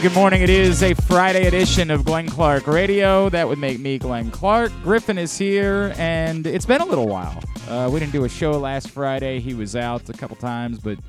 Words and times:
Good 0.00 0.14
morning. 0.14 0.42
It 0.42 0.50
is 0.50 0.84
a 0.84 0.94
Friday 0.94 1.48
edition 1.48 1.90
of 1.90 2.04
Glenn 2.04 2.28
Clark 2.28 2.68
Radio. 2.68 3.28
That 3.30 3.48
would 3.48 3.58
make 3.58 3.80
me 3.80 3.98
Glenn 3.98 4.30
Clark. 4.30 4.70
Griffin 4.84 5.18
is 5.18 5.36
here, 5.36 5.92
and 5.98 6.46
it's 6.46 6.64
been 6.64 6.80
a 6.80 6.84
little 6.84 7.08
while. 7.08 7.42
Uh, 7.68 7.90
we 7.92 7.98
didn't 7.98 8.12
do 8.12 8.22
a 8.24 8.28
show 8.28 8.52
last 8.52 8.90
Friday. 8.90 9.40
He 9.40 9.54
was 9.54 9.74
out 9.74 10.08
a 10.08 10.12
couple 10.12 10.36
times, 10.36 10.78
but 10.78 11.00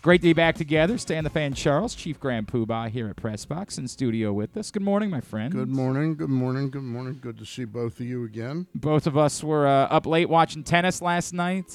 great 0.00 0.18
to 0.18 0.28
be 0.28 0.32
back 0.32 0.54
together. 0.54 0.96
Stan 0.96 1.24
the 1.24 1.30
Fan 1.30 1.54
Charles, 1.54 1.96
Chief 1.96 2.20
Grand 2.20 2.46
Poobah 2.46 2.88
here 2.88 3.08
at 3.08 3.16
Pressbox 3.16 3.78
in 3.78 3.88
studio 3.88 4.32
with 4.32 4.56
us. 4.56 4.70
Good 4.70 4.82
morning, 4.82 5.10
my 5.10 5.20
friend. 5.20 5.52
Good 5.52 5.68
morning, 5.68 6.14
good 6.14 6.30
morning, 6.30 6.70
good 6.70 6.84
morning. 6.84 7.18
Good 7.20 7.38
to 7.38 7.44
see 7.44 7.64
both 7.64 7.98
of 7.98 8.06
you 8.06 8.24
again. 8.24 8.68
Both 8.76 9.08
of 9.08 9.18
us 9.18 9.42
were 9.42 9.66
uh, 9.66 9.86
up 9.86 10.06
late 10.06 10.28
watching 10.28 10.62
tennis 10.62 11.02
last 11.02 11.34
night. 11.34 11.74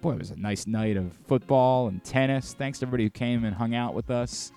Boy, 0.00 0.14
it 0.14 0.18
was 0.18 0.32
a 0.32 0.36
nice 0.36 0.66
night 0.66 0.96
of 0.96 1.12
football 1.28 1.86
and 1.86 2.02
tennis. 2.02 2.52
Thanks 2.52 2.80
to 2.80 2.86
everybody 2.86 3.04
who 3.04 3.10
came 3.10 3.44
and 3.44 3.54
hung 3.54 3.76
out 3.76 3.94
with 3.94 4.10
us 4.10 4.50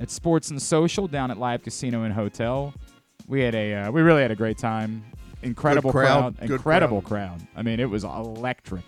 at 0.00 0.10
Sports 0.10 0.50
and 0.50 0.60
Social 0.60 1.06
down 1.06 1.30
at 1.30 1.38
Live 1.38 1.62
Casino 1.62 2.02
and 2.02 2.12
Hotel. 2.12 2.74
We 3.28 3.40
had 3.42 3.54
a 3.54 3.74
uh, 3.74 3.90
we 3.92 4.00
really 4.02 4.22
had 4.22 4.30
a 4.30 4.36
great 4.36 4.58
time. 4.58 5.04
Incredible 5.42 5.92
Good 5.92 5.98
crowd, 6.06 6.40
good 6.40 6.50
incredible 6.50 7.00
crowd. 7.00 7.38
crowd. 7.38 7.48
I 7.56 7.62
mean, 7.62 7.80
it 7.80 7.88
was 7.88 8.04
electric 8.04 8.84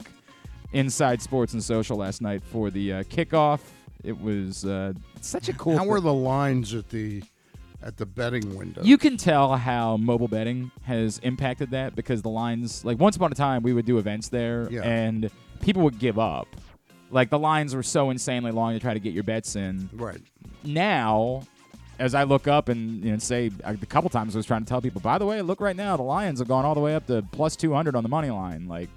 inside 0.73 1.23
Sports 1.23 1.53
and 1.55 1.63
Social 1.63 1.97
last 1.97 2.21
night 2.21 2.43
for 2.43 2.71
the 2.71 2.93
uh, 2.93 3.03
kickoff. 3.05 3.61
It 4.05 4.21
was 4.21 4.65
uh, 4.67 4.93
such 5.21 5.49
a 5.49 5.53
cool. 5.55 5.79
How 5.79 5.85
were 5.87 6.01
the 6.01 6.13
lines 6.13 6.75
at 6.75 6.89
the 6.91 7.23
at 7.83 7.97
the 7.97 8.07
betting 8.07 8.55
window? 8.57 8.83
You 8.83 8.99
can 8.99 9.17
tell 9.17 9.57
how 9.57 9.97
mobile 9.97 10.29
betting 10.29 10.71
has 10.83 11.19
impacted 11.21 11.71
that 11.71 11.95
because 11.95 12.23
the 12.23 12.29
lines, 12.31 12.85
like 12.85 12.99
once 12.99 13.17
upon 13.17 13.33
a 13.33 13.35
time, 13.35 13.63
we 13.63 13.73
would 13.73 13.87
do 13.87 13.99
events 13.99 14.29
there 14.29 14.69
Yeah. 14.71 14.83
and 14.83 15.31
people 15.63 15.83
would 15.83 15.99
give 15.99 16.19
up. 16.19 16.49
Like 17.13 17.31
the 17.31 17.39
lines 17.39 17.75
were 17.75 17.83
so 17.83 18.11
insanely 18.11 18.51
long 18.51 18.73
to 18.73 18.81
try 18.81 18.95
to 18.95 19.01
get 19.01 19.13
your 19.13 19.23
bets 19.25 19.55
in. 19.55 19.89
right. 19.93 20.21
Now, 20.65 21.43
as 21.99 22.15
I 22.15 22.25
look 22.25 22.49
up 22.49 22.69
and 22.69 23.05
you 23.05 23.13
know, 23.13 23.19
say 23.19 23.51
a 23.65 23.77
couple 23.77 24.11
times, 24.11 24.35
I 24.35 24.39
was 24.39 24.47
trying 24.47 24.65
to 24.65 24.69
tell 24.69 24.81
people, 24.81 25.01
by 25.01 25.19
the 25.19 25.27
way, 25.27 25.41
look 25.43 25.61
right 25.61 25.77
now, 25.77 25.97
the 25.97 26.03
Lions 26.03 26.39
have 26.39 26.49
gone 26.49 26.65
all 26.65 26.75
the 26.75 26.81
way 26.81 26.95
up 26.95 27.07
to 27.07 27.23
plus 27.33 27.55
200 27.57 27.95
on 27.95 28.03
the 28.03 28.09
money 28.09 28.31
line. 28.31 28.67
Like, 28.67 28.89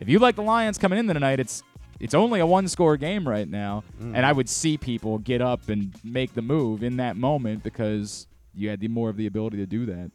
if 0.00 0.08
you 0.08 0.18
like 0.18 0.36
the 0.36 0.42
Lions 0.42 0.76
coming 0.76 0.98
in 0.98 1.06
tonight, 1.06 1.40
it's 1.40 1.62
it's 1.98 2.14
only 2.14 2.40
a 2.40 2.46
one 2.46 2.68
score 2.68 2.96
game 2.98 3.26
right 3.26 3.48
now, 3.48 3.84
and 4.00 4.26
I 4.26 4.32
would 4.32 4.50
see 4.50 4.76
people 4.76 5.16
get 5.18 5.40
up 5.40 5.68
and 5.70 5.94
make 6.04 6.34
the 6.34 6.42
move 6.42 6.82
in 6.82 6.98
that 6.98 7.16
moment 7.16 7.62
because 7.62 8.26
you 8.54 8.68
had 8.68 8.80
the 8.80 8.88
more 8.88 9.08
of 9.08 9.16
the 9.16 9.26
ability 9.26 9.56
to 9.58 9.66
do 9.66 9.86
that. 9.86 10.10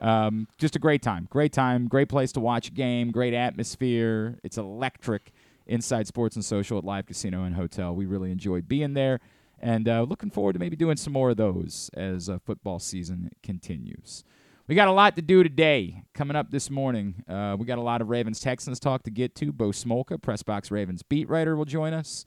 Um, 0.00 0.48
just 0.58 0.74
a 0.74 0.80
great 0.80 1.00
time, 1.00 1.28
great 1.30 1.52
time, 1.52 1.86
great 1.86 2.08
place 2.08 2.32
to 2.32 2.40
watch 2.40 2.68
a 2.68 2.72
game, 2.72 3.12
great 3.12 3.34
atmosphere. 3.34 4.36
It's 4.42 4.58
electric 4.58 5.32
inside 5.72 6.06
Sports 6.06 6.36
and 6.36 6.44
Social 6.44 6.76
at 6.76 6.84
Live 6.84 7.06
Casino 7.06 7.44
and 7.44 7.54
Hotel. 7.54 7.94
We 7.94 8.04
really 8.04 8.30
enjoyed 8.30 8.68
being 8.68 8.92
there, 8.92 9.20
and 9.58 9.88
uh, 9.88 10.02
looking 10.02 10.30
forward 10.30 10.52
to 10.52 10.58
maybe 10.58 10.76
doing 10.76 10.98
some 10.98 11.12
more 11.14 11.30
of 11.30 11.38
those 11.38 11.90
as 11.94 12.28
uh, 12.28 12.38
football 12.44 12.78
season 12.78 13.30
continues. 13.42 14.22
We 14.68 14.74
got 14.74 14.88
a 14.88 14.92
lot 14.92 15.16
to 15.16 15.22
do 15.22 15.42
today. 15.42 16.04
Coming 16.14 16.36
up 16.36 16.50
this 16.50 16.70
morning, 16.70 17.24
uh, 17.28 17.56
we 17.58 17.64
got 17.64 17.78
a 17.78 17.82
lot 17.82 18.00
of 18.02 18.10
Ravens 18.10 18.38
Texans 18.38 18.78
talk 18.78 19.02
to 19.04 19.10
get 19.10 19.34
to. 19.36 19.50
Bo 19.50 19.68
Smolka, 19.68 20.20
Pressbox 20.20 20.70
Ravens 20.70 21.02
beat 21.02 21.28
writer, 21.28 21.56
will 21.56 21.64
join 21.64 21.94
us. 21.94 22.26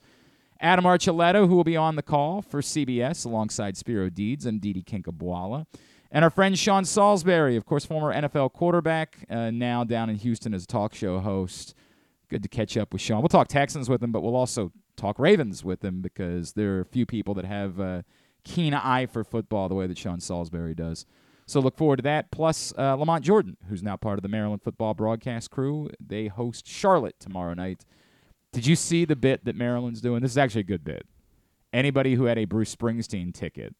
Adam 0.60 0.84
Archuleta, 0.84 1.46
who 1.46 1.54
will 1.54 1.64
be 1.64 1.76
on 1.76 1.96
the 1.96 2.02
call 2.02 2.42
for 2.42 2.60
CBS 2.60 3.24
alongside 3.24 3.76
Spero 3.76 4.10
Dedes 4.10 4.44
and 4.44 4.60
Didi 4.60 4.82
Kinkhabwala. 4.82 5.66
And 6.10 6.24
our 6.24 6.30
friend 6.30 6.58
Sean 6.58 6.84
Salisbury, 6.84 7.56
of 7.56 7.64
course, 7.64 7.84
former 7.84 8.12
NFL 8.12 8.52
quarterback, 8.52 9.18
uh, 9.30 9.50
now 9.50 9.84
down 9.84 10.10
in 10.10 10.16
Houston 10.16 10.52
as 10.54 10.64
a 10.64 10.66
talk 10.66 10.94
show 10.94 11.20
host. 11.20 11.74
Good 12.28 12.42
to 12.42 12.48
catch 12.48 12.76
up 12.76 12.92
with 12.92 13.00
Sean. 13.02 13.20
We'll 13.20 13.28
talk 13.28 13.48
Texans 13.48 13.88
with 13.88 14.02
him, 14.02 14.10
but 14.10 14.22
we'll 14.22 14.34
also 14.34 14.72
talk 14.96 15.18
Ravens 15.18 15.64
with 15.64 15.84
him 15.84 16.02
because 16.02 16.54
there 16.54 16.76
are 16.76 16.80
a 16.80 16.84
few 16.84 17.06
people 17.06 17.34
that 17.34 17.44
have 17.44 17.78
a 17.78 18.04
keen 18.44 18.74
eye 18.74 19.06
for 19.06 19.22
football 19.22 19.68
the 19.68 19.74
way 19.74 19.86
that 19.86 19.98
Sean 19.98 20.20
Salisbury 20.20 20.74
does. 20.74 21.06
So 21.46 21.60
look 21.60 21.76
forward 21.76 21.98
to 21.98 22.02
that. 22.02 22.32
Plus, 22.32 22.72
uh, 22.76 22.96
Lamont 22.96 23.24
Jordan, 23.24 23.56
who's 23.68 23.82
now 23.82 23.96
part 23.96 24.18
of 24.18 24.22
the 24.22 24.28
Maryland 24.28 24.62
football 24.62 24.94
broadcast 24.94 25.50
crew. 25.50 25.88
They 26.04 26.26
host 26.26 26.66
Charlotte 26.66 27.14
tomorrow 27.20 27.54
night. 27.54 27.84
Did 28.52 28.66
you 28.66 28.74
see 28.74 29.04
the 29.04 29.14
bit 29.14 29.44
that 29.44 29.54
Maryland's 29.54 30.00
doing? 30.00 30.22
This 30.22 30.32
is 30.32 30.38
actually 30.38 30.62
a 30.62 30.64
good 30.64 30.84
bit. 30.84 31.06
Anybody 31.72 32.14
who 32.14 32.24
had 32.24 32.38
a 32.38 32.44
Bruce 32.46 32.74
Springsteen 32.74 33.32
ticket 33.32 33.76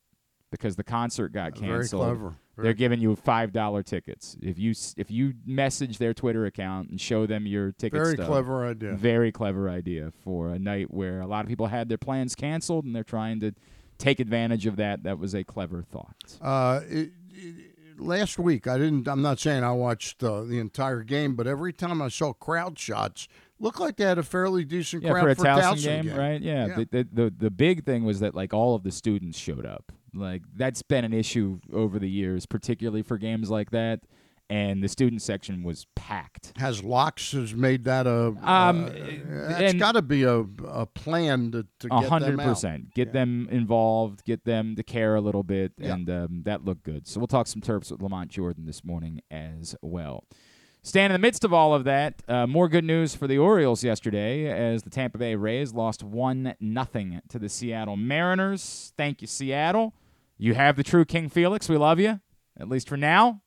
because 0.51 0.77
the 0.77 0.85
concert 0.85 1.33
got 1.33 1.55
canceled. 1.55 2.05
Very 2.05 2.17
clever. 2.19 2.35
they're 2.57 2.73
giving 2.73 3.01
you 3.01 3.17
five 3.17 3.53
dollar 3.53 3.83
tickets. 3.83 4.37
If 4.41 4.59
you 4.59 4.73
if 4.97 5.11
you 5.11 5.35
message 5.45 5.99
their 5.99 6.15
Twitter 6.15 6.47
account 6.47 6.91
and 6.91 7.01
show 7.01 7.27
them 7.27 7.47
your 7.47 7.73
ticket 7.73 7.99
Very 8.01 8.15
stub, 8.15 8.27
clever 8.27 8.67
idea. 8.67 8.93
very 8.95 9.33
clever 9.33 9.69
idea 9.69 10.13
for 10.25 10.49
a 10.51 10.59
night 10.59 10.93
where 10.93 11.21
a 11.21 11.27
lot 11.27 11.45
of 11.45 11.49
people 11.49 11.67
had 11.67 11.89
their 11.89 11.99
plans 11.99 12.35
canceled 12.35 12.85
and 12.85 12.95
they're 12.95 13.03
trying 13.05 13.41
to 13.41 13.53
take 13.99 14.21
advantage 14.21 14.67
of 14.67 14.77
that. 14.77 15.03
That 15.03 15.19
was 15.19 15.35
a 15.35 15.43
clever 15.45 15.83
thought. 15.83 16.17
Uh, 16.41 16.81
it, 16.89 17.11
it- 17.33 17.73
last 17.99 18.39
week, 18.39 18.67
I 18.67 18.77
didn't. 18.79 19.09
I'm 19.09 19.23
not 19.23 19.39
saying 19.41 19.65
I 19.65 19.73
watched 19.73 20.23
uh, 20.23 20.43
the 20.43 20.59
entire 20.59 21.03
game, 21.03 21.35
but 21.35 21.47
every 21.47 21.73
time 21.73 22.03
I 22.03 22.09
saw 22.09 22.33
crowd 22.35 22.79
shots, 22.79 23.27
looked 23.59 23.81
like 23.81 23.97
they 23.97 24.05
had 24.05 24.19
a 24.19 24.23
fairly 24.23 24.65
decent 24.67 25.03
Yeah, 25.03 25.13
crowd 25.13 25.23
for 25.23 25.29
a 25.31 25.35
for 25.35 25.45
Towson 25.45 25.61
Towson 25.63 26.03
game, 26.05 26.15
right? 26.17 26.41
Yeah. 26.41 26.67
Yeah. 26.67 26.77
The, 26.77 26.85
the 26.91 27.09
the 27.25 27.35
the 27.39 27.51
big 27.51 27.85
thing 27.85 28.05
was 28.05 28.21
that 28.21 28.35
like 28.35 28.53
all 28.53 28.75
of 28.75 28.83
the 28.83 28.93
students 28.93 29.39
showed 29.39 29.65
up. 29.67 29.93
Like 30.17 30.43
that's 30.57 30.83
been 30.83 31.05
an 31.05 31.13
issue 31.13 31.61
over 31.73 31.99
the 31.99 32.09
years, 32.11 32.47
particularly 32.47 33.03
for 33.03 33.19
games 33.19 33.51
like 33.51 33.71
that. 33.71 34.01
And 34.49 34.81
the 34.81 34.87
student 34.89 35.23
section 35.23 35.65
was 35.65 35.87
packed. 35.97 36.53
Has 36.57 36.85
Locks 36.85 37.33
has 37.33 37.53
made 37.53 37.83
that 37.87 38.07
a? 38.07 38.27
Um, 38.29 38.85
uh, 38.85 38.91
and- 38.91 39.77
got 39.81 39.93
to 39.97 40.03
be 40.03 40.23
a, 40.23 40.45
a 40.69 40.87
plan 40.87 41.51
to, 41.51 41.67
to 41.81 41.89
A 41.91 42.01
get 42.03 42.09
hundred 42.09 42.39
percent. 42.39 42.95
Get 42.95 43.13
them 43.13 43.49
involved. 43.51 44.25
Get 44.25 44.45
them 44.45 44.77
to 44.77 44.85
care 44.85 45.17
a 45.17 45.21
little 45.21 45.43
bit, 45.43 45.73
Yeah. 45.79 45.95
and 45.95 46.09
um, 46.09 46.43
that 46.45 46.65
looked 46.65 46.85
good. 46.85 47.09
So 47.09 47.19
we'll 47.19 47.27
talk 47.27 47.49
some 47.49 47.61
Terps 47.61 47.91
with 47.91 48.01
Lamont 48.01 48.31
Jordan 48.31 48.67
this 48.67 48.85
morning 48.85 49.21
as 49.33 49.75
well. 49.83 50.23
Stand 50.85 51.13
in 51.13 51.21
the 51.21 51.27
midst 51.27 51.43
of 51.43 51.53
all 51.53 51.75
of 51.75 51.83
that, 51.83 52.23
uh, 52.29 52.47
more 52.47 52.69
good 52.69 52.85
news 52.85 53.17
for 53.17 53.27
the 53.27 53.39
Orioles 53.39 53.83
yesterday 53.83 54.47
as 54.47 54.85
the 54.85 54.91
Tampa 54.91 55.19
Bay 55.19 55.35
Rays 55.35 55.73
lost 55.75 56.05
one 56.05 56.55
nothing 56.61 57.21
to 57.31 57.41
the 57.41 57.49
Seattle 57.49 57.97
Mariners. 57.97 58.93
Thank 58.97 59.21
you, 59.23 59.27
Seattle. 59.27 59.93
You 60.39 60.55
have 60.55 60.77
the 60.77 60.83
true 60.83 61.05
King 61.05 61.29
Felix. 61.29 61.69
We 61.69 61.77
love 61.77 61.99
you, 61.99 62.21
at 62.59 62.69
least 62.69 62.89
for 62.89 62.97
now. 62.97 63.43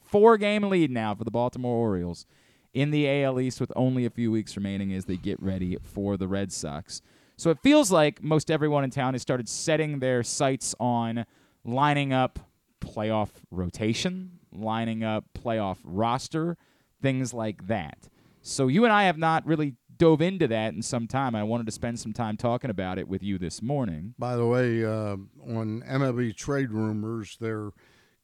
Four 0.00 0.36
game 0.38 0.64
lead 0.64 0.90
now 0.90 1.14
for 1.14 1.24
the 1.24 1.30
Baltimore 1.30 1.76
Orioles 1.76 2.26
in 2.72 2.90
the 2.90 3.08
AL 3.08 3.40
East 3.40 3.60
with 3.60 3.72
only 3.74 4.04
a 4.04 4.10
few 4.10 4.30
weeks 4.30 4.56
remaining 4.56 4.92
as 4.92 5.04
they 5.06 5.16
get 5.16 5.42
ready 5.42 5.76
for 5.82 6.16
the 6.16 6.28
Red 6.28 6.52
Sox. 6.52 7.02
So 7.36 7.50
it 7.50 7.58
feels 7.62 7.90
like 7.90 8.22
most 8.22 8.50
everyone 8.50 8.84
in 8.84 8.90
town 8.90 9.14
has 9.14 9.22
started 9.22 9.48
setting 9.48 9.98
their 9.98 10.22
sights 10.22 10.74
on 10.78 11.24
lining 11.64 12.12
up 12.12 12.38
playoff 12.80 13.30
rotation, 13.50 14.38
lining 14.52 15.02
up 15.02 15.24
playoff 15.34 15.78
roster, 15.84 16.56
things 17.02 17.32
like 17.32 17.66
that. 17.66 18.08
So 18.42 18.68
you 18.68 18.84
and 18.84 18.92
I 18.92 19.04
have 19.04 19.18
not 19.18 19.46
really 19.46 19.74
dove 20.00 20.22
into 20.22 20.48
that 20.48 20.72
in 20.72 20.80
some 20.80 21.06
time. 21.06 21.34
I 21.34 21.42
wanted 21.42 21.66
to 21.66 21.72
spend 21.72 22.00
some 22.00 22.14
time 22.14 22.38
talking 22.38 22.70
about 22.70 22.98
it 22.98 23.06
with 23.06 23.22
you 23.22 23.38
this 23.38 23.60
morning. 23.60 24.14
By 24.18 24.34
the 24.34 24.46
way, 24.46 24.82
uh, 24.82 25.16
on 25.46 25.82
MLB 25.86 26.34
trade 26.34 26.72
rumors, 26.72 27.36
they're 27.38 27.70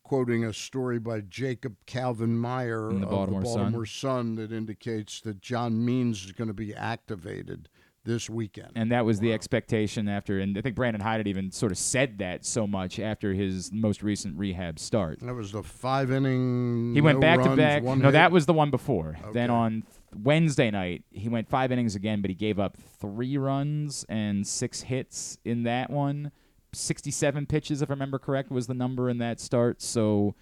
quoting 0.03 0.45
a 0.45 0.55
story 0.55 0.99
by 0.99 1.21
Jacob 1.21 1.77
Calvin 1.85 2.39
Meyer 2.39 2.89
the 2.89 3.03
of 3.03 3.11
Baltimore 3.11 3.43
the 3.43 3.47
Baltimore 3.47 3.87
Sun 3.87 4.37
that 4.37 4.53
indicates 4.53 5.21
that 5.21 5.41
John 5.43 5.85
Means 5.85 6.25
is 6.25 6.33
going 6.33 6.49
to 6.49 6.55
be 6.55 6.75
activated 6.75 7.69
this 8.07 8.31
weekend. 8.31 8.71
And 8.75 8.91
that 8.93 9.05
was 9.05 9.21
the 9.21 9.33
expectation 9.33 10.09
after, 10.09 10.39
and 10.39 10.57
I 10.57 10.63
think 10.63 10.77
Brandon 10.77 11.03
Hyde 11.03 11.27
even 11.27 11.51
sort 11.51 11.73
of 11.73 11.79
said 11.79 12.19
that 12.19 12.47
so 12.47 12.67
much 12.67 12.99
after 12.99 13.35
his 13.35 13.71
most 13.73 14.03
recent 14.03 14.39
rehab 14.39 14.79
start. 14.79 15.19
that 15.21 15.35
was 15.35 15.53
the 15.53 15.63
five 15.63 16.11
inning. 16.11 16.95
He 16.95 17.03
went 17.03 17.19
no 17.19 17.21
back 17.21 17.43
to 17.43 17.55
back. 17.57 17.83
No, 17.83 17.97
hit. 17.97 18.13
that 18.13 18.33
was 18.33 18.47
the 18.47 18.55
one 18.55 18.71
before. 18.71 19.19
Then 19.33 19.51
on 19.51 19.83
Wednesday 20.23 20.71
night, 20.71 21.05
he 21.11 21.29
went 21.29 21.49
five 21.49 21.71
innings 21.73 21.95
again, 21.95 22.21
but 22.21 22.31
he 22.31 22.35
gave 22.35 22.59
up 22.59 22.77
three 22.77 23.37
runs 23.37 24.05
and 24.09 24.47
six 24.47 24.83
hits 24.83 25.39
in 25.45 25.65
that 25.65 25.91
one. 25.91 26.33
67 26.73 27.47
pitches, 27.47 27.83
if 27.83 27.91
I 27.91 27.95
remember 27.95 28.19
correct, 28.19 28.51
was 28.51 28.67
the 28.67 28.75
number 28.75 29.09
in 29.09 29.19
that 29.19 29.41
start. 29.41 29.81
So 29.81 30.35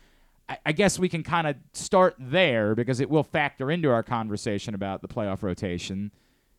I, 0.49 0.59
I 0.67 0.73
guess 0.73 0.99
we 0.99 1.09
can 1.09 1.23
kind 1.23 1.47
of 1.47 1.57
start 1.73 2.17
there 2.19 2.75
because 2.75 3.01
it 3.01 3.11
will 3.11 3.23
factor 3.23 3.71
into 3.71 3.91
our 3.91 4.03
conversation 4.03 4.75
about 4.75 5.03
the 5.03 5.09
playoff 5.09 5.43
rotation. 5.43 6.13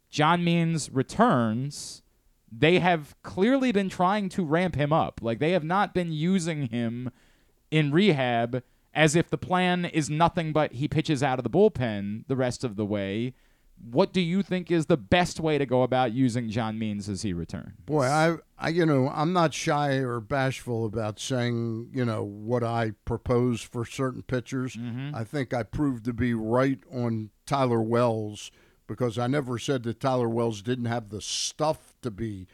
John 0.09 0.43
Means 0.43 0.89
returns. 0.91 2.01
They 2.51 2.79
have 2.79 3.15
clearly 3.21 3.71
been 3.71 3.89
trying 3.89 4.29
to 4.29 4.45
ramp 4.45 4.75
him 4.75 4.93
up. 4.93 5.19
Like 5.21 5.39
they 5.39 5.51
have 5.51 5.63
not 5.63 5.93
been 5.93 6.11
using 6.11 6.67
him 6.67 7.11
in 7.71 7.91
rehab 7.91 8.63
as 8.95 9.15
if 9.15 9.29
the 9.29 9.37
plan 9.37 9.85
is 9.85 10.09
nothing 10.09 10.53
but 10.53 10.73
he 10.73 10.87
pitches 10.87 11.21
out 11.21 11.37
of 11.37 11.43
the 11.43 11.49
bullpen 11.49 12.23
the 12.27 12.35
rest 12.35 12.63
of 12.63 12.77
the 12.77 12.85
way. 12.85 13.33
What 13.91 14.13
do 14.13 14.21
you 14.21 14.41
think 14.41 14.71
is 14.71 14.85
the 14.85 14.95
best 14.95 15.41
way 15.41 15.57
to 15.57 15.65
go 15.65 15.83
about 15.83 16.13
using 16.13 16.49
John 16.49 16.79
Means 16.79 17.09
as 17.09 17.23
he 17.23 17.33
returns? 17.33 17.73
Boy, 17.85 18.05
I, 18.05 18.37
I, 18.57 18.69
you 18.69 18.85
know, 18.85 19.09
I'm 19.13 19.33
not 19.33 19.53
shy 19.53 19.95
or 19.95 20.21
bashful 20.21 20.85
about 20.85 21.19
saying, 21.19 21.89
you 21.93 22.05
know, 22.05 22.23
what 22.23 22.63
I 22.63 22.93
propose 23.03 23.61
for 23.61 23.83
certain 23.83 24.21
pitchers. 24.21 24.77
Mm-hmm. 24.77 25.13
I 25.13 25.25
think 25.25 25.53
I 25.53 25.63
proved 25.63 26.05
to 26.05 26.13
be 26.13 26.33
right 26.33 26.79
on 26.89 27.31
Tyler 27.45 27.81
Wells 27.81 28.49
because 28.87 29.19
I 29.19 29.27
never 29.27 29.59
said 29.59 29.83
that 29.83 29.99
Tyler 29.99 30.29
Wells 30.29 30.61
didn't 30.61 30.85
have 30.85 31.09
the 31.09 31.21
stuff 31.21 31.95
to 32.01 32.09
be 32.09 32.47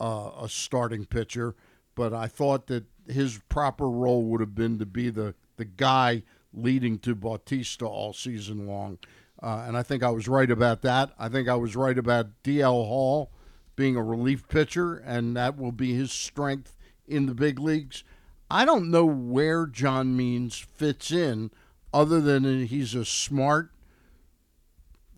uh, 0.00 0.30
a 0.40 0.48
starting 0.48 1.04
pitcher, 1.04 1.54
but 1.94 2.12
I 2.12 2.26
thought 2.26 2.66
that 2.66 2.84
his 3.06 3.40
proper 3.48 3.88
role 3.88 4.24
would 4.24 4.40
have 4.40 4.56
been 4.56 4.80
to 4.80 4.86
be 4.86 5.10
the 5.10 5.36
the 5.56 5.64
guy 5.64 6.22
leading 6.52 6.98
to 7.00 7.14
Bautista 7.14 7.86
all 7.86 8.12
season 8.12 8.66
long. 8.66 8.98
Uh, 9.42 9.64
and 9.66 9.76
I 9.76 9.82
think 9.82 10.02
I 10.02 10.10
was 10.10 10.28
right 10.28 10.50
about 10.50 10.82
that. 10.82 11.12
I 11.18 11.28
think 11.28 11.48
I 11.48 11.56
was 11.56 11.76
right 11.76 11.98
about 11.98 12.42
DL 12.42 12.86
Hall 12.86 13.30
being 13.76 13.96
a 13.96 14.02
relief 14.02 14.48
pitcher, 14.48 14.96
and 14.96 15.36
that 15.36 15.58
will 15.58 15.72
be 15.72 15.94
his 15.94 16.12
strength 16.12 16.76
in 17.06 17.26
the 17.26 17.34
big 17.34 17.58
leagues. 17.58 18.04
I 18.50 18.64
don't 18.64 18.90
know 18.90 19.04
where 19.04 19.66
John 19.66 20.16
Means 20.16 20.56
fits 20.56 21.10
in, 21.10 21.50
other 21.92 22.20
than 22.20 22.66
he's 22.66 22.94
a 22.94 23.04
smart, 23.04 23.72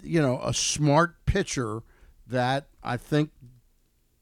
you 0.02 0.20
know, 0.20 0.40
a 0.42 0.54
smart 0.54 1.24
pitcher 1.26 1.82
that 2.26 2.66
I 2.82 2.96
think, 2.96 3.30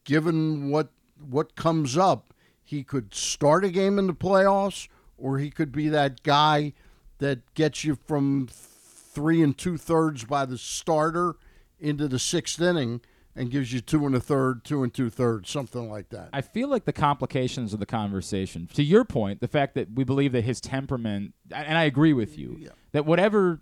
given 0.05 0.71
what 0.71 0.89
what 1.19 1.57
comes 1.57 1.97
up, 1.97 2.35
he 2.63 2.83
could 2.83 3.15
start 3.15 3.65
a 3.65 3.71
game 3.71 3.99
in 3.99 4.07
the 4.07 4.15
playoffs, 4.15 4.89
or 5.25 5.39
he 5.39 5.51
could 5.51 5.73
be 5.73 5.89
that 5.89 6.23
guy 6.23 6.75
that 7.17 7.55
gets 7.55 7.83
you 7.83 7.97
from 8.07 8.47
three 8.51 9.43
and 9.43 9.57
two 9.57 9.79
thirds 9.79 10.25
by 10.25 10.45
the 10.45 10.59
starter 10.59 11.37
into 11.81 12.07
the 12.07 12.19
sixth 12.19 12.61
inning 12.61 13.01
and 13.35 13.51
gives 13.51 13.73
you 13.73 13.81
two 13.81 14.05
and 14.05 14.15
a 14.15 14.21
third, 14.21 14.63
two 14.65 14.83
and 14.83 14.93
two 14.93 15.09
thirds, 15.09 15.49
something 15.49 15.91
like 15.91 16.11
that. 16.11 16.29
I 16.35 16.43
feel 16.43 16.69
like 16.69 16.85
the 16.85 16.93
complications 16.93 17.73
of 17.73 17.81
the 17.81 17.87
conversation, 17.87 18.69
to 18.75 18.83
your 18.83 19.05
point, 19.05 19.41
the 19.41 19.49
fact 19.49 19.75
that 19.77 19.93
we 19.95 20.05
believe 20.05 20.33
that 20.33 20.45
his 20.45 20.61
temperament, 20.61 21.33
and 21.51 21.79
I 21.79 21.85
agree 21.85 22.13
with 22.13 22.37
you, 22.39 22.59
Yeah. 22.61 22.69
that 22.93 23.07
whatever 23.07 23.61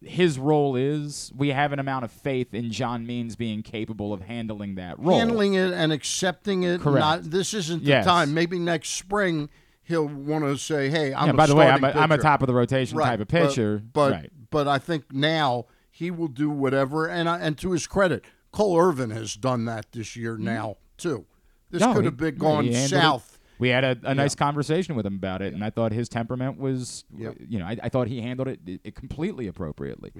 his 0.00 0.38
role 0.38 0.74
is, 0.76 1.30
we 1.36 1.50
have 1.50 1.72
an 1.72 1.78
amount 1.78 2.04
of 2.06 2.10
faith 2.10 2.54
in 2.54 2.70
John 2.72 3.06
Means 3.06 3.36
being 3.36 3.62
capable 3.62 4.12
of 4.14 4.22
handling 4.22 4.74
that 4.76 4.98
role. 4.98 5.16
handling 5.18 5.54
it 5.54 5.72
and 5.74 5.92
accepting 5.92 6.62
it. 6.64 6.80
Correct. 6.80 6.98
Not 7.00 7.22
this 7.30 7.52
isn't 7.54 7.82
the 7.84 7.88
Yes. 7.90 8.04
time. 8.06 8.32
Maybe 8.34 8.58
next 8.58 8.90
spring 8.90 9.50
he'll 9.92 10.08
want 10.08 10.44
to 10.44 10.56
say, 10.58 10.88
"Hey, 10.88 11.14
I'm 11.14 11.26
yeah, 11.26 11.32
a 11.32 11.36
by 11.36 11.46
the 11.46 11.54
way, 11.54 11.68
I'm 11.68 11.84
a, 11.84 11.90
I'm 11.90 12.10
a 12.12 12.18
top 12.18 12.42
of 12.42 12.46
the 12.46 12.54
rotation 12.54 12.98
right, 12.98 13.06
type 13.06 13.20
of 13.20 13.28
pitcher. 13.28 13.80
But 13.92 14.12
right. 14.12 14.30
but 14.50 14.66
I 14.68 14.78
think 14.78 15.12
now 15.12 15.66
he 15.90 16.10
will 16.10 16.28
do 16.28 16.50
whatever. 16.50 17.06
And 17.06 17.28
I, 17.28 17.38
and 17.38 17.56
to 17.58 17.72
his 17.72 17.86
credit, 17.86 18.24
Cole 18.50 18.78
Irvin 18.78 19.10
has 19.10 19.34
done 19.34 19.64
that 19.66 19.92
this 19.92 20.16
year 20.16 20.36
now 20.36 20.76
too. 20.96 21.26
This 21.70 21.80
Mm-hmm. 21.82 21.90
No, 21.90 21.96
could 21.96 22.04
have 22.04 22.16
been 22.16 22.36
gone 22.36 22.64
he 22.64 22.72
handled 22.74 22.92
it. 22.98 23.02
south. 23.02 23.38
We 23.58 23.68
had 23.68 23.84
a, 23.84 23.96
a 24.02 24.14
nice 24.14 24.34
conversation 24.34 24.96
with 24.96 25.06
him 25.06 25.14
about 25.14 25.40
it, 25.40 25.54
and 25.54 25.64
I 25.64 25.70
thought 25.70 25.92
his 25.92 26.08
temperament 26.08 26.58
was, 26.58 27.04
you 27.16 27.58
know, 27.60 27.64
I, 27.64 27.76
I 27.82 27.88
thought 27.90 28.08
he 28.08 28.20
handled 28.20 28.48
it, 28.48 28.58
it 28.66 28.94
completely 28.96 29.46
appropriately. 29.46 30.12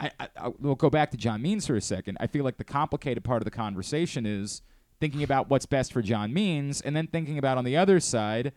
I, 0.00 0.10
I, 0.18 0.28
I 0.36 0.48
we'll 0.58 0.74
go 0.74 0.90
back 0.90 1.12
to 1.12 1.16
John 1.16 1.40
Means 1.40 1.66
for 1.66 1.76
a 1.76 1.80
second. 1.80 2.16
I 2.20 2.26
feel 2.26 2.44
like 2.44 2.56
the 2.56 2.64
complicated 2.64 3.22
part 3.22 3.40
of 3.40 3.44
the 3.44 3.52
conversation 3.52 4.26
is 4.26 4.62
thinking 5.00 5.22
about 5.22 5.48
what's 5.48 5.64
best 5.64 5.92
for 5.92 6.02
John 6.02 6.32
Means, 6.34 6.80
and 6.80 6.96
then 6.96 7.06
thinking 7.06 7.38
about 7.38 7.56
on 7.56 7.64
the 7.64 7.76
other 7.76 8.00
side, 8.00 8.52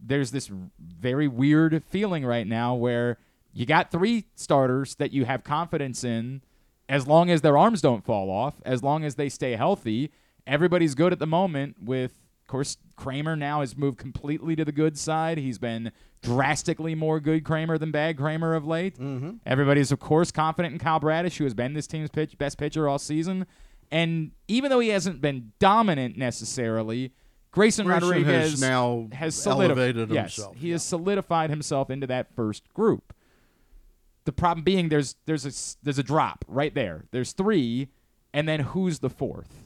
there's 0.00 0.30
this 0.30 0.50
very 0.78 1.28
weird 1.28 1.82
feeling 1.84 2.24
right 2.24 2.46
now 2.46 2.74
where 2.74 3.18
you 3.52 3.66
got 3.66 3.90
three 3.90 4.26
starters 4.34 4.94
that 4.96 5.12
you 5.12 5.24
have 5.24 5.42
confidence 5.44 6.04
in, 6.04 6.42
as 6.88 7.06
long 7.06 7.30
as 7.30 7.40
their 7.40 7.56
arms 7.56 7.80
don't 7.80 8.04
fall 8.04 8.30
off, 8.30 8.54
as 8.64 8.82
long 8.82 9.04
as 9.04 9.14
they 9.14 9.28
stay 9.28 9.56
healthy. 9.56 10.10
Everybody's 10.46 10.94
good 10.94 11.12
at 11.12 11.18
the 11.18 11.26
moment 11.26 11.76
with 11.82 12.12
of 12.46 12.48
course, 12.48 12.76
Kremer 12.94 13.34
now 13.34 13.58
has 13.58 13.76
moved 13.76 13.98
completely 13.98 14.54
to 14.54 14.64
the 14.64 14.70
good 14.70 14.96
side. 14.96 15.36
He's 15.36 15.58
been 15.58 15.90
drastically 16.22 16.94
more 16.94 17.18
good 17.18 17.42
Kremer 17.42 17.76
than 17.76 17.90
bad 17.90 18.16
Kremer 18.16 18.54
of 18.54 18.64
late. 18.64 18.96
Mm-hmm. 19.00 19.38
Everybody's, 19.44 19.90
of 19.90 19.98
course, 19.98 20.30
confident 20.30 20.72
in 20.72 20.78
Kyle 20.78 21.00
Bradish, 21.00 21.38
who 21.38 21.44
has 21.44 21.54
been 21.54 21.72
this 21.72 21.88
team's 21.88 22.08
pitch, 22.08 22.38
best 22.38 22.56
pitcher 22.56 22.88
all 22.88 23.00
season. 23.00 23.46
And 23.90 24.30
even 24.46 24.70
though 24.70 24.78
he 24.78 24.90
hasn't 24.90 25.20
been 25.20 25.54
dominant 25.58 26.16
necessarily, 26.16 27.12
Grayson, 27.56 27.86
Grayson 27.86 28.08
Rodriguez 28.08 28.50
has 28.50 28.60
now 28.60 29.08
has 29.12 29.34
solidif- 29.34 29.70
elevated 29.70 30.10
yes, 30.10 30.36
himself, 30.36 30.56
He 30.58 30.68
yeah. 30.68 30.74
has 30.74 30.82
solidified 30.82 31.48
himself 31.48 31.88
into 31.88 32.06
that 32.06 32.30
first 32.36 32.72
group. 32.74 33.14
The 34.26 34.32
problem 34.32 34.62
being 34.62 34.90
there's 34.90 35.16
there's 35.24 35.46
a 35.46 35.82
there's 35.82 35.98
a 35.98 36.02
drop 36.02 36.44
right 36.46 36.74
there. 36.74 37.06
There's 37.12 37.32
three, 37.32 37.88
and 38.34 38.46
then 38.46 38.60
who's 38.60 38.98
the 38.98 39.08
fourth? 39.08 39.64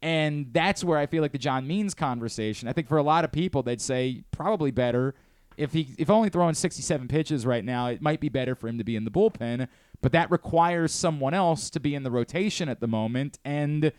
And 0.00 0.52
that's 0.52 0.84
where 0.84 0.96
I 0.96 1.06
feel 1.06 1.22
like 1.22 1.32
the 1.32 1.38
John 1.38 1.66
Means 1.66 1.92
conversation. 1.92 2.68
I 2.68 2.72
think 2.72 2.86
for 2.86 2.98
a 2.98 3.02
lot 3.02 3.24
of 3.24 3.32
people, 3.32 3.64
they'd 3.64 3.80
say 3.80 4.22
probably 4.30 4.70
better 4.70 5.16
if 5.56 5.72
he 5.72 5.88
if 5.98 6.10
only 6.10 6.28
throwing 6.28 6.54
67 6.54 7.08
pitches 7.08 7.44
right 7.44 7.64
now. 7.64 7.88
It 7.88 8.00
might 8.00 8.20
be 8.20 8.28
better 8.28 8.54
for 8.54 8.68
him 8.68 8.78
to 8.78 8.84
be 8.84 8.94
in 8.94 9.04
the 9.04 9.10
bullpen, 9.10 9.66
but 10.00 10.12
that 10.12 10.30
requires 10.30 10.92
someone 10.92 11.34
else 11.34 11.68
to 11.70 11.80
be 11.80 11.96
in 11.96 12.04
the 12.04 12.12
rotation 12.12 12.68
at 12.68 12.78
the 12.78 12.86
moment, 12.86 13.40
and 13.44 13.90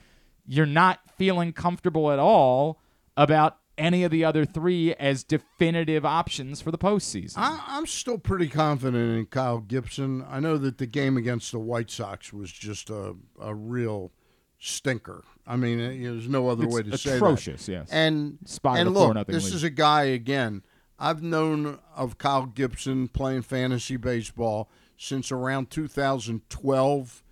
you're 0.47 0.65
not 0.65 0.99
feeling 1.17 1.51
comfortable 1.51 2.11
at 2.11 2.19
all 2.19 2.79
about 3.17 3.57
any 3.77 4.03
of 4.03 4.11
the 4.11 4.23
other 4.23 4.45
three 4.45 4.93
as 4.95 5.23
definitive 5.23 6.05
options 6.05 6.61
for 6.61 6.71
the 6.71 6.77
postseason. 6.77 7.33
I, 7.37 7.61
I'm 7.67 7.85
still 7.85 8.17
pretty 8.17 8.47
confident 8.47 9.17
in 9.17 9.25
Kyle 9.25 9.59
Gibson. 9.59 10.25
I 10.29 10.39
know 10.39 10.57
that 10.57 10.77
the 10.77 10.85
game 10.85 11.17
against 11.17 11.51
the 11.51 11.59
White 11.59 11.91
Sox 11.91 12.31
was 12.31 12.51
just 12.51 12.89
a, 12.89 13.15
a 13.41 13.53
real 13.53 14.11
stinker. 14.59 15.23
I 15.45 15.57
mean, 15.57 15.79
uh, 15.79 15.89
there's 15.89 16.29
no 16.29 16.47
other 16.47 16.63
It's 16.65 16.73
way 16.75 16.83
to 16.83 16.97
say 16.97 17.09
that. 17.11 17.15
atrocious, 17.17 17.67
yes. 17.67 17.89
And 17.91 18.37
Spotted 18.45 18.87
and 18.87 18.93
look, 18.95 19.27
this 19.27 19.45
lead. 19.45 19.53
is 19.55 19.63
a 19.63 19.69
guy 19.69 20.03
again. 20.03 20.63
I've 20.97 21.21
known 21.21 21.79
of 21.95 22.17
Kyle 22.17 22.45
Gibson 22.45 23.09
playing 23.09 23.41
fantasy 23.41 23.97
baseball 23.97 24.69
since 24.97 25.29
around 25.33 25.69
2012. 25.69 27.23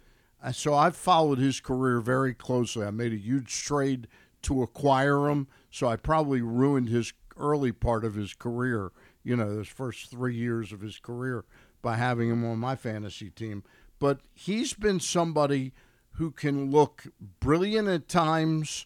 Uh, 0.43 0.51
So 0.51 0.73
I've 0.73 0.95
followed 0.97 1.39
his 1.39 1.59
career 1.61 2.01
very 2.01 2.33
closely. 2.33 2.85
I 2.85 2.91
made 2.91 3.13
a 3.13 3.17
huge 3.17 3.63
trade 3.63 4.07
to 4.43 4.61
acquire 4.61 5.29
him, 5.29 5.47
so 5.73 5.87
I 5.87 5.95
probably 5.95 6.39
ruined 6.39 6.89
his 6.89 7.13
early 7.35 7.71
part 7.71 8.05
of 8.05 8.13
his 8.13 8.35
career, 8.35 8.91
you 9.23 9.35
know, 9.35 9.55
those 9.55 9.67
first 9.67 10.11
three 10.11 10.35
years 10.35 10.71
of 10.71 10.81
his 10.81 10.99
career 10.99 11.45
by 11.81 11.95
having 11.95 12.29
him 12.29 12.45
on 12.45 12.59
my 12.59 12.75
fantasy 12.75 13.31
team. 13.31 13.63
But 13.97 14.19
he's 14.35 14.75
been 14.75 14.99
somebody 14.99 15.73
who 16.17 16.29
can 16.29 16.69
look 16.69 17.05
brilliant 17.39 17.87
at 17.87 18.07
times, 18.07 18.85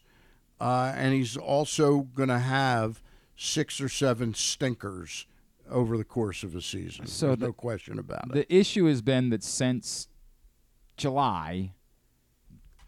uh, 0.61 0.93
and 0.95 1.13
he's 1.13 1.35
also 1.35 2.03
going 2.03 2.29
to 2.29 2.39
have 2.39 3.03
six 3.35 3.81
or 3.81 3.89
seven 3.89 4.33
stinkers 4.33 5.27
over 5.69 5.97
the 5.97 6.05
course 6.05 6.41
of 6.41 6.55
a 6.55 6.61
season. 6.61 7.05
So 7.05 7.27
There's 7.27 7.39
the- 7.39 7.45
no 7.47 7.53
question 7.53 7.99
about 7.99 8.27
it. 8.27 8.31
the 8.33 8.55
issue 8.55 8.85
has 8.85 9.01
been 9.01 9.29
that 9.31 9.43
since 9.43 10.07
July, 10.95 11.73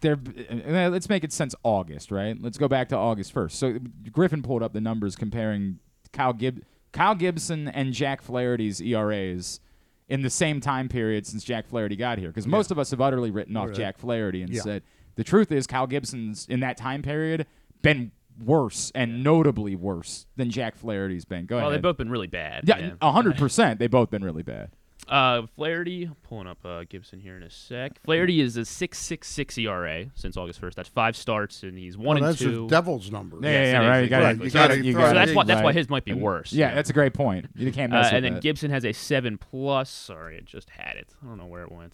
there. 0.01 0.17
uh, 0.49 0.89
Let's 0.89 1.09
make 1.09 1.23
it 1.23 1.31
since 1.33 1.53
August, 1.63 2.11
right? 2.11 2.35
Let's 2.39 2.57
go 2.57 2.67
back 2.67 2.89
to 2.89 2.95
August 2.97 3.31
first. 3.33 3.59
So 3.59 3.77
Griffin 4.11 4.41
pulled 4.41 4.63
up 4.63 4.73
the 4.73 4.81
numbers 4.81 5.15
comparing 5.15 5.79
Kyle 6.13 6.33
Gib, 6.33 6.63
Kyle 6.91 7.15
Gibson 7.15 7.67
and 7.67 7.93
Jack 7.93 8.21
Flaherty's 8.21 8.81
ERAs 8.81 9.59
in 10.07 10.21
the 10.23 10.29
same 10.29 10.59
time 10.59 10.89
period 10.89 11.27
since 11.27 11.43
Jack 11.43 11.67
Flaherty 11.67 11.95
got 11.95 12.17
here. 12.17 12.29
Because 12.29 12.47
most 12.47 12.71
of 12.71 12.79
us 12.79 12.91
have 12.91 13.01
utterly 13.01 13.29
written 13.31 13.55
off 13.55 13.67
Right. 13.67 13.75
Jack 13.77 13.97
Flaherty 13.97 14.41
and 14.41 14.51
Yeah. 14.53 14.61
said 14.61 14.83
the 15.15 15.23
truth 15.23 15.51
is 15.51 15.67
Kyle 15.67 15.85
Gibson's 15.87 16.47
in 16.47 16.61
that 16.61 16.77
time 16.77 17.01
period 17.01 17.45
been 17.81 18.11
worse 18.43 18.91
and 18.95 19.21
notably 19.23 19.75
worse 19.75 20.25
than 20.37 20.49
Jack 20.49 20.75
Flaherty's 20.75 21.25
been. 21.25 21.45
Go 21.45 21.57
Well, 21.57 21.65
ahead. 21.67 21.75
they've 21.77 21.81
both 21.83 21.97
been 21.97 22.09
really 22.09 22.27
bad. 22.27 22.63
yeah, 22.67 22.91
a 23.01 23.11
hundred 23.11 23.37
percent. 23.37 23.79
They've 23.79 23.91
both 23.91 24.09
been 24.09 24.23
really 24.23 24.43
bad. 24.43 24.71
Uh, 25.09 25.47
Flaherty, 25.55 26.09
pulling 26.23 26.47
up 26.47 26.63
uh, 26.63 26.83
Gibson 26.87 27.19
here 27.19 27.35
in 27.35 27.43
a 27.43 27.49
sec. 27.49 27.99
Flaherty 28.03 28.41
is 28.41 28.57
a 28.57 28.61
6.66 28.61 29.57
ERA 29.65 30.05
since 30.13 30.37
August 30.37 30.61
1st. 30.61 30.75
That's 30.75 30.89
five 30.89 31.15
starts, 31.17 31.63
and 31.63 31.77
he's 31.77 31.97
one 31.97 32.05
Well, 32.07 32.17
and 32.17 32.25
that's 32.27 32.39
two. 32.39 32.65
a 32.65 32.69
devil's 32.69 33.11
number. 33.11 33.37
Yeah, 33.41 33.49
Yes, 33.49 33.73
yeah, 33.73 33.79
it 33.79 33.83
is, 33.83 33.89
right. 33.89 34.03
You 34.03 34.09
gotta, 34.09 34.29
exactly. 34.29 34.45
you 34.45 34.49
So 34.51 34.53
gotta, 34.59 34.67
that's- 34.69 34.85
you 34.85 34.91
so 34.93 34.97
gotta. 34.99 35.09
so 35.09 35.13
that's 35.15 35.33
why 35.35 35.43
that's 35.45 35.63
why 35.63 35.73
his 35.73 35.89
might 35.89 36.05
be 36.05 36.13
worse. 36.13 36.53
Yeah, 36.53 36.73
that's 36.75 36.89
a 36.89 36.93
great 36.93 37.13
point. 37.13 37.47
You 37.55 37.71
can't 37.71 37.91
mess 37.91 38.05
Uh, 38.05 38.09
with 38.09 38.13
and 38.17 38.25
then 38.25 38.33
that. 38.35 38.43
Gibson 38.43 38.69
has 38.71 38.85
a 38.85 38.93
seven 38.93 39.37
plus. 39.37 39.89
Sorry, 39.89 40.37
I 40.37 40.41
just 40.41 40.69
had 40.69 40.95
it. 40.97 41.09
I 41.23 41.27
don't 41.27 41.37
know 41.37 41.47
where 41.47 41.63
it 41.63 41.71
went. 41.71 41.93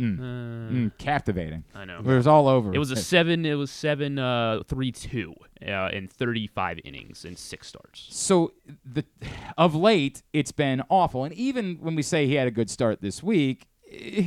Mm. 0.00 0.18
Uh, 0.18 0.72
Mm, 0.72 0.92
captivating. 0.98 1.64
I 1.74 1.84
know. 1.84 1.98
It 1.98 2.04
was 2.04 2.26
all 2.26 2.48
over. 2.48 2.72
It 2.74 2.78
was 2.78 2.90
a 2.90 2.96
seven. 2.96 3.44
It 3.44 3.54
was 3.54 3.70
seven, 3.70 4.18
uh, 4.18 4.62
three, 4.66 4.92
two, 4.92 5.34
uh, 5.66 5.88
in 5.92 6.06
35 6.08 6.80
innings 6.84 7.24
and 7.24 7.36
six 7.36 7.66
starts. 7.66 8.06
so 8.10 8.52
the 8.84 9.04
of 9.58 9.74
late 9.74 10.22
it's 10.32 10.52
been 10.52 10.82
awful, 10.88 11.24
and 11.24 11.34
even 11.34 11.76
when 11.80 11.94
we 11.96 12.02
say 12.02 12.26
he 12.26 12.34
had 12.34 12.48
a 12.48 12.50
good 12.52 12.70
start 12.70 13.00
this 13.02 13.22
week, 13.22 13.66
eh, 13.90 14.24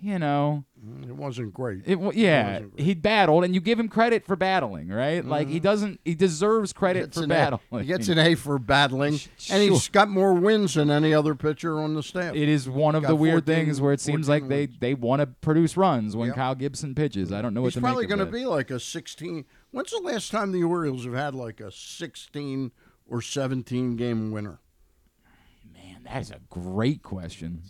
you 0.00 0.18
know, 0.18 0.64
mm, 0.82 1.08
It 1.08 1.14
wasn't 1.16 1.52
great. 1.52 1.82
it 1.84 1.98
yeah 2.14 2.52
wasn't 2.52 2.76
great. 2.76 2.84
he 2.86 2.94
battled, 2.94 3.44
and 3.44 3.54
you 3.54 3.60
give 3.60 3.78
him 3.78 3.88
credit 3.88 4.24
for 4.24 4.36
battling, 4.36 4.88
right? 4.88 5.24
Like 5.24 5.48
he 5.48 5.56
mm-hmm. 5.56 5.62
doesn't, 5.64 6.00
he 6.04 6.14
deserves 6.14 6.72
credit 6.72 7.12
for 7.12 7.26
battling. 7.26 7.60
A, 7.72 7.80
he 7.80 7.86
gets 7.86 8.08
an 8.08 8.18
A 8.18 8.34
for 8.34 8.58
battling, 8.58 9.16
Sh- 9.16 9.50
and 9.50 9.62
he's 9.62 9.88
got 9.88 10.08
more 10.08 10.34
wins 10.34 10.74
than 10.74 10.90
any 10.90 11.12
other 11.12 11.34
pitcher 11.34 11.78
on 11.78 11.94
the 11.94 12.02
staff. 12.02 12.34
It 12.34 12.48
is 12.48 12.68
one 12.68 12.94
of 12.94 13.02
the 13.02 13.14
weird 13.14 13.44
14 13.46 13.64
things 13.66 13.80
where 13.80 13.92
it 13.92 14.00
seems 14.00 14.28
like 14.28 14.48
they, 14.48 14.66
wins. 14.66 14.78
they 14.80 14.94
want 14.94 15.20
to 15.20 15.26
produce 15.26 15.76
runs 15.76 16.16
when 16.16 16.28
Yep. 16.28 16.36
Kyle 16.36 16.54
Gibson 16.54 16.94
pitches. 16.94 17.32
I 17.32 17.42
don't 17.42 17.54
know 17.54 17.62
what 17.62 17.68
He's 17.68 17.74
to 17.74 17.80
probably 17.80 18.06
going 18.06 18.20
to 18.20 18.26
be 18.26 18.44
like 18.46 18.70
a 18.70 18.80
16. 18.80 19.44
When's 19.72 19.90
the 19.90 19.98
last 19.98 20.30
time 20.30 20.52
the 20.52 20.62
Orioles 20.64 21.04
have 21.04 21.14
had 21.14 21.34
like 21.34 21.60
a 21.60 21.70
16 21.70 22.72
or 23.08 23.20
17 23.20 23.96
game 23.96 24.30
winner? 24.30 24.60
Man, 26.10 26.14
that 26.14 26.22
is 26.22 26.30
a 26.30 26.40
great 26.48 27.02
question. 27.02 27.62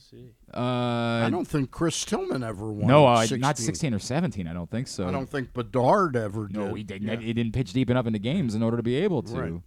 Uh, 0.53 0.59
I 0.61 1.29
don't 1.31 1.47
think 1.47 1.71
Chris 1.71 2.05
Tillman 2.05 2.43
ever 2.43 2.73
won. 2.73 2.87
no, 2.87 3.07
uh, 3.07 3.21
16. 3.21 3.41
not 3.41 3.59
16 3.59 3.95
or 3.95 3.99
17. 3.99 4.47
I 4.47 4.53
don't 4.53 4.71
think 4.71 4.89
so. 4.89 5.07
I 5.07 5.11
don't 5.11 5.29
think 5.29 5.53
Bedard 5.53 6.17
ever 6.17 6.47
did. 6.49 6.57
No, 6.57 6.75
he, 6.75 6.83
did, 6.83 7.03
Yeah. 7.03 7.17
he 7.17 7.33
didn't 7.33 7.53
pitch 7.53 7.73
deep 7.73 7.91
enough 7.91 8.07
into 8.07 8.19
games 8.19 8.55
in 8.55 8.63
order 8.63 8.77
to 8.77 8.83
be 8.83 8.97
able 8.97 9.23
to. 9.25 9.61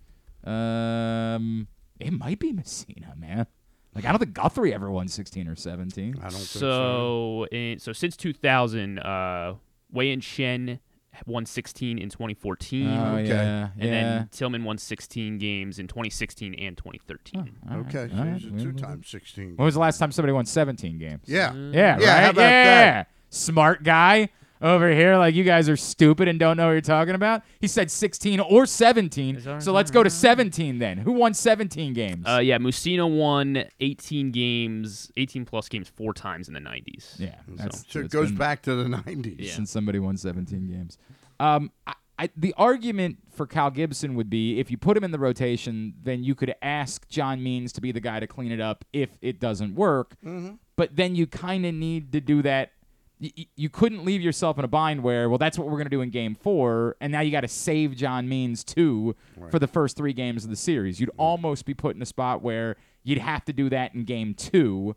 Right. 0.45 1.35
Um, 1.35 1.67
it 1.99 2.11
might 2.13 2.39
be 2.39 2.51
Mussina, 2.51 3.17
man. 3.17 3.47
Like 3.95 4.05
I 4.05 4.09
don't 4.09 4.19
think 4.19 4.33
Guthrie 4.33 4.73
ever 4.73 4.89
won 4.89 5.07
16 5.07 5.47
or 5.47 5.55
17. 5.55 6.15
I 6.17 6.21
don't 6.21 6.31
think 6.31 6.41
so. 6.43 6.59
So, 6.59 7.47
in, 7.55 7.79
so 7.79 7.93
since 7.93 8.17
2000, 8.17 8.99
uh, 8.99 9.55
Wei-Yin 9.91 10.19
Chen 10.21 10.79
won 11.25 11.45
16 11.45 11.97
in 11.97 12.09
2014, 12.09 12.87
Oh 12.87 13.15
Okay. 13.17 13.27
yeah, 13.27 13.69
and 13.77 13.83
yeah. 13.83 13.89
then 13.91 14.29
Tillman 14.31 14.63
won 14.63 14.77
16 14.77 15.37
games 15.37 15.79
in 15.79 15.87
2016 15.87 16.53
and 16.55 16.77
2013. 16.77 17.57
All 17.69 17.77
right, 17.77 17.87
Okay, 17.87 18.01
all 18.03 18.09
so 18.09 18.15
right. 18.23 18.33
he's 18.41 18.61
a 18.61 18.63
two 18.65 18.73
times 18.73 19.07
16. 19.09 19.55
When 19.55 19.65
was 19.65 19.73
the 19.75 19.79
last 19.79 19.97
time 19.99 20.11
somebody 20.11 20.33
won 20.33 20.45
17 20.45 20.97
games? 20.97 21.21
Yeah. 21.25 21.49
Mm. 21.51 21.73
Yeah, 21.73 21.99
Yeah, 21.99 22.13
right. 22.13 22.23
how 22.23 22.29
about 22.31 22.41
yeah. 22.41 22.63
that? 22.91 23.07
Smart 23.29 23.83
guy 23.83 24.29
over 24.63 24.89
here, 24.91 25.17
like 25.17 25.35
you 25.35 25.43
guys 25.43 25.67
are 25.69 25.75
stupid 25.77 26.27
and 26.27 26.39
don't 26.39 26.57
know 26.57 26.65
what 26.67 26.71
you're 26.71 26.81
talking 26.81 27.15
about. 27.15 27.43
He 27.59 27.67
said 27.67 27.91
16 27.91 28.39
or 28.39 28.65
17. 28.65 29.59
So 29.61 29.73
let's 29.73 29.91
go 29.91 30.01
to 30.03 30.09
17 30.09 30.79
then. 30.79 30.97
Who 30.97 31.11
won 31.11 31.33
17 31.33 31.93
games? 31.93 32.25
Uh, 32.25 32.39
yeah, 32.41 32.57
Mussina 32.57 33.07
won 33.09 33.65
18 33.81 34.31
games, 34.31 35.11
18 35.17 35.45
plus 35.45 35.67
games 35.69 35.89
four 35.89 36.13
times 36.13 36.47
in 36.47 36.53
the 36.53 36.59
90s. 36.61 37.19
yeah, 37.19 37.35
that's, 37.49 37.83
So 37.91 37.99
it 37.99 38.09
goes 38.09 38.29
been- 38.29 38.37
back 38.37 38.61
to 38.63 38.73
the 38.75 38.85
90s. 38.85 39.35
Yeah. 39.37 39.51
since 39.51 39.69
somebody 39.69 39.99
won 39.99 40.15
17 40.17 40.67
games. 40.67 40.97
Um, 41.39 41.71
I, 41.85 41.93
I, 42.19 42.29
the 42.37 42.53
argument 42.57 43.17
for 43.31 43.45
Cal 43.47 43.69
Gibson 43.71 44.15
would 44.15 44.29
be 44.29 44.59
if 44.59 44.69
you 44.71 44.77
put 44.77 44.95
him 44.95 45.03
in 45.03 45.11
the 45.11 45.19
rotation, 45.19 45.95
then 46.03 46.23
you 46.23 46.35
could 46.35 46.53
ask 46.61 47.07
John 47.09 47.41
Means 47.43 47.73
to 47.73 47.81
be 47.81 47.91
the 47.91 47.99
guy 47.99 48.19
to 48.19 48.27
clean 48.27 48.51
it 48.51 48.61
up 48.61 48.85
if 48.93 49.09
it 49.21 49.39
doesn't 49.39 49.75
work. 49.75 50.15
But 50.75 50.95
then 50.95 51.15
you 51.15 51.27
kind 51.27 51.65
of 51.65 51.73
need 51.73 52.11
to 52.13 52.21
do 52.21 52.41
that. 52.43 52.71
Y- 53.23 53.45
You 53.55 53.69
couldn't 53.69 54.03
leave 54.03 54.21
yourself 54.21 54.59
in 54.59 54.65
a 54.65 54.67
bind 54.67 55.01
where, 55.01 55.29
well, 55.29 55.37
that's 55.37 55.57
what 55.57 55.67
we're 55.67 55.77
going 55.77 55.85
to 55.85 55.89
do 55.89 56.01
in 56.01 56.09
game 56.09 56.35
four, 56.35 56.97
and 56.99 57.11
now 57.11 57.21
you 57.21 57.31
got 57.31 57.41
to 57.41 57.47
save 57.47 57.95
John 57.95 58.27
Means 58.27 58.63
too 58.63 59.15
for 59.49 59.59
the 59.59 59.67
first 59.67 59.95
three 59.95 60.13
games 60.13 60.43
of 60.43 60.49
the 60.49 60.55
series. 60.57 60.99
You'd 60.99 61.11
almost 61.17 61.65
be 61.65 61.73
put 61.73 61.95
in 61.95 62.01
a 62.01 62.05
spot 62.05 62.41
where 62.41 62.75
you'd 63.03 63.19
have 63.19 63.45
to 63.45 63.53
do 63.53 63.69
that 63.69 63.95
in 63.95 64.03
game 64.03 64.33
two 64.33 64.95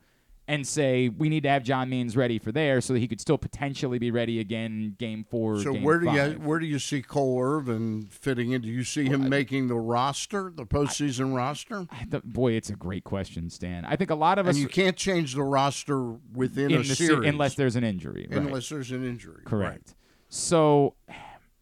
and 0.49 0.67
say 0.67 1.09
we 1.09 1.29
need 1.29 1.43
to 1.43 1.49
have 1.49 1.63
John 1.65 1.89
Means 1.91 2.17
ready 2.17 2.39
for 2.39 2.53
there 2.53 2.81
so 2.81 2.93
that 2.93 3.01
he 3.01 3.09
could 3.09 3.21
still 3.21 3.39
potentially 3.39 3.99
be 3.99 4.11
ready 4.11 4.39
again 4.39 4.95
game 4.99 5.25
four. 5.29 5.61
So 5.61 5.73
game 5.73 5.83
where 5.83 5.99
do 5.99 6.11
you 6.11 6.23
where 6.43 6.59
do 6.59 6.67
you 6.67 6.79
see 6.79 7.03
Cole 7.03 7.43
Irvin 7.43 8.07
fitting 8.11 8.53
in? 8.53 8.63
Do 8.63 8.69
you 8.69 8.85
see 8.85 9.07
him 9.07 9.29
making 9.29 9.69
the 9.69 9.75
roster, 9.77 10.53
the 10.55 10.65
postseason 10.65 11.35
roster? 11.35 11.87
I 11.91 12.05
th- 12.11 12.23
boy, 12.25 12.53
it's 12.53 12.71
a 12.71 12.77
great 12.77 13.05
question, 13.05 13.51
Stan. 13.51 13.85
I 13.85 13.97
think 13.97 14.11
a 14.11 14.15
lot 14.15 14.39
of 14.39 14.47
And 14.47 14.55
us 14.55 14.61
you 14.61 14.69
can't 14.69 14.97
change 14.97 15.35
the 15.35 15.43
roster 15.43 16.13
within 16.33 16.73
a 16.73 16.79
the 16.79 16.85
se- 16.85 17.07
series 17.07 17.29
unless 17.29 17.55
there's 17.57 17.77
an 17.77 17.85
injury. 17.85 18.27
right. 18.31 18.39
unless 18.39 18.69
there's 18.69 18.93
an 18.93 19.05
injury. 19.05 19.43
correct. 19.45 19.95
So 20.29 20.95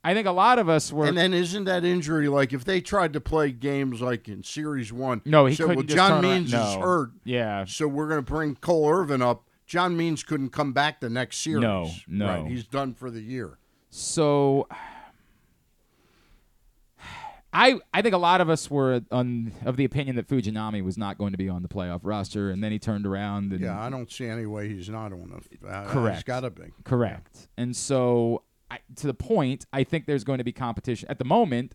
I 0.07 0.13
think 0.13 0.27
a 0.27 0.33
lot 0.33 0.59
of 0.59 0.69
us 0.69 0.93
were 0.93 1.07
And 1.07 1.17
then 1.17 1.33
isn't 1.33 1.65
that 1.65 1.83
injury 1.85 2.29
like 2.29 2.53
if 2.53 2.65
they 2.65 2.81
tried 2.83 3.15
to 3.15 3.21
play 3.21 3.51
games 3.51 4.03
like 4.03 4.29
in 4.29 4.43
series 4.45 4.93
one? 4.93 5.23
no, 5.25 5.47
he 5.47 5.57
couldn't 5.57 5.77
well, 5.77 5.85
John 5.85 6.21
Means 6.23 6.53
no. 6.53 6.63
is 6.69 6.75
hurt, 6.77 7.11
Yeah, 7.25 7.65
so 7.65 7.89
we're 7.89 8.09
going 8.09 8.23
to 8.23 8.31
bring 8.33 8.57
Cole 8.57 8.89
Irvin 8.91 9.23
up. 9.23 9.49
John 9.67 9.97
Means 9.97 10.23
couldn't 10.23 10.51
come 10.51 10.73
back 10.75 11.01
the 11.01 11.09
next 11.09 11.39
series. 11.39 11.63
No, 11.63 11.91
no. 12.07 12.27
Right, 12.27 12.47
he's 12.51 12.65
done 12.67 12.93
for 12.93 13.11
the 13.11 13.23
year. 13.23 13.57
So 13.89 14.69
I 17.53 17.79
I 17.95 18.03
think 18.03 18.15
a 18.15 18.19
lot 18.19 18.41
of 18.41 18.51
us 18.51 18.71
were 18.71 19.01
on, 19.13 19.53
of 19.65 19.77
the 19.77 19.85
opinion 19.85 20.17
that 20.17 20.29
Fujinami 20.29 20.83
was 20.83 20.99
not 20.99 21.17
going 21.19 21.33
to 21.33 21.39
be 21.39 21.49
on 21.49 21.63
the 21.63 21.69
playoff 21.69 22.01
roster, 22.03 22.51
and 22.51 22.63
then 22.63 22.73
he 22.73 22.79
turned 22.79 23.07
around 23.07 23.53
and 23.53 23.61
Yeah, 23.63 23.81
I 23.81 23.89
don't 23.91 24.11
see 24.11 24.27
any 24.27 24.45
way 24.45 24.69
he's 24.69 24.89
not 24.89 25.13
on 25.13 25.31
the. 25.61 25.67
Uh, 25.69 25.85
He's 25.85 25.93
Correct. 25.93 26.27
got 26.27 26.41
to 26.41 26.51
be. 26.51 26.65
Correct. 26.85 27.49
And 27.57 27.75
so, 27.77 28.43
I, 28.75 28.95
to 28.97 29.07
the 29.07 29.15
point, 29.15 29.67
I 29.73 29.85
think 29.85 30.07
there's 30.07 30.25
going 30.25 30.39
to 30.39 30.45
be 30.45 30.53
competition. 30.53 31.09
At 31.11 31.19
the 31.19 31.25
moment, 31.25 31.75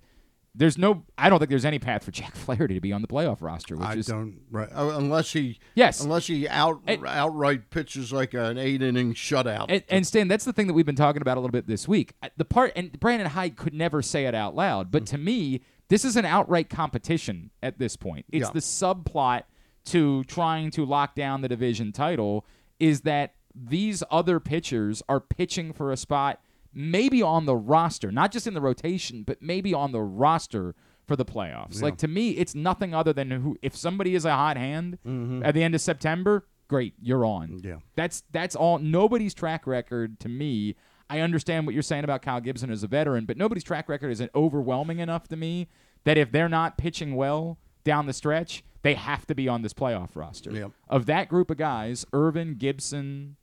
there's 0.56 0.78
no. 0.78 1.04
I 1.18 1.30
don't 1.30 1.40
think 1.40 1.50
there's 1.50 1.66
any 1.66 1.80
path 1.80 2.04
for 2.04 2.12
Jack 2.20 2.36
Flaherty 2.36 2.74
to 2.76 2.82
be 2.82 2.92
on 2.92 3.02
the 3.02 3.08
playoff 3.08 3.42
roster. 3.42 3.76
Which 3.76 3.86
I 3.88 3.94
is 3.96 4.08
don't 4.08 4.40
right 4.52 4.68
uh, 4.74 4.94
unless 4.98 5.32
he 5.32 5.60
yes. 5.76 6.02
unless 6.04 6.28
he 6.28 6.48
out 6.48 6.82
And- 6.88 7.06
outright 7.06 7.70
pitches 7.70 8.12
like 8.12 8.34
an 8.34 8.58
eight 8.58 8.82
inning 8.82 9.14
shutout. 9.14 9.68
And, 9.70 9.84
and 9.90 10.06
Stan, 10.08 10.28
that's 10.28 10.46
the 10.46 10.54
thing 10.54 10.68
that 10.68 10.74
we've 10.74 10.86
been 10.86 10.96
talking 10.96 11.22
about 11.22 11.38
a 11.38 11.40
little 11.40 11.52
bit 11.52 11.68
this 11.68 11.88
week. 11.88 12.14
Uh, 12.24 12.30
The 12.38 12.46
part, 12.46 12.74
and 12.76 13.00
Brandon 13.00 13.28
Hyde 13.30 13.56
could 13.58 13.74
never 13.74 14.02
say 14.02 14.26
it 14.26 14.36
out 14.36 14.56
loud, 14.56 14.92
but 14.92 15.06
to 15.08 15.18
me, 15.18 15.62
this 15.88 16.04
is 16.04 16.16
an 16.16 16.26
outright 16.26 16.70
competition 16.70 17.52
at 17.64 17.78
this 17.80 17.96
point. 17.96 18.26
It's 18.32 18.48
Yeah. 18.48 18.52
the 18.54 18.60
subplot 18.60 19.44
to 19.86 20.24
trying 20.26 20.72
to 20.72 20.86
lock 20.86 21.16
down 21.16 21.42
the 21.42 21.48
division 21.48 21.92
title 21.92 22.46
is 22.80 23.02
that 23.02 23.34
these 23.56 24.04
other 24.12 24.40
pitchers 24.40 25.02
are 25.10 25.20
pitching 25.20 25.74
for 25.74 25.92
a 25.92 25.98
spot 25.98 26.40
maybe 26.74 27.22
on 27.22 27.46
the 27.46 27.56
roster, 27.56 28.12
not 28.12 28.32
just 28.32 28.48
in 28.48 28.54
the 28.54 28.62
rotation, 28.62 29.24
but 29.24 29.42
maybe 29.42 29.74
on 29.74 29.92
the 29.92 30.02
roster 30.02 30.76
for 31.08 31.16
the 31.16 31.26
playoffs. 31.26 31.82
Like 31.82 31.98
to 31.98 32.08
me, 32.08 32.32
it's 32.32 32.54
nothing 32.54 32.94
other 32.94 33.14
than 33.14 33.32
who 33.32 33.58
if 33.62 33.76
somebody 33.76 34.16
is 34.16 34.26
a 34.26 34.32
hot 34.32 34.58
hand 34.58 35.00
mm-hmm. 35.06 35.44
at 35.44 35.56
the 35.56 35.64
end 35.64 35.76
of 35.76 35.82
September, 35.82 36.46
great, 36.68 36.94
you're 37.02 37.26
on. 37.26 37.60
Yeah. 37.64 37.78
That's 37.96 38.24
that's 38.32 38.56
all 38.56 38.78
nobody's 38.78 39.34
track 39.34 39.68
record 39.68 40.20
to 40.22 40.30
me. 40.30 40.76
I 41.10 41.22
understand 41.22 41.66
what 41.66 41.74
you're 41.74 41.82
saying 41.82 42.04
about 42.04 42.22
Kyle 42.22 42.40
Gibson 42.40 42.70
as 42.70 42.84
a 42.84 42.88
veteran, 42.88 43.26
but 43.26 43.36
nobody's 43.36 43.64
track 43.64 43.90
record 43.90 44.12
isn't 44.12 44.30
overwhelming 44.36 45.00
enough 45.00 45.28
to 45.30 45.36
me 45.36 45.68
that 46.04 46.18
if 46.18 46.32
they're 46.32 46.48
not 46.48 46.78
pitching 46.78 47.16
well 47.16 47.58
down 47.84 48.06
the 48.06 48.14
stretch, 48.14 48.64
they 48.84 48.94
have 48.94 49.26
to 49.26 49.36
be 49.36 49.48
on 49.48 49.64
this 49.64 49.74
playoff 49.74 50.16
roster. 50.16 50.52
Of 50.88 51.08
that 51.08 51.28
group 51.28 51.50
of 51.50 51.58
guys, 51.58 52.06
Irvin, 52.14 52.56
Gibson, 52.56 53.38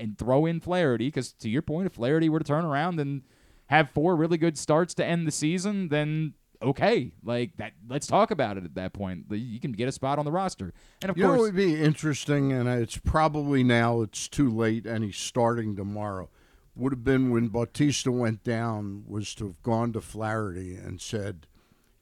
and 0.00 0.16
throw 0.16 0.46
in 0.46 0.60
Flaherty, 0.60 1.08
because 1.08 1.32
to 1.34 1.48
your 1.48 1.62
point, 1.62 1.86
if 1.86 1.94
Flaherty 1.94 2.28
were 2.28 2.38
to 2.38 2.44
turn 2.44 2.64
around 2.64 3.00
and 3.00 3.22
have 3.66 3.90
four 3.90 4.16
really 4.16 4.38
good 4.38 4.56
starts 4.58 4.94
to 4.94 5.04
end 5.04 5.26
the 5.26 5.32
season, 5.32 5.88
then 5.88 6.34
okay, 6.62 7.12
like 7.22 7.56
that. 7.56 7.72
Let's 7.88 8.06
talk 8.06 8.30
about 8.30 8.56
it 8.56 8.64
at 8.64 8.74
that 8.74 8.92
point. 8.92 9.26
You 9.30 9.60
can 9.60 9.72
get 9.72 9.88
a 9.88 9.92
spot 9.92 10.18
on 10.18 10.24
the 10.24 10.32
roster, 10.32 10.72
and 11.02 11.10
of 11.10 11.16
you 11.16 11.24
know 11.24 11.30
what 11.30 11.36
course, 11.36 11.48
would 11.48 11.56
be 11.56 11.82
interesting, 11.82 12.52
and 12.52 12.68
it's 12.68 12.96
probably 12.96 13.62
now 13.62 14.02
it's 14.02 14.28
too 14.28 14.50
late, 14.50 14.86
and 14.86 15.04
he's 15.04 15.16
starting 15.16 15.76
tomorrow. 15.76 16.28
Would 16.76 16.92
have 16.92 17.04
been 17.04 17.30
when 17.30 17.48
Bautista 17.48 18.12
went 18.12 18.44
down 18.44 19.04
was 19.06 19.34
to 19.36 19.46
have 19.48 19.62
gone 19.62 19.92
to 19.94 20.00
Flaherty 20.00 20.76
and 20.76 21.00
said, 21.00 21.46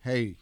"Hey, 0.03 0.37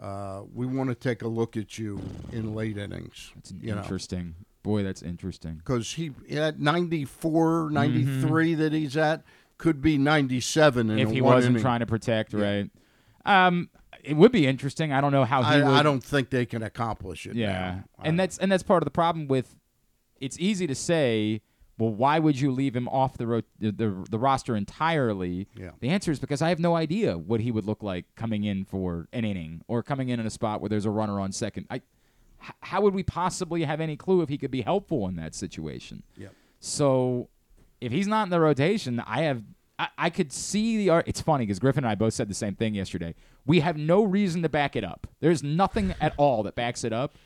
uh, 0.00 0.42
we 0.52 0.66
want 0.66 0.88
to 0.90 0.94
take 0.94 1.22
a 1.22 1.28
look 1.28 1.56
at 1.56 1.78
you 1.78 2.00
in 2.32 2.54
late 2.54 2.76
innings." 2.76 3.32
it's 3.36 3.52
you 3.52 3.72
know, 3.72 3.82
interesting. 3.82 4.34
Boy, 4.62 4.82
that's 4.82 5.02
interesting. 5.02 5.54
because 5.56 5.92
he 5.92 6.12
at 6.30 6.60
94, 6.60 7.64
Mm-hmm. 7.64 7.74
93 7.74 8.54
that 8.54 8.72
he's 8.72 8.96
at 8.96 9.22
could 9.58 9.80
be 9.82 9.98
97 9.98 10.98
if 10.98 11.10
he 11.10 11.20
wasn't 11.20 11.52
inning. 11.52 11.62
trying 11.62 11.80
to 11.80 11.86
protect, 11.86 12.32
right? 12.32 12.70
Um, 13.24 13.70
it 14.02 14.14
would 14.16 14.32
be 14.32 14.46
interesting. 14.46 14.92
I 14.92 15.00
don't 15.00 15.12
know 15.12 15.24
how 15.24 15.42
he 15.42 15.48
I, 15.54 15.56
would. 15.58 15.66
I 15.74 15.82
don't 15.82 16.02
think 16.02 16.30
they 16.30 16.44
can 16.46 16.62
accomplish 16.62 17.26
it. 17.26 17.34
Yeah, 17.36 17.80
and 18.02 18.18
that's 18.18 18.38
and 18.38 18.50
that's 18.50 18.62
part 18.64 18.82
of 18.82 18.86
the 18.86 18.90
problem 18.90 19.28
with. 19.28 19.54
It's 20.20 20.38
easy 20.38 20.66
to 20.68 20.74
say, 20.74 21.40
well, 21.78 21.92
why 21.92 22.18
would 22.20 22.38
you 22.40 22.50
leave 22.52 22.74
him 22.76 22.88
off 22.88 23.16
the 23.18 23.26
ro- 23.26 23.42
the, 23.58 23.70
the 23.72 24.04
the 24.10 24.18
roster 24.18 24.56
entirely? 24.56 25.46
Yeah. 25.56 25.70
The 25.80 25.88
answer 25.90 26.10
is 26.10 26.18
because 26.20 26.42
I 26.42 26.48
have 26.48 26.58
no 26.58 26.74
idea 26.76 27.16
what 27.18 27.40
he 27.40 27.50
would 27.52 27.64
look 27.64 27.82
like 27.82 28.06
coming 28.16 28.42
in 28.44 28.64
for 28.64 29.08
an 29.12 29.24
inning 29.24 29.62
or 29.68 29.82
coming 29.82 30.08
in 30.08 30.18
in 30.20 30.26
a 30.26 30.30
spot 30.30 30.60
where 30.60 30.68
there's 30.68 30.86
a 30.86 30.90
runner 30.90 31.20
on 31.20 31.30
second. 31.32 31.66
I, 31.70 31.82
h- 32.42 32.54
how 32.60 32.80
would 32.80 32.94
we 32.94 33.02
possibly 33.02 33.64
have 33.64 33.80
any 33.80 33.96
clue 33.96 34.22
if 34.22 34.28
he 34.28 34.38
could 34.38 34.50
be 34.50 34.62
helpful 34.62 35.06
in 35.08 35.16
that 35.16 35.34
situation? 35.34 36.02
Yep. 36.16 36.34
So, 36.60 37.28
if 37.80 37.92
he's 37.92 38.06
not 38.06 38.24
in 38.24 38.30
the 38.30 38.40
rotation, 38.40 39.00
I 39.00 39.22
have. 39.22 39.42
I, 39.78 39.88
I 39.96 40.10
could 40.10 40.32
see 40.32 40.76
the 40.76 40.90
art. 40.90 41.08
It's 41.08 41.20
funny 41.20 41.46
because 41.46 41.58
Griffin 41.58 41.84
and 41.84 41.90
I 41.90 41.94
both 41.94 42.14
said 42.14 42.28
the 42.28 42.34
same 42.34 42.54
thing 42.54 42.74
yesterday. 42.74 43.14
We 43.46 43.60
have 43.60 43.76
no 43.76 44.04
reason 44.04 44.42
to 44.42 44.48
back 44.48 44.76
it 44.76 44.84
up. 44.84 45.06
There's 45.20 45.42
nothing 45.42 45.94
at 46.00 46.12
all 46.16 46.42
that 46.42 46.54
backs 46.54 46.84
it 46.84 46.92
up. 46.92 47.16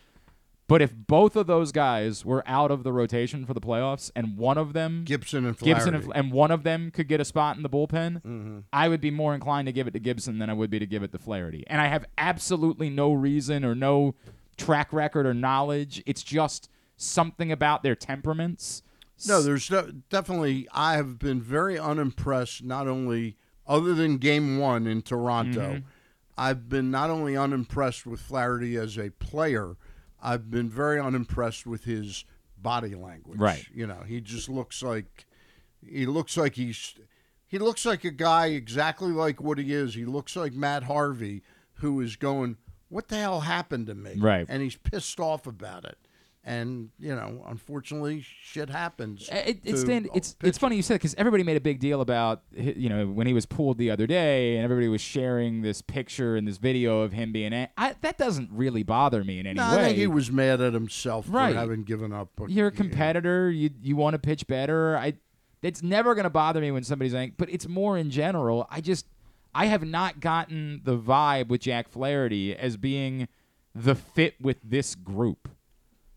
But 0.69 0.83
if 0.83 0.93
both 0.95 1.37
of 1.37 1.47
those 1.47 1.71
guys 1.71 2.25
were 2.25 2.43
out 2.47 2.71
of 2.71 2.83
the 2.83 2.93
rotation 2.93 3.47
for 3.47 3.55
the 3.55 3.61
playoffs, 3.61 4.11
and 4.17 4.37
one 4.37 4.59
of 4.59 4.73
them 4.73 5.05
Gibson 5.05 5.47
and 5.47 5.57
Flaherty. 5.57 5.75
Gibson 5.75 5.95
and, 5.95 6.13
and 6.15 6.33
one 6.33 6.51
of 6.51 6.65
them 6.65 6.91
could 6.91 7.07
get 7.07 7.21
a 7.21 7.25
spot 7.25 7.57
in 7.57 7.63
the 7.63 7.71
bullpen, 7.71 8.23
mm-hmm. 8.23 8.59
I 8.73 8.89
would 8.89 9.01
be 9.01 9.13
more 9.13 9.35
inclined 9.35 9.67
to 9.67 9.73
give 9.73 9.87
it 9.87 9.93
to 9.93 10.01
Gibson 10.01 10.39
than 10.39 10.51
I 10.51 10.55
would 10.55 10.71
be 10.71 10.81
to 10.81 10.87
give 10.87 11.03
it 11.05 11.13
to 11.13 11.19
Flaherty. 11.19 11.65
And 11.69 11.81
I 11.81 11.87
have 11.87 12.05
absolutely 12.19 12.91
no 12.91 13.13
reason 13.13 13.65
or 13.65 13.75
no 13.75 14.17
track 14.57 14.93
record 14.93 15.27
or 15.27 15.35
knowledge. 15.35 16.03
It's 16.07 16.23
just 16.23 16.69
something 16.97 17.53
about 17.53 17.83
their 17.83 17.95
temperaments. 17.95 18.83
No, 19.27 19.43
there's 19.43 19.69
de- 19.69 19.93
definitely. 20.11 20.69
I 20.73 20.95
have 20.97 21.19
been 21.19 21.41
very 21.41 21.79
unimpressed. 21.79 22.63
Not 22.65 22.87
only 22.89 23.37
other 23.67 23.95
than 23.95 24.19
Game 24.19 24.59
One 24.59 24.87
in 24.87 25.03
Toronto, 25.03 25.61
Mm-hmm. 25.75 25.87
I've 26.39 26.69
been 26.69 26.91
not 26.91 27.09
only 27.09 27.35
unimpressed 27.35 28.05
with 28.05 28.21
Flaherty 28.21 28.77
as 28.77 28.99
a 28.99 29.09
player. 29.11 29.77
I've 30.23 30.51
been 30.51 30.69
very 30.69 31.01
unimpressed 31.01 31.67
with 31.67 31.85
his 31.85 32.27
body 32.59 32.95
language. 32.95 33.39
Right. 33.39 33.65
You 33.75 33.87
know, 33.87 34.03
he 34.07 34.21
just 34.21 34.51
looks 34.51 34.83
like 34.83 35.25
he 35.83 36.05
looks 36.05 36.37
like 36.37 36.57
he's 36.57 36.95
he 37.47 37.59
looks 37.59 37.87
like 37.87 38.05
a 38.05 38.11
guy 38.11 38.49
exactly 38.49 39.13
like 39.13 39.41
what 39.41 39.57
he 39.57 39.73
is. 39.73 39.95
He 39.95 40.05
looks 40.05 40.37
like 40.37 40.53
Matt 40.53 40.83
Harvey, 40.83 41.43
who 41.77 42.01
is 42.03 42.17
going, 42.17 42.59
"What 42.88 43.09
the 43.09 43.16
hell 43.16 43.40
happened 43.40 43.87
to 43.88 43.95
me?" 43.95 44.14
Right. 44.16 44.47
and 44.49 44.62
he's 44.62 44.76
pissed 44.76 45.19
off 45.21 45.47
about 45.47 45.85
it. 45.85 45.99
and 46.49 46.90
you 47.00 47.12
know, 47.12 47.43
unfortunately, 47.49 48.25
shit 48.25 48.71
happens. 48.71 49.28
Uh, 49.28 49.43
it, 49.47 49.59
it's 49.64 49.81
to 49.83 49.87
Dan, 49.88 50.09
it's 50.14 50.37
it's 50.45 50.59
funny 50.59 50.76
you 50.76 50.83
said 50.83 50.95
because 50.95 51.12
everybody 51.16 51.43
made 51.43 51.57
a 51.57 51.61
big 51.61 51.81
deal 51.81 52.00
about 52.00 52.43
you 52.57 52.88
know 52.88 53.09
when 53.09 53.26
he 53.26 53.33
was 53.33 53.47
pulled 53.47 53.78
the 53.78 53.90
other 53.90 54.07
day, 54.07 54.55
and 54.55 54.62
everybody 54.64 54.87
was 54.87 55.00
sharing 55.00 55.62
this 55.62 55.83
picture 55.83 56.37
and 56.37 56.47
this 56.47 56.59
video 56.59 57.00
of 57.00 57.11
him 57.12 57.33
being. 57.33 57.52
A- 57.52 57.69
I, 57.76 57.97
that 58.02 58.16
doesn't 58.16 58.50
really 58.52 58.85
bother 58.85 59.25
me 59.25 59.40
in 59.40 59.47
any 59.49 59.57
No, 59.57 59.69
way. 59.75 59.81
I 59.83 59.85
think 59.87 59.99
he 59.99 60.07
was 60.07 60.31
mad 60.31 60.61
at 60.61 60.73
himself 60.73 61.26
Right. 61.28 61.52
for 61.52 61.59
having 61.59 61.83
given 61.83 62.12
up. 62.12 62.28
But, 62.37 62.50
You're 62.50 62.69
a 62.69 62.71
you 62.71 62.76
know, 62.78 62.83
competitor. 62.90 63.50
You 63.50 63.71
you 63.83 63.97
want 63.97 64.14
to 64.14 64.19
pitch 64.21 64.47
better. 64.47 64.97
I. 64.97 65.14
It's 65.62 65.83
never 65.83 66.14
gonna 66.14 66.31
bother 66.31 66.61
me 66.61 66.71
when 66.71 66.85
somebody's 66.85 67.14
like, 67.14 67.37
but 67.37 67.50
it's 67.50 67.66
more 67.66 67.99
in 67.99 68.11
general. 68.11 68.69
I 68.71 68.81
just 68.81 69.07
I 69.57 69.67
have 69.67 69.87
not 69.87 70.21
gotten 70.21 70.83
the 70.85 70.99
vibe 70.99 71.49
with 71.49 71.63
Jack 71.63 71.89
Flaherty 71.89 72.55
as 72.55 72.77
being 72.77 73.27
the 73.75 73.95
fit 73.95 74.35
with 74.39 74.59
this 74.63 74.95
group. 74.95 75.49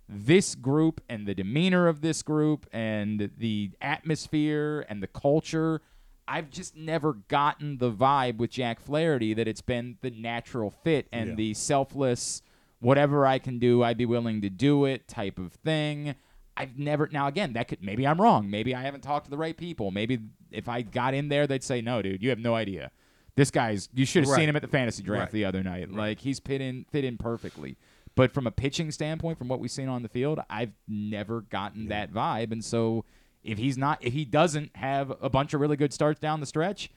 This 0.10 0.56
group 0.56 1.00
and 1.08 1.26
the 1.26 1.34
demeanor 1.34 1.88
of 1.88 2.02
this 2.02 2.22
group 2.22 2.66
and 2.74 3.32
the 3.38 3.72
atmosphere 3.80 4.86
and 4.90 5.02
the 5.02 5.08
culture. 5.08 5.82
I've 6.28 6.50
just 6.50 6.76
never 6.76 7.14
gotten 7.14 7.78
the 7.78 7.90
vibe 7.92 8.38
with 8.40 8.52
Jack 8.52 8.82
Flaherty 8.82 9.34
that 9.34 9.48
it's 9.48 9.62
been 9.62 9.98
the 10.02 10.12
natural 10.12 10.70
fit 10.70 11.08
and 11.14 11.30
Yeah. 11.30 11.36
the 11.36 11.54
selfless, 11.54 12.42
whatever 12.80 13.26
I 13.26 13.40
can 13.40 13.58
do, 13.58 13.84
I'd 13.84 13.98
be 13.98 14.06
willing 14.06 14.42
to 14.42 14.50
do 14.50 14.84
it 14.84 15.08
type 15.08 15.40
of 15.40 15.54
thing. 15.54 16.16
I've 16.58 16.78
never 16.78 17.08
now 17.10 17.28
again 17.28 17.54
that 17.54 17.70
could 17.70 17.82
maybe 17.82 18.06
I'm 18.06 18.20
wrong. 18.20 18.50
Maybe 18.50 18.76
I 18.76 18.82
haven't 18.82 19.02
talked 19.02 19.28
to 19.28 19.32
the 19.32 19.38
right 19.38 19.56
people. 19.56 19.92
Maybe 19.92 20.20
if 20.52 20.68
I 20.68 20.82
got 20.82 21.14
in 21.14 21.30
there, 21.30 21.48
they'd 21.48 21.64
say, 21.64 21.80
"No, 21.80 22.02
dude, 22.02 22.22
you 22.22 22.30
have 22.32 22.40
no 22.40 22.54
idea. 22.54 22.92
This 23.36 23.52
guy's 23.52 23.90
you 23.94 24.06
should 24.06 24.24
have 24.24 24.32
Right. 24.32 24.40
seen 24.40 24.50
him 24.50 24.56
at 24.56 24.62
the 24.62 24.68
fantasy 24.68 25.04
draft 25.04 25.26
Right. 25.26 25.32
the 25.32 25.46
other 25.46 25.64
night. 25.64 25.92
Like 25.92 26.20
he's 26.20 26.40
fit 26.40 26.62
in 26.62 26.86
fit 26.92 27.04
in 27.06 27.18
perfectly." 27.18 27.78
But 28.16 28.32
from 28.34 28.48
a 28.48 28.52
pitching 28.52 28.92
standpoint, 28.92 29.38
from 29.38 29.48
what 29.48 29.60
we've 29.62 29.72
seen 29.72 29.88
on 29.88 30.04
the 30.04 30.10
field, 30.10 30.40
I've 30.50 30.74
never 30.88 31.42
gotten 31.42 31.88
that 31.88 32.12
vibe. 32.12 32.52
And 32.52 32.66
so 32.66 33.06
if 33.44 33.58
he's 33.58 33.78
not 33.78 34.04
if 34.04 34.12
he 34.14 34.26
doesn't 34.26 34.76
have 34.76 35.14
a 35.22 35.30
bunch 35.30 35.54
of 35.54 35.62
really 35.62 35.78
good 35.78 35.94
starts 35.94 36.20
down 36.20 36.40
the 36.42 36.46
stretch, 36.46 36.90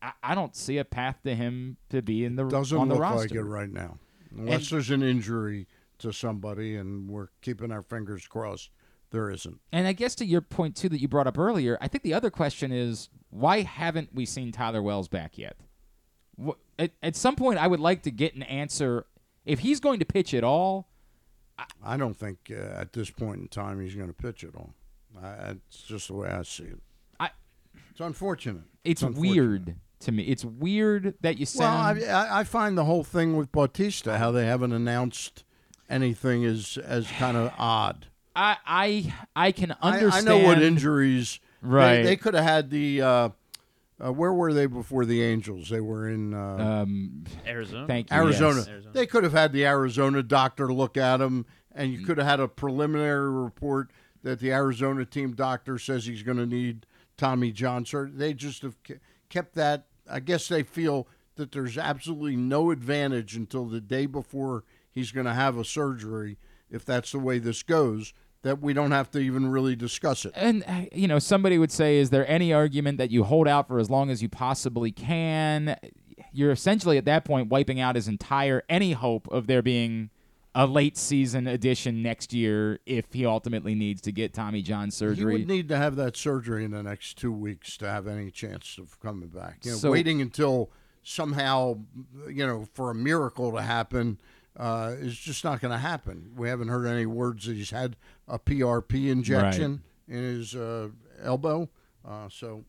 I, 0.00 0.12
I 0.22 0.34
don't 0.36 0.54
see 0.54 0.78
a 0.78 0.84
path 0.84 1.18
to 1.24 1.34
him 1.34 1.78
to 1.90 2.00
be 2.02 2.24
in 2.24 2.36
the 2.36 2.44
doesn't 2.44 2.78
on 2.78 2.88
the 2.88 2.94
look 2.94 3.02
roster. 3.02 3.20
like 3.22 3.32
it 3.32 3.42
right 3.42 3.70
now, 3.72 3.98
unless 4.30 4.70
And- 4.70 4.76
there's 4.76 4.90
an 4.90 5.02
injury 5.02 5.66
to 5.98 6.12
somebody, 6.12 6.76
and 6.76 7.08
we're 7.10 7.28
keeping 7.42 7.72
our 7.72 7.82
fingers 7.82 8.28
crossed. 8.28 8.70
There 9.10 9.30
isn't. 9.30 9.58
And 9.72 9.88
I 9.88 9.94
guess 9.94 10.14
to 10.16 10.24
your 10.26 10.42
point 10.42 10.76
too 10.76 10.88
that 10.90 11.00
you 11.00 11.08
brought 11.08 11.26
up 11.26 11.38
earlier, 11.38 11.76
I 11.80 11.88
think 11.88 12.04
the 12.04 12.14
other 12.14 12.30
question 12.30 12.70
is 12.70 13.08
why 13.30 13.62
haven't 13.62 14.14
we 14.14 14.26
seen 14.26 14.52
Tyler 14.52 14.82
Wells 14.82 15.08
back 15.08 15.36
yet? 15.38 15.56
At, 16.78 16.92
at 17.02 17.16
some 17.16 17.34
point, 17.36 17.58
I 17.58 17.66
would 17.66 17.80
like 17.80 18.02
to 18.02 18.10
get 18.10 18.34
an 18.34 18.42
answer. 18.44 19.06
If 19.44 19.60
he's 19.60 19.80
going 19.80 19.98
to 19.98 20.04
pitch 20.04 20.34
at 20.34 20.44
all, 20.44 20.88
I 21.84 21.96
don't 21.96 22.14
think 22.16 22.50
uh, 22.52 22.80
at 22.80 22.92
this 22.92 23.10
point 23.10 23.40
in 23.40 23.48
time 23.48 23.80
he's 23.80 23.94
going 23.94 24.08
to 24.08 24.14
pitch 24.14 24.44
at 24.44 24.54
all. 24.54 24.74
I, 25.20 25.50
it's 25.68 25.82
just 25.82 26.08
the 26.08 26.14
way 26.14 26.28
I 26.28 26.42
see 26.42 26.64
it. 26.64 26.78
I- 27.18 27.30
it's 27.90 28.00
unfortunate. 28.00 28.62
it's 28.84 29.02
unfortunate. 29.02 29.34
weird 29.34 29.74
to 30.00 30.12
me. 30.12 30.22
It's 30.24 30.44
weird 30.44 31.14
that 31.22 31.38
you 31.38 31.46
sound. 31.46 31.98
Well, 32.00 32.16
I. 32.16 32.26
I 32.36 32.40
I 32.40 32.44
find 32.44 32.78
the 32.78 32.84
whole 32.84 33.02
thing 33.02 33.36
with 33.36 33.50
Bautista, 33.50 34.18
how 34.18 34.30
they 34.30 34.46
haven't 34.46 34.72
announced 34.72 35.42
anything, 35.90 36.44
is 36.44 36.78
as 36.78 37.10
kind 37.10 37.36
of 37.36 37.52
odd. 37.58 38.06
I, 38.36 38.56
I 38.64 39.14
I 39.34 39.50
can 39.50 39.74
understand. 39.82 40.28
I 40.28 40.30
know 40.38 40.46
what 40.46 40.62
injuries. 40.62 41.40
they- 41.42 41.44
Right. 41.60 42.02
They, 42.04 42.14
could 42.14 42.34
have 42.34 42.44
had 42.44 42.70
the. 42.70 43.02
Uh, 43.02 43.28
uh, 44.04 44.12
where 44.12 44.32
were 44.32 44.52
they 44.52 44.66
before 44.66 45.04
the 45.04 45.22
Angels? 45.22 45.68
They 45.70 45.80
were 45.80 46.08
in 46.08 46.34
uh, 46.34 46.82
Um, 46.82 47.24
Arizona. 47.46 47.86
thank 47.86 48.10
you. 48.10 48.16
Arizona. 48.16 48.58
yes. 48.58 48.68
Arizona. 48.68 48.92
They 48.94 49.06
could 49.06 49.24
have 49.24 49.32
had 49.32 49.52
the 49.52 49.66
Arizona 49.66 50.22
doctor 50.22 50.72
look 50.72 50.96
at 50.96 51.20
him, 51.20 51.46
and 51.72 51.90
Mm. 51.90 51.98
you 52.00 52.06
could 52.06 52.18
have 52.18 52.26
had 52.26 52.40
a 52.40 52.48
preliminary 52.48 53.30
report 53.30 53.90
that 54.22 54.40
the 54.40 54.52
Arizona 54.52 55.04
team 55.04 55.32
doctor 55.34 55.78
says 55.78 56.06
he's 56.06 56.22
going 56.22 56.38
to 56.38 56.46
need 56.46 56.86
Tommy 57.16 57.52
John 57.52 57.84
surgery. 57.84 58.16
They 58.16 58.34
just 58.34 58.62
have 58.62 58.76
kept 59.28 59.54
that. 59.54 59.86
I 60.10 60.20
guess 60.20 60.48
they 60.48 60.62
feel 60.62 61.06
that 61.36 61.52
there's 61.52 61.76
absolutely 61.78 62.36
no 62.36 62.70
advantage 62.70 63.36
until 63.36 63.66
the 63.66 63.80
day 63.80 64.06
before 64.06 64.64
he's 64.90 65.12
going 65.12 65.26
to 65.26 65.34
have 65.34 65.56
a 65.56 65.64
surgery, 65.64 66.38
if 66.70 66.84
that's 66.84 67.12
the 67.12 67.18
way 67.18 67.38
this 67.38 67.62
goes, 67.62 68.12
that 68.42 68.60
we 68.60 68.72
don't 68.72 68.92
have 68.92 69.10
to 69.12 69.18
even 69.18 69.48
really 69.50 69.74
discuss 69.76 70.24
it. 70.24 70.32
And 70.34 70.64
uh, 70.66 70.82
you 70.92 71.08
know, 71.08 71.18
somebody 71.18 71.58
would 71.58 71.72
say, 71.72 71.98
"Is 71.98 72.10
there 72.10 72.28
any 72.28 72.52
argument 72.52 72.98
that 72.98 73.10
you 73.10 73.24
hold 73.24 73.48
out 73.48 73.68
for 73.68 73.78
as 73.78 73.90
long 73.90 74.10
as 74.10 74.22
you 74.22 74.28
possibly 74.28 74.92
can?" 74.92 75.76
You're 76.32 76.50
essentially 76.50 76.98
at 76.98 77.04
that 77.06 77.24
point 77.24 77.48
wiping 77.48 77.80
out 77.80 77.94
his 77.94 78.06
entire 78.06 78.62
any 78.68 78.92
hope 78.92 79.28
of 79.28 79.46
there 79.46 79.62
being 79.62 80.10
a 80.54 80.66
late 80.66 80.96
season 80.96 81.46
addition 81.46 82.02
next 82.02 82.32
year 82.32 82.80
if 82.86 83.12
he 83.12 83.24
ultimately 83.24 83.74
needs 83.74 84.00
to 84.02 84.12
get 84.12 84.34
Tommy 84.34 84.60
John 84.60 84.90
surgery. 84.90 85.34
He 85.34 85.38
would 85.40 85.48
need 85.48 85.68
to 85.68 85.76
have 85.76 85.96
that 85.96 86.16
surgery 86.16 86.64
in 86.64 86.72
the 86.72 86.82
next 86.82 87.16
two 87.16 87.32
weeks 87.32 87.76
to 87.78 87.88
have 87.88 88.06
any 88.06 88.30
chance 88.30 88.76
of 88.78 88.98
coming 89.00 89.28
back. 89.28 89.64
You 89.64 89.72
know, 89.72 89.76
So- 89.76 89.90
waiting 89.92 90.20
until 90.20 90.70
somehow, 91.02 91.78
you 92.28 92.46
know, 92.46 92.66
for 92.74 92.90
a 92.90 92.94
miracle 92.94 93.52
to 93.52 93.62
happen 93.62 94.20
uh, 94.56 94.94
is 94.98 95.16
just 95.16 95.44
not 95.44 95.60
going 95.60 95.70
to 95.70 95.78
happen. 95.78 96.32
We 96.36 96.48
haven't 96.48 96.68
heard 96.68 96.86
any 96.86 97.06
words 97.06 97.46
that 97.46 97.54
he's 97.54 97.70
had 97.70 97.96
a 98.28 98.38
PRP 98.38 99.10
injection 99.10 99.82
in 100.06 100.22
his 100.22 100.54
uh, 100.54 100.88
elbow, 101.22 101.68
uh, 102.06 102.28
so 102.30 102.64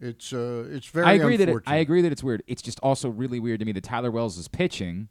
it's 0.00 0.32
uh, 0.32 0.64
it's 0.70 0.86
very. 0.86 1.06
I 1.06 1.12
agree 1.12 1.36
that 1.36 1.48
it. 1.48 1.62
I 1.66 1.76
agree 1.76 2.02
that 2.02 2.12
it's 2.12 2.22
weird. 2.22 2.42
It's 2.46 2.62
just 2.62 2.78
also 2.82 3.08
really 3.08 3.40
weird 3.40 3.60
to 3.60 3.66
me 3.66 3.72
that 3.72 3.84
Tyler 3.84 4.10
Wells 4.10 4.36
is 4.38 4.48
pitching 4.48 5.08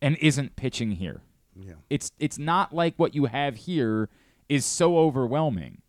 and 0.00 0.16
isn't 0.18 0.56
pitching 0.56 0.92
here. 0.92 1.22
Yeah. 1.58 1.74
It's 1.90 2.12
it's 2.18 2.38
not 2.38 2.74
like 2.74 2.94
what 2.96 3.14
you 3.14 3.26
have 3.26 3.56
here 3.56 4.08
is 4.48 4.64
so 4.64 4.98
overwhelming. 4.98 5.82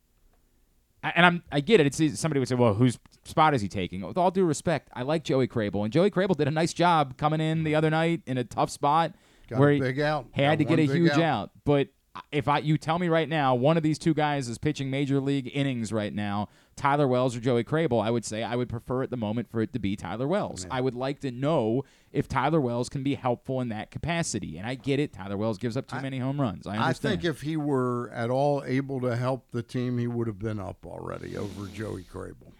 And 1.03 1.25
I'm 1.25 1.43
I 1.51 1.59
get 1.59 1.79
it. 1.79 1.85
It's 1.87 2.19
somebody 2.19 2.39
would 2.39 2.49
say, 2.49 2.55
"Well, 2.55 2.73
whose 2.73 2.97
spot 3.23 3.53
is 3.53 3.61
he 3.61 3.67
taking?" 3.67 4.01
With 4.01 4.17
all 4.17 4.31
due 4.31 4.45
respect, 4.45 4.89
I 4.93 5.03
like 5.03 5.23
Joey 5.23 5.47
Krehbiel, 5.47 5.83
and 5.83 5.93
Joey 5.93 6.09
Krehbiel 6.09 6.35
did 6.35 6.47
a 6.47 6.51
nice 6.51 6.73
job 6.73 7.17
coming 7.17 7.39
in 7.39 7.63
the 7.63 7.75
other 7.75 7.89
night 7.89 8.21
in 8.25 8.37
a 8.37 8.43
tough 8.43 8.69
spot 8.69 9.13
Got 9.47 9.59
where 9.59 9.69
a 9.69 9.73
he 9.75 9.79
big 9.79 9.99
out. 9.99 10.25
had 10.31 10.57
to 10.59 10.65
get 10.65 10.79
a 10.79 10.83
huge 10.83 11.11
out. 11.11 11.21
out. 11.21 11.51
But 11.65 11.89
if 12.31 12.47
I 12.47 12.59
you 12.59 12.77
tell 12.77 12.99
me 12.99 13.09
right 13.09 13.27
now, 13.27 13.55
one 13.55 13.77
of 13.77 13.83
these 13.83 13.97
two 13.97 14.13
guys 14.13 14.47
is 14.49 14.57
pitching 14.57 14.89
major 14.89 15.19
league 15.19 15.49
innings 15.53 15.91
right 15.91 16.13
now, 16.13 16.49
Tyler 16.75 17.07
Wells 17.07 17.35
or 17.35 17.39
Joey 17.39 17.63
Krehbiel, 17.63 18.03
I 18.03 18.11
would 18.11 18.23
say 18.23 18.43
I 18.43 18.55
would 18.55 18.69
prefer 18.69 19.03
at 19.03 19.09
the 19.09 19.17
moment 19.17 19.49
for 19.49 19.61
it 19.61 19.73
to 19.73 19.79
be 19.79 19.95
Tyler 19.95 20.27
Wells. 20.27 20.67
I 20.69 20.79
would 20.81 20.93
like 20.95 21.19
to 21.21 21.31
know 21.31 21.83
if 22.11 22.27
Tyler 22.27 22.61
Wells 22.61 22.87
can 22.89 23.03
be 23.03 23.15
helpful 23.15 23.61
in 23.61 23.69
that 23.69 23.89
capacity. 23.89 24.57
And 24.57 24.67
I 24.67 24.75
get 24.75 24.99
it, 24.99 25.13
Tyler 25.13 25.37
Wells 25.37 25.57
gives 25.57 25.75
up 25.75 25.87
too 25.87 25.99
many 26.01 26.19
home 26.19 26.39
runs. 26.39 26.67
I 26.67 26.77
understand. 26.77 26.85
I 26.85 27.15
think 27.21 27.25
if 27.25 27.41
he 27.41 27.57
were 27.57 28.11
at 28.11 28.29
all 28.29 28.63
able 28.65 29.01
to 29.01 29.15
help 29.15 29.51
the 29.51 29.63
team, 29.63 29.97
he 29.97 30.07
would 30.07 30.27
have 30.27 30.39
been 30.39 30.59
up 30.59 30.85
already 30.85 31.35
over 31.35 31.67
Joey 31.67 32.03
Krehbiel. 32.03 32.53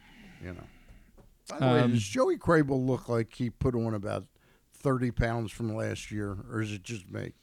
You 0.43 0.53
know. 0.53 0.63
By 1.49 1.59
the 1.59 1.65
way, 1.65 1.79
Um, 1.81 1.91
does 1.93 2.03
Joey 2.03 2.37
Krehbiel 2.37 2.85
look 2.85 3.07
like 3.07 3.33
he 3.35 3.49
put 3.49 3.75
on 3.75 3.93
about 3.93 4.25
thirty 4.73 5.11
pounds 5.11 5.51
from 5.51 5.73
last 5.75 6.11
year, 6.11 6.37
or 6.51 6.61
is 6.61 6.71
it 6.71 6.83
just 6.83 7.09
me? 7.09 7.33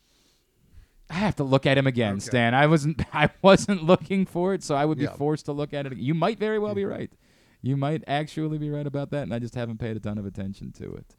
I 1.10 1.14
have 1.14 1.36
to 1.36 1.44
look 1.44 1.66
at 1.66 1.76
him 1.78 1.86
again, 1.86 2.14
Okay. 2.14 2.20
Stan. 2.20 2.54
I 2.54 2.66
wasn't 2.66 3.02
I 3.14 3.30
wasn't 3.42 3.84
looking 3.84 4.26
for 4.26 4.54
it, 4.54 4.62
so 4.62 4.74
I 4.74 4.84
would 4.84 4.98
be 4.98 5.04
Yeah. 5.04 5.14
forced 5.16 5.44
to 5.46 5.52
look 5.52 5.72
at 5.74 5.86
it. 5.86 5.96
You 5.96 6.14
might 6.14 6.38
very 6.38 6.58
well 6.58 6.74
be 6.74 6.84
right. 6.84 7.12
You 7.62 7.76
might 7.76 8.04
actually 8.06 8.58
be 8.58 8.68
right 8.70 8.86
about 8.86 9.10
that, 9.10 9.22
and 9.22 9.32
I 9.32 9.38
just 9.38 9.54
haven't 9.54 9.78
paid 9.78 9.96
a 9.96 10.00
ton 10.00 10.18
of 10.18 10.26
attention 10.26 10.72
to 10.72 10.94
it. 10.96 11.14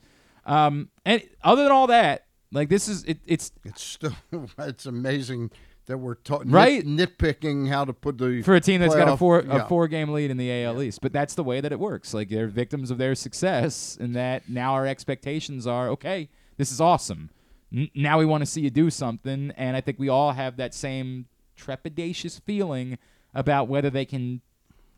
Um, 0.46 0.90
and 1.06 1.24
other 1.44 1.64
than 1.64 1.72
all 1.72 1.88
that, 1.88 2.26
like 2.52 2.70
this 2.70 2.88
is 2.88 3.04
it, 3.06 3.20
it's 3.26 3.52
It's 3.64 3.84
still 3.84 4.16
it's 4.60 4.86
amazing 4.86 5.52
that 5.88 5.98
we're 6.00 6.16
ta- 6.16 6.40
nit- 6.40 6.48
Right. 6.52 6.84
nitpicking 6.84 7.68
how 7.70 7.86
to 7.86 7.94
put 7.94 8.18
the 8.18 8.42
for 8.44 8.56
a 8.56 8.60
team 8.62 8.82
that's 8.82 8.96
got 8.96 9.08
a 9.08 9.18
four 9.18 9.44
yeah. 9.48 9.66
a 9.66 9.68
four 9.68 9.88
game 9.88 10.10
lead 10.10 10.32
in 10.32 10.38
the 10.38 10.52
AL 10.64 10.82
East. 10.82 11.00
But 11.02 11.14
that's 11.14 11.36
the 11.36 11.44
way 11.44 11.62
that 11.62 11.72
it 11.72 11.80
works. 11.80 12.14
Like 12.14 12.30
they're 12.30 12.48
victims 12.48 12.90
of 12.92 12.98
their 12.98 13.14
success, 13.16 13.98
and 14.00 14.16
that 14.16 14.50
now 14.50 14.74
our 14.74 14.86
expectations 14.88 15.66
are 15.68 15.90
okay. 15.90 16.30
This 16.58 16.72
is 16.72 16.80
awesome. 16.82 17.30
N- 17.74 17.90
now 17.96 18.18
we 18.20 18.26
want 18.26 18.42
to 18.42 18.46
see 18.46 18.62
you 18.62 18.70
do 18.70 18.90
something, 18.90 19.52
and 19.58 19.76
I 19.76 19.82
think 19.82 20.00
we 20.00 20.10
all 20.10 20.32
have 20.34 20.58
that 20.58 20.74
same 20.74 21.26
trepidatious 21.58 22.42
feeling 22.42 22.98
about 23.34 23.68
whether 23.68 23.90
they 23.90 24.06
can 24.06 24.42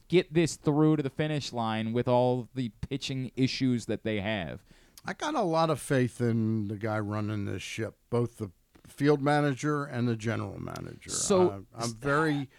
get 0.08 0.34
this 0.34 0.56
through 0.56 0.96
to 0.98 1.04
the 1.04 1.10
finish 1.10 1.52
line 1.52 1.92
with 1.94 2.08
all 2.08 2.48
the 2.56 2.70
pitching 2.90 3.32
issues 3.36 3.86
that 3.88 4.04
they 4.04 4.22
have. 4.22 4.64
I 5.06 5.14
got 5.14 5.36
a 5.36 5.42
lot 5.42 5.70
of 5.70 5.80
faith 5.80 6.20
in 6.22 6.68
the 6.68 6.76
guy 6.76 7.00
running 7.00 7.46
this 7.46 7.62
ship, 7.62 7.96
both 8.10 8.38
the 8.38 8.52
field 8.88 9.22
manager 9.22 9.84
and 9.86 10.08
the 10.08 10.16
general 10.16 10.60
manager. 10.60 11.10
So- 11.10 11.50
Uh, 11.50 11.60
I'm 11.84 11.94
very, 11.96 12.50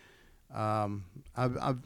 um, 0.54 1.04
I've, 1.36 1.56
I've, 1.60 1.78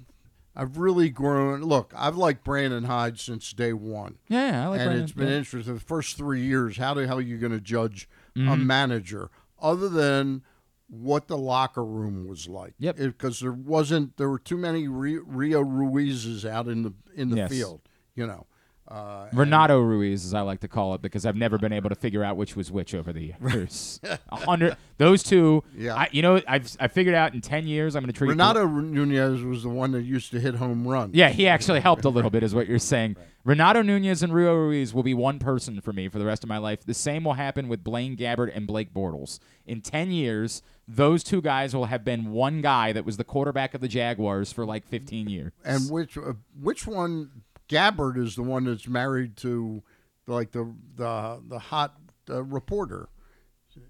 I've 0.55 0.77
really 0.77 1.09
grown. 1.09 1.63
Look, 1.63 1.93
I've 1.97 2.17
liked 2.17 2.45
Brandon 2.45 2.85
Hyde 2.85 3.19
since 3.19 3.53
day 3.53 3.73
one, 3.73 4.19
Yeah, 4.29 4.65
I 4.65 4.69
like 4.69 4.81
and 4.81 4.87
Brandon. 4.89 5.05
it's 5.05 5.13
been 5.13 5.29
yeah. 5.29 5.35
interesting. 5.37 5.75
The 5.75 5.81
first 5.81 6.17
three 6.17 6.43
years, 6.43 6.77
how 6.77 6.93
the 6.95 7.07
hell 7.07 7.19
are 7.19 7.23
you 7.23 7.39
going 7.39 7.53
to 7.53 7.61
judge 7.61 8.09
a 8.35 8.39
Mm-hmm. 8.39 8.67
manager 8.67 9.31
other 9.61 9.89
than 9.89 10.43
what 10.89 11.27
the 11.29 11.39
locker 11.39 11.85
room 11.85 12.27
was 12.27 12.49
like? 12.49 12.75
Yep. 12.79 12.97
Because 12.97 13.41
there 13.41 13.53
wasn't, 13.53 14.17
there 14.19 14.29
were 14.29 14.39
too 14.39 14.57
many 14.59 14.89
Rio 14.89 15.63
Ruizes 15.65 16.49
out 16.49 16.69
in 16.69 16.83
the 16.83 16.93
in 17.15 17.31
the 17.31 17.37
Yes. 17.37 17.51
field. 17.51 17.81
You 18.15 18.27
know, 18.27 18.47
Uh, 18.93 19.27
Renato 19.33 19.81
Ruiz, 19.81 20.27
as 20.27 20.35
I 20.35 20.43
like 20.43 20.61
to 20.61 20.69
call 20.69 20.95
it, 20.95 21.01
because 21.01 21.25
I've 21.25 21.37
never 21.37 21.57
been 21.57 21.73
able 21.73 21.89
to 21.89 21.95
figure 21.95 22.23
out 22.23 22.37
which 22.37 22.55
was 22.57 22.71
which 22.71 22.95
over 22.95 23.11
the 23.11 23.33
years. 23.41 24.01
Hundred, 24.31 24.77
those 24.99 25.23
two. 25.23 25.65
Yeah. 25.75 25.95
I, 25.95 26.09
you 26.13 26.21
know, 26.21 26.43
I've 26.47 26.77
I 26.79 26.89
figured 26.89 27.15
out 27.15 27.33
in 27.33 27.41
ten 27.41 27.67
years 27.67 27.97
I'm 27.97 28.03
going 28.03 28.13
to 28.13 28.19
treat 28.19 28.29
Renato 28.29 28.67
Nunez 28.67 29.43
was 29.43 29.63
the 29.63 29.71
one 29.71 29.93
that 29.93 30.03
used 30.03 30.31
to 30.33 30.41
hit 30.41 30.57
home 30.57 30.87
runs. 30.87 31.15
Yeah, 31.15 31.31
he 31.31 31.49
actually 31.49 31.81
helped 31.81 32.05
a 32.05 32.11
little 32.11 32.31
bit, 32.31 32.43
is 32.43 32.55
what 32.55 32.67
you're 32.69 32.79
saying. 32.79 33.17
Renato 33.45 33.83
Nunez 33.83 34.23
and 34.23 34.33
Rio 34.33 34.55
Ruiz 34.55 34.95
will 34.95 35.03
be 35.03 35.15
one 35.15 35.39
person 35.39 35.81
for 35.81 35.93
me 35.93 36.09
for 36.09 36.19
the 36.19 36.25
rest 36.25 36.45
of 36.45 36.49
my 36.49 36.59
life. 36.59 36.85
The 36.85 36.95
same 36.95 37.25
will 37.25 37.33
happen 37.33 37.69
with 37.69 37.83
Blaine 37.83 38.17
Gabbert 38.17 38.55
and 38.55 38.67
Blake 38.69 38.95
Bortles. 38.95 39.41
In 39.67 39.81
10 39.81 40.13
years, 40.13 40.63
those 40.87 41.25
two 41.25 41.41
guys 41.41 41.75
will 41.75 41.87
have 41.87 42.05
been 42.05 42.31
one 42.31 42.61
guy 42.61 42.93
that 42.93 43.05
was 43.05 43.17
the 43.17 43.25
quarterback 43.25 43.75
of 43.75 43.81
the 43.81 43.89
Jaguars 43.89 44.53
for 44.53 44.65
like 44.65 44.87
15 44.87 45.29
years. 45.29 45.53
And 45.65 45.91
which 45.91 46.17
uh, 46.17 46.35
which 46.61 46.87
one? 46.87 47.31
Gabbert 47.73 48.19
is 48.19 48.37
the 48.37 48.43
one 48.43 48.65
that's 48.65 48.87
married 48.87 49.37
to 49.39 49.83
like 50.27 50.53
the 50.53 50.73
the 50.97 51.41
the 51.49 51.59
hot 51.59 51.97
uh, 52.31 52.43
reporter. 52.45 53.09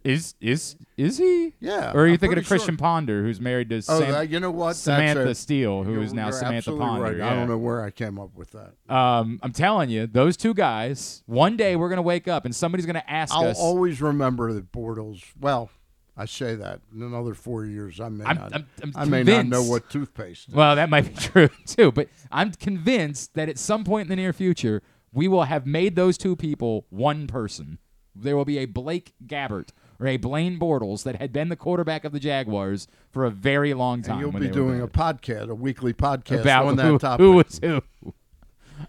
is 0.04 0.34
is 0.40 0.76
is 0.96 1.18
he? 1.18 1.54
Yeah, 1.60 1.90
Or 1.92 2.02
are 2.02 2.06
you 2.06 2.12
I'm 2.12 2.18
thinking 2.18 2.38
of 2.38 2.46
Christian 2.46 2.74
sure. 2.74 2.78
Ponder, 2.78 3.22
who's 3.24 3.40
married 3.40 3.68
to 3.70 3.76
Oh, 3.76 3.80
Sam- 3.80 4.12
that, 4.12 4.28
you 4.30 4.38
know 4.38 4.50
what? 4.52 4.76
Samantha 4.76 5.28
a- 5.30 5.34
Steele, 5.34 5.82
who 5.82 6.04
now 6.12 6.30
Samantha 6.30 6.76
Ponder? 6.76 7.18
Right. 7.18 7.20
I 7.20 7.34
don't 7.34 7.48
know 7.48 7.58
where 7.58 7.82
I 7.82 7.90
came 7.90 8.18
up 8.18 8.34
with 8.36 8.52
that. 8.52 8.74
Um, 8.94 9.40
I'm 9.42 9.52
telling 9.52 9.90
you, 9.90 10.06
those 10.06 10.36
two 10.36 10.54
guys. 10.54 11.22
One 11.26 11.56
day 11.56 11.74
we're 11.76 11.88
gonna 11.88 12.00
wake 12.02 12.28
up 12.28 12.44
and 12.44 12.54
somebody's 12.54 12.86
gonna 12.86 13.02
ask 13.08 13.34
us. 13.34 13.58
I'll 13.58 13.64
always 13.66 14.00
remember 14.00 14.52
that 14.52 14.70
Bortles. 14.72 15.24
Well, 15.40 15.70
I 16.16 16.26
say 16.26 16.54
that 16.56 16.80
in 16.94 17.02
another 17.02 17.32
four 17.34 17.64
years, 17.64 17.98
I 18.00 18.08
may 18.10 18.24
I'm- 18.24 18.36
not. 18.36 18.52
I'm- 18.52 18.66
I'm 18.82 18.92
I 18.96 19.04
may 19.06 19.22
not 19.22 19.46
know 19.46 19.62
what 19.62 19.88
toothpaste. 19.88 20.48
Is. 20.48 20.54
Well, 20.54 20.76
that 20.76 20.90
might 20.90 21.08
be 21.08 21.14
true 21.20 21.48
too, 21.66 21.90
but 21.92 22.08
I'm 22.30 22.52
convinced 22.52 23.34
that 23.34 23.48
at 23.48 23.58
some 23.58 23.82
point 23.84 24.02
in 24.02 24.08
the 24.10 24.16
near 24.16 24.32
future, 24.32 24.82
we 25.12 25.26
will 25.28 25.44
have 25.44 25.66
made 25.66 25.96
those 25.96 26.18
two 26.18 26.36
people 26.36 26.86
one 26.90 27.26
person. 27.26 27.78
There 28.14 28.36
will 28.36 28.44
be 28.44 28.58
a 28.58 28.66
Blake 28.66 29.14
Gabbert 29.26 29.70
or 29.98 30.06
a 30.06 30.18
Blaine 30.18 30.58
Bortles 30.58 31.02
that 31.04 31.16
had 31.16 31.32
been 31.32 31.48
the 31.48 31.56
quarterback 31.56 32.04
of 32.04 32.12
the 32.12 32.20
Jaguars 32.20 32.88
for 33.10 33.24
a 33.24 33.30
very 33.30 33.72
long 33.72 34.02
time. 34.02 34.12
and 34.12 34.20
you'll 34.20 34.40
be 34.40 34.48
doing 34.48 34.82
a 34.82 34.88
podcast, 34.88 35.48
a 35.48 35.54
weekly 35.54 35.94
podcast 35.94 36.40
about 36.42 36.66
on 36.66 36.76
that 36.76 37.00
topic. 37.00 37.22
who 37.24 37.32
was 37.32 37.58
who. 37.62 37.82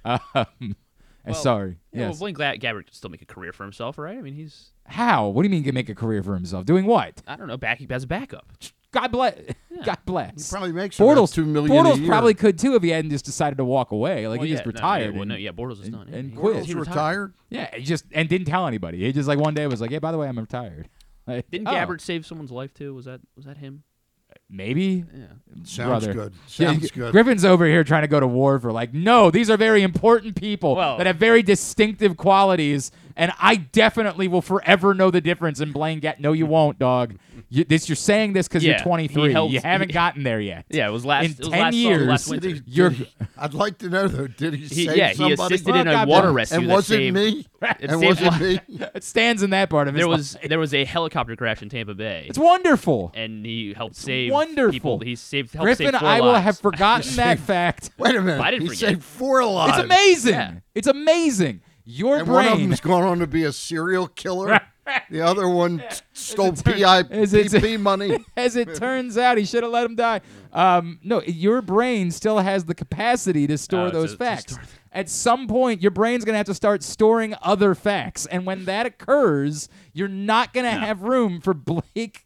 Um, 0.05 0.75
Well, 1.25 1.36
sorry. 1.36 1.77
Yeah, 1.91 2.07
yes. 2.07 2.19
well, 2.19 2.31
Blaine 2.33 2.36
Gabbert 2.59 2.86
could 2.86 2.93
still 2.95 3.09
make 3.09 3.21
a 3.21 3.25
career 3.25 3.53
for 3.53 3.63
himself, 3.63 3.97
right? 3.97 4.17
I 4.17 4.21
mean, 4.21 4.33
he's 4.33 4.71
How? 4.86 5.27
What 5.29 5.43
do 5.43 5.47
you 5.47 5.51
mean? 5.51 5.62
He 5.62 5.65
can 5.65 5.75
make 5.75 5.89
a 5.89 5.95
career 5.95 6.21
for 6.23 6.33
himself? 6.33 6.65
Doing 6.65 6.86
what? 6.86 7.21
I 7.27 7.36
don't 7.38 7.47
know, 7.47 7.57
back 7.57 7.81
as 7.89 8.03
a 8.03 8.07
backup. 8.07 8.45
God 8.91 9.07
bless. 9.12 9.39
God 9.86 9.97
bless. 10.05 10.49
He 10.49 10.53
probably 10.53 10.71
makes 10.71 10.99
about 10.99 11.17
Bortles 11.17 11.33
two 11.33 11.45
million 11.45 11.75
a 11.75 11.79
Bortles 11.89 11.97
year. 11.99 12.07
probably 12.07 12.33
could 12.36 12.59
too 12.59 12.75
if 12.75 12.83
he 12.83 12.89
hadn't 12.89 13.09
just 13.09 13.25
decided 13.25 13.57
to 13.57 13.65
walk 13.65 13.91
away. 13.91 14.27
Like 14.27 14.39
Well, 14.39 14.45
he 14.45 14.51
yeah, 14.51 14.57
just 14.57 14.65
no, 14.67 14.71
retired. 14.71 15.13
yeah, 15.13 15.17
well, 15.17 15.27
no, 15.27 15.36
yeah, 15.36 15.51
Bortles 15.51 15.79
is 15.81 15.88
and- 15.88 15.93
done. 15.93 16.09
and 16.09 16.31
He- 16.31 16.38
quit. 16.38 16.65
he 16.65 16.73
retired. 16.75 17.33
Yeah, 17.49 17.73
he 17.75 17.83
just 17.83 18.05
and 18.12 18.29
didn't 18.29 18.45
tell 18.47 18.67
anybody. 18.67 18.99
He 18.99 19.12
just 19.12 19.27
like 19.27 19.39
one 19.39 19.53
day 19.55 19.65
was 19.65 19.81
like, 19.81 19.89
"Hey, 19.91 19.97
by 19.99 20.12
the 20.12 20.17
way, 20.17 20.27
I'm 20.27 20.38
retired." 20.38 20.89
Like, 21.25 21.49
Didn't 21.49 21.69
oh, 21.69 21.71
Gabbert 21.71 22.01
save 22.01 22.25
someone's 22.25 22.51
life 22.51 22.73
too? 22.73 22.93
Was 22.93 23.05
that 23.05 23.21
was 23.38 23.45
that 23.45 23.55
him? 23.57 23.83
Maybe. 24.53 25.03
Yeah. 25.13 25.25
Sounds 25.63 26.05
brother. 26.05 26.13
good. 26.13 26.33
Yeah, 26.57 26.67
Sounds 26.71 26.91
good. 26.91 27.11
Griffin's 27.11 27.43
over 27.43 27.65
here 27.65 27.83
trying 27.83 28.03
to 28.03 28.07
go 28.07 28.19
to 28.19 28.27
war 28.27 28.59
for 28.59 28.71
like, 28.71 28.93
no, 28.93 29.31
these 29.31 29.49
are 29.49 29.57
very 29.57 29.81
important 29.81 30.35
people 30.35 30.75
Well- 30.75 30.97
that 30.97 31.07
have 31.07 31.15
very 31.17 31.41
distinctive 31.41 32.17
qualities, 32.17 32.91
and 33.15 33.32
I 33.39 33.56
definitely 33.56 34.28
will 34.28 34.41
forever 34.41 34.93
know 34.93 35.12
the 35.12 35.21
difference 35.21 35.60
in 35.60 35.71
Blaine 35.71 35.99
Gatt. 35.99 36.19
No, 36.19 36.34
you 36.34 36.45
won't, 36.45 36.80
dog. 36.80 37.15
You, 37.49 37.63
this 37.63 37.88
you're 37.89 37.95
saying 37.95 38.34
this 38.34 38.47
because 38.47 38.63
Yeah, 38.63 38.71
you're 38.71 38.78
he 38.80 38.84
23. 38.84 39.32
helped- 39.32 39.54
you 39.54 39.60
haven't 39.60 39.89
he- 39.89 39.93
gotten 39.93 40.23
there 40.23 40.39
yet. 40.39 40.65
Yeah, 40.69 40.88
it 40.88 40.91
was 40.91 41.06
last. 41.06 41.26
In 41.26 41.32
it 41.32 41.39
was 41.39 41.47
10 41.49 41.60
last 41.62 41.73
years, 41.76 41.97
summer, 41.99 42.12
last 42.12 42.30
winter. 42.30 42.49
he, 42.49 42.62
You're- 42.65 42.93
he- 42.95 43.10
I'd 43.38 43.54
like 43.54 43.78
to 43.80 43.89
know 43.89 44.08
though. 44.08 44.28
Did 44.28 44.54
he, 44.56 44.65
He, 44.65 44.86
save 44.88 44.97
yeah, 44.97 45.10
he 45.13 45.32
assisted 45.34 45.71
Well, 45.71 45.82
in 45.82 45.88
a 45.88 46.06
water 46.06 46.28
damn. 46.28 46.36
rescue. 46.36 46.58
and 46.60 46.67
was 46.67 46.89
it 46.91 47.12
me? 47.13 47.45
And 47.80 48.02
was 48.02 48.17
it 48.21 48.39
me? 48.41 48.60
It 48.95 49.04
stands 49.04 49.41
in 49.41 49.52
that 49.52 49.69
part 49.69 49.88
of 49.88 49.95
it. 49.95 49.97
There 49.97 50.08
was 50.08 50.36
life. 50.36 50.49
there 50.49 50.60
was 50.60 50.73
a 50.73 50.84
helicopter 50.84 51.36
crash 51.36 51.62
in 51.62 51.69
Tampa 51.69 51.93
Bay, 51.93 52.26
It's 52.28 52.38
wonderful. 52.38 53.12
and 53.15 53.45
he 53.45 53.73
helped 53.73 53.95
save 53.95 54.32
wonderful. 54.32 54.71
people. 54.71 54.99
He 54.99 55.15
saved 55.15 55.54
helped 55.54 55.63
Griffin, 55.65 55.91
save 55.91 55.99
four 55.99 56.10
I 56.10 56.19
will 56.21 56.34
have 56.36 56.60
forgotten 56.67 57.15
that 57.15 57.39
fact. 57.39 57.91
Wait 57.97 58.15
a 58.15 58.21
minute. 58.21 58.41
I 58.41 58.52
didn't 58.52 58.63
he 58.63 58.67
forget. 58.69 58.89
saved 58.89 59.04
four 59.04 59.45
lives. 59.45 59.78
It's 59.78 59.86
amazing. 59.86 60.34
Yeah. 60.34 60.52
It's 60.76 60.88
amazing. 60.88 61.62
Your 61.85 62.19
And 62.19 62.27
one 62.27 62.45
of 62.47 62.53
brain. 62.53 62.69
them's 62.69 62.79
going 62.81 63.03
on 63.03 63.19
to 63.19 63.27
be 63.27 63.43
a 63.43 63.51
serial 63.51 64.07
killer. 64.07 64.59
the 65.09 65.21
other 65.21 65.47
one 65.49 65.79
t- 65.89 65.97
stole 66.13 66.53
turn- 66.53 66.79
is 67.11 67.33
PIPP 67.33 67.79
money. 67.79 68.23
As 68.37 68.55
it 68.55 68.75
turns 68.75 69.17
out, 69.17 69.37
he 69.37 69.45
should 69.45 69.63
have 69.63 69.71
let 69.71 69.85
him 69.85 69.95
die. 69.95 70.21
Um, 70.51 70.99
no, 71.03 71.21
your 71.23 71.61
brain 71.61 72.11
still 72.11 72.39
has 72.39 72.65
the 72.65 72.75
capacity 72.75 73.47
to 73.47 73.57
store 73.57 73.87
Oh, 73.87 73.91
those 73.91 74.11
to 74.11 74.17
facts. 74.17 74.53
store 74.53 74.63
At 74.91 75.09
some 75.09 75.47
point, 75.47 75.81
your 75.81 75.91
brain's 75.91 76.23
going 76.25 76.33
to 76.33 76.37
have 76.37 76.45
to 76.47 76.53
start 76.53 76.83
storing 76.83 77.33
other 77.41 77.75
facts. 77.75 78.25
And 78.27 78.45
when 78.45 78.65
that 78.65 78.85
occurs, 78.85 79.67
you're 79.93 80.07
not 80.07 80.53
going 80.53 80.65
to 80.65 80.71
have 80.71 81.01
room 81.01 81.41
for 81.41 81.53
Blake. 81.53 82.25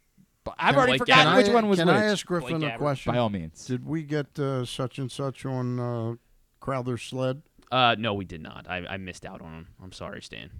I've 0.58 0.76
already 0.76 0.92
Blake 0.92 1.00
forgotten 1.00 1.24
Can 1.26 1.36
which 1.36 1.48
I, 1.48 1.54
one 1.54 1.68
was 1.68 1.78
can 1.78 1.88
which. 1.88 1.96
I 1.96 2.04
ask 2.06 2.24
Griffin 2.26 2.60
Blake 2.60 2.74
a 2.74 2.78
question? 2.78 3.12
By 3.12 3.18
all 3.18 3.28
means. 3.30 3.64
Did 3.66 3.86
we 3.86 4.02
get 4.02 4.38
uh, 4.38 4.64
such 4.64 4.98
and 4.98 5.10
such 5.12 5.44
on 5.44 5.78
uh, 5.80 6.14
Crowther's 6.60 7.02
sled? 7.02 7.42
Uh, 7.70 7.96
no, 7.98 8.14
we 8.14 8.24
did 8.24 8.42
not. 8.42 8.66
I, 8.68 8.84
I 8.88 8.96
missed 8.96 9.24
out 9.24 9.40
on 9.40 9.52
him. 9.52 9.66
I'm 9.82 9.92
sorry, 9.92 10.22
Stan. 10.22 10.50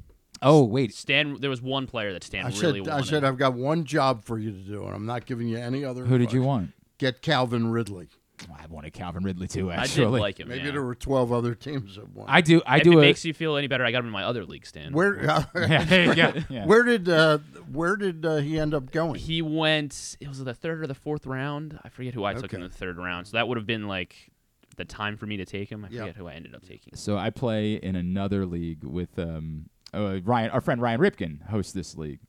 Oh, 0.42 0.64
wait. 0.64 0.94
Stan, 0.94 1.40
there 1.40 1.50
was 1.50 1.62
one 1.62 1.86
player 1.86 2.12
that 2.12 2.22
Stan 2.22 2.46
I 2.46 2.50
really 2.60 2.84
said, 2.84 2.92
I 2.92 3.00
said 3.02 3.24
I've 3.24 3.38
got 3.38 3.54
one 3.54 3.84
job 3.84 4.24
for 4.24 4.38
you 4.38 4.52
to 4.52 4.58
do, 4.58 4.84
and 4.84 4.94
I'm 4.94 5.06
not 5.06 5.26
giving 5.26 5.48
you 5.48 5.58
any 5.58 5.84
other. 5.84 6.04
Who 6.04 6.18
did 6.18 6.32
you 6.32 6.42
want? 6.42 6.72
Get 6.98 7.22
Calvin 7.22 7.70
Ridley. 7.70 8.08
I 8.56 8.66
wanted 8.66 8.92
Calvin 8.92 9.24
Ridley 9.24 9.48
too, 9.48 9.70
Actually, 9.70 9.72
I 9.72 9.82
did 9.82 9.90
actually. 9.90 10.20
like 10.20 10.40
him. 10.40 10.48
Maybe 10.48 10.64
yeah. 10.66 10.70
there 10.72 10.82
were 10.82 10.94
12 10.94 11.32
other 11.32 11.54
teams 11.54 11.96
that 11.96 12.08
won. 12.14 12.26
I 12.28 12.40
do. 12.40 12.62
I 12.66 12.78
if 12.78 12.84
do 12.84 12.92
it 12.92 12.96
a. 12.96 13.00
makes 13.00 13.24
you 13.24 13.34
feel 13.34 13.56
any 13.56 13.66
better, 13.66 13.84
I 13.84 13.90
got 13.90 14.00
him 14.00 14.06
in 14.06 14.12
my 14.12 14.24
other 14.24 14.44
league, 14.44 14.66
Stan. 14.66 14.92
where 14.92 15.20
yeah, 15.54 16.12
yeah, 16.14 16.40
yeah. 16.48 16.66
where 16.66 16.84
did 16.84 17.08
uh, 17.08 17.38
where 17.72 17.96
did 17.96 18.24
uh, 18.24 18.36
he 18.36 18.58
end 18.58 18.74
up 18.74 18.90
going? 18.92 19.16
He 19.16 19.42
went. 19.42 20.16
It 20.20 20.28
was 20.28 20.42
the 20.42 20.54
third 20.54 20.82
or 20.82 20.86
the 20.86 20.94
fourth 20.94 21.26
round. 21.26 21.78
I 21.82 21.88
forget 21.88 22.14
who 22.14 22.24
I 22.24 22.34
took 22.34 22.52
in 22.52 22.60
the 22.60 22.68
third 22.68 22.96
round. 22.96 23.26
So 23.26 23.36
that 23.36 23.48
would 23.48 23.56
have 23.56 23.66
been 23.66 23.88
like 23.88 24.30
the 24.78 24.84
time 24.86 25.16
for 25.18 25.26
me 25.26 25.36
to 25.36 25.44
take 25.44 25.70
him. 25.70 25.84
I 25.84 25.88
Yeah. 25.90 26.00
forget 26.00 26.16
who 26.16 26.26
I 26.28 26.32
ended 26.32 26.54
up 26.54 26.62
taking. 26.66 26.94
So 26.94 27.18
I 27.18 27.28
play 27.30 27.74
in 27.74 27.94
another 27.96 28.46
league 28.46 28.82
with 28.84 29.18
um, 29.18 29.68
uh, 29.92 30.20
Ryan. 30.24 30.50
Our 30.50 30.60
friend 30.62 30.80
Ryan 30.80 31.00
Ripken 31.00 31.48
hosts 31.50 31.72
this 31.72 31.96
league, 31.96 32.20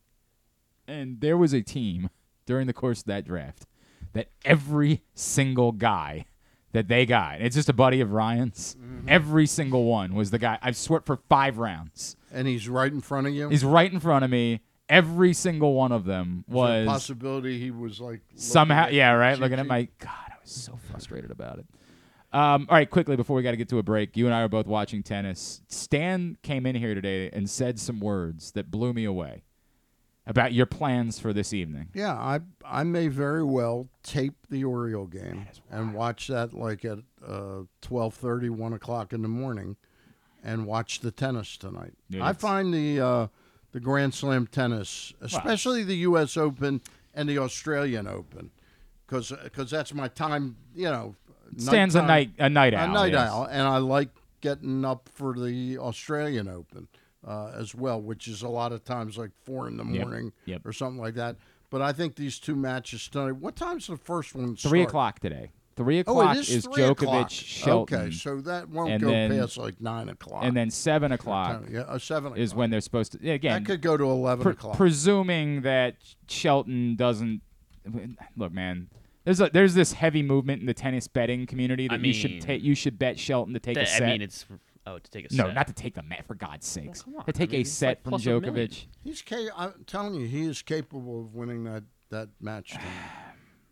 and 0.88 1.22
there 1.22 1.38
was 1.38 1.54
a 1.54 1.62
team 1.62 2.10
during 2.46 2.68
the 2.68 2.74
course 2.74 3.00
of 3.00 3.06
that 3.06 3.26
draft 3.26 3.66
that 4.14 4.30
every 4.44 5.04
single 5.14 5.72
guy 5.72 6.26
that 6.72 6.88
they 6.88 7.06
got, 7.06 7.42
it's 7.42 7.56
just 7.56 7.70
a 7.70 7.74
buddy 7.74 8.02
of 8.02 8.12
Ryan's. 8.12 8.76
Every 9.08 9.46
single 9.48 9.86
one 9.86 10.14
was 10.14 10.32
the 10.32 10.38
guy. 10.40 10.58
I've 10.62 10.76
swear 10.78 11.02
for 11.02 11.18
five 11.30 11.58
rounds. 11.58 12.16
And 12.32 12.48
he's 12.48 12.68
right 12.70 12.92
in 12.92 13.02
front 13.02 13.28
of 13.28 13.34
you. 13.34 13.50
He's 13.50 13.64
right 13.66 13.92
in 13.92 14.00
front 14.00 14.24
of 14.26 14.30
me. 14.32 14.62
Every 14.88 15.34
single 15.34 15.76
one 15.76 15.92
of 15.92 16.06
them 16.06 16.46
Is 16.48 16.54
there 16.54 16.62
was 16.64 16.88
possibility 16.88 17.60
he 17.60 17.70
was 17.70 18.00
like 18.02 18.22
somehow 18.34 18.86
at 18.86 18.94
yeah 18.94 19.12
right 19.12 19.38
looking 19.38 19.60
at 19.60 19.68
my 19.68 19.88
god 20.00 20.10
i 20.32 20.34
was 20.42 20.50
so 20.50 20.80
frustrated 20.90 21.30
about 21.30 21.60
it 21.60 21.68
um, 22.32 22.68
all 22.70 22.78
right 22.78 22.90
quickly 22.90 23.16
before 23.16 23.36
we 23.36 23.44
got 23.44 23.52
to 23.52 23.58
get 23.58 23.70
to 23.70 23.78
a 23.80 23.84
break 23.84 24.16
you 24.16 24.26
and 24.26 24.34
i 24.36 24.42
are 24.42 24.48
both 24.48 24.68
watching 24.68 25.02
tennis 25.04 25.62
stan 25.68 26.38
came 26.44 26.66
in 26.66 26.76
here 26.76 26.94
today 26.94 27.30
and 27.32 27.50
said 27.50 27.80
some 27.80 28.00
words 28.00 28.52
that 28.52 28.70
blew 28.70 28.94
me 28.94 29.04
away 29.06 29.44
about 30.28 30.54
your 30.54 30.68
plans 30.68 31.18
for 31.20 31.34
this 31.34 31.54
evening 31.54 31.88
Yeah, 31.96 32.14
I 32.14 32.40
I 32.64 32.84
may 32.84 33.08
very 33.08 33.44
well 33.44 33.88
tape 34.04 34.36
the 34.50 34.64
Oriole 34.64 35.08
game 35.08 35.48
and 35.72 35.94
watch 35.96 36.28
that 36.28 36.54
like 36.54 36.86
at 36.86 37.00
uh, 37.26 37.64
12:30, 37.82 38.52
1 38.52 38.74
o'clock 38.74 39.12
in 39.12 39.24
the 39.24 39.28
morning, 39.28 39.76
and 40.44 40.68
watch 40.68 41.00
the 41.00 41.10
tennis 41.10 41.58
tonight. 41.58 41.94
I 42.22 42.34
find 42.34 42.72
the 42.72 43.00
uh, 43.02 43.28
the 43.72 43.80
Grand 43.80 44.14
Slam 44.14 44.46
tennis, 44.46 45.14
especially 45.20 45.84
the 45.84 45.98
U.S. 45.98 46.38
Open 46.38 46.82
and 47.16 47.28
the 47.28 47.40
Australian 47.40 48.06
Open, 48.08 48.52
because 49.08 49.34
that's 49.72 49.96
my 49.96 50.10
time. 50.10 50.58
You 50.76 50.92
know, 50.92 51.16
stan's 51.58 51.96
a 51.96 52.02
night 52.02 52.32
a 52.38 52.50
night 52.50 52.74
a 52.74 52.88
night 52.88 53.14
yes. 53.14 53.30
owl, 53.30 53.46
and 53.46 53.64
I 53.64 53.78
like 53.78 54.10
getting 54.42 54.86
up 54.86 55.10
for 55.14 55.34
the 55.34 55.78
Australian 55.78 56.48
Open 56.48 56.88
uh, 57.28 57.52
as 57.58 57.76
well, 57.76 58.02
which 58.02 58.28
is 58.28 58.42
a 58.42 58.50
lot 58.50 58.72
of 58.72 58.84
times 58.84 59.18
like 59.18 59.32
four 59.44 59.68
in 59.68 59.78
the 59.78 59.84
morning 59.84 60.32
yep. 60.46 60.66
or 60.66 60.74
something 60.74 61.02
like 61.02 61.16
that. 61.16 61.36
But 61.70 61.82
I 61.82 61.94
think 61.94 62.16
these 62.16 62.40
two 62.40 62.56
matches 62.56 63.08
tonight. 63.08 63.34
What 63.34 63.56
time's 63.56 63.88
the 63.88 63.98
first 63.98 64.34
one? 64.34 64.56
three 64.56 64.82
o'clock 64.82 65.20
today 65.20 65.52
Three 65.80 66.00
o'clock 66.00 66.36
it 66.36 66.40
is, 66.42 66.50
is 66.50 66.68
Djokovic 66.68 66.92
o'clock. 66.92 67.30
Shelton 67.32 68.00
Okay, 68.02 68.12
so 68.12 68.42
that 68.42 68.68
won't 68.68 68.92
And 68.92 69.02
go 69.02 69.10
then- 69.10 69.32
past 69.32 69.58
like 69.58 69.80
nine 69.80 70.10
o'clock. 70.10 70.44
and 70.44 70.54
then 70.54 70.70
seven 70.70 71.14
o'clock 71.14 71.64
yeah, 71.72 71.82
uh, 71.82 71.98
seven 71.98 72.36
is 72.36 72.54
when 72.54 72.70
they're 72.70 72.82
supposed 72.82 73.14
to 73.14 73.20
yeah, 73.22 73.36
again 73.36 73.64
that 73.64 73.66
could 73.66 73.82
go 73.82 73.96
to 73.96 74.04
eleven 74.04 74.44
pre- 74.44 74.52
o'clock. 74.52 74.76
presuming 74.76 75.62
that 75.62 75.96
Shelton 76.28 76.98
doesn't 76.98 77.42
look, 78.36 78.52
man. 78.52 78.90
There's 79.30 79.42
a 79.42 79.50
there's 79.54 79.76
this 79.76 79.94
heavy 79.94 80.24
movement 80.24 80.62
in 80.62 80.66
the 80.66 80.74
tennis 80.74 81.08
betting 81.08 81.46
community 81.46 81.88
that 81.88 82.00
I 82.00 82.04
you 82.04 82.14
should 82.14 82.32
mean- 82.32 82.42
take 82.42 82.64
you 82.64 82.74
should 82.74 82.98
bet 82.98 83.20
Shelton 83.20 83.54
to 83.54 83.60
take 83.60 83.78
a 83.78 83.86
set. 83.86 84.02
I 84.02 84.08
mean, 84.08 84.24
it's 84.24 84.44
oh 84.88 84.98
to 84.98 85.12
take 85.12 85.28
a 85.28 85.30
set. 85.30 85.38
no, 85.38 85.46
set. 85.50 85.54
not 85.54 85.68
to 85.68 85.74
take 85.74 85.94
the 85.94 86.02
mat 86.02 86.26
for 86.26 86.34
God's 86.34 86.66
sakes. 86.66 87.04
come 87.04 87.16
on. 87.18 87.26
To 87.26 87.32
take 87.32 87.52
I 87.52 87.52
mean, 87.52 87.62
a 87.62 87.66
set 87.66 87.88
like 87.90 88.04
from 88.04 88.10
plus. 88.14 88.24
Djokovic. 88.24 88.88
He's 89.04 89.22
ca- 89.22 89.52
I'm 89.56 89.84
telling 89.86 90.16
you, 90.16 90.26
he 90.26 90.46
is 90.48 90.64
capable 90.64 91.20
of 91.22 91.36
winning 91.36 91.64
that 91.66 91.84
that 92.10 92.30
match. 92.42 92.72
tonight. 92.72 92.86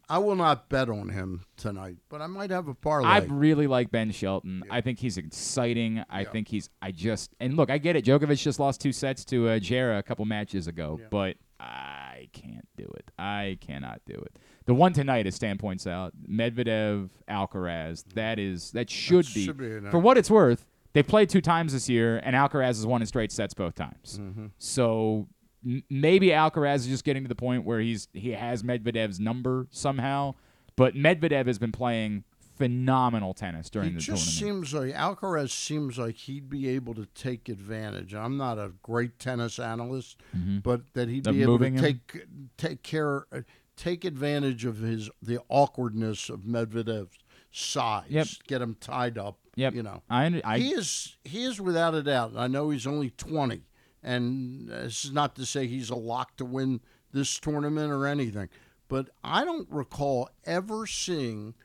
I 0.10 0.20
will 0.20 0.36
not 0.36 0.70
bet 0.70 0.89
on 0.89 1.10
him 1.10 1.43
tonight, 1.58 1.98
but 2.08 2.22
I 2.22 2.28
might 2.28 2.52
have 2.52 2.67
a 2.67 2.76
parlay. 2.76 3.10
I 3.10 3.17
really 3.22 3.65
like 3.65 3.89
Ben 3.89 4.12
Shelton. 4.12 4.63
I 4.70 4.82
think 4.82 5.00
he's 5.00 5.17
exciting. 5.17 6.04
I 6.08 6.22
Yeah. 6.22 6.30
think 6.30 6.50
he's. 6.50 6.70
I 6.84 6.91
just 6.91 7.34
and 7.39 7.58
look, 7.58 7.72
I 7.72 7.80
get 7.80 7.96
it. 7.96 8.06
Djokovic 8.06 8.38
just 8.43 8.60
lost 8.60 8.80
two 8.80 8.91
sets 8.91 9.26
to 9.26 9.50
uh, 9.50 9.58
Djere 9.60 9.98
a 9.98 10.04
couple 10.04 10.24
matches 10.26 10.67
ago, 10.67 11.00
but 11.10 11.38
I 11.60 12.30
can't 12.32 12.67
do 12.78 12.86
it. 12.96 13.10
I 13.17 13.58
cannot 13.60 14.02
do 14.06 14.13
it. 14.13 14.38
The 14.67 14.75
one 14.75 14.93
tonight, 14.93 15.25
as 15.25 15.34
Stan 15.36 15.58
points 15.58 15.88
out, 15.88 16.13
Medvedev, 16.30 17.10
Alcaraz. 17.30 18.03
That 18.13 18.38
is 18.38 18.71
that 18.71 18.89
should 18.89 19.25
That 19.25 19.34
be, 19.34 19.45
should 19.45 19.58
be 19.58 19.89
for 19.89 19.97
what 19.99 20.17
it's 20.17 20.30
worth. 20.30 20.67
They've 20.93 21.08
played 21.08 21.30
two 21.30 21.41
times 21.41 21.73
this 21.73 21.89
year, 21.89 22.17
and 22.23 22.36
Alcaraz 22.36 22.67
has 22.67 22.86
won 22.86 23.01
in 23.01 23.08
straight 23.08 23.32
sets 23.32 23.53
both 23.53 23.75
times. 23.75 24.19
Mm-hmm. 24.21 24.47
So 24.58 25.27
m- 25.65 25.84
maybe 25.89 26.27
Alcaraz 26.30 26.77
is 26.77 26.88
just 26.88 27.03
getting 27.03 27.23
to 27.23 27.30
the 27.30 27.36
point 27.36 27.65
where 27.65 27.80
he's 27.80 28.08
he 28.13 28.32
has 28.32 28.62
Medvedev's 28.63 29.19
number 29.19 29.67
somehow. 29.71 30.36
But 30.75 30.93
Medvedev 30.95 31.47
has 31.47 31.58
been 31.58 31.71
playing 31.71 32.23
phenomenal 32.58 33.34
tennis 33.36 33.69
during 33.69 33.89
he 33.89 33.93
the 33.95 33.99
just 34.01 34.39
tournament. 34.39 34.71
seems 34.71 34.73
like 34.73 34.93
Alcaraz 34.95 35.51
seems 35.51 35.97
like 35.99 36.15
he'd 36.15 36.49
be 36.49 36.67
able 36.69 36.93
to 36.95 37.06
take 37.15 37.49
advantage. 37.49 38.13
I'm 38.15 38.36
not 38.38 38.58
a 38.58 38.71
great 38.82 39.19
tennis 39.19 39.60
analyst, 39.60 40.17
but 40.34 40.82
that 40.93 41.08
he'd 41.10 41.23
Mm-hmm. 41.23 41.34
Be 41.38 41.41
able 41.43 41.60
to 41.60 41.65
him? 41.65 41.77
take 41.77 42.25
take 42.58 42.84
care, 42.84 43.25
uh, 43.32 43.41
take 43.78 44.04
advantage 44.04 44.66
of 44.66 44.80
his 44.80 45.10
the 45.22 45.40
awkwardness 45.48 46.30
of 46.30 46.42
Medvedev's 46.42 47.18
size. 47.52 48.06
Yep. 48.10 48.28
Get 48.48 48.62
him 48.62 48.76
tied 48.80 49.18
up. 49.18 49.38
Yep. 49.56 49.76
You 49.76 49.84
know, 49.84 50.04
I, 50.10 50.42
I 50.44 50.60
he 50.60 50.70
is 50.72 51.18
he 51.24 51.44
is 51.46 51.62
without 51.62 51.96
a 51.96 52.04
doubt. 52.04 52.34
I 52.36 52.48
know 52.48 52.70
he's 52.70 52.86
only 52.86 53.12
20, 53.12 53.63
and 54.04 54.68
this 54.70 55.06
is 55.06 55.12
not 55.12 55.36
to 55.36 55.46
say 55.46 55.66
he's 55.68 55.90
a 55.90 55.96
lock 55.96 56.36
to 56.38 56.46
win 56.46 56.82
this 57.13 57.40
tournament 57.40 57.92
or 57.92 58.06
anything, 58.06 58.50
but 58.88 59.10
I 59.24 59.46
don't 59.46 59.68
recall 59.72 60.30
ever 60.46 60.86
seeing 60.86 61.56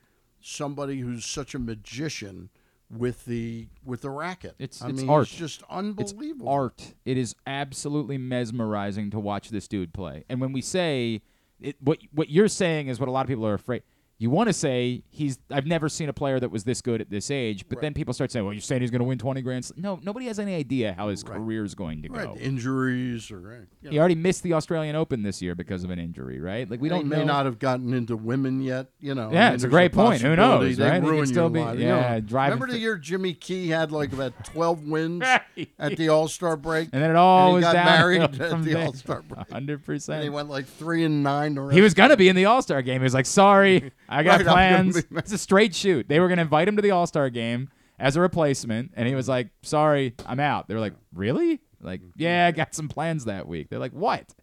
somebody 0.40 1.00
who's 1.00 1.24
such 1.24 1.54
a 1.54 1.58
magician 1.58 2.48
with 2.90 3.24
the 3.26 3.68
with 3.84 4.02
the 4.02 4.10
racket. 4.10 4.54
It's- 4.58 4.82
I 4.82 4.88
it's 4.88 5.00
mean, 5.00 5.10
art. 5.10 5.28
It's 5.28 5.36
just 5.36 5.60
it's 5.60 5.70
unbelievable. 5.70 6.48
art. 6.48 6.94
It 7.04 7.16
is 7.16 7.34
absolutely 7.46 8.18
mesmerizing 8.18 9.10
to 9.10 9.20
watch 9.20 9.50
this 9.50 9.68
dude 9.68 9.92
play. 9.92 10.24
And 10.28 10.40
when 10.40 10.52
we 10.52 10.60
say 10.62 11.22
it, 11.62 11.76
what 11.80 11.98
what 12.12 12.30
you're 12.30 12.48
saying 12.48 12.88
is 12.88 13.00
what 13.00 13.08
a 13.08 13.12
lot 13.12 13.22
of 13.22 13.28
people 13.28 13.46
are 13.46 13.54
afraid. 13.54 13.82
You 14.22 14.30
want 14.30 14.46
to 14.48 14.52
say 14.52 15.02
he's. 15.10 15.40
I've 15.50 15.66
never 15.66 15.88
seen 15.88 16.08
a 16.08 16.12
player 16.12 16.38
that 16.38 16.50
was 16.52 16.62
this 16.62 16.80
good 16.80 17.00
at 17.00 17.10
this 17.10 17.28
age. 17.28 17.64
But 17.68 17.80
then 17.80 17.92
people 17.92 18.14
start 18.14 18.30
saying, 18.30 18.44
"Well, 18.44 18.54
you're 18.54 18.60
saying 18.60 18.80
he's 18.82 18.90
going 18.92 19.00
to 19.00 19.04
win 19.04 19.18
20 19.18 19.42
grand." 19.42 19.64
Sl-" 19.64 19.74
No, 19.78 19.98
nobody 20.02 20.26
has 20.26 20.38
any 20.38 20.54
idea 20.54 20.94
how 20.96 21.08
his 21.08 21.24
Right. 21.24 21.36
career 21.38 21.64
is 21.64 21.74
going 21.74 22.02
to 22.02 22.08
right, 22.08 22.26
go. 22.26 22.36
injuries 22.36 23.30
or 23.32 23.50
eh, 23.52 23.56
you 23.80 23.88
know, 23.88 23.90
He 23.90 23.98
already 23.98 24.14
missed 24.14 24.42
the 24.44 24.52
Australian 24.52 24.94
Open 24.94 25.22
this 25.24 25.42
year 25.42 25.54
because 25.56 25.82
of 25.82 25.90
an 25.90 25.98
injury, 25.98 26.40
right? 26.40 26.70
Like 26.70 26.80
we 26.80 26.88
don't 26.88 27.06
may 27.08 27.18
know. 27.18 27.24
not 27.24 27.46
have 27.46 27.58
gotten 27.58 27.92
into 27.94 28.16
women 28.16 28.60
yet. 28.62 28.86
You 29.00 29.14
know, 29.16 29.30
I 29.30 29.32
Yeah, 29.32 29.46
mean, 29.46 29.54
it's 29.54 29.64
a 29.64 29.68
great 29.68 29.92
point. 29.92 30.22
Who 30.22 30.36
knows, 30.36 30.76
They 30.76 30.88
right? 30.88 31.02
Ruin 31.02 31.26
still 31.26 31.52
your 31.54 31.74
be-. 31.74 31.80
You 31.82 31.86
yeah, 31.88 32.20
driving 32.20 32.54
Remember 32.54 32.66
the 32.66 32.72
th- 32.74 32.82
year 32.82 32.96
Jimmy 32.98 33.34
Key 33.34 33.68
had 33.68 33.90
like 33.90 34.12
about 34.12 34.44
12 34.44 34.86
wins 34.86 35.24
at 35.80 35.96
the 35.96 36.08
All 36.10 36.28
Star 36.28 36.56
break, 36.56 36.90
and 36.92 37.02
then 37.02 37.10
it 37.10 37.16
all 37.16 37.54
was 37.54 37.64
got 37.64 37.74
married 37.74 38.22
at 38.22 38.32
the 38.32 38.56
there. 38.62 38.84
All 38.86 38.92
Star 38.92 39.22
break. 39.22 39.50
Hundred 39.50 39.82
And 40.08 40.22
he 40.22 40.28
went 40.28 40.48
like 40.48 40.66
three 40.66 41.02
and 41.04 41.24
nine. 41.24 41.54
The 41.56 41.68
He 41.72 41.80
was 41.80 41.92
gonna 41.94 42.16
be 42.16 42.28
in 42.28 42.36
the 42.36 42.44
All 42.44 42.62
Star 42.62 42.82
game. 42.82 43.00
He 43.00 43.04
was 43.04 43.14
like, 43.14 43.26
"Sorry, 43.26 43.90
I 44.18 44.22
got 44.22 44.40
Right, 44.40 44.46
plans." 44.46 44.96
It's 45.10 45.32
a 45.32 45.38
straight 45.38 45.74
shoot. 45.74 46.08
They 46.08 46.20
were 46.20 46.28
gonna 46.28 46.42
invite 46.42 46.68
him 46.68 46.76
to 46.76 46.82
the 46.82 46.90
All 46.90 47.06
Star 47.06 47.30
game 47.30 47.68
as 47.98 48.16
a 48.16 48.20
replacement, 48.20 48.92
and 48.94 49.08
he 49.08 49.14
was 49.14 49.28
like, 49.28 49.48
"Sorry, 49.62 50.14
I'm 50.26 50.40
out." 50.40 50.68
They 50.68 50.74
were 50.74 50.80
like, 50.80 50.94
"Really?" 51.14 51.60
Like, 51.80 52.00
"Yeah, 52.16 52.46
I 52.46 52.50
got 52.52 52.74
some 52.74 52.88
plans 52.88 53.24
that 53.24 53.46
week." 53.48 53.68
They're 53.70 53.78
like, 53.78 53.92
"What?" 53.92 54.34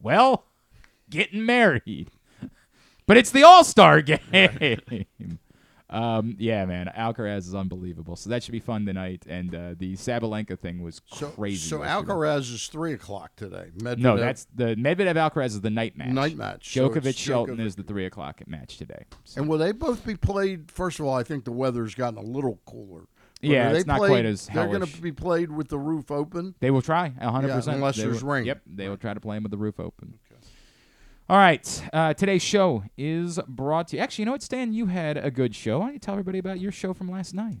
Well, 0.00 0.44
getting 1.08 1.44
married, 1.44 2.10
but 3.06 3.16
it's 3.16 3.30
the 3.30 3.42
All 3.42 3.64
Star 3.64 4.00
game. 4.02 4.18
Um, 5.90 6.36
yeah, 6.38 6.64
man, 6.66 6.90
Alcaraz 6.96 7.38
is 7.48 7.54
unbelievable. 7.54 8.14
So 8.16 8.30
that 8.30 8.42
should 8.44 8.52
be 8.52 8.60
fun 8.60 8.86
tonight. 8.86 9.24
And 9.28 9.54
uh, 9.54 9.74
the 9.76 9.94
Sabalenka 9.96 10.58
thing 10.58 10.82
was 10.82 11.00
so, 11.12 11.28
crazy. 11.30 11.56
So 11.68 11.82
yesterday. 11.82 12.12
Alcaraz 12.12 12.52
is 12.54 12.68
three 12.68 12.92
o'clock 12.92 13.32
today. 13.36 13.70
Medvedev, 13.78 13.98
No, 13.98 14.16
that's 14.16 14.46
the 14.54 14.76
Medvedev 14.76 15.16
Alcaraz 15.16 15.46
is 15.46 15.60
the 15.62 15.70
night 15.70 15.98
match. 15.98 16.08
Night 16.10 16.36
match. 16.36 16.72
Djokovic 16.72 17.16
Shelton 17.18 17.58
is 17.58 17.74
the 17.74 17.82
three 17.82 18.06
o'clock 18.06 18.40
match 18.46 18.76
today. 18.78 19.04
So- 19.24 19.40
And 19.40 19.50
will 19.50 19.58
they 19.58 19.72
both 19.72 20.06
be 20.06 20.14
played? 20.14 20.70
First 20.70 21.00
of 21.00 21.06
all, 21.06 21.14
I 21.16 21.24
think 21.24 21.44
the 21.44 21.52
weather's 21.52 21.94
gotten 21.96 22.18
a 22.18 22.22
little 22.22 22.60
cooler. 22.66 23.06
But 23.40 23.48
Yeah, 23.48 23.72
they 23.72 23.78
it's 23.78 23.86
not 23.86 23.98
played- 23.98 24.10
quite 24.10 24.26
as 24.26 24.46
They're 24.46 24.66
going 24.68 24.84
to 24.86 25.00
be 25.02 25.12
played 25.12 25.50
with 25.50 25.68
the 25.68 25.78
roof 25.78 26.10
open. 26.10 26.54
they 26.60 26.70
will 26.70 26.82
try 26.82 27.08
hundred 27.08 27.48
Yeah, 27.48 27.56
percent 27.56 27.76
unless 27.76 27.96
there's 27.96 28.22
rain. 28.22 28.44
Yep, 28.44 28.60
they 28.66 28.88
will 28.88 28.98
try 28.98 29.14
to 29.14 29.20
play 29.20 29.36
them 29.36 29.44
with 29.44 29.50
the 29.50 29.58
roof 29.58 29.80
open. 29.80 30.18
All 31.30 31.36
right, 31.38 31.82
uh, 31.92 32.12
today's 32.12 32.42
show 32.42 32.82
is 32.98 33.38
brought 33.46 33.86
to 33.88 33.96
you. 33.96 34.02
Actually, 34.02 34.22
you 34.22 34.26
know 34.26 34.32
what, 34.32 34.42
Stan? 34.42 34.72
You 34.72 34.86
had 34.86 35.16
a 35.16 35.30
good 35.30 35.54
show. 35.54 35.78
Why 35.78 35.84
don't 35.86 35.92
you 35.94 36.00
tell 36.00 36.14
everybody 36.14 36.40
about 36.40 36.58
your 36.58 36.72
show 36.72 36.92
from 36.92 37.08
last 37.08 37.34
night? 37.34 37.58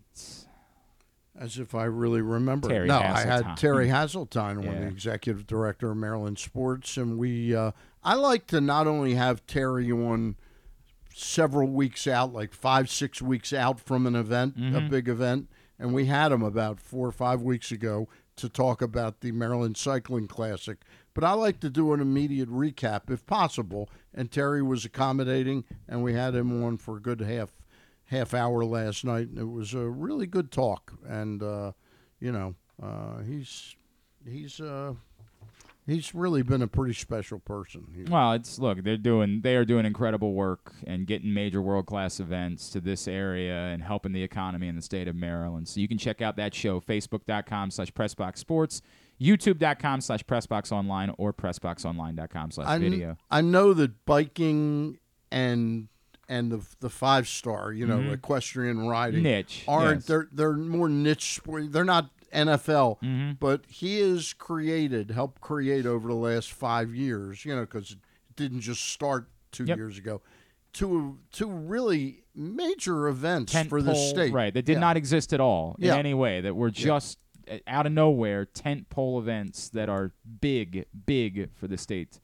As 1.38 1.56
if 1.56 1.72
I 1.72 1.84
really 1.84 2.20
remember. 2.20 2.68
Terry 2.68 2.88
no, 2.88 2.98
I 2.98 3.20
had 3.20 3.56
Terry 3.56 3.86
Hasseltine, 3.86 4.56
one 4.56 4.74
Yeah. 4.74 4.80
the 4.80 4.86
executive 4.88 5.46
director 5.46 5.92
of 5.92 5.98
Maryland 5.98 6.40
Sports, 6.40 6.96
and 6.96 7.16
we. 7.16 7.54
Uh, 7.54 7.70
I 8.02 8.14
like 8.14 8.48
to 8.48 8.60
not 8.60 8.88
only 8.88 9.14
have 9.14 9.46
Terry 9.46 9.92
on 9.92 10.34
several 11.14 11.68
weeks 11.68 12.08
out, 12.08 12.32
like 12.32 12.52
five, 12.52 12.90
six 12.90 13.22
weeks 13.22 13.52
out 13.52 13.78
from 13.78 14.04
an 14.04 14.16
event, 14.16 14.56
a 14.56 14.60
Mm-hmm. 14.60 14.88
big 14.88 15.06
event, 15.08 15.48
and 15.78 15.94
we 15.94 16.06
had 16.06 16.32
him 16.32 16.42
about 16.42 16.80
four 16.80 17.06
or 17.06 17.12
five 17.12 17.40
weeks 17.40 17.70
ago 17.70 18.08
to 18.34 18.48
talk 18.48 18.82
about 18.82 19.20
the 19.20 19.30
Maryland 19.30 19.76
Cycling 19.76 20.26
Classic. 20.26 20.78
But 21.20 21.26
I 21.26 21.32
like 21.34 21.60
to 21.60 21.68
do 21.68 21.92
an 21.92 22.00
immediate 22.00 22.48
recap 22.48 23.10
if 23.10 23.26
possible, 23.26 23.90
and 24.14 24.30
Terry 24.30 24.62
was 24.62 24.86
accommodating, 24.86 25.64
and 25.86 26.02
we 26.02 26.14
had 26.14 26.34
him 26.34 26.64
on 26.64 26.78
for 26.78 26.96
a 26.96 27.00
good 27.00 27.20
half 27.20 27.50
half 28.06 28.32
hour 28.32 28.64
last 28.64 29.04
night, 29.04 29.28
and 29.28 29.36
it 29.36 29.44
was 29.50 29.74
a 29.74 29.86
really 29.86 30.26
good 30.26 30.50
talk. 30.50 30.94
And 31.06 31.42
uh, 31.42 31.72
you 32.20 32.32
know, 32.32 32.54
uh, 32.82 33.18
he's 33.18 33.76
he's 34.26 34.62
uh, 34.62 34.94
he's 35.86 36.14
really 36.14 36.42
been 36.42 36.62
a 36.62 36.66
pretty 36.66 36.94
special 36.94 37.38
person. 37.38 38.06
Well, 38.08 38.32
it's 38.32 38.58
look, 38.58 38.82
they're 38.82 38.96
doing 38.96 39.42
they 39.42 39.56
are 39.56 39.66
doing 39.66 39.84
incredible 39.84 40.32
work 40.32 40.72
and 40.86 41.06
getting 41.06 41.34
major 41.34 41.60
world 41.60 41.84
class 41.84 42.18
events 42.18 42.70
to 42.70 42.80
this 42.80 43.06
area 43.06 43.66
and 43.66 43.82
helping 43.82 44.12
the 44.12 44.22
economy 44.22 44.68
in 44.68 44.76
the 44.76 44.80
state 44.80 45.06
of 45.06 45.16
Maryland. 45.16 45.68
So 45.68 45.80
you 45.80 45.88
can 45.88 45.98
check 45.98 46.22
out 46.22 46.36
that 46.36 46.54
show, 46.54 46.80
facebook.com 46.80 47.72
slash 47.72 47.92
pressbox 47.92 48.38
sports, 48.38 48.80
youtube.com 49.20 50.00
slash 50.00 50.22
pressbox 50.24 51.14
or 51.18 51.32
pressboxonline.com 51.32 52.50
slash 52.50 52.80
video. 52.80 53.16
I 53.30 53.40
know 53.40 53.74
that 53.74 54.04
biking 54.04 54.98
and 55.30 55.88
and 56.28 56.50
the 56.52 56.64
the 56.80 56.90
five 56.90 57.26
star, 57.28 57.72
you 57.72 57.86
know, 57.86 58.00
equestrian 58.12 58.86
riding 58.86 59.22
Niche, 59.24 59.64
aren't 59.66 59.96
yes. 59.98 60.06
they're 60.06 60.28
they're 60.32 60.52
more 60.56 60.88
niche 60.88 61.34
sport. 61.34 61.72
They're 61.72 61.84
not 61.84 62.10
NFL, 62.32 63.00
Mm-hmm. 63.00 63.32
but 63.40 63.64
he 63.66 63.98
has 64.00 64.32
created, 64.34 65.10
helped 65.10 65.40
create 65.40 65.84
over 65.86 66.06
the 66.08 66.14
last 66.14 66.52
five 66.52 66.94
years. 66.94 67.44
You 67.44 67.56
know, 67.56 67.62
because 67.62 67.90
it 67.92 67.98
didn't 68.36 68.60
just 68.60 68.84
start 68.90 69.28
two 69.50 69.64
Yep. 69.64 69.76
years 69.76 69.98
ago. 69.98 70.22
Two 70.72 71.18
two 71.32 71.50
really 71.50 72.22
major 72.36 73.08
events 73.08 73.52
tent 73.52 73.68
for 73.68 73.82
the 73.82 73.96
state, 73.96 74.32
Right, 74.32 74.54
that 74.54 74.64
did 74.64 74.74
Yeah. 74.74 74.78
not 74.78 74.96
exist 74.96 75.32
at 75.32 75.40
all 75.40 75.74
in 75.80 75.86
Yeah. 75.86 75.96
any 75.96 76.14
way. 76.14 76.40
That 76.40 76.54
were 76.54 76.70
just 76.70 77.18
uh, 77.18 77.29
out 77.66 77.86
of 77.86 77.92
nowhere 77.92 78.44
tent 78.44 78.88
pole 78.90 79.18
events 79.18 79.68
that 79.70 79.88
are 79.88 80.12
big, 80.40 80.86
big 81.06 81.50
for 81.54 81.66
the 81.66 81.76
state. 81.76 82.20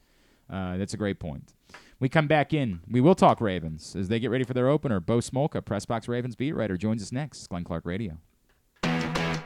Uh, 0.50 0.76
that's 0.76 0.94
a 0.94 0.96
great 0.96 1.18
point. 1.18 1.52
We 1.98 2.08
come 2.08 2.26
back 2.26 2.52
in. 2.52 2.80
We 2.88 3.00
will 3.00 3.14
talk 3.14 3.40
Ravens 3.40 3.96
as 3.96 4.08
they 4.08 4.20
get 4.20 4.30
ready 4.30 4.44
for 4.44 4.54
their 4.54 4.68
opener. 4.68 5.00
Bo 5.00 5.18
Smolka, 5.18 5.62
Pressbox 5.62 6.08
Ravens 6.08 6.36
beat 6.36 6.52
writer, 6.52 6.76
joins 6.76 7.02
us 7.02 7.10
next. 7.10 7.46
Glenn 7.48 7.64
Clark 7.64 7.86
Radio. 7.86 8.18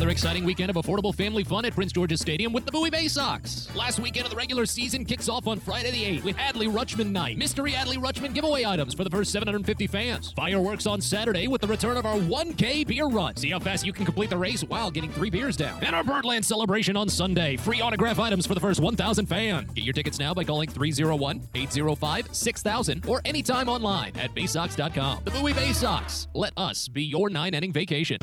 Another 0.00 0.12
exciting 0.12 0.44
weekend 0.44 0.70
of 0.70 0.76
affordable 0.76 1.14
family 1.14 1.44
fun 1.44 1.66
at 1.66 1.74
Prince 1.74 1.92
George's 1.92 2.22
Stadium 2.22 2.54
with 2.54 2.64
the 2.64 2.72
Bowie 2.72 2.88
Bay 2.88 3.06
Sox. 3.06 3.68
Last 3.76 4.00
weekend 4.00 4.24
of 4.24 4.30
the 4.30 4.36
regular 4.36 4.64
season 4.64 5.04
kicks 5.04 5.28
off 5.28 5.46
on 5.46 5.60
Friday 5.60 5.90
the 5.90 6.02
8th 6.02 6.24
with 6.24 6.36
Adley 6.36 6.72
Rutschman 6.72 7.10
Night. 7.10 7.36
Mystery 7.36 7.72
Adley 7.72 7.98
Rutschman 7.98 8.32
giveaway 8.32 8.64
items 8.64 8.94
for 8.94 9.04
the 9.04 9.10
first 9.10 9.30
750 9.30 9.86
fans. 9.86 10.32
Fireworks 10.32 10.86
on 10.86 11.02
Saturday 11.02 11.48
with 11.48 11.60
the 11.60 11.66
return 11.66 11.98
of 11.98 12.06
our 12.06 12.16
1K 12.16 12.86
beer 12.86 13.08
run. 13.08 13.36
See 13.36 13.50
how 13.50 13.58
fast 13.58 13.84
you 13.84 13.92
can 13.92 14.06
complete 14.06 14.30
the 14.30 14.38
race 14.38 14.62
while 14.62 14.90
getting 14.90 15.10
three 15.10 15.28
beers 15.28 15.54
down. 15.54 15.84
And 15.84 15.94
our 15.94 16.02
Birdland 16.02 16.46
celebration 16.46 16.96
on 16.96 17.10
Sunday. 17.10 17.58
Free 17.58 17.82
autograph 17.82 18.18
items 18.18 18.46
for 18.46 18.54
the 18.54 18.60
first 18.60 18.80
1,000 18.80 19.26
fans. 19.26 19.70
Get 19.74 19.84
your 19.84 19.92
tickets 19.92 20.18
now 20.18 20.32
by 20.32 20.44
calling 20.44 20.70
301 20.70 21.42
805 21.54 22.34
6000 22.34 23.04
or 23.06 23.20
anytime 23.26 23.68
online 23.68 24.16
at 24.16 24.34
baysox.com. 24.34 25.24
The 25.26 25.30
Bowie 25.30 25.52
Bay 25.52 25.74
Sox. 25.74 26.26
Let 26.32 26.54
us 26.56 26.88
be 26.88 27.04
your 27.04 27.28
nine 27.28 27.52
inning 27.52 27.74
vacation. 27.74 28.16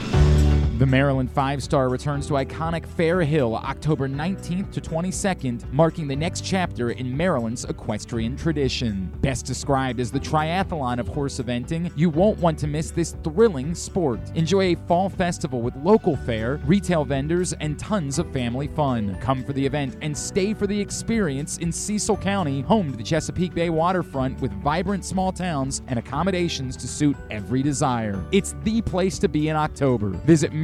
The 0.77 0.85
Maryland 0.85 1.31
Five 1.31 1.63
Star 1.63 1.89
returns 1.89 2.27
to 2.27 2.33
iconic 2.33 2.85
Fair 2.85 3.21
Hill 3.21 3.55
October 3.55 4.07
19th 4.07 4.71
to 4.73 4.79
22nd, 4.79 5.73
marking 5.73 6.07
the 6.07 6.15
next 6.15 6.45
chapter 6.45 6.91
in 6.91 7.17
Maryland's 7.17 7.65
equestrian 7.65 8.37
tradition. 8.37 9.11
Best 9.21 9.47
described 9.47 9.99
as 9.99 10.11
the 10.11 10.19
triathlon 10.19 10.99
of 10.99 11.07
horse 11.07 11.39
eventing, 11.39 11.91
you 11.95 12.11
won't 12.11 12.37
want 12.37 12.59
to 12.59 12.67
miss 12.67 12.91
this 12.91 13.15
thrilling 13.23 13.73
sport. 13.73 14.19
Enjoy 14.35 14.75
a 14.75 14.75
fall 14.87 15.09
festival 15.09 15.61
with 15.61 15.75
local 15.77 16.15
fare, 16.15 16.57
retail 16.57 17.03
vendors, 17.03 17.53
and 17.53 17.79
tons 17.79 18.19
of 18.19 18.31
family 18.31 18.67
fun. 18.67 19.17
Come 19.19 19.43
for 19.43 19.53
the 19.53 19.65
event 19.65 19.97
and 20.03 20.15
stay 20.15 20.53
for 20.53 20.67
the 20.67 20.79
experience 20.79 21.57
in 21.57 21.71
Cecil 21.71 22.17
County, 22.17 22.61
home 22.61 22.91
to 22.91 22.97
the 22.97 23.03
Chesapeake 23.03 23.55
Bay 23.55 23.71
waterfront 23.71 24.39
with 24.41 24.51
vibrant 24.61 25.03
small 25.03 25.31
towns 25.31 25.81
and 25.87 25.97
accommodations 25.97 26.77
to 26.77 26.87
suit 26.87 27.17
every 27.31 27.63
desire. 27.63 28.23
It's 28.31 28.53
the 28.63 28.83
place 28.83 29.17
to 29.17 29.27
be 29.27 29.49
in 29.49 29.55
October. 29.55 30.09
Visit 30.09 30.53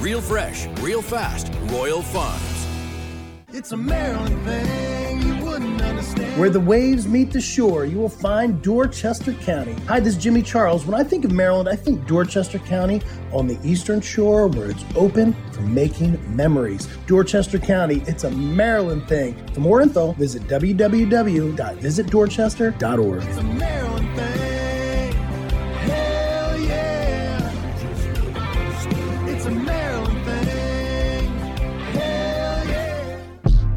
Real 0.00 0.20
fresh, 0.20 0.66
real 0.80 1.00
fast, 1.02 1.52
Royal 1.64 2.02
Farms. 2.02 2.66
It's 3.52 3.72
a 3.72 3.76
Maryland 3.76 4.40
thing 4.44 5.22
you 5.22 5.44
wouldn't 5.44 5.80
understand. 5.80 6.38
Where 6.38 6.50
the 6.50 6.60
waves 6.60 7.08
meet 7.08 7.32
the 7.32 7.40
shore, 7.40 7.86
you 7.86 7.96
will 7.96 8.10
find 8.10 8.60
Dorchester 8.62 9.32
County. 9.32 9.74
Hi, 9.88 9.98
this 9.98 10.14
is 10.16 10.22
Jimmy 10.22 10.42
Charles. 10.42 10.84
When 10.84 10.94
I 10.94 11.02
think 11.02 11.24
of 11.24 11.32
Maryland, 11.32 11.66
I 11.68 11.76
think 11.76 12.06
Dorchester 12.06 12.58
County 12.58 13.00
on 13.32 13.46
the 13.46 13.58
eastern 13.64 14.02
shore 14.02 14.46
where 14.48 14.70
it's 14.70 14.84
open 14.94 15.34
for 15.52 15.62
making 15.62 16.20
memories. 16.36 16.86
Dorchester 17.06 17.58
County, 17.58 18.02
it's 18.06 18.24
a 18.24 18.30
Maryland 18.30 19.08
thing. 19.08 19.34
For 19.54 19.60
more 19.60 19.80
info, 19.80 20.12
visit 20.12 20.42
www.visitdorchester.org. 20.42 23.22
It's 23.22 23.38
a 23.38 23.42
Maryland 23.42 24.16
thing. 24.16 24.35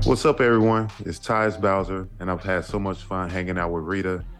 What's 0.09 0.25
up, 0.25 0.41
everyone? 0.41 0.89
It's 1.05 1.19
Tyus 1.19 1.61
Bowser, 1.61 2.09
and 2.19 2.31
I've 2.31 2.41
had 2.41 2.65
so 2.65 2.79
much 2.79 3.03
fun 3.03 3.29
hanging 3.29 3.59
out 3.59 3.71
with 3.71 3.83
Rita 3.83 4.25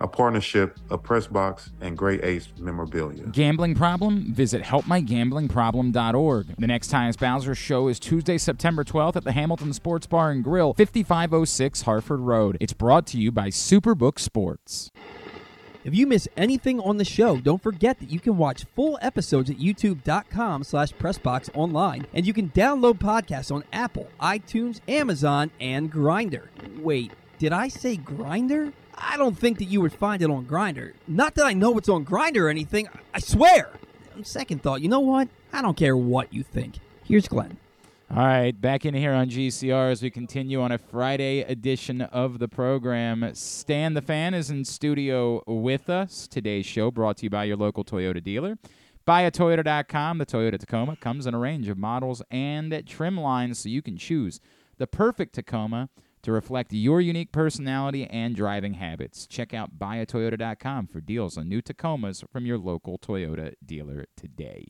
a 0.00 0.08
partnership 0.08 0.78
of 0.90 1.02
Pressbox 1.02 1.70
and 1.80 1.96
Great 1.96 2.24
Ace 2.24 2.48
Memorabilia. 2.58 3.26
Gambling 3.26 3.74
problem? 3.74 4.32
Visit 4.32 4.62
helpmygamblingproblem.org. 4.62 6.46
The 6.58 6.66
next 6.66 6.90
Tyus 6.90 7.18
Bowser 7.18 7.54
show 7.54 7.88
is 7.88 7.98
Tuesday, 7.98 8.38
September 8.38 8.84
12th 8.84 9.16
at 9.16 9.24
the 9.24 9.32
Hamilton 9.32 9.72
Sports 9.72 10.06
Bar 10.06 10.30
and 10.30 10.42
Grill, 10.42 10.74
5506 10.74 11.82
Harford 11.82 12.20
Road. 12.20 12.56
It's 12.60 12.72
brought 12.72 13.06
to 13.08 13.18
you 13.18 13.30
by 13.30 13.48
Superbook 13.48 14.18
Sports. 14.18 14.90
If 15.86 15.94
you 15.94 16.08
miss 16.08 16.28
anything 16.36 16.80
on 16.80 16.96
the 16.96 17.04
show, 17.04 17.36
don't 17.36 17.62
forget 17.62 18.00
that 18.00 18.10
you 18.10 18.18
can 18.18 18.36
watch 18.36 18.64
full 18.74 18.98
episodes 19.00 19.50
at 19.50 19.58
youtube.com 19.58 20.64
slash 20.64 20.90
pressboxonline, 20.94 22.06
and 22.12 22.26
you 22.26 22.32
can 22.32 22.50
download 22.50 22.98
podcasts 22.98 23.54
on 23.54 23.62
Apple, 23.72 24.08
iTunes, 24.20 24.80
Amazon, 24.88 25.52
and 25.60 25.88
Grinder. 25.88 26.50
Wait, 26.80 27.12
did 27.38 27.52
I 27.52 27.68
say 27.68 27.96
Grinder? 27.96 28.72
I 28.98 29.16
don't 29.16 29.38
think 29.38 29.58
that 29.58 29.66
you 29.66 29.80
would 29.80 29.92
find 29.92 30.22
it 30.22 30.30
on 30.30 30.44
Grinder. 30.44 30.94
Not 31.06 31.34
that 31.34 31.46
I 31.46 31.52
know 31.52 31.76
it's 31.78 31.88
on 31.88 32.04
Grinder 32.04 32.46
or 32.46 32.50
anything, 32.50 32.88
I 33.14 33.20
swear. 33.20 33.70
Second 34.22 34.62
thought, 34.62 34.80
you 34.80 34.88
know 34.88 35.00
what? 35.00 35.28
I 35.52 35.62
don't 35.62 35.76
care 35.76 35.96
what 35.96 36.32
you 36.32 36.42
think. 36.42 36.76
Here's 37.04 37.28
Glenn. 37.28 37.58
All 38.08 38.24
right, 38.24 38.52
back 38.52 38.86
in 38.86 38.94
here 38.94 39.12
on 39.12 39.28
GCR 39.28 39.90
as 39.90 40.00
we 40.00 40.10
continue 40.10 40.60
on 40.62 40.70
a 40.70 40.78
Friday 40.78 41.40
edition 41.40 42.00
of 42.00 42.38
the 42.38 42.46
program. 42.46 43.28
Stan 43.34 43.94
the 43.94 44.00
Fan 44.00 44.32
is 44.32 44.48
in 44.48 44.64
studio 44.64 45.42
with 45.46 45.90
us. 45.90 46.28
Today's 46.28 46.64
show 46.66 46.92
brought 46.92 47.16
to 47.18 47.24
you 47.24 47.30
by 47.30 47.44
your 47.44 47.56
local 47.56 47.84
Toyota 47.84 48.22
dealer. 48.22 48.58
BuyAToyota.com. 49.08 50.18
The 50.18 50.26
Toyota 50.26 50.58
Tacoma 50.58 50.96
comes 50.96 51.26
in 51.26 51.34
a 51.34 51.38
range 51.38 51.68
of 51.68 51.78
models 51.78 52.22
and 52.30 52.82
trim 52.86 53.18
lines 53.18 53.58
so 53.58 53.68
you 53.68 53.82
can 53.82 53.96
choose 53.96 54.40
the 54.78 54.86
perfect 54.86 55.34
Tacoma 55.34 55.88
to 56.26 56.32
reflect 56.32 56.72
your 56.72 57.00
unique 57.00 57.30
personality 57.30 58.04
and 58.04 58.34
driving 58.34 58.74
habits. 58.74 59.28
Check 59.28 59.54
out 59.54 59.78
BuyAToyota.com 59.78 60.88
for 60.88 61.00
deals 61.00 61.38
on 61.38 61.48
new 61.48 61.62
Tacomas 61.62 62.28
from 62.32 62.44
your 62.44 62.58
local 62.58 62.98
Toyota 62.98 63.54
dealer 63.64 64.06
today. 64.16 64.66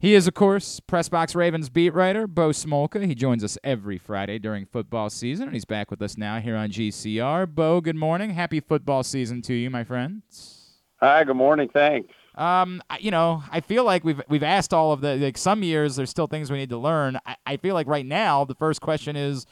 He 0.00 0.14
is, 0.14 0.26
of 0.26 0.32
course, 0.32 0.80
Pressbox 0.80 1.34
Ravens 1.34 1.68
beat 1.68 1.92
writer 1.92 2.26
Bo 2.26 2.48
Smolka. 2.50 3.04
He 3.04 3.14
joins 3.14 3.44
us 3.44 3.58
every 3.62 3.98
Friday 3.98 4.38
during 4.38 4.64
football 4.64 5.10
season, 5.10 5.48
and 5.48 5.54
he's 5.54 5.66
back 5.66 5.90
with 5.90 6.00
us 6.00 6.16
now 6.16 6.40
here 6.40 6.56
on 6.56 6.70
GCR. 6.70 7.54
Bo, 7.54 7.82
good 7.82 7.96
morning. 7.96 8.30
Happy 8.30 8.60
football 8.60 9.02
season 9.02 9.42
to 9.42 9.54
you, 9.54 9.68
my 9.68 9.84
friends. 9.84 10.78
Hi, 11.00 11.24
good 11.24 11.36
morning. 11.36 11.68
Thanks. 11.70 12.14
Um, 12.36 12.80
you 13.00 13.10
know, 13.10 13.42
I 13.50 13.60
feel 13.60 13.84
like 13.84 14.02
we've 14.02 14.22
we've 14.28 14.44
asked 14.44 14.72
all 14.72 14.92
of 14.92 15.00
the 15.02 15.16
like 15.16 15.36
some 15.36 15.62
years. 15.62 15.96
There's 15.96 16.08
still 16.08 16.28
things 16.28 16.50
we 16.50 16.56
need 16.56 16.70
to 16.70 16.78
learn. 16.78 17.18
I, 17.26 17.36
I 17.44 17.56
feel 17.58 17.74
like 17.74 17.88
right 17.88 18.06
now 18.06 18.44
the 18.44 18.54
first 18.54 18.80
question 18.80 19.16
is, 19.16 19.44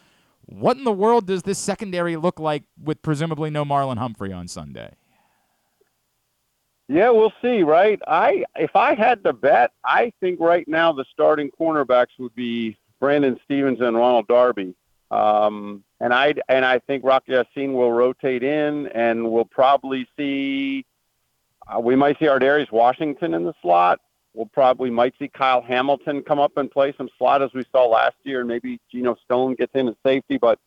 what 0.46 0.76
in 0.76 0.84
the 0.84 0.92
world 0.92 1.26
does 1.26 1.42
this 1.42 1.58
secondary 1.58 2.16
look 2.16 2.40
like 2.40 2.64
with 2.82 3.02
presumably 3.02 3.50
no 3.50 3.64
Marlon 3.64 3.98
Humphrey 3.98 4.32
on 4.32 4.48
Sunday? 4.48 4.94
Yeah, 6.88 7.10
we'll 7.10 7.32
see, 7.42 7.64
right? 7.64 8.00
I 8.06 8.44
if 8.54 8.76
I 8.76 8.94
had 8.94 9.24
to 9.24 9.32
bet, 9.32 9.72
I 9.84 10.12
think 10.20 10.38
right 10.38 10.66
now 10.68 10.92
the 10.92 11.04
starting 11.12 11.50
cornerbacks 11.50 12.18
would 12.18 12.34
be 12.36 12.76
Brandon 13.00 13.40
Stephens 13.44 13.80
and 13.80 13.96
Ronald 13.96 14.28
Darby. 14.28 14.74
Um, 15.10 15.82
and 16.00 16.14
I 16.14 16.34
and 16.48 16.64
I 16.64 16.78
think 16.78 17.04
Rocky 17.04 17.32
Ya-Sin 17.32 17.74
will 17.74 17.92
rotate 17.92 18.44
in, 18.44 18.86
and 18.88 19.30
we'll 19.30 19.44
probably 19.44 20.06
see. 20.16 20.86
Uh, 21.66 21.80
we 21.80 21.96
might 21.96 22.18
see 22.20 22.26
Ardarius 22.26 22.70
Washington 22.70 23.34
in 23.34 23.44
the 23.44 23.54
slot. 23.62 23.98
We'll 24.36 24.46
probably 24.46 24.90
might 24.90 25.14
see 25.18 25.28
Kyle 25.28 25.62
Hamilton 25.62 26.22
come 26.22 26.38
up 26.38 26.58
and 26.58 26.70
play 26.70 26.92
some 26.98 27.08
slot 27.16 27.40
as 27.40 27.54
we 27.54 27.64
saw 27.72 27.86
last 27.86 28.16
year, 28.22 28.40
and 28.40 28.48
maybe 28.48 28.78
Geno 28.92 29.16
Stone 29.24 29.54
gets 29.54 29.72
in 29.74 29.88
as 29.88 29.94
safety. 30.04 30.36
But 30.36 30.58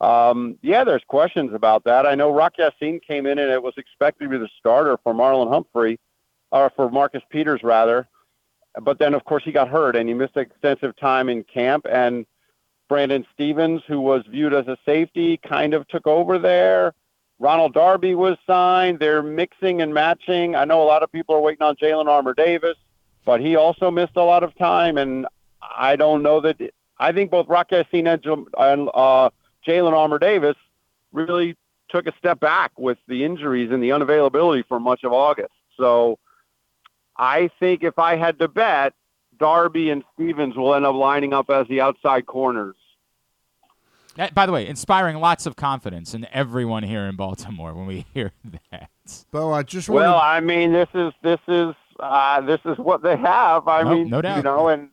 um, 0.00 0.58
yeah, 0.62 0.84
there's 0.84 1.02
questions 1.08 1.52
about 1.52 1.82
that. 1.84 2.06
I 2.06 2.14
know 2.14 2.32
Rock 2.32 2.52
Ya-Sin 2.56 3.00
came 3.00 3.26
in 3.26 3.38
and 3.40 3.50
it 3.50 3.60
was 3.60 3.74
expected 3.78 4.24
to 4.24 4.30
be 4.30 4.38
the 4.38 4.48
starter 4.58 4.96
for 5.02 5.12
Marlon 5.12 5.50
Humphrey, 5.50 5.98
or 6.52 6.70
for 6.76 6.88
Marcus 6.88 7.22
Peters 7.28 7.62
rather. 7.64 8.08
But 8.80 9.00
then, 9.00 9.12
of 9.12 9.24
course, 9.24 9.42
he 9.42 9.50
got 9.52 9.68
hurt 9.68 9.96
and 9.96 10.08
he 10.08 10.14
missed 10.14 10.36
extensive 10.36 10.94
time 10.96 11.28
in 11.28 11.42
camp. 11.44 11.86
And 11.90 12.26
Brandon 12.88 13.26
Stephens, 13.34 13.82
who 13.88 14.00
was 14.00 14.22
viewed 14.28 14.54
as 14.54 14.68
a 14.68 14.76
safety, 14.84 15.38
kind 15.38 15.74
of 15.74 15.88
took 15.88 16.06
over 16.06 16.38
there. 16.38 16.94
Ronald 17.38 17.74
Darby 17.74 18.14
was 18.14 18.36
signed. 18.46 19.00
They're 19.00 19.22
mixing 19.22 19.82
and 19.82 19.92
matching. 19.92 20.54
I 20.54 20.64
know 20.64 20.82
a 20.82 20.84
lot 20.84 21.02
of 21.02 21.10
people 21.10 21.34
are 21.34 21.40
waiting 21.40 21.62
on 21.62 21.74
Jalen 21.76 22.06
Armour 22.06 22.34
Davis, 22.34 22.76
but 23.26 23.40
he 23.40 23.56
also 23.56 23.90
missed 23.90 24.16
a 24.16 24.22
lot 24.22 24.42
of 24.42 24.56
time. 24.56 24.96
And 24.96 25.26
I 25.60 25.96
don't 25.96 26.22
know 26.22 26.40
that 26.40 26.56
I 26.98 27.12
think 27.12 27.30
both 27.30 27.48
Rock 27.48 27.72
and, 27.72 27.84
uh, 27.92 29.30
Jalen 29.66 29.92
Armour 29.92 30.18
Davis 30.18 30.56
really 31.12 31.56
took 31.90 32.06
a 32.06 32.12
step 32.18 32.40
back 32.40 32.72
with 32.78 32.98
the 33.08 33.24
injuries 33.24 33.70
and 33.70 33.82
the 33.82 33.90
unavailability 33.90 34.64
for 34.66 34.80
much 34.80 35.04
of 35.04 35.12
August. 35.12 35.52
So 35.76 36.18
I 37.16 37.50
think 37.60 37.82
if 37.82 37.98
I 37.98 38.16
had 38.16 38.38
to 38.38 38.48
bet, 38.48 38.94
Darby 39.38 39.90
and 39.90 40.02
Stephens 40.14 40.56
will 40.56 40.74
end 40.74 40.86
up 40.86 40.94
lining 40.94 41.32
up 41.34 41.50
as 41.50 41.66
the 41.68 41.80
outside 41.80 42.26
corners. 42.26 42.76
Uh, 44.18 44.28
By 44.32 44.46
the 44.46 44.52
way, 44.52 44.66
inspiring 44.66 45.16
lots 45.16 45.46
of 45.46 45.56
confidence 45.56 46.14
in 46.14 46.26
everyone 46.32 46.84
here 46.84 47.04
in 47.06 47.16
Baltimore 47.16 47.74
when 47.74 47.86
we 47.86 48.06
hear 48.14 48.32
that. 48.70 48.90
Bo, 49.30 49.52
I 49.52 49.62
just 49.62 49.88
want 49.88 50.02
Well, 50.02 50.16
I 50.16 50.40
mean, 50.40 50.72
this 50.72 50.88
is 50.94 51.12
this 51.22 51.40
is 51.48 51.74
uh, 52.00 52.40
this 52.42 52.60
is 52.64 52.76
what 52.78 53.02
they 53.02 53.16
have. 53.16 53.66
I 53.68 53.82
No- 53.82 53.94
mean, 53.94 54.10
no 54.10 54.20
doubt. 54.22 54.36
you 54.38 54.42
know, 54.42 54.68
and 54.68 54.90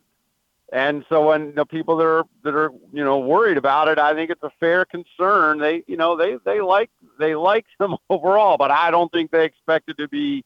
and 0.72 1.04
so 1.08 1.28
when 1.28 1.54
the 1.54 1.64
people 1.66 1.96
that 1.98 2.04
are 2.06 2.24
that 2.42 2.54
are 2.54 2.70
you 2.92 3.04
know 3.04 3.18
worried 3.18 3.56
about 3.58 3.88
it, 3.88 3.98
I 3.98 4.14
think 4.14 4.30
it's 4.30 4.42
a 4.42 4.50
fair 4.60 4.84
concern. 4.84 5.58
They 5.58 5.84
you 5.86 5.96
know 5.96 6.16
they 6.16 6.36
they 6.44 6.60
like 6.60 6.90
they 7.18 7.34
like 7.34 7.66
them 7.78 7.96
overall, 8.10 8.56
but 8.56 8.70
I 8.70 8.90
don't 8.90 9.10
think 9.12 9.30
they 9.30 9.44
expected 9.44 9.98
to 9.98 10.08
be 10.08 10.44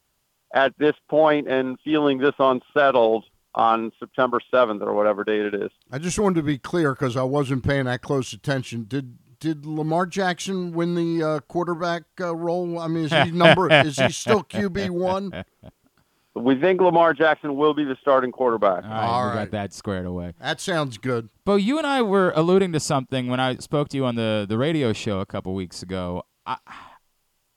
at 0.54 0.72
this 0.78 0.94
point 1.08 1.46
and 1.48 1.78
feeling 1.84 2.18
this 2.18 2.34
unsettled 2.38 3.24
on 3.54 3.90
September 3.98 4.40
seventh 4.50 4.82
or 4.82 4.92
whatever 4.94 5.24
date 5.24 5.42
it 5.42 5.54
is. 5.54 5.70
I 5.90 5.98
just 5.98 6.18
wanted 6.18 6.36
to 6.36 6.42
be 6.42 6.58
clear 6.58 6.94
because 6.94 7.16
I 7.16 7.22
wasn't 7.24 7.64
paying 7.64 7.84
that 7.86 8.02
close 8.02 8.32
attention. 8.32 8.84
Did 8.88 9.18
did 9.41 9.64
Lamar 9.66 10.07
Jackson 10.07 10.72
win 10.72 10.95
the 10.95 11.22
uh, 11.26 11.41
quarterback 11.41 12.03
uh, 12.20 12.34
role? 12.34 12.78
I 12.78 12.89
mean, 12.89 13.05
is 13.05 13.12
he 13.12 13.30
number? 13.36 13.70
is 13.72 13.99
he 13.99 14.11
still 14.11 14.43
QB 14.43 14.91
one? 14.91 15.45
We 16.34 16.55
think 16.61 16.80
Lamar 16.80 17.14
Jackson 17.14 17.57
will 17.57 17.74
be 17.74 17.84
the 17.84 17.97
starting 18.01 18.30
quarterback. 18.30 18.84
All 18.84 18.91
right, 18.91 19.05
All 19.07 19.22
we 19.22 19.28
right. 19.28 19.45
got 19.45 19.51
that 19.53 19.72
squared 19.72 20.07
away. 20.07 20.34
That 20.41 20.61
sounds 20.61 20.99
good. 20.99 21.30
Bo, 21.45 21.57
you 21.57 21.78
and 21.78 21.86
I 21.86 22.03
were 22.03 22.32
alluding 22.36 22.72
to 22.72 22.80
something 22.80 23.26
when 23.28 23.41
I 23.41 23.57
spoke 23.57 23.89
to 23.89 23.97
you 23.97 24.05
on 24.05 24.14
the, 24.14 24.47
the 24.49 24.57
radio 24.59 24.93
show 24.93 25.20
a 25.20 25.26
couple 25.26 25.55
weeks 25.55 25.82
ago. 25.82 26.22
I, 26.47 26.59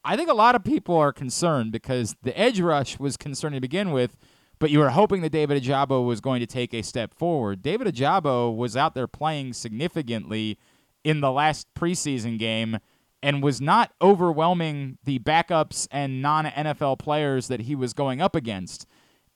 I 0.04 0.16
think 0.16 0.28
a 0.28 0.34
lot 0.34 0.56
of 0.56 0.64
people 0.64 0.96
are 0.96 1.12
concerned 1.12 1.70
because 1.70 2.16
the 2.22 2.36
edge 2.36 2.60
rush 2.60 2.98
was 2.98 3.16
concerning 3.16 3.58
to 3.58 3.60
begin 3.60 3.92
with, 3.92 4.16
but 4.58 4.70
you 4.70 4.80
were 4.80 4.90
hoping 4.90 5.22
that 5.22 5.30
David 5.30 5.62
Ojabo 5.62 6.04
was 6.04 6.20
going 6.20 6.40
to 6.40 6.46
take 6.46 6.74
a 6.74 6.82
step 6.82 7.14
forward. 7.14 7.62
David 7.62 7.86
Ojabo 7.86 8.54
was 8.54 8.76
out 8.76 8.94
there 8.94 9.06
playing 9.06 9.52
significantly 9.52 10.58
in 11.04 11.20
the 11.20 11.32
last 11.32 11.66
preseason 11.74 12.38
game 12.38 12.78
and 13.22 13.42
was 13.42 13.60
not 13.60 13.92
overwhelming 14.00 14.98
the 15.04 15.18
backups 15.20 15.86
and 15.90 16.20
non 16.20 16.46
NFL 16.46 16.98
players 16.98 17.48
that 17.48 17.60
he 17.60 17.74
was 17.74 17.92
going 17.92 18.20
up 18.20 18.34
against 18.34 18.86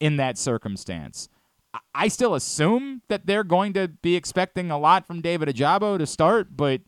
in 0.01 0.17
that 0.17 0.37
circumstance. 0.37 1.29
I- 1.95 2.09
still 2.09 2.35
assume 2.35 3.03
that 3.09 3.27
they're 3.27 3.45
going 3.45 3.73
to 3.75 3.89
be 3.89 4.17
expecting 4.17 4.71
a 4.71 4.79
lot 4.79 5.07
from 5.07 5.21
David 5.21 5.49
Ojabo 5.49 5.99
to 5.99 6.07
start, 6.07 6.57
but 6.57 6.81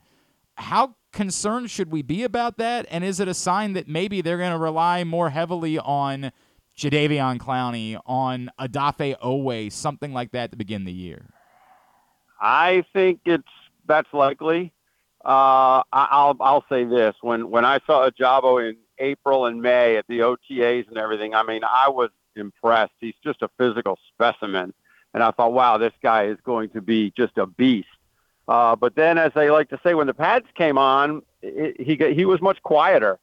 how 0.56 0.96
concerned 1.12 1.70
should 1.70 1.90
we 1.90 2.02
be 2.02 2.22
about 2.22 2.56
that? 2.58 2.86
And 2.90 3.04
is 3.04 3.20
it 3.20 3.28
a 3.28 3.34
sign 3.34 3.74
that 3.74 3.88
maybe 3.88 4.20
they're 4.20 4.38
going 4.38 4.52
to 4.52 4.58
rely 4.58 5.04
more 5.04 5.30
heavily 5.30 5.78
on 5.78 6.32
Jadeveon 6.76 7.38
Clowney, 7.38 8.00
on 8.06 8.50
Odafe 8.58 9.18
Oweh, 9.20 9.70
something 9.70 10.12
like 10.12 10.32
that 10.32 10.52
to 10.52 10.56
begin 10.56 10.84
the 10.84 10.92
year? 10.92 11.26
I 12.40 12.84
think 12.92 13.20
it's 13.24 13.44
that's 13.88 14.12
likely. 14.12 14.72
Uh, 15.24 15.82
I, 15.92 16.08
I'll 16.10 16.36
I'll 16.40 16.64
say 16.68 16.84
this: 16.84 17.14
when 17.20 17.50
when 17.50 17.64
I 17.64 17.80
saw 17.86 18.08
Ojabo 18.08 18.68
in 18.68 18.76
April 18.98 19.46
and 19.46 19.60
May 19.60 19.96
at 19.96 20.06
the 20.08 20.20
OTAs 20.20 20.88
and 20.88 20.96
everything, 20.96 21.34
I 21.34 21.42
mean, 21.42 21.62
I 21.64 21.88
was 21.88 22.10
impressed. 22.36 22.92
He's 23.00 23.16
just 23.24 23.42
a 23.42 23.48
physical 23.58 23.98
specimen, 24.14 24.72
and 25.12 25.22
I 25.22 25.32
thought, 25.32 25.52
wow, 25.52 25.78
this 25.78 25.92
guy 26.02 26.26
is 26.26 26.38
going 26.44 26.70
to 26.70 26.80
be 26.80 27.12
just 27.16 27.36
a 27.36 27.46
beast. 27.46 27.88
Uh, 28.46 28.76
but 28.76 28.94
then, 28.94 29.18
as 29.18 29.32
they 29.34 29.50
like 29.50 29.68
to 29.70 29.80
say, 29.82 29.94
when 29.94 30.06
the 30.06 30.14
pads 30.14 30.46
came 30.54 30.78
on, 30.78 31.22
it, 31.42 31.80
he 31.80 31.96
he 32.14 32.24
was 32.24 32.40
much 32.40 32.62
quieter. 32.62 33.18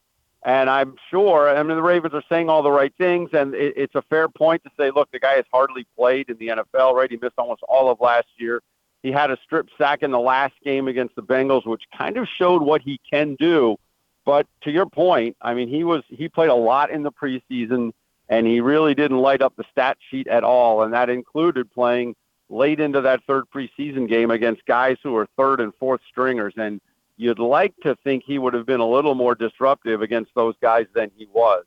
And 0.46 0.70
I'm 0.70 0.94
sure, 1.10 1.50
I 1.50 1.64
mean, 1.64 1.76
the 1.76 1.82
Ravens 1.82 2.14
are 2.14 2.22
saying 2.30 2.50
all 2.50 2.62
the 2.62 2.72
right 2.72 2.94
things, 3.00 3.32
and 3.34 3.56
it, 3.56 3.74
it's 3.76 3.96
a 3.96 4.04
fair 4.04 4.30
point 4.30 4.64
to 4.64 4.70
say, 4.78 4.92
look, 4.92 5.12
the 5.12 5.20
guy 5.20 5.38
has 5.38 5.46
hardly 5.52 5.88
played 5.98 6.30
in 6.30 6.38
the 6.38 6.50
NFL, 6.50 6.94
right? 6.94 7.10
He 7.10 7.18
missed 7.18 7.34
almost 7.40 7.64
all 7.64 7.90
of 7.90 8.00
last 8.00 8.28
year. 8.38 8.62
He 9.06 9.12
had 9.12 9.30
a 9.30 9.38
strip 9.44 9.70
sack 9.78 10.02
in 10.02 10.10
the 10.10 10.20
last 10.20 10.56
game 10.64 10.88
against 10.88 11.16
the 11.16 11.22
Bengals, 11.22 11.68
which 11.68 11.84
kind 11.96 12.18
of 12.18 12.28
showed 12.28 12.64
what 12.64 12.82
he 12.82 13.00
can 13.08 13.36
do. 13.36 13.78
But 14.26 14.48
to 14.62 14.72
your 14.72 14.88
point, 14.88 15.38
I 15.40 15.54
mean, 15.54 15.68
he 15.68 15.84
was 15.84 16.02
he 16.10 16.28
played 16.28 16.50
a 16.50 16.56
lot 16.56 16.90
in 16.90 17.04
the 17.04 17.12
preseason, 17.12 17.92
and 18.30 18.48
he 18.48 18.62
really 18.62 18.96
didn't 18.96 19.20
light 19.20 19.44
up 19.44 19.56
the 19.58 19.64
stat 19.70 20.00
sheet 20.10 20.26
at 20.26 20.44
all, 20.44 20.82
and 20.82 20.92
that 20.96 21.12
included 21.12 21.72
playing 21.72 22.16
late 22.50 22.80
into 22.80 23.00
that 23.02 23.22
third 23.28 23.44
preseason 23.54 24.10
game 24.10 24.32
against 24.32 24.66
guys 24.66 24.98
who 25.04 25.16
are 25.16 25.28
third 25.38 25.62
and 25.62 25.72
fourth 25.76 26.02
stringers. 26.10 26.56
And 26.58 26.82
you'd 27.16 27.38
like 27.38 27.76
to 27.84 27.96
think 28.04 28.24
he 28.26 28.40
would 28.40 28.56
have 28.56 28.66
been 28.66 28.80
a 28.80 28.90
little 28.90 29.14
more 29.14 29.36
disruptive 29.36 30.02
against 30.02 30.32
those 30.34 30.56
guys 30.64 30.88
than 30.96 31.12
he 31.16 31.28
was. 31.32 31.64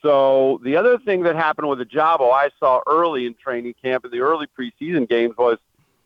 So 0.00 0.60
the 0.62 0.76
other 0.76 0.96
thing 0.98 1.24
that 1.24 1.34
happened 1.34 1.68
with 1.68 1.80
Ojabo 1.80 2.32
I 2.32 2.50
saw 2.60 2.82
early 2.86 3.26
in 3.26 3.34
training 3.34 3.74
camp 3.82 4.04
in 4.04 4.12
the 4.12 4.20
early 4.20 4.46
preseason 4.56 5.08
games 5.08 5.34
was 5.36 5.58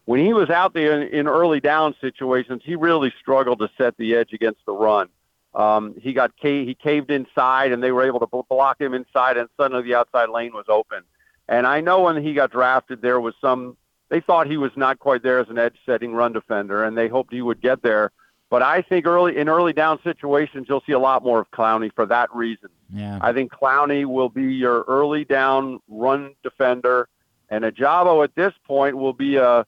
when 0.07 0.24
he 0.24 0.32
was 0.32 0.48
out 0.50 0.72
there 0.72 1.00
in, 1.00 1.09
in 1.09 1.28
early 1.28 1.61
down 1.61 1.94
situations, 2.00 2.62
he 2.64 2.74
really 2.74 3.12
struggled 3.20 3.59
to 3.59 3.68
set 3.76 3.96
the 3.98 4.16
edge 4.16 4.32
against 4.32 4.64
the 4.64 4.72
run. 4.72 5.09
Um, 5.54 5.94
he 6.00 6.12
got 6.12 6.32
he 6.40 6.76
caved 6.80 7.11
inside, 7.11 7.72
and 7.72 7.82
they 7.82 7.92
were 7.92 8.04
able 8.04 8.20
to 8.20 8.44
block 8.48 8.80
him 8.80 8.94
inside, 8.94 9.36
and 9.36 9.48
suddenly 9.57 9.82
the 9.82 9.94
outside 9.94 10.28
lane 10.28 10.52
was 10.52 10.66
open. 10.68 11.02
And 11.48 11.66
I 11.66 11.80
know 11.80 12.02
when 12.02 12.22
he 12.22 12.34
got 12.34 12.50
drafted, 12.50 13.02
there 13.02 13.20
was 13.20 13.34
some. 13.40 13.76
They 14.09 14.20
thought 14.20 14.46
he 14.46 14.57
was 14.57 14.70
not 14.76 15.00
quite 15.00 15.24
there 15.24 15.40
as 15.40 15.48
an 15.48 15.59
edge-setting 15.59 16.12
run 16.12 16.32
defender, 16.32 16.84
and 16.84 16.96
they 16.96 17.09
hoped 17.09 17.32
he 17.32 17.42
would 17.42 17.61
get 17.61 17.82
there. 17.82 18.12
But 18.48 18.62
I 18.62 18.82
think 18.82 19.07
early 19.07 19.36
in 19.36 19.48
early 19.48 19.72
down 19.72 19.98
situations, 20.04 20.66
you'll 20.68 20.82
see 20.86 20.92
a 20.92 20.98
lot 20.98 21.24
more 21.24 21.40
of 21.40 21.50
Clowney 21.50 21.92
for 21.92 22.07
that 22.07 22.32
reason. 22.32 22.68
Yeah. 22.92 23.18
I 23.20 23.32
think 23.32 23.50
Clowney 23.50 24.04
will 24.04 24.28
be 24.28 24.54
your 24.54 24.84
early 24.86 25.24
down 25.24 25.80
run 25.88 26.34
defender, 26.44 27.09
and 27.48 27.64
Ojabo 27.64 28.22
at 28.22 28.34
this 28.36 28.52
point 28.64 28.96
will 28.96 29.14
be 29.14 29.36
a 29.36 29.66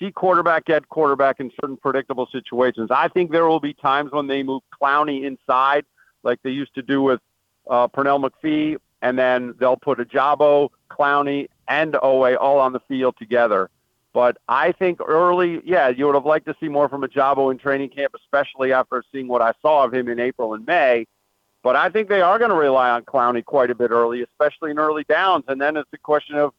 see 0.00 0.10
quarterback 0.10 0.68
at 0.70 0.88
quarterback 0.88 1.38
in 1.38 1.52
certain 1.60 1.76
predictable 1.76 2.26
situations. 2.32 2.90
I 2.90 3.08
think 3.08 3.30
there 3.30 3.46
will 3.46 3.60
be 3.60 3.74
times 3.74 4.10
when 4.10 4.26
they 4.26 4.42
move 4.42 4.62
Clowney 4.80 5.24
inside, 5.24 5.84
like 6.22 6.40
they 6.42 6.50
used 6.50 6.74
to 6.74 6.82
do 6.82 7.02
with 7.02 7.20
uh, 7.68 7.86
Pernell 7.88 8.28
McPhee, 8.28 8.78
and 9.02 9.18
then 9.18 9.54
they'll 9.60 9.76
put 9.76 9.98
Ojabo, 9.98 10.70
Clowney, 10.90 11.48
and 11.68 11.92
Oweh 11.92 12.36
all 12.40 12.58
on 12.58 12.72
the 12.72 12.80
field 12.80 13.14
together. 13.18 13.70
But 14.12 14.38
I 14.48 14.72
think 14.72 14.98
early, 15.06 15.60
yeah, 15.64 15.88
you 15.88 16.06
would 16.06 16.16
have 16.16 16.26
liked 16.26 16.46
to 16.46 16.56
see 16.58 16.68
more 16.68 16.88
from 16.88 17.02
Ojabo 17.02 17.52
in 17.52 17.58
training 17.58 17.90
camp, 17.90 18.14
especially 18.16 18.72
after 18.72 19.04
seeing 19.12 19.28
what 19.28 19.40
I 19.40 19.52
saw 19.62 19.84
of 19.84 19.94
him 19.94 20.08
in 20.08 20.18
April 20.18 20.54
and 20.54 20.66
May. 20.66 21.06
But 21.62 21.76
I 21.76 21.90
think 21.90 22.08
they 22.08 22.22
are 22.22 22.38
going 22.38 22.50
to 22.50 22.56
rely 22.56 22.90
on 22.90 23.04
Clowney 23.04 23.44
quite 23.44 23.70
a 23.70 23.74
bit 23.74 23.90
early, 23.90 24.22
especially 24.22 24.70
in 24.70 24.78
early 24.78 25.04
downs. 25.04 25.44
And 25.46 25.60
then 25.60 25.76
it's 25.76 25.90
a 25.92 25.98
question 25.98 26.36
of, 26.36 26.54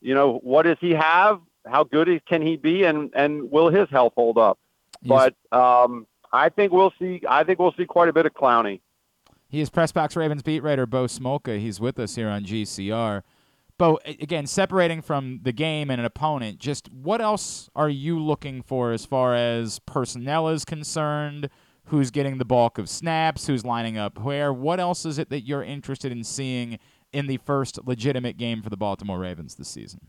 you 0.00 0.14
know, 0.14 0.38
what 0.38 0.62
does 0.62 0.78
he 0.80 0.92
have? 0.92 1.40
How 1.66 1.84
good 1.84 2.24
can 2.26 2.42
he 2.42 2.56
be? 2.56 2.84
And, 2.84 3.10
and 3.14 3.50
will 3.50 3.68
his 3.68 3.88
health 3.90 4.12
hold 4.16 4.38
up? 4.38 4.58
But 5.06 5.34
um, 5.52 6.06
I 6.32 6.48
think 6.48 6.72
we'll 6.72 6.92
see. 6.98 7.22
I 7.28 7.44
think 7.44 7.58
we'll 7.58 7.74
see 7.76 7.84
quite 7.84 8.08
a 8.08 8.12
bit 8.12 8.26
of 8.26 8.34
Clowney. 8.34 8.80
He 9.48 9.60
is 9.60 9.70
Press 9.70 9.92
Box 9.92 10.16
Ravens 10.16 10.42
beat 10.42 10.62
writer 10.62 10.86
Bo 10.86 11.04
Smolka. 11.04 11.60
He's 11.60 11.78
with 11.80 11.98
us 11.98 12.16
here 12.16 12.28
on 12.28 12.44
GCR. 12.44 13.22
Bo, 13.76 13.98
again, 14.04 14.46
separating 14.46 15.02
from 15.02 15.40
the 15.42 15.52
game 15.52 15.90
and 15.90 16.00
an 16.00 16.04
opponent, 16.04 16.58
just 16.58 16.90
what 16.92 17.20
else 17.20 17.68
are 17.74 17.88
you 17.88 18.18
looking 18.18 18.62
for 18.62 18.92
as 18.92 19.04
far 19.04 19.34
as 19.34 19.80
personnel 19.80 20.48
is 20.48 20.64
concerned? 20.64 21.48
Who's 21.86 22.10
getting 22.10 22.38
the 22.38 22.44
bulk 22.44 22.78
of 22.78 22.88
snaps? 22.88 23.46
Who's 23.46 23.64
lining 23.64 23.98
up 23.98 24.18
where? 24.18 24.52
What 24.52 24.80
else 24.80 25.04
is 25.04 25.18
it 25.18 25.28
that 25.30 25.42
you're 25.42 25.62
interested 25.62 26.12
in 26.12 26.24
seeing 26.24 26.78
in 27.12 27.26
the 27.26 27.36
first 27.38 27.78
legitimate 27.84 28.36
game 28.36 28.62
for 28.62 28.70
the 28.70 28.76
Baltimore 28.76 29.18
Ravens 29.18 29.56
this 29.56 29.68
season? 29.68 30.00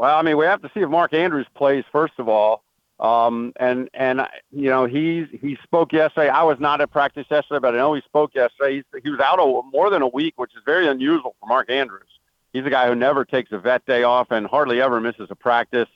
Well, 0.00 0.16
I 0.16 0.22
mean, 0.22 0.38
we 0.38 0.46
have 0.46 0.62
to 0.62 0.70
see 0.72 0.80
if 0.80 0.88
Mark 0.88 1.12
Andrews 1.12 1.46
plays 1.54 1.84
first 1.92 2.14
of 2.16 2.26
all. 2.26 2.64
Um, 3.00 3.52
and 3.60 3.90
and 3.92 4.22
you 4.50 4.70
know 4.70 4.86
he's 4.86 5.26
he 5.30 5.58
spoke 5.62 5.92
yesterday. 5.92 6.30
I 6.30 6.42
was 6.42 6.58
not 6.58 6.80
at 6.80 6.90
practice 6.90 7.26
yesterday, 7.30 7.58
but 7.60 7.74
I 7.74 7.76
know 7.76 7.92
he 7.92 8.00
spoke 8.06 8.34
yesterday. 8.34 8.76
He's, 8.76 9.02
he 9.02 9.10
was 9.10 9.20
out 9.20 9.38
a, 9.38 9.60
more 9.70 9.90
than 9.90 10.00
a 10.00 10.08
week, 10.08 10.38
which 10.38 10.52
is 10.56 10.62
very 10.64 10.88
unusual 10.88 11.36
for 11.38 11.46
Mark 11.46 11.70
Andrews. 11.70 12.08
He's 12.54 12.64
a 12.64 12.70
guy 12.70 12.88
who 12.88 12.94
never 12.94 13.26
takes 13.26 13.52
a 13.52 13.58
vet 13.58 13.84
day 13.84 14.02
off 14.02 14.30
and 14.30 14.46
hardly 14.46 14.80
ever 14.80 15.02
misses 15.02 15.28
a 15.28 15.34
practice. 15.34 15.88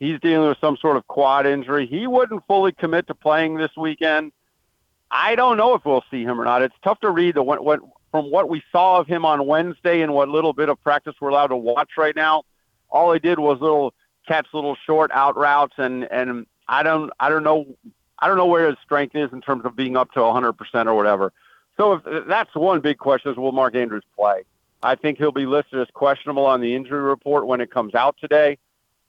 He's 0.00 0.18
dealing 0.20 0.48
with 0.48 0.56
some 0.58 0.78
sort 0.78 0.96
of 0.96 1.06
quad 1.06 1.46
injury. 1.46 1.86
He 1.86 2.06
wouldn't 2.06 2.46
fully 2.46 2.72
commit 2.72 3.06
to 3.08 3.14
playing 3.14 3.58
this 3.58 3.72
weekend. 3.76 4.32
I 5.10 5.34
don't 5.34 5.58
know 5.58 5.74
if 5.74 5.84
we'll 5.84 6.04
see 6.10 6.22
him 6.22 6.40
or 6.40 6.44
not. 6.46 6.62
It's 6.62 6.74
tough 6.82 7.00
to 7.00 7.10
read 7.10 7.34
the 7.34 7.42
what, 7.42 7.62
what 7.62 7.80
from 8.12 8.30
what 8.30 8.48
we 8.48 8.62
saw 8.72 9.00
of 9.00 9.06
him 9.06 9.26
on 9.26 9.46
Wednesday 9.46 10.00
and 10.00 10.14
what 10.14 10.30
little 10.30 10.54
bit 10.54 10.70
of 10.70 10.82
practice 10.82 11.14
we're 11.20 11.28
allowed 11.28 11.48
to 11.48 11.56
watch 11.56 11.90
right 11.98 12.16
now. 12.16 12.44
All 12.92 13.12
he 13.12 13.18
did 13.18 13.38
was 13.38 13.60
little 13.60 13.94
catch 14.26 14.46
little 14.52 14.76
short 14.86 15.10
out 15.12 15.36
routes 15.36 15.74
and 15.78 16.04
and 16.04 16.46
I 16.68 16.82
don't 16.82 17.10
I 17.18 17.28
don't 17.28 17.42
know 17.42 17.66
I 18.18 18.28
don't 18.28 18.36
know 18.36 18.46
where 18.46 18.68
his 18.68 18.76
strength 18.84 19.16
is 19.16 19.32
in 19.32 19.40
terms 19.40 19.64
of 19.64 19.74
being 19.74 19.96
up 19.96 20.12
to 20.12 20.20
100% 20.20 20.86
or 20.86 20.94
whatever. 20.94 21.32
So 21.76 21.94
if 21.94 22.26
that's 22.28 22.54
one 22.54 22.80
big 22.80 22.98
question 22.98 23.32
is 23.32 23.36
will 23.36 23.50
Mark 23.50 23.74
Andrews 23.74 24.04
play? 24.16 24.44
I 24.82 24.94
think 24.94 25.18
he'll 25.18 25.32
be 25.32 25.46
listed 25.46 25.80
as 25.80 25.88
questionable 25.92 26.46
on 26.46 26.60
the 26.60 26.74
injury 26.74 27.02
report 27.02 27.46
when 27.46 27.60
it 27.60 27.70
comes 27.70 27.94
out 27.94 28.16
today. 28.20 28.58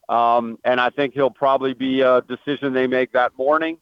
Um, 0.09 0.59
and 0.63 0.79
I 0.79 0.89
think 0.89 1.13
he'll 1.13 1.29
probably 1.29 1.73
be 1.73 2.01
a 2.01 2.21
decision 2.21 2.73
they 2.73 2.87
make 2.87 3.13
that 3.13 3.37
morning. 3.37 3.77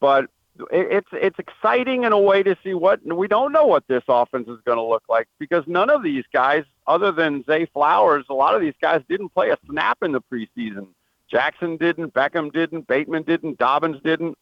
But 0.00 0.26
it, 0.70 0.88
it's 0.90 1.08
it's 1.12 1.38
exciting 1.38 2.04
in 2.04 2.12
a 2.12 2.18
way 2.18 2.42
to 2.42 2.56
see 2.62 2.74
what 2.74 3.04
we 3.04 3.28
don't 3.28 3.52
know 3.52 3.66
what 3.66 3.86
this 3.88 4.04
offense 4.08 4.48
is 4.48 4.58
going 4.64 4.78
to 4.78 4.84
look 4.84 5.04
like 5.08 5.28
because 5.38 5.64
none 5.66 5.90
of 5.90 6.02
these 6.02 6.24
guys, 6.32 6.64
other 6.86 7.12
than 7.12 7.44
Zay 7.44 7.66
Flowers, 7.66 8.24
a 8.28 8.34
lot 8.34 8.54
of 8.54 8.60
these 8.60 8.74
guys 8.80 9.02
didn't 9.08 9.30
play 9.30 9.50
a 9.50 9.58
snap 9.68 9.98
in 10.02 10.12
the 10.12 10.20
preseason. 10.20 10.88
Jackson 11.28 11.76
didn't, 11.76 12.14
Beckham 12.14 12.52
didn't, 12.52 12.86
Bateman 12.86 13.24
didn't, 13.24 13.58
Dobbins 13.58 14.00
didn't. 14.02 14.38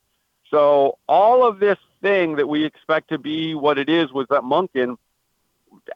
So 0.51 0.99
all 1.09 1.47
of 1.47 1.59
this 1.59 1.79
thing 2.03 2.37
that 2.37 2.49
we 2.49 2.65
expect 2.65 3.09
to 3.09 3.19
be 3.19 3.55
what 3.55 3.79
it 3.79 3.89
is 3.89 4.13
was 4.13 4.27
that 4.31 4.43
Monken 4.43 4.97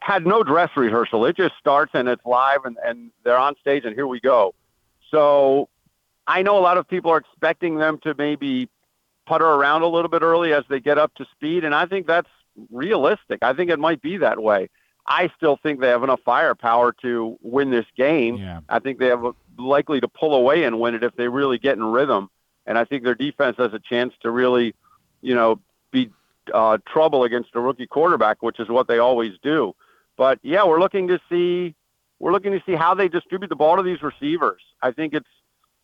had 0.01 0.25
no 0.25 0.43
dress 0.43 0.71
rehearsal. 0.75 1.25
It 1.25 1.37
just 1.37 1.53
starts 1.59 1.91
and 1.93 2.09
it's 2.09 2.25
live 2.25 2.65
and, 2.65 2.77
and 2.83 3.11
they're 3.23 3.37
on 3.37 3.55
stage 3.61 3.85
and 3.85 3.95
here 3.95 4.07
we 4.07 4.19
go. 4.19 4.55
So 5.11 5.69
I 6.27 6.41
know 6.41 6.57
a 6.57 6.61
lot 6.61 6.77
of 6.77 6.87
people 6.87 7.11
are 7.11 7.17
expecting 7.17 7.77
them 7.77 7.99
to 8.03 8.13
maybe 8.17 8.69
putter 9.25 9.45
around 9.45 9.83
a 9.83 9.87
little 9.87 10.09
bit 10.09 10.23
early 10.23 10.53
as 10.53 10.63
they 10.69 10.79
get 10.79 10.97
up 10.97 11.13
to 11.15 11.25
speed, 11.35 11.63
and 11.63 11.73
I 11.73 11.85
think 11.85 12.07
that's 12.07 12.29
realistic. 12.71 13.39
I 13.43 13.53
think 13.53 13.69
it 13.69 13.79
might 13.79 14.01
be 14.01 14.17
that 14.17 14.41
way. 14.41 14.69
I 15.09 15.31
still 15.35 15.57
think 15.61 15.79
they 15.79 15.87
have 15.87 16.03
enough 16.03 16.19
firepower 16.23 16.93
to 17.01 17.37
win 17.41 17.71
this 17.71 17.87
game. 17.97 18.37
Yeah. 18.37 18.61
I 18.69 18.77
think 18.77 18.99
they 18.99 19.07
have 19.07 19.25
a, 19.25 19.33
likely 19.57 19.99
to 19.99 20.07
pull 20.07 20.35
away 20.35 20.63
and 20.63 20.79
win 20.79 20.93
it 20.93 21.03
if 21.03 21.15
they 21.15 21.27
really 21.27 21.57
get 21.57 21.77
in 21.77 21.83
rhythm. 21.83 22.29
And 22.67 22.77
I 22.77 22.85
think 22.85 23.03
their 23.03 23.15
defense 23.15 23.57
has 23.57 23.73
a 23.73 23.79
chance 23.79 24.13
to 24.21 24.29
really, 24.29 24.75
you 25.21 25.33
know, 25.33 25.59
be 25.91 26.11
uh, 26.53 26.77
trouble 26.87 27.23
against 27.23 27.49
a 27.55 27.59
rookie 27.59 27.87
quarterback, 27.87 28.43
which 28.43 28.59
is 28.59 28.69
what 28.69 28.87
they 28.87 28.99
always 28.99 29.33
do. 29.41 29.75
But 30.15 30.37
yeah, 30.43 30.63
we're 30.65 30.79
looking 30.79 31.07
to 31.07 31.19
see 31.27 31.75
we're 32.19 32.31
looking 32.31 32.51
to 32.51 32.61
see 32.65 32.75
how 32.75 32.93
they 32.93 33.07
distribute 33.07 33.47
the 33.47 33.55
ball 33.55 33.77
to 33.77 33.83
these 33.83 34.03
receivers. 34.03 34.61
I 34.81 34.91
think 34.91 35.13
it's 35.13 35.29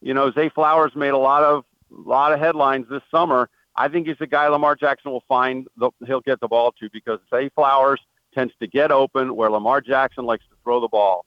you 0.02 0.14
know 0.14 0.32
Zay 0.32 0.50
Flowers 0.50 0.96
made 0.96 1.10
a 1.10 1.18
lot 1.18 1.44
of 1.44 1.66
lot 1.90 2.32
of 2.32 2.40
headlines 2.40 2.86
this 2.90 3.02
summer. 3.10 3.50
I 3.76 3.88
think 3.88 4.08
he's 4.08 4.18
the 4.20 4.28
guy 4.28 4.48
Lamar 4.48 4.76
Jackson 4.76 5.12
will 5.12 5.24
find 5.28 5.68
the, 5.78 5.90
he'll 6.06 6.22
get 6.22 6.40
the 6.40 6.48
ball 6.48 6.74
to 6.80 6.90
because 6.94 7.20
Zay 7.34 7.50
Flowers 7.50 8.00
tends 8.36 8.54
to 8.60 8.68
get 8.68 8.92
open 8.92 9.36
where 9.36 9.50
Lamar 9.50 9.82
Jackson 9.82 10.26
likes 10.26 10.44
to 10.50 10.56
throw 10.64 10.80
the 10.80 10.88
ball. 10.88 11.26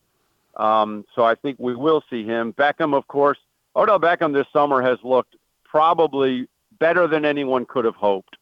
Um, 0.57 1.05
so 1.15 1.25
I 1.25 1.35
think 1.35 1.57
we 1.59 1.75
will 1.75 2.05
see 2.11 2.25
him. 2.25 2.53
Beckham, 2.53 2.95
of 2.95 3.07
course, 3.09 3.39
Odell 3.75 3.99
Beckham 3.99 4.33
this 4.33 4.47
summer 4.53 4.83
has 4.83 4.99
looked 5.03 5.35
probably 5.65 6.49
better 6.79 7.07
than 7.07 7.25
anyone 7.25 7.65
could 7.65 7.85
have 7.85 7.97
hoped 7.97 8.37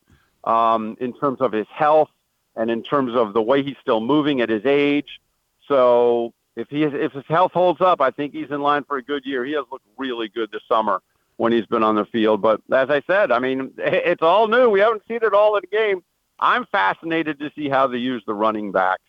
um, 0.45 0.97
in 1.01 1.13
terms 1.13 1.41
of 1.41 1.53
his 1.53 1.67
health 1.73 2.11
and 2.55 2.71
in 2.71 2.83
terms 2.83 3.15
of 3.15 3.33
the 3.33 3.43
way 3.43 3.63
he's 3.63 3.77
still 3.81 4.01
moving 4.01 4.41
at 4.41 4.49
his 4.49 4.65
age. 4.65 5.21
So 5.69 6.33
if 6.57 6.69
he 6.69 6.85
if 6.85 7.13
his 7.13 7.25
health 7.29 7.53
holds 7.53 7.81
up, 7.81 8.01
I 8.01 8.11
think 8.11 8.33
he's 8.33 8.51
in 8.51 8.61
line 8.63 8.85
for 8.85 8.97
a 8.97 9.03
good 9.03 9.25
year. 9.27 9.45
He 9.45 9.53
has 9.53 9.65
looked 9.71 9.87
really 9.97 10.29
good 10.29 10.51
this 10.53 10.63
summer 10.69 11.03
when 11.37 11.53
he's 11.53 11.67
been 11.67 11.83
on 11.83 11.97
the 11.97 12.07
field. 12.07 12.41
But 12.41 12.63
as 12.73 12.89
I 12.89 13.03
said, 13.07 13.31
I 13.31 13.39
mean, 13.39 13.73
it's 13.79 14.23
all 14.23 14.49
new. 14.49 14.71
We 14.71 14.81
haven't 14.81 15.03
seen 15.07 15.21
it 15.23 15.35
all 15.35 15.57
in 15.57 15.65
a 15.65 15.67
game. 15.67 16.03
I'm 16.39 16.67
fascinated 16.67 17.39
to 17.41 17.51
see 17.55 17.69
how 17.69 17.87
they 17.87 17.99
use 17.99 18.23
the 18.27 18.35
running 18.35 18.73
backs. 18.73 19.03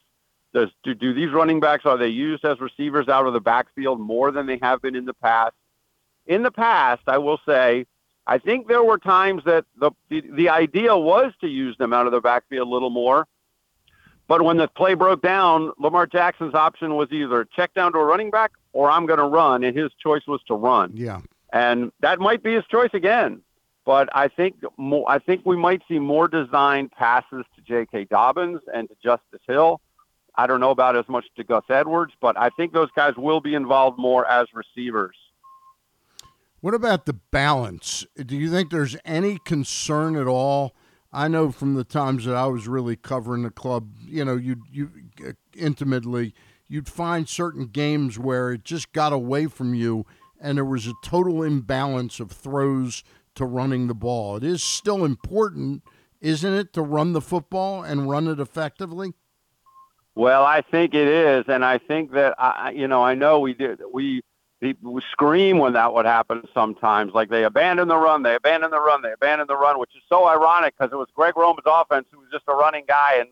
Does 0.53 0.69
do, 0.83 0.93
do 0.93 1.13
these 1.13 1.31
running 1.31 1.59
backs 1.59 1.85
are 1.85 1.97
they 1.97 2.07
used 2.07 2.45
as 2.45 2.59
receivers 2.59 3.07
out 3.07 3.27
of 3.27 3.33
the 3.33 3.41
backfield 3.41 3.99
more 3.99 4.31
than 4.31 4.45
they 4.45 4.59
have 4.61 4.81
been 4.81 4.95
in 4.95 5.05
the 5.05 5.13
past? 5.13 5.53
In 6.25 6.43
the 6.43 6.51
past, 6.51 7.03
I 7.07 7.17
will 7.17 7.39
say, 7.45 7.85
I 8.25 8.37
think 8.37 8.67
there 8.67 8.83
were 8.83 8.97
times 8.97 9.43
that 9.45 9.65
the 9.79 9.91
the, 10.09 10.21
the 10.31 10.49
idea 10.49 10.97
was 10.97 11.33
to 11.41 11.47
use 11.47 11.77
them 11.77 11.93
out 11.93 12.05
of 12.05 12.11
the 12.11 12.21
backfield 12.21 12.67
a 12.67 12.71
little 12.71 12.89
more. 12.89 13.27
But 14.27 14.41
when 14.41 14.57
the 14.57 14.67
play 14.67 14.93
broke 14.93 15.21
down, 15.21 15.71
Lamar 15.79 16.05
Jackson's 16.05 16.53
option 16.53 16.95
was 16.95 17.09
either 17.11 17.45
check 17.45 17.73
down 17.73 17.93
to 17.93 17.99
a 17.99 18.03
running 18.03 18.29
back 18.29 18.51
or 18.73 18.91
I'm 18.91 19.05
going 19.05 19.19
to 19.19 19.25
run, 19.25 19.63
and 19.63 19.77
his 19.77 19.91
choice 20.03 20.23
was 20.27 20.41
to 20.47 20.53
run. 20.53 20.91
Yeah. 20.93 21.21
And 21.53 21.91
that 22.01 22.19
might 22.19 22.43
be 22.43 22.53
his 22.53 22.65
choice 22.65 22.89
again. 22.93 23.41
But 23.87 24.09
I 24.13 24.27
think 24.27 24.55
more, 24.75 25.09
I 25.09 25.17
think 25.17 25.45
we 25.45 25.55
might 25.55 25.81
see 25.87 25.97
more 25.97 26.27
designed 26.27 26.91
passes 26.91 27.45
to 27.55 27.61
J.K. 27.65 28.07
Dobbins 28.11 28.59
and 28.73 28.89
to 28.89 28.95
Justice 29.01 29.39
Hill. 29.47 29.79
I 30.35 30.45
don't 30.45 30.59
know 30.59 30.71
about 30.71 30.97
as 30.97 31.07
much 31.07 31.23
to 31.37 31.45
Gus 31.45 31.63
Edwards, 31.69 32.11
but 32.19 32.37
I 32.37 32.49
think 32.49 32.73
those 32.73 32.89
guys 32.97 33.13
will 33.15 33.39
be 33.39 33.55
involved 33.55 33.97
more 33.97 34.29
as 34.29 34.47
receivers. 34.53 35.15
What 36.59 36.73
about 36.73 37.05
the 37.05 37.13
balance? 37.13 38.05
Do 38.17 38.35
you 38.35 38.51
think 38.51 38.71
there's 38.71 38.97
any 39.05 39.39
concern 39.45 40.17
at 40.17 40.27
all? 40.27 40.75
I 41.13 41.29
know 41.29 41.49
from 41.49 41.75
the 41.75 41.85
times 41.85 42.25
that 42.25 42.35
I 42.35 42.47
was 42.47 42.67
really 42.67 42.97
covering 42.97 43.43
the 43.43 43.51
club, 43.51 43.87
you 44.05 44.25
know, 44.25 44.35
you 44.35 44.63
you 44.69 44.91
intimately, 45.55 46.35
you'd 46.67 46.89
find 46.89 47.29
certain 47.29 47.67
games 47.67 48.19
where 48.19 48.51
it 48.51 48.65
just 48.65 48.91
got 48.91 49.13
away 49.13 49.47
from 49.47 49.73
you 49.73 50.05
and 50.39 50.57
there 50.57 50.65
was 50.65 50.87
a 50.87 50.93
total 51.01 51.43
imbalance 51.43 52.19
of 52.19 52.31
throws 52.31 53.03
to 53.37 53.45
running 53.45 53.87
the 53.87 53.95
ball. 53.95 54.37
It 54.37 54.43
is 54.43 54.63
still 54.63 55.05
important, 55.05 55.83
isn't 56.21 56.53
it, 56.53 56.73
to 56.73 56.81
run 56.81 57.13
the 57.13 57.21
football 57.21 57.83
and 57.83 58.09
run 58.09 58.27
it 58.27 58.39
effectively? 58.39 59.13
Well, 60.15 60.43
I 60.43 60.61
think 60.61 60.93
it 60.93 61.07
is, 61.07 61.45
and 61.47 61.63
I 61.63 61.77
think 61.77 62.11
that 62.13 62.33
I, 62.39 62.71
you 62.71 62.87
know, 62.87 63.03
I 63.03 63.13
know 63.13 63.39
we 63.39 63.53
did 63.53 63.81
we 63.93 64.23
we 64.59 65.01
scream 65.11 65.59
when 65.59 65.73
that 65.73 65.93
would 65.93 66.07
happen 66.07 66.41
sometimes. 66.55 67.13
Like 67.13 67.29
they 67.29 67.43
abandon 67.43 67.87
the 67.87 67.97
run, 67.97 68.23
they 68.23 68.33
abandon 68.33 68.71
the 68.71 68.79
run, 68.79 69.03
they 69.03 69.11
abandon 69.11 69.45
the 69.45 69.55
run, 69.55 69.79
which 69.79 69.95
is 69.95 70.01
so 70.09 70.27
ironic 70.27 70.73
because 70.75 70.91
it 70.91 70.95
was 70.95 71.07
Greg 71.13 71.37
Roman's 71.37 71.67
offense 71.67 72.07
who 72.11 72.19
was 72.19 72.29
just 72.31 72.45
a 72.47 72.53
running 72.53 72.85
guy, 72.87 73.17
and 73.19 73.29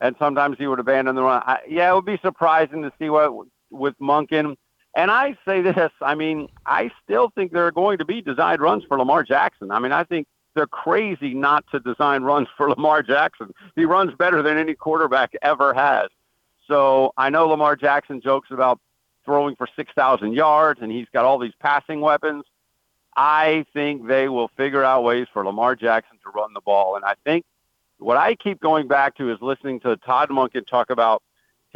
and 0.00 0.16
sometimes 0.18 0.58
he 0.58 0.66
would 0.66 0.80
abandon 0.80 1.14
the 1.14 1.22
run. 1.22 1.42
I, 1.46 1.60
yeah, 1.68 1.92
it 1.92 1.94
would 1.94 2.04
be 2.04 2.18
surprising 2.20 2.82
to 2.82 2.92
see 2.98 3.08
what 3.08 3.32
with 3.70 3.96
Monken. 4.00 4.56
And 4.96 5.10
I 5.10 5.36
say 5.44 5.60
this, 5.60 5.92
I 6.00 6.14
mean, 6.14 6.48
I 6.64 6.90
still 7.04 7.30
think 7.34 7.52
there 7.52 7.66
are 7.66 7.70
going 7.70 7.98
to 7.98 8.06
be 8.06 8.22
designed 8.22 8.62
runs 8.62 8.82
for 8.88 8.98
Lamar 8.98 9.22
Jackson. 9.22 9.70
I 9.70 9.78
mean, 9.78 9.92
I 9.92 10.04
think 10.04 10.26
they're 10.54 10.66
crazy 10.66 11.34
not 11.34 11.66
to 11.70 11.80
design 11.80 12.22
runs 12.22 12.48
for 12.56 12.70
Lamar 12.74 13.02
Jackson. 13.02 13.52
He 13.76 13.84
runs 13.84 14.14
better 14.14 14.42
than 14.42 14.56
any 14.56 14.74
quarterback 14.74 15.34
ever 15.42 15.74
has. 15.74 16.08
So 16.66 17.12
I 17.18 17.28
know 17.28 17.46
Lamar 17.46 17.76
Jackson 17.76 18.22
jokes 18.22 18.48
about 18.50 18.80
throwing 19.26 19.54
for 19.54 19.68
6,000 19.76 20.32
yards 20.32 20.80
and 20.80 20.90
he's 20.90 21.06
got 21.12 21.26
all 21.26 21.38
these 21.38 21.54
passing 21.60 22.00
weapons. 22.00 22.44
I 23.14 23.66
think 23.74 24.06
they 24.06 24.30
will 24.30 24.48
figure 24.56 24.82
out 24.82 25.04
ways 25.04 25.26
for 25.30 25.44
Lamar 25.44 25.76
Jackson 25.76 26.16
to 26.24 26.30
run 26.30 26.54
the 26.54 26.60
ball. 26.62 26.96
And 26.96 27.04
I 27.04 27.16
think 27.22 27.44
what 27.98 28.16
I 28.16 28.34
keep 28.34 28.60
going 28.60 28.88
back 28.88 29.14
to 29.16 29.30
is 29.30 29.38
listening 29.42 29.78
to 29.80 29.96
Todd 29.98 30.30
Monken 30.30 30.66
talk 30.66 30.88
about 30.88 31.22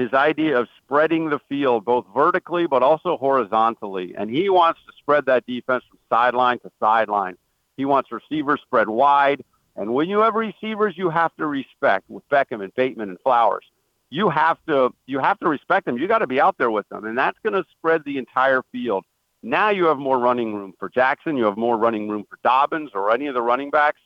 his 0.00 0.12
idea 0.12 0.58
of 0.58 0.68
spreading 0.82 1.28
the 1.28 1.38
field 1.48 1.84
both 1.84 2.06
vertically 2.14 2.66
but 2.66 2.82
also 2.82 3.16
horizontally. 3.16 4.14
And 4.16 4.30
he 4.30 4.48
wants 4.48 4.80
to 4.86 4.92
spread 4.98 5.26
that 5.26 5.46
defense 5.46 5.84
from 5.88 5.98
sideline 6.08 6.58
to 6.60 6.70
sideline. 6.80 7.36
He 7.76 7.84
wants 7.84 8.10
receivers 8.10 8.60
spread 8.62 8.88
wide. 8.88 9.44
And 9.76 9.94
when 9.94 10.08
you 10.08 10.20
have 10.20 10.34
receivers 10.34 10.94
you 10.96 11.10
have 11.10 11.36
to 11.36 11.46
respect 11.46 12.08
with 12.08 12.28
Beckham 12.28 12.62
and 12.64 12.74
Bateman 12.74 13.10
and 13.10 13.20
Flowers, 13.20 13.64
you 14.08 14.30
have 14.30 14.58
to 14.66 14.92
you 15.06 15.18
have 15.18 15.38
to 15.40 15.48
respect 15.48 15.86
them. 15.86 15.98
You 15.98 16.08
got 16.08 16.18
to 16.18 16.26
be 16.26 16.40
out 16.40 16.56
there 16.58 16.70
with 16.70 16.88
them. 16.88 17.04
And 17.04 17.16
that's 17.16 17.38
going 17.42 17.52
to 17.54 17.64
spread 17.70 18.02
the 18.04 18.18
entire 18.18 18.62
field. 18.72 19.04
Now 19.42 19.70
you 19.70 19.84
have 19.86 19.98
more 19.98 20.18
running 20.18 20.54
room 20.54 20.74
for 20.78 20.88
Jackson, 20.88 21.36
you 21.36 21.44
have 21.44 21.56
more 21.56 21.76
running 21.76 22.08
room 22.08 22.26
for 22.28 22.38
Dobbins 22.42 22.90
or 22.94 23.10
any 23.10 23.26
of 23.26 23.34
the 23.34 23.42
running 23.42 23.70
backs. 23.70 24.00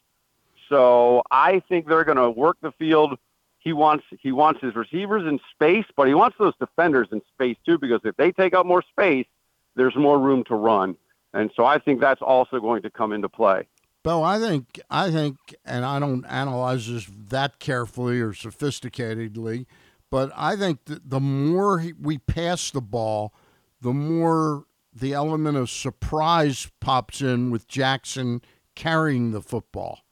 So 0.68 1.22
I 1.30 1.60
think 1.68 1.86
they're 1.86 2.04
going 2.04 2.18
to 2.18 2.30
work 2.30 2.56
the 2.60 2.72
field 2.72 3.18
he 3.64 3.72
wants 3.72 4.04
he 4.20 4.30
wants 4.30 4.60
his 4.60 4.76
receivers 4.76 5.26
in 5.26 5.40
space, 5.50 5.86
but 5.96 6.06
he 6.06 6.14
wants 6.14 6.36
those 6.38 6.54
defenders 6.60 7.08
in 7.10 7.22
space 7.32 7.56
too 7.64 7.78
because 7.78 8.00
if 8.04 8.14
they 8.16 8.30
take 8.30 8.54
up 8.54 8.66
more 8.66 8.82
space, 8.82 9.26
there's 9.74 9.96
more 9.96 10.18
room 10.20 10.44
to 10.44 10.54
run. 10.54 10.96
And 11.32 11.50
so 11.56 11.64
I 11.64 11.78
think 11.78 12.00
that's 12.00 12.22
also 12.22 12.60
going 12.60 12.82
to 12.82 12.90
come 12.90 13.12
into 13.12 13.28
play. 13.28 13.66
Bill, 14.04 14.22
I 14.22 14.38
think 14.38 14.78
I 14.90 15.10
think, 15.10 15.38
and 15.64 15.84
I 15.84 15.98
don't 15.98 16.26
analyze 16.26 16.92
this 16.92 17.08
that 17.30 17.58
carefully 17.58 18.20
or 18.20 18.32
sophisticatedly, 18.32 19.64
but 20.10 20.30
I 20.36 20.56
think 20.56 20.84
that 20.84 21.08
the 21.08 21.20
more 21.20 21.82
we 21.98 22.18
pass 22.18 22.70
the 22.70 22.82
ball, 22.82 23.32
the 23.80 23.94
more 23.94 24.66
the 24.94 25.14
element 25.14 25.56
of 25.56 25.70
surprise 25.70 26.70
pops 26.80 27.22
in 27.22 27.50
with 27.50 27.66
Jackson 27.66 28.42
carrying 28.74 29.30
the 29.30 29.40
football. 29.40 30.03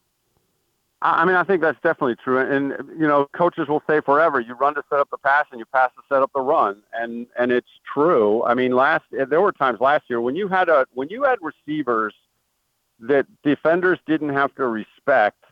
I 1.05 1.24
mean, 1.24 1.34
I 1.34 1.42
think 1.42 1.61
that's 1.62 1.80
definitely 1.82 2.14
true. 2.16 2.38
And, 2.38 2.72
you 2.98 3.07
know, 3.09 3.26
coaches 3.32 3.66
will 3.68 3.82
say 3.88 4.00
forever, 4.00 4.40
you 4.40 4.55
run 4.55 4.74
to 4.76 4.84
set 4.88 5.00
up 5.00 5.11
the 5.11 5.18
pass 5.18 5.46
and 5.50 5.59
you 5.59 5.66
pass 5.66 5.90
to 5.96 6.03
set 6.09 6.22
up 6.22 6.30
the 6.32 6.40
run. 6.40 6.82
And, 6.92 7.26
and 7.38 7.50
it's 7.50 7.68
true. 7.92 8.44
I 8.44 8.55
mean, 8.55 8.72
last, 8.76 9.05
there 9.11 9.40
were 9.40 9.53
times 9.53 9.80
last 9.80 10.05
year 10.09 10.20
when 10.20 10.36
you 10.36 10.46
had 10.48 10.68
a, 10.68 10.86
when 10.94 11.09
you 11.09 11.24
had 11.24 11.38
receivers 11.42 12.14
that 13.00 13.26
defenders 13.42 13.98
didn't 14.07 14.28
have 14.30 14.55
to 14.55 14.66
respect, 14.66 15.44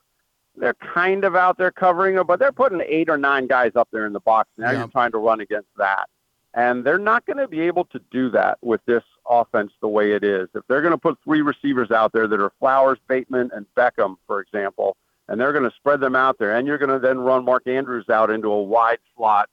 they're 0.56 0.74
kind 0.74 1.24
of 1.24 1.34
out 1.34 1.58
there 1.58 1.70
covering 1.72 2.14
them, 2.14 2.26
but 2.26 2.38
they're 2.38 2.52
putting 2.52 2.80
eight 2.86 3.08
or 3.08 3.18
nine 3.18 3.46
guys 3.46 3.72
up 3.74 3.88
there 3.92 4.06
in 4.06 4.12
the 4.12 4.20
box. 4.20 4.48
Now 4.56 4.70
Yeah. 4.70 4.78
you're 4.78 4.88
trying 4.88 5.12
to 5.12 5.18
run 5.18 5.40
against 5.40 5.68
that. 5.78 6.08
And 6.54 6.84
they're 6.84 6.98
not 6.98 7.26
going 7.26 7.36
to 7.38 7.46
be 7.48 7.60
able 7.60 7.84
to 7.86 8.00
do 8.10 8.28
that 8.30 8.58
with 8.60 8.80
this 8.84 9.04
offense 9.28 9.72
the 9.80 9.88
way 9.88 10.12
it 10.12 10.24
is. 10.24 10.48
If 10.54 10.64
they're 10.68 10.82
going 10.82 10.92
to 10.92 10.98
put 10.98 11.18
three 11.24 11.42
receivers 11.42 11.90
out 11.90 12.12
there 12.12 12.26
that 12.26 12.40
are 12.40 12.52
Flowers, 12.58 12.98
Bateman, 13.08 13.50
and 13.54 13.66
Beckham, 13.76 14.16
for 14.26 14.40
example, 14.40 14.96
and 15.30 15.40
they're 15.40 15.52
going 15.52 15.64
to 15.64 15.74
spread 15.76 16.00
them 16.00 16.16
out 16.16 16.38
there, 16.38 16.56
and 16.56 16.66
you're 16.66 16.76
going 16.76 16.90
to 16.90 16.98
then 16.98 17.20
run 17.20 17.44
Mark 17.44 17.66
Andrews 17.68 18.10
out 18.10 18.30
into 18.30 18.48
a 18.48 18.62
wide 18.62 18.98
slot. 19.16 19.48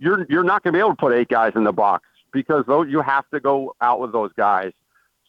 You're 0.00 0.26
you're 0.28 0.42
not 0.42 0.64
going 0.64 0.72
to 0.72 0.76
be 0.76 0.80
able 0.80 0.90
to 0.90 0.96
put 0.96 1.14
eight 1.14 1.28
guys 1.28 1.52
in 1.54 1.62
the 1.62 1.72
box 1.72 2.04
because 2.32 2.66
those, 2.66 2.88
you 2.90 3.00
have 3.00 3.24
to 3.30 3.38
go 3.38 3.76
out 3.80 4.00
with 4.00 4.12
those 4.12 4.32
guys. 4.36 4.72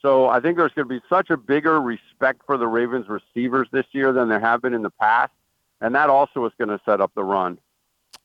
So 0.01 0.27
I 0.27 0.39
think 0.39 0.57
there's 0.57 0.73
going 0.73 0.89
to 0.89 0.93
be 0.99 1.01
such 1.07 1.29
a 1.29 1.37
bigger 1.37 1.79
respect 1.79 2.41
for 2.45 2.57
the 2.57 2.67
Ravens 2.67 3.07
receivers 3.07 3.67
this 3.71 3.85
year 3.91 4.11
than 4.11 4.29
there 4.29 4.39
have 4.39 4.63
been 4.63 4.73
in 4.73 4.81
the 4.81 4.89
past, 4.89 5.31
and 5.79 5.93
that 5.93 6.09
also 6.09 6.43
is 6.45 6.51
going 6.57 6.69
to 6.69 6.81
set 6.83 6.99
up 6.99 7.11
the 7.15 7.23
run. 7.23 7.59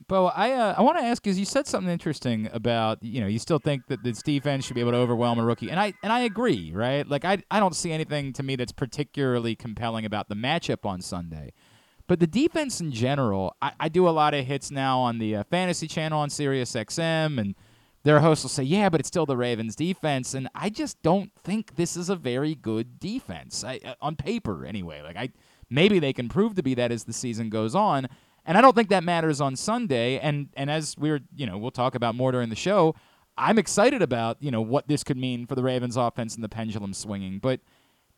Bo, 0.06 0.26
I 0.26 0.52
uh, 0.52 0.74
I 0.76 0.82
want 0.82 0.98
to 0.98 1.04
ask 1.04 1.22
because 1.22 1.38
you 1.38 1.44
said 1.44 1.66
something 1.66 1.90
interesting 1.90 2.48
about 2.52 3.02
you 3.02 3.20
know 3.20 3.26
you 3.26 3.38
still 3.38 3.58
think 3.58 3.86
that 3.88 4.02
this 4.02 4.22
defense 4.22 4.64
should 4.64 4.74
be 4.74 4.80
able 4.80 4.92
to 4.92 4.98
overwhelm 4.98 5.38
a 5.38 5.44
rookie, 5.44 5.70
and 5.70 5.78
I 5.78 5.94
and 6.02 6.12
I 6.12 6.20
agree, 6.20 6.72
right? 6.74 7.06
Like 7.06 7.24
I 7.24 7.42
I 7.50 7.60
don't 7.60 7.76
see 7.76 7.92
anything 7.92 8.32
to 8.34 8.42
me 8.42 8.56
that's 8.56 8.72
particularly 8.72 9.54
compelling 9.54 10.04
about 10.04 10.28
the 10.28 10.34
matchup 10.34 10.84
on 10.84 11.00
Sunday, 11.00 11.52
but 12.10 12.18
the 12.18 12.26
defense 12.26 12.80
in 12.80 12.90
general, 12.90 13.54
I, 13.62 13.72
I 13.78 13.88
do 13.88 14.08
a 14.08 14.10
lot 14.10 14.34
of 14.34 14.44
hits 14.44 14.72
now 14.72 14.98
on 14.98 15.18
the 15.18 15.36
uh, 15.36 15.44
fantasy 15.44 15.86
channel 15.86 16.18
on 16.18 16.28
Sirius 16.28 16.72
XM, 16.72 17.38
and 17.40 17.54
their 18.02 18.18
hosts 18.18 18.42
will 18.42 18.48
say, 18.48 18.64
yeah, 18.64 18.88
but 18.88 18.98
it's 18.98 19.06
still 19.06 19.26
the 19.26 19.36
Ravens 19.36 19.76
defense, 19.76 20.34
and 20.34 20.48
I 20.52 20.70
just 20.70 21.00
don't 21.02 21.30
think 21.44 21.76
this 21.76 21.96
is 21.96 22.08
a 22.08 22.16
very 22.16 22.56
good 22.56 22.98
defense 22.98 23.62
I, 23.62 23.78
uh, 23.84 23.94
on 24.00 24.16
paper 24.16 24.64
anyway. 24.66 25.02
Like 25.02 25.16
I 25.16 25.30
maybe 25.70 26.00
they 26.00 26.12
can 26.12 26.28
prove 26.28 26.56
to 26.56 26.64
be 26.64 26.74
that 26.74 26.90
as 26.90 27.04
the 27.04 27.12
season 27.12 27.48
goes 27.48 27.76
on. 27.76 28.08
And 28.46 28.56
I 28.56 28.60
don't 28.60 28.74
think 28.74 28.88
that 28.88 29.04
matters 29.04 29.40
on 29.40 29.56
Sunday. 29.56 30.18
And 30.18 30.48
and 30.56 30.70
as 30.70 30.96
we're 30.98 31.20
you 31.34 31.46
know 31.46 31.58
we'll 31.58 31.70
talk 31.70 31.94
about 31.94 32.14
more 32.14 32.32
during 32.32 32.50
the 32.50 32.56
show. 32.56 32.94
I'm 33.38 33.58
excited 33.58 34.02
about 34.02 34.36
you 34.40 34.50
know 34.50 34.60
what 34.60 34.88
this 34.88 35.04
could 35.04 35.16
mean 35.16 35.46
for 35.46 35.54
the 35.54 35.62
Ravens 35.62 35.96
offense 35.96 36.34
and 36.34 36.44
the 36.44 36.48
pendulum 36.48 36.92
swinging. 36.94 37.38
But 37.38 37.60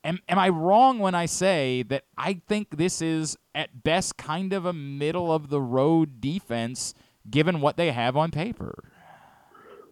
am 0.04 0.20
am 0.28 0.38
I 0.38 0.48
wrong 0.48 0.98
when 0.98 1.14
I 1.14 1.26
say 1.26 1.82
that 1.84 2.04
I 2.16 2.40
think 2.48 2.76
this 2.76 3.02
is 3.02 3.36
at 3.54 3.82
best 3.82 4.16
kind 4.16 4.52
of 4.52 4.66
a 4.66 4.72
middle 4.72 5.32
of 5.32 5.48
the 5.48 5.60
road 5.60 6.20
defense 6.20 6.94
given 7.30 7.60
what 7.60 7.76
they 7.76 7.92
have 7.92 8.16
on 8.16 8.30
paper? 8.30 8.84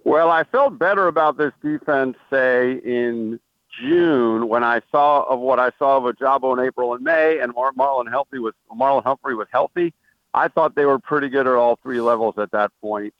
Well, 0.04 0.30
I 0.30 0.44
felt 0.44 0.78
better 0.78 1.08
about 1.08 1.36
this 1.36 1.52
defense, 1.62 2.16
say 2.30 2.80
in 2.84 3.38
June 3.80 4.48
when 4.48 4.64
I 4.64 4.80
saw 4.90 5.22
of 5.22 5.40
what 5.40 5.58
I 5.58 5.70
saw 5.78 5.98
of 5.98 6.06
a 6.06 6.12
Ojabo 6.12 6.58
in 6.58 6.64
April 6.64 6.94
and 6.94 7.04
May, 7.04 7.38
and 7.38 7.54
Marlon 7.54 8.10
healthy 8.10 8.38
was 8.38 8.54
Marlon 8.74 9.04
Humphrey 9.04 9.34
was 9.34 9.46
healthy. 9.52 9.92
I 10.32 10.48
thought 10.48 10.74
they 10.74 10.84
were 10.84 10.98
pretty 10.98 11.28
good 11.28 11.46
at 11.46 11.54
all 11.54 11.78
three 11.82 12.00
levels 12.00 12.34
at 12.38 12.50
that 12.52 12.70
point. 12.80 13.14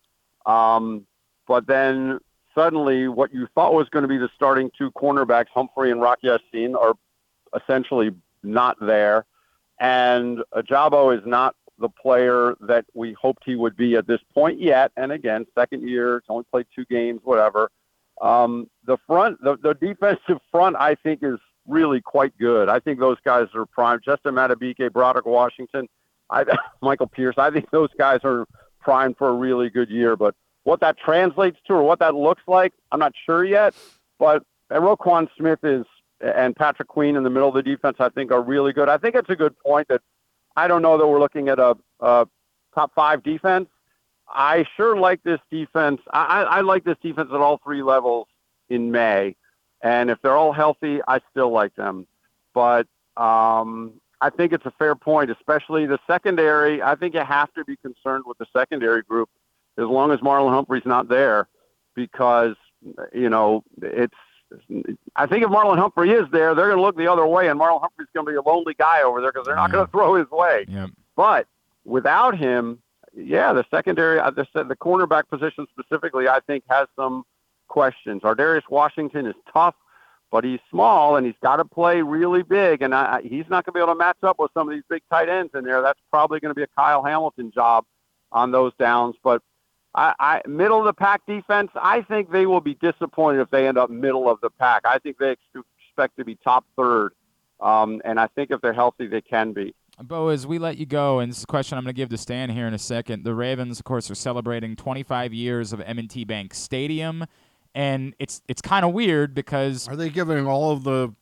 Um, 0.47 1.07
but 1.47 1.67
then 1.67 2.21
suddenly, 2.55 3.09
what 3.09 3.33
you 3.33 3.49
thought 3.55 3.75
was 3.75 3.89
going 3.89 4.03
to 4.03 4.09
be 4.09 4.19
the 4.19 4.31
starting 4.35 4.71
two 4.77 4.91
cornerbacks, 4.93 5.49
Humphrey 5.53 5.91
and 5.91 6.01
Rocky 6.01 6.29
Ya-Sin, 6.29 6.77
are 6.77 6.95
essentially 7.55 8.11
not 8.43 8.77
there. 8.81 9.27
And 9.81 10.41
Ojabo 10.55 11.17
is 11.17 11.27
not 11.27 11.57
the 11.79 11.89
player 11.89 12.55
that 12.61 12.85
we 12.95 13.15
hoped 13.15 13.43
he 13.45 13.57
would 13.57 13.77
be 13.77 13.97
at 13.97 14.07
this 14.07 14.21
point 14.35 14.61
yet. 14.61 14.93
And 14.97 15.11
again, 15.11 15.47
second 15.55 15.89
year, 15.89 16.23
only 16.29 16.45
played 16.51 16.67
two 16.75 16.85
games, 16.85 17.21
whatever. 17.25 17.71
Um, 18.21 18.69
the 18.85 18.99
front, 19.07 19.43
the, 19.43 19.57
the 19.57 19.75
defensive 19.75 20.39
front, 20.51 20.77
I 20.77 20.95
think 20.95 21.21
is 21.23 21.39
really 21.67 22.01
quite 22.03 22.37
good. 22.39 22.69
I 22.69 22.81
think 22.81 22.99
those 22.99 23.17
guys 23.25 23.47
are 23.55 23.65
prime. 23.65 24.01
Justin 24.05 24.35
Madubuike, 24.35 24.93
Broderick 24.93 25.25
Washington, 25.25 25.89
I, 26.31 26.45
Michael 26.83 27.07
Pierce. 27.07 27.37
I 27.39 27.51
think 27.51 27.71
those 27.71 27.91
guys 27.99 28.21
are 28.25 28.47
primed 28.81 29.17
for 29.17 29.29
a 29.29 29.35
really 29.35 29.71
good 29.71 29.91
year. 29.91 30.17
But 30.17 30.35
what 30.65 30.81
that 30.81 30.99
translates 30.99 31.59
to 31.67 31.75
or 31.75 31.83
what 31.83 31.99
that 31.99 32.15
looks 32.15 32.43
like, 32.47 32.73
I'm 32.93 33.01
not 33.01 33.13
sure 33.27 33.45
yet. 33.45 33.75
But 34.19 34.43
Roquan 34.71 35.29
Smith 35.37 35.61
is 35.63 35.85
and 36.21 36.55
Patrick 36.55 36.89
Queen 36.89 37.17
in 37.17 37.23
the 37.23 37.31
middle 37.31 37.49
of 37.49 37.55
the 37.55 37.63
defense, 37.63 37.97
I 37.99 38.11
think, 38.11 38.31
are 38.31 38.43
really 38.43 38.73
good. 38.73 38.89
I 38.89 38.99
think 38.99 39.15
it's 39.15 39.31
a 39.31 39.37
good 39.37 39.59
point 39.59 39.89
that 39.89 40.03
I 40.57 40.69
don't 40.69 40.83
know 40.83 40.99
that 40.99 41.07
we're 41.07 41.19
looking 41.19 41.49
at 41.49 41.59
a, 41.59 41.77
a 42.01 42.27
top 42.75 42.93
five 42.95 43.23
defense. 43.23 43.69
I 44.29 44.67
sure 44.77 44.97
like 44.97 45.23
this 45.23 45.41
defense. 45.51 46.01
I, 46.13 46.43
I 46.43 46.61
like 46.61 46.85
this 46.85 46.99
defense 47.03 47.31
at 47.33 47.41
all 47.41 47.59
three 47.65 47.83
levels 47.83 48.27
in 48.69 48.93
May. 48.93 49.35
And 49.83 50.11
if 50.11 50.21
they're 50.23 50.37
all 50.37 50.53
healthy, 50.53 51.01
I 51.09 51.21
still 51.31 51.51
like 51.51 51.75
them. 51.75 52.07
But 52.53 52.87
um, 53.17 53.95
I 54.21 54.31
think 54.31 54.53
it's 54.53 54.67
a 54.67 54.73
fair 54.73 54.95
point, 54.95 55.31
especially 55.31 55.87
the 55.87 55.99
secondary. 56.07 56.83
I 56.83 56.95
think 56.95 57.15
you 57.15 57.21
have 57.21 57.53
to 57.55 57.65
be 57.65 57.77
concerned 57.77 58.25
with 58.27 58.39
the 58.39 58.47
secondary 58.53 59.03
group 59.03 59.31
as 59.79 59.87
long 59.87 60.13
as 60.13 60.21
Marlon 60.21 60.51
Humphrey's 60.51 60.85
not 60.85 61.09
there, 61.09 61.49
because 61.95 62.57
you 63.13 63.31
know 63.31 63.65
it's. 63.81 64.15
I 65.15 65.27
think 65.27 65.45
if 65.45 65.51
Marlon 65.51 65.79
Humphrey 65.79 66.11
is 66.11 66.29
there, 66.33 66.55
they're 66.55 66.67
going 66.67 66.79
to 66.79 66.83
look 66.83 66.97
the 66.97 67.07
other 67.07 67.27
way, 67.27 67.49
and 67.49 67.59
Marlon 67.59 67.81
Humphrey's 67.81 68.09
going 68.13 68.27
to 68.27 68.33
be 68.33 68.37
a 68.37 68.43
lonely 68.43 68.75
guy 68.75 69.03
over 69.03 69.21
there 69.21 69.31
because 69.33 69.47
they're 69.47 69.55
not 69.55 69.71
going 69.71 69.87
to 69.87 69.91
throw 69.93 70.15
his 70.15 70.29
way. 70.31 70.67
Yep. 70.69 70.91
But 71.15 71.47
without 71.85 72.37
him, 72.37 72.81
yeah, 73.17 73.53
the 73.53 73.65
secondary, 73.71 74.19
I 74.19 74.31
just 74.31 74.53
said 74.53 74.69
the 74.69 74.77
cornerback 74.77 75.29
position 75.29 75.67
specifically, 75.71 76.27
I 76.29 76.41
think 76.41 76.65
has 76.69 76.89
some 76.97 77.25
questions. 77.69 78.23
Ar'Darius 78.23 78.69
Washington 78.69 79.27
is 79.27 79.35
tough 79.53 79.77
but 80.31 80.45
he's 80.45 80.61
small 80.71 81.17
and 81.17 81.27
he's 81.27 81.37
got 81.43 81.57
to 81.57 81.65
play 81.65 82.03
really 82.03 82.43
big, 82.43 82.83
and 82.83 82.95
I, 82.95 83.21
he's 83.23 83.45
not 83.49 83.65
going 83.65 83.73
to 83.73 83.73
be 83.73 83.81
able 83.81 83.95
to 83.95 83.99
match 83.99 84.19
up 84.23 84.39
with 84.39 84.51
some 84.55 84.69
of 84.69 84.75
these 84.75 84.85
big 84.89 85.03
tight 85.11 85.29
ends 85.29 85.53
in 85.55 85.65
there. 85.65 85.83
That's 85.83 86.01
probably 86.11 86.41
going 86.41 86.51
to 86.51 86.55
be 86.55 86.63
a 86.63 86.69
Kyle 86.69 87.03
Hamilton 87.03 87.51
job 87.53 87.85
on 88.33 88.53
those 88.53 88.73
downs. 88.79 89.17
But 89.23 89.43
I, 89.95 90.15
I 90.19 90.43
middle 90.49 90.79
of 90.79 90.85
the 90.85 90.93
pack 90.93 91.23
defense, 91.27 91.71
I 91.75 92.03
think 92.03 92.31
they 92.31 92.47
will 92.47 92.61
be 92.61 92.75
disappointed 92.75 93.41
if 93.41 93.51
they 93.51 93.67
end 93.67 93.79
up 93.79 93.91
middle 93.91 94.31
of 94.31 94.41
the 94.41 94.51
pack. 94.51 94.83
I 94.85 94.99
think 94.99 95.19
they 95.19 95.37
expect 95.55 96.17
to 96.19 96.25
be 96.25 96.37
top 96.37 96.65
third, 96.77 97.13
um, 97.61 98.01
and 98.05 98.21
I 98.21 98.29
think 98.29 98.51
if 98.51 98.61
they're 98.61 98.73
healthy, 98.73 99.09
they 99.09 99.21
can 99.21 99.53
be. 99.53 99.75
Bo, 100.03 100.29
as 100.29 100.47
we 100.47 100.59
let 100.59 100.79
you 100.79 100.87
go, 100.87 101.19
and 101.19 101.31
this 101.31 101.39
is 101.39 101.45
a 101.45 101.47
question 101.47 101.77
I'm 101.77 101.85
going 101.85 101.95
to 101.95 101.97
give 101.97 102.09
to 102.09 102.17
Stan 102.17 102.49
here 102.49 102.67
in 102.67 102.73
a 102.73 102.79
second. 102.79 103.23
The 103.23 103.35
Ravens, 103.35 103.81
of 103.81 103.85
course, 103.85 104.11
are 104.11 104.15
celebrating 104.15 104.75
25 104.75 105.35
years 105.35 105.75
of 105.75 105.83
M&T 105.83 106.25
Bank 106.25 106.55
Stadium 106.55 107.27
and 107.75 108.15
it's 108.19 108.43
it's 108.49 108.63
kind 108.63 108.85
of 108.85 108.93
weird 108.93 109.35
because 109.35 109.89
are 109.89 109.97
they 109.97 110.11
giving 110.11 110.47
all 110.47 110.73
of 110.73 110.85
the 110.85 111.15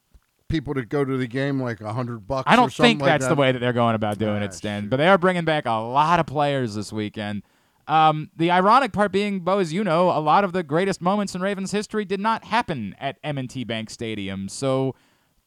people 0.49 0.73
to 0.75 0.85
go 0.85 1.05
to 1.05 1.17
the 1.17 1.27
game 1.27 1.61
like 1.61 1.81
a 1.81 1.93
hundred 1.93 2.27
bucks? 2.27 2.45
I 2.51 2.57
don't 2.57 2.73
think 2.73 3.01
like 3.01 3.09
that's 3.09 3.25
that? 3.25 3.35
the 3.35 3.41
way 3.41 3.53
that 3.53 3.59
they're 3.59 3.73
going 3.73 3.95
about 3.95 4.19
doing 4.19 4.43
Ah, 4.43 4.47
it, 4.47 4.55
Stan. 4.55 4.89
But 4.89 4.97
they 4.97 5.09
are 5.09 5.19
bringing 5.19 5.45
back 5.45 5.67
a 5.67 5.73
lot 5.73 6.21
of 6.21 6.27
players 6.27 6.75
this 6.75 6.93
weekend. 6.93 7.43
Um, 7.87 8.31
the 8.37 8.51
ironic 8.51 8.93
part 8.93 9.13
being, 9.13 9.41
Bo, 9.41 9.61
as 9.61 9.73
you 9.73 9.83
know, 9.83 10.11
a 10.11 10.21
lot 10.21 10.45
of 10.45 10.53
the 10.53 10.63
greatest 10.63 11.01
moments 11.01 11.35
in 11.35 11.41
Ravens 11.41 11.71
history 11.73 12.05
did 12.05 12.21
not 12.21 12.45
happen 12.45 12.95
at 12.99 13.17
M&T 13.25 13.65
Bank 13.65 13.89
Stadium. 13.89 14.51
So, 14.51 14.95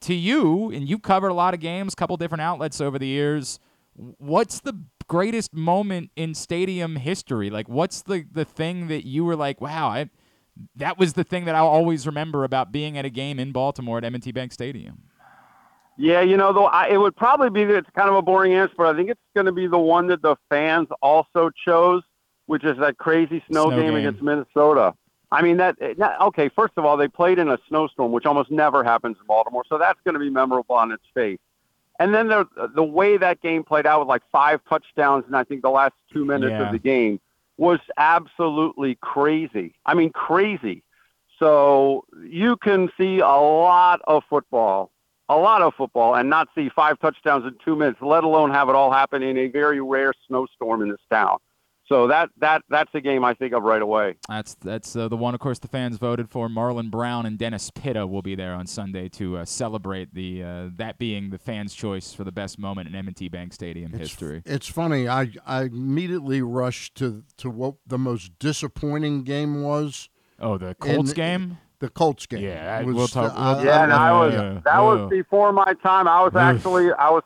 to 0.01 0.15
you, 0.15 0.71
and 0.71 0.89
you've 0.89 1.03
covered 1.03 1.27
a 1.27 1.35
lot 1.35 1.53
of 1.53 1.59
games, 1.59 1.93
a 1.93 1.95
couple 1.95 2.17
different 2.17 2.41
outlets 2.41 2.81
over 2.81 2.97
the 2.97 3.05
years. 3.05 3.59
What's 3.93 4.59
the 4.59 4.73
greatest 5.07 5.53
moment 5.53 6.09
in 6.15 6.33
stadium 6.33 6.95
history? 6.95 7.51
Like, 7.51 7.69
what's 7.69 8.01
the 8.01 8.25
the 8.31 8.45
thing 8.45 8.87
that 8.87 9.05
you 9.05 9.23
were 9.23 9.35
like, 9.35 9.61
wow, 9.61 9.89
I 9.89 10.09
that 10.75 10.97
was 10.97 11.13
the 11.13 11.23
thing 11.23 11.45
that 11.45 11.55
I'll 11.55 11.67
always 11.67 12.05
remember 12.05 12.43
about 12.43 12.71
being 12.71 12.97
at 12.97 13.05
a 13.05 13.09
game 13.09 13.39
in 13.39 13.51
Baltimore 13.51 13.97
at 13.97 14.03
M&T 14.03 14.31
Bank 14.31 14.51
Stadium. 14.51 15.03
Yeah, 15.97 16.21
you 16.21 16.37
know, 16.37 16.51
though 16.53 16.65
I, 16.65 16.87
it 16.87 16.97
would 16.97 17.15
probably 17.15 17.49
be 17.49 17.65
that 17.65 17.75
it's 17.75 17.89
kind 17.95 18.09
of 18.09 18.15
a 18.15 18.21
boring 18.21 18.53
answer, 18.53 18.73
but 18.77 18.87
I 18.87 18.97
think 18.97 19.09
it's 19.09 19.19
going 19.35 19.45
to 19.45 19.51
be 19.51 19.67
the 19.67 19.77
one 19.77 20.07
that 20.07 20.21
the 20.21 20.35
fans 20.49 20.87
also 21.01 21.51
chose, 21.65 22.01
which 22.47 22.63
is 22.63 22.77
that 22.79 22.97
crazy 22.97 23.43
snow, 23.49 23.67
Snow 23.67 23.77
game, 23.77 23.93
game. 23.93 23.95
against 23.95 24.21
Minnesota. 24.21 24.93
I 25.31 25.41
mean, 25.41 25.57
that, 25.57 25.77
that 25.79 26.19
okay. 26.21 26.49
First 26.49 26.73
of 26.77 26.85
all, 26.85 26.97
they 26.97 27.07
played 27.07 27.39
in 27.39 27.49
a 27.49 27.57
snowstorm, 27.67 28.11
which 28.11 28.25
almost 28.25 28.51
never 28.51 28.83
happens 28.83 29.17
in 29.19 29.25
Baltimore, 29.27 29.63
so 29.69 29.77
that's 29.77 29.99
going 30.03 30.13
to 30.13 30.19
be 30.19 30.29
memorable 30.29 30.75
on 30.75 30.91
its 30.91 31.03
face. 31.13 31.39
And 31.99 32.13
then 32.15 32.29
the 32.29 32.47
the 32.73 32.83
way 32.83 33.17
that 33.17 33.41
game 33.41 33.63
played 33.63 33.85
out 33.85 33.99
with 33.99 34.07
like 34.07 34.23
five 34.31 34.59
touchdowns 34.67 35.23
in 35.27 35.35
I 35.35 35.43
think 35.43 35.61
the 35.61 35.69
last 35.69 35.93
two 36.11 36.25
minutes 36.25 36.51
Yeah. 36.51 36.65
of 36.65 36.71
the 36.71 36.79
game 36.79 37.19
was 37.61 37.79
absolutely 37.95 38.97
crazy. 39.01 39.75
I 39.85 39.93
mean, 39.93 40.09
crazy. 40.09 40.81
So 41.37 42.05
you 42.27 42.57
can 42.57 42.89
see 42.97 43.19
a 43.19 43.27
lot 43.27 44.01
of 44.07 44.23
football, 44.27 44.89
a 45.29 45.37
lot 45.37 45.61
of 45.61 45.75
football, 45.75 46.15
and 46.15 46.27
not 46.27 46.47
see 46.55 46.71
five 46.75 46.99
touchdowns 46.99 47.45
in 47.45 47.55
two 47.63 47.75
minutes, 47.75 47.99
let 48.01 48.23
alone 48.23 48.49
have 48.49 48.67
it 48.67 48.73
all 48.73 48.91
happen 48.91 49.21
in 49.21 49.37
a 49.37 49.45
very 49.45 49.79
rare 49.79 50.11
snowstorm 50.27 50.81
in 50.81 50.89
this 50.89 51.05
town. 51.11 51.37
So 51.91 52.07
that 52.07 52.29
that 52.37 52.61
that's 52.69 52.89
the 52.93 53.01
game 53.01 53.25
I 53.25 53.33
think 53.33 53.53
of 53.53 53.63
right 53.63 53.81
away. 53.81 54.15
That's 54.29 54.53
that's 54.55 54.95
uh, 54.95 55.09
the 55.09 55.17
one, 55.17 55.33
of 55.33 55.41
course, 55.41 55.59
the 55.59 55.67
fans 55.67 55.97
voted 55.97 56.29
for. 56.29 56.47
Marlon 56.47 56.89
Brown 56.89 57.25
and 57.25 57.37
Dennis 57.37 57.69
Pitta 57.69 58.07
will 58.07 58.21
be 58.21 58.33
there 58.33 58.53
on 58.53 58.65
Sunday 58.65 59.09
to 59.09 59.39
uh, 59.39 59.43
celebrate 59.45 60.13
the 60.13 60.41
uh, 60.41 60.69
that 60.77 60.97
being 60.99 61.31
the 61.31 61.37
fans' 61.37 61.73
choice 61.73 62.13
for 62.13 62.23
the 62.23 62.31
best 62.31 62.57
moment 62.57 62.87
in 62.87 62.95
M&T 62.95 63.27
Bank 63.27 63.51
Stadium 63.51 63.91
history. 63.91 64.41
It's 64.45 64.67
funny. 64.67 65.09
I 65.09 65.31
I 65.45 65.63
immediately 65.63 66.41
rushed 66.41 66.95
to 66.95 67.23
to 67.37 67.49
what 67.49 67.75
the 67.85 67.97
most 67.97 68.39
disappointing 68.39 69.23
game 69.23 69.61
was. 69.61 70.07
Oh, 70.39 70.57
the 70.57 70.73
Colts 70.75 71.09
in- 71.11 71.15
game. 71.15 71.57
The 71.79 71.89
Colts 71.89 72.25
game. 72.27 72.43
Yeah, 72.43 72.83
was 72.83 72.95
we'll 72.95 73.07
talk- 73.09 73.35
the- 73.35 73.41
we'll- 73.41 73.65
Yeah, 73.65 73.83
and 73.83 73.91
I 73.91 74.11
was 74.13 74.33
yeah, 74.33 74.39
that 74.53 74.61
yeah. 74.65 74.79
was 74.79 75.09
before 75.09 75.51
my 75.51 75.73
time. 75.83 76.07
I 76.07 76.21
was 76.21 76.31
Oof. 76.31 76.37
actually 76.37 76.93
I 76.93 77.09
was 77.09 77.23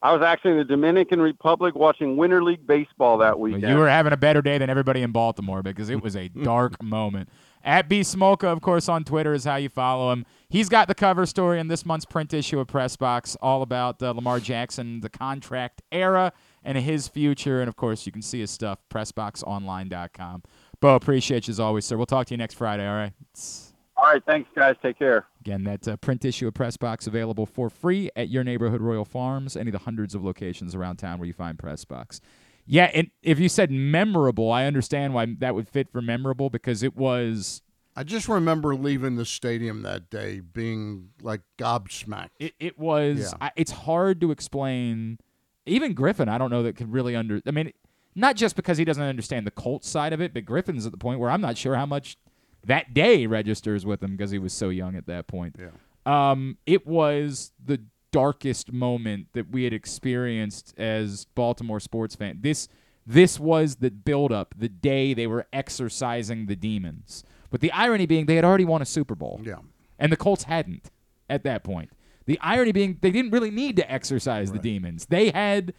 I 0.00 0.12
was 0.12 0.22
actually 0.22 0.52
in 0.52 0.56
the 0.58 0.64
Dominican 0.64 1.20
Republic 1.20 1.74
watching 1.74 2.16
Winter 2.16 2.42
League 2.42 2.64
baseball 2.66 3.18
that 3.18 3.38
Well, 3.38 3.50
weekend. 3.52 3.72
you 3.72 3.78
were 3.78 3.88
having 3.88 4.12
a 4.12 4.16
better 4.16 4.40
day 4.40 4.56
than 4.56 4.70
everybody 4.70 5.02
in 5.02 5.10
Baltimore 5.10 5.62
because 5.62 5.90
it 5.90 6.00
was 6.02 6.14
a 6.14 6.28
dark 6.44 6.80
moment. 6.82 7.28
At 7.64 7.88
B 7.88 8.00
Smolka, 8.02 8.44
of 8.44 8.60
course, 8.60 8.88
on 8.88 9.02
Twitter 9.02 9.34
is 9.34 9.42
how 9.44 9.56
you 9.56 9.68
follow 9.68 10.12
him. 10.12 10.24
He's 10.48 10.68
got 10.68 10.86
the 10.86 10.94
cover 10.94 11.26
story 11.26 11.58
in 11.58 11.66
this 11.66 11.84
month's 11.84 12.04
print 12.06 12.32
issue 12.32 12.60
of 12.60 12.68
Press 12.68 12.94
Box, 12.96 13.36
all 13.42 13.62
about 13.62 14.00
uh, 14.00 14.12
Lamar 14.12 14.38
Jackson, 14.38 15.00
the 15.00 15.10
contract 15.10 15.82
era, 15.90 16.32
and 16.62 16.78
his 16.78 17.08
future. 17.08 17.60
And 17.60 17.68
of 17.68 17.74
course, 17.74 18.06
you 18.06 18.12
can 18.12 18.22
see 18.22 18.38
his 18.40 18.52
stuff, 18.52 18.78
PressBoxOnline.com. 18.90 20.42
Bo, 20.80 20.94
appreciate 20.94 21.48
you 21.48 21.52
as 21.52 21.58
always, 21.60 21.84
sir. 21.84 21.96
We'll 21.96 22.06
talk 22.06 22.28
to 22.28 22.34
you 22.34 22.38
next 22.38 22.54
Friday. 22.54 22.86
All 22.86 22.94
right. 22.94 23.12
It's- 23.32 23.67
All 23.98 24.04
right, 24.04 24.22
thanks, 24.24 24.48
guys. 24.54 24.76
Take 24.80 24.98
care. 24.98 25.26
Again, 25.40 25.64
that 25.64 25.88
uh, 25.88 25.96
print 25.96 26.24
issue 26.24 26.46
of 26.46 26.54
Press 26.54 26.76
Box 26.76 27.08
available 27.08 27.46
for 27.46 27.68
free 27.68 28.10
at 28.14 28.28
your 28.28 28.44
neighborhood 28.44 28.80
Royal 28.80 29.04
Farms, 29.04 29.56
any 29.56 29.70
of 29.70 29.72
the 29.72 29.80
hundreds 29.80 30.14
of 30.14 30.24
locations 30.24 30.74
around 30.76 30.96
town 30.96 31.18
where 31.18 31.26
you 31.26 31.32
find 31.32 31.58
Press 31.58 31.84
Box. 31.84 32.20
Yeah, 32.64 32.90
and 32.94 33.10
if 33.22 33.40
you 33.40 33.48
said 33.48 33.72
memorable, 33.72 34.52
I 34.52 34.66
understand 34.66 35.14
why 35.14 35.26
that 35.38 35.54
would 35.54 35.68
fit 35.68 35.90
for 35.90 36.00
memorable 36.00 36.48
because 36.48 36.82
it 36.84 36.96
was 36.96 37.62
I 37.96 38.04
just 38.04 38.28
remember 38.28 38.76
leaving 38.76 39.16
the 39.16 39.24
stadium 39.24 39.82
that 39.82 40.08
day 40.08 40.38
being 40.38 41.08
like 41.20 41.40
gobsmacked. 41.58 42.28
it, 42.38 42.54
it 42.60 42.78
was 42.78 43.32
Yeah. 43.32 43.46
I, 43.48 43.50
it's 43.56 43.72
hard 43.72 44.20
to 44.20 44.30
explain. 44.30 45.18
Even 45.66 45.94
Griffin, 45.94 46.28
I 46.28 46.38
don't 46.38 46.50
know 46.50 46.62
that 46.62 46.76
could 46.76 46.92
really 46.92 47.16
under. 47.16 47.42
I 47.44 47.50
mean, 47.50 47.72
not 48.14 48.36
just 48.36 48.54
because 48.54 48.78
he 48.78 48.84
doesn't 48.84 49.02
understand 49.02 49.48
the 49.48 49.50
Colts 49.50 49.88
side 49.88 50.12
of 50.12 50.20
it, 50.20 50.32
but 50.32 50.44
Griffin's 50.44 50.86
at 50.86 50.92
the 50.92 50.98
point 50.98 51.18
where 51.18 51.30
I'm 51.30 51.40
not 51.40 51.58
sure 51.58 51.74
how 51.74 51.86
much 51.86 52.16
that 52.64 52.94
day 52.94 53.26
registers 53.26 53.86
with 53.86 54.02
him 54.02 54.16
because 54.16 54.30
he 54.30 54.38
was 54.38 54.52
so 54.52 54.68
young 54.68 54.94
at 54.96 55.06
that 55.06 55.26
point. 55.26 55.56
Yeah. 55.58 55.70
Um, 56.06 56.58
it 56.66 56.86
was 56.86 57.52
the 57.62 57.82
darkest 58.12 58.72
moment 58.72 59.28
that 59.34 59.50
we 59.50 59.64
had 59.64 59.72
experienced 59.72 60.74
as 60.78 61.26
Baltimore 61.34 61.80
sports 61.80 62.14
fan. 62.14 62.38
This 62.40 62.68
this 63.06 63.40
was 63.40 63.76
the 63.76 63.90
buildup, 63.90 64.54
the 64.58 64.68
day 64.68 65.14
they 65.14 65.26
were 65.26 65.46
exercising 65.52 66.46
the 66.46 66.56
demons. 66.56 67.24
But 67.50 67.60
the 67.60 67.72
irony 67.72 68.06
being 68.06 68.26
they 68.26 68.36
had 68.36 68.44
already 68.44 68.64
won 68.64 68.82
a 68.82 68.86
Super 68.86 69.14
Bowl. 69.14 69.40
Yeah. 69.42 69.56
And 69.98 70.12
the 70.12 70.16
Colts 70.16 70.44
hadn't 70.44 70.90
at 71.28 71.42
that 71.44 71.64
point. 71.64 71.90
The 72.26 72.38
irony 72.42 72.72
being 72.72 72.98
they 73.00 73.10
didn't 73.10 73.30
really 73.30 73.50
need 73.50 73.76
to 73.76 73.90
exercise 73.90 74.52
the 74.52 74.58
demons. 74.58 75.06
They 75.06 75.30
had 75.30 75.72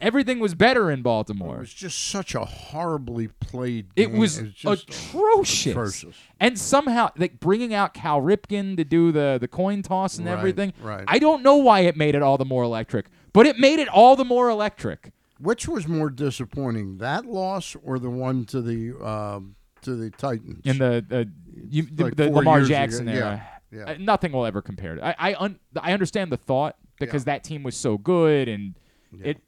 everything 0.00 0.38
was 0.38 0.54
better 0.54 0.90
in 0.90 1.02
Baltimore. 1.02 1.56
It 1.56 1.60
was 1.60 1.74
just 1.74 1.98
such 2.08 2.34
a 2.34 2.44
horribly 2.44 3.28
played 3.28 3.94
Game. 3.94 4.14
It 4.14 4.18
was 4.18 4.38
It's 4.38 4.54
just 4.54 4.88
atrocious. 4.88 5.66
atrocious. 5.72 6.16
And 6.40 6.58
somehow, 6.58 7.10
like 7.16 7.40
bringing 7.40 7.72
out 7.74 7.94
Cal 7.94 8.20
Ripken 8.20 8.76
to 8.76 8.84
do 8.84 9.12
the 9.12 9.38
the 9.40 9.48
coin 9.48 9.82
toss 9.82 10.18
and 10.18 10.26
Right, 10.26 10.32
everything. 10.38 10.72
right. 10.82 11.04
I 11.08 11.18
don't 11.18 11.42
know 11.42 11.56
why 11.56 11.80
it 11.80 11.96
made 11.96 12.14
it 12.14 12.22
all 12.22 12.38
the 12.38 12.44
more 12.44 12.62
electric, 12.62 13.06
but 13.32 13.46
it 13.46 13.58
made 13.58 13.78
it 13.78 13.88
all 13.88 14.16
the 14.16 14.24
more 14.24 14.48
electric. 14.50 15.12
Which 15.38 15.68
was 15.68 15.86
more 15.86 16.08
disappointing, 16.08 16.98
that 16.98 17.26
loss 17.26 17.76
or 17.84 17.98
the 17.98 18.08
one 18.10 18.46
to 18.46 18.62
the 18.62 18.94
um, 19.06 19.54
to 19.82 19.94
the 19.94 20.10
Titans? 20.10 20.62
In 20.64 20.78
the 20.78 21.04
uh, 21.10 21.24
you, 21.68 21.82
the, 21.92 22.04
Like 22.04 22.16
the 22.16 22.26
four 22.28 22.36
Lamar 22.36 22.58
years 22.60 22.68
ago, 22.70 22.74
Jackson 22.78 23.06
yeah, 23.08 23.14
era, 23.14 23.48
yeah. 23.70 23.84
Uh, 23.92 23.96
nothing 23.98 24.32
will 24.32 24.46
ever 24.46 24.62
compare. 24.62 24.94
to- 24.96 25.04
I 25.04 25.14
I, 25.32 25.34
un, 25.38 25.58
I 25.80 25.92
understand 25.92 26.32
the 26.32 26.36
thought 26.38 26.76
because 26.98 27.24
that 27.26 27.44
team 27.44 27.62
was 27.62 27.76
so 27.76 27.98
good 27.98 28.48
and 28.48 28.74
it, 29.22 29.38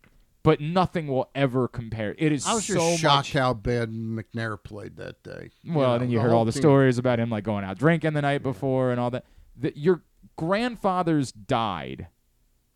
but 0.48 0.62
nothing 0.62 1.08
will 1.08 1.28
ever 1.34 1.68
compare. 1.68 2.14
It 2.16 2.32
is 2.32 2.46
I 2.46 2.54
was 2.54 2.66
just 2.66 2.78
so 2.78 2.96
shocked 2.96 3.28
much. 3.28 3.32
how 3.34 3.52
bad 3.52 3.90
McNair 3.90 4.56
played 4.62 4.96
that 4.96 5.22
day. 5.22 5.50
Well, 5.66 5.92
know, 5.92 5.98
then 5.98 6.10
you 6.10 6.20
heard 6.20 6.32
all 6.32 6.46
the 6.46 6.52
team- 6.52 6.62
stories 6.62 6.96
about 6.96 7.20
him 7.20 7.28
like 7.28 7.44
going 7.44 7.66
out 7.66 7.76
drinking 7.76 8.14
the 8.14 8.22
night 8.22 8.42
before 8.42 8.90
and 8.90 8.98
all 8.98 9.10
that. 9.10 9.26
That 9.58 9.76
your 9.76 10.00
grandfathers 10.36 11.32
died. 11.32 12.06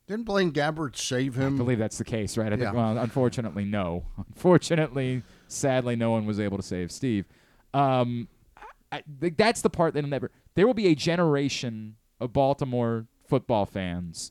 Didn't 0.07 0.25
Blaine 0.25 0.53
Gabbert 0.53 0.97
save 0.99 1.37
him? 1.37 1.55
I 1.55 1.57
believe 1.57 1.79
that's 1.79 1.97
the 1.97 2.05
case, 2.05 2.37
right? 2.37 2.49
I 2.53 2.57
think. 2.57 2.61
Yeah. 2.61 2.73
Well, 2.73 2.99
unfortunately, 2.99 3.65
no. 3.65 4.05
Unfortunately, 4.19 5.23
sadly, 5.49 5.97
no 5.97 6.11
one 6.11 6.27
was 6.27 6.39
able 6.39 6.59
to 6.59 6.63
save 6.63 6.93
Steve. 6.93 7.25
Um, 7.73 8.29
I, 8.55 8.99
I, 8.99 9.33
that's 9.39 9.63
the 9.63 9.71
part 9.71 9.95
that'll 9.95 10.11
never. 10.11 10.31
There 10.57 10.67
will 10.67 10.75
be 10.75 10.89
a 10.89 10.95
generation 10.95 11.97
of 12.21 12.35
Baltimore 12.35 13.07
football 13.27 13.65
fans 13.65 14.31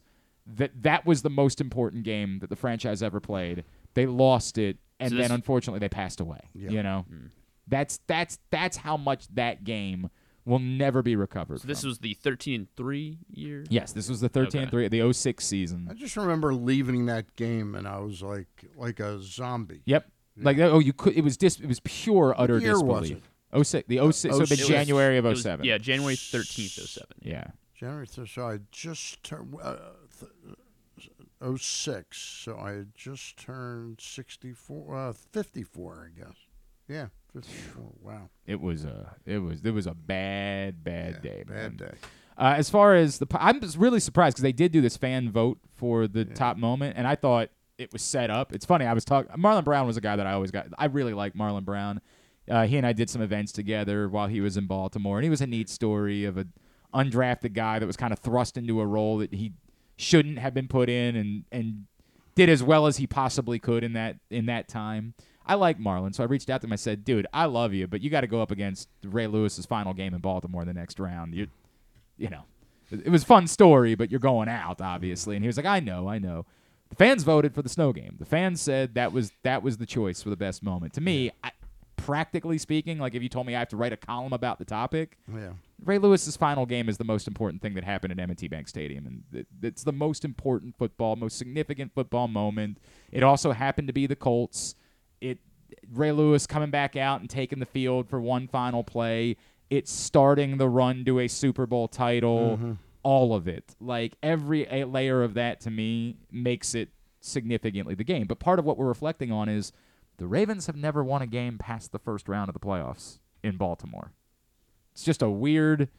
that 0.57 0.83
that 0.83 1.05
was 1.05 1.21
the 1.21 1.29
most 1.29 1.61
important 1.61 2.03
game 2.03 2.39
that 2.39 2.49
the 2.49 2.55
franchise 2.55 3.01
ever 3.03 3.19
played. 3.19 3.63
They 3.93 4.05
lost 4.05 4.57
it, 4.57 4.77
and 4.99 5.11
So 5.11 5.17
then 5.17 5.31
unfortunately 5.31 5.79
they 5.79 5.89
passed 5.89 6.19
away. 6.19 6.39
You 6.53 6.81
know, 6.83 7.05
that's 7.67 7.99
that's 8.07 8.39
that's 8.49 8.77
how 8.77 8.97
much 8.97 9.27
that 9.35 9.63
game 9.63 10.09
will 10.45 10.59
never 10.59 11.01
be 11.01 11.15
recovered. 11.15 11.61
So 11.61 11.67
this 11.67 11.81
from. 11.81 11.89
was 11.89 11.99
the 11.99 12.13
13 12.15 12.61
and 12.61 12.67
3 12.75 13.19
year? 13.29 13.63
yes, 13.69 13.93
this 13.93 14.09
was 14.09 14.21
the 14.21 14.29
13-3, 14.29 14.89
the 14.89 15.13
06 15.13 15.45
season. 15.45 15.87
I 15.89 15.93
just 15.93 16.17
remember 16.17 16.53
leaving 16.55 17.05
that 17.05 17.35
game 17.35 17.75
and 17.75 17.87
I 17.87 17.99
was 17.99 18.23
like 18.23 18.47
like 18.75 18.99
a 18.99 19.21
zombie. 19.21 19.81
Yep. 19.85 20.09
Like 20.37 20.57
oh, 20.59 20.79
you 20.79 20.93
could. 20.93 21.15
It 21.15 21.23
was 21.23 21.37
dis. 21.37 21.59
It 21.59 21.67
was 21.67 21.79
pure 21.81 22.33
utter 22.37 22.57
year 22.57 22.81
was 22.81 23.09
disbelief. 23.09 23.29
Oh 23.53 23.63
six. 23.63 23.87
The 23.87 23.97
06. 23.97 24.21
So 24.35 24.41
it'd 24.41 24.49
was- 24.49 24.67
January 24.67 25.17
of 25.17 25.25
It 25.25 25.29
was- 25.29 25.41
07. 25.43 25.65
Yeah, 25.65 25.77
January 25.77 26.15
13th, 26.15 26.87
07. 26.87 27.07
Yeah. 27.21 27.47
January 27.75 28.07
13th, 28.07 28.29
So 28.29 28.47
I 28.47 28.59
just 28.71 29.21
turned 29.23 29.55
uh, 29.61 29.75
th- 29.75 29.81
06. 31.57 32.17
So 32.17 32.57
I 32.57 32.71
had 32.71 32.95
just 32.95 33.37
turned 33.37 33.99
64, 34.01 34.95
uh, 34.95 35.13
54, 35.13 36.09
I 36.11 36.19
guess. 36.19 36.35
Yeah, 36.87 37.07
54. 37.33 37.83
Wow. 38.01 38.29
It 38.45 38.59
was 38.59 38.83
a. 38.83 39.15
It 39.25 39.39
was. 39.39 39.61
It 39.63 39.71
was 39.71 39.87
a 39.87 39.93
bad, 39.93 40.83
bad 40.83 41.21
day. 41.21 41.43
man. 41.47 41.75
Bad 41.75 41.77
day. 41.77 41.97
Uh, 42.37 42.55
as 42.57 42.69
far 42.69 42.95
as 42.95 43.19
the, 43.19 43.27
I'm 43.35 43.61
just 43.61 43.77
really 43.77 43.99
surprised 43.99 44.35
because 44.35 44.43
they 44.43 44.51
did 44.51 44.71
do 44.71 44.81
this 44.81 44.97
fan 44.97 45.31
vote 45.31 45.59
for 45.75 46.07
the 46.07 46.25
top 46.25 46.57
moment, 46.57 46.97
and 46.97 47.07
I 47.07 47.15
thought 47.15 47.49
it 47.77 47.93
was 47.93 48.01
set 48.01 48.29
up. 48.29 48.53
It's 48.53 48.65
funny. 48.65 48.85
I 48.85 48.93
was 48.93 49.05
talking. 49.05 49.31
Marlon 49.37 49.63
Brown 49.63 49.87
was 49.87 49.97
a 49.97 50.01
guy 50.01 50.15
that 50.15 50.27
I 50.27 50.33
always 50.33 50.51
got. 50.51 50.67
I 50.77 50.85
really 50.85 51.13
like 51.13 51.33
Marlon 51.33 51.63
Brown. 51.63 52.01
Uh, 52.49 52.65
he 52.65 52.77
and 52.77 52.85
I 52.85 52.93
did 52.93 53.09
some 53.09 53.21
events 53.21 53.51
together 53.51 54.09
while 54.09 54.27
he 54.27 54.41
was 54.41 54.57
in 54.57 54.65
Baltimore, 54.65 55.17
and 55.17 55.23
he 55.23 55.29
was 55.29 55.41
a 55.41 55.47
neat 55.47 55.69
story 55.69 56.25
of 56.25 56.37
a 56.37 56.47
undrafted 56.93 57.53
guy 57.53 57.79
that 57.79 57.85
was 57.85 57.95
kind 57.95 58.11
of 58.11 58.19
thrust 58.19 58.57
into 58.57 58.81
a 58.81 58.85
role 58.85 59.19
that 59.19 59.33
he 59.33 59.53
shouldn't 60.01 60.39
have 60.39 60.53
been 60.53 60.67
put 60.67 60.89
in, 60.89 61.15
and 61.15 61.43
and 61.51 61.85
did 62.35 62.49
as 62.49 62.63
well 62.63 62.87
as 62.87 62.97
he 62.97 63.07
possibly 63.07 63.59
could 63.59 63.83
in 63.83 63.93
that 63.93 64.17
in 64.29 64.45
that 64.47 64.67
time. 64.67 65.13
I 65.45 65.55
like 65.55 65.79
Marlon, 65.79 66.13
so 66.13 66.23
I 66.23 66.27
reached 66.27 66.49
out 66.49 66.61
to 66.61 66.67
him. 66.67 66.73
I 66.73 66.77
said, 66.77 67.03
"Dude, 67.03 67.27
I 67.33 67.45
love 67.45 67.73
you, 67.73 67.87
but 67.87 68.01
you 68.01 68.09
got 68.09 68.21
to 68.21 68.27
go 68.27 68.41
up 68.41 68.51
against 68.51 68.89
Ray 69.03 69.27
Lewis's 69.27 69.65
final 69.65 69.93
game 69.93 70.13
in 70.13 70.21
Baltimore 70.21 70.65
the 70.65 70.73
next 70.73 70.99
round. 70.99 71.33
You, 71.33 71.47
you 72.17 72.29
know, 72.29 72.43
it 72.91 73.09
was 73.09 73.23
a 73.23 73.25
fun 73.25 73.47
story, 73.47 73.95
but 73.95 74.11
you're 74.11 74.19
going 74.19 74.49
out, 74.49 74.81
obviously." 74.81 75.35
And 75.35 75.43
he 75.43 75.47
was 75.47 75.57
like, 75.57 75.65
"I 75.65 75.79
know, 75.79 76.07
I 76.07 76.19
know." 76.19 76.45
The 76.89 76.95
fans 76.95 77.23
voted 77.23 77.55
for 77.55 77.61
the 77.61 77.69
snow 77.69 77.93
game. 77.93 78.17
The 78.19 78.25
fans 78.25 78.61
said 78.61 78.95
that 78.95 79.13
was 79.13 79.31
that 79.43 79.63
was 79.63 79.77
the 79.77 79.85
choice 79.85 80.21
for 80.21 80.29
the 80.29 80.35
best 80.35 80.61
moment. 80.61 80.93
To 80.93 81.01
me, 81.01 81.31
I, 81.43 81.51
practically 82.05 82.57
speaking, 82.57 82.97
like 82.97 83.15
if 83.15 83.23
you 83.23 83.29
told 83.29 83.47
me 83.47 83.55
I 83.55 83.59
have 83.59 83.69
to 83.69 83.77
write 83.77 83.93
a 83.93 83.97
column 83.97 84.33
about 84.33 84.59
the 84.59 84.65
topic, 84.65 85.17
Yeah. 85.33 85.53
Ray 85.83 85.97
Lewis's 85.97 86.37
final 86.37 86.65
game 86.65 86.89
is 86.89 86.97
the 86.97 87.03
most 87.03 87.27
important 87.27 87.61
thing 87.61 87.73
that 87.73 87.83
happened 87.83 88.11
at 88.11 88.19
M&T 88.19 88.47
Bank 88.47 88.67
Stadium, 88.67 89.07
and 89.07 89.23
it, 89.33 89.47
it's 89.63 89.83
the 89.83 89.91
most 89.91 90.23
important 90.23 90.77
football, 90.77 91.15
most 91.15 91.37
significant 91.37 91.93
football 91.93 92.27
moment. 92.27 92.77
It 93.11 93.23
also 93.23 93.51
happened 93.51 93.87
to 93.87 93.93
be 93.93 94.05
the 94.05 94.15
Colts. 94.15 94.75
It 95.21 95.39
Ray 95.91 96.11
Lewis 96.11 96.45
coming 96.45 96.69
back 96.69 96.95
out 96.95 97.21
and 97.21 97.29
taking 97.29 97.59
the 97.59 97.65
field 97.65 98.09
for 98.09 98.19
one 98.21 98.47
final 98.47 98.83
play. 98.83 99.37
It's 99.69 99.91
starting 99.91 100.57
the 100.57 100.67
run 100.67 101.05
to 101.05 101.19
a 101.19 101.27
Super 101.27 101.65
Bowl 101.65 101.87
title. 101.87 102.57
Mm-hmm. 102.57 102.73
All 103.03 103.33
of 103.33 103.47
it, 103.47 103.75
like 103.79 104.15
every 104.21 104.67
a 104.69 104.85
layer 104.85 105.23
of 105.23 105.33
that, 105.33 105.61
to 105.61 105.71
me 105.71 106.17
makes 106.31 106.75
it 106.75 106.89
significantly 107.19 107.95
the 107.95 108.03
game. 108.03 108.27
But 108.27 108.39
part 108.39 108.59
of 108.59 108.65
what 108.65 108.77
we're 108.77 108.85
reflecting 108.87 109.31
on 109.31 109.49
is 109.49 109.71
the 110.22 110.28
Ravens 110.28 110.67
have 110.67 110.76
never 110.76 111.03
won 111.03 111.24
a 111.24 111.28
game 111.28 111.57
past 111.57 111.91
the 111.91 111.97
first 111.97 112.30
round 112.30 112.47
of 112.47 112.53
the 112.53 112.59
playoffs 112.59 113.17
in 113.43 113.57
Baltimore. 113.57 114.11
It's 114.91 115.03
just 115.03 115.24
a 115.24 115.30
weird 115.32 115.89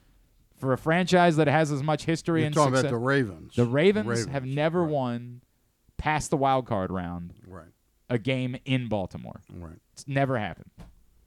for 0.57 0.73
a 0.73 0.79
franchise 0.79 1.35
that 1.37 1.49
has 1.49 1.73
as 1.73 1.83
much 1.83 2.05
history 2.05 2.43
You're 2.43 2.47
and 2.47 2.55
talking 2.55 2.75
success. 2.77 2.91
about 2.93 2.99
the 3.01 3.05
Ravens. 3.05 3.55
The 3.57 3.65
Ravens, 3.65 4.07
Ravens, 4.07 4.29
have 4.29 4.45
never 4.45 4.83
right. 4.85 4.93
won 4.93 5.41
past 5.99 6.31
the 6.31 6.37
wild 6.37 6.67
card 6.67 6.93
round 6.93 7.35
Right. 7.45 7.67
a 8.09 8.17
game 8.17 8.57
in 8.65 8.89
Baltimore. 8.89 9.41
Right. 9.53 9.81
It's 9.93 10.07
never 10.07 10.39
happened. 10.39 10.71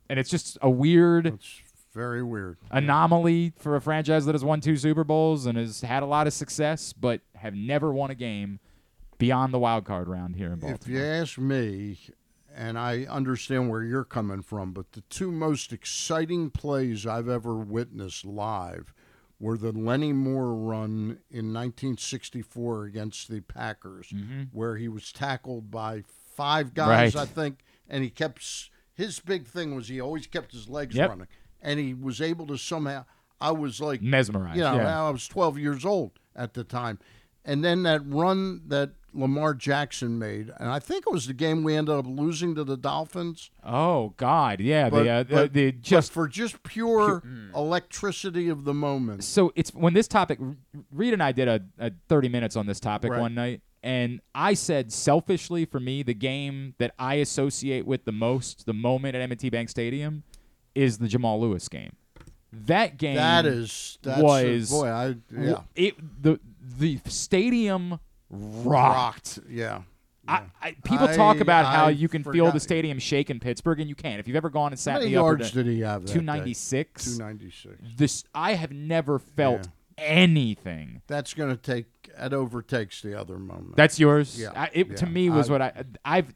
And 0.10 0.18
it's 0.18 0.30
just 0.30 0.58
a 0.62 0.70
weird 0.70 1.26
It's 1.28 1.62
very 1.94 2.24
weird. 2.24 2.60
anomaly 2.72 3.52
for 3.58 3.76
a 3.76 3.82
franchise 3.82 4.26
that 4.26 4.36
has 4.36 4.44
won 4.46 4.62
two 4.62 4.78
Super 4.78 5.04
Bowls 5.04 5.46
and 5.48 5.58
has 5.58 5.82
had 5.82 6.02
a 6.02 6.06
lot 6.06 6.28
of 6.28 6.34
success, 6.34 6.94
but 6.94 7.20
have 7.36 7.56
never 7.56 7.92
won 7.92 8.10
a 8.10 8.16
game 8.16 8.62
beyond 9.18 9.54
the 9.54 9.60
wild 9.60 9.84
card 9.84 10.08
round 10.08 10.38
here 10.38 10.54
in 10.54 10.60
Baltimore. 10.60 10.80
If 10.82 10.88
you 10.88 11.04
ask 11.04 11.38
me, 11.38 11.98
and 12.56 12.80
I 12.80 13.04
understand 13.10 13.70
where 13.70 13.84
you're 13.84 14.04
coming 14.06 14.42
from, 14.42 14.72
but 14.72 14.94
the 14.94 15.02
two 15.02 15.32
most 15.32 15.74
exciting 15.74 16.50
plays 16.50 17.06
I've 17.06 17.28
ever 17.30 17.56
witnessed 17.56 18.26
live 18.26 18.94
were 19.40 19.58
the 19.58 19.72
Lenny 19.74 20.14
Moore 20.14 20.54
run 20.56 21.20
in 21.30 21.52
1964 21.54 22.86
against 22.86 23.30
the 23.30 23.42
Packers, 23.42 24.14
where 24.52 24.78
he 24.78 24.88
was 24.88 25.12
tackled 25.12 25.70
by 25.72 26.04
five 26.36 26.74
guys, 26.74 27.12
Mm-hmm. 27.14 27.18
Right. 27.20 27.24
I 27.24 27.26
think, 27.26 27.60
and 27.90 28.04
he 28.04 28.10
kept 28.10 28.70
his 28.94 29.20
big 29.20 29.46
thing 29.48 29.76
was 29.76 29.90
he 29.90 30.00
always 30.00 30.26
kept 30.28 30.54
his 30.54 30.70
legs 30.70 30.96
Yep. 30.96 31.10
running, 31.10 31.28
and 31.62 31.80
he 31.80 31.94
was 31.94 32.22
able 32.22 32.48
to 32.48 32.58
somehow. 32.58 33.06
I 33.42 33.52
was 33.52 33.82
like 33.82 34.02
Mesmerized, 34.02 34.56
You 34.56 34.64
know, 34.64 34.76
yeah. 34.78 35.08
I 35.08 35.10
was 35.10 35.28
12 35.28 35.58
years 35.60 35.84
old 35.86 36.12
at 36.36 36.54
the 36.54 36.64
time. 36.64 37.00
And 37.44 37.64
then 37.64 37.84
that 37.84 38.02
run 38.06 38.62
that 38.68 38.92
Lamar 39.16 39.54
Jackson 39.54 40.20
made, 40.20 40.52
and 40.60 40.70
I 40.70 40.80
think 40.80 41.06
it 41.08 41.12
was 41.14 41.26
the 41.28 41.34
game 41.34 41.64
we 41.64 41.76
ended 41.76 41.96
up 41.96 42.06
losing 42.08 42.54
to 42.56 42.64
the 42.64 42.78
Dolphins. 42.78 43.50
oh 43.64 44.14
God, 44.18 44.60
yeah, 44.60 44.90
But, 44.90 45.04
the, 45.04 45.10
uh, 45.10 45.24
but- 45.24 45.54
the, 45.54 45.66
the 45.66 45.72
but 45.72 45.82
just 45.82 46.12
for 46.12 46.28
just 46.28 46.62
pure 46.64 47.24
electricity 47.56 48.50
of 48.50 48.64
the 48.66 48.74
moment. 48.74 49.24
so 49.24 49.52
it's 49.56 49.74
when 49.74 49.94
this 49.94 50.08
topic 50.08 50.40
reed 50.92 51.14
and 51.14 51.24
i 51.24 51.32
did 51.32 51.48
a, 51.48 51.62
a 51.80 51.92
30 52.10 52.30
minutes 52.30 52.56
on 52.56 52.66
this 52.68 52.80
topic 52.80 53.12
Right. 53.12 53.22
one 53.22 53.34
night 53.36 53.62
And 53.84 54.20
I 54.34 54.56
said 54.56 54.92
selfishly 54.92 55.66
for 55.66 55.80
me, 55.80 56.02
the 56.04 56.16
game 56.16 56.74
that 56.80 56.92
I 56.98 57.16
associate 57.16 57.86
with 57.86 58.04
the 58.06 58.12
most, 58.12 58.66
the 58.66 58.74
moment 58.74 59.16
at 59.16 59.22
M&T 59.22 59.50
Bank 59.52 59.70
Stadium, 59.70 60.24
is 60.74 60.98
the 60.98 61.08
Jamal 61.08 61.40
Lewis 61.40 61.70
game. 61.70 61.92
That 62.52 62.98
game 62.98 63.16
That 63.16 63.46
is 63.46 64.00
that's 64.02 64.22
was 64.24 64.72
boy. 64.72 64.88
I 64.88 65.16
yeah 65.32 65.60
it 65.76 65.96
the 66.24 66.40
the 66.80 67.00
stadium 67.06 68.00
rocked. 68.36 69.40
Yeah. 69.50 69.82
I, 70.28 70.42
I, 70.60 70.72
people 70.84 71.08
talk 71.10 71.38
I- 71.38 71.42
about 71.42 71.66
how 71.68 71.86
I 71.86 71.90
you 71.92 72.08
can 72.08 72.24
feel 72.24 72.46
the 72.46 72.52
forgot- 72.54 72.62
stadium 72.64 72.98
shake 73.00 73.30
in 73.30 73.40
Pittsburgh, 73.40 73.80
and 73.80 73.88
you 73.88 73.94
can. 73.96 74.20
If 74.20 74.28
you've 74.28 74.36
ever 74.38 74.50
gone 74.50 74.72
and 74.72 74.80
sat 74.80 74.94
How 74.94 74.98
many 75.00 75.08
in 75.08 75.14
the 75.14 75.20
upper 75.20 75.28
yards 75.38 75.52
did 75.52 75.68
he 75.68 75.82
have 75.82 76.02
that 76.02 76.08
day? 76.08 76.14
296. 76.14 77.04
296. 77.18 77.76
This 77.96 78.24
I 78.34 78.54
have 78.56 78.72
never 78.72 79.20
felt 79.20 79.68
anything. 79.98 81.02
That's 81.08 81.34
going 81.34 81.56
to 81.56 81.62
take. 81.62 81.86
It 82.18 82.34
overtakes 82.34 83.02
the 83.02 83.20
other 83.20 83.38
moment. 83.38 83.76
That's 83.76 84.00
yours. 84.00 84.40
Yeah. 84.40 84.52
I, 84.56 84.70
it 84.74 84.98
to 84.98 85.06
yeah. 85.06 85.12
me 85.12 85.30
was 85.30 85.50
I- 85.50 85.52
what 85.54 85.62
I 85.62 85.84
I've 86.04 86.34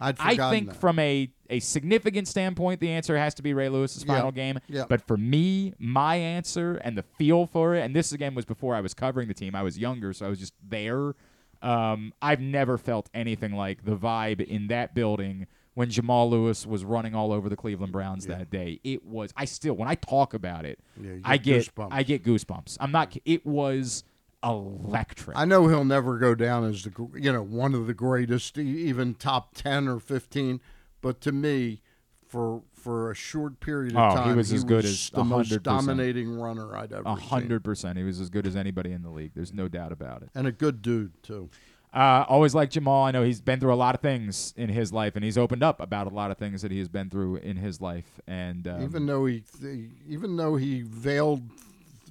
I'd 0.00 0.16
I 0.20 0.30
forgotten 0.30 0.50
think 0.58 0.68
that. 0.70 0.80
from 0.80 0.98
a 0.98 1.30
a 1.50 1.60
significant 1.60 2.28
standpoint, 2.28 2.80
the 2.80 2.90
answer 2.90 3.16
has 3.18 3.34
to 3.34 3.42
be 3.42 3.52
Ray 3.54 3.68
Lewis's 3.68 4.04
Yeah. 4.04 4.14
final 4.14 4.32
game. 4.32 4.58
Yeah. 4.68 4.84
But 4.88 5.06
for 5.06 5.16
me, 5.16 5.74
my 5.78 6.16
answer 6.16 6.76
and 6.76 6.96
the 6.96 7.02
feel 7.02 7.46
for 7.46 7.74
it, 7.74 7.82
and 7.84 7.94
this 7.96 8.12
again 8.12 8.34
was 8.34 8.44
before 8.44 8.74
I 8.74 8.80
was 8.80 8.94
covering 8.94 9.28
the 9.28 9.34
team. 9.34 9.54
I 9.54 9.62
was 9.62 9.78
younger, 9.78 10.12
so 10.12 10.26
I 10.26 10.28
was 10.28 10.38
just 10.38 10.54
there. 10.66 11.14
Um, 11.62 12.12
I've 12.22 12.40
never 12.40 12.78
felt 12.78 13.08
anything 13.12 13.52
like 13.52 13.84
the 13.84 13.96
vibe 13.96 14.40
in 14.40 14.68
that 14.68 14.94
building 14.94 15.46
when 15.74 15.90
Jamal 15.90 16.28
Lewis 16.30 16.66
was 16.66 16.84
running 16.84 17.14
all 17.14 17.32
over 17.32 17.48
the 17.48 17.56
Cleveland 17.56 17.92
Browns 17.92 18.26
that 18.26 18.50
day. 18.50 18.80
It 18.84 19.04
was. 19.04 19.32
I 19.36 19.44
still, 19.44 19.74
when 19.74 19.88
I 19.88 19.94
talk 19.94 20.34
about 20.34 20.64
it, 20.64 20.78
Yeah, 21.00 21.12
I 21.24 21.36
get 21.36 21.72
goosebumps. 21.74 21.88
I 21.90 22.02
get 22.02 22.24
goosebumps. 22.24 22.76
I'm 22.80 22.90
not. 22.92 23.16
It 23.24 23.46
was 23.46 24.04
electric. 24.42 25.36
I 25.36 25.44
know 25.44 25.68
he'll 25.68 25.84
never 25.84 26.18
go 26.18 26.34
down 26.34 26.64
as 26.64 26.84
the 26.84 27.08
you 27.14 27.32
know 27.32 27.42
one 27.42 27.74
of 27.74 27.86
the 27.86 27.94
greatest, 27.94 28.58
even 28.58 29.14
top 29.14 29.54
ten 29.54 29.88
or 29.88 30.00
fifteen. 30.00 30.60
But 31.00 31.20
to 31.22 31.32
me, 31.32 31.80
for 32.26 32.62
for 32.88 33.10
a 33.10 33.14
short 33.14 33.60
period 33.60 33.94
of 33.94 33.98
Oh, 33.98 34.10
he 34.10 34.16
time, 34.28 34.36
was 34.36 34.50
as 34.50 34.64
good 34.64 34.82
as 34.86 35.10
the 35.10 35.22
most 35.22 35.50
100%. 35.50 35.62
dominating 35.62 36.40
runner 36.40 36.74
I'd 36.74 36.90
ever 36.90 37.02
A 37.04 37.14
hundred 37.16 37.62
percent. 37.62 37.98
He 37.98 38.04
was 38.04 38.18
as 38.18 38.30
good 38.30 38.46
as 38.46 38.56
anybody 38.56 38.92
in 38.92 39.02
the 39.02 39.10
league. 39.10 39.32
There's 39.34 39.52
no 39.52 39.68
doubt 39.68 39.92
about 39.92 40.22
it. 40.22 40.30
and 40.34 40.46
a 40.46 40.52
good 40.52 40.80
dude 40.80 41.12
too. 41.22 41.50
Uh, 41.92 42.24
always 42.28 42.54
like 42.54 42.70
Jamal. 42.70 43.04
I 43.04 43.10
know 43.10 43.22
he's 43.22 43.42
been 43.42 43.60
through 43.60 43.74
a 43.74 43.76
lot 43.76 43.94
of 43.94 44.00
things 44.00 44.54
in 44.56 44.70
his 44.70 44.90
life, 44.90 45.16
and 45.16 45.24
he's 45.24 45.36
opened 45.36 45.62
up 45.62 45.80
about 45.80 46.06
a 46.06 46.10
lot 46.14 46.30
of 46.30 46.38
things 46.38 46.62
that 46.62 46.70
he 46.70 46.78
has 46.78 46.88
been 46.88 47.10
through 47.10 47.36
in 47.36 47.56
his 47.58 47.78
life. 47.80 48.20
And 48.26 48.66
um, 48.68 48.82
even 48.82 49.04
though 49.04 49.26
he, 49.26 49.42
th- 49.60 49.90
even 50.08 50.36
though 50.36 50.56
he 50.56 50.80
veiled, 50.82 51.42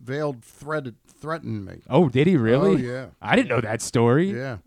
veiled 0.04 0.44
threatened 0.44 0.96
threatened 1.08 1.66
me. 1.66 1.82
oh, 1.90 2.08
did 2.10 2.28
he 2.28 2.38
really? 2.38 2.74
Oh 2.74 2.76
yeah, 2.94 3.06
I 3.20 3.36
didn't 3.36 3.50
know 3.50 3.62
that 3.62 3.82
story. 3.82 4.32
yeah. 4.32 4.58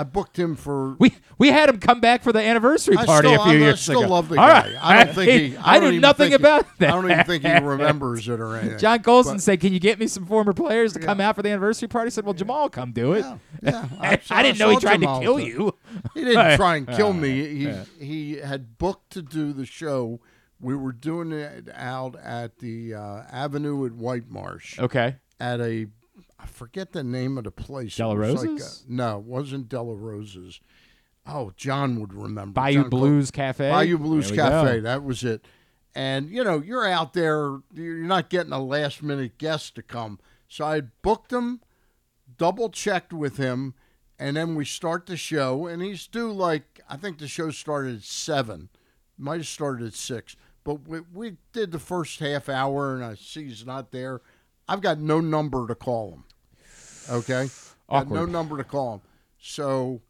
I 0.00 0.04
booked 0.04 0.38
him 0.38 0.54
for. 0.54 0.94
We 1.00 1.12
we 1.38 1.48
had 1.48 1.68
him 1.68 1.80
come 1.80 1.98
back 2.00 2.22
for 2.22 2.32
the 2.32 2.38
anniversary 2.40 2.96
I 2.96 3.04
party 3.04 3.28
still, 3.28 3.40
a 3.42 3.44
few 3.46 3.52
I'm- 3.54 3.62
I 3.62 3.64
years 3.66 3.80
still 3.80 4.00
ago. 4.04 4.08
love 4.10 4.28
the 4.28 4.38
All 4.40 4.46
guy. 4.46 4.62
right. 4.72 4.76
I 4.80 5.04
don't 5.04 5.14
think 5.16 5.30
he. 5.52 5.56
I, 5.56 5.76
I 5.76 5.78
knew 5.80 5.98
nothing 5.98 6.30
think 6.30 6.40
he- 6.40 6.46
about 6.46 6.66
that. 6.78 6.90
I 6.90 6.92
don't 6.92 7.10
even 7.10 7.24
think 7.24 7.42
he 7.44 7.52
remembers 7.66 8.28
it 8.28 8.38
or 8.38 8.54
anything. 8.56 8.78
John 8.78 9.02
Colson 9.02 9.34
But- 9.34 9.42
said, 9.42 9.60
"Can 9.60 9.72
you 9.72 9.80
get 9.80 9.98
me 9.98 10.06
some 10.06 10.24
former 10.24 10.52
players 10.52 10.92
to 10.92 11.00
Yeah. 11.00 11.06
come 11.06 11.20
out 11.20 11.34
for 11.34 11.42
the 11.42 11.48
anniversary 11.50 11.88
party?" 11.88 12.06
I 12.06 12.10
said, 12.10 12.24
"Well, 12.24 12.34
Jamal, 12.34 12.68
come 12.70 12.92
do 12.92 13.14
it." 13.14 13.24
Yeah, 13.24 13.38
yeah. 13.60 13.88
I, 14.00 14.18
saw- 14.18 14.40
didn't 14.42 14.58
know 14.60 14.70
he 14.70 14.76
tried 14.76 15.00
Jamal 15.00 15.18
to 15.18 15.24
kill 15.26 15.40
you. 15.40 15.74
He 16.14 16.24
didn't 16.24 16.56
try 16.56 16.76
and 16.76 16.86
kill 16.86 17.12
me. 17.12 17.30
He 17.48 17.64
yeah. 17.64 17.84
he 17.98 18.36
had 18.36 18.78
booked 18.78 19.10
to 19.14 19.22
do 19.22 19.52
the 19.52 19.66
show. 19.66 20.20
We 20.60 20.76
were 20.76 20.92
doing 20.92 21.32
it 21.32 21.68
out 21.74 22.14
at 22.22 22.58
the 22.60 22.94
uh, 22.94 23.22
Avenue 23.32 23.84
at 23.86 23.92
White 23.92 24.28
Marsh 24.28 24.78
Okay. 24.78 25.16
at 25.40 25.60
a 25.60 25.86
I 25.86 25.86
forget 26.58 26.92
the 26.92 27.04
name 27.04 27.38
of 27.38 27.44
the 27.44 27.50
place. 27.50 27.96
Della 27.96 28.14
was 28.16 28.44
like 28.44 28.60
a- 28.60 28.92
no, 28.92 29.18
it 29.18 29.24
wasn't 29.24 29.68
Della 29.68 29.94
Rosa's. 29.94 30.60
Oh, 31.26 31.52
John 31.56 32.00
would 32.00 32.12
remember. 32.14 32.52
Bayou 32.52 32.82
John 32.82 32.90
Blues 32.90 33.30
Cafe. 33.30 33.70
Bayou 33.70 33.98
Blues 33.98 34.30
Cafe. 34.30 34.76
go. 34.76 34.80
That 34.82 35.04
was 35.04 35.24
it. 35.24 35.44
And 35.94 36.30
you 36.30 36.42
know, 36.44 36.60
you're 36.60 36.86
out 36.86 37.12
there. 37.12 37.58
You're 37.74 37.96
not 37.98 38.30
getting 38.30 38.52
a 38.52 38.62
last 38.62 39.02
minute 39.02 39.38
guest 39.38 39.74
to 39.76 39.82
come. 39.82 40.18
So 40.48 40.64
I 40.64 40.80
booked 40.80 41.32
him, 41.32 41.60
double 42.36 42.70
checked 42.70 43.12
with 43.12 43.36
him, 43.36 43.74
and 44.18 44.36
then 44.36 44.54
we 44.54 44.64
start 44.64 45.06
the 45.06 45.16
show. 45.16 45.66
And 45.66 45.82
he's 45.82 46.06
due 46.06 46.32
like 46.32 46.80
I 46.88 46.96
think 46.96 47.18
the 47.18 47.28
show 47.28 47.50
started 47.50 47.96
at 47.96 48.02
seven, 48.02 48.68
might 49.18 49.38
have 49.38 49.46
started 49.46 49.86
at 49.88 49.94
six. 49.94 50.36
But 50.64 50.86
we, 50.88 51.00
we 51.12 51.36
did 51.52 51.72
the 51.72 51.78
first 51.78 52.20
half 52.20 52.48
hour, 52.48 52.94
and 52.94 53.04
I 53.04 53.14
see 53.14 53.44
he's 53.48 53.64
not 53.66 53.90
there. 53.90 54.20
I've 54.68 54.82
got 54.82 54.98
no 54.98 55.20
number 55.20 55.66
to 55.66 55.74
call 55.74 56.12
him. 56.12 56.24
Okay, 57.10 57.48
Got 57.90 58.10
no 58.10 58.26
number 58.26 58.56
to 58.56 58.64
call 58.64 58.94
him. 58.94 59.00
So 59.40 60.00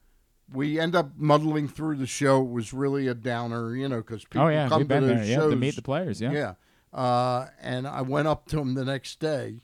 we 0.53 0.81
end 0.81 0.95
up 0.97 1.11
muddling 1.17 1.69
through 1.69 1.97
the 1.97 2.07
show. 2.07 2.41
It 2.43 2.51
was 2.51 2.73
really 2.73 3.07
a 3.09 3.15
downer, 3.15 3.75
you 3.77 3.89
know, 3.89 3.99
because 3.99 4.25
people 4.25 4.43
Oh 4.47 4.49
yeah, 4.49 4.69
come 4.69 4.79
we've 4.79 4.89
to 4.89 4.95
been 4.95 5.07
those 5.07 5.27
there. 5.29 5.41
Yeah, 5.43 5.49
to 5.51 5.57
meet 5.57 5.77
the 5.77 5.83
players. 5.83 6.21
Yeah. 6.21 6.33
yeah. 6.33 6.55
Uh, 6.93 7.49
and 7.61 7.87
I 7.87 8.01
went 8.03 8.29
up 8.29 8.47
to 8.49 8.59
him 8.59 8.75
the 8.75 8.85
next 8.85 9.21
day 9.21 9.63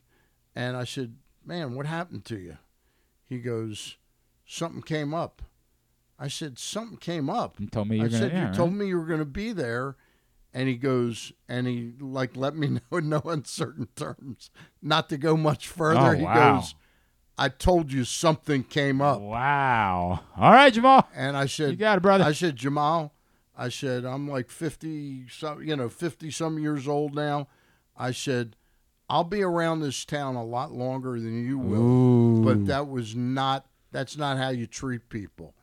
and 0.54 0.76
I 0.76 0.84
said, 0.84 1.16
Man, 1.44 1.74
what 1.74 1.86
happened 1.86 2.24
to 2.26 2.38
you? 2.38 2.58
He 3.26 3.38
goes, 3.38 3.96
Something 4.46 4.82
came 4.82 5.14
up. 5.14 5.42
I 6.18 6.28
said, 6.28 6.58
Something 6.58 6.98
came 6.98 7.28
up. 7.30 7.56
You 7.58 7.66
told 7.66 7.88
me 7.88 7.96
you 7.96 8.02
I 8.02 8.04
were 8.04 8.10
gonna. 8.10 8.22
said, 8.22 8.32
yeah, 8.32 8.48
You 8.50 8.54
told 8.54 8.70
right. 8.70 8.78
me 8.80 8.86
you 8.88 8.98
were 8.98 9.06
going 9.06 9.18
to 9.20 9.24
be 9.24 9.52
there. 9.52 9.96
And 10.56 10.68
he 10.68 10.76
goes, 10.76 11.32
and 11.48 11.66
he 11.66 11.94
like 11.98 12.36
let 12.36 12.54
me 12.54 12.68
know 12.92 12.98
in 12.98 13.08
no 13.08 13.20
uncertain 13.24 13.88
terms 13.96 14.50
not 14.80 15.08
to 15.08 15.16
go 15.16 15.36
much 15.36 15.66
further. 15.66 15.98
Oh, 16.00 16.12
he 16.12 16.22
wow. 16.22 16.60
goes, 16.60 16.74
I 17.36 17.48
told 17.48 17.92
you 17.92 18.04
something 18.04 18.62
came 18.62 19.00
up. 19.00 19.20
Wow. 19.20 20.20
All 20.36 20.52
right, 20.52 20.72
Jamal. 20.72 21.08
And 21.14 21.36
I 21.36 21.46
said, 21.46 21.70
You 21.70 21.76
got 21.76 21.98
it, 21.98 22.02
brother. 22.02 22.24
I 22.24 22.32
said, 22.32 22.56
Jamal, 22.56 23.12
I 23.56 23.68
said, 23.68 24.04
I'm 24.04 24.28
like 24.28 24.50
50, 24.50 25.28
some, 25.28 25.62
you 25.62 25.76
know, 25.76 25.88
50 25.88 26.30
some 26.30 26.58
years 26.58 26.86
old 26.86 27.14
now. 27.14 27.48
I 27.96 28.12
said, 28.12 28.56
I'll 29.08 29.24
be 29.24 29.42
around 29.42 29.80
this 29.80 30.04
town 30.04 30.36
a 30.36 30.44
lot 30.44 30.72
longer 30.72 31.20
than 31.20 31.44
you 31.44 31.58
will. 31.58 31.82
Ooh. 31.82 32.44
But 32.44 32.66
that 32.66 32.88
was 32.88 33.14
not, 33.14 33.66
that's 33.92 34.16
not 34.16 34.38
how 34.38 34.50
you 34.50 34.66
treat 34.66 35.08
people. 35.08 35.54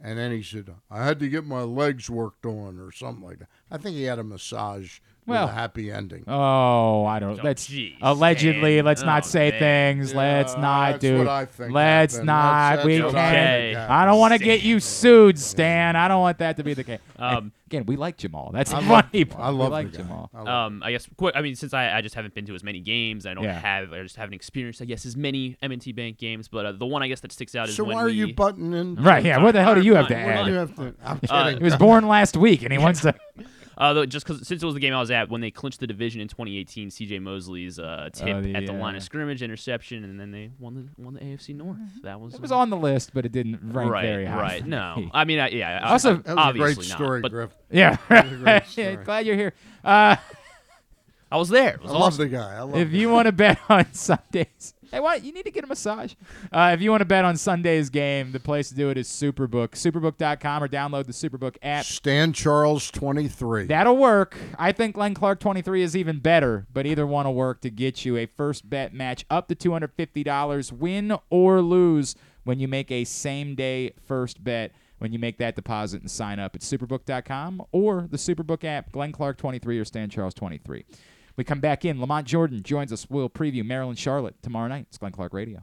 And 0.00 0.18
then 0.18 0.32
he 0.32 0.42
said, 0.42 0.70
I 0.90 1.04
had 1.04 1.18
to 1.20 1.28
get 1.28 1.46
my 1.46 1.62
legs 1.62 2.10
worked 2.10 2.44
on 2.44 2.78
or 2.78 2.92
something 2.92 3.24
like 3.24 3.38
that. 3.38 3.48
I 3.70 3.78
think 3.78 3.96
he 3.96 4.04
had 4.04 4.18
a 4.18 4.24
massage 4.24 5.00
Well- 5.26 5.46
with 5.46 5.52
a 5.52 5.58
happy 5.58 5.90
ending. 5.90 6.24
Oh, 6.28 7.04
I 7.06 7.18
don't. 7.18 7.38
Oh, 7.38 7.42
Let's 7.42 7.66
jeez, 7.68 7.96
allegedly. 8.02 8.76
Dan. 8.76 8.84
Let's 8.84 9.02
not 9.02 9.24
Oh, 9.24 9.26
say 9.28 9.50
man. 9.52 9.58
things. 9.96 10.14
let's 10.14 10.54
not 10.56 10.92
that's 10.92 11.00
do. 11.00 11.18
what 11.18 11.28
I 11.28 11.44
think 11.46 11.72
let's 11.72 12.14
happened. 12.14 12.26
not. 12.26 12.70
That's- 12.70 12.86
we 12.86 12.96
that's 12.98 13.04
what 13.14 13.20
can't. 13.20 13.76
I 13.90 14.04
don't 14.04 14.18
want 14.18 14.32
to 14.34 14.38
get 14.38 14.62
you 14.62 14.80
sued, 14.80 15.38
Stan. 15.38 15.96
I 15.96 16.08
don't 16.08 16.20
want 16.20 16.38
that 16.38 16.56
to 16.58 16.64
be 16.64 16.74
the 16.74 16.84
case. 16.84 17.00
Um, 17.16 17.52
Again, 17.68 17.86
we 17.86 17.96
like 17.96 18.18
Jamal. 18.18 18.50
That's 18.52 18.72
I 18.72 18.80
the 18.82 18.88
love- 18.88 19.04
funny 19.10 19.24
part. 19.24 19.42
I 19.42 19.48
love 19.48 19.68
we 19.70 19.72
like 19.72 19.90
the. 19.92 19.98
Jamal. 19.98 20.30
I 20.34 20.38
love 20.42 20.48
Um, 20.48 20.82
I 20.84 20.92
guess 20.92 21.08
quick. 21.16 21.34
I 21.34 21.40
mean, 21.40 21.54
since 21.56 21.72
I, 21.72 21.96
I 21.96 22.02
just 22.02 22.14
haven't 22.14 22.34
been 22.34 22.44
to 22.46 22.54
as 22.54 22.62
many 22.62 22.80
games, 22.80 23.24
I 23.24 23.32
don't 23.34 23.44
Yeah. 23.44 23.58
have, 23.58 23.92
I 23.92 24.02
just 24.02 24.16
haven't 24.16 24.34
experienced, 24.34 24.82
I 24.82 24.84
guess, 24.84 25.06
as 25.06 25.16
many 25.16 25.56
M&T 25.62 25.92
Bank 25.92 26.18
games. 26.18 26.46
But 26.48 26.66
uh, 26.66 26.72
the 26.72 26.84
one 26.86 27.02
I 27.02 27.08
guess 27.08 27.20
that 27.20 27.32
sticks 27.32 27.54
out 27.54 27.68
is 27.70 27.74
so 27.76 27.82
when 27.84 27.96
why 27.96 28.02
are 28.02 28.06
we, 28.06 28.12
you 28.12 28.34
butting 28.34 28.74
in? 28.74 28.96
Right? 28.96 29.24
Yeah. 29.24 29.42
What 29.42 29.52
the 29.52 29.62
hell 29.62 29.74
do 29.74 29.80
you 29.80 29.94
have 29.94 30.08
to 30.08 30.14
Fine, 30.14 30.24
Why 30.26 30.44
do 30.48 30.58
add? 30.58 30.70
you? 30.78 30.94
I'm 31.04 31.20
Uh, 31.28 31.44
kidding. 31.44 31.58
He 31.58 31.64
was 31.64 31.76
born 31.76 32.06
last 32.06 32.36
week, 32.36 32.62
and 32.62 32.70
he 32.72 32.78
wants 32.78 33.00
to. 33.02 33.14
Uh, 33.76 34.06
just 34.06 34.26
because 34.26 34.46
since 34.46 34.62
it 34.62 34.66
was 34.66 34.74
the 34.74 34.80
game 34.80 34.94
I 34.94 35.00
was 35.00 35.10
at 35.10 35.28
when 35.28 35.40
they 35.40 35.50
clinched 35.50 35.80
the 35.80 35.86
division 35.86 36.20
in 36.20 36.28
2018, 36.28 36.90
C.J. 36.90 37.18
Mosley's 37.18 37.78
uh, 37.78 38.08
tip 38.12 38.28
Oh, 38.36 38.40
the, 38.40 38.54
at 38.54 38.66
the 38.66 38.72
line 38.72 38.94
of 38.96 39.02
scrimmage, 39.02 39.42
interception, 39.42 40.04
and 40.04 40.18
then 40.20 40.30
they 40.30 40.50
won 40.58 40.74
the 40.74 41.02
won 41.02 41.14
the 41.14 41.20
AFC 41.20 41.54
North. 41.56 41.78
That 42.02 42.20
was 42.20 42.34
It 42.34 42.40
was 42.40 42.52
uh, 42.52 42.58
on 42.58 42.70
the 42.70 42.76
list, 42.76 43.10
but 43.14 43.26
it 43.26 43.32
didn't 43.32 43.58
rank 43.62 43.90
right, 43.90 44.02
very 44.06 44.26
high. 44.26 44.40
right. 44.40 44.66
No. 44.66 45.08
I 45.14 45.24
mean, 45.24 45.38
I, 45.40 45.48
yeah. 45.48 45.80
Also- 45.90 46.14
I- 46.14 46.16
That 46.18 46.26
was 46.26 46.36
a 46.36 46.40
obviously 46.40 46.74
great 46.74 46.84
story, 46.86 47.20
but 47.20 47.30
Griff. 47.30 47.50
Yeah. 47.70 47.96
was 48.10 48.32
a 48.32 48.36
great 48.36 48.44
yeah. 48.46 48.62
story. 48.64 48.96
Glad 48.96 49.26
you're 49.26 49.36
here. 49.36 49.54
Uh, 49.84 50.16
I 51.32 51.36
was 51.36 51.48
there. 51.48 51.74
It 51.74 51.82
was 51.82 51.90
I 51.90 51.94
love 51.98 52.16
the 52.16 52.28
guy. 52.28 52.54
I 52.56 52.60
love 52.60 52.76
if 52.76 52.92
you 52.92 53.08
guy. 53.08 53.12
want 53.12 53.26
to 53.26 53.32
bet 53.32 53.58
on 53.68 53.92
Sundays, 53.92 54.73
hey, 54.94 55.00
why 55.00 55.16
you 55.16 55.32
need 55.32 55.44
to 55.44 55.50
get 55.50 55.64
a 55.64 55.66
massage? 55.66 56.14
Uh, 56.52 56.70
if 56.72 56.80
you 56.80 56.90
want 56.90 57.00
to 57.00 57.04
bet 57.04 57.24
on 57.24 57.36
Sunday's 57.36 57.90
game, 57.90 58.30
the 58.30 58.38
place 58.38 58.68
to 58.68 58.74
do 58.76 58.90
it 58.90 58.96
is 58.96 59.08
Superbook. 59.08 59.70
Superbook.com 59.70 60.62
or 60.62 60.68
download 60.68 61.06
the 61.06 61.12
Superbook 61.12 61.56
app. 61.62 61.84
Stan 61.84 62.32
Charles 62.32 62.90
23. 62.92 63.66
That'll 63.66 63.96
work. 63.96 64.36
I 64.56 64.70
think 64.70 64.94
Glenn 64.94 65.14
Clark 65.14 65.40
23 65.40 65.82
is 65.82 65.96
even 65.96 66.20
better, 66.20 66.66
but 66.72 66.86
either 66.86 67.06
one 67.06 67.26
will 67.26 67.34
work 67.34 67.60
to 67.62 67.70
get 67.70 68.04
you 68.04 68.16
a 68.16 68.26
first 68.26 68.70
bet 68.70 68.94
match 68.94 69.26
up 69.28 69.48
to 69.48 69.56
$250, 69.56 70.72
win 70.72 71.18
or 71.28 71.60
lose 71.60 72.14
when 72.44 72.60
you 72.60 72.68
make 72.68 72.92
a 72.92 73.04
same 73.04 73.56
day 73.56 73.94
first 74.06 74.42
bet. 74.44 74.72
When 74.98 75.12
you 75.12 75.18
make 75.18 75.36
that 75.38 75.56
deposit 75.56 76.00
and 76.00 76.10
sign 76.10 76.38
up 76.38 76.54
at 76.54 76.62
superbook.com 76.62 77.64
or 77.72 78.06
the 78.10 78.16
Superbook 78.16 78.64
app, 78.64 78.90
Glenn 78.92 79.12
Clark 79.12 79.36
23 79.36 79.78
or 79.78 79.84
Stan 79.84 80.08
Charles 80.08 80.32
23. 80.32 80.84
We 81.36 81.44
come 81.44 81.60
back 81.60 81.84
in. 81.84 82.00
Lamont 82.00 82.26
Jordan 82.26 82.62
joins 82.62 82.92
us. 82.92 83.08
We'll 83.10 83.28
preview 83.28 83.64
Maryland 83.64 83.98
Charlotte 83.98 84.36
tomorrow 84.42 84.68
night. 84.68 84.86
It's 84.88 84.98
Glenn 84.98 85.12
Clark 85.12 85.32
Radio. 85.32 85.62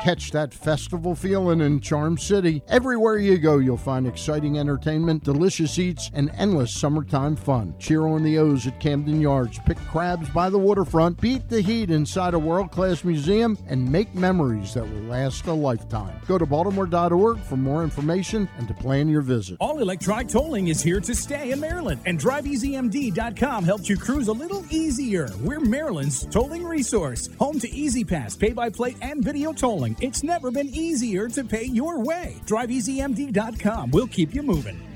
Catch 0.00 0.30
that 0.32 0.54
festival 0.54 1.14
feeling 1.14 1.60
in 1.60 1.80
Charm 1.80 2.16
City. 2.18 2.62
Everywhere 2.68 3.18
you 3.18 3.38
go, 3.38 3.58
you'll 3.58 3.76
find 3.76 4.06
exciting 4.06 4.58
entertainment, 4.58 5.24
delicious 5.24 5.78
eats, 5.78 6.10
and 6.14 6.30
endless 6.36 6.72
summertime 6.72 7.34
fun. 7.34 7.74
Cheer 7.78 8.06
on 8.06 8.22
the 8.22 8.38
O's 8.38 8.66
at 8.66 8.78
Camden 8.78 9.20
Yards, 9.20 9.58
pick 9.66 9.78
crabs 9.88 10.28
by 10.30 10.48
the 10.48 10.58
waterfront, 10.58 11.20
beat 11.20 11.48
the 11.48 11.60
heat 11.60 11.90
inside 11.90 12.34
a 12.34 12.38
world 12.38 12.70
class 12.70 13.02
museum, 13.02 13.58
and 13.66 13.90
make 13.90 14.14
memories 14.14 14.74
that 14.74 14.88
will 14.88 15.02
last 15.02 15.46
a 15.46 15.52
lifetime. 15.52 16.20
Go 16.28 16.38
to 16.38 16.46
baltimore.org 16.46 17.40
for 17.40 17.56
more 17.56 17.82
information 17.82 18.48
and 18.58 18.68
to 18.68 18.74
plan 18.74 19.08
your 19.08 19.22
visit. 19.22 19.56
All 19.60 19.80
electronic 19.80 20.28
tolling 20.28 20.68
is 20.68 20.82
here 20.82 21.00
to 21.00 21.14
stay 21.14 21.50
in 21.50 21.58
Maryland, 21.58 22.00
and 22.06 22.20
DriveEasyMD.com 22.20 23.64
helps 23.64 23.88
you 23.88 23.96
cruise 23.96 24.28
a 24.28 24.32
little 24.32 24.64
easier. 24.70 25.28
We're 25.40 25.58
Maryland's 25.58 26.26
tolling 26.26 26.64
resource, 26.64 27.28
home 27.38 27.58
to 27.58 27.68
E-ZPass, 27.68 28.38
pay 28.38 28.52
by 28.52 28.70
plate, 28.70 28.96
and 29.02 29.24
video 29.24 29.52
tolling. 29.56 29.96
It's 30.00 30.22
never 30.22 30.50
been 30.50 30.68
easier 30.68 31.28
to 31.28 31.44
pay 31.44 31.64
your 31.64 32.02
way. 32.02 32.36
DriveEasyMD.com 32.46 33.90
We'll 33.90 34.06
keep 34.06 34.34
you 34.34 34.42
moving. 34.42 34.95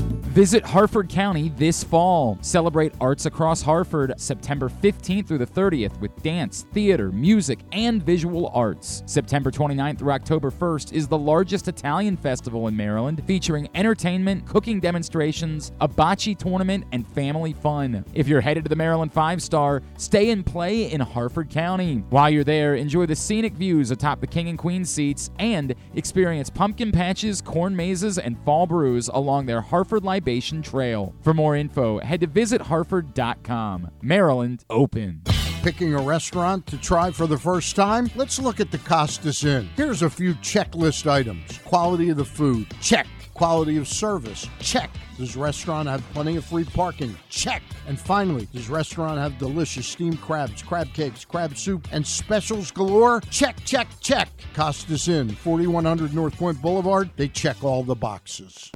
Visit 0.31 0.63
Harford 0.63 1.09
County 1.09 1.49
this 1.57 1.83
fall. 1.83 2.37
Celebrate 2.39 2.93
arts 3.01 3.25
across 3.25 3.61
Harford 3.61 4.13
September 4.15 4.69
15th 4.69 5.27
through 5.27 5.39
the 5.39 5.45
30th 5.45 5.99
with 5.99 6.23
dance, 6.23 6.65
theater, 6.71 7.11
music, 7.11 7.59
and 7.73 8.01
visual 8.01 8.49
arts. 8.53 9.03
September 9.05 9.51
29th 9.51 9.99
through 9.99 10.13
October 10.13 10.49
1st 10.49 10.93
is 10.93 11.05
the 11.05 11.17
largest 11.17 11.67
Italian 11.67 12.15
festival 12.15 12.69
in 12.69 12.77
Maryland, 12.77 13.21
featuring 13.27 13.67
entertainment, 13.75 14.45
cooking 14.45 14.79
demonstrations, 14.79 15.73
a 15.81 15.87
bocce 15.89 16.37
tournament, 16.37 16.85
and 16.93 17.05
family 17.09 17.51
fun. 17.51 18.05
If 18.13 18.29
you're 18.29 18.39
headed 18.39 18.63
to 18.63 18.69
the 18.69 18.75
Maryland 18.77 19.11
Five 19.11 19.41
Star, 19.41 19.83
stay 19.97 20.29
and 20.29 20.45
play 20.45 20.89
in 20.93 21.01
Harford 21.01 21.49
County. 21.49 22.05
While 22.09 22.29
you're 22.29 22.45
there, 22.45 22.75
enjoy 22.75 23.05
the 23.05 23.17
scenic 23.17 23.51
views 23.55 23.91
atop 23.91 24.21
the 24.21 24.27
King 24.27 24.47
and 24.47 24.57
Queen 24.57 24.85
seats 24.85 25.29
and 25.39 25.75
experience 25.93 26.49
pumpkin 26.49 26.93
patches, 26.93 27.41
corn 27.41 27.75
mazes, 27.75 28.17
and 28.17 28.39
fall 28.45 28.65
brews 28.65 29.09
along 29.09 29.45
their 29.45 29.59
Harford 29.59 30.05
Libation 30.21 30.61
Trail. 30.61 31.15
For 31.23 31.33
more 31.33 31.55
info, 31.55 31.97
head 31.99 32.19
to 32.21 32.27
visitharford.com. 32.27 33.89
Maryland 34.03 34.63
open. 34.69 35.23
Picking 35.63 35.95
a 35.95 36.01
restaurant 36.01 36.67
to 36.67 36.77
try 36.77 37.09
for 37.09 37.25
the 37.25 37.39
first 37.39 37.75
time? 37.75 38.11
Let's 38.15 38.37
look 38.37 38.59
at 38.59 38.69
the 38.69 38.77
Costas 38.77 39.43
Inn. 39.43 39.67
Here's 39.75 40.03
a 40.03 40.09
few 40.11 40.35
checklist 40.35 41.09
items 41.09 41.57
quality 41.65 42.09
of 42.09 42.17
the 42.17 42.25
food, 42.25 42.67
check. 42.81 43.07
Quality 43.33 43.77
of 43.77 43.87
service, 43.87 44.47
check. 44.59 44.91
Does 45.17 45.35
restaurant 45.35 45.89
have 45.89 46.03
plenty 46.13 46.35
of 46.35 46.45
free 46.45 46.65
parking? 46.65 47.15
Check. 47.29 47.63
And 47.87 47.99
finally, 47.99 48.47
does 48.53 48.69
restaurant 48.69 49.17
have 49.17 49.39
delicious 49.39 49.87
steamed 49.87 50.21
crabs, 50.21 50.61
crab 50.61 50.93
cakes, 50.93 51.25
crab 51.25 51.57
soup, 51.57 51.87
and 51.91 52.05
specials 52.05 52.69
galore? 52.69 53.21
Check, 53.31 53.63
check, 53.65 53.87
check. 53.99 54.29
Costas 54.53 55.07
Inn, 55.07 55.29
4100 55.29 56.13
North 56.13 56.37
Point 56.37 56.61
Boulevard. 56.61 57.09
They 57.15 57.29
check 57.29 57.63
all 57.63 57.83
the 57.83 57.95
boxes. 57.95 58.71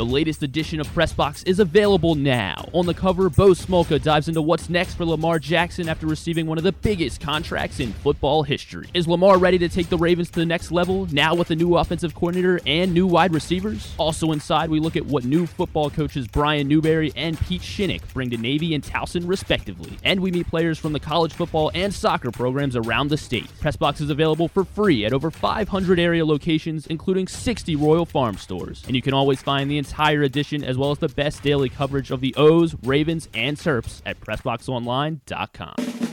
The 0.00 0.06
latest 0.06 0.42
edition 0.42 0.80
of 0.80 0.86
Pressbox 0.94 1.46
is 1.46 1.60
available 1.60 2.14
now. 2.14 2.70
On 2.72 2.86
the 2.86 2.94
cover, 2.94 3.28
Bo 3.28 3.50
Smolka 3.50 4.02
dives 4.02 4.28
into 4.28 4.40
what's 4.40 4.70
next 4.70 4.94
for 4.94 5.04
Lamar 5.04 5.38
Jackson 5.38 5.90
after 5.90 6.06
receiving 6.06 6.46
one 6.46 6.56
of 6.56 6.64
the 6.64 6.72
biggest 6.72 7.20
contracts 7.20 7.80
in 7.80 7.92
football 7.92 8.42
history. 8.42 8.88
Is 8.94 9.06
Lamar 9.06 9.36
ready 9.36 9.58
to 9.58 9.68
take 9.68 9.90
the 9.90 9.98
Ravens 9.98 10.30
to 10.30 10.40
the 10.40 10.46
next 10.46 10.72
level, 10.72 11.06
now 11.12 11.34
with 11.34 11.50
a 11.50 11.54
new 11.54 11.76
offensive 11.76 12.14
coordinator 12.14 12.62
and 12.66 12.94
new 12.94 13.06
wide 13.06 13.34
receivers? 13.34 13.92
Also 13.98 14.32
inside, 14.32 14.70
we 14.70 14.80
look 14.80 14.96
at 14.96 15.04
what 15.04 15.26
new 15.26 15.46
football 15.46 15.90
coaches 15.90 16.26
Brian 16.26 16.66
Newberry 16.66 17.12
and 17.14 17.38
Pete 17.38 17.60
Shinnick 17.60 18.10
bring 18.14 18.30
to 18.30 18.38
Navy 18.38 18.74
and 18.74 18.82
Towson, 18.82 19.28
respectively. 19.28 19.98
And 20.02 20.20
we 20.20 20.30
meet 20.30 20.46
players 20.48 20.78
from 20.78 20.94
the 20.94 21.00
college 21.00 21.34
football 21.34 21.70
and 21.74 21.92
soccer 21.92 22.30
programs 22.30 22.74
around 22.74 23.08
the 23.08 23.18
state. 23.18 23.48
Pressbox 23.60 24.00
is 24.00 24.08
available 24.08 24.48
for 24.48 24.64
free 24.64 25.04
at 25.04 25.12
over 25.12 25.30
500 25.30 25.98
area 26.00 26.24
locations, 26.24 26.86
including 26.86 27.28
60 27.28 27.76
Royal 27.76 28.06
Farm 28.06 28.38
stores. 28.38 28.82
And 28.86 28.96
you 28.96 29.02
can 29.02 29.12
always 29.12 29.42
find 29.42 29.70
the 29.70 29.76
entire 29.76 29.89
edition 30.22 30.64
as 30.64 30.76
well 30.76 30.90
as 30.90 30.98
the 30.98 31.08
best 31.08 31.42
daily 31.42 31.68
coverage 31.68 32.10
of 32.10 32.20
the 32.20 32.34
O's, 32.36 32.74
Ravens, 32.82 33.28
and 33.34 33.56
Terps 33.56 34.02
at 34.04 34.20
PressBoxOnline.com. 34.20 36.09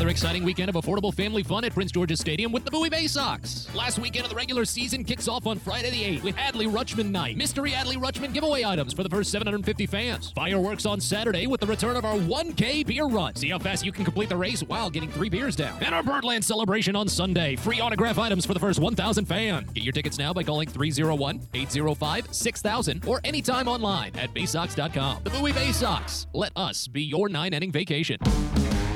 Another 0.00 0.12
exciting 0.12 0.44
weekend 0.44 0.70
of 0.70 0.76
affordable 0.76 1.12
family 1.12 1.42
fun 1.42 1.62
at 1.62 1.74
Prince 1.74 1.92
George's 1.92 2.20
Stadium 2.20 2.52
with 2.52 2.64
the 2.64 2.70
Bowie 2.70 2.88
Bay 2.88 3.06
Sox. 3.06 3.68
Last 3.74 3.98
weekend 3.98 4.24
of 4.24 4.30
the 4.30 4.34
regular 4.34 4.64
season 4.64 5.04
kicks 5.04 5.28
off 5.28 5.46
on 5.46 5.58
Friday 5.58 5.90
the 5.90 6.02
8th 6.16 6.22
with 6.22 6.36
Adley 6.36 6.66
Rutschman 6.66 7.10
Night. 7.10 7.36
Mystery 7.36 7.72
Adley 7.72 7.96
Rutschman 7.96 8.32
giveaway 8.32 8.64
items 8.64 8.94
for 8.94 9.02
the 9.02 9.10
first 9.10 9.30
750 9.30 9.84
fans. 9.84 10.30
Fireworks 10.30 10.86
on 10.86 11.02
Saturday 11.02 11.46
with 11.46 11.60
the 11.60 11.66
return 11.66 11.96
of 11.96 12.06
our 12.06 12.14
1K 12.14 12.86
beer 12.86 13.08
run. 13.08 13.34
See 13.34 13.50
how 13.50 13.58
fast 13.58 13.84
you 13.84 13.92
can 13.92 14.06
complete 14.06 14.30
the 14.30 14.38
race 14.38 14.62
while 14.62 14.88
getting 14.88 15.10
three 15.10 15.28
beers 15.28 15.54
down. 15.54 15.78
And 15.82 15.94
our 15.94 16.02
Birdland 16.02 16.46
celebration 16.46 16.96
on 16.96 17.06
Sunday. 17.06 17.56
Free 17.56 17.80
autograph 17.80 18.16
items 18.16 18.46
for 18.46 18.54
the 18.54 18.60
first 18.60 18.80
1,000 18.80 19.26
fan. 19.26 19.66
Get 19.74 19.84
your 19.84 19.92
tickets 19.92 20.16
now 20.16 20.32
by 20.32 20.44
calling 20.44 20.70
301-805-6000 20.70 23.06
or 23.06 23.20
anytime 23.22 23.68
online 23.68 24.12
at 24.16 24.32
baysox.com. 24.32 25.24
The 25.24 25.30
Bowie 25.30 25.52
Bay 25.52 25.72
Sox. 25.72 26.26
Let 26.32 26.52
us 26.56 26.88
be 26.88 27.02
your 27.02 27.28
nine-inning 27.28 27.70
vacation. 27.70 28.16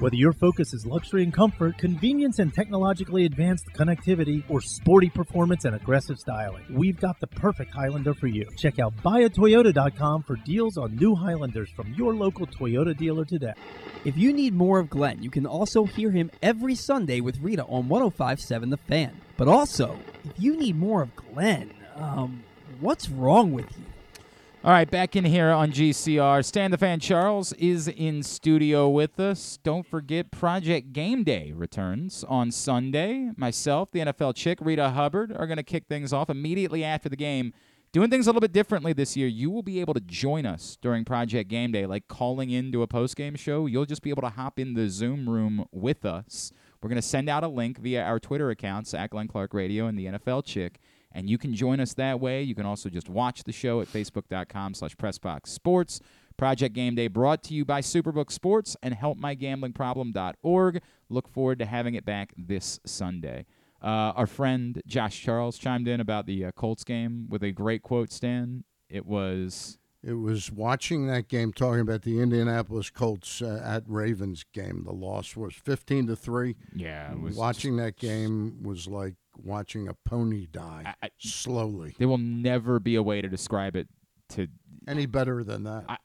Whether 0.00 0.14
your 0.14 0.32
focus 0.32 0.74
is 0.74 0.86
luxury 0.86 1.24
and 1.24 1.32
comfort, 1.32 1.76
convenience 1.76 2.38
and 2.38 2.54
technologically 2.54 3.24
advanced 3.24 3.66
connectivity, 3.72 4.44
or 4.48 4.60
sporty 4.60 5.10
performance 5.10 5.64
and 5.64 5.74
aggressive 5.74 6.20
styling, 6.20 6.62
we've 6.70 7.00
got 7.00 7.18
the 7.18 7.26
perfect 7.26 7.74
Highlander 7.74 8.14
for 8.14 8.28
you. 8.28 8.48
Check 8.56 8.78
out 8.78 8.96
buyatoyota.com 8.98 10.22
for 10.22 10.36
deals 10.36 10.78
on 10.78 10.94
new 10.94 11.16
Highlanders 11.16 11.68
from 11.70 11.92
your 11.94 12.14
local 12.14 12.46
Toyota 12.46 12.96
dealer 12.96 13.24
today. 13.24 13.54
If 14.04 14.16
you 14.16 14.32
need 14.32 14.54
more 14.54 14.78
of 14.78 14.88
Glenn, 14.88 15.20
you 15.20 15.30
can 15.30 15.46
also 15.46 15.84
hear 15.84 16.12
him 16.12 16.30
every 16.42 16.76
Sunday 16.76 17.20
with 17.20 17.40
Rita 17.40 17.64
on 17.64 17.88
1057 17.88 18.70
The 18.70 18.76
Fan. 18.76 19.20
But 19.36 19.48
also, 19.48 19.98
if 20.24 20.32
you 20.38 20.56
need 20.56 20.76
more 20.76 21.02
of 21.02 21.16
Glenn, 21.16 21.72
um, 21.96 22.44
what's 22.78 23.08
wrong 23.08 23.52
with 23.52 23.66
you? 23.76 23.84
All 24.64 24.72
right, 24.72 24.90
back 24.90 25.14
in 25.14 25.24
here 25.24 25.50
on 25.50 25.70
GCR. 25.70 26.44
Stan 26.44 26.72
the 26.72 26.76
Fan 26.76 26.98
Charles 26.98 27.52
is 27.52 27.86
in 27.86 28.24
studio 28.24 28.88
with 28.88 29.20
us. 29.20 29.56
Don't 29.62 29.86
forget, 29.86 30.32
Project 30.32 30.92
Game 30.92 31.22
Day 31.22 31.52
returns 31.54 32.24
on 32.28 32.50
Sunday. 32.50 33.30
Myself, 33.36 33.92
the 33.92 34.00
NFL 34.00 34.34
chick, 34.34 34.58
Rita 34.60 34.90
Hubbard, 34.90 35.30
are 35.30 35.46
going 35.46 35.58
to 35.58 35.62
kick 35.62 35.86
things 35.86 36.12
off 36.12 36.28
immediately 36.28 36.82
after 36.82 37.08
the 37.08 37.16
game. 37.16 37.52
Doing 37.92 38.10
things 38.10 38.26
a 38.26 38.30
little 38.30 38.40
bit 38.40 38.52
differently 38.52 38.92
this 38.92 39.16
year. 39.16 39.28
You 39.28 39.48
will 39.48 39.62
be 39.62 39.80
able 39.80 39.94
to 39.94 40.00
join 40.00 40.44
us 40.44 40.76
during 40.82 41.04
Project 41.04 41.48
Game 41.48 41.70
Day, 41.70 41.86
like 41.86 42.08
calling 42.08 42.50
into 42.50 42.82
a 42.82 42.88
post 42.88 43.14
game 43.14 43.36
show. 43.36 43.66
You'll 43.66 43.86
just 43.86 44.02
be 44.02 44.10
able 44.10 44.22
to 44.22 44.28
hop 44.28 44.58
in 44.58 44.74
the 44.74 44.90
Zoom 44.90 45.30
room 45.30 45.66
with 45.70 46.04
us. 46.04 46.52
We're 46.82 46.88
going 46.88 47.00
to 47.00 47.02
send 47.02 47.28
out 47.28 47.44
a 47.44 47.48
link 47.48 47.78
via 47.78 48.02
our 48.02 48.18
Twitter 48.18 48.50
accounts 48.50 48.92
at 48.92 49.10
Glenn 49.10 49.28
Clark 49.28 49.54
Radio 49.54 49.86
and 49.86 49.96
the 49.96 50.06
NFL 50.06 50.44
chick 50.44 50.80
and 51.12 51.28
you 51.28 51.38
can 51.38 51.54
join 51.54 51.80
us 51.80 51.94
that 51.94 52.20
way. 52.20 52.42
You 52.42 52.54
can 52.54 52.66
also 52.66 52.88
just 52.88 53.08
watch 53.08 53.44
the 53.44 53.52
show 53.52 53.80
at 53.80 53.88
facebook.com 53.88 54.74
slash 54.74 54.96
pressboxsports. 54.96 56.00
Project 56.36 56.74
Game 56.74 56.94
Day 56.94 57.08
brought 57.08 57.42
to 57.44 57.54
you 57.54 57.64
by 57.64 57.80
Superbook 57.80 58.30
Sports 58.30 58.76
and 58.82 58.94
helpmygamblingproblem.org. 58.94 60.82
Look 61.08 61.28
forward 61.28 61.58
to 61.58 61.66
having 61.66 61.94
it 61.94 62.04
back 62.04 62.32
this 62.36 62.80
Sunday. 62.86 63.46
Uh, 63.82 64.12
our 64.16 64.26
friend 64.26 64.82
Josh 64.86 65.20
Charles 65.20 65.56
chimed 65.58 65.86
in 65.88 66.00
about 66.00 66.26
the 66.26 66.44
uh, 66.44 66.52
Colts 66.52 66.84
game 66.84 67.26
with 67.28 67.42
a 67.42 67.52
great 67.52 67.82
quote, 67.82 68.10
Stan. 68.12 68.64
It 68.88 69.06
was 69.06 69.78
It 70.02 70.14
was 70.14 70.50
watching 70.50 71.06
that 71.06 71.28
game, 71.28 71.52
talking 71.52 71.80
about 71.80 72.02
the 72.02 72.20
Indianapolis 72.20 72.90
Colts 72.90 73.40
uh, 73.40 73.60
at 73.64 73.84
Ravens 73.86 74.44
game. 74.52 74.82
The 74.84 74.92
loss 74.92 75.36
was 75.36 75.54
fifteen 75.54 76.08
to 76.08 76.16
three. 76.16 76.56
Yeah, 76.74 77.12
it 77.12 77.20
was 77.20 77.36
watching 77.36 77.76
that 77.76 77.96
game 77.96 78.62
was 78.64 78.88
like 78.88 79.14
watching 79.42 79.88
a 79.88 79.94
pony 79.94 80.46
die 80.46 80.94
I- 81.02 81.10
slowly. 81.18 81.94
There 81.98 82.08
will 82.08 82.18
never 82.18 82.78
be 82.80 82.94
a 82.96 83.02
way 83.02 83.20
to 83.22 83.28
describe 83.28 83.76
it 83.76 83.88
to 84.30 84.48
Any 84.86 85.06
better 85.06 85.42
than 85.44 85.64
that? 85.64 85.84
I, 85.88 85.96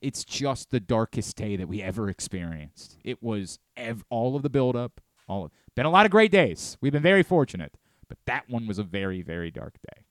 it's 0.00 0.24
just 0.24 0.70
the 0.70 0.80
darkest 0.80 1.36
day 1.36 1.56
that 1.56 1.68
we 1.68 1.82
ever 1.82 2.08
experienced. 2.08 2.98
It 3.04 3.22
was 3.22 3.58
ev- 3.76 4.04
all 4.10 4.36
of 4.36 4.42
the 4.42 4.50
buildup. 4.50 5.00
All 5.28 5.44
of, 5.46 5.50
been 5.74 5.86
a 5.86 5.90
lot 5.90 6.04
of 6.06 6.12
great 6.12 6.30
days. 6.30 6.76
We've 6.80 6.92
been 6.92 7.02
very 7.02 7.22
fortunate, 7.22 7.74
but 8.08 8.18
that 8.26 8.48
one 8.48 8.66
was 8.66 8.78
a 8.78 8.84
very 8.84 9.22
very 9.22 9.50
dark 9.50 9.74
day. 9.94 10.02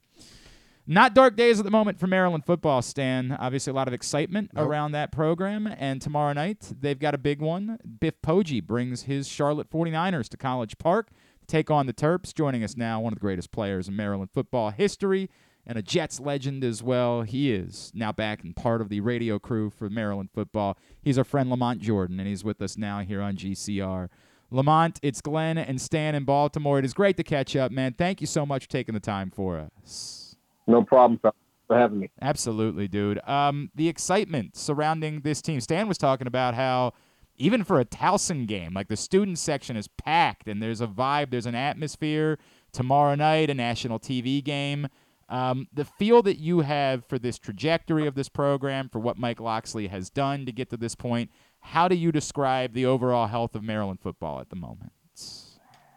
Not 0.88 1.16
dark 1.16 1.36
days 1.36 1.58
at 1.60 1.66
the 1.66 1.72
moment 1.72 2.00
for 2.00 2.06
Maryland 2.06 2.46
football, 2.46 2.84
Stan. 2.84 3.32
Obviously, 3.32 3.72
a 3.72 3.74
lot 3.74 3.88
of 3.88 3.94
excitement 3.94 4.52
Nope. 4.54 4.68
around 4.68 4.92
that 4.92 5.12
program. 5.12 5.66
And 5.66 6.00
tomorrow 6.00 6.34
night, 6.34 6.74
they've 6.80 7.00
got 7.00 7.16
a 7.16 7.18
big 7.18 7.42
one. 7.42 7.80
Biff 8.00 8.22
Poggi 8.22 8.62
brings 8.64 9.04
his 9.04 9.28
Charlotte 9.28 9.68
49ers 9.72 10.30
to 10.30 10.38
College 10.38 10.78
Park 10.78 11.10
take 11.46 11.72
on 11.72 11.86
the 11.86 11.94
Terps. 11.94 12.34
Joining 12.34 12.64
us 12.64 12.76
now, 12.76 13.00
one 13.00 13.14
of 13.14 13.20
the 13.20 13.22
greatest 13.22 13.52
players 13.52 13.88
in 13.88 13.96
Maryland 13.96 14.32
football 14.32 14.72
history 14.72 15.30
and 15.66 15.78
a 15.78 15.82
Jets 15.82 16.20
legend 16.20 16.64
as 16.64 16.84
well. 16.84 17.24
He 17.24 17.52
is 17.52 17.92
now 17.96 18.12
back 18.12 18.44
and 18.44 18.56
part 18.56 18.82
of 18.82 18.90
the 18.90 19.00
radio 19.00 19.40
crew 19.40 19.70
for 19.70 19.90
Maryland 19.90 20.30
football. 20.34 20.78
He's 21.02 21.18
our 21.18 21.24
friend 21.24 21.50
Lamont 21.50 21.82
Jordan, 21.82 22.20
and 22.20 22.28
he's 22.28 22.44
with 22.44 22.62
us 22.62 22.78
now 22.78 23.00
here 23.00 23.22
on 23.22 23.36
GCR. 23.36 24.10
Lamont, 24.52 25.00
it's 25.02 25.22
Glenn 25.22 25.58
and 25.58 25.82
Stan 25.82 26.14
in 26.16 26.24
Baltimore. 26.24 26.80
It 26.80 26.86
is 26.86 26.94
great 26.94 27.18
to 27.18 27.24
catch 27.24 27.56
up, 27.56 27.72
man. 27.72 27.94
Thank 27.98 28.22
you 28.22 28.28
so 28.28 28.46
much 28.46 28.66
for 28.66 28.70
taking 28.70 28.94
the 28.94 29.00
time 29.00 29.32
for 29.32 29.58
us. 29.58 30.36
No 30.68 30.84
problem 30.84 31.20
for 31.20 31.34
having 31.78 32.00
me. 32.00 32.12
Absolutely, 32.22 32.88
dude. 32.88 33.20
Um, 33.28 33.72
the 33.74 33.90
excitement 33.90 34.56
surrounding 34.56 35.22
this 35.22 35.42
team. 35.42 35.60
Stan 35.62 35.88
was 35.88 35.98
talking 35.98 36.28
about 36.28 36.54
how 36.54 36.94
even 37.38 37.64
for 37.64 37.80
a 37.80 37.86
Towson 37.86 38.48
game, 38.48 38.74
like 38.74 38.88
the 38.88 38.98
student 38.98 39.40
section 39.40 39.76
is 39.76 39.88
packed 39.88 40.48
and 40.48 40.62
there's 40.62 40.82
a 40.82 40.88
vibe, 40.88 41.32
there's 41.32 41.46
an 41.46 41.56
atmosphere. 41.56 42.40
Tomorrow 42.72 43.16
night, 43.16 43.50
a 43.50 43.54
national 43.54 44.00
TV 44.00 44.44
game. 44.44 44.88
Um, 45.30 45.68
the 45.74 45.86
feel 45.86 46.22
that 46.24 46.38
you 46.38 46.60
have 46.60 47.06
for 47.06 47.18
this 47.18 47.40
trajectory 47.40 48.06
of 48.06 48.16
this 48.16 48.30
program, 48.30 48.90
for 48.90 49.00
what 49.00 49.18
Mike 49.18 49.40
Locksley 49.40 49.88
has 49.88 50.10
done 50.10 50.46
to 50.46 50.52
get 50.52 50.70
to 50.70 50.78
this 50.78 50.94
point, 50.94 51.32
how 51.62 51.88
do 51.88 51.96
you 51.96 52.12
describe 52.12 52.74
the 52.74 52.86
overall 52.86 53.28
health 53.28 53.56
of 53.56 53.64
Maryland 53.64 54.00
football 54.02 54.40
at 54.40 54.50
the 54.50 54.56
moment? 54.56 54.92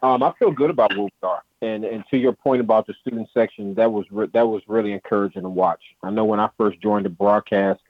Um, 0.02 0.22
I 0.22 0.32
feel 0.38 0.50
good 0.50 0.70
about 0.70 0.90
where 0.94 1.04
we 1.04 1.10
are, 1.22 1.42
and 1.60 1.84
and 1.84 2.04
to 2.10 2.16
your 2.16 2.32
point 2.32 2.60
about 2.60 2.86
the 2.86 2.94
student 3.00 3.28
section, 3.34 3.74
that 3.74 3.90
was 3.90 4.06
re- 4.10 4.28
that 4.32 4.46
was 4.46 4.62
really 4.68 4.92
encouraging 4.92 5.42
to 5.42 5.48
watch. 5.48 5.82
I 6.02 6.10
know 6.10 6.24
when 6.24 6.38
I 6.38 6.48
first 6.56 6.80
joined 6.80 7.04
the 7.04 7.10
broadcast 7.10 7.80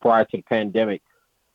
prior 0.00 0.24
to 0.24 0.36
the 0.36 0.42
pandemic, 0.42 1.02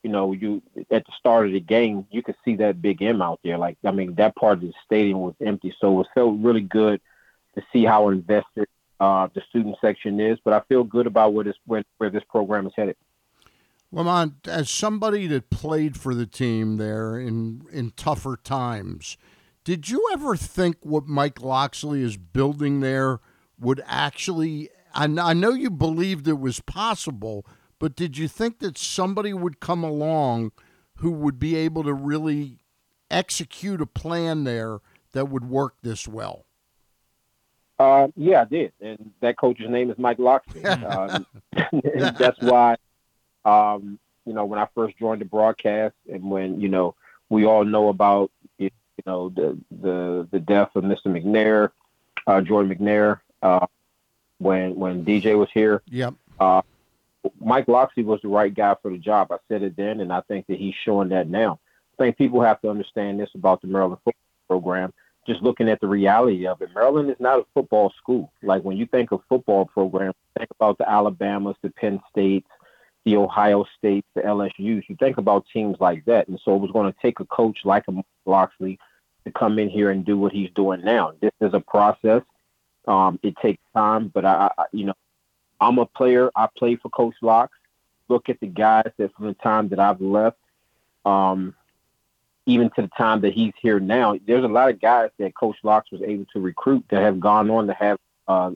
you 0.03 0.09
know, 0.09 0.31
you 0.33 0.61
at 0.89 1.05
the 1.05 1.11
start 1.17 1.47
of 1.47 1.53
the 1.53 1.59
game, 1.59 2.05
you 2.11 2.23
could 2.23 2.35
see 2.43 2.55
that 2.57 2.81
big 2.81 3.01
M 3.01 3.21
out 3.21 3.39
there. 3.43 3.57
Like, 3.57 3.77
I 3.83 3.91
mean, 3.91 4.15
that 4.15 4.35
part 4.35 4.57
of 4.57 4.61
the 4.61 4.73
stadium 4.85 5.21
was 5.21 5.35
empty, 5.41 5.73
so 5.79 6.01
it 6.01 6.07
felt 6.13 6.39
really 6.39 6.61
good 6.61 7.01
to 7.55 7.61
see 7.71 7.85
how 7.85 8.09
invested 8.09 8.67
uh, 8.99 9.27
the 9.33 9.41
student 9.49 9.75
section 9.81 10.19
is. 10.19 10.39
But 10.43 10.53
I 10.53 10.61
feel 10.61 10.83
good 10.83 11.07
about 11.07 11.33
where 11.33 11.43
this 11.43 11.55
where, 11.65 11.83
where 11.97 12.09
this 12.09 12.23
program 12.29 12.67
is 12.67 12.73
headed. 12.75 12.95
Lamont, 13.91 14.47
as 14.47 14.69
somebody 14.69 15.27
that 15.27 15.49
played 15.49 15.97
for 15.97 16.15
the 16.15 16.25
team 16.25 16.77
there 16.77 17.19
in 17.19 17.63
in 17.71 17.91
tougher 17.91 18.37
times, 18.41 19.17
did 19.63 19.89
you 19.89 20.07
ever 20.13 20.35
think 20.35 20.77
what 20.81 21.07
Mike 21.07 21.41
Locksley 21.41 22.01
is 22.01 22.17
building 22.17 22.79
there 22.79 23.19
would 23.59 23.83
actually? 23.85 24.69
I, 24.93 25.05
I 25.05 25.33
know 25.33 25.51
you 25.51 25.69
believed 25.69 26.27
it 26.27 26.39
was 26.39 26.59
possible, 26.59 27.45
but 27.81 27.95
did 27.95 28.15
you 28.15 28.27
think 28.27 28.59
that 28.59 28.77
somebody 28.77 29.33
would 29.33 29.59
come 29.59 29.83
along 29.83 30.51
who 30.97 31.09
would 31.09 31.39
be 31.39 31.55
able 31.55 31.83
to 31.83 31.93
really 31.95 32.59
execute 33.09 33.81
a 33.81 33.87
plan 33.87 34.43
there 34.43 34.81
that 35.13 35.29
would 35.29 35.49
work 35.49 35.73
this 35.81 36.07
well? 36.07 36.45
Uh, 37.79 38.09
yeah, 38.15 38.41
I 38.41 38.45
did, 38.45 38.71
and 38.79 39.11
that 39.21 39.35
coach's 39.39 39.67
name 39.67 39.89
is 39.89 39.97
Mike 39.97 40.19
Locksley. 40.19 40.63
um, 40.65 41.25
that's 41.51 42.39
why, 42.39 42.75
um, 43.45 43.97
you 44.27 44.33
know, 44.33 44.45
when 44.45 44.59
I 44.59 44.67
first 44.75 44.95
joined 44.99 45.21
the 45.21 45.25
broadcast, 45.25 45.95
and 46.07 46.29
when 46.29 46.61
you 46.61 46.69
know 46.69 46.93
we 47.29 47.45
all 47.45 47.65
know 47.65 47.89
about 47.89 48.29
you 48.59 48.69
know 49.07 49.29
the 49.29 49.57
the 49.71 50.27
the 50.29 50.39
death 50.39 50.69
of 50.75 50.83
Mr. 50.83 51.07
McNair, 51.07 51.71
uh, 52.27 52.41
Jordan 52.41 52.75
McNair, 52.77 53.21
uh, 53.41 53.65
when 54.37 54.75
when 54.75 55.03
DJ 55.03 55.35
was 55.35 55.49
here. 55.51 55.81
Yep. 55.87 56.13
Uh, 56.39 56.61
Mike 57.39 57.67
Locksley 57.67 58.03
was 58.03 58.19
the 58.21 58.27
right 58.27 58.53
guy 58.53 58.75
for 58.81 58.91
the 58.91 58.97
job. 58.97 59.31
I 59.31 59.37
said 59.47 59.63
it 59.63 59.75
then, 59.75 59.99
and 59.99 60.11
I 60.11 60.21
think 60.21 60.47
that 60.47 60.57
he's 60.57 60.75
showing 60.85 61.09
that 61.09 61.29
now. 61.29 61.59
I 61.93 62.03
think 62.03 62.17
people 62.17 62.41
have 62.41 62.61
to 62.61 62.69
understand 62.69 63.19
this 63.19 63.29
about 63.35 63.61
the 63.61 63.67
Maryland 63.67 63.99
football 64.03 64.21
program. 64.47 64.93
Just 65.27 65.43
looking 65.43 65.69
at 65.69 65.79
the 65.79 65.87
reality 65.87 66.47
of 66.47 66.61
it, 66.61 66.69
Maryland 66.73 67.11
is 67.11 67.19
not 67.19 67.39
a 67.39 67.45
football 67.53 67.93
school. 68.01 68.31
Like 68.41 68.63
when 68.63 68.77
you 68.77 68.87
think 68.87 69.11
of 69.11 69.21
football 69.29 69.65
program, 69.65 70.13
think 70.37 70.49
about 70.51 70.79
the 70.79 70.89
Alabamas, 70.89 71.55
the 71.61 71.69
Penn 71.69 71.99
States, 72.09 72.47
the 73.05 73.17
Ohio 73.17 73.65
States, 73.77 74.07
the 74.15 74.21
LSU's. 74.21 74.83
You 74.87 74.95
think 74.99 75.17
about 75.17 75.45
teams 75.53 75.77
like 75.79 76.05
that, 76.05 76.27
and 76.27 76.39
so 76.43 76.55
it 76.55 76.59
was 76.59 76.71
going 76.71 76.91
to 76.91 76.99
take 77.01 77.19
a 77.19 77.25
coach 77.25 77.59
like 77.63 77.83
a 77.87 78.03
Locksley 78.25 78.79
to 79.25 79.31
come 79.31 79.59
in 79.59 79.69
here 79.69 79.91
and 79.91 80.05
do 80.05 80.17
what 80.17 80.31
he's 80.31 80.49
doing 80.55 80.83
now. 80.83 81.13
This 81.21 81.31
is 81.39 81.53
a 81.53 81.59
process. 81.59 82.23
Um, 82.87 83.19
it 83.21 83.35
takes 83.37 83.61
time, 83.75 84.07
but 84.07 84.25
I, 84.25 84.49
I, 84.57 84.65
you 84.71 84.85
know, 84.85 84.93
I'm 85.61 85.77
a 85.77 85.85
player. 85.85 86.31
I 86.35 86.47
play 86.57 86.75
for 86.75 86.89
Coach 86.89 87.15
Locks. 87.21 87.57
Look 88.09 88.27
at 88.27 88.39
the 88.39 88.47
guys 88.47 88.89
that 88.97 89.15
from 89.15 89.27
the 89.27 89.35
time 89.35 89.69
that 89.69 89.79
I've 89.79 90.01
left, 90.01 90.37
um, 91.05 91.55
even 92.47 92.71
to 92.71 92.81
the 92.81 92.89
time 92.97 93.21
that 93.21 93.33
he's 93.33 93.53
here 93.61 93.79
now. 93.79 94.17
There's 94.25 94.43
a 94.43 94.49
lot 94.49 94.69
of 94.69 94.81
guys 94.81 95.11
that 95.19 95.35
Coach 95.35 95.57
Locks 95.63 95.91
was 95.91 96.01
able 96.01 96.25
to 96.33 96.41
recruit 96.41 96.83
that 96.89 97.01
have 97.01 97.19
gone 97.19 97.49
on 97.51 97.67
to 97.67 97.73
have 97.73 97.99
uh, 98.27 98.51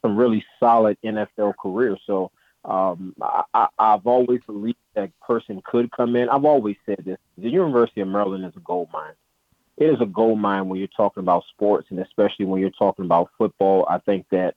some 0.00 0.16
really 0.16 0.44
solid 0.60 0.96
NFL 1.04 1.54
careers. 1.60 2.00
So 2.06 2.30
um, 2.64 3.14
I, 3.20 3.66
I've 3.78 4.06
always 4.06 4.40
believed 4.46 4.78
that 4.94 5.10
person 5.20 5.60
could 5.64 5.90
come 5.90 6.14
in. 6.16 6.28
I've 6.28 6.44
always 6.44 6.76
said 6.86 7.02
this: 7.04 7.18
the 7.36 7.50
University 7.50 8.00
of 8.00 8.08
Maryland 8.08 8.44
is 8.44 8.52
a 8.56 8.60
gold 8.60 8.88
mine. 8.92 9.14
It 9.76 9.86
is 9.86 10.00
a 10.00 10.06
gold 10.06 10.38
mine 10.38 10.68
when 10.68 10.78
you're 10.78 10.88
talking 10.96 11.22
about 11.22 11.44
sports, 11.48 11.88
and 11.90 11.98
especially 11.98 12.46
when 12.46 12.60
you're 12.60 12.70
talking 12.70 13.04
about 13.04 13.30
football. 13.36 13.86
I 13.90 13.98
think 13.98 14.26
that 14.30 14.54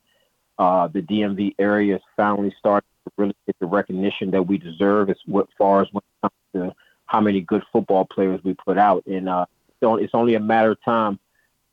uh, 0.60 0.88
the 0.88 1.02
DMV 1.02 1.56
area 1.60 1.96
is 1.96 2.02
finally 2.16 2.54
starting 2.58 2.90
to 3.06 3.12
really 3.18 3.36
get 3.46 3.56
the 3.60 3.66
recognition 3.66 4.32
that 4.32 4.44
we 4.44 4.58
deserve 4.58 5.10
as 5.10 5.18
far 5.58 5.82
as 5.82 5.88
when 5.92 6.02
it 6.02 6.22
comes 6.22 6.34
to 6.54 6.76
how 7.06 7.22
many 7.22 7.42
good 7.42 7.64
football 7.72 8.06
players 8.06 8.40
we 8.44 8.54
put 8.54 8.78
out. 8.78 9.06
And 9.06 9.30
uh, 9.30 9.46
it's 9.82 10.14
only 10.14 10.36
a 10.36 10.40
matter 10.40 10.72
of 10.72 10.84
time 10.84 11.20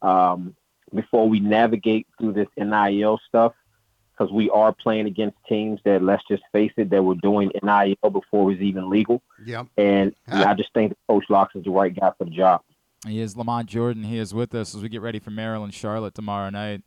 um, 0.03 0.55
before 0.95 1.29
we 1.29 1.41
navigate 1.41 2.07
through 2.19 2.35
this 2.35 2.49
NIL 2.57 3.21
stuff 3.29 3.53
because 4.17 4.33
we 4.33 4.49
are 4.51 4.73
playing 4.73 5.07
against 5.07 5.37
teams 5.49 5.81
that, 5.85 6.03
let's 6.03 6.23
just 6.29 6.43
face 6.53 6.71
it, 6.77 6.91
that 6.91 7.03
were 7.03 7.17
doing 7.17 7.51
NIL 7.63 8.11
before 8.11 8.43
it 8.43 8.55
was 8.55 8.61
even 8.61 8.89
legal. 8.89 9.23
Yep. 9.45 9.67
And 9.77 10.15
I 10.29 10.55
just 10.55 10.73
think 10.73 10.91
that 10.91 10.99
Coach 11.09 11.25
Locks 11.29 11.57
is 11.57 11.65
the 11.65 11.71
right 11.71 11.95
guy 11.95 12.13
for 12.17 12.25
the 12.25 12.31
job. 12.31 12.63
He 13.07 13.21
is 13.21 13.37
Lamont 13.37 13.69
Jordan. 13.69 14.05
He 14.05 14.19
is 14.19 14.33
with 14.33 14.55
us 14.55 14.75
as 14.75 14.83
we 14.83 14.89
get 14.89 15.03
ready 15.03 15.19
for 15.19 15.31
Maryland 15.31 15.75
Charlotte 15.75 16.15
tomorrow 16.15 16.49
night. 16.51 16.83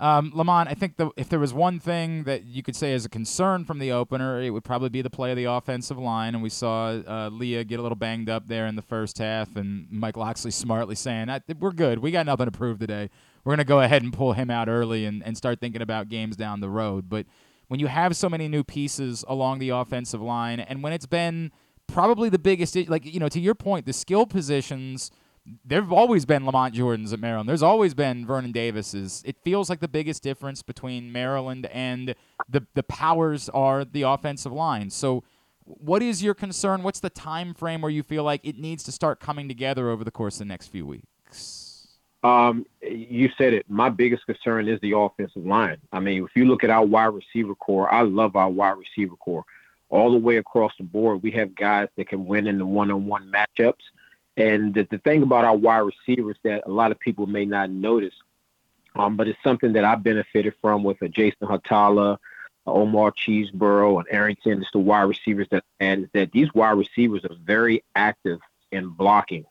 Um, 0.00 0.32
Lamont, 0.34 0.68
I 0.68 0.74
think 0.74 0.96
the, 0.96 1.10
if 1.16 1.28
there 1.28 1.38
was 1.38 1.54
one 1.54 1.78
thing 1.78 2.24
that 2.24 2.44
you 2.44 2.64
could 2.64 2.74
say 2.74 2.92
is 2.92 3.04
a 3.04 3.08
concern 3.08 3.64
from 3.64 3.78
the 3.78 3.92
opener, 3.92 4.42
it 4.42 4.50
would 4.50 4.64
probably 4.64 4.88
be 4.88 5.02
the 5.02 5.10
play 5.10 5.30
of 5.30 5.36
the 5.36 5.44
offensive 5.44 5.98
line. 5.98 6.34
And 6.34 6.42
we 6.42 6.48
saw 6.50 6.88
uh, 6.88 7.30
Leah 7.32 7.62
get 7.62 7.78
a 7.78 7.82
little 7.82 7.94
banged 7.96 8.28
up 8.28 8.48
there 8.48 8.66
in 8.66 8.74
the 8.74 8.82
first 8.82 9.18
half, 9.18 9.54
and 9.54 9.86
Mike 9.90 10.16
Locksley 10.16 10.50
smartly 10.50 10.96
saying, 10.96 11.30
"I- 11.30 11.42
"We're 11.60 11.70
good. 11.72 12.00
We 12.00 12.10
got 12.10 12.26
nothing 12.26 12.46
to 12.46 12.52
prove 12.52 12.80
today. 12.80 13.08
We're 13.44 13.50
going 13.50 13.58
to 13.58 13.64
go 13.64 13.80
ahead 13.80 14.02
and 14.02 14.12
pull 14.12 14.32
him 14.32 14.50
out 14.50 14.68
early 14.68 15.04
and, 15.04 15.22
and 15.22 15.36
start 15.36 15.60
thinking 15.60 15.82
about 15.82 16.08
games 16.08 16.36
down 16.36 16.58
the 16.60 16.70
road." 16.70 17.08
But 17.08 17.26
when 17.68 17.78
you 17.78 17.86
have 17.86 18.16
so 18.16 18.28
many 18.28 18.48
new 18.48 18.64
pieces 18.64 19.24
along 19.28 19.60
the 19.60 19.68
offensive 19.68 20.20
line, 20.20 20.58
and 20.58 20.82
when 20.82 20.92
it's 20.92 21.06
been 21.06 21.52
probably 21.86 22.28
the 22.28 22.38
biggest, 22.38 22.76
like 22.88 23.04
you 23.06 23.20
know, 23.20 23.28
to 23.28 23.40
your 23.40 23.54
point, 23.54 23.86
the 23.86 23.92
skill 23.92 24.26
positions 24.26 25.12
there've 25.64 25.92
always 25.92 26.24
been 26.24 26.46
Lamont 26.46 26.74
Jordans 26.74 27.12
at 27.12 27.20
Maryland. 27.20 27.48
There's 27.48 27.62
always 27.62 27.94
been 27.94 28.26
Vernon 28.26 28.52
Davises. 28.52 29.22
It 29.24 29.36
feels 29.42 29.68
like 29.68 29.80
the 29.80 29.88
biggest 29.88 30.22
difference 30.22 30.62
between 30.62 31.12
Maryland 31.12 31.66
and 31.66 32.14
the 32.48 32.66
the 32.74 32.82
powers 32.82 33.48
are 33.50 33.84
the 33.84 34.02
offensive 34.02 34.52
line. 34.52 34.90
So 34.90 35.24
what 35.64 36.02
is 36.02 36.22
your 36.22 36.34
concern? 36.34 36.82
What's 36.82 37.00
the 37.00 37.10
time 37.10 37.54
frame 37.54 37.80
where 37.80 37.90
you 37.90 38.02
feel 38.02 38.24
like 38.24 38.40
it 38.44 38.58
needs 38.58 38.84
to 38.84 38.92
start 38.92 39.20
coming 39.20 39.48
together 39.48 39.90
over 39.90 40.04
the 40.04 40.10
course 40.10 40.36
of 40.36 40.40
the 40.40 40.44
next 40.46 40.68
few 40.68 40.86
weeks? 40.86 41.88
Um, 42.22 42.64
you 42.80 43.30
said 43.36 43.52
it. 43.52 43.68
My 43.68 43.90
biggest 43.90 44.24
concern 44.24 44.66
is 44.66 44.80
the 44.80 44.96
offensive 44.96 45.44
line. 45.44 45.76
I 45.92 46.00
mean, 46.00 46.24
if 46.24 46.30
you 46.34 46.46
look 46.46 46.64
at 46.64 46.70
our 46.70 46.84
wide 46.84 47.12
receiver 47.14 47.54
core, 47.54 47.92
I 47.92 48.02
love 48.02 48.34
our 48.34 48.48
wide 48.48 48.76
receiver 48.78 49.16
core. 49.16 49.44
All 49.90 50.10
the 50.10 50.18
way 50.18 50.38
across 50.38 50.72
the 50.78 50.84
board, 50.84 51.22
we 51.22 51.30
have 51.32 51.54
guys 51.54 51.88
that 51.96 52.08
can 52.08 52.24
win 52.24 52.46
in 52.46 52.58
the 52.58 52.64
one-on-one 52.64 53.30
matchups. 53.30 53.74
And 54.36 54.74
the, 54.74 54.86
the 54.90 54.98
thing 54.98 55.22
about 55.22 55.44
our 55.44 55.56
wide 55.56 55.78
receivers 55.78 56.36
that 56.42 56.64
a 56.66 56.70
lot 56.70 56.90
of 56.90 56.98
people 56.98 57.26
may 57.26 57.44
not 57.44 57.70
notice, 57.70 58.14
um, 58.96 59.16
but 59.16 59.28
it's 59.28 59.42
something 59.42 59.72
that 59.74 59.84
I 59.84 59.94
benefited 59.94 60.54
from 60.60 60.82
with 60.82 61.00
a 61.02 61.08
Jason 61.08 61.46
Hatala, 61.48 62.18
Omar 62.66 63.12
Cheeseborough 63.12 63.98
and 63.98 64.06
Arrington, 64.10 64.60
just 64.60 64.72
the 64.72 64.78
wide 64.78 65.02
receivers 65.02 65.46
that 65.50 65.64
and 65.80 66.08
that 66.14 66.32
these 66.32 66.52
wide 66.54 66.72
receivers 66.72 67.24
are 67.24 67.36
very 67.44 67.84
active 67.94 68.40
in 68.72 68.88
blocking, 68.88 69.44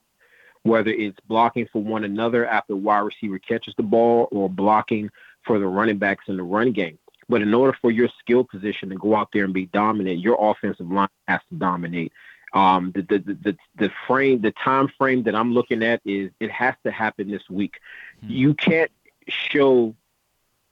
whether 0.62 0.90
it's 0.90 1.18
blocking 1.28 1.68
for 1.72 1.82
one 1.82 2.04
another 2.04 2.46
after 2.46 2.74
wide 2.74 2.98
receiver 3.00 3.38
catches 3.38 3.74
the 3.76 3.82
ball 3.82 4.28
or 4.32 4.48
blocking 4.48 5.10
for 5.42 5.58
the 5.58 5.66
running 5.66 5.98
backs 5.98 6.24
in 6.28 6.36
the 6.36 6.42
run 6.42 6.72
game. 6.72 6.98
But 7.28 7.42
in 7.42 7.54
order 7.54 7.76
for 7.80 7.90
your 7.90 8.08
skill 8.18 8.44
position 8.44 8.90
to 8.90 8.96
go 8.96 9.14
out 9.16 9.28
there 9.32 9.44
and 9.44 9.54
be 9.54 9.66
dominant, 9.66 10.20
your 10.20 10.36
offensive 10.38 10.90
line 10.90 11.08
has 11.26 11.40
to 11.48 11.54
dominate. 11.56 12.12
Um, 12.54 12.92
the, 12.94 13.02
the, 13.02 13.18
the, 13.18 13.56
the 13.76 13.90
frame, 14.06 14.40
the 14.40 14.52
time 14.52 14.88
frame 14.96 15.24
that 15.24 15.34
I'm 15.34 15.52
looking 15.52 15.82
at 15.82 16.00
is 16.04 16.30
it 16.38 16.52
has 16.52 16.74
to 16.84 16.92
happen 16.92 17.28
this 17.28 17.42
week. 17.50 17.80
Hmm. 18.20 18.30
You 18.30 18.54
can't 18.54 18.92
show, 19.26 19.94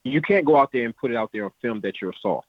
you 0.03 0.21
can't 0.21 0.45
go 0.45 0.55
out 0.55 0.71
there 0.71 0.85
and 0.85 0.95
put 0.95 1.11
it 1.11 1.17
out 1.17 1.31
there 1.33 1.43
on 1.43 1.51
film 1.61 1.81
that 1.81 2.01
you're 2.01 2.13
soft. 2.21 2.47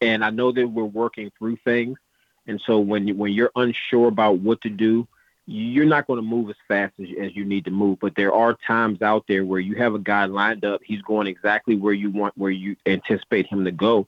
And 0.00 0.24
I 0.24 0.30
know 0.30 0.52
that 0.52 0.68
we're 0.68 0.84
working 0.84 1.32
through 1.36 1.56
things, 1.64 1.98
and 2.46 2.60
so 2.64 2.78
when 2.78 3.08
you, 3.08 3.14
when 3.14 3.32
you're 3.32 3.52
unsure 3.56 4.08
about 4.08 4.38
what 4.38 4.60
to 4.62 4.68
do, 4.68 5.06
you're 5.46 5.84
not 5.84 6.06
going 6.06 6.18
to 6.18 6.26
move 6.26 6.48
as 6.50 6.56
fast 6.68 6.92
as, 7.00 7.08
as 7.20 7.36
you 7.36 7.44
need 7.44 7.64
to 7.64 7.70
move. 7.70 7.98
But 8.00 8.14
there 8.14 8.32
are 8.32 8.56
times 8.66 9.02
out 9.02 9.24
there 9.26 9.44
where 9.44 9.60
you 9.60 9.74
have 9.76 9.94
a 9.94 9.98
guy 9.98 10.24
lined 10.26 10.64
up, 10.64 10.80
he's 10.84 11.02
going 11.02 11.26
exactly 11.26 11.76
where 11.76 11.92
you 11.92 12.10
want, 12.10 12.36
where 12.38 12.50
you 12.50 12.76
anticipate 12.86 13.46
him 13.46 13.64
to 13.64 13.72
go, 13.72 14.06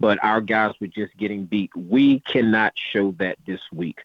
but 0.00 0.22
our 0.22 0.40
guys 0.40 0.72
were 0.80 0.86
just 0.86 1.16
getting 1.16 1.44
beat. 1.44 1.70
We 1.76 2.20
cannot 2.20 2.72
show 2.92 3.12
that 3.18 3.38
this 3.46 3.60
week. 3.72 3.98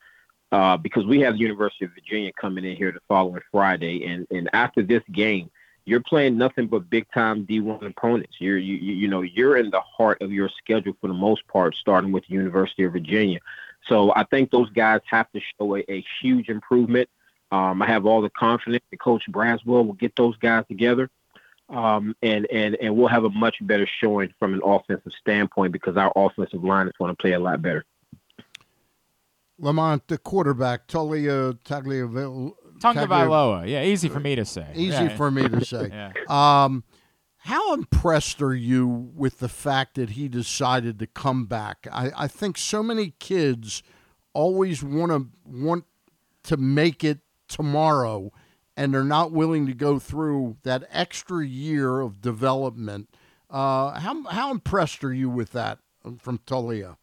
Uh, 0.51 0.75
because 0.75 1.05
we 1.05 1.21
have 1.21 1.35
the 1.35 1.39
University 1.39 1.85
of 1.85 1.91
Virginia 1.93 2.31
coming 2.33 2.65
in 2.65 2.75
here 2.75 2.91
the 2.91 2.99
following 3.07 3.41
Friday, 3.51 4.05
and, 4.05 4.27
and 4.31 4.49
after 4.51 4.83
this 4.83 5.03
game, 5.13 5.49
you're 5.85 6.01
playing 6.01 6.37
nothing 6.37 6.67
but 6.67 6.89
big 6.89 7.05
time 7.13 7.45
D1 7.45 7.85
opponents. 7.85 8.35
You're 8.39 8.57
you 8.57 8.75
you 8.75 9.07
know 9.07 9.21
you're 9.21 9.57
in 9.57 9.69
the 9.69 9.79
heart 9.79 10.21
of 10.21 10.31
your 10.31 10.49
schedule 10.49 10.93
for 10.99 11.07
the 11.07 11.13
most 11.13 11.47
part, 11.47 11.75
starting 11.75 12.11
with 12.11 12.27
the 12.27 12.33
University 12.33 12.83
of 12.83 12.91
Virginia. 12.91 13.39
So 13.87 14.13
I 14.15 14.23
think 14.25 14.51
those 14.51 14.69
guys 14.71 15.01
have 15.09 15.31
to 15.31 15.39
show 15.39 15.77
a, 15.77 15.91
a 15.91 16.03
huge 16.21 16.49
improvement. 16.49 17.09
Um, 17.51 17.81
I 17.81 17.87
have 17.87 18.05
all 18.05 18.21
the 18.21 18.29
confidence 18.29 18.83
that 18.91 18.99
Coach 18.99 19.23
Braswell 19.29 19.85
will 19.85 19.93
get 19.93 20.15
those 20.15 20.37
guys 20.37 20.65
together, 20.67 21.09
um, 21.71 22.15
and 22.21 22.45
and 22.51 22.75
and 22.75 22.95
we'll 22.95 23.07
have 23.07 23.23
a 23.23 23.29
much 23.29 23.55
better 23.61 23.87
showing 23.99 24.33
from 24.37 24.53
an 24.53 24.61
offensive 24.63 25.11
standpoint 25.19 25.71
because 25.73 25.97
our 25.97 26.11
offensive 26.15 26.63
line 26.63 26.87
is 26.87 26.93
going 26.99 27.11
to 27.11 27.15
play 27.19 27.31
a 27.33 27.39
lot 27.39 27.61
better. 27.61 27.85
Lamont, 29.57 30.07
the 30.07 30.17
quarterback, 30.17 30.87
Tulia 30.87 31.57
Tagliaville. 31.63 32.53
Tagovailoa. 32.79 33.67
Yeah, 33.67 33.83
easy 33.83 34.09
for 34.09 34.19
me 34.19 34.35
to 34.35 34.43
say. 34.45 34.65
Easy 34.73 34.91
Yeah. 35.03 35.15
for 35.15 35.29
me 35.29 35.47
to 35.47 35.63
say. 35.65 35.89
Yeah. 35.91 36.11
um, 36.63 36.83
how 37.43 37.73
impressed 37.73 38.41
are 38.41 38.53
you 38.55 38.87
with 38.87 39.39
the 39.39 39.49
fact 39.49 39.95
that 39.95 40.11
he 40.11 40.27
decided 40.27 40.99
to 40.99 41.07
come 41.07 41.45
back? 41.45 41.87
I, 41.91 42.11
I 42.17 42.27
think 42.27 42.57
so 42.57 42.81
many 42.83 43.13
kids 43.19 43.81
always 44.33 44.83
want 44.83 45.11
to 45.11 45.27
want 45.45 45.85
to 46.43 46.57
make 46.57 47.03
it 47.03 47.19
tomorrow, 47.47 48.31
and 48.75 48.93
they're 48.93 49.03
not 49.03 49.31
willing 49.31 49.67
to 49.67 49.73
go 49.73 49.99
through 49.99 50.57
that 50.63 50.83
extra 50.91 51.45
year 51.45 51.99
of 51.99 52.21
development. 52.21 53.09
Uh, 53.49 53.99
how 53.99 54.23
how 54.23 54.51
impressed 54.51 55.03
are 55.03 55.13
you 55.13 55.29
with 55.29 55.51
that 55.51 55.79
from 56.19 56.39
Taulia? 56.39 56.97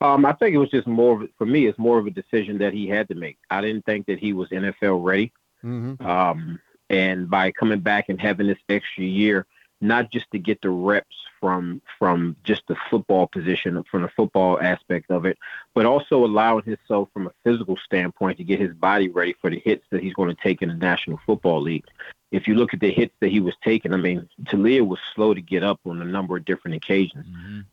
Um, 0.00 0.24
I 0.24 0.32
think 0.32 0.54
it 0.54 0.58
was 0.58 0.70
just 0.70 0.86
more 0.86 1.22
of, 1.22 1.28
for 1.36 1.44
me. 1.46 1.66
It's 1.66 1.78
more 1.78 1.98
of 1.98 2.06
a 2.06 2.10
decision 2.10 2.58
that 2.58 2.72
he 2.72 2.86
had 2.88 3.08
to 3.08 3.14
make. 3.14 3.38
I 3.50 3.60
didn't 3.60 3.84
think 3.84 4.06
that 4.06 4.18
he 4.18 4.32
was 4.32 4.48
NFL 4.50 5.04
ready. 5.04 5.32
Mm-hmm. 5.64 6.04
Um, 6.06 6.60
and 6.88 7.28
by 7.28 7.50
coming 7.52 7.80
back 7.80 8.08
and 8.08 8.20
having 8.20 8.46
this 8.46 8.58
extra 8.68 9.04
year, 9.04 9.46
not 9.80 10.10
just 10.10 10.30
to 10.30 10.38
get 10.38 10.60
the 10.62 10.70
reps 10.70 11.16
from 11.40 11.80
from 11.98 12.36
just 12.44 12.62
the 12.68 12.76
football 12.90 13.26
position, 13.26 13.82
from 13.90 14.02
the 14.02 14.08
football 14.08 14.60
aspect 14.60 15.10
of 15.10 15.24
it, 15.24 15.38
but 15.74 15.86
also 15.86 16.24
allowing 16.24 16.64
himself 16.64 17.08
from 17.12 17.26
a 17.26 17.32
physical 17.44 17.76
standpoint 17.76 18.38
to 18.38 18.44
get 18.44 18.60
his 18.60 18.74
body 18.74 19.08
ready 19.08 19.34
for 19.40 19.50
the 19.50 19.60
hits 19.64 19.84
that 19.90 20.02
he's 20.02 20.14
going 20.14 20.34
to 20.34 20.42
take 20.42 20.62
in 20.62 20.68
the 20.68 20.74
National 20.74 21.20
Football 21.26 21.62
League. 21.62 21.84
If 22.30 22.46
you 22.46 22.56
look 22.56 22.74
at 22.74 22.80
the 22.80 22.92
hits 22.92 23.14
that 23.20 23.30
he 23.30 23.40
was 23.40 23.54
taking, 23.64 23.94
I 23.94 23.96
mean, 23.96 24.28
Taulia 24.44 24.86
was 24.86 24.98
slow 25.14 25.32
to 25.32 25.40
get 25.40 25.64
up 25.64 25.80
on 25.86 26.02
a 26.02 26.04
number 26.04 26.36
of 26.36 26.44
different 26.44 26.76
occasions. 26.76 27.24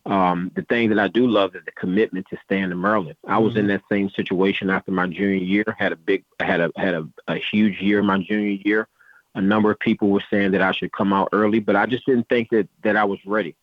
Um, 0.06 0.50
the 0.54 0.62
thing 0.62 0.88
that 0.88 0.98
I 0.98 1.08
do 1.08 1.26
love 1.26 1.54
is 1.54 1.62
the 1.66 1.72
commitment 1.72 2.26
to 2.30 2.38
staying 2.44 2.70
in 2.70 2.80
Maryland. 2.80 3.16
I 3.26 3.36
was 3.38 3.54
in 3.56 3.66
that 3.66 3.82
same 3.90 4.08
situation 4.08 4.70
after 4.70 4.92
my 4.92 5.08
junior 5.08 5.34
year. 5.34 5.76
Had 5.78 5.92
a 5.92 5.96
big, 5.96 6.24
had 6.40 6.60
a 6.60 6.72
had 6.76 6.94
a, 6.94 7.06
a 7.28 7.36
huge 7.36 7.80
year 7.82 8.02
my 8.02 8.18
junior 8.18 8.58
year. 8.64 8.88
A 9.36 9.40
number 9.40 9.70
of 9.70 9.78
people 9.78 10.08
were 10.08 10.24
saying 10.30 10.50
that 10.52 10.62
I 10.62 10.72
should 10.72 10.92
come 10.92 11.12
out 11.12 11.28
early, 11.32 11.60
but 11.60 11.76
I 11.76 11.86
just 11.86 12.06
didn't 12.06 12.28
think 12.28 12.50
that 12.50 12.68
that 12.82 12.96
I 12.96 13.04
was 13.04 13.18
ready. 13.24 13.54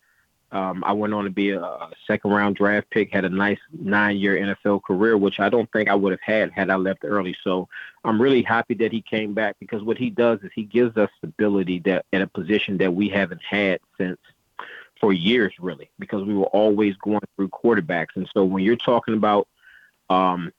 Um, 0.52 0.84
I 0.86 0.92
went 0.92 1.12
on 1.12 1.24
to 1.24 1.30
be 1.30 1.50
a, 1.50 1.88
second 2.06 2.30
round 2.30 2.54
draft 2.54 2.88
pick, 2.90 3.12
had 3.12 3.24
a 3.24 3.28
nice 3.28 3.58
nine 3.72 4.16
year 4.16 4.36
NFL 4.36 4.84
career, 4.84 5.18
which 5.18 5.40
I 5.40 5.48
don't 5.48 5.70
think 5.72 5.88
I 5.88 5.96
would 5.96 6.12
have 6.12 6.20
had 6.20 6.52
had 6.52 6.70
I 6.70 6.76
left 6.76 7.00
early. 7.02 7.36
So 7.42 7.68
I'm 8.04 8.22
really 8.22 8.42
happy 8.42 8.74
that 8.74 8.92
he 8.92 9.02
came 9.02 9.34
back 9.34 9.56
because 9.58 9.82
what 9.82 9.98
he 9.98 10.10
does 10.10 10.38
is 10.44 10.52
he 10.54 10.62
gives 10.62 10.96
us 10.96 11.10
stability 11.18 11.80
that 11.80 12.06
at 12.12 12.22
a 12.22 12.28
position 12.28 12.78
that 12.78 12.94
we 12.94 13.08
haven't 13.08 13.42
had 13.42 13.80
since 13.98 14.18
for 15.00 15.12
years, 15.12 15.52
really, 15.58 15.90
because 15.98 16.24
we 16.24 16.34
were 16.34 16.46
always 16.46 16.94
going 16.96 17.20
through 17.34 17.48
quarterbacks. 17.48 18.14
And 18.14 18.30
so 18.32 18.44
when 18.44 18.62
you're 18.62 18.76
talking 18.76 19.14
about 19.14 19.48
um, 20.08 20.52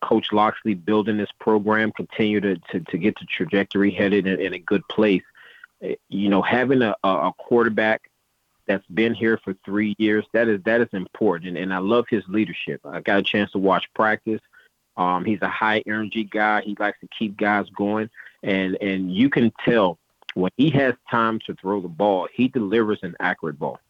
Coach 0.00 0.32
Locksley 0.32 0.74
building 0.74 1.16
this 1.16 1.32
program, 1.38 1.92
continue 1.92 2.40
to, 2.40 2.56
to, 2.70 2.80
to 2.80 2.98
get 2.98 3.18
the 3.18 3.26
trajectory 3.26 3.90
headed 3.90 4.26
in, 4.26 4.40
in 4.40 4.54
a 4.54 4.58
good 4.58 4.86
place, 4.88 5.22
eh, 5.82 5.94
you 6.08 6.28
know, 6.28 6.42
having 6.42 6.82
a, 6.82 6.94
a 7.04 7.32
quarterback 7.38 8.10
that's 8.66 8.86
been 8.86 9.14
here 9.14 9.38
for 9.42 9.54
three 9.64 9.94
years, 9.98 10.24
that 10.32 10.46
is 10.46 10.62
that 10.64 10.80
is 10.80 10.88
important. 10.92 11.48
And, 11.48 11.58
and 11.58 11.74
I 11.74 11.78
love 11.78 12.06
his 12.08 12.22
leadership. 12.28 12.80
I 12.84 13.00
got 13.00 13.18
a 13.18 13.22
chance 13.22 13.50
to 13.52 13.58
watch 13.58 13.86
practice. 13.94 14.40
Um, 14.96 15.24
he's 15.24 15.42
a 15.42 15.48
high 15.48 15.82
energy 15.86 16.24
guy. 16.24 16.62
He 16.62 16.76
likes 16.78 17.00
to 17.00 17.08
keep 17.08 17.36
guys 17.36 17.66
going, 17.70 18.10
and 18.42 18.76
and 18.80 19.12
you 19.14 19.30
can 19.30 19.52
tell 19.64 19.98
when 20.34 20.52
he 20.56 20.70
has 20.70 20.94
time 21.10 21.40
to 21.46 21.54
throw 21.54 21.80
the 21.80 21.88
ball, 21.88 22.28
he 22.32 22.48
delivers 22.48 23.00
an 23.02 23.16
accurate 23.18 23.58
ball. 23.58 23.80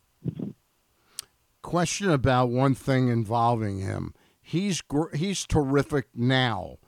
question 1.62 2.10
about 2.10 2.48
one 2.48 2.74
thing 2.74 3.08
involving 3.08 3.80
him. 3.80 4.14
He's 4.48 4.80
gr- 4.80 5.14
he's 5.14 5.44
terrific 5.44 6.06
now. 6.14 6.78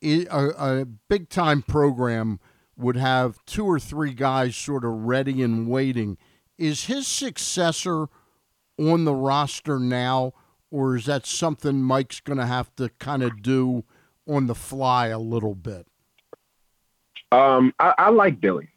A 0.00 0.86
big 1.08 1.28
time 1.28 1.60
program 1.60 2.38
would 2.76 2.94
have 2.94 3.44
two 3.46 3.64
or 3.64 3.80
three 3.80 4.14
guys 4.14 4.54
sort 4.54 4.84
of 4.84 4.92
ready 4.92 5.42
and 5.42 5.66
waiting. 5.66 6.18
Is 6.56 6.84
his 6.84 7.08
successor 7.08 8.06
on 8.78 9.06
the 9.06 9.14
roster 9.14 9.80
now, 9.80 10.34
or 10.70 10.94
is 10.94 11.06
that 11.06 11.26
something 11.26 11.82
Mike's 11.82 12.20
going 12.20 12.38
to 12.38 12.46
have 12.46 12.72
to 12.76 12.90
kind 13.00 13.24
of 13.24 13.42
do 13.42 13.82
on 14.28 14.46
the 14.46 14.54
fly 14.54 15.08
a 15.08 15.18
little 15.18 15.56
bit? 15.56 15.88
Um, 17.32 17.74
I, 17.80 17.92
I 17.98 18.10
like 18.10 18.40
Billy. 18.40 18.68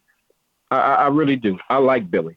I 0.72 0.76
I 0.76 1.06
really 1.06 1.36
do. 1.36 1.56
I 1.70 1.76
like 1.76 2.10
Billy. 2.10 2.36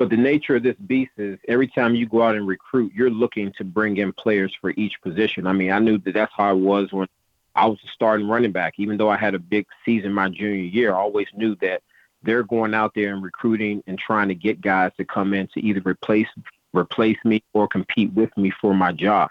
But 0.00 0.08
the 0.08 0.16
nature 0.16 0.56
of 0.56 0.62
this 0.62 0.76
beast 0.86 1.10
is 1.18 1.38
every 1.46 1.68
time 1.68 1.94
you 1.94 2.06
go 2.06 2.22
out 2.22 2.34
and 2.34 2.48
recruit, 2.48 2.94
you're 2.94 3.10
looking 3.10 3.52
to 3.58 3.64
bring 3.64 3.98
in 3.98 4.14
players 4.14 4.56
for 4.58 4.70
each 4.70 4.94
position. 5.02 5.46
I 5.46 5.52
mean, 5.52 5.70
I 5.70 5.78
knew 5.78 5.98
that 5.98 6.14
that's 6.14 6.32
how 6.34 6.48
I 6.48 6.52
was 6.54 6.90
when 6.90 7.06
I 7.54 7.66
was 7.66 7.78
a 7.84 7.88
starting 7.88 8.26
running 8.26 8.50
back. 8.50 8.76
Even 8.78 8.96
though 8.96 9.10
I 9.10 9.18
had 9.18 9.34
a 9.34 9.38
big 9.38 9.66
season 9.84 10.14
my 10.14 10.30
junior 10.30 10.54
year, 10.54 10.94
I 10.94 10.98
always 10.98 11.26
knew 11.34 11.54
that 11.56 11.82
they're 12.22 12.44
going 12.44 12.72
out 12.72 12.94
there 12.94 13.12
and 13.12 13.22
recruiting 13.22 13.84
and 13.86 13.98
trying 13.98 14.28
to 14.28 14.34
get 14.34 14.62
guys 14.62 14.90
to 14.96 15.04
come 15.04 15.34
in 15.34 15.48
to 15.48 15.60
either 15.60 15.82
replace 15.84 16.28
replace 16.72 17.18
me 17.22 17.42
or 17.52 17.68
compete 17.68 18.10
with 18.14 18.34
me 18.38 18.50
for 18.58 18.74
my 18.74 18.92
job. 18.92 19.28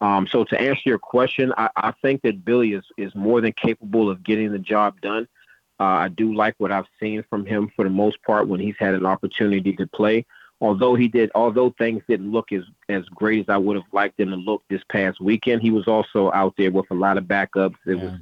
Um, 0.00 0.26
so 0.26 0.44
to 0.44 0.58
answer 0.58 0.80
your 0.86 0.98
question, 0.98 1.52
I, 1.58 1.68
I 1.76 1.92
think 2.00 2.22
that 2.22 2.42
Billy 2.42 2.72
is 2.72 2.84
is 2.96 3.14
more 3.14 3.42
than 3.42 3.52
capable 3.52 4.08
of 4.08 4.22
getting 4.22 4.50
the 4.50 4.58
job 4.58 4.98
done. 5.02 5.28
Uh, 5.78 5.84
I 5.84 6.08
do 6.08 6.34
like 6.34 6.54
what 6.58 6.72
I've 6.72 6.86
seen 6.98 7.22
from 7.28 7.44
him 7.44 7.70
for 7.76 7.84
the 7.84 7.90
most 7.90 8.22
part 8.22 8.48
when 8.48 8.60
he's 8.60 8.76
had 8.78 8.94
an 8.94 9.06
opportunity 9.06 9.74
to 9.74 9.86
play. 9.86 10.24
Although 10.60 10.94
he 10.94 11.08
did, 11.08 11.30
although 11.34 11.70
things 11.76 12.02
didn't 12.08 12.32
look 12.32 12.50
as 12.50 12.62
as 12.88 13.04
great 13.10 13.40
as 13.40 13.48
I 13.50 13.58
would 13.58 13.76
have 13.76 13.84
liked 13.92 14.16
them 14.16 14.30
to 14.30 14.36
look 14.36 14.62
this 14.68 14.82
past 14.88 15.20
weekend, 15.20 15.60
he 15.60 15.70
was 15.70 15.86
also 15.86 16.32
out 16.32 16.54
there 16.56 16.70
with 16.70 16.90
a 16.90 16.94
lot 16.94 17.18
of 17.18 17.24
backups. 17.24 17.76
It 17.86 17.96
was, 17.96 18.12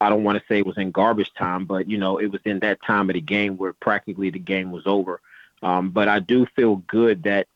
I 0.00 0.08
don't 0.08 0.24
want 0.24 0.36
to 0.38 0.44
say 0.48 0.58
it 0.58 0.66
was 0.66 0.78
in 0.78 0.90
garbage 0.90 1.32
time, 1.34 1.64
but 1.64 1.88
you 1.88 1.96
know, 1.96 2.18
it 2.18 2.26
was 2.26 2.40
in 2.44 2.58
that 2.60 2.82
time 2.82 3.08
of 3.08 3.14
the 3.14 3.20
game 3.20 3.56
where 3.56 3.72
practically 3.72 4.30
the 4.30 4.40
game 4.40 4.72
was 4.72 4.82
over. 4.84 5.20
Um, 5.62 5.90
but 5.90 6.08
I 6.08 6.18
do 6.18 6.44
feel 6.56 6.76
good 6.88 7.22
that 7.22 7.46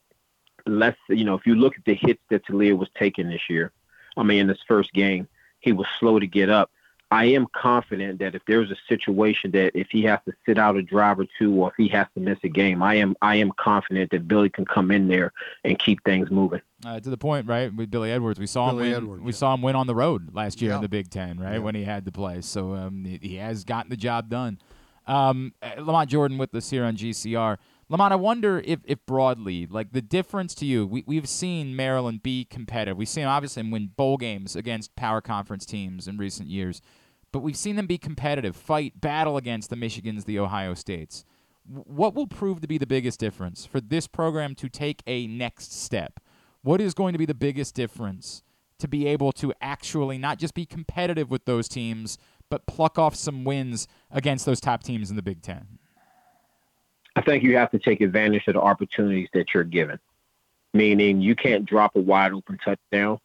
less, 0.65 0.97
you 1.09 1.24
know, 1.24 1.35
if 1.35 1.45
you 1.45 1.57
look 1.57 1.77
at 1.77 1.85
the 1.85 1.95
hits 1.95 2.23
that 2.31 2.47
Taulia 2.47 2.78
was 2.78 2.89
taking 2.97 3.28
this 3.28 3.51
year, 3.51 3.73
I 4.16 4.23
mean, 4.23 4.40
in 4.40 4.47
this 4.47 4.62
first 4.66 4.93
game, 4.93 5.27
he 5.61 5.73
was 5.73 5.86
slow 5.99 6.19
to 6.19 6.27
get 6.27 6.51
up. 6.51 6.70
I 7.11 7.25
am 7.27 7.47
confident 7.57 8.19
that 8.19 8.35
if 8.35 8.43
there's 8.47 8.71
a 8.71 8.77
situation 8.87 9.51
that 9.53 9.73
if 9.75 9.89
he 9.91 10.03
has 10.03 10.19
to 10.27 10.33
sit 10.45 10.59
out 10.59 10.77
a 10.77 10.83
drive 10.83 11.19
or 11.19 11.27
two, 11.39 11.55
or 11.55 11.69
if 11.71 11.75
he 11.77 11.89
has 11.89 12.07
to 12.15 12.21
miss 12.21 12.39
a 12.45 12.49
game, 12.49 12.83
I 12.83 12.97
am 12.97 13.17
I 13.23 13.37
am 13.37 13.51
confident 13.59 14.11
that 14.11 14.29
Billy 14.29 14.51
can 14.51 14.67
come 14.67 14.91
in 14.91 15.09
there 15.09 15.33
and 15.65 15.79
keep 15.79 16.05
things 16.05 16.31
moving. 16.31 16.61
Uh, 16.85 17.01
to 17.01 17.09
the 17.11 17.17
point, 17.17 17.47
right, 17.47 17.75
with 17.75 17.91
Billy 17.91 18.11
Edwards, 18.13 18.39
we 18.39 18.47
saw 18.47 18.71
Billy 18.71 18.89
him 18.89 18.93
win. 18.93 19.03
Edwards, 19.05 19.23
we 19.25 19.33
saw 19.33 19.55
him 19.55 19.63
win 19.63 19.75
on 19.75 19.87
the 19.87 19.95
road 19.95 20.35
last 20.35 20.61
year 20.61 20.73
Yeah. 20.73 20.77
in 20.77 20.83
the 20.83 20.89
Big 20.89 21.09
Ten, 21.11 21.39
right, 21.41 21.55
Yeah. 21.55 21.59
when 21.59 21.75
he 21.75 21.85
had 21.85 22.05
to 22.05 22.13
play. 22.13 22.41
So 22.43 22.75
um, 22.75 23.05
he, 23.05 23.19
he 23.23 23.35
has 23.37 23.65
gotten 23.65 23.89
the 23.91 23.97
job 23.97 24.29
done. 24.29 24.59
Um, 25.07 25.55
uh, 25.63 25.71
Lamont 25.79 26.11
Jordan 26.11 26.37
with 26.37 26.55
us 26.55 26.69
here 26.69 26.85
on 26.85 26.95
GCR. 26.97 27.57
Lamont, 27.89 28.13
I 28.13 28.17
wonder 28.17 28.61
if, 28.67 28.81
if 28.85 29.05
broadly, 29.07 29.67
like 29.67 29.93
the 29.93 30.03
difference 30.03 30.55
to 30.57 30.67
you, 30.67 30.87
we, 30.87 31.03
we've 31.07 31.27
seen 31.29 31.75
Maryland 31.75 32.23
be 32.23 32.45
competitive. 32.45 32.99
We've 32.99 33.09
seen 33.09 33.25
obviously 33.25 33.63
win 33.63 33.87
bowl 33.97 34.19
games 34.19 34.55
against 34.55 34.95
power 34.95 35.23
conference 35.23 35.65
teams 35.65 36.07
in 36.07 36.19
recent 36.19 36.51
years, 36.51 36.83
but 37.33 37.41
we've 37.41 37.57
seen 37.57 37.77
them 37.77 37.87
be 37.87 37.99
competitive, 37.99 38.57
fight, 38.57 39.01
battle 39.01 39.37
against 39.37 39.71
the 39.71 39.77
Michigans, 39.77 40.25
the 40.25 40.39
Ohio 40.39 40.75
States. 40.75 41.25
What 41.67 42.15
will 42.15 42.27
prove 42.27 42.61
to 42.63 42.69
be 42.69 42.79
the 42.79 42.87
biggest 42.87 43.21
difference 43.21 43.67
for 43.67 43.81
this 43.81 44.07
program 44.07 44.55
to 44.57 44.69
take 44.69 45.03
a 45.07 45.27
next 45.27 45.73
step? 45.73 46.21
What 46.63 46.81
is 46.81 46.95
going 46.95 47.13
to 47.13 47.19
be 47.19 47.27
the 47.27 47.35
biggest 47.35 47.75
difference 47.75 48.43
to 48.79 48.89
be 48.89 49.07
able 49.07 49.33
to 49.33 49.53
actually 49.61 50.19
not 50.19 50.39
just 50.39 50.55
be 50.55 50.65
competitive 50.65 51.31
with 51.31 51.45
those 51.45 51.69
teams, 51.69 52.17
but 52.49 52.67
pluck 52.67 52.99
off 52.99 53.15
some 53.15 53.45
wins 53.45 53.87
against 54.11 54.47
those 54.47 54.61
top 54.61 54.83
teams 54.83 55.11
in 55.11 55.17
the 55.17 55.23
Big 55.23 55.43
Ten? 55.43 55.79
I 57.17 57.21
think 57.21 57.43
you 57.43 57.57
have 57.57 57.71
to 57.73 57.79
take 57.79 58.01
advantage 58.01 58.45
of 58.47 58.55
the 58.55 58.61
opportunities 58.61 59.29
that 59.35 59.53
you're 59.53 59.65
given. 59.65 59.99
Meaning, 60.73 61.21
you 61.21 61.35
can't 61.35 61.65
drop 61.65 61.97
a 61.97 62.01
wide 62.01 62.33
open 62.33 62.59
touchdown. 62.65 63.19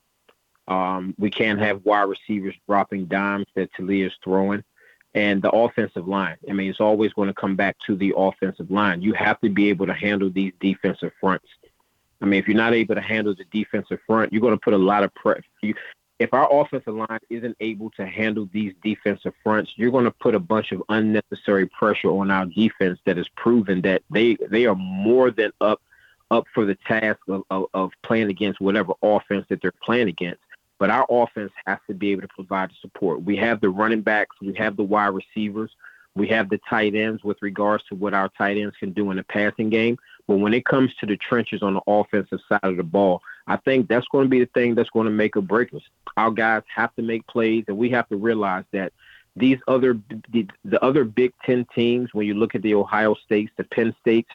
Um, 0.68 1.14
we 1.18 1.30
can't 1.30 1.60
have 1.60 1.84
wide 1.84 2.04
receivers 2.04 2.56
dropping 2.68 3.06
dimes 3.06 3.48
that 3.56 3.74
Taulia's 3.74 4.14
throwing, 4.24 4.64
and 5.14 5.42
the 5.42 5.52
offensive 5.52 6.08
line. 6.08 6.38
I 6.50 6.54
mean, 6.54 6.70
it's 6.70 6.80
always 6.80 7.14
going 7.14 7.28
to 7.28 7.34
come 7.34 7.56
back 7.56 7.78
to 7.86 7.96
the 7.96 8.14
offensive 8.16 8.72
line. 8.72 9.02
You 9.02 9.14
have 9.14 9.40
to 9.42 9.50
be 9.50 9.70
able 9.70 9.86
to 9.88 9.94
handle 9.94 10.30
these 10.30 10.54
defensive 10.60 11.12
fronts. 11.20 11.48
I 12.22 12.26
mean, 12.26 12.40
if 12.40 12.48
you're 12.48 12.58
not 12.58 12.74
able 12.74 12.96
to 12.96 13.02
handle 13.02 13.36
the 13.36 13.46
defensive 13.52 14.00
front, 14.08 14.32
you're 14.32 14.42
going 14.42 14.56
to 14.56 14.60
put 14.60 14.74
a 14.74 14.78
lot 14.78 15.04
of 15.04 15.14
pressure. 15.14 15.44
If 16.20 16.34
our 16.34 16.48
offensive 16.62 16.96
line 16.96 17.20
isn't 17.30 17.58
able 17.60 17.90
to 17.92 18.06
handle 18.06 18.48
these 18.54 18.74
defensive 18.82 19.34
fronts, 19.44 19.74
you're 19.76 19.92
going 19.92 20.06
to 20.06 20.12
put 20.12 20.36
a 20.36 20.40
bunch 20.40 20.72
of 20.72 20.82
unnecessary 20.88 21.68
pressure 21.68 22.10
on 22.10 22.32
our 22.32 22.46
defense 22.46 23.00
that 23.06 23.18
has 23.18 23.28
proven 23.36 23.82
that 23.82 24.04
they 24.10 24.38
they 24.50 24.66
are 24.66 24.76
more 24.76 25.32
than 25.32 25.52
up 25.60 25.82
up 26.32 26.46
for 26.54 26.66
the 26.66 26.76
task 26.88 27.20
of, 27.28 27.44
of, 27.50 27.66
of 27.74 27.92
playing 28.04 28.30
against 28.30 28.62
whatever 28.62 28.94
offense 29.04 29.46
that 29.50 29.62
they're 29.62 29.74
playing 29.84 30.08
against. 30.08 30.40
But 30.80 30.90
our 30.90 31.06
offense 31.10 31.52
has 31.66 31.80
to 31.88 31.94
be 31.94 32.12
able 32.12 32.24
to 32.24 32.28
provide 32.30 32.70
the 32.70 32.76
support. 32.82 33.24
We 33.24 33.38
have 33.38 33.62
the 33.62 33.70
running 33.70 34.02
backs, 34.02 34.36
we 34.42 34.54
have 34.56 34.76
the 34.76 34.84
wide 34.84 35.14
receivers, 35.14 35.72
we 36.16 36.28
have 36.28 36.50
the 36.50 36.60
tight 36.70 36.96
ends 36.96 37.24
with 37.24 37.38
regards 37.42 37.84
to 37.90 37.96
what 37.96 38.14
our 38.14 38.30
tight 38.38 38.58
ends 38.58 38.76
can 38.80 38.92
do 38.92 39.10
in 39.12 39.18
the 39.18 39.24
passing 39.24 39.70
game. 39.70 39.98
But 40.28 40.38
when 40.38 40.54
it 40.54 40.66
comes 40.66 40.94
to 40.96 41.06
the 41.06 41.18
trenches 41.18 41.64
on 41.64 41.74
the 41.74 41.82
offensive 41.88 42.40
side 42.48 42.60
of 42.64 42.78
the 42.78 42.84
ball, 42.84 43.22
I 43.48 43.58
think 43.58 43.88
that's 43.88 44.08
going 44.08 44.26
to 44.26 44.30
be 44.30 44.40
the 44.40 44.50
thing 44.54 44.76
that's 44.76 44.90
going 44.90 45.06
to 45.06 45.12
make 45.12 45.36
or 45.36 45.42
break 45.42 45.74
us. 45.74 45.82
Our 46.16 46.32
guys 46.32 46.62
have 46.74 46.96
to 46.96 47.02
make 47.02 47.26
plays, 47.28 47.66
and 47.68 47.78
we 47.78 47.90
have 47.90 48.08
to 48.10 48.16
realize 48.16 48.64
that 48.72 48.94
these 49.36 49.58
other 49.68 49.98
the, 50.32 50.48
the 50.64 50.84
other 50.84 51.04
Big 51.04 51.34
Ten 51.46 51.66
teams, 51.74 52.14
when 52.14 52.28
you 52.28 52.36
look 52.36 52.56
at 52.56 52.62
the 52.62 52.76
Ohio 52.76 53.16
States, 53.16 53.52
the 53.58 53.64
Penn 53.64 53.96
States, 54.00 54.30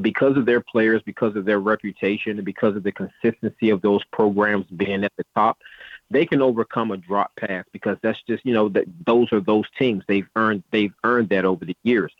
because 0.00 0.36
of 0.36 0.46
their 0.46 0.60
players, 0.60 1.02
because 1.04 1.36
of 1.36 1.44
their 1.44 1.60
reputation, 1.60 2.38
and 2.38 2.44
because 2.44 2.76
of 2.76 2.82
the 2.82 2.92
consistency 2.92 3.70
of 3.70 3.82
those 3.82 4.02
programs 4.06 4.66
being 4.66 5.04
at 5.04 5.12
the 5.16 5.24
top, 5.34 5.58
they 6.10 6.24
can 6.24 6.40
overcome 6.40 6.90
a 6.90 6.96
drop 6.96 7.32
pass 7.36 7.64
because 7.72 7.96
that's 8.02 8.20
just 8.22 8.44
you 8.44 8.54
know 8.54 8.68
that 8.70 8.84
those 9.06 9.32
are 9.32 9.40
those 9.40 9.66
teams. 9.78 10.02
They've 10.06 10.28
earned 10.36 10.62
they've 10.70 10.94
earned 11.04 11.28
that 11.30 11.44
over 11.44 11.64
the 11.64 11.76
years. 11.82 12.12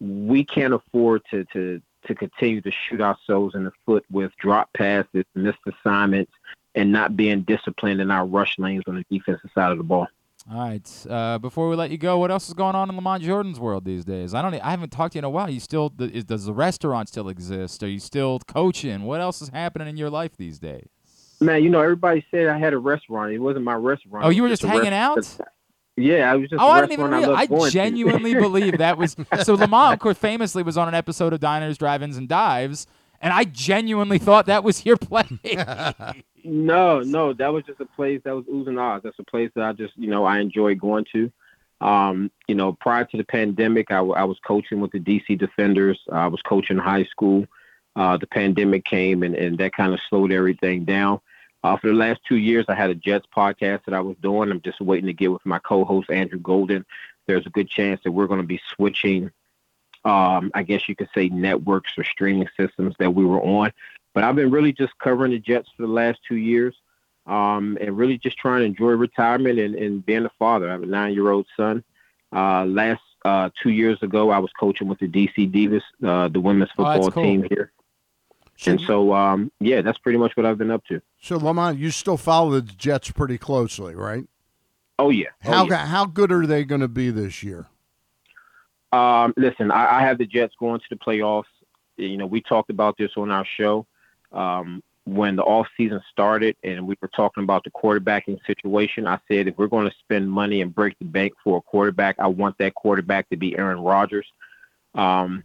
We 0.00 0.44
can't 0.44 0.74
afford 0.74 1.22
to 1.30 1.44
to 1.52 1.80
to 2.06 2.14
continue 2.14 2.60
to 2.60 2.70
shoot 2.70 3.00
ourselves 3.00 3.54
in 3.54 3.64
the 3.64 3.72
foot 3.84 4.04
with 4.10 4.32
drop 4.36 4.72
passes, 4.72 5.24
missed 5.34 5.58
assignments, 5.66 6.32
and 6.74 6.92
not 6.92 7.16
being 7.16 7.42
disciplined 7.42 8.00
in 8.00 8.10
our 8.10 8.26
rush 8.26 8.58
lanes 8.58 8.84
on 8.86 8.96
the 8.96 9.18
defensive 9.18 9.50
side 9.54 9.72
of 9.72 9.78
the 9.78 9.84
ball. 9.84 10.06
All 10.48 10.60
right. 10.60 11.06
Uh, 11.08 11.38
before 11.38 11.68
we 11.68 11.74
let 11.74 11.90
you 11.90 11.98
go, 11.98 12.18
what 12.18 12.30
else 12.30 12.46
is 12.46 12.54
going 12.54 12.76
on 12.76 12.88
in 12.88 12.94
Lamont 12.94 13.22
Jordan's 13.22 13.58
world 13.58 13.84
these 13.84 14.04
days? 14.04 14.32
I 14.32 14.42
don't. 14.42 14.54
I 14.54 14.70
haven't 14.70 14.90
talked 14.90 15.12
to 15.12 15.16
you 15.16 15.20
in 15.20 15.24
a 15.24 15.30
while. 15.30 15.50
You 15.50 15.58
still? 15.58 15.92
Is, 15.98 16.24
does 16.24 16.44
the 16.44 16.52
restaurant 16.52 17.08
still 17.08 17.28
exist? 17.28 17.82
Are 17.82 17.88
you 17.88 17.98
still 17.98 18.38
coaching? 18.46 19.02
What 19.02 19.20
else 19.20 19.42
is 19.42 19.48
happening 19.48 19.88
in 19.88 19.96
your 19.96 20.10
life 20.10 20.36
these 20.36 20.58
days? 20.58 20.88
Man, 21.40 21.62
you 21.62 21.68
know, 21.68 21.80
everybody 21.80 22.24
said 22.30 22.46
I 22.46 22.58
had 22.58 22.72
a 22.72 22.78
restaurant. 22.78 23.32
It 23.32 23.40
wasn't 23.40 23.64
my 23.64 23.74
restaurant. 23.74 24.24
Oh, 24.24 24.28
you 24.28 24.42
were 24.42 24.48
just 24.48 24.64
a 24.64 24.68
hanging 24.68 24.92
rest- 24.92 25.40
out? 25.40 25.48
Yeah, 25.96 26.30
I 26.30 26.36
was 26.36 26.48
just. 26.48 26.62
Oh, 26.62 26.68
I 26.68 26.80
didn't 26.80 26.92
even 26.92 27.10
realize. 27.10 27.28
I, 27.28 27.30
I, 27.30 27.34
loved 27.34 27.50
going 27.50 27.64
to. 27.64 27.70
genuinely 27.70 28.34
believe 28.34 28.78
that 28.78 28.98
was 28.98 29.16
so. 29.42 29.54
Lamont, 29.56 29.94
of 29.94 29.98
course, 29.98 30.18
famously 30.18 30.62
was 30.62 30.76
on 30.76 30.88
an 30.88 30.94
episode 30.94 31.32
of 31.32 31.40
Diners, 31.40 31.78
Drive-ins, 31.78 32.16
and 32.16 32.28
Dives, 32.28 32.86
and 33.20 33.32
I 33.32 33.44
genuinely 33.44 34.18
thought 34.18 34.46
that 34.46 34.64
was 34.64 34.84
your 34.84 34.96
place. 34.96 35.32
No, 36.48 37.00
no, 37.00 37.32
that 37.32 37.52
was 37.52 37.64
just 37.64 37.80
a 37.80 37.86
place 37.86 38.20
that 38.24 38.32
was 38.32 38.44
oozing 38.48 38.78
oz. 38.78 39.00
That's 39.02 39.18
a 39.18 39.24
place 39.24 39.50
that 39.56 39.64
I 39.64 39.72
just, 39.72 39.96
you 39.96 40.08
know, 40.08 40.24
I 40.24 40.38
enjoy 40.38 40.76
going 40.76 41.04
to. 41.12 41.32
Um, 41.80 42.30
you 42.46 42.54
know, 42.54 42.72
prior 42.72 43.04
to 43.04 43.16
the 43.16 43.24
pandemic, 43.24 43.90
I, 43.90 44.00
was 44.00 44.38
coaching 44.46 44.80
with 44.80 44.92
the 44.92 45.00
DC 45.00 45.36
Defenders. 45.38 46.00
I 46.10 46.28
was 46.28 46.40
coaching 46.42 46.78
high 46.78 47.04
school. 47.04 47.46
Uh, 47.96 48.16
the 48.16 48.28
pandemic 48.28 48.84
came 48.84 49.22
and, 49.24 49.34
and 49.34 49.58
that 49.58 49.72
kind 49.72 49.92
of 49.92 50.00
slowed 50.08 50.30
everything 50.30 50.84
down. 50.84 51.20
Uh, 51.64 51.76
for 51.76 51.88
the 51.88 51.94
last 51.94 52.20
two 52.28 52.36
years, 52.36 52.66
I 52.68 52.74
had 52.74 52.90
a 52.90 52.94
Jets 52.94 53.26
podcast 53.34 53.84
that 53.86 53.94
I 53.94 54.00
was 54.00 54.16
doing. 54.22 54.50
I'm 54.50 54.60
just 54.60 54.80
waiting 54.80 55.06
to 55.06 55.12
get 55.12 55.32
with 55.32 55.44
my 55.44 55.58
co-host 55.58 56.10
Andrew 56.10 56.38
Golden. 56.38 56.86
There's 57.26 57.46
a 57.46 57.50
good 57.50 57.68
chance 57.68 58.00
that 58.04 58.12
we're 58.12 58.28
going 58.28 58.40
to 58.40 58.46
be 58.46 58.60
switching. 58.74 59.32
Um, 60.06 60.50
I 60.54 60.62
guess 60.62 60.88
you 60.88 60.94
could 60.94 61.08
say 61.14 61.28
networks 61.28 61.92
or 61.98 62.04
streaming 62.04 62.48
systems 62.56 62.94
that 62.98 63.10
we 63.14 63.24
were 63.24 63.40
on. 63.42 63.72
But 64.14 64.22
I've 64.24 64.36
been 64.36 64.50
really 64.50 64.72
just 64.72 64.96
covering 64.98 65.32
the 65.32 65.38
Jets 65.38 65.68
for 65.76 65.82
the 65.82 65.88
last 65.92 66.20
two 66.28 66.36
years, 66.36 66.74
um, 67.26 67.76
and 67.80 67.96
really 67.98 68.16
just 68.16 68.38
trying 68.38 68.60
to 68.60 68.66
enjoy 68.66 68.90
retirement 68.92 69.58
and, 69.58 69.74
and 69.74 70.06
being 70.06 70.24
a 70.24 70.30
father. 70.38 70.68
I 70.68 70.72
have 70.72 70.82
a 70.82 70.86
nine-year-old 70.86 71.46
son. 71.56 71.82
Uh, 72.34 72.64
last 72.66 73.02
uh, 73.24 73.50
two 73.62 73.70
years 73.70 74.00
ago, 74.02 74.30
I 74.30 74.38
was 74.38 74.50
coaching 74.58 74.86
with 74.88 75.00
the 75.00 75.08
DC 75.08 75.50
Divas, 75.52 75.82
uh, 76.06 76.28
the 76.28 76.40
women's 76.40 76.70
Oh, 76.78 76.84
football 76.84 77.10
cool. 77.10 77.22
team 77.24 77.46
here. 77.50 77.72
and 78.66 78.80
so, 78.80 79.12
um, 79.12 79.50
yeah, 79.60 79.82
that's 79.82 79.98
pretty 79.98 80.18
much 80.18 80.36
what 80.36 80.46
I've 80.46 80.56
been 80.58 80.70
up 80.70 80.84
to. 80.86 81.02
So 81.20 81.36
Lamont, 81.36 81.78
you 81.78 81.90
still 81.90 82.16
follow 82.16 82.50
the 82.52 82.62
Jets 82.62 83.10
pretty 83.10 83.38
closely, 83.38 83.94
right? 83.94 84.24
Oh 84.98 85.10
yeah. 85.10 85.26
Oh, 85.44 85.50
How 85.52 85.66
yeah. 85.66 85.84
how 85.86 86.06
good 86.06 86.32
are 86.32 86.46
they 86.46 86.64
going 86.64 86.80
to 86.80 86.88
be 86.88 87.10
this 87.10 87.42
year? 87.42 87.66
Um, 88.96 89.34
listen, 89.36 89.70
I, 89.70 89.98
I 89.98 90.00
have 90.02 90.16
the 90.16 90.26
Jets 90.26 90.54
going 90.58 90.80
to 90.80 90.86
the 90.88 90.96
playoffs. 90.96 91.44
You 91.98 92.16
know, 92.16 92.26
we 92.26 92.40
talked 92.40 92.70
about 92.70 92.96
this 92.96 93.10
on 93.16 93.30
our 93.30 93.44
show 93.44 93.86
um, 94.32 94.82
when 95.04 95.36
the 95.36 95.42
off 95.42 95.66
season 95.76 96.00
started, 96.10 96.56
and 96.62 96.86
we 96.86 96.96
were 97.02 97.08
talking 97.08 97.42
about 97.42 97.64
the 97.64 97.70
quarterbacking 97.70 98.38
situation. 98.46 99.06
I 99.06 99.18
said 99.28 99.48
if 99.48 99.58
we're 99.58 99.66
going 99.66 99.88
to 99.88 99.96
spend 99.98 100.30
money 100.30 100.62
and 100.62 100.74
break 100.74 100.98
the 100.98 101.04
bank 101.04 101.34
for 101.44 101.58
a 101.58 101.60
quarterback, 101.60 102.16
I 102.18 102.28
want 102.28 102.56
that 102.58 102.74
quarterback 102.74 103.28
to 103.28 103.36
be 103.36 103.56
Aaron 103.56 103.80
Rodgers. 103.80 104.26
Um, 104.94 105.44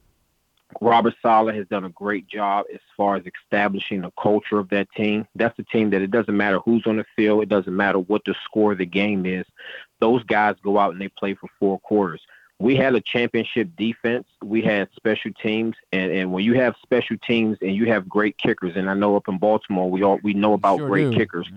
Robert 0.80 1.16
Saleh 1.22 1.54
has 1.56 1.68
done 1.68 1.84
a 1.84 1.90
great 1.90 2.28
job 2.28 2.66
as 2.74 2.80
far 2.96 3.18
as 3.18 3.24
establishing 3.44 4.02
the 4.02 4.12
culture 4.12 4.60
of 4.60 4.70
that 4.70 4.88
team. 4.96 5.28
That's 5.36 5.58
a 5.60 5.64
team 5.64 5.90
that 5.90 6.02
it 6.02 6.12
doesn't 6.12 6.36
matter 6.36 6.60
who's 6.60 6.88
on 6.88 6.96
the 6.96 7.06
field, 7.18 7.44
it 7.44 7.50
doesn't 7.50 7.76
matter 7.76 8.00
what 8.00 8.22
the 8.26 8.34
score 8.46 8.72
of 8.72 8.78
the 8.78 8.86
game 8.86 9.26
is. 9.26 9.46
Those 10.00 10.24
guys 10.24 10.56
go 10.64 10.80
out 10.80 10.94
and 10.94 11.02
they 11.02 11.10
play 11.10 11.34
for 11.34 11.50
four 11.60 11.78
quarters. 11.80 12.22
We 12.62 12.76
had 12.76 12.94
a 12.94 13.02
championship 13.02 13.70
defense. 13.76 14.28
We 14.44 14.62
had 14.62 14.88
special 14.96 15.32
teams, 15.34 15.76
and, 15.92 16.12
and 16.12 16.32
when 16.32 16.44
you 16.44 16.54
have 16.54 16.76
special 16.82 17.18
teams 17.18 17.58
and 17.62 17.76
you 17.76 17.88
have 17.88 18.08
great 18.08 18.38
kickers, 18.38 18.74
and 18.76 18.88
I 18.88 18.94
know 18.94 19.16
up 19.16 19.28
in 19.28 19.40
Baltimore 19.40 19.90
we 19.90 20.04
all 20.04 20.20
we 20.22 20.34
know 20.34 20.54
about 20.54 20.78
Sure 20.78 20.88
great 20.88 21.12
do. 21.12 21.18
kickers, 21.18 21.50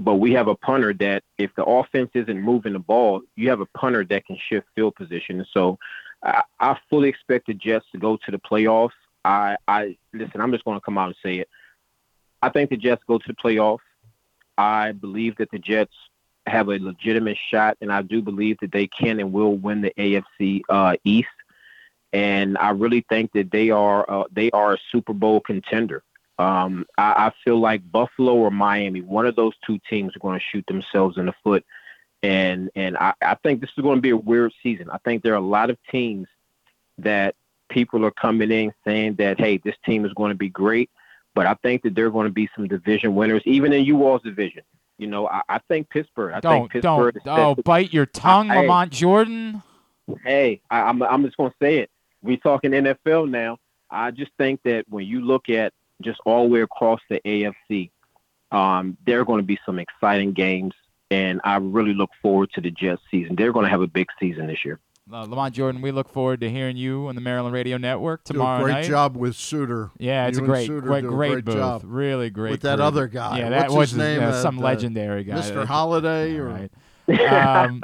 but 0.00 0.16
we 0.16 0.32
have 0.32 0.48
a 0.48 0.56
punter 0.56 0.92
that 0.94 1.22
if 1.38 1.54
the 1.54 1.64
offense 1.64 2.10
isn't 2.14 2.40
moving 2.40 2.72
the 2.72 2.80
ball, 2.80 3.22
you 3.36 3.50
have 3.50 3.60
a 3.60 3.66
punter 3.66 4.04
that 4.04 4.26
can 4.26 4.36
shift 4.48 4.66
field 4.74 4.96
position. 4.96 5.38
And 5.38 5.48
so 5.52 5.78
I, 6.24 6.42
I 6.58 6.76
fully 6.90 7.08
expect 7.08 7.46
the 7.46 7.54
Jets 7.54 7.86
to 7.92 7.98
go 7.98 8.16
to 8.24 8.30
the 8.32 8.38
playoffs. 8.38 8.90
I, 9.24 9.56
I 9.68 9.96
listen. 10.12 10.40
I'm 10.40 10.50
just 10.50 10.64
going 10.64 10.76
to 10.76 10.84
come 10.84 10.98
out 10.98 11.06
and 11.06 11.16
say 11.22 11.34
it. 11.38 11.48
I 12.42 12.48
think 12.48 12.70
the 12.70 12.76
Jets 12.76 13.02
go 13.06 13.18
to 13.18 13.28
the 13.28 13.34
playoffs. 13.34 13.78
I 14.58 14.90
believe 14.90 15.36
that 15.36 15.52
the 15.52 15.58
Jets 15.58 15.94
have 16.46 16.68
a 16.68 16.78
legitimate 16.78 17.38
shot, 17.50 17.76
and 17.80 17.92
I 17.92 18.02
do 18.02 18.22
believe 18.22 18.58
that 18.60 18.72
they 18.72 18.86
can 18.86 19.20
and 19.20 19.32
will 19.32 19.56
win 19.56 19.80
the 19.80 19.92
AFC 19.96 20.62
uh, 20.68 20.96
East. 21.04 21.28
And 22.12 22.58
I 22.58 22.70
really 22.70 23.04
think 23.08 23.32
that 23.32 23.50
they 23.50 23.70
are 23.70 24.08
uh, 24.08 24.24
they 24.30 24.50
are 24.50 24.74
a 24.74 24.78
Super 24.90 25.12
Bowl 25.12 25.40
contender. 25.40 26.02
Um, 26.38 26.86
I, 26.98 27.26
I 27.26 27.32
feel 27.44 27.58
like 27.58 27.90
Buffalo 27.90 28.34
or 28.34 28.50
Miami, 28.50 29.00
one 29.00 29.26
of 29.26 29.36
those 29.36 29.54
two 29.66 29.78
teams, 29.88 30.16
are 30.16 30.20
going 30.20 30.38
to 30.38 30.44
shoot 30.44 30.66
themselves 30.66 31.16
in 31.16 31.26
the 31.26 31.34
foot. 31.44 31.64
And 32.22 32.70
and 32.74 32.96
I, 32.96 33.14
I 33.22 33.36
think 33.36 33.60
this 33.60 33.70
is 33.76 33.82
going 33.82 33.96
to 33.96 34.02
be 34.02 34.10
a 34.10 34.16
weird 34.16 34.52
season. 34.62 34.90
I 34.90 34.98
think 34.98 35.22
there 35.22 35.32
are 35.32 35.36
a 35.36 35.40
lot 35.40 35.70
of 35.70 35.78
teams 35.90 36.28
that 36.98 37.34
people 37.70 38.04
are 38.04 38.10
coming 38.10 38.50
in 38.50 38.72
saying 38.84 39.14
that 39.14 39.40
hey, 39.40 39.58
this 39.58 39.76
team 39.84 40.04
is 40.04 40.12
going 40.12 40.30
to 40.30 40.38
be 40.38 40.48
great. 40.48 40.90
But 41.34 41.46
I 41.46 41.54
think 41.62 41.82
that 41.82 41.94
there 41.94 42.06
are 42.06 42.10
going 42.10 42.26
to 42.26 42.32
be 42.32 42.50
some 42.54 42.68
division 42.68 43.14
winners, 43.14 43.42
even 43.46 43.72
in 43.72 43.84
you 43.84 44.04
all's 44.04 44.22
division. 44.22 44.62
You 44.98 45.06
know, 45.06 45.26
I, 45.28 45.42
I 45.48 45.58
think 45.68 45.90
Pittsburgh. 45.90 46.34
I 46.34 46.40
don't 46.40 46.60
think 46.60 46.72
Pittsburgh. 46.72 47.18
don't 47.24 47.58
oh 47.58 47.62
bite 47.62 47.92
your 47.92 48.06
tongue, 48.06 48.48
Hey. 48.48 48.60
Lamont 48.60 48.92
Jordan. 48.92 49.62
hey, 50.24 50.60
I, 50.70 50.82
I'm 50.82 51.02
I'm 51.02 51.24
just 51.24 51.36
gonna 51.36 51.54
say 51.60 51.78
it. 51.78 51.90
We 52.22 52.36
talking 52.36 52.70
NFL 52.70 53.28
now. 53.30 53.58
I 53.90 54.10
just 54.10 54.30
think 54.38 54.60
that 54.64 54.84
when 54.88 55.06
you 55.06 55.20
look 55.20 55.48
at 55.48 55.72
just 56.02 56.20
all 56.24 56.44
the 56.44 56.48
way 56.50 56.62
across 56.62 57.00
the 57.10 57.20
AFC, 57.24 57.90
um, 58.50 58.96
there 59.06 59.20
are 59.20 59.24
going 59.24 59.40
to 59.40 59.46
be 59.46 59.58
some 59.66 59.78
exciting 59.78 60.32
games, 60.32 60.74
and 61.10 61.40
I 61.44 61.56
really 61.56 61.94
look 61.94 62.10
forward 62.22 62.50
to 62.54 62.60
the 62.60 62.70
Jets 62.70 63.02
season. 63.10 63.36
They're 63.36 63.52
going 63.52 63.64
to 63.64 63.70
have 63.70 63.82
a 63.82 63.86
big 63.86 64.08
season 64.20 64.46
this 64.46 64.64
year. 64.64 64.78
Uh, 65.10 65.22
Lamont 65.24 65.52
Jordan, 65.54 65.82
we 65.82 65.90
look 65.90 66.08
forward 66.08 66.40
to 66.42 66.48
hearing 66.50 66.76
you 66.76 67.08
on 67.08 67.14
the 67.16 67.20
Maryland 67.20 67.52
Radio 67.52 67.76
Network 67.76 68.22
Do 68.24 68.34
tomorrow 68.34 68.60
a 68.60 68.64
great 68.64 68.72
night. 68.72 68.84
job 68.84 69.16
with 69.16 69.34
Suter. 69.34 69.90
Yeah, 69.98 70.28
it's 70.28 70.38
You 70.38 70.44
a 70.44 70.46
great, 70.46 70.66
Suter 70.68 70.80
great, 70.80 71.04
great, 71.04 71.30
great 71.32 71.44
booth. 71.44 71.54
job. 71.56 71.82
Really 71.84 72.30
great. 72.30 72.52
With 72.52 72.60
that 72.62 72.76
crew. 72.76 72.84
other 72.84 73.06
guy. 73.08 73.38
Yeah, 73.38 73.50
that 73.50 73.62
What's 73.70 73.74
was 73.74 73.90
his 73.90 73.98
name 73.98 74.20
yeah, 74.20 74.28
at, 74.28 74.42
some 74.42 74.58
uh, 74.60 74.62
legendary 74.62 75.24
guy. 75.24 75.34
Mr. 75.34 75.54
that- 75.54 75.66
Holliday 75.68 76.36
or 76.36 76.46
Right. 76.48 76.70
Um, 77.08 77.82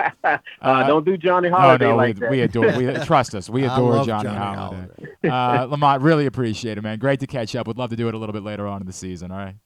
Uh, 0.62 0.86
don't 0.86 1.05
do 1.05 1.16
Johnny 1.16 1.51
no, 1.51 1.57
Holliday 1.57 1.86
no, 1.89 1.97
like 1.97 2.15
we, 2.15 2.20
that. 2.20 2.31
we 2.31 2.40
adore. 2.43 2.73
We 2.78 2.93
trust 3.05 3.35
us. 3.35 3.51
We 3.51 3.65
adore 3.65 3.97
love 3.97 4.07
Johnny, 4.07 4.28
Johnny 4.28 4.57
Holliday. 4.57 4.89
uh, 5.28 5.65
Lamont, 5.65 6.03
really 6.03 6.27
appreciate 6.27 6.78
it, 6.78 6.82
man. 6.82 7.01
Great 7.01 7.19
to 7.20 7.27
catch 7.27 7.57
up. 7.57 7.66
Would 7.66 7.78
love 7.78 7.90
to 7.90 7.97
do 7.97 8.07
it 8.09 8.15
a 8.15 8.19
little 8.19 8.32
bit 8.32 8.45
later 8.45 8.66
on 8.69 8.81
in 8.81 8.86
the 8.86 8.93
season. 8.93 9.32
All 9.32 9.39
right. 9.39 9.57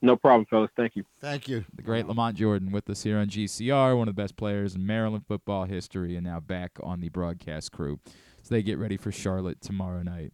No 0.00 0.16
problem, 0.16 0.46
fellas. 0.46 0.70
Thank 0.76 0.94
you. 0.96 1.04
Thank 1.20 1.48
you. 1.48 1.64
The 1.74 1.82
great 1.82 2.06
Lamont 2.06 2.36
Jordan 2.36 2.70
with 2.70 2.88
us 2.88 3.02
here 3.02 3.18
on 3.18 3.28
GCR, 3.28 3.98
one 3.98 4.08
of 4.08 4.14
the 4.14 4.22
best 4.22 4.36
players 4.36 4.74
in 4.74 4.86
Maryland 4.86 5.24
football 5.26 5.64
history, 5.64 6.14
and 6.14 6.24
now 6.24 6.38
back 6.40 6.72
on 6.82 7.00
the 7.00 7.08
broadcast 7.08 7.72
crew. 7.72 7.98
So 8.42 8.54
they 8.54 8.62
get 8.62 8.78
ready 8.78 8.96
for 8.96 9.10
Charlotte 9.10 9.60
tomorrow 9.60 10.02
night. 10.02 10.32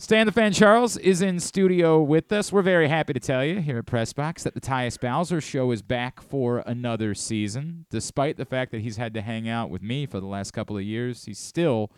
Stan 0.00 0.26
the 0.26 0.32
Fan 0.32 0.52
Charles 0.52 0.96
is 0.96 1.20
in 1.22 1.40
studio 1.40 2.00
with 2.00 2.30
us. 2.30 2.52
We're 2.52 2.62
very 2.62 2.86
happy 2.86 3.12
to 3.14 3.18
tell 3.18 3.44
you 3.44 3.60
here 3.60 3.78
at 3.78 3.86
Pressbox 3.86 4.44
that 4.44 4.54
the 4.54 4.60
Tyus 4.60 4.98
Bowser 4.98 5.40
Show 5.40 5.72
is 5.72 5.82
back 5.82 6.22
for 6.22 6.58
another 6.60 7.16
season. 7.16 7.84
Despite 7.90 8.36
the 8.36 8.44
fact 8.44 8.70
that 8.70 8.82
he's 8.82 8.96
had 8.96 9.12
to 9.14 9.20
hang 9.20 9.48
out 9.48 9.70
with 9.70 9.82
me 9.82 10.06
for 10.06 10.20
the 10.20 10.26
last 10.26 10.52
couple 10.52 10.76
of 10.76 10.84
years, 10.84 11.24
he's 11.24 11.40
still 11.40 11.90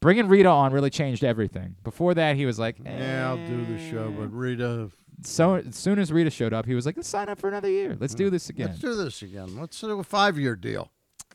bringing 0.00 0.28
Rita 0.28 0.48
on. 0.48 0.72
Really 0.72 0.90
changed 0.90 1.24
everything. 1.24 1.76
Before 1.84 2.14
that, 2.14 2.36
he 2.36 2.46
was 2.46 2.58
like, 2.58 2.76
Yeah, 2.84 3.28
I'll 3.28 3.46
do 3.46 3.64
the 3.64 3.78
show, 3.90 4.08
eh. 4.08 4.16
but 4.18 4.32
Rita. 4.32 4.90
so 5.22 5.54
as 5.54 5.76
soon 5.76 5.98
as 5.98 6.12
Rita 6.12 6.30
showed 6.30 6.52
up, 6.52 6.66
he 6.66 6.74
was 6.74 6.86
like, 6.86 6.96
"Let's 6.96 7.08
sign 7.08 7.28
up 7.28 7.38
for 7.40 7.48
another 7.48 7.70
year. 7.70 7.96
Let's 7.98 8.14
do 8.14 8.30
this 8.30 8.48
again." 8.50 8.68
Let's 8.68 8.80
do 8.80 8.94
this 8.94 9.22
again. 9.22 9.56
Let's 9.56 9.80
do 9.80 9.98
a 9.98 10.04
five-year 10.04 10.56
deal. 10.56 10.90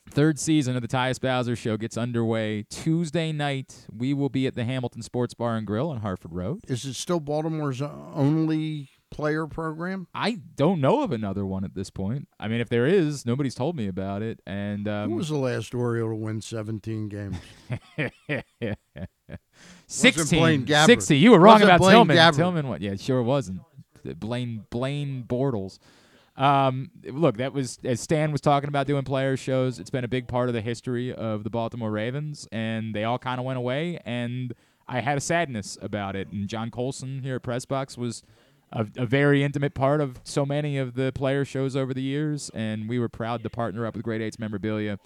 Third 0.09 0.39
season 0.39 0.75
of 0.75 0.81
the 0.81 0.88
Tyus 0.88 1.21
Bowser 1.21 1.55
Show 1.55 1.77
gets 1.77 1.95
underway 1.95 2.63
Tuesday 2.69 3.31
night. 3.31 3.85
We 3.95 4.13
will 4.13 4.29
be 4.29 4.45
at 4.47 4.55
the 4.55 4.65
Hamilton 4.65 5.03
Sports 5.03 5.33
Bar 5.33 5.55
and 5.57 5.65
Grill 5.65 5.89
on 5.89 6.01
Harford 6.01 6.33
Road. 6.33 6.59
Is 6.67 6.83
it 6.85 6.95
still 6.95 7.19
Baltimore's 7.19 7.81
only 7.81 8.89
player 9.11 9.45
program? 9.45 10.07
I 10.15 10.39
don't 10.55 10.81
know 10.81 11.03
of 11.03 11.11
another 11.11 11.45
one 11.45 11.63
at 11.63 11.75
this 11.75 11.89
point. 11.89 12.27
I 12.39 12.47
mean, 12.47 12.61
if 12.61 12.69
there 12.69 12.88
is, 12.88 13.25
nobody's 13.25 13.53
told 13.53 13.75
me 13.75 13.88
about 13.88 14.21
it. 14.23 14.39
And 14.47 14.88
um, 14.88 15.09
Who 15.11 15.17
was 15.17 15.29
the 15.29 15.38
last 15.38 15.75
Oriole 15.75 16.09
to 16.09 16.15
win 16.15 16.41
17 16.41 17.09
games? 17.09 17.38
16, 19.88 20.39
Blaine 20.39 20.65
Gabbert. 20.65 20.85
60. 20.88 21.17
You 21.17 21.31
were 21.31 21.39
wrong 21.39 21.55
Wasn't 21.55 21.69
about 21.69 21.79
Blaine 21.79 21.93
Tillman. 21.95 22.17
Gabbert. 22.17 22.35
Tillman, 22.38 22.67
what? 22.67 22.81
Yeah, 22.81 22.91
it 22.91 22.99
sure 23.01 23.21
wasn't. 23.21 23.61
Blaine 24.19 24.65
Blaine 24.71 25.23
Bortles. 25.27 25.77
Um, 26.38 26.89
look, 27.03 27.38
that 27.38 27.53
was 27.53 27.77
as 27.83 27.99
Stan 27.99 28.31
was 28.31 28.41
talking 28.41 28.67
about 28.67 28.88
doing 28.88 29.03
player 29.03 29.38
shows. 29.38 29.79
It's 29.79 29.89
been 29.89 30.03
a 30.03 30.07
big 30.07 30.27
part 30.27 30.47
of 30.49 30.55
the 30.55 30.61
history 30.61 31.13
of 31.13 31.43
the 31.43 31.49
Baltimore 31.49 31.91
Ravens, 31.91 32.47
and 32.51 32.95
they 32.95 33.03
all 33.03 33.19
kind 33.19 33.39
of 33.39 33.45
went 33.45 33.57
away. 33.57 33.99
And 34.05 34.53
I 34.88 35.01
had 35.01 35.17
a 35.17 35.21
sadness 35.21 35.77
about 35.81 36.15
it. 36.15 36.29
And 36.31 36.47
John 36.47 36.71
Colson 36.71 37.21
here 37.21 37.35
at 37.35 37.43
Press 37.43 37.65
Box 37.65 37.97
was 37.97 38.23
a, 38.72 38.85
a 38.98 39.06
very 39.06 39.43
intimate 39.43 39.73
part 39.73 40.02
of 40.02 40.19
so 40.23 40.45
many 40.45 40.77
of 40.77 40.95
the 40.95 41.11
player 41.11 41.45
shows 41.45 41.76
over 41.76 41.93
the 41.93 42.02
years, 42.02 42.49
and 42.53 42.88
we 42.88 42.99
were 42.99 43.10
proud 43.10 43.43
to 43.43 43.49
partner 43.49 43.85
up 43.85 43.95
with 43.95 44.03
Great 44.03 44.22
Eights 44.22 44.39
Memorabilia 44.39 44.99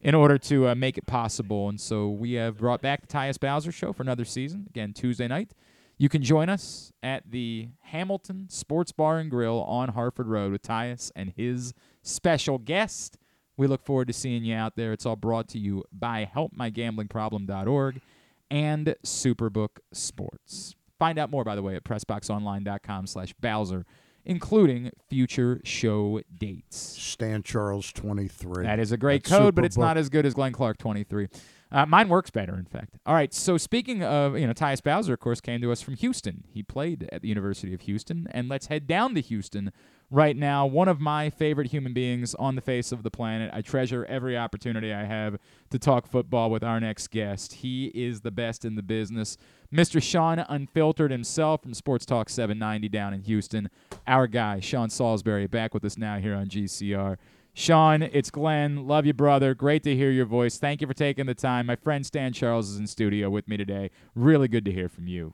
in 0.00 0.14
order 0.14 0.38
to 0.38 0.68
uh, 0.68 0.74
make 0.74 0.98
it 0.98 1.06
possible. 1.06 1.68
And 1.68 1.80
so 1.80 2.08
we 2.08 2.34
have 2.34 2.58
brought 2.58 2.82
back 2.82 3.00
the 3.00 3.06
Tyus 3.06 3.40
Bowser 3.40 3.72
Show 3.72 3.92
for 3.92 4.02
another 4.02 4.24
season, 4.24 4.66
again, 4.68 4.92
Tuesday 4.92 5.26
night. 5.26 5.52
You 5.98 6.10
can 6.10 6.22
join 6.22 6.50
us 6.50 6.92
at 7.02 7.30
the 7.30 7.68
Hamilton 7.80 8.48
Sports 8.50 8.92
Bar 8.92 9.18
and 9.18 9.30
Grill 9.30 9.62
on 9.62 9.90
Harford 9.90 10.26
Road 10.26 10.52
with 10.52 10.62
Tyus 10.62 11.10
and 11.16 11.32
his 11.34 11.72
special 12.02 12.58
guest. 12.58 13.16
We 13.56 13.66
look 13.66 13.82
forward 13.82 14.08
to 14.08 14.12
seeing 14.12 14.44
you 14.44 14.54
out 14.54 14.76
there. 14.76 14.92
It's 14.92 15.06
all 15.06 15.16
brought 15.16 15.48
to 15.48 15.58
you 15.58 15.84
by 15.90 16.30
HelpMyGamblingProblem.org 16.34 18.02
and 18.50 18.94
Superbook 19.02 19.78
Sports. 19.92 20.76
Find 20.98 21.18
out 21.18 21.30
more, 21.30 21.44
by 21.44 21.54
the 21.54 21.62
way, 21.62 21.76
at 21.76 21.84
PressBoxOnline.com 21.84 23.06
slash 23.06 23.34
Bowser, 23.40 23.84
including 24.24 24.90
future 25.08 25.60
show 25.64 26.20
dates. 26.36 26.76
Stan 26.76 27.42
Charles 27.42 27.92
23. 27.92 28.64
That 28.64 28.78
is 28.78 28.92
a 28.92 28.96
great 28.96 29.24
That's 29.24 29.36
code, 29.36 29.54
but 29.54 29.64
it's 29.64 29.76
Superbook. 29.76 29.80
not 29.80 29.96
as 29.98 30.08
good 30.08 30.26
as 30.26 30.34
Glenn 30.34 30.52
Clark 30.52 30.78
23. 30.78 31.28
Uh, 31.72 31.84
mine 31.84 32.08
works 32.08 32.30
better, 32.30 32.54
in 32.54 32.64
fact. 32.64 32.96
All 33.04 33.14
right, 33.14 33.34
so 33.34 33.58
speaking 33.58 34.02
of, 34.02 34.38
you 34.38 34.46
know, 34.46 34.52
Tyus 34.52 34.82
Bowser, 34.82 35.14
of 35.14 35.20
course, 35.20 35.40
came 35.40 35.60
to 35.60 35.72
us 35.72 35.82
from 35.82 35.94
Houston. 35.96 36.44
He 36.48 36.62
played 36.62 37.08
at 37.12 37.22
the 37.22 37.28
University 37.28 37.74
of 37.74 37.82
Houston, 37.82 38.28
and 38.30 38.48
let's 38.48 38.66
head 38.68 38.86
down 38.86 39.14
to 39.16 39.20
Houston 39.20 39.72
right 40.10 40.36
now. 40.36 40.66
One 40.66 40.88
of 40.88 41.00
my 41.00 41.30
favorite 41.30 41.68
human 41.68 41.92
beings 41.92 42.34
on 42.34 42.54
the 42.54 42.60
face 42.60 42.92
of 42.92 43.02
the 43.02 43.10
planet. 43.10 43.50
I 43.52 43.62
treasure 43.62 44.04
every 44.06 44.36
opportunity 44.36 44.92
I 44.92 45.04
have 45.04 45.38
to 45.70 45.78
talk 45.78 46.06
football 46.06 46.50
with 46.50 46.62
our 46.62 46.80
next 46.80 47.10
guest. 47.10 47.54
He 47.54 47.86
is 47.86 48.20
the 48.20 48.30
best 48.30 48.64
in 48.64 48.76
the 48.76 48.82
business. 48.82 49.36
Mr. 49.72 50.02
Sean 50.02 50.38
Unfiltered 50.38 51.10
himself 51.10 51.62
from 51.62 51.74
Sports 51.74 52.06
Talk 52.06 52.28
790 52.28 52.88
down 52.88 53.14
in 53.14 53.22
Houston. 53.22 53.68
Our 54.06 54.26
guy, 54.26 54.60
Sean 54.60 54.90
Salisbury, 54.90 55.46
back 55.46 55.74
with 55.74 55.84
us 55.84 55.98
now 55.98 56.18
here 56.18 56.34
on 56.34 56.46
GCR. 56.46 57.16
Sean, 57.52 58.02
it's 58.02 58.30
Glenn. 58.30 58.86
Love 58.86 59.06
you, 59.06 59.14
brother. 59.14 59.54
Great 59.54 59.82
to 59.84 59.96
hear 59.96 60.10
your 60.10 60.26
voice. 60.26 60.58
Thank 60.58 60.82
you 60.82 60.86
for 60.86 60.92
taking 60.92 61.24
the 61.24 61.34
time. 61.34 61.66
My 61.66 61.76
friend 61.76 62.04
Stan 62.04 62.34
Charles 62.34 62.68
is 62.68 62.78
in 62.78 62.86
studio 62.86 63.30
with 63.30 63.48
me 63.48 63.56
today. 63.56 63.90
Really 64.14 64.46
good 64.46 64.66
to 64.66 64.72
hear 64.72 64.90
from 64.90 65.08
you. 65.08 65.32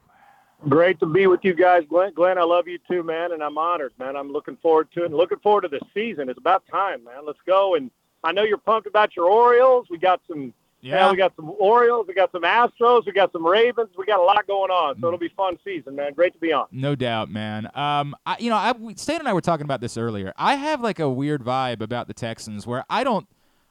Great 0.69 1.01
to 1.01 1.07
be 1.07 1.27
with 1.27 1.41
you 1.43 1.55
guys, 1.55 1.83
Glenn. 1.89 2.13
Glenn, 2.15 2.39
I 2.39 2.45
love 2.45 2.69
you 2.69 2.79
too, 2.89 3.03
man, 3.03 3.33
and 3.33 3.43
I'm 3.43 3.59
honored, 3.59 3.93
man. 3.99 4.17
I'm 4.17 4.31
looking 4.33 4.57
forward 4.57 4.89
to 4.95 5.03
it 5.03 5.07
and 5.07 5.15
looking 5.15 5.39
forward 5.39 5.63
to 5.63 5.69
the 5.69 5.81
season. 5.93 6.29
It's 6.29 6.39
about 6.39 6.63
time, 6.71 7.03
man. 7.05 7.27
Let's 7.27 7.41
go. 7.47 7.75
And 7.75 7.91
I 8.23 8.31
know 8.33 8.45
you're 8.45 8.59
pumped 8.59 8.87
about 8.87 9.17
your 9.17 9.27
Orioles. 9.27 9.89
We 9.91 9.99
got 9.99 10.21
some, 10.29 10.55
yeah, 10.81 11.11
we 11.11 11.17
got 11.17 11.35
some 11.35 11.53
Orioles. 11.59 12.07
We 12.07 12.15
got 12.15 12.31
some 12.31 12.43
Astros. 12.43 13.07
We 13.07 13.13
got 13.13 13.33
some 13.33 13.45
Ravens. 13.45 13.91
We 13.97 14.07
got 14.07 14.21
a 14.21 14.23
lot 14.23 14.47
going 14.47 14.71
on, 14.71 15.01
so 15.01 15.09
it'll 15.09 15.19
be 15.19 15.33
fun 15.37 15.59
season, 15.65 15.97
man. 15.97 16.13
Great 16.13 16.33
to 16.35 16.39
be 16.39 16.53
on. 16.53 16.67
No 16.71 16.95
doubt, 16.95 17.29
man. 17.29 17.69
Um, 17.75 18.15
I, 18.25 18.37
you 18.39 18.49
know, 18.49 18.57
I, 18.57 18.73
Stan 18.95 19.19
and 19.19 19.29
I 19.29 19.33
were 19.33 19.41
talking 19.41 19.65
about 19.65 19.81
this 19.81 19.97
earlier. 19.97 20.33
I 20.37 20.55
have 20.55 20.81
like 20.81 21.01
a 21.01 21.11
weird 21.11 21.43
vibe 21.43 21.81
about 21.81 22.07
the 22.07 22.15
Texans 22.15 22.67
where 22.67 22.85
I 22.89 23.03
don't. 23.03 23.27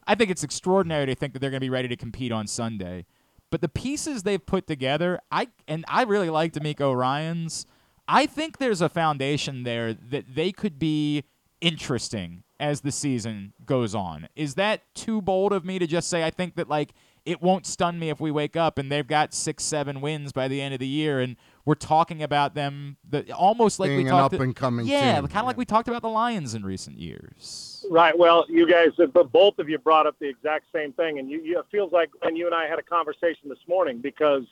I 0.05 0.15
think 0.15 0.30
it's 0.30 0.43
extraordinary 0.43 1.05
to 1.05 1.15
think 1.15 1.31
that 1.34 1.39
they're 1.39 1.51
going 1.51 1.59
to 1.59 1.65
be 1.65 1.69
ready 1.69 1.88
to 1.88 1.95
compete 1.95 2.31
on 2.31 2.47
Sunday, 2.47 3.05
but 3.52 3.61
the 3.61 3.69
pieces 3.69 4.23
they've 4.23 4.44
put 4.44 4.65
together, 4.65 5.19
I 5.32 5.49
and 5.68 5.86
I 5.88 6.03
really 6.03 6.30
like 6.32 6.53
DeMeco 6.53 6.98
Ryans. 6.98 7.68
I 8.07 8.26
think 8.26 8.57
there's 8.57 8.82
a 8.82 8.90
foundation 8.90 9.64
there 9.64 9.94
that 9.94 10.34
they 10.34 10.52
could 10.52 10.80
be 10.80 11.23
interesting 11.61 12.44
as 12.60 12.82
the 12.82 12.91
season 12.91 13.53
goes 13.65 13.94
on. 13.94 14.28
Is 14.36 14.56
that 14.56 14.82
too 14.95 15.22
bold 15.22 15.53
of 15.53 15.65
me 15.65 15.78
to 15.80 15.86
just 15.86 16.10
say 16.10 16.23
I 16.23 16.32
think 16.32 16.56
that 16.56 16.69
like 16.69 16.94
it 17.26 17.41
won't 17.41 17.65
stun 17.65 17.99
me 17.99 18.10
if 18.10 18.19
we 18.19 18.31
wake 18.31 18.56
up 18.56 18.77
and 18.77 18.91
they've 18.91 19.07
got 19.07 19.34
six, 19.34 19.64
seven 19.64 20.02
wins 20.02 20.31
by 20.31 20.48
the 20.48 20.60
end 20.60 20.73
of 20.73 20.80
the 20.80 20.88
year, 20.88 21.19
and 21.19 21.35
we're 21.65 21.76
talking 21.76 22.23
about 22.23 22.56
them 22.56 22.98
the, 23.07 23.31
almost 23.31 23.80
like 23.80 23.89
we 23.89 23.98
Being 23.98 24.07
an 24.07 24.14
talked 24.14 24.35
up-and-coming 24.35 24.88
yeah, 24.88 25.22
kind 25.22 25.38
of 25.38 25.45
like 25.45 25.57
we 25.57 25.65
talked 25.65 25.88
about 25.88 26.02
the 26.02 26.10
Lions 26.10 26.56
in 26.56 26.64
recent 26.64 26.98
years. 26.98 27.85
Right. 27.89 28.18
Well, 28.18 28.45
you 28.49 28.68
guys, 28.68 28.89
but 29.14 29.31
both 29.31 29.60
of 29.60 29.69
you 29.69 29.77
brought 29.77 30.07
up 30.07 30.15
the 30.19 30.27
exact 30.27 30.65
same 30.73 30.93
thing, 30.93 31.19
and 31.19 31.30
you, 31.30 31.41
you 31.41 31.60
it 31.60 31.65
feels 31.72 31.91
like 31.91 32.10
when 32.22 32.35
you 32.35 32.48
and 32.48 32.56
I 32.56 32.68
had 32.68 32.80
a 32.80 32.84
conversation 32.84 33.49
this 33.49 33.60
morning 33.68 33.99
because 33.99 34.43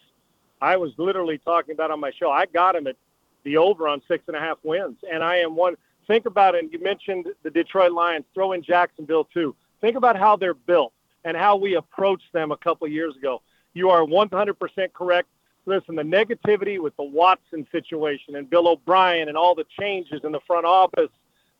I 0.61 0.77
was 0.77 0.91
literally 0.97 1.39
talking 1.39 1.73
about 1.73 1.89
on 1.89 1.99
my 1.99 2.11
show. 2.11 2.29
I 2.29 2.45
got 2.45 2.75
him 2.75 2.85
at 2.85 2.95
the 3.43 3.57
over 3.57 3.87
on 3.87 4.01
six 4.07 4.23
and 4.27 4.35
a 4.35 4.39
half 4.39 4.57
wins, 4.63 4.97
and 5.11 5.23
I 5.23 5.37
am 5.37 5.55
one. 5.55 5.75
Think 6.05 6.25
about 6.25 6.55
it. 6.55 6.63
And 6.63 6.73
you 6.73 6.81
mentioned 6.81 7.27
the 7.43 7.49
Detroit 7.49 7.91
Lions. 7.91 8.25
Throw 8.33 8.51
in 8.51 8.63
Jacksonville 8.63 9.25
too. 9.25 9.55
Think 9.81 9.95
about 9.95 10.17
how 10.17 10.35
they're 10.35 10.53
built 10.53 10.93
and 11.25 11.35
how 11.35 11.55
we 11.57 11.75
approached 11.75 12.31
them 12.33 12.51
a 12.51 12.57
couple 12.57 12.85
of 12.87 12.93
years 12.93 13.15
ago. 13.15 13.41
You 13.73 13.89
are 13.89 14.01
100% 14.01 14.93
correct. 14.93 15.27
Listen, 15.65 15.95
the 15.95 16.03
negativity 16.03 16.79
with 16.79 16.95
the 16.97 17.03
Watson 17.03 17.67
situation 17.71 18.35
and 18.35 18.49
Bill 18.49 18.67
O'Brien 18.67 19.27
and 19.27 19.37
all 19.37 19.53
the 19.55 19.65
changes 19.79 20.21
in 20.23 20.31
the 20.31 20.39
front 20.47 20.65
office, 20.65 21.11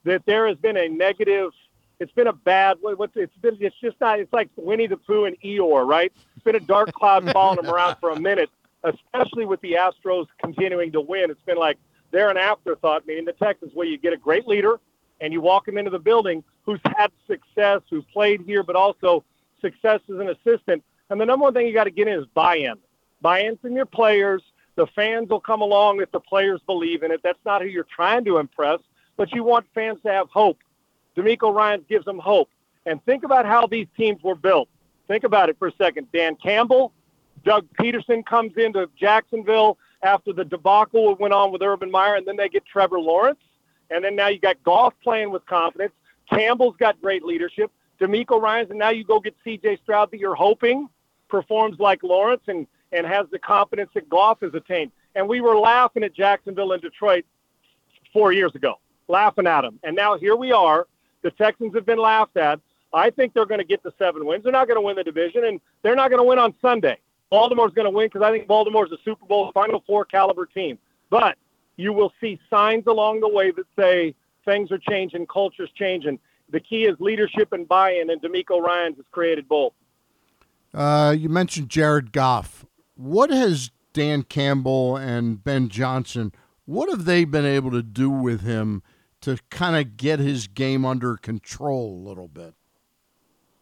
that 0.06 0.26
there 0.26 0.48
has 0.48 0.57
been 0.57 0.77
a 0.77 0.88
negative. 0.88 1.52
It's 1.99 2.11
been 2.14 2.27
a 2.27 2.34
bad. 2.34 2.77
what- 2.81 2.98
What's 2.98 3.15
it's 3.18 3.36
been? 3.38 3.57
It's 3.60 3.76
just 3.81 3.99
not. 3.99 4.19
It's 4.19 4.31
like 4.34 4.49
Winnie 4.56 4.88
the 4.88 4.98
Pooh 4.98 5.26
and 5.26 5.40
Eeyore, 5.41 5.86
right? 5.86 6.11
It's 6.36 6.44
been 6.44 6.56
a 6.56 6.60
dark 6.61 6.94
cloud 6.94 7.30
following 7.34 7.57
them 7.61 7.72
around 7.73 7.98
for 7.99 8.11
a 8.11 8.19
minute, 8.19 8.49
especially 8.84 9.45
with 9.45 9.60
the 9.61 9.73
Astros 9.73 10.27
continuing 10.41 10.91
to 10.94 11.02
win. 11.02 11.30
It's 11.30 11.41
been 11.45 11.57
like 11.57 11.77
they're 12.11 12.30
an 12.30 12.38
afterthought. 12.38 13.06
Meaning 13.06 13.26
the 13.26 13.34
Texans, 13.34 13.72
where 13.76 13.86
you 13.86 13.98
get 13.98 14.14
a 14.14 14.18
great 14.18 14.48
leader 14.48 14.80
and 15.22 15.34
you 15.34 15.41
walk 15.41 15.68
him 15.68 15.77
into 15.77 15.91
the 15.91 15.99
building 15.99 16.44
who's 16.64 16.80
had 16.95 17.11
success, 17.27 17.81
who 17.90 18.02
played 18.02 18.41
here, 18.41 18.64
but 18.64 18.76
also 18.77 19.23
success 19.61 19.99
as 20.11 20.19
an 20.19 20.30
assistant. 20.30 20.84
And 21.10 21.19
the 21.19 21.26
number 21.26 21.44
one 21.44 21.53
thing 21.53 21.68
you 21.68 21.73
got 21.73 21.86
to 21.86 21.91
get 21.91 22.07
in 22.07 22.19
is 22.19 22.26
buy-in. 22.34 22.76
Buy-in 23.22 23.57
from 23.57 23.76
your 23.76 23.86
players. 23.86 24.41
The 24.76 24.88
fans 24.88 25.30
will 25.30 25.41
come 25.41 25.61
along 25.61 26.02
if 26.02 26.11
the 26.11 26.19
players 26.19 26.61
believe 26.65 27.03
in 27.03 27.11
it. 27.11 27.22
That's 27.23 27.40
not 27.45 27.61
who 27.61 27.68
you're 27.68 27.84
trying 27.84 28.26
to 28.26 28.38
impress, 28.38 28.80
but 29.18 29.34
you 29.34 29.44
want 29.44 29.65
fans 29.73 29.99
to 30.06 30.11
have 30.11 30.30
hope. 30.30 30.60
DeMeco 31.18 31.53
Ryan 31.53 31.84
gives 31.90 32.06
them 32.06 32.19
hope. 32.19 32.49
And 32.86 33.03
think 33.06 33.23
about 33.23 33.45
how 33.45 33.68
these 33.68 33.88
teams 33.98 34.23
were 34.23 34.36
built. 34.36 34.69
Think 35.07 35.23
about 35.23 35.49
it 35.49 35.57
for 35.60 35.68
a 35.68 35.73
second. 35.77 36.07
Dan 36.14 36.36
Campbell, 36.36 36.94
Doug 37.44 37.68
Pederson 37.80 38.26
comes 38.26 38.53
into 38.57 38.90
Jacksonville 38.98 39.77
after 40.02 40.31
the 40.31 40.45
debacle 40.45 41.10
that 41.10 41.19
went 41.19 41.34
on 41.34 41.52
with 41.52 41.61
Urban 41.61 41.91
Meyer, 41.91 42.15
and 42.15 42.26
then 42.26 42.38
they 42.38 42.48
get 42.48 42.65
Trevor 42.65 42.99
Lawrence. 42.99 43.40
And 43.90 44.03
then 44.03 44.15
now 44.15 44.27
you 44.27 44.40
got 44.40 44.61
Goff 44.64 44.94
playing 45.03 45.31
with 45.31 45.45
confidence. 45.45 45.94
Campbell's 46.30 46.76
got 46.77 47.02
great 47.02 47.23
leadership. 47.23 47.72
DeMeco 48.00 48.42
Ryans, 48.42 48.70
and 48.70 48.80
now 48.80 48.90
you 48.90 49.04
go 49.04 49.20
get 49.20 49.36
C.J. 49.44 49.80
Stroud 49.84 50.12
that 50.12 50.20
you're 50.20 50.36
hoping 50.36 50.90
performs 51.28 51.80
like 51.80 52.04
Lawrence 52.04 52.42
and 52.48 52.68
and 52.92 53.06
has 53.06 53.28
the 53.32 53.38
confidence 53.38 53.92
that 53.94 54.10
Goff 54.10 54.40
has 54.42 54.54
attained. 54.56 54.92
And 55.14 55.28
we 55.28 55.42
were 55.42 55.56
laughing 55.56 56.04
at 56.04 56.16
Jacksonville 56.16 56.72
and 56.72 56.82
Detroit 56.82 57.24
four 58.12 58.32
years 58.32 58.56
ago, 58.56 58.80
laughing 59.08 59.46
at 59.46 59.62
them, 59.62 59.80
and 59.84 59.96
now 59.96 60.18
here 60.18 60.36
we 60.36 60.52
are. 60.52 60.88
The 61.22 61.32
Texans 61.32 61.76
have 61.76 61.86
been 61.86 62.00
laughed 62.00 62.38
at. 62.38 62.60
I 62.94 63.10
think 63.10 63.34
they're 63.34 63.46
going 63.46 63.60
to 63.60 63.66
get 63.66 63.84
the 63.84 63.94
seven 64.00 64.26
wins. 64.26 64.44
They're 64.44 64.52
not 64.52 64.68
going 64.68 64.78
to 64.78 64.82
win 64.82 64.96
the 64.96 65.04
division, 65.04 65.46
and 65.46 65.62
they're 65.84 65.96
not 65.96 66.10
going 66.10 66.20
to 66.20 66.28
win 66.28 66.40
on 66.40 66.56
Sunday. 66.62 66.98
Baltimore's 67.30 67.74
going 67.74 67.86
to 67.86 67.92
win 67.92 68.08
because 68.08 68.24
I 68.24 68.32
think 68.32 68.48
Baltimore's 68.48 68.92
a 68.92 68.98
Super 69.06 69.26
Bowl 69.26 69.52
Final 69.54 69.84
Four 69.86 70.06
caliber 70.06 70.46
team. 70.48 70.80
But 71.10 71.38
you 71.78 71.94
will 71.94 72.12
see 72.20 72.40
signs 72.50 72.88
along 72.88 73.20
the 73.20 73.30
way 73.30 73.52
that 73.52 73.66
say 73.78 74.16
things 74.46 74.72
are 74.72 74.80
changing, 74.80 75.28
culture's 75.28 75.70
changing. 75.76 76.20
The 76.52 76.60
key 76.60 76.86
is 76.86 77.00
leadership 77.00 77.52
and 77.52 77.68
buy-in, 77.68 78.10
and 78.10 78.22
DeMeco 78.22 78.62
Ryans 78.62 78.98
has 78.98 79.06
created 79.12 79.48
both. 79.48 79.74
Uh, 80.74 81.16
you 81.18 81.30
mentioned 81.30 81.70
Jared 81.70 82.12
Goff. 82.12 82.66
What 82.96 83.30
has 83.30 83.72
Dan 83.94 84.24
Campbell 84.24 84.98
and 84.98 85.44
Ben 85.44 85.70
Johnson? 85.70 86.34
What 86.66 86.90
have 86.90 87.06
they 87.06 87.26
been 87.26 87.46
able 87.46 87.72
to 87.72 87.82
do 87.82 88.10
with 88.10 88.42
him 88.42 88.84
to 89.22 89.38
kind 89.50 89.76
of 89.76 89.98
get 89.98 90.20
his 90.20 90.48
game 90.48 90.86
under 90.86 91.18
control 91.18 91.94
a 91.94 92.02
little 92.08 92.28
bit? 92.28 92.54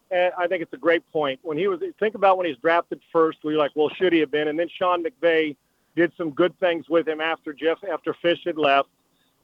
And 0.09 0.31
I 0.37 0.47
think 0.47 0.61
it's 0.61 0.73
a 0.73 0.77
great 0.77 1.09
point. 1.11 1.39
When 1.43 1.57
he 1.57 1.67
was, 1.67 1.81
think 1.99 2.15
about 2.15 2.37
when 2.37 2.45
he 2.45 2.51
was 2.51 2.59
drafted 2.59 3.01
first, 3.11 3.39
we 3.43 3.53
were 3.53 3.59
like, 3.59 3.71
well, 3.75 3.89
should 3.89 4.13
he 4.13 4.19
have 4.19 4.31
been? 4.31 4.47
And 4.47 4.57
then 4.57 4.69
Sean 4.69 5.03
McVay 5.03 5.55
did 5.95 6.13
some 6.17 6.31
good 6.31 6.57
things 6.59 6.87
with 6.89 7.07
him 7.07 7.19
after 7.19 7.53
Jeff, 7.53 7.79
after 7.91 8.13
Fish 8.13 8.39
had 8.45 8.57
left, 8.57 8.89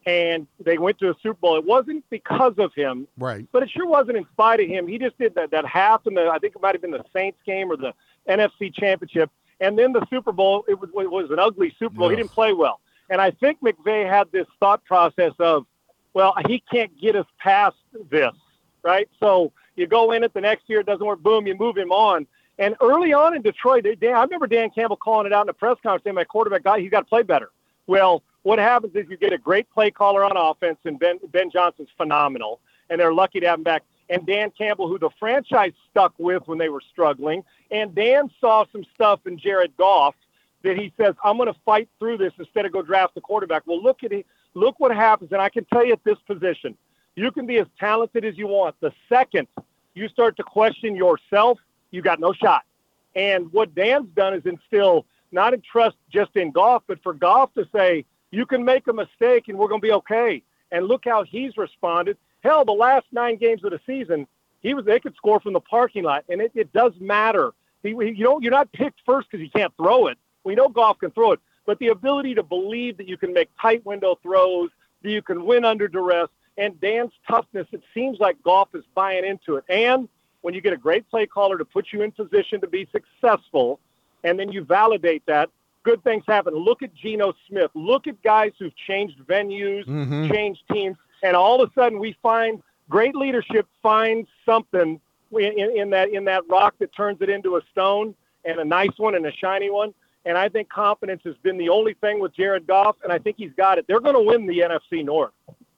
and 0.06 0.48
they 0.60 0.78
went 0.78 1.00
to 1.00 1.10
a 1.10 1.16
Super 1.22 1.40
Bowl. 1.40 1.58
It 1.58 1.66
wasn't 1.66 2.04
because 2.10 2.54
of 2.58 2.74
him, 2.74 3.08
right? 3.18 3.48
But 3.52 3.64
it 3.64 3.70
sure 3.70 3.88
wasn't 3.88 4.18
in 4.18 4.26
spite 4.34 4.60
of 4.60 4.68
him. 4.68 4.88
He 4.88 4.98
just 4.98 5.18
did 5.18 5.36
that 5.36 5.52
that 5.52 5.66
half 5.66 6.06
in 6.06 6.14
the, 6.14 6.30
I 6.30 6.40
think 6.40 6.56
it 6.56 6.62
might 6.62 6.76
have 6.76 6.82
been 6.82 6.92
the 6.92 7.06
Saints 7.14 7.40
game 7.46 7.72
or 7.72 7.78
the 7.78 7.94
NFC 8.28 8.74
Championship, 8.74 9.30
and 9.60 9.78
then 9.78 9.94
the 9.94 10.06
Super 10.10 10.32
Bowl. 10.32 10.66
It 10.68 10.80
was 10.80 10.90
it 10.96 11.10
was 11.10 11.32
an 11.32 11.40
ugly 11.40 11.76
Super 11.80 11.96
Bowl. 11.96 12.10
He 12.10 12.16
didn't 12.16 12.32
play 12.32 12.54
well, 12.54 12.80
and 13.10 13.22
I 13.22 13.32
think 13.32 13.62
McVay 13.62 14.10
had 14.10 14.32
this 14.32 14.48
thought 14.60 14.84
process 14.86 15.34
of, 15.40 15.66
well, 16.14 16.36
he 16.48 16.64
can't 16.72 16.92
get 17.00 17.16
us 17.16 17.28
past 17.40 17.78
this, 18.10 18.34
right? 18.84 19.10
So 19.20 19.52
you 19.76 19.88
go 19.88 20.12
in 20.12 20.24
it 20.24 20.34
the 20.34 20.42
next 20.42 20.70
year, 20.70 20.82
it 20.82 20.86
doesn't 20.86 21.06
work. 21.06 21.22
Boom, 21.22 21.48
you 21.48 21.56
move 21.56 21.78
him 21.78 21.92
on. 21.92 22.28
And 22.60 22.76
early 22.82 23.14
on 23.14 23.36
in 23.36 23.42
Detroit, 23.42 23.84
they, 23.84 23.96
Dan, 23.96 24.16
I 24.16 24.22
remember 24.22 24.46
Dan 24.46 24.70
Campbell 24.70 24.98
calling 24.98 25.26
it 25.26 25.34
out 25.34 25.46
in 25.46 25.50
a 25.50 25.54
press 25.54 25.78
conference 25.82 26.04
saying, 26.04 26.16
my 26.16 26.24
quarterback 26.24 26.64
guy, 26.64 26.80
he's 26.80 26.92
got 26.92 27.00
to 27.00 27.06
play 27.06 27.24
better. 27.24 27.50
Well, 27.88 28.22
what 28.44 28.60
happens 28.60 28.96
is 28.96 29.06
you 29.10 29.18
get 29.18 29.34
a 29.34 29.38
great 29.38 29.70
play 29.72 29.92
caller 29.92 30.24
on 30.24 30.38
offense, 30.38 30.78
and 30.86 31.00
Ben, 31.00 31.20
ben 31.32 31.50
Johnson's 31.50 31.90
phenomenal, 31.98 32.60
and 32.90 33.00
they're 33.00 33.14
lucky 33.14 33.40
to 33.40 33.48
have 33.48 33.60
him 33.60 33.64
back. 33.64 33.84
And 34.10 34.26
Dan 34.26 34.52
Campbell, 34.58 34.88
who 34.88 35.00
the 35.00 35.10
franchise 35.18 35.72
stuck 35.90 36.14
with 36.18 36.44
when 36.46 36.58
they 36.58 36.70
were 36.70 36.82
struggling, 36.92 37.44
and 37.72 37.96
Dan 37.96 38.30
saw 38.40 38.66
some 38.72 38.86
stuff 38.94 39.22
in 39.26 39.40
Jared 39.40 39.76
Goff 39.78 40.16
that 40.64 40.78
he 40.78 40.94
says, 40.98 41.16
I'm 41.24 41.38
going 41.38 41.52
to 41.52 41.60
fight 41.66 41.90
through 42.00 42.18
this 42.18 42.34
instead 42.38 42.66
of 42.66 42.72
go 42.72 42.82
draft 42.82 43.16
the 43.16 43.22
quarterback. 43.22 43.64
Well, 43.66 43.82
look 43.82 44.04
at 44.04 44.12
it. 44.12 44.26
Look 44.54 44.80
what 44.80 44.96
happens. 44.96 45.32
And 45.32 45.42
I 45.42 45.50
can 45.50 45.66
tell 45.66 45.86
you 45.86 45.94
at 45.94 46.04
this 46.04 46.18
position, 46.26 46.78
you 47.16 47.32
can 47.32 47.46
be 47.46 47.58
as 47.58 47.68
talented 47.80 48.24
as 48.24 48.38
you 48.38 48.48
want. 48.48 48.76
The 48.80 48.94
second 49.10 49.48
you 49.94 50.08
start 50.10 50.38
to 50.38 50.44
question 50.44 50.96
yourself, 50.96 51.60
you 51.92 52.02
got 52.02 52.20
no 52.20 52.34
shot. 52.34 52.64
And 53.16 53.52
what 53.52 53.76
Dan's 53.76 54.08
done 54.16 54.34
is 54.34 54.46
instill 54.46 55.06
not 55.32 55.54
in 55.54 55.62
trust 55.62 55.96
just 56.12 56.36
in 56.36 56.52
Goff, 56.52 56.84
but 56.88 57.02
for 57.04 57.14
Goff 57.14 57.54
to 57.56 57.68
say, 57.74 58.06
you 58.34 58.46
can 58.46 58.66
make 58.66 58.88
a 58.88 58.94
mistake 58.94 59.48
and 59.48 59.58
we're 59.58 59.68
going 59.68 59.82
to 59.82 59.88
be 59.88 59.94
okay. 59.94 60.42
And 60.72 60.88
look 60.88 61.06
how 61.06 61.24
he's 61.24 61.56
responded. 61.56 62.18
Hell, 62.42 62.66
the 62.66 62.72
last 62.72 63.06
nine 63.12 63.38
games 63.38 63.64
of 63.64 63.72
the 63.72 63.80
season, 63.86 64.28
he 64.62 64.74
was 64.74 64.86
they 64.86 65.00
could 65.00 65.16
score 65.16 65.40
from 65.40 65.54
the 65.54 65.60
parking 65.60 66.04
lot, 66.04 66.26
and 66.30 66.42
it, 66.42 66.52
it 66.56 66.74
does 66.74 66.94
matter. 67.00 67.52
He, 67.84 67.90
you 67.90 68.24
know, 68.24 68.40
you're 68.40 68.52
not 68.52 68.72
picked 68.72 69.02
first 69.06 69.30
because 69.30 69.44
you 69.44 69.52
can't 69.52 69.74
throw 69.78 70.08
it. 70.08 70.18
We 70.44 70.56
know 70.56 70.68
Goff 70.68 71.00
can 71.00 71.12
throw 71.12 71.34
it, 71.34 71.40
but 71.66 71.78
the 71.80 71.90
ability 71.90 72.34
to 72.36 72.44
believe 72.44 72.98
that 72.98 73.08
you 73.08 73.18
can 73.18 73.34
make 73.34 73.50
tight 73.62 73.86
window 73.86 74.18
throws, 74.24 74.72
that 75.04 75.10
you 75.10 75.22
can 75.22 75.46
win 75.46 75.64
under 75.64 75.88
duress, 75.88 76.30
and 76.58 76.80
Dan's 76.82 77.12
toughness, 77.28 77.68
it 77.72 77.84
seems 77.94 78.20
like 78.20 78.42
Goff 78.44 78.70
is 78.74 78.84
buying 78.96 79.26
into 79.26 79.58
it. 79.58 79.64
And 79.70 80.10
when 80.42 80.54
you 80.54 80.62
get 80.62 80.74
a 80.74 80.78
great 80.78 81.10
play 81.10 81.26
caller 81.26 81.58
to 81.58 81.66
put 81.66 81.88
you 81.92 82.02
in 82.02 82.12
position 82.12 82.62
to 82.62 82.68
be 82.68 82.88
successful, 82.92 83.80
and 84.24 84.40
then 84.40 84.52
you 84.52 84.64
validate 84.64 85.26
that, 85.28 85.50
good 85.84 86.04
things 86.04 86.24
happen. 86.28 86.54
Look 86.56 86.82
at 86.82 86.94
Geno 86.94 87.34
Smith. 87.48 87.72
Look 87.74 88.08
at 88.08 88.22
guys 88.24 88.52
who've 88.60 88.76
changed 88.88 89.20
venues, 89.28 89.86
Mhm. 89.86 90.32
changed 90.32 90.62
teams, 90.72 90.98
and 91.22 91.36
all 91.36 91.62
of 91.62 91.70
a 91.70 91.74
sudden 91.74 92.00
we 92.00 92.16
find 92.22 92.62
great 92.90 93.16
leadership 93.16 93.68
finds 93.82 94.28
something 94.46 95.00
in, 95.32 95.40
in, 95.60 95.78
in 95.78 95.90
that 95.92 96.10
in 96.10 96.26
that 96.26 96.44
rock 96.50 96.76
that 96.80 96.94
turns 96.96 97.22
it 97.22 97.30
into 97.30 97.58
a 97.58 97.62
stone 97.72 98.16
and 98.46 98.60
a 98.60 98.66
nice 98.66 98.98
one 98.98 99.16
and 99.16 99.26
a 99.26 99.32
shiny 99.32 99.70
one. 99.70 99.94
And 100.26 100.38
I 100.38 100.48
think 100.48 100.70
confidence 100.70 101.22
has 101.26 101.36
been 101.44 101.58
the 101.58 101.68
only 101.70 101.96
thing 101.96 102.20
with 102.20 102.34
Jared 102.34 102.66
Goff, 102.66 102.96
and 103.04 103.12
I 103.12 103.18
think 103.20 103.36
he's 103.38 103.52
got 103.58 103.78
it. 103.78 103.86
They're 103.88 104.00
going 104.00 104.16
to 104.16 104.22
win 104.22 104.48
the 104.48 104.60
NFC 104.62 105.04
North. 105.04 105.32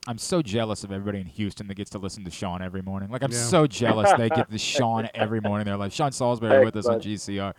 I'm 0.08 0.20
so 0.20 0.44
jealous 0.44 0.84
of 0.84 0.92
everybody 0.92 1.20
in 1.20 1.26
Houston 1.26 1.68
that 1.68 1.74
gets 1.74 1.90
to 1.92 1.98
listen 1.98 2.24
to 2.26 2.30
Sean 2.32 2.62
every 2.62 2.84
morning. 2.84 3.10
Like 3.10 3.24
I'm 3.24 3.32
Yeah. 3.32 3.38
so 3.40 3.66
jealous 3.66 4.12
they 4.18 4.30
get 4.30 4.52
the 4.52 4.58
Sean 4.60 5.10
every 5.16 5.42
morning. 5.42 5.66
They're 5.66 5.78
like 5.78 5.92
Sean 5.94 6.12
Salisbury 6.12 6.52
Thanks, 6.52 6.66
with 6.66 6.76
us 6.76 6.86
on. 6.88 7.00
GCR. 7.02 7.54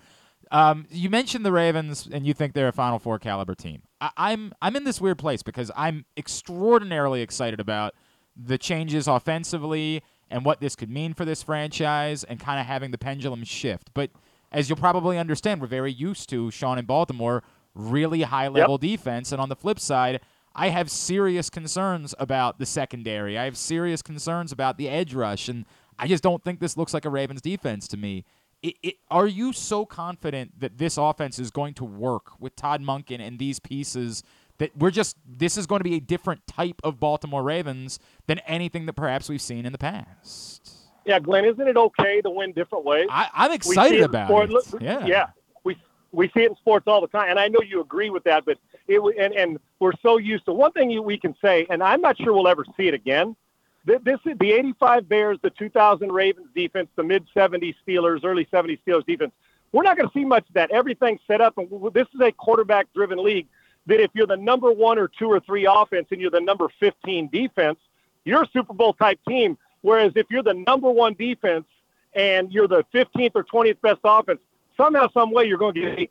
Um, 0.50 0.86
you 0.90 1.10
mentioned 1.10 1.44
the 1.44 1.52
Ravens, 1.52 2.08
and 2.10 2.26
you 2.26 2.32
think 2.32 2.54
they're 2.54 2.68
a 2.68 2.72
Final 2.72 2.98
Four 2.98 3.18
caliber 3.18 3.54
team. 3.54 3.82
I, 4.00 4.10
I'm 4.16 4.52
I'm 4.62 4.76
in 4.76 4.84
this 4.84 5.00
weird 5.00 5.18
place 5.18 5.42
because 5.42 5.70
I'm 5.76 6.04
extraordinarily 6.16 7.22
excited 7.22 7.60
about 7.60 7.94
the 8.36 8.58
changes 8.58 9.08
offensively 9.08 10.02
and 10.30 10.44
what 10.44 10.60
this 10.60 10.76
could 10.76 10.90
mean 10.90 11.14
for 11.14 11.24
this 11.24 11.42
franchise, 11.42 12.24
and 12.24 12.40
kind 12.40 12.60
of 12.60 12.66
having 12.66 12.90
the 12.90 12.98
pendulum 12.98 13.44
shift. 13.44 13.90
But 13.94 14.10
as 14.52 14.68
you'll 14.68 14.78
probably 14.78 15.18
understand, 15.18 15.60
we're 15.60 15.66
very 15.66 15.92
used 15.92 16.28
to 16.30 16.50
Sean 16.50 16.78
in 16.78 16.84
Baltimore, 16.84 17.42
really 17.74 18.22
high 18.22 18.48
level 18.48 18.78
defense, 18.78 19.32
and 19.32 19.40
on 19.40 19.48
the 19.48 19.56
flip 19.56 19.80
side. 19.80 20.20
I 20.58 20.70
have 20.70 20.90
serious 20.90 21.50
concerns 21.50 22.14
about 22.18 22.58
the 22.58 22.64
secondary. 22.64 23.36
I 23.36 23.44
have 23.44 23.58
serious 23.58 24.00
concerns 24.00 24.52
about 24.52 24.78
the 24.78 24.88
edge 24.88 25.12
rush, 25.12 25.50
and 25.50 25.66
I 25.98 26.08
just 26.08 26.22
don't 26.22 26.42
think 26.42 26.60
this 26.60 26.78
looks 26.78 26.94
like 26.94 27.04
a 27.04 27.10
Ravens 27.10 27.42
defense 27.42 27.86
to 27.88 27.98
me. 27.98 28.24
It, 28.62 28.74
it, 28.82 28.94
are 29.10 29.26
you 29.26 29.52
so 29.52 29.84
confident 29.86 30.60
that 30.60 30.78
this 30.78 30.96
offense 30.96 31.38
is 31.38 31.50
going 31.50 31.74
to 31.74 31.84
work 31.84 32.40
with 32.40 32.56
Todd 32.56 32.80
Monken 32.82 33.20
and 33.20 33.38
these 33.38 33.58
pieces 33.60 34.22
that 34.58 34.76
we're 34.76 34.90
just 34.90 35.16
this 35.26 35.56
is 35.58 35.66
going 35.66 35.80
to 35.80 35.84
be 35.84 35.96
a 35.96 36.00
different 36.00 36.46
type 36.46 36.80
of 36.82 36.98
Baltimore 36.98 37.42
Ravens 37.42 37.98
than 38.26 38.38
anything 38.40 38.86
that 38.86 38.94
perhaps 38.94 39.28
we've 39.28 39.42
seen 39.42 39.66
in 39.66 39.72
the 39.72 39.78
past? 39.78 40.72
Yeah, 41.04 41.18
Glenn, 41.20 41.44
isn't 41.44 41.68
it 41.68 41.76
okay 41.76 42.20
to 42.22 42.30
win 42.30 42.52
different 42.52 42.84
ways? 42.84 43.06
I, 43.10 43.28
I'm 43.32 43.52
excited 43.52 43.98
in 43.98 44.04
about 44.04 44.28
sport- 44.28 44.50
it. 44.50 44.52
look- 44.52 44.80
Yeah. 44.82 45.06
yeah. 45.06 45.26
We 45.62 45.76
we 46.12 46.28
see 46.30 46.40
it 46.44 46.50
in 46.50 46.56
sports 46.56 46.86
all 46.86 47.00
the 47.00 47.06
time, 47.08 47.28
and 47.30 47.38
I 47.38 47.48
know 47.48 47.60
you 47.60 47.80
agree 47.80 48.10
with 48.10 48.24
that. 48.24 48.44
But 48.46 48.58
it 48.88 49.00
and 49.20 49.34
and 49.34 49.58
we're 49.78 49.92
so 50.02 50.16
used 50.16 50.46
to 50.46 50.52
one 50.52 50.72
thing 50.72 50.90
you, 50.90 51.02
we 51.02 51.18
can 51.18 51.36
say, 51.42 51.66
and 51.68 51.82
I'm 51.82 52.00
not 52.00 52.16
sure 52.16 52.32
we'll 52.32 52.48
ever 52.48 52.64
see 52.76 52.88
it 52.88 52.94
again. 52.94 53.36
Th- 53.86 54.00
This 54.02 54.18
is 54.24 54.36
the 54.38 54.52
'85 54.52 55.08
Bears, 55.08 55.38
the 55.42 55.50
2000 55.50 56.10
Ravens 56.12 56.48
defense, 56.54 56.88
the 56.96 57.02
mid 57.02 57.26
'70s 57.34 57.74
Steelers, 57.86 58.24
early 58.24 58.46
'70s 58.46 58.78
Steelers 58.86 59.06
defense. 59.06 59.32
We're 59.72 59.82
not 59.82 59.96
going 59.96 60.08
to 60.08 60.12
see 60.12 60.24
much 60.24 60.48
of 60.48 60.54
that. 60.54 60.70
Everything's 60.70 61.20
set 61.26 61.40
up, 61.40 61.58
and 61.58 61.68
this 61.92 62.06
is 62.14 62.20
a 62.20 62.32
quarterback-driven 62.32 63.22
league. 63.22 63.46
That 63.86 64.00
if 64.00 64.10
you're 64.14 64.26
the 64.26 64.36
number 64.36 64.72
one 64.72 64.98
or 64.98 65.08
two 65.08 65.26
or 65.26 65.40
three 65.40 65.66
offense, 65.66 66.08
and 66.10 66.20
you're 66.20 66.30
the 66.30 66.40
number 66.40 66.68
15 66.80 67.28
defense, 67.32 67.78
you're 68.24 68.42
a 68.42 68.48
Super 68.52 68.74
Bowl 68.74 68.94
type 68.94 69.20
team. 69.28 69.56
Whereas 69.82 70.12
if 70.16 70.26
you're 70.30 70.42
the 70.42 70.54
number 70.54 70.90
one 70.90 71.14
defense 71.14 71.66
and 72.14 72.50
you're 72.52 72.66
the 72.66 72.84
15th 72.92 73.32
or 73.34 73.44
20th 73.44 73.80
best 73.82 74.00
offense, 74.02 74.40
somehow, 74.76 75.08
some 75.12 75.30
way, 75.30 75.44
you're 75.44 75.58
going 75.58 75.74
to 75.74 75.80
get 75.96 76.10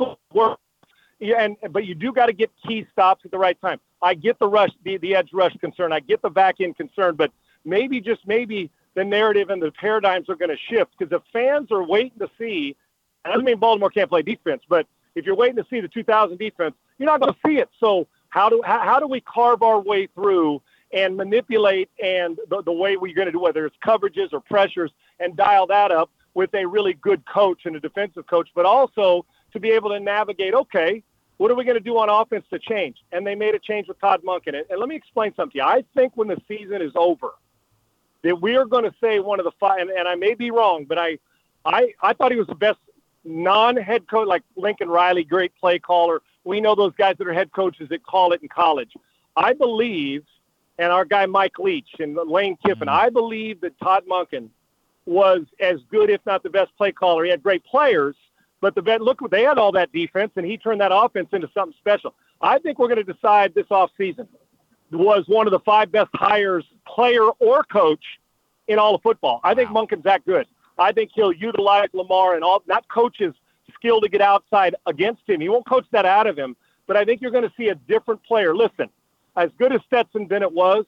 a 0.00 0.14
work. 0.32 0.60
Yeah, 1.18 1.42
and 1.42 1.56
but 1.70 1.86
you 1.86 1.94
do 1.94 2.12
got 2.12 2.26
to 2.26 2.32
get 2.32 2.50
key 2.66 2.86
stops 2.92 3.22
at 3.24 3.30
the 3.30 3.38
right 3.38 3.58
time. 3.60 3.80
I 4.02 4.14
get 4.14 4.38
the 4.38 4.48
rush, 4.48 4.70
the, 4.84 4.98
the 4.98 5.14
edge 5.14 5.30
rush 5.32 5.56
concern. 5.58 5.92
I 5.92 6.00
get 6.00 6.20
the 6.20 6.28
back 6.28 6.56
end 6.60 6.76
concern, 6.76 7.16
but 7.16 7.32
maybe 7.64 8.00
just 8.00 8.26
maybe 8.26 8.70
the 8.94 9.04
narrative 9.04 9.50
and 9.50 9.62
the 9.62 9.72
paradigms 9.72 10.28
are 10.28 10.36
going 10.36 10.50
to 10.50 10.56
shift 10.68 10.92
because 10.98 11.10
the 11.10 11.22
fans 11.32 11.70
are 11.70 11.82
waiting 11.82 12.18
to 12.18 12.28
see. 12.38 12.76
I 13.24 13.30
doesn't 13.30 13.44
mean 13.44 13.58
Baltimore 13.58 13.90
can't 13.90 14.10
play 14.10 14.22
defense, 14.22 14.62
but 14.68 14.86
if 15.14 15.24
you're 15.24 15.34
waiting 15.34 15.56
to 15.56 15.66
see 15.70 15.80
the 15.80 15.88
2000 15.88 16.38
defense, 16.38 16.74
you're 16.98 17.06
not 17.06 17.20
going 17.20 17.32
to 17.32 17.38
see 17.46 17.58
it. 17.58 17.68
So 17.80 18.06
how 18.28 18.48
do 18.48 18.62
how, 18.64 18.80
how 18.80 19.00
do 19.00 19.06
we 19.06 19.20
carve 19.20 19.62
our 19.62 19.80
way 19.80 20.08
through 20.08 20.60
and 20.92 21.16
manipulate 21.16 21.90
and 22.02 22.38
the, 22.48 22.62
the 22.62 22.72
way 22.72 22.96
we're 22.96 23.14
going 23.14 23.26
to 23.26 23.32
do 23.32 23.40
whether 23.40 23.66
it's 23.66 23.76
coverages 23.84 24.32
or 24.32 24.40
pressures 24.40 24.90
and 25.18 25.36
dial 25.36 25.66
that 25.66 25.90
up 25.90 26.10
with 26.34 26.54
a 26.54 26.66
really 26.66 26.92
good 26.92 27.24
coach 27.26 27.62
and 27.64 27.74
a 27.76 27.80
defensive 27.80 28.26
coach, 28.26 28.48
but 28.54 28.66
also 28.66 29.24
to 29.56 29.60
be 29.60 29.70
able 29.70 29.90
to 29.90 30.00
navigate. 30.00 30.54
Okay, 30.54 31.02
what 31.38 31.50
are 31.50 31.54
we 31.54 31.64
going 31.64 31.76
to 31.76 31.84
do 31.84 31.98
on 31.98 32.08
offense 32.08 32.44
to 32.50 32.58
change? 32.58 32.96
And 33.12 33.26
they 33.26 33.34
made 33.34 33.54
a 33.54 33.58
change 33.58 33.88
with 33.88 34.00
Todd 34.00 34.22
Monken. 34.22 34.54
And, 34.56 34.64
and 34.70 34.78
let 34.78 34.88
me 34.88 34.96
explain 34.96 35.34
something 35.34 35.52
to 35.52 35.58
you. 35.58 35.64
I 35.64 35.84
think 35.94 36.16
when 36.16 36.28
the 36.28 36.40
season 36.48 36.80
is 36.82 36.92
over, 36.94 37.32
that 38.22 38.40
we 38.40 38.56
are 38.56 38.64
going 38.64 38.84
to 38.84 38.94
say 39.00 39.20
one 39.20 39.38
of 39.38 39.44
the 39.44 39.52
five, 39.60 39.80
and, 39.80 39.90
and 39.90 40.08
I 40.08 40.14
may 40.14 40.34
be 40.34 40.50
wrong, 40.50 40.84
but 40.84 40.98
I, 40.98 41.18
I, 41.64 41.92
I 42.02 42.12
thought 42.12 42.32
he 42.32 42.38
was 42.38 42.46
the 42.46 42.54
best 42.54 42.78
non-head 43.24 44.08
coach, 44.08 44.26
like 44.26 44.42
Lincoln 44.56 44.88
Riley, 44.88 45.24
great 45.24 45.52
play 45.60 45.78
caller. 45.78 46.22
We 46.44 46.60
know 46.60 46.74
those 46.74 46.94
guys 46.96 47.16
that 47.18 47.26
are 47.26 47.32
head 47.32 47.52
coaches 47.52 47.88
that 47.90 48.04
call 48.04 48.32
it 48.32 48.42
in 48.42 48.48
college. 48.48 48.92
I 49.36 49.52
believe, 49.52 50.24
and 50.78 50.92
our 50.92 51.04
guy 51.04 51.26
Mike 51.26 51.58
Leach 51.58 51.88
and 51.98 52.16
Lane 52.16 52.56
Kiffin, 52.64 52.88
mm-hmm. 52.88 53.04
I 53.04 53.10
believe 53.10 53.60
that 53.60 53.78
Todd 53.80 54.04
Monken 54.08 54.48
was 55.04 55.42
as 55.60 55.80
good, 55.90 56.08
if 56.10 56.20
not 56.24 56.42
the 56.42 56.50
best 56.50 56.70
play 56.76 56.92
caller. 56.92 57.24
He 57.24 57.30
had 57.30 57.42
great 57.42 57.64
players, 57.64 58.16
but 58.60 58.74
the 58.74 58.82
vet, 58.82 59.00
look, 59.00 59.20
they 59.30 59.42
had 59.42 59.58
all 59.58 59.72
that 59.72 59.92
defense, 59.92 60.32
and 60.36 60.46
he 60.46 60.56
turned 60.56 60.80
that 60.80 60.92
offense 60.92 61.28
into 61.32 61.48
something 61.52 61.76
special. 61.78 62.14
I 62.40 62.58
think 62.58 62.78
we're 62.78 62.88
going 62.88 63.04
to 63.04 63.12
decide 63.12 63.54
this 63.54 63.66
offseason 63.66 64.26
was 64.90 65.24
one 65.26 65.46
of 65.46 65.50
the 65.50 65.60
five 65.60 65.90
best 65.90 66.10
hires, 66.14 66.64
player 66.86 67.28
or 67.38 67.64
coach, 67.64 68.04
in 68.68 68.78
all 68.78 68.94
of 68.94 69.02
football. 69.02 69.40
I 69.44 69.54
think 69.54 69.70
Monken's 69.70 70.04
that 70.04 70.24
good. 70.24 70.46
I 70.78 70.92
think 70.92 71.10
he'll 71.14 71.32
utilize 71.32 71.88
Lamar 71.92 72.34
and 72.34 72.44
all, 72.44 72.62
not 72.66 72.88
coach's 72.88 73.34
skill 73.74 74.00
to 74.00 74.08
get 74.08 74.20
outside 74.20 74.74
against 74.86 75.22
him. 75.26 75.40
He 75.40 75.48
won't 75.48 75.66
coach 75.66 75.86
that 75.92 76.04
out 76.04 76.26
of 76.26 76.36
him, 76.36 76.56
but 76.86 76.96
I 76.96 77.04
think 77.04 77.20
you're 77.20 77.30
going 77.30 77.44
to 77.48 77.52
see 77.56 77.68
a 77.68 77.74
different 77.74 78.22
player. 78.24 78.54
Listen, 78.54 78.88
as 79.36 79.50
good 79.58 79.72
as 79.72 79.80
Stetson 79.86 80.26
Bennett 80.26 80.52
was, 80.52 80.84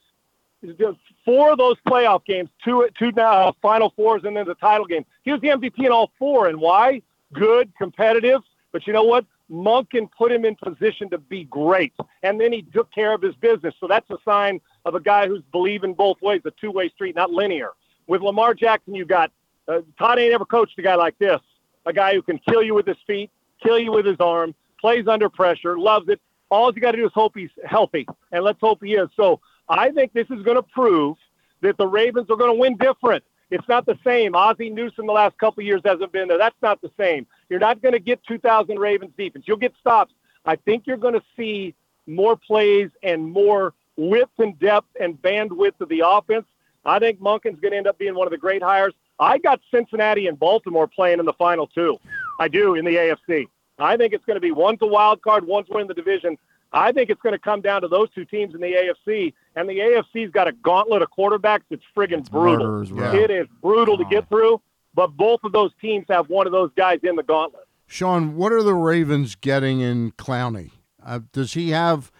four 1.25 1.51
of 1.51 1.57
those 1.57 1.77
playoff 1.87 2.25
games, 2.25 2.49
two 2.63 2.87
two 2.97 3.11
uh, 3.19 3.51
Final 3.61 3.93
Fours, 3.95 4.23
and 4.25 4.35
then 4.35 4.45
the 4.45 4.55
title 4.55 4.85
game. 4.85 5.05
He 5.23 5.31
was 5.31 5.41
the 5.41 5.47
MVP 5.47 5.85
in 5.85 5.91
all 5.91 6.11
four, 6.19 6.47
and 6.47 6.59
why? 6.59 7.01
Good, 7.33 7.71
competitive. 7.77 8.41
But 8.71 8.85
you 8.87 8.93
know 8.93 9.03
what? 9.03 9.25
Monken 9.51 10.09
put 10.15 10.31
him 10.31 10.45
in 10.45 10.55
position 10.55 11.09
to 11.09 11.17
be 11.17 11.43
great, 11.45 11.93
and 12.21 12.39
then 12.39 12.53
he 12.53 12.61
took 12.61 12.91
care 12.93 13.13
of 13.13 13.21
his 13.21 13.33
business. 13.35 13.73
So 13.79 13.87
that's 13.87 14.09
a 14.11 14.17
sign 14.23 14.61
of 14.85 14.93
a 14.93 14.99
guy 14.99 15.27
who's 15.27 15.41
believing 15.51 15.95
both 15.95 16.21
ways, 16.21 16.41
a 16.45 16.51
two-way 16.51 16.89
street, 16.89 17.15
not 17.15 17.31
linear. 17.31 17.71
With 18.05 18.21
Lamar 18.21 18.53
Jackson, 18.53 18.93
you 18.93 19.05
got 19.05 19.31
uh, 19.67 19.81
Todd 19.97 20.19
ain't 20.19 20.33
ever 20.33 20.45
coached 20.45 20.77
a 20.77 20.81
guy 20.81 20.95
like 20.95 21.17
this, 21.19 21.39
a 21.85 21.93
guy 21.93 22.13
who 22.13 22.21
can 22.21 22.39
kill 22.47 22.61
you 22.61 22.75
with 22.75 22.85
his 22.87 22.97
feet, 23.07 23.31
kill 23.61 23.79
you 23.79 23.91
with 23.91 24.05
his 24.05 24.17
arm, 24.19 24.53
plays 24.79 25.07
under 25.07 25.29
pressure, 25.29 25.77
loves 25.77 26.09
it. 26.09 26.19
All 26.49 26.73
you 26.73 26.81
got 26.81 26.91
to 26.91 26.97
do 26.97 27.05
is 27.05 27.11
hope 27.13 27.33
he's 27.35 27.51
healthy, 27.65 28.07
and 28.31 28.43
let's 28.43 28.59
hope 28.59 28.83
he 28.83 28.93
is. 28.93 29.09
So 29.15 29.39
I 29.67 29.91
think 29.91 30.13
this 30.13 30.27
is 30.29 30.43
going 30.43 30.57
to 30.57 30.63
prove 30.63 31.17
that 31.61 31.77
the 31.77 31.87
Ravens 31.87 32.29
are 32.29 32.35
going 32.35 32.51
to 32.51 32.59
win 32.59 32.77
different. 32.77 33.23
It's 33.51 33.67
not 33.67 33.85
the 33.85 33.97
same. 34.03 34.35
Ozzie 34.35 34.69
Newsome 34.69 35.07
the 35.07 35.13
last 35.13 35.37
couple 35.37 35.63
years 35.63 35.81
hasn't 35.83 36.11
been 36.11 36.27
there. 36.27 36.37
That's 36.37 36.61
not 36.61 36.81
the 36.81 36.91
same. 36.97 37.25
You're 37.49 37.59
not 37.59 37.81
going 37.81 37.93
to 37.93 37.99
get 37.99 38.23
2,000 38.25 38.77
Ravens 38.77 39.11
defense. 39.17 39.45
You'll 39.47 39.57
get 39.57 39.73
stops. 39.79 40.13
I 40.45 40.55
think 40.55 40.85
you're 40.85 40.97
going 40.97 41.15
to 41.15 41.23
see 41.35 41.73
more 42.05 42.35
plays 42.35 42.89
and 43.03 43.31
more 43.31 43.73
width 43.97 44.31
and 44.37 44.57
depth 44.59 44.87
and 44.99 45.19
bandwidth 45.21 45.79
of 45.81 45.89
the 45.89 46.03
offense. 46.05 46.45
I 46.85 46.99
think 46.99 47.19
Monken's 47.19 47.59
going 47.59 47.71
to 47.71 47.77
end 47.77 47.87
up 47.87 47.97
being 47.97 48.15
one 48.15 48.27
of 48.27 48.31
the 48.31 48.37
great 48.37 48.63
hires. 48.63 48.93
I 49.19 49.37
got 49.37 49.59
Cincinnati 49.69 50.27
and 50.27 50.39
Baltimore 50.39 50.87
playing 50.87 51.19
in 51.19 51.25
the 51.25 51.33
final 51.33 51.67
two. 51.67 51.97
I 52.39 52.47
do 52.47 52.75
in 52.75 52.85
the 52.85 52.95
AFC. 52.95 53.47
I 53.77 53.97
think 53.97 54.13
it's 54.13 54.25
going 54.25 54.35
to 54.35 54.41
be 54.41 54.51
one's 54.51 54.79
a 54.81 54.87
wild 54.87 55.21
card, 55.21 55.45
one's 55.45 55.67
winning 55.69 55.87
the 55.87 55.93
division. 55.93 56.37
I 56.71 56.91
think 56.91 57.09
it's 57.09 57.21
going 57.21 57.33
to 57.33 57.39
come 57.39 57.61
down 57.61 57.81
to 57.81 57.87
those 57.87 58.09
two 58.11 58.25
teams 58.25 58.53
in 58.53 58.61
the 58.61 58.93
AFC, 59.07 59.33
and 59.55 59.67
the 59.67 59.79
AFC's 59.79 60.31
got 60.31 60.47
a 60.47 60.51
gauntlet 60.51 61.01
of 61.01 61.09
quarterbacks 61.09 61.63
that's 61.69 61.83
friggin' 61.95 62.29
brutal. 62.29 62.83
Right. 62.83 63.15
It 63.15 63.31
is 63.31 63.47
brutal 63.61 63.97
to 63.97 64.05
get 64.05 64.29
through, 64.29 64.61
but 64.93 65.07
both 65.17 65.39
of 65.43 65.51
those 65.51 65.71
teams 65.81 66.05
have 66.09 66.29
one 66.29 66.45
of 66.45 66.51
those 66.51 66.69
guys 66.75 66.99
in 67.03 67.15
the 67.15 67.23
gauntlet. 67.23 67.65
Sean, 67.87 68.35
what 68.35 68.51
are 68.51 68.61
the 68.61 68.75
Ravens 68.75 69.35
getting 69.35 69.79
in 69.79 70.11
Clowney? 70.11 70.71
Uh, 71.03 71.21
does 71.31 71.53
he 71.53 71.71
have 71.71 72.11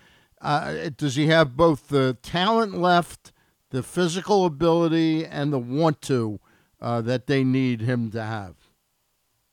uh, 0.41 0.89
does 0.95 1.15
he 1.15 1.27
have 1.27 1.55
both 1.55 1.89
the 1.89 2.17
talent 2.23 2.75
left, 2.75 3.31
the 3.69 3.83
physical 3.83 4.45
ability, 4.45 5.25
and 5.25 5.51
the 5.53 5.59
want 5.59 6.01
to 6.03 6.39
uh, 6.81 7.01
that 7.01 7.27
they 7.27 7.43
need 7.43 7.81
him 7.81 8.09
to 8.11 8.23
have? 8.23 8.55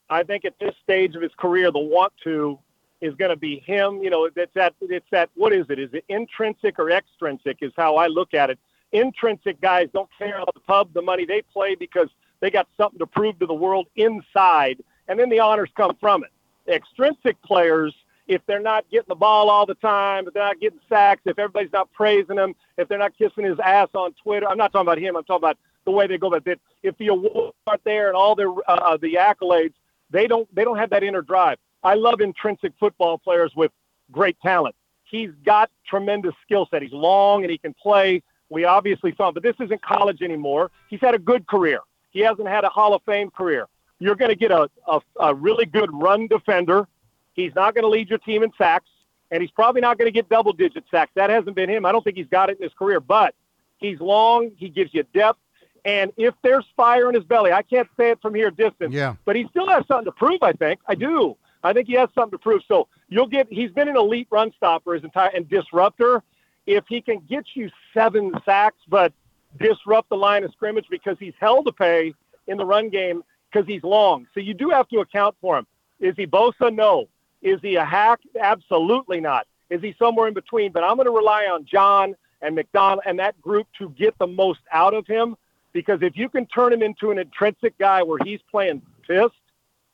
I 0.08 0.22
think 0.22 0.44
at 0.44 0.54
this 0.60 0.74
stage 0.82 1.16
of 1.16 1.22
his 1.22 1.32
career, 1.36 1.70
the 1.72 1.80
want 1.80 2.12
to 2.24 2.58
is 3.00 3.14
going 3.14 3.30
to 3.30 3.36
be 3.36 3.60
him. 3.60 4.02
You 4.02 4.10
know, 4.10 4.24
it's 4.24 4.54
that 4.54 4.74
it's 4.80 5.06
that 5.10 5.30
what 5.34 5.52
is 5.52 5.66
it? 5.68 5.78
Is 5.78 5.90
it 5.92 6.04
intrinsic 6.08 6.78
or 6.78 6.90
extrinsic? 6.90 7.58
Is 7.60 7.72
how 7.76 7.96
I 7.96 8.06
look 8.06 8.34
at 8.34 8.50
it. 8.50 8.58
Intrinsic 8.92 9.60
guys 9.60 9.88
don't 9.92 10.08
care 10.18 10.36
about 10.38 10.54
the 10.54 10.60
pub, 10.60 10.92
the 10.94 11.02
money 11.02 11.24
they 11.24 11.42
play 11.42 11.74
because 11.74 12.08
they 12.40 12.50
got 12.50 12.68
something 12.76 12.98
to 12.98 13.06
prove 13.06 13.38
to 13.38 13.46
the 13.46 13.54
world 13.54 13.86
inside, 13.96 14.82
and 15.08 15.18
then 15.18 15.28
the 15.28 15.40
honors 15.40 15.70
come 15.76 15.96
from 16.00 16.24
it. 16.24 16.30
Extrinsic 16.72 17.40
players, 17.42 17.94
if 18.28 18.42
they're 18.46 18.60
not 18.60 18.84
getting 18.90 19.08
the 19.08 19.14
ball 19.14 19.50
all 19.50 19.66
the 19.66 19.74
time, 19.74 20.26
if 20.26 20.34
they're 20.34 20.44
not 20.44 20.60
getting 20.60 20.80
sacks, 20.88 21.22
if 21.24 21.38
everybody's 21.38 21.72
not 21.72 21.92
praising 21.92 22.36
them, 22.36 22.54
if 22.76 22.88
they're 22.88 22.98
not 22.98 23.16
kissing 23.16 23.44
his 23.44 23.58
ass 23.60 23.88
on 23.94 24.12
Twitter, 24.22 24.48
I'm 24.48 24.58
not 24.58 24.72
talking 24.72 24.86
about 24.86 24.98
him. 24.98 25.16
I'm 25.16 25.24
talking 25.24 25.44
about 25.44 25.58
the 25.84 25.90
way 25.92 26.06
they 26.06 26.18
go 26.18 26.28
about 26.28 26.46
it. 26.46 26.60
If 26.82 26.96
the 26.98 27.08
awards 27.08 27.56
aren't 27.66 27.84
there 27.84 28.08
and 28.08 28.16
all 28.16 28.34
their 28.34 28.50
uh, 28.68 28.96
the 28.96 29.14
accolades, 29.14 29.74
they 30.10 30.26
don't 30.26 30.52
they 30.54 30.64
don't 30.64 30.78
have 30.78 30.90
that 30.90 31.02
inner 31.02 31.22
drive. 31.22 31.58
I 31.86 31.94
love 31.94 32.20
intrinsic 32.20 32.72
football 32.80 33.16
players 33.18 33.52
with 33.54 33.70
great 34.10 34.36
talent. 34.40 34.74
He's 35.04 35.30
got 35.44 35.70
tremendous 35.86 36.34
skill 36.44 36.66
set. 36.70 36.82
He's 36.82 36.92
long 36.92 37.42
and 37.44 37.50
he 37.50 37.58
can 37.58 37.74
play. 37.74 38.22
We 38.50 38.64
obviously 38.64 39.14
saw 39.16 39.28
him, 39.28 39.34
but 39.34 39.42
this 39.42 39.54
isn't 39.60 39.82
college 39.82 40.20
anymore. 40.20 40.70
He's 40.90 41.00
had 41.00 41.14
a 41.14 41.18
good 41.18 41.46
career. 41.46 41.80
He 42.10 42.20
hasn't 42.20 42.48
had 42.48 42.64
a 42.64 42.68
Hall 42.68 42.92
of 42.94 43.02
Fame 43.04 43.30
career. 43.30 43.66
You're 43.98 44.16
going 44.16 44.30
to 44.30 44.36
get 44.36 44.50
a, 44.50 44.68
a, 44.88 45.00
a 45.20 45.34
really 45.34 45.64
good 45.64 45.90
run 45.92 46.26
defender. 46.26 46.86
He's 47.34 47.54
not 47.54 47.74
going 47.74 47.82
to 47.84 47.88
lead 47.88 48.08
your 48.10 48.18
team 48.18 48.42
in 48.42 48.50
sacks, 48.58 48.88
and 49.30 49.40
he's 49.40 49.50
probably 49.50 49.80
not 49.80 49.96
going 49.98 50.06
to 50.06 50.12
get 50.12 50.28
double 50.28 50.52
digit 50.52 50.84
sacks. 50.90 51.12
That 51.14 51.30
hasn't 51.30 51.54
been 51.56 51.70
him. 51.70 51.86
I 51.86 51.92
don't 51.92 52.02
think 52.02 52.16
he's 52.16 52.26
got 52.28 52.50
it 52.50 52.58
in 52.58 52.64
his 52.64 52.72
career, 52.74 53.00
but 53.00 53.34
he's 53.78 54.00
long. 54.00 54.50
He 54.56 54.68
gives 54.68 54.92
you 54.92 55.04
depth. 55.14 55.38
And 55.84 56.12
if 56.16 56.34
there's 56.42 56.64
fire 56.76 57.08
in 57.08 57.14
his 57.14 57.24
belly, 57.24 57.52
I 57.52 57.62
can't 57.62 57.88
say 57.96 58.10
it 58.10 58.20
from 58.20 58.34
here 58.34 58.50
distance, 58.50 58.92
Yeah. 58.92 59.14
but 59.24 59.36
he 59.36 59.46
still 59.50 59.68
has 59.68 59.86
something 59.86 60.06
to 60.06 60.12
prove, 60.12 60.42
I 60.42 60.52
think. 60.52 60.80
I 60.88 60.94
do. 60.96 61.36
I 61.66 61.72
think 61.72 61.88
he 61.88 61.94
has 61.94 62.08
something 62.14 62.38
to 62.38 62.42
prove. 62.42 62.62
So 62.68 62.88
you'll 63.08 63.26
get 63.26 63.48
he's 63.50 63.70
been 63.70 63.88
an 63.88 63.96
elite 63.96 64.28
run 64.30 64.52
stopper 64.56 64.94
his 64.94 65.04
entire 65.04 65.30
and 65.34 65.48
disruptor. 65.48 66.22
If 66.66 66.84
he 66.88 67.00
can 67.00 67.20
get 67.28 67.44
you 67.54 67.70
seven 67.94 68.32
sacks 68.44 68.78
but 68.88 69.12
disrupt 69.58 70.08
the 70.08 70.16
line 70.16 70.44
of 70.44 70.52
scrimmage 70.52 70.86
because 70.90 71.16
he's 71.18 71.34
held 71.40 71.66
to 71.66 71.72
pay 71.72 72.14
in 72.46 72.56
the 72.56 72.64
run 72.64 72.88
game 72.90 73.22
because 73.50 73.66
he's 73.66 73.82
long. 73.82 74.26
So 74.34 74.40
you 74.40 74.54
do 74.54 74.70
have 74.70 74.88
to 74.88 74.98
account 74.98 75.36
for 75.40 75.58
him. 75.58 75.66
Is 76.00 76.14
he 76.16 76.26
Bosa? 76.26 76.74
No. 76.74 77.08
Is 77.42 77.60
he 77.62 77.76
a 77.76 77.84
hack? 77.84 78.20
Absolutely 78.40 79.20
not. 79.20 79.46
Is 79.70 79.80
he 79.80 79.94
somewhere 79.98 80.28
in 80.28 80.34
between? 80.34 80.72
But 80.72 80.84
I'm 80.84 80.96
going 80.96 81.06
to 81.06 81.12
rely 81.12 81.44
on 81.44 81.64
John 81.64 82.14
and 82.42 82.54
Macdonald 82.54 83.00
and 83.06 83.18
that 83.18 83.40
group 83.40 83.66
to 83.78 83.88
get 83.90 84.16
the 84.18 84.26
most 84.26 84.60
out 84.72 84.94
of 84.94 85.06
him 85.06 85.36
because 85.72 86.00
if 86.02 86.16
you 86.16 86.28
can 86.28 86.46
turn 86.46 86.72
him 86.72 86.82
into 86.82 87.10
an 87.10 87.18
intrinsic 87.18 87.76
guy 87.78 88.02
where 88.02 88.18
he's 88.24 88.40
playing 88.50 88.82
pissed, 89.06 89.34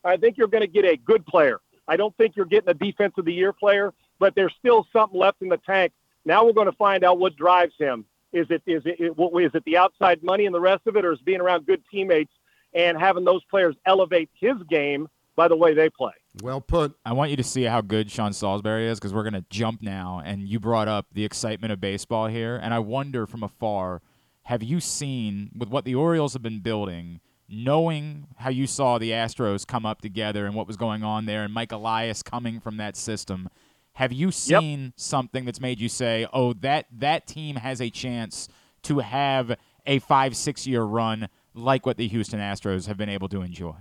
I 0.05 0.17
think 0.17 0.37
you're 0.37 0.49
going 0.49 0.63
to 0.63 0.67
get 0.67 0.85
a 0.85 0.97
good 0.97 1.25
player. 1.27 1.61
I 1.89 1.97
don't 1.97 2.17
think 2.17 2.37
you're 2.37 2.47
getting 2.47 2.69
a 2.69 2.75
defense 2.75 3.15
of 3.19 3.25
the 3.25 3.33
year 3.33 3.53
player, 3.53 3.93
but 4.19 4.35
there's 4.35 4.55
still 4.59 4.87
something 4.93 5.19
left 5.19 5.43
in 5.43 5.49
the 5.49 5.59
tank. 5.59 5.93
Now 6.25 6.45
we're 6.45 6.53
going 6.53 6.71
to 6.71 6.77
find 6.77 7.05
out 7.05 7.19
what 7.19 7.37
drives 7.37 7.75
him. 7.79 8.05
Is 8.33 8.47
it 8.51 8.63
is 8.67 8.83
it, 8.87 8.99
it 8.99 9.17
what 9.17 9.43
is 9.43 9.51
it 9.55 9.65
the 9.65 9.77
outside 9.77 10.23
money 10.23 10.47
and 10.47 10.55
the 10.55 10.61
rest 10.61 10.87
of 10.87 10.97
it, 10.97 11.05
or 11.05 11.13
is 11.13 11.21
being 11.21 11.41
around 11.41 11.67
good 11.67 11.83
teammates 11.91 12.33
and 12.73 12.99
having 12.99 13.25
those 13.25 13.45
players 13.45 13.77
elevate 13.85 14.31
his 14.41 14.55
game 14.71 15.09
by 15.37 15.49
the 15.49 15.57
way 15.57 15.75
they 15.75 15.91
play? 15.91 16.13
Well 16.43 16.61
put. 16.61 16.95
I 17.05 17.13
want 17.13 17.31
you 17.31 17.37
to 17.37 17.45
see 17.45 17.65
how 17.65 17.83
good 17.83 18.11
Sean 18.11 18.33
Salisbury 18.33 18.89
is 18.89 18.99
because 18.99 19.13
we're 19.13 19.23
going 19.23 19.35
to 19.35 19.45
jump 19.51 19.83
now. 19.83 20.23
And 20.25 20.49
you 20.49 20.61
brought 20.61 20.89
up 20.89 21.07
the 21.13 21.25
excitement 21.25 21.73
of 21.73 21.81
baseball 21.81 22.27
here. 22.29 22.57
And 22.57 22.73
I 22.73 22.79
wonder 22.79 23.27
from 23.27 23.43
afar, 23.43 24.01
have 24.45 24.63
you 24.63 24.81
seen 24.81 25.51
with 25.55 25.69
what 25.69 25.85
the 25.85 25.95
Orioles 25.95 26.33
have 26.33 26.43
been 26.43 26.61
building, 26.61 27.21
knowing 27.53 28.27
how 28.37 28.51
you 28.51 28.67
saw 28.67 28.99
the 28.99 29.11
Astros 29.11 29.67
come 29.67 29.87
up 29.87 30.01
together 30.01 30.47
and 30.47 30.55
what 30.55 30.67
was 30.67 30.77
going 30.77 31.05
on 31.05 31.27
there, 31.27 31.45
and 31.45 31.53
Mike 31.53 31.73
Elias 31.73 32.23
coming 32.23 32.61
from 32.61 32.79
that 32.79 32.97
system? 32.97 33.49
Have 33.95 34.13
you 34.13 34.31
seen 34.31 34.95
something 34.97 35.45
that's 35.45 35.61
made 35.61 35.79
you 35.79 35.89
say, 35.89 36.27
"Oh, 36.33 36.55
that 36.55 36.87
that 36.99 37.27
team 37.27 37.57
has 37.57 37.81
a 37.81 37.91
chance 37.91 38.49
to 38.83 39.01
have 39.01 39.57
a 39.87 39.99
five 40.01 40.35
six 40.35 40.67
year 40.67 40.83
run 40.83 41.29
like 41.55 41.85
what 41.85 41.99
the 41.99 42.09
Houston 42.09 42.41
Astros 42.41 42.87
have 42.87 42.97
been 42.97 43.11
able 43.11 43.29
to 43.29 43.43
enjoy"? 43.43 43.75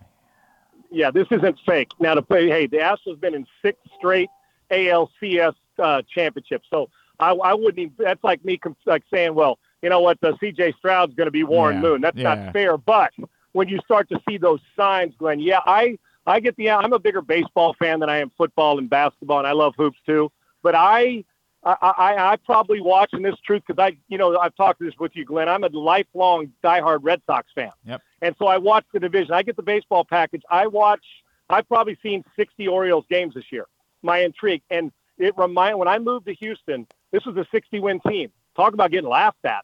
yeah, 0.91 1.09
this 1.09 1.27
isn't 1.31 1.57
fake. 1.65 1.91
Now 1.99 2.13
to 2.13 2.21
play, 2.21 2.49
hey, 2.49 2.67
the 2.67 2.77
Astros 2.77 3.19
been 3.19 3.33
in 3.33 3.45
six 3.61 3.79
straight 3.97 4.29
ALCS 4.71 5.55
uh, 5.79 6.01
championships, 6.13 6.67
so 6.69 6.89
I, 7.19 7.31
I 7.31 7.53
wouldn't. 7.53 7.79
Even, 7.79 7.93
that's 7.97 8.23
like 8.23 8.43
me 8.43 8.59
like 8.85 9.03
saying, 9.11 9.33
well, 9.33 9.57
you 9.81 9.89
know 9.89 10.01
what, 10.01 10.19
the 10.21 10.37
C.J. 10.39 10.73
Stroud's 10.77 11.15
going 11.15 11.27
to 11.27 11.31
be 11.31 11.43
Warren 11.43 11.77
Yeah, 11.77 11.81
Moon. 11.81 12.01
That's 12.01 12.17
yeah. 12.17 12.35
not 12.35 12.53
fair. 12.53 12.77
But 12.77 13.13
when 13.53 13.67
you 13.67 13.79
start 13.85 14.09
to 14.09 14.19
see 14.27 14.37
those 14.37 14.59
signs, 14.75 15.13
Glenn, 15.17 15.39
yeah, 15.39 15.59
I 15.65 15.97
I 16.25 16.39
get 16.39 16.55
the. 16.55 16.69
I'm 16.69 16.93
a 16.93 16.99
bigger 16.99 17.21
baseball 17.21 17.75
fan 17.79 17.99
than 17.99 18.09
I 18.09 18.19
am 18.19 18.31
football 18.37 18.77
and 18.77 18.89
basketball, 18.89 19.39
and 19.39 19.47
I 19.47 19.53
love 19.53 19.73
hoops 19.77 19.99
too. 20.05 20.31
But 20.61 20.75
I. 20.75 21.25
I, 21.63 21.75
I, 21.79 22.31
I 22.31 22.35
probably 22.37 22.81
watch, 22.81 23.11
and 23.13 23.23
this 23.23 23.35
truth 23.45 23.61
because 23.67 23.79
I, 23.79 23.95
you 24.07 24.17
know, 24.17 24.35
I've 24.35 24.55
talked 24.55 24.79
this 24.79 24.95
with 24.99 25.15
you, 25.15 25.25
Glenn. 25.25 25.47
I'm 25.47 25.63
a 25.63 25.67
lifelong 25.67 26.51
diehard 26.63 27.01
Red 27.03 27.21
Sox 27.27 27.51
fan. 27.53 27.69
Yep. 27.85 28.01
And 28.23 28.35
so 28.39 28.47
I 28.47 28.57
watch 28.57 28.83
the 28.91 28.99
division. 28.99 29.33
I 29.35 29.43
get 29.43 29.57
the 29.57 29.61
baseball 29.61 30.03
package. 30.03 30.41
I 30.49 30.65
watch. 30.65 31.05
I've 31.51 31.67
probably 31.67 31.99
seen 32.01 32.23
60 32.35 32.67
Orioles 32.67 33.05
games 33.11 33.35
this 33.35 33.43
year. 33.51 33.67
My 34.01 34.21
intrigue, 34.23 34.63
and 34.71 34.91
it 35.19 35.37
remind 35.37 35.77
when 35.77 35.87
I 35.87 35.99
moved 35.99 36.25
to 36.25 36.33
Houston, 36.33 36.87
this 37.11 37.25
was 37.25 37.37
a 37.37 37.45
60 37.51 37.79
win 37.79 37.99
team. 38.07 38.31
Talk 38.55 38.73
about 38.73 38.89
getting 38.89 39.09
laughed 39.09 39.45
at. 39.45 39.63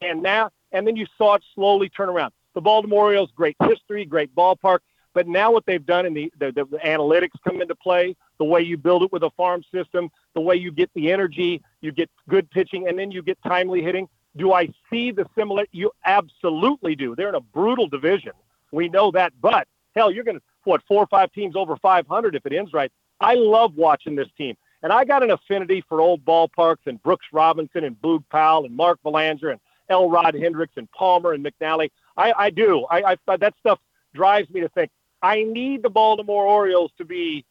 And 0.00 0.22
now, 0.22 0.50
and 0.70 0.86
then 0.86 0.94
you 0.94 1.06
saw 1.18 1.34
it 1.34 1.42
slowly 1.54 1.88
turn 1.88 2.08
around. 2.08 2.32
The 2.54 2.60
Baltimore 2.60 3.04
Orioles, 3.04 3.30
great 3.34 3.56
history, 3.62 4.04
great 4.04 4.34
ballpark. 4.34 4.80
But 5.14 5.28
now 5.28 5.52
what 5.52 5.66
they've 5.66 5.84
done 5.84 6.06
and 6.06 6.16
the, 6.16 6.32
the, 6.38 6.52
the 6.52 6.78
analytics 6.84 7.32
come 7.46 7.60
into 7.60 7.74
play, 7.74 8.16
the 8.38 8.44
way 8.44 8.62
you 8.62 8.76
build 8.76 9.02
it 9.02 9.12
with 9.12 9.22
a 9.22 9.30
farm 9.30 9.62
system, 9.72 10.10
the 10.34 10.40
way 10.40 10.56
you 10.56 10.72
get 10.72 10.90
the 10.94 11.12
energy, 11.12 11.62
you 11.80 11.92
get 11.92 12.10
good 12.28 12.50
pitching, 12.50 12.88
and 12.88 12.98
then 12.98 13.10
you 13.10 13.22
get 13.22 13.38
timely 13.46 13.82
hitting. 13.82 14.08
Do 14.36 14.52
I 14.52 14.70
see 14.90 15.10
the 15.10 15.26
similar? 15.36 15.66
You 15.72 15.90
absolutely 16.06 16.96
do. 16.96 17.14
They're 17.14 17.28
in 17.28 17.34
a 17.34 17.40
brutal 17.40 17.86
division. 17.86 18.32
We 18.70 18.88
know 18.88 19.10
that. 19.10 19.34
But 19.40 19.68
hell, 19.94 20.10
you're 20.10 20.24
going 20.24 20.38
to 20.38 20.42
what 20.64 20.82
four 20.86 21.02
or 21.02 21.06
five 21.06 21.32
teams 21.32 21.56
over 21.56 21.76
500 21.76 22.34
if 22.34 22.46
it 22.46 22.52
ends 22.52 22.72
right. 22.72 22.90
I 23.20 23.34
love 23.34 23.74
watching 23.76 24.16
this 24.16 24.28
team, 24.36 24.56
and 24.82 24.92
I 24.92 25.04
got 25.04 25.22
an 25.22 25.30
affinity 25.30 25.84
for 25.88 26.00
old 26.00 26.24
ballparks 26.24 26.86
and 26.86 27.02
Brooks 27.02 27.26
Robinson 27.32 27.84
and 27.84 28.00
Boog 28.00 28.24
Powell 28.30 28.64
and 28.64 28.74
Mark 28.74 29.00
Belanger 29.02 29.50
and 29.50 29.60
Elrod 29.90 30.34
Hendricks 30.34 30.74
and 30.76 30.90
Palmer 30.92 31.32
and 31.32 31.44
McNally. 31.44 31.90
I, 32.16 32.32
I 32.36 32.50
do. 32.50 32.86
I, 32.90 33.16
I 33.26 33.36
that 33.36 33.54
stuff 33.60 33.78
drives 34.14 34.50
me 34.50 34.60
to 34.60 34.68
think 34.68 34.90
I 35.22 35.44
need 35.44 35.82
the 35.82 35.90
Baltimore 35.90 36.44
Orioles 36.44 36.90
to 36.98 37.04
be 37.04 37.44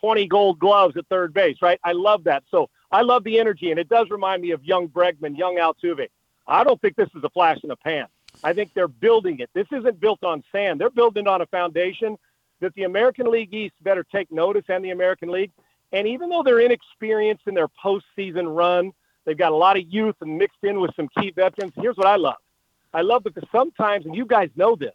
20 0.00 0.26
gold 0.26 0.58
gloves 0.58 0.96
at 0.96 1.06
third 1.08 1.32
base, 1.32 1.56
right? 1.62 1.80
I 1.82 1.92
love 1.92 2.24
that. 2.24 2.44
So 2.50 2.68
I 2.92 3.02
love 3.02 3.24
the 3.24 3.38
energy, 3.38 3.70
and 3.70 3.80
it 3.80 3.88
does 3.88 4.10
remind 4.10 4.42
me 4.42 4.50
of 4.50 4.64
young 4.64 4.88
Bregman, 4.88 5.36
young 5.36 5.56
Altuve. 5.56 6.08
I 6.46 6.64
don't 6.64 6.80
think 6.80 6.96
this 6.96 7.08
is 7.14 7.24
a 7.24 7.30
flash 7.30 7.58
in 7.62 7.68
the 7.68 7.76
pan. 7.76 8.06
I 8.44 8.52
think 8.52 8.72
they're 8.74 8.88
building 8.88 9.40
it. 9.40 9.50
This 9.54 9.66
isn't 9.72 10.00
built 10.00 10.22
on 10.24 10.42
sand. 10.52 10.80
They're 10.80 10.90
building 10.90 11.26
on 11.26 11.40
a 11.40 11.46
foundation 11.46 12.16
that 12.60 12.74
the 12.74 12.84
American 12.84 13.30
League 13.30 13.52
East 13.54 13.74
better 13.82 14.04
take 14.04 14.30
notice 14.30 14.64
and 14.68 14.84
the 14.84 14.90
American 14.90 15.30
League. 15.30 15.52
And 15.92 16.06
even 16.06 16.28
though 16.28 16.42
they're 16.42 16.60
inexperienced 16.60 17.44
in 17.46 17.54
their 17.54 17.68
postseason 17.68 18.54
run, 18.54 18.92
they've 19.24 19.36
got 19.36 19.52
a 19.52 19.56
lot 19.56 19.76
of 19.76 19.84
youth 19.88 20.16
and 20.20 20.38
mixed 20.38 20.62
in 20.62 20.80
with 20.80 20.94
some 20.94 21.08
key 21.18 21.30
veterans. 21.30 21.72
Here's 21.76 21.96
what 21.96 22.06
I 22.06 22.16
love. 22.16 22.36
I 22.92 23.02
love 23.02 23.24
because 23.24 23.44
sometimes, 23.52 24.06
and 24.06 24.14
you 24.14 24.26
guys 24.26 24.50
know 24.56 24.76
this, 24.76 24.94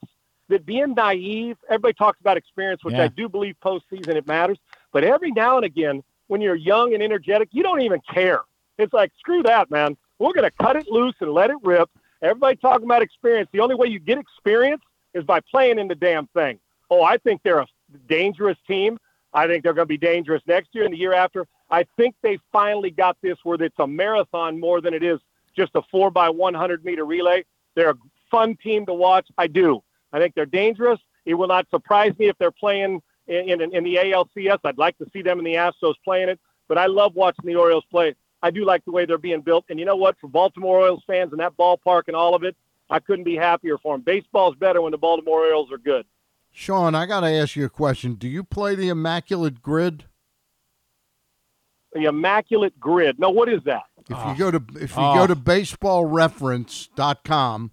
that 0.49 0.65
being 0.65 0.93
naive, 0.93 1.57
everybody 1.69 1.93
talks 1.93 2.19
about 2.19 2.37
experience, 2.37 2.83
which 2.83 2.93
Yeah. 2.95 3.03
I 3.03 3.07
do 3.07 3.27
believe 3.29 3.55
postseason 3.63 4.15
it 4.15 4.27
matters. 4.27 4.59
But 4.91 5.03
every 5.03 5.31
now 5.31 5.57
and 5.57 5.65
again, 5.65 6.03
when 6.27 6.41
you're 6.41 6.55
young 6.55 6.93
and 6.93 7.01
energetic, 7.01 7.49
you 7.51 7.63
don't 7.63 7.81
even 7.81 8.01
care. 8.11 8.41
It's 8.77 8.93
like, 8.93 9.11
screw 9.19 9.43
that, 9.43 9.71
man. 9.71 9.97
We're 10.19 10.33
going 10.33 10.49
to 10.49 10.51
cut 10.51 10.75
it 10.75 10.87
loose 10.89 11.15
and 11.19 11.31
let 11.31 11.49
it 11.49 11.57
rip. 11.63 11.89
Everybody 12.21 12.57
talking 12.57 12.85
about 12.85 13.01
experience. 13.01 13.49
The 13.51 13.59
only 13.59 13.75
way 13.75 13.87
you 13.87 13.99
get 13.99 14.17
experience 14.17 14.81
is 15.13 15.23
by 15.23 15.39
playing 15.39 15.79
in 15.79 15.87
the 15.87 15.95
damn 15.95 16.27
thing. 16.27 16.59
Oh, 16.89 17.03
I 17.03 17.17
think 17.17 17.41
they're 17.43 17.59
a 17.59 17.67
dangerous 18.07 18.57
team. 18.67 18.97
I 19.33 19.47
think 19.47 19.63
they're 19.63 19.73
going 19.73 19.87
to 19.87 19.89
be 19.89 19.97
dangerous 19.97 20.41
next 20.47 20.69
year 20.73 20.85
and 20.85 20.93
the 20.93 20.97
year 20.97 21.13
after. 21.13 21.47
I 21.69 21.85
think 21.97 22.15
they 22.21 22.37
finally 22.51 22.91
got 22.91 23.17
this 23.21 23.37
where 23.43 23.61
it's 23.61 23.79
a 23.79 23.87
marathon 23.87 24.59
more 24.59 24.81
than 24.81 24.93
it 24.93 25.03
is 25.03 25.19
just 25.57 25.71
a 25.75 25.81
four 25.91 26.11
by 26.11 26.29
100 26.29 26.85
meter 26.85 27.05
relay. 27.05 27.43
They're 27.75 27.91
a 27.91 27.97
fun 28.31 28.57
team 28.57 28.85
to 28.87 28.93
watch. 28.93 29.27
I 29.37 29.47
do. 29.47 29.83
I 30.11 30.19
think 30.19 30.35
they're 30.35 30.45
dangerous. 30.45 30.99
It 31.25 31.33
will 31.33 31.47
not 31.47 31.69
surprise 31.69 32.13
me 32.17 32.27
if 32.27 32.37
they're 32.37 32.51
playing 32.51 33.01
in, 33.27 33.61
in, 33.61 33.75
in 33.75 33.83
the 33.83 33.95
ALCS. 33.95 34.59
I'd 34.63 34.77
like 34.77 34.97
to 34.99 35.09
see 35.11 35.21
them 35.21 35.39
in 35.39 35.45
the 35.45 35.55
Astros 35.55 35.95
playing 36.03 36.29
it, 36.29 36.39
but 36.67 36.77
I 36.77 36.85
love 36.85 37.15
watching 37.15 37.45
the 37.45 37.55
Orioles 37.55 37.85
play. 37.89 38.15
I 38.41 38.51
do 38.51 38.63
like 38.63 38.85
the 38.85 38.91
way 38.91 39.05
they're 39.05 39.17
being 39.17 39.41
built. 39.41 39.65
And 39.69 39.79
you 39.79 39.85
know 39.85 39.95
what? 39.95 40.17
For 40.19 40.27
Baltimore 40.27 40.79
Orioles 40.79 41.03
fans 41.07 41.31
and 41.31 41.39
that 41.41 41.57
ballpark 41.57 42.03
and 42.07 42.15
all 42.15 42.35
of 42.35 42.43
it, 42.43 42.55
I 42.89 42.99
couldn't 42.99 43.23
be 43.23 43.35
happier 43.35 43.77
for 43.77 43.95
them. 43.95 44.01
Baseball's 44.01 44.55
better 44.55 44.81
when 44.81 44.91
the 44.91 44.97
Baltimore 44.97 45.39
Orioles 45.39 45.71
are 45.71 45.79
good. 45.79 46.05
Sean, 46.51 46.95
I 46.95 47.05
got 47.05 47.21
to 47.21 47.27
ask 47.27 47.55
you 47.55 47.65
a 47.65 47.69
question. 47.69 48.13
Do 48.13 48.27
you 48.27 48.43
play 48.43 48.75
the 48.75 48.89
Immaculate 48.89 49.61
Grid? 49.61 50.05
The 51.95 52.05
Immaculate 52.05 52.79
Grid. 52.79 53.19
No, 53.19 53.31
what 53.31 53.49
is 53.49 53.63
that? 53.63 53.83
If 54.09 54.17
you 54.27 54.35
go 54.37 54.51
to 54.51 54.61
if 54.79 54.95
you 54.95 55.01
Oh. 55.01 55.15
go 55.15 55.23
ah. 55.23 55.27
to 55.27 55.35
baseballreference.com, 55.35 57.71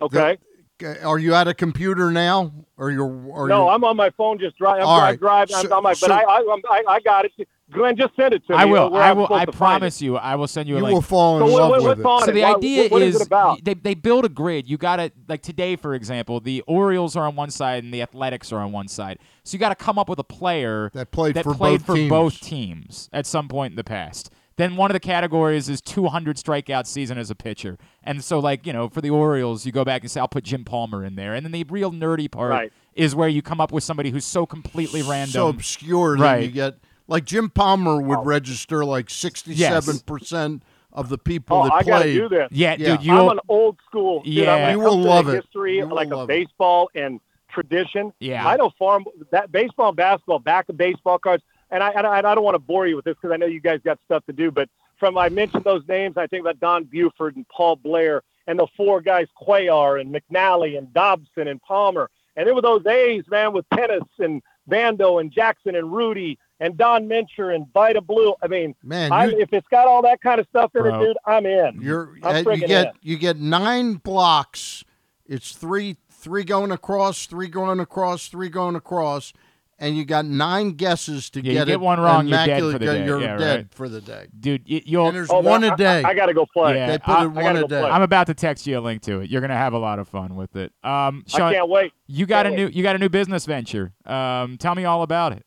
Okay. 0.00 0.38
the- 0.78 1.04
are 1.04 1.18
you 1.18 1.34
at 1.34 1.46
a 1.48 1.54
computer 1.54 2.10
now, 2.10 2.52
or 2.78 2.90
you're? 2.90 3.04
Or 3.04 3.46
no, 3.48 3.64
you're, 3.64 3.74
I'm 3.74 3.84
on 3.84 3.96
my 3.96 4.08
phone 4.10 4.38
just 4.38 4.56
driving. 4.56 4.86
I'm 4.86 5.00
right. 5.00 5.18
driving. 5.18 5.56
I'm 5.56 5.72
on 5.72 5.82
my, 5.82 5.92
so- 5.92 6.08
but 6.08 6.14
I, 6.14 6.22
I, 6.22 6.82
I 6.88 7.00
got 7.00 7.26
it. 7.26 7.32
Glenn, 7.72 7.96
just 7.96 8.14
send 8.14 8.32
it 8.32 8.46
to 8.46 8.52
me. 8.52 8.58
I 8.58 8.64
will. 8.64 8.94
I 8.94 9.12
will. 9.12 9.32
I 9.32 9.44
promise 9.44 10.00
you. 10.00 10.16
I 10.16 10.36
will 10.36 10.46
send 10.46 10.68
you. 10.68 10.76
a 10.76 10.78
You 10.78 10.84
link. 10.84 10.94
will 10.94 11.02
fall 11.02 11.42
in 11.42 11.48
So 11.50 11.54
love 11.56 11.70
what- 11.70 11.82
with 11.82 11.98
it. 11.98 12.24
So 12.26 12.30
the 12.32 12.42
Why- 12.42 12.54
idea 12.54 12.88
what 12.88 13.02
is 13.02 13.16
it 13.20 13.26
about? 13.26 13.64
they 13.64 13.74
they 13.74 13.94
build 13.94 14.24
a 14.24 14.28
grid. 14.28 14.68
You 14.68 14.76
got 14.78 14.96
to 14.96 15.10
like 15.28 15.42
today, 15.42 15.74
for 15.74 15.94
example, 15.94 16.38
the 16.38 16.62
Orioles 16.68 17.16
are 17.16 17.26
on 17.26 17.34
one 17.34 17.50
side 17.50 17.82
and 17.82 17.92
the 17.92 18.02
Athletics 18.02 18.52
are 18.52 18.60
on 18.60 18.70
one 18.70 18.86
side. 18.86 19.18
So 19.42 19.54
you 19.54 19.58
got 19.58 19.70
to 19.70 19.74
come 19.84 19.98
up 19.98 20.08
with 20.08 20.20
a 20.20 20.24
player 20.24 20.90
That 20.94 21.10
played 21.10 21.34
that 21.34 21.42
for 21.44 21.54
played 21.54 21.80
both 21.80 21.86
for 21.86 21.94
teams. 21.96 22.08
both 22.10 22.40
teams 22.40 23.10
at 23.12 23.26
some 23.26 23.48
point 23.48 23.72
in 23.72 23.76
the 23.76 23.84
past. 23.84 24.30
Then 24.56 24.76
one 24.76 24.90
of 24.90 24.94
the 24.94 25.00
categories 25.00 25.68
is 25.68 25.82
200 25.82 26.36
strikeout 26.36 26.86
season 26.86 27.18
as 27.18 27.30
a 27.30 27.34
pitcher. 27.34 27.76
And 28.02 28.24
so, 28.24 28.38
like 28.38 28.64
you 28.64 28.72
know, 28.72 28.88
for 28.88 29.00
the 29.00 29.10
Orioles, 29.10 29.66
you 29.66 29.72
go 29.72 29.84
back 29.84 30.02
and 30.02 30.10
say, 30.10 30.20
"I'll 30.20 30.28
put 30.28 30.44
Jim 30.44 30.64
Palmer 30.64 31.04
in 31.04 31.16
there." 31.16 31.34
And 31.34 31.44
then 31.44 31.50
the 31.52 31.64
real 31.64 31.90
nerdy 31.90 32.30
part 32.30 32.50
Right. 32.52 32.72
is 32.94 33.14
where 33.14 33.28
you 33.28 33.42
come 33.42 33.60
up 33.60 33.72
with 33.72 33.82
somebody 33.84 34.10
who's 34.10 34.24
so 34.24 34.46
completely 34.46 35.02
random, 35.02 35.32
so 35.32 35.48
obscure 35.48 36.16
that 36.16 36.22
right? 36.22 36.44
you 36.44 36.50
get 36.52 36.76
like 37.08 37.24
Jim 37.24 37.50
Palmer 37.50 38.00
would 38.00 38.18
oh. 38.18 38.24
register 38.24 38.84
like 38.84 39.10
sixty-seven 39.10 40.00
percent 40.00 40.62
of 40.92 41.08
the 41.08 41.18
people 41.18 41.58
Oh, 41.58 41.64
that 41.64 41.72
I 41.74 41.82
played. 41.82 41.86
got 41.90 42.02
to 42.04 42.12
do 42.14 42.28
this. 42.28 42.48
Yeah, 42.50 42.76
Yeah. 42.78 42.96
dude, 42.96 43.04
you 43.06 43.12
I'm 43.12 43.28
an 43.28 43.40
old 43.48 43.78
school. 43.86 44.22
Dude, 44.22 44.32
Yeah. 44.32 44.54
I'm 44.54 44.60
when 44.62 44.68
it 44.70 44.72
You 44.72 44.78
will 44.80 44.98
love 44.98 45.28
it. 45.28 45.44
History, 45.44 45.76
You 45.76 45.84
like 45.86 46.10
a 46.10 46.16
love 46.16 46.30
it. 46.30 46.46
baseball 46.48 46.90
and 46.94 47.20
tradition. 47.50 48.12
Yeah. 48.18 48.46
I 48.46 48.56
know 48.56 48.70
farm 48.78 49.04
that 49.30 49.52
baseball 49.52 49.88
and 49.88 49.96
basketball, 49.96 50.38
back 50.38 50.68
of 50.68 50.76
baseball 50.76 51.18
cards, 51.18 51.42
and 51.70 51.82
I 51.82 51.90
and 51.90 52.06
I, 52.06 52.18
and 52.18 52.26
I 52.26 52.34
don't 52.34 52.44
want 52.44 52.54
to 52.54 52.58
bore 52.60 52.86
you 52.86 52.96
with 52.96 53.04
this 53.04 53.14
because 53.20 53.32
I 53.32 53.36
know 53.36 53.46
you 53.46 53.60
guys 53.60 53.80
got 53.84 53.98
stuff 54.04 54.24
to 54.26 54.32
do. 54.32 54.50
But 54.50 54.68
from 54.98 55.18
I 55.18 55.28
mentioned 55.28 55.64
those 55.64 55.82
names, 55.88 56.16
I 56.16 56.26
think 56.26 56.40
about 56.40 56.60
Don 56.60 56.84
Buford 56.84 57.36
and 57.36 57.46
Paul 57.48 57.76
Blair 57.76 58.22
and 58.46 58.58
the 58.58 58.66
four 58.76 59.00
guys 59.00 59.26
Cuellar 59.40 60.00
and 60.00 60.14
McNally 60.14 60.78
and 60.78 60.92
Dobson 60.94 61.48
and 61.48 61.60
Palmer, 61.60 62.08
and 62.36 62.46
there 62.46 62.54
were 62.54 62.62
those 62.62 62.86
A's 62.86 63.24
man 63.28 63.52
with 63.52 63.66
Tenace 63.74 64.02
and 64.18 64.42
Bando 64.66 65.18
and 65.18 65.30
Jackson 65.32 65.74
and 65.74 65.92
Rudi 65.92 66.38
and 66.60 66.76
Don 66.76 67.08
Mincher 67.08 67.54
and 67.54 67.66
Vida 67.72 68.00
Blue. 68.00 68.34
I 68.42 68.46
mean, 68.48 68.74
Man, 68.82 69.10
you- 69.30 69.38
if 69.40 69.52
it's 69.52 69.68
got 69.68 69.86
all 69.86 70.02
that 70.02 70.20
kind 70.20 70.40
of 70.40 70.46
stuff 70.48 70.70
in 70.74 70.82
Bro. 70.82 71.00
it, 71.02 71.06
dude, 71.06 71.16
I'm 71.26 71.46
in. 71.46 71.80
You're 71.80 72.10
I'm 72.22 72.46
uh, 72.46 72.50
you 72.52 72.66
get 72.66 72.86
in. 72.88 72.92
you 73.02 73.18
get 73.18 73.38
nine 73.38 73.94
blocks. 73.94 74.84
It's 75.26 75.52
three 75.52 75.96
three 76.10 76.44
going 76.44 76.70
across, 76.72 77.26
three 77.26 77.48
going 77.48 77.78
across, 77.80 78.28
three 78.28 78.48
going 78.48 78.74
across, 78.74 79.32
and 79.78 79.96
you 79.96 80.04
got 80.04 80.24
nine 80.24 80.70
guesses 80.72 81.28
to 81.30 81.40
Yeah, 81.40 81.52
you 81.52 81.58
get 81.58 81.66
get 81.66 81.72
it. 81.74 81.80
one 81.80 82.00
wrong, 82.00 82.26
you're 82.26 82.46
dead 82.46 82.60
for 82.62 82.78
the 82.78 82.78
day. 82.78 83.04
You're 83.04 83.20
Yeah, 83.20 83.36
dead 83.36 83.56
right. 83.56 83.74
for 83.74 83.88
the 83.88 84.00
day. 84.00 84.26
dude. 84.40 84.62
You, 84.66 84.80
you'll 84.84 85.06
And 85.08 85.16
there's 85.16 85.30
Oh, 85.30 85.40
one 85.40 85.60
man, 85.60 85.74
a 85.74 85.76
day. 85.76 86.02
I, 86.04 86.10
I 86.10 86.14
got 86.14 86.26
to 86.26 86.34
go 86.34 86.46
play. 86.46 86.74
Yeah, 86.76 86.86
they 86.86 86.98
put 86.98 87.08
I- 87.10 87.20
it 87.20 87.24
I 87.24 87.26
one 87.26 87.34
gotta 87.44 87.58
a 87.58 87.62
go 87.62 87.66
day. 87.68 87.80
play. 87.82 87.90
I'm 87.90 88.02
about 88.02 88.26
to 88.28 88.34
text 88.34 88.66
you 88.66 88.78
a 88.78 88.80
link 88.80 89.02
to 89.02 89.20
it. 89.20 89.30
You're 89.30 89.40
gonna 89.42 89.56
have 89.56 89.72
a 89.74 89.78
lot 89.78 89.98
of 89.98 90.08
fun 90.08 90.34
with 90.36 90.56
it. 90.56 90.72
Um, 90.82 91.22
Sean, 91.28 91.42
I 91.42 91.54
can't 91.54 91.68
wait. 91.68 91.92
you 92.06 92.24
got 92.26 92.44
Can't 92.46 92.54
a 92.54 92.56
new 92.56 92.68
you 92.68 92.82
got 92.82 92.96
a 92.96 92.98
new 92.98 93.08
business 93.10 93.44
venture. 93.44 93.92
Um, 94.06 94.56
tell 94.58 94.74
me 94.74 94.84
all 94.84 95.02
about 95.02 95.32
it. 95.32 95.44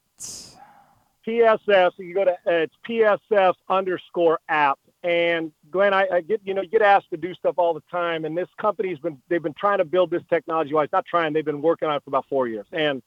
PSF. 1.27 1.91
You 1.97 2.13
go 2.13 2.25
to 2.25 2.31
uh, 2.31 2.35
it's 2.45 2.75
PSF 2.87 3.53
underscore 3.69 4.39
app. 4.47 4.79
And 5.01 5.53
Glenn, 5.71 5.93
I, 5.93 6.07
I 6.11 6.21
get 6.21 6.41
you 6.43 6.53
know 6.53 6.61
you 6.61 6.69
get 6.69 6.81
asked 6.81 7.09
to 7.11 7.17
do 7.17 7.33
stuff 7.33 7.55
all 7.57 7.73
the 7.73 7.83
time, 7.89 8.25
and 8.25 8.37
this 8.37 8.49
company's 8.59 8.99
been 8.99 9.21
they've 9.29 9.41
been 9.41 9.53
trying 9.53 9.77
to 9.77 9.85
build 9.85 10.11
this 10.11 10.23
technology 10.29 10.73
wise. 10.73 10.89
Not 10.91 11.05
trying, 11.05 11.31
they've 11.33 11.45
been 11.45 11.61
working 11.61 11.87
on 11.87 11.95
it 11.95 12.03
for 12.03 12.09
about 12.09 12.25
four 12.29 12.47
years. 12.47 12.65
And 12.73 13.01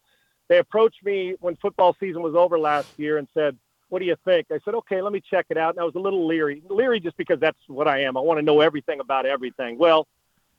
they 0.49 0.59
approached 0.59 1.05
me 1.05 1.35
when 1.41 1.57
football 1.57 1.95
season 2.01 2.23
was 2.23 2.35
over 2.35 2.59
last 2.59 2.89
year 2.97 3.19
and 3.19 3.29
said, 3.35 3.59
"What 3.91 3.99
do 3.99 4.07
you 4.07 4.17
think?" 4.25 4.47
I 4.51 4.59
said, 4.65 4.75
"Okay, 4.75 5.03
let 5.03 5.13
me 5.13 5.21
check 5.21 5.47
it 5.51 5.59
out." 5.59 5.75
And 5.75 5.81
I 5.81 5.85
was 5.85 5.95
a 5.95 6.01
little 6.01 6.27
leery, 6.27 6.63
leery 6.69 6.99
just 6.99 7.19
because 7.19 7.41
that's 7.41 7.59
what 7.67 7.87
I 7.87 8.03
am. 8.03 8.17
I 8.17 8.21
want 8.21 8.39
to 8.39 8.43
know 8.43 8.61
everything 8.61 9.01
about 9.01 9.27
everything. 9.27 9.77
Well, 9.77 10.07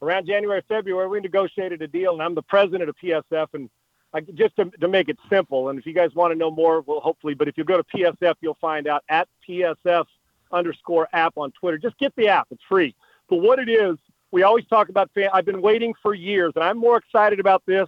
around 0.04 0.28
January, 0.28 0.62
February, 0.68 1.08
we 1.08 1.20
negotiated 1.20 1.82
a 1.82 1.88
deal, 1.88 2.14
and 2.14 2.22
I'm 2.22 2.36
the 2.36 2.44
president 2.44 2.90
of 2.90 2.96
PSF, 3.04 3.48
and 3.54 3.72
I, 4.14 4.22
just 4.22 4.56
to, 4.58 4.66
to 4.80 4.88
make 4.88 5.10
it 5.10 5.18
simple. 5.30 5.70
And 5.70 5.80
if 5.80 5.86
you 5.86 5.94
guys 5.94 6.14
want 6.14 6.32
to 6.32 6.38
know 6.38 6.52
more, 6.52 6.82
well, 6.82 7.00
hopefully, 7.00 7.34
but 7.34 7.48
if 7.48 7.58
you 7.58 7.64
go 7.64 7.78
to 7.78 7.84
PSF, 7.84 8.36
you'll 8.42 8.58
find 8.62 8.88
out 8.88 9.04
at 9.10 9.28
PSF 9.48 10.06
underscore 10.52 11.08
app 11.14 11.38
on 11.38 11.52
Twitter. 11.52 11.78
Just 11.78 11.98
get 11.98 12.16
the 12.16 12.28
app; 12.28 12.48
it's 12.52 12.62
free. 12.70 12.96
But 13.30 13.38
what 13.38 13.60
it 13.60 13.70
is, 13.70 13.98
we 14.32 14.44
always 14.44 14.66
talk 14.68 14.90
about. 14.90 15.10
Fan, 15.14 15.30
I've 15.34 15.46
been 15.46 15.62
waiting 15.62 15.94
for 16.02 16.14
years, 16.14 16.54
and 16.56 16.64
I'm 16.64 16.78
more 16.78 16.98
excited 16.98 17.40
about 17.40 17.64
this 17.66 17.88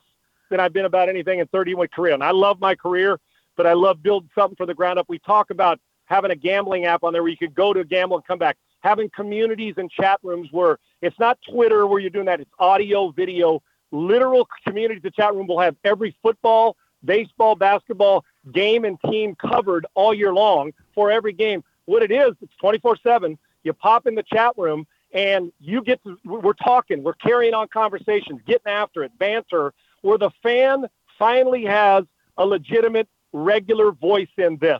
than 0.50 0.60
I've 0.60 0.74
been 0.74 0.86
about 0.86 1.10
anything 1.10 1.40
in 1.40 1.48
31 1.48 1.88
career. 1.90 2.14
And 2.14 2.24
I 2.24 2.32
love 2.32 2.60
my 2.60 2.76
career, 2.76 3.20
but 3.56 3.66
I 3.66 3.74
love 3.74 4.02
building 4.02 4.30
something 4.36 4.56
from 4.56 4.68
the 4.68 4.74
ground 4.74 5.00
up. 5.00 5.08
We 5.10 5.20
talk 5.20 5.50
about 5.50 5.80
having 6.06 6.32
a 6.32 6.36
gambling 6.36 6.86
app 6.86 7.04
on 7.04 7.14
there 7.14 7.24
where 7.24 7.32
you 7.32 7.38
could 7.38 7.56
go 7.56 7.74
to 7.74 7.84
gamble 7.84 8.18
and 8.18 8.26
come 8.26 8.40
back. 8.40 8.58
Having 8.82 9.10
communities 9.16 9.76
and 9.78 9.90
chat 9.90 10.20
rooms 10.22 10.50
where 10.52 10.78
it's 11.02 11.18
not 11.20 11.40
Twitter 11.50 11.88
where 11.88 12.00
you're 12.00 12.12
doing 12.12 12.28
that. 12.28 12.40
It's 12.40 12.52
audio, 12.60 13.10
video, 13.10 13.64
literal 13.92 14.48
community. 14.66 15.00
The 15.00 15.12
chat 15.12 15.34
room 15.34 15.48
will 15.48 15.60
have 15.60 15.76
every 15.84 16.16
football, 16.22 16.76
baseball, 17.04 17.56
basketball 17.56 18.26
game 18.52 18.86
and 18.86 19.00
team 19.10 19.36
covered 19.36 19.86
all 19.94 20.14
year 20.14 20.34
long 20.34 20.72
for 20.94 21.12
every 21.12 21.34
game. 21.34 21.64
What 21.86 22.04
it 22.04 22.12
is, 22.12 22.34
it's 22.42 22.54
24 22.60 22.98
seven. 23.04 23.38
You 23.64 23.74
pop 23.74 24.08
in 24.08 24.16
the 24.16 24.24
chat 24.24 24.54
room 24.58 24.86
and 25.14 25.52
you 25.60 25.82
get 25.82 26.04
to, 26.04 26.18
we're 26.26 26.54
talking, 26.54 27.04
we're 27.04 27.14
carrying 27.14 27.54
on 27.54 27.68
conversations, 27.70 28.42
getting 28.46 28.68
after 28.68 29.04
it, 29.04 29.18
banter, 29.18 29.74
where 30.02 30.18
the 30.18 30.30
fan 30.44 30.86
finally 31.18 31.64
has 31.66 32.04
a 32.38 32.46
legitimate, 32.46 33.08
regular 33.32 33.92
voice 33.92 34.30
in 34.38 34.58
this. 34.58 34.80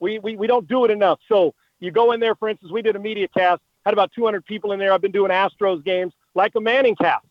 We, 0.00 0.18
we, 0.18 0.36
we 0.36 0.46
don't 0.46 0.68
do 0.68 0.84
it 0.84 0.90
enough. 0.90 1.20
So 1.28 1.54
you 1.80 1.90
go 1.90 2.12
in 2.12 2.20
there, 2.20 2.34
for 2.34 2.48
instance, 2.48 2.72
we 2.72 2.82
did 2.82 2.96
a 2.96 2.98
media 2.98 3.28
cast, 3.28 3.62
had 3.84 3.92
about 3.94 4.12
200 4.12 4.44
people 4.44 4.72
in 4.72 4.78
there. 4.78 4.92
I've 4.92 5.00
been 5.00 5.12
doing 5.12 5.30
Astros 5.30 5.84
games 5.84 6.12
like 6.34 6.54
a 6.56 6.60
Manning 6.60 6.96
cast. 6.96 7.24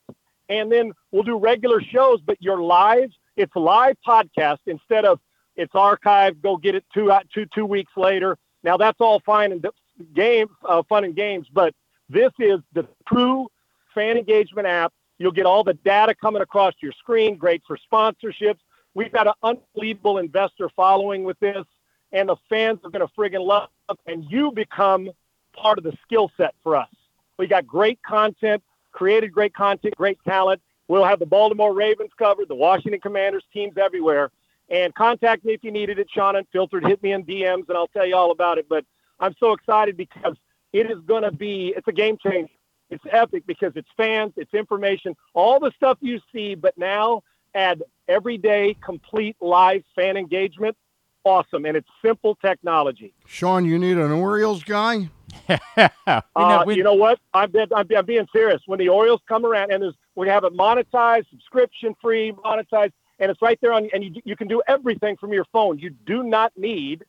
And 0.49 0.71
then 0.71 0.91
we'll 1.11 1.23
do 1.23 1.37
regular 1.37 1.81
shows, 1.81 2.21
but 2.21 2.37
you're 2.39 2.61
live. 2.61 3.09
It's 3.35 3.55
live 3.55 3.97
podcast 4.07 4.59
instead 4.67 5.05
of 5.05 5.19
it's 5.55 5.73
archived. 5.73 6.41
Go 6.41 6.57
get 6.57 6.75
it 6.75 6.85
two, 6.93 7.11
uh, 7.11 7.21
two, 7.33 7.45
two 7.53 7.65
weeks 7.65 7.91
later. 7.97 8.37
Now 8.63 8.77
that's 8.77 8.99
all 8.99 9.21
fine 9.25 9.51
and 9.51 9.65
games, 10.13 10.51
uh, 10.67 10.83
fun 10.87 11.03
and 11.03 11.15
games, 11.15 11.47
but 11.51 11.73
This 12.09 12.31
is 12.39 12.59
the 12.73 12.87
true 13.07 13.47
fan 13.93 14.17
engagement 14.17 14.67
app. 14.67 14.93
You'll 15.17 15.31
get 15.31 15.45
all 15.45 15.63
the 15.63 15.73
data 15.73 16.13
coming 16.13 16.41
across 16.41 16.73
your 16.81 16.91
screen. 16.93 17.37
Great 17.37 17.63
for 17.65 17.77
sponsorships. 17.91 18.59
We've 18.93 19.11
got 19.11 19.27
an 19.27 19.33
unbelievable 19.43 20.17
investor 20.19 20.69
following 20.75 21.23
with 21.23 21.39
this, 21.39 21.65
and 22.11 22.29
the 22.29 22.35
fans 22.49 22.79
are 22.83 22.89
going 22.89 23.05
to 23.05 23.13
friggin' 23.17 23.45
love. 23.45 23.69
And 24.05 24.25
you 24.29 24.51
become 24.51 25.09
part 25.55 25.77
of 25.77 25.83
the 25.83 25.93
skill 26.03 26.31
set 26.37 26.53
for 26.63 26.75
us. 26.75 26.89
We 27.37 27.47
got 27.47 27.65
great 27.65 28.01
content, 28.03 28.61
created 28.95 29.31
great 29.31 29.53
content, 29.53 29.95
great 29.95 30.17
talent. 30.25 30.61
We'll 30.87 31.03
have 31.03 31.19
the 31.19 31.25
Baltimore 31.25 31.73
Ravens 31.73 32.11
covered, 32.17 32.47
the 32.47 32.55
Washington 32.55 33.01
Commanders, 33.01 33.43
teams 33.53 33.73
everywhere. 33.77 34.31
And 34.69 34.95
contact 34.95 35.45
me 35.45 35.53
if 35.53 35.63
you 35.63 35.71
needed 35.71 35.99
it 35.99 36.07
Sean 36.11 36.35
Unfiltered. 36.35 36.85
Hit 36.85 37.03
me 37.03 37.11
in 37.11 37.23
DMs, 37.23 37.67
and 37.67 37.77
I'll 37.77 37.87
tell 37.87 38.05
you 38.05 38.15
all 38.15 38.31
about 38.31 38.57
it. 38.57 38.67
But 38.67 38.85
I'm 39.19 39.35
so 39.39 39.51
excited 39.51 39.97
because 39.97 40.35
it 40.73 40.89
is 40.89 40.97
going 41.05 41.23
to 41.23 41.31
be, 41.31 41.73
it's 41.75 41.87
a 41.87 41.91
game 41.91 42.17
changer. 42.21 42.49
It's 42.89 43.03
epic 43.11 43.43
because 43.47 43.73
it's 43.75 43.87
fans, 43.97 44.33
it's 44.37 44.53
information, 44.53 45.15
all 45.33 45.59
the 45.59 45.71
stuff 45.75 45.97
you 46.01 46.19
see, 46.31 46.53
but 46.53 46.77
now 46.77 47.23
add 47.55 47.81
everyday, 48.07 48.75
complete 48.83 49.35
live 49.41 49.83
fan 49.95 50.17
engagement. 50.17 50.77
Awesome. 51.25 51.65
And 51.65 51.75
it's 51.75 51.89
simple 52.03 52.35
technology. 52.35 53.13
Sean, 53.25 53.65
you 53.65 53.77
need 53.79 53.97
an 53.97 54.11
Orioles 54.11 54.63
guy? 54.63 55.09
Uh, 56.07 56.63
you 56.77 56.83
know 56.83 56.93
what? 56.93 57.19
I'm, 57.33 57.51
being- 57.51 57.67
I'm, 57.75 57.87
I'm 57.97 58.05
being 58.05 58.27
serious. 58.31 58.61
When 58.67 58.79
the 58.79 58.89
Orioles 58.89 59.21
come 59.27 59.45
around, 59.45 59.71
and 59.71 59.93
we 60.15 60.27
have 60.29 60.43
it 60.43 60.53
monetized, 60.53 61.29
subscription 61.29 61.95
free, 62.01 62.31
monetized, 62.31 62.91
and 63.19 63.29
it's 63.31 63.41
right 63.41 63.57
there 63.61 63.73
on, 63.73 63.89
and 63.93 64.03
you, 64.03 64.21
you 64.23 64.35
can 64.35 64.47
do 64.47 64.61
everything 64.67 65.17
from 65.17 65.33
your 65.33 65.45
phone. 65.51 65.79
You 65.79 65.89
do 65.89 66.23
not 66.23 66.53
need 66.57 67.03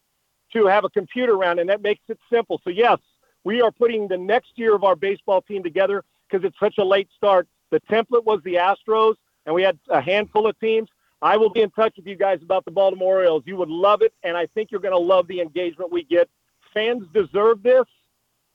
to 0.54 0.66
have 0.66 0.84
a 0.84 0.88
computer 0.88 1.34
around, 1.34 1.58
and 1.58 1.68
that 1.68 1.82
makes 1.82 2.02
it 2.08 2.18
simple. 2.32 2.60
So 2.64 2.70
yes, 2.70 2.98
we 3.44 3.60
are 3.62 3.70
putting 3.70 4.08
the 4.08 4.16
next 4.16 4.52
year 4.56 4.74
of 4.74 4.82
our 4.82 4.96
baseball 4.96 5.42
team 5.42 5.62
together 5.62 6.02
because 6.28 6.44
it's 6.44 6.58
such 6.58 6.78
a 6.78 6.84
late 6.84 7.08
start. 7.16 7.46
The 7.70 7.80
template 7.82 8.24
was 8.24 8.40
the 8.44 8.54
Astros, 8.54 9.14
and 9.44 9.54
we 9.54 9.62
had 9.62 9.78
a 9.88 10.00
handful 10.00 10.46
of 10.48 10.58
teams. 10.58 10.88
I 11.22 11.36
will 11.36 11.50
be 11.50 11.62
in 11.62 11.70
touch 11.70 11.96
with 11.96 12.06
you 12.06 12.16
guys 12.16 12.40
about 12.42 12.64
the 12.64 12.70
Baltimore 12.70 13.16
Orioles. 13.16 13.44
You 13.46 13.56
would 13.56 13.70
love 13.70 14.02
it, 14.02 14.12
and 14.22 14.36
I 14.36 14.46
think 14.46 14.70
you're 14.70 14.80
going 14.80 14.92
to 14.92 14.98
love 14.98 15.26
the 15.28 15.40
engagement 15.40 15.90
we 15.90 16.02
get. 16.02 16.28
Fans 16.74 17.04
deserve 17.12 17.62
this, 17.62 17.86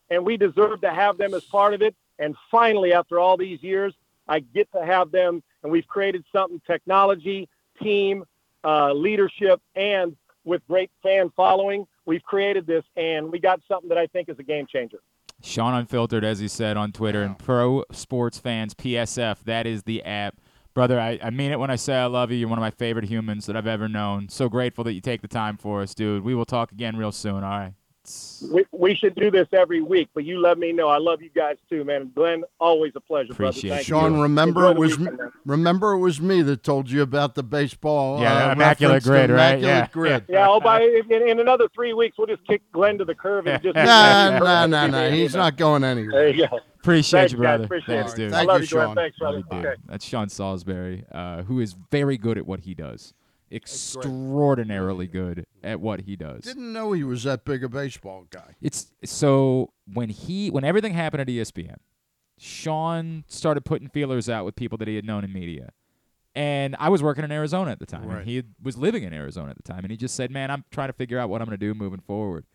and 0.10 0.26
we 0.26 0.38
deserve 0.38 0.82
to 0.82 0.92
have 0.92 1.18
them 1.18 1.34
as 1.34 1.44
part 1.46 1.74
of 1.74 1.82
it. 1.82 1.96
And 2.20 2.36
finally, 2.52 2.94
after 2.94 3.20
all 3.20 3.36
these 3.36 3.64
years, 3.64 3.94
I 4.28 4.40
get 4.40 4.72
to 4.74 4.86
have 4.86 5.12
them, 5.12 5.42
and 5.64 5.72
we've 5.72 5.88
created 5.88 6.24
something 6.32 6.62
technology, 6.68 7.50
team, 7.82 8.26
uh, 8.64 8.94
leadership, 8.94 9.60
and 9.76 10.16
with 10.44 10.66
great 10.68 10.92
fan 11.02 11.32
following. 11.36 11.88
We've 12.06 12.24
created 12.24 12.68
this, 12.68 12.84
and 12.96 13.32
we 13.32 13.40
got 13.40 13.62
something 13.68 13.90
that 13.90 13.98
I 13.98 14.08
think 14.08 14.30
is 14.30 14.38
a 14.40 14.44
game 14.44 14.68
changer. 14.68 15.00
Sean 15.44 15.74
Unfiltered, 15.74 16.24
as 16.24 16.40
he 16.40 16.48
said 16.48 16.78
on 16.78 16.92
Twitter, 16.92 17.24
and 17.24 17.38
Pro 17.38 17.84
Sports 17.92 18.38
Fans 18.38 18.74
PSF. 18.76 19.44
That 19.46 19.66
is 19.66 19.84
the 19.84 20.04
app. 20.04 20.40
Brother, 20.74 21.00
I, 21.00 21.20
I 21.22 21.30
mean 21.32 21.52
it 21.52 21.60
when 21.60 21.70
I 21.70 21.76
say 21.76 21.96
I 21.96 22.06
love 22.06 22.32
you. 22.32 22.38
You're 22.38 22.50
one 22.50 22.58
of 22.58 22.62
my 22.64 22.72
favorite 22.72 23.06
humans 23.06 23.46
that 23.48 23.58
I've 23.58 23.68
ever 23.68 23.90
known. 23.90 24.30
So 24.30 24.48
grateful 24.48 24.84
that 24.86 24.94
you 24.94 25.02
take 25.02 25.22
the 25.22 25.28
time 25.28 25.58
for 25.58 25.82
us, 25.82 25.94
dude. 25.94 26.24
We 26.24 26.34
will 26.34 26.46
talk 26.46 26.72
again 26.72 26.96
real 26.96 27.12
soon, 27.12 27.44
all 27.44 27.50
right? 27.50 27.74
We, 28.52 28.66
we 28.72 28.96
should 28.96 29.14
do 29.14 29.30
this 29.30 29.48
every 29.54 29.82
week, 29.82 30.10
but 30.16 30.24
you 30.24 30.40
let 30.40 30.58
me 30.58 30.72
know. 30.72 30.88
I 30.88 30.98
love 30.98 31.22
you 31.22 31.30
guys 31.30 31.58
too, 31.70 31.84
man. 31.84 32.12
Glenn, 32.16 32.44
always 32.60 32.94
a 32.96 33.00
pleasure, 33.00 33.32
Appreciate 33.32 33.70
brother. 33.70 33.76
Thank 33.76 33.88
Sean, 33.88 34.16
you. 34.16 34.22
remember 34.24 34.72
it 34.72 34.78
was 34.78 34.98
weekend, 34.98 35.20
remember 35.46 35.92
it 35.92 36.00
was 36.00 36.20
me 36.20 36.42
that 36.42 36.64
told 36.64 36.90
you 36.90 37.04
about 37.04 37.36
the 37.36 37.44
baseball. 37.44 38.20
Yeah, 38.20 38.48
uh, 38.48 38.52
Immaculate 38.54 38.96
reference 38.96 39.04
to 39.04 39.10
Grid, 39.10 39.30
right? 39.30 39.60
Immaculate 39.60 39.64
Yeah. 39.64 39.88
Grid. 39.92 40.26
Yeah, 40.30 40.48
oh, 40.50 40.60
by 40.60 40.82
in, 40.82 41.12
in 41.12 41.40
another 41.40 41.68
three 41.76 41.94
weeks, 41.94 42.18
we'll 42.18 42.26
just 42.28 42.46
kick 42.48 42.64
Glenn 42.72 42.98
to 42.98 43.06
the 43.06 43.14
curb 43.14 43.46
and 43.46 43.62
just. 43.62 43.76
Nah, 43.92 44.40
nah, 44.40 44.66
nah, 44.66 44.88
nah. 44.88 45.10
He's 45.10 45.36
not 45.36 45.56
going 45.56 45.84
anywhere. 45.84 46.12
There 46.12 46.30
you 46.30 46.48
go. 46.48 46.60
Appreciate 46.82 47.20
Thanks, 47.20 47.32
you, 47.34 47.38
guys. 47.38 47.44
brother. 47.44 47.64
Appreciate 47.66 47.96
Thanks, 47.96 48.14
it. 48.14 48.18
dude. 48.18 48.34
I 48.34 48.38
Thank 48.38 48.48
love 48.48 48.58
you, 48.58 48.62
you, 48.62 48.68
Sean. 48.68 48.96
Thanks, 48.96 49.18
Love 49.22 49.48
brother. 49.48 49.62
you. 49.64 49.70
Okay. 49.70 49.82
That's 49.86 50.06
Sean 50.06 50.30
Salisbury, 50.30 51.06
uh, 51.12 51.44
who 51.44 51.60
is 51.60 51.76
very 51.92 52.18
good 52.18 52.38
at 52.40 52.48
what 52.48 52.62
he 52.62 52.74
does. 52.74 53.14
Extraordinarily 53.52 55.08
good 55.08 55.46
at 55.64 55.80
what 55.80 56.02
he 56.02 56.16
does. 56.16 56.44
Didn't 56.44 56.74
know 56.74 56.94
he 56.94 57.04
was 57.04 57.24
that 57.24 57.46
big 57.46 57.64
a 57.64 57.70
baseball 57.70 58.26
guy. 58.30 58.56
It's 58.62 58.92
so 59.04 59.74
when 59.92 60.10
he 60.10 60.50
when 60.50 60.64
everything 60.64 60.94
happened 60.94 61.22
at 61.22 61.28
ESPN, 61.28 61.76
Sean 62.38 63.26
started 63.28 63.66
putting 63.66 63.90
feelers 63.90 64.30
out 64.30 64.46
with 64.46 64.56
people 64.56 64.78
that 64.80 64.88
he 64.88 64.96
had 64.96 65.06
known 65.06 65.24
in 65.24 65.32
media. 65.34 65.74
And 66.34 66.78
I 66.80 66.88
was 66.90 67.04
working 67.04 67.26
in 67.26 67.32
Arizona 67.32 67.72
at 67.72 67.80
the 67.80 67.86
time. 67.86 68.08
Right. 68.08 68.20
And 68.20 68.28
he 68.28 68.44
was 68.64 68.78
living 68.78 69.04
in 69.04 69.14
Arizona 69.14 69.52
at 69.52 69.58
the 69.58 69.64
time. 69.64 69.80
And 69.84 69.92
he 69.92 69.98
just 69.98 70.16
said, 70.16 70.32
Man, 70.32 70.50
I'm 70.50 70.64
trying 70.72 70.88
to 70.90 70.94
figure 70.94 71.20
out 71.20 71.30
what 71.30 71.42
I'm 71.42 71.48
going 71.48 71.60
to 71.60 71.66
do 71.66 71.74
moving 71.74 72.00
forward. 72.00 72.46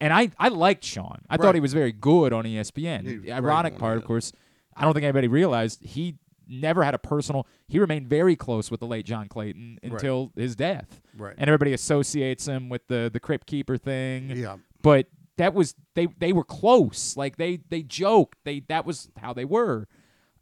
And 0.00 0.12
I, 0.12 0.30
I 0.38 0.48
liked 0.48 0.84
Sean. 0.84 1.22
I 1.30 1.36
thought 1.36 1.54
he 1.54 1.60
was 1.60 1.72
very 1.72 1.92
good 1.92 2.32
on 2.32 2.44
ESPN. 2.44 3.06
He 3.06 3.16
the 3.16 3.32
ironic 3.32 3.74
on 3.74 3.78
part, 3.78 3.96
of 3.96 4.04
course, 4.04 4.32
I 4.76 4.82
don't 4.82 4.92
think 4.92 5.04
anybody 5.04 5.28
realized 5.28 5.82
he 5.82 6.16
never 6.46 6.82
had 6.84 6.94
a 6.94 6.98
personal. 6.98 7.46
He 7.68 7.78
remained 7.78 8.08
very 8.08 8.36
close 8.36 8.70
with 8.70 8.80
the 8.80 8.86
late 8.86 9.06
John 9.06 9.28
Clayton 9.28 9.78
Right. 9.82 9.92
until 9.92 10.32
his 10.36 10.56
death. 10.56 11.00
Right. 11.16 11.34
And 11.38 11.48
everybody 11.48 11.72
associates 11.72 12.46
him 12.46 12.68
with 12.68 12.86
the 12.88 13.08
the 13.12 13.20
crypt 13.20 13.46
keeper 13.46 13.76
thing. 13.78 14.30
Yeah. 14.30 14.56
But 14.82 15.06
that 15.38 15.54
was 15.54 15.74
they 15.94 16.06
they 16.18 16.32
were 16.32 16.44
close. 16.44 17.16
Like 17.16 17.36
they 17.36 17.60
they 17.68 17.82
joked. 17.82 18.38
They 18.44 18.60
that 18.68 18.84
was 18.84 19.08
how 19.16 19.32
they 19.32 19.44
were. 19.44 19.86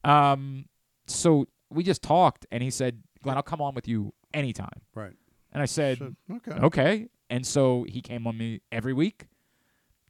Um. 0.03 0.65
So 1.07 1.47
we 1.71 1.83
just 1.83 2.03
talked, 2.03 2.47
and 2.51 2.63
he 2.63 2.71
said, 2.71 3.03
"Glenn, 3.23 3.37
I'll 3.37 3.43
come 3.43 3.61
on 3.61 3.75
with 3.75 3.87
you 3.87 4.13
anytime." 4.35 4.81
Right. 4.95 5.13
And 5.53 5.63
I 5.63 5.67
said, 5.67 5.99
Said, 5.99 6.17
okay. 6.37 6.53
okay. 6.53 7.09
And 7.29 7.47
so 7.47 7.85
he 7.89 8.01
came 8.01 8.27
on 8.27 8.37
me 8.39 8.61
every 8.73 8.93
week. 8.95 9.27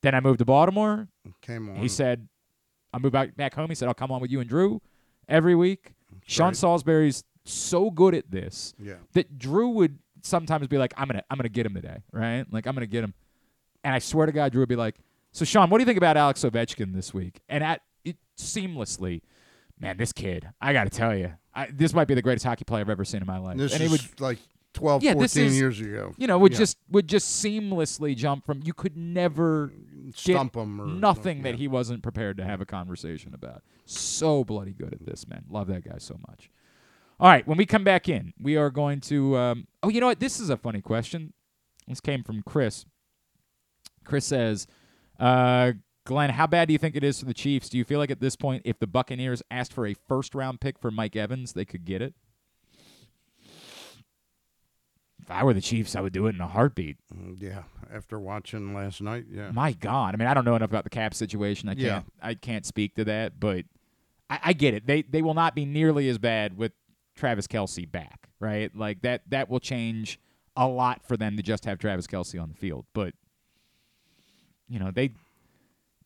Then 0.03 0.15
I 0.15 0.21
moved 0.21 0.41
to 0.41 0.45
Baltimore. 0.45 1.09
Came 1.41 1.69
on. 1.71 1.77
He 1.77 1.89
said, 1.89 2.29
I 2.93 2.99
moved 2.99 3.13
back, 3.13 3.37
back 3.37 3.55
home. 3.55 3.69
He 3.69 3.75
said, 3.75 3.89
I'll 3.89 3.95
come 3.95 4.11
on 4.11 4.21
with 4.21 4.31
you 4.31 4.41
and 4.41 4.49
Drew 4.49 4.81
every 5.29 5.55
week. 5.55 5.93
Sean. 6.27 6.55
Salisbury's 6.55 7.25
so 7.45 7.91
good 7.91 8.15
at 8.15 8.31
this 8.31 8.75
Yeah. 8.79 8.95
that 9.15 9.39
Drew 9.39 9.71
would 9.71 9.99
sometimes 10.23 10.67
be 10.69 10.79
like, 10.79 10.93
I'm 10.97 11.09
gonna 11.09 11.23
I'm 11.31 11.37
gonna 11.39 11.49
get 11.49 11.67
him 11.67 11.75
today, 11.75 12.03
right? 12.13 12.45
Like 12.53 12.67
I'm 12.67 12.75
gonna 12.75 12.87
get 12.87 13.03
him. 13.03 13.15
And 13.83 13.95
I 13.95 13.99
swear 13.99 14.27
to 14.27 14.33
God, 14.33 14.53
Drew 14.53 14.61
would 14.61 14.69
be 14.69 14.77
like, 14.77 14.97
So 15.33 15.45
Sean, 15.45 15.71
what 15.71 15.79
do 15.79 15.83
you 15.83 15.87
think 15.87 15.97
about 15.99 16.17
Alex 16.17 16.43
Ovechkin 16.45 16.95
this 16.95 17.13
week? 17.15 17.41
And 17.49 17.65
at 17.65 17.81
it 18.05 18.17
seamlessly, 18.39 19.23
man, 19.81 19.97
this 19.97 20.13
kid, 20.13 20.49
I 20.61 20.73
gotta 20.73 20.91
tell 20.91 21.17
you, 21.17 21.33
I, 21.55 21.69
this 21.73 21.93
might 21.95 22.07
be 22.07 22.15
the 22.15 22.23
greatest 22.23 22.45
hockey 22.47 22.65
player 22.65 22.83
I've 22.83 22.91
ever 22.91 23.05
seen 23.05 23.21
in 23.21 23.27
my 23.27 23.39
life. 23.39 23.57
This 23.57 23.73
and 23.73 23.83
is 23.83 23.91
he 23.91 23.93
would 23.93 24.21
like 24.21 24.39
12, 24.75 25.03
yeah, 25.03 25.13
14 25.15 25.45
is- 25.47 25.57
years 25.59 25.81
ago. 25.81 26.15
You 26.17 26.27
know, 26.27 26.39
would 26.39 26.53
Yeah. 26.53 26.59
just 26.59 26.79
would 26.91 27.09
just 27.09 27.45
seamlessly 27.45 28.17
jump 28.17 28.47
from. 28.47 28.63
You 28.65 28.73
could 28.73 28.97
never 28.97 29.73
Stump 30.15 30.57
him 30.57 30.81
or 30.81 30.87
nothing 30.87 31.43
that 31.43 31.55
he 31.55 31.69
wasn't 31.69 32.03
prepared 32.03 32.37
to 32.37 32.45
have 32.45 32.61
a 32.61 32.67
conversation 32.67 33.33
about. 33.35 33.63
So 33.87 34.45
bloody 34.45 34.73
good 34.73 34.93
at 34.93 35.07
this, 35.07 35.27
man. 35.29 35.45
Love 35.49 35.69
that 35.69 35.85
guy 35.85 35.99
so 35.99 36.19
much. 36.29 36.51
All 37.21 37.29
right, 37.29 37.47
when 37.47 37.57
we 37.57 37.65
come 37.67 37.85
back 37.85 38.09
in, 38.09 38.35
we 38.39 38.57
are 38.57 38.69
going 38.71 39.01
to. 39.03 39.37
Um, 39.37 39.67
oh, 39.83 39.89
you 39.89 40.01
know 40.01 40.07
what? 40.09 40.21
This 40.21 40.41
is 40.41 40.51
a 40.51 40.57
funny 40.57 40.81
question. 40.81 41.33
This 41.87 42.01
came 42.01 42.23
from 42.25 42.43
Chris. 42.43 42.85
Chris 44.05 44.27
says, 44.27 44.67
uh, 45.21 45.73
"Glenn, 46.05 46.31
how 46.31 46.47
bad 46.47 46.67
do 46.69 46.73
you 46.73 46.79
think 46.79 46.97
it 46.97 47.05
is 47.05 47.21
for 47.21 47.27
the 47.27 47.35
Chiefs? 47.35 47.69
Do 47.69 47.79
you 47.79 47.85
feel 47.85 47.99
like 48.01 48.11
at 48.11 48.21
this 48.21 48.35
point, 48.37 48.63
if 48.65 48.79
the 48.81 48.87
Buccaneers 48.87 49.43
asked 49.51 49.73
for 49.73 49.87
a 49.87 49.95
first 49.95 50.35
round 50.35 50.61
pick 50.61 50.79
for 50.79 50.91
Mike 50.91 51.15
Evans, 51.17 51.53
they 51.53 51.65
could 51.65 51.85
get 51.85 52.03
it?" 52.03 52.15
If 55.15 55.19
I 55.33 55.45
were 55.45 55.55
the 55.55 55.61
Chiefs, 55.61 55.97
I 55.97 56.01
would 56.01 56.13
do 56.13 56.27
it 56.27 56.35
in 56.35 56.41
a 56.41 56.47
heartbeat. 56.47 56.97
Mm, 57.15 57.41
Yeah. 57.41 57.63
After 57.93 58.19
watching 58.19 58.75
last 58.75 59.03
night, 59.03 59.27
yeah. 59.31 59.51
My 59.51 59.73
God, 59.73 60.15
I 60.15 60.17
mean, 60.17 60.27
I 60.27 60.33
don't 60.33 60.47
know 60.47 60.57
enough 60.57 60.71
about 60.71 60.85
the 60.85 60.91
cap 60.91 61.13
situation. 61.15 61.69
I 61.69 61.75
can't, 61.75 61.85
Yeah. 61.85 62.03
I 62.23 62.35
can't 62.35 62.65
speak 62.65 62.95
to 62.95 63.05
that, 63.05 63.39
but 63.39 63.67
I, 64.31 64.41
I 64.45 64.53
get 64.55 64.73
it. 64.73 64.87
They 64.87 65.03
they 65.03 65.21
will 65.21 65.35
not 65.35 65.55
be 65.55 65.65
nearly 65.67 66.09
as 66.09 66.17
bad 66.17 66.57
with 66.57 66.73
Travis 67.17 67.47
Kelce 67.47 67.91
back, 67.91 68.31
right? 68.41 68.75
Like 68.75 69.03
that 69.03 69.23
that 69.29 69.51
will 69.51 69.61
change 69.61 70.19
a 70.57 70.67
lot 70.67 71.07
for 71.07 71.17
them 71.19 71.37
to 71.37 71.43
just 71.43 71.67
have 71.67 71.79
Travis 71.79 72.07
Kelce 72.07 72.41
on 72.41 72.49
the 72.49 72.55
field. 72.55 72.87
But 72.95 73.13
you 74.69 74.79
know, 74.79 74.91
they 74.91 75.11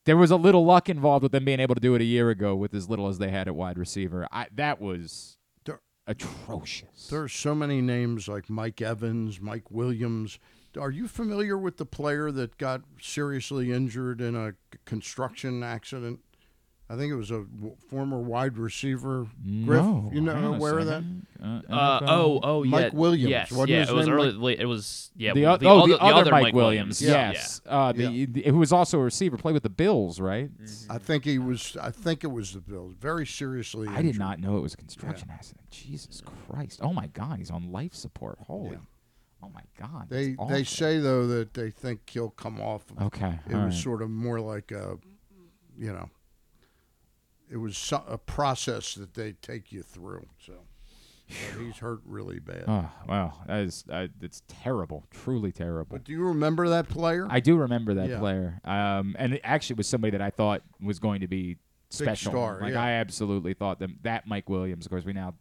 there 0.06 0.16
was 0.16 0.30
a 0.32 0.36
little 0.36 0.64
luck 0.64 0.88
involved 0.88 1.22
with 1.22 1.32
them 1.32 1.44
being 1.44 1.60
able 1.60 1.74
to 1.76 1.80
do 1.80 1.94
it 1.94 2.00
a 2.00 2.04
year 2.04 2.30
ago 2.30 2.54
with 2.56 2.74
as 2.74 2.88
little 2.88 3.06
as 3.08 3.18
they 3.18 3.30
had 3.30 3.46
at 3.48 3.54
wide 3.54 3.78
receiver. 3.78 4.26
I 4.32 4.46
that 4.56 4.80
was 4.80 5.36
There- 6.06 6.14
atrocious. 6.14 7.08
There's 7.08 7.32
so 7.32 7.54
many 7.54 7.80
names 7.80 8.28
like 8.28 8.48
Mike 8.48 8.80
Evans, 8.80 9.40
Mike 9.40 9.70
Williams. 9.70 10.38
Are 10.78 10.90
you 10.90 11.08
familiar 11.08 11.56
with 11.56 11.78
the 11.78 11.86
player 11.86 12.30
that 12.32 12.58
got 12.58 12.82
seriously 13.00 13.72
injured 13.72 14.20
in 14.20 14.36
a 14.36 14.54
construction 14.84 15.62
accident? 15.62 16.20
I 16.88 16.94
think 16.94 17.10
it 17.12 17.16
was 17.16 17.32
a 17.32 17.42
w- 17.42 17.74
former 17.90 18.18
wide 18.20 18.56
receiver. 18.56 19.26
Griff, 19.64 19.82
No, 19.82 20.08
you 20.12 20.20
know 20.20 20.34
hang 20.34 20.44
on 20.44 20.54
a 20.54 20.56
aware 20.56 20.78
of 20.78 20.86
that? 20.86 21.02
Uh, 21.42 21.60
Uh, 21.68 22.00
oh, 22.06 22.40
oh, 22.44 22.62
yeah. 22.62 22.70
Mike 22.70 22.92
Williams. 22.92 23.28
Yes, 23.28 23.50
Wasn't 23.50 23.70
yeah, 23.70 23.80
his 23.80 23.88
it 23.90 23.94
was 23.94 24.08
early. 24.08 24.32
Mike- 24.34 24.40
late- 24.40 24.60
It 24.60 24.66
was 24.66 25.10
yeah. 25.16 25.32
the, 25.34 25.42
well, 25.42 25.54
o- 25.54 25.56
the 25.58 25.66
oh, 25.66 25.78
other, 25.80 25.88
the 25.88 25.98
other 26.04 26.30
Mike 26.30 26.42
Mike 26.44 26.54
Williams, 26.54 27.02
Yeah. 27.02 27.32
yes, 27.32 27.60
Uh, 27.66 27.90
the, 27.92 28.26
the- 28.26 28.42
who 28.42 28.58
was 28.58 28.72
also 28.72 29.00
a 29.00 29.02
receiver, 29.02 29.36
played 29.36 29.54
with 29.54 29.64
the 29.64 29.68
Bills, 29.68 30.20
right? 30.20 30.48
I 30.88 30.98
think 30.98 31.24
he 31.24 31.40
was. 31.40 31.76
I 31.80 31.90
think 31.90 32.22
it 32.22 32.28
was 32.30 32.52
the 32.52 32.60
Bills. 32.60 32.94
Very 33.00 33.26
seriously. 33.26 33.88
I 33.88 34.02
did 34.02 34.16
not 34.16 34.38
know 34.38 34.56
it 34.56 34.60
was 34.62 34.74
a 34.74 34.76
construction 34.76 35.28
accident. 35.28 35.68
Jesus 35.70 36.22
Christ! 36.48 36.78
Oh 36.84 36.92
my 36.92 37.08
God, 37.08 37.38
he's 37.40 37.50
on 37.50 37.72
life 37.72 37.94
support. 37.94 38.38
Holy, 38.46 38.78
oh 39.42 39.48
my 39.52 39.62
God! 39.76 40.06
They 40.08 40.34
that's 40.38 40.50
they 40.50 40.62
say 40.64 41.00
though 41.00 41.26
that 41.26 41.54
they 41.54 41.70
think 41.70 42.08
he'll 42.08 42.30
come 42.30 42.60
off. 42.60 42.84
Okay, 43.02 43.40
It 43.48 43.54
all 43.54 43.64
was 43.66 43.74
right. 43.74 43.82
sort 43.82 44.02
of 44.02 44.08
more 44.10 44.40
like 44.40 44.70
a, 44.70 44.98
you 45.76 45.92
know, 45.92 46.08
it 47.51 47.56
was 47.59 47.93
a 48.09 48.18
process 48.18 48.94
that 48.94 49.14
they 49.14 49.32
take 49.32 49.73
you 49.73 49.82
through. 49.82 50.27
So 50.44 50.55
he's 51.59 51.78
hurt 51.78 52.01
really 52.05 52.39
bad. 52.39 52.64
Oh 52.68 52.89
wow, 53.09 53.32
that 53.47 53.60
is 53.60 53.85
uh, 53.90 54.06
it's 54.20 54.43
terrible, 54.48 55.05
truly 55.10 55.52
terrible. 55.52 55.97
But 55.97 56.05
do 56.05 56.12
you 56.12 56.23
remember 56.24 56.68
that 56.70 56.89
player? 56.89 57.27
I 57.31 57.40
do 57.40 57.56
remember 57.56 57.94
that 57.94 58.09
Yeah. 58.10 58.18
player, 58.18 58.60
um, 58.64 59.16
and 59.18 59.35
it 59.35 59.40
actually 59.44 59.77
was 59.77 59.89
somebody 59.89 60.12
that 60.12 60.23
I 60.23 60.31
thought 60.31 60.62
was 60.81 60.98
going 60.98 61.20
to 61.23 61.28
be 61.28 61.56
special. 61.90 62.32
star, 62.32 62.59
like 62.60 62.73
yeah. 62.74 62.82
I 62.82 62.90
absolutely 62.93 63.55
thought 63.55 63.78
them 63.78 63.98
that 64.02 64.27
Mike 64.27 64.48
Williams. 64.48 64.86
Of 64.86 64.90
course, 64.90 65.05
we 65.05 65.12
now 65.12 65.35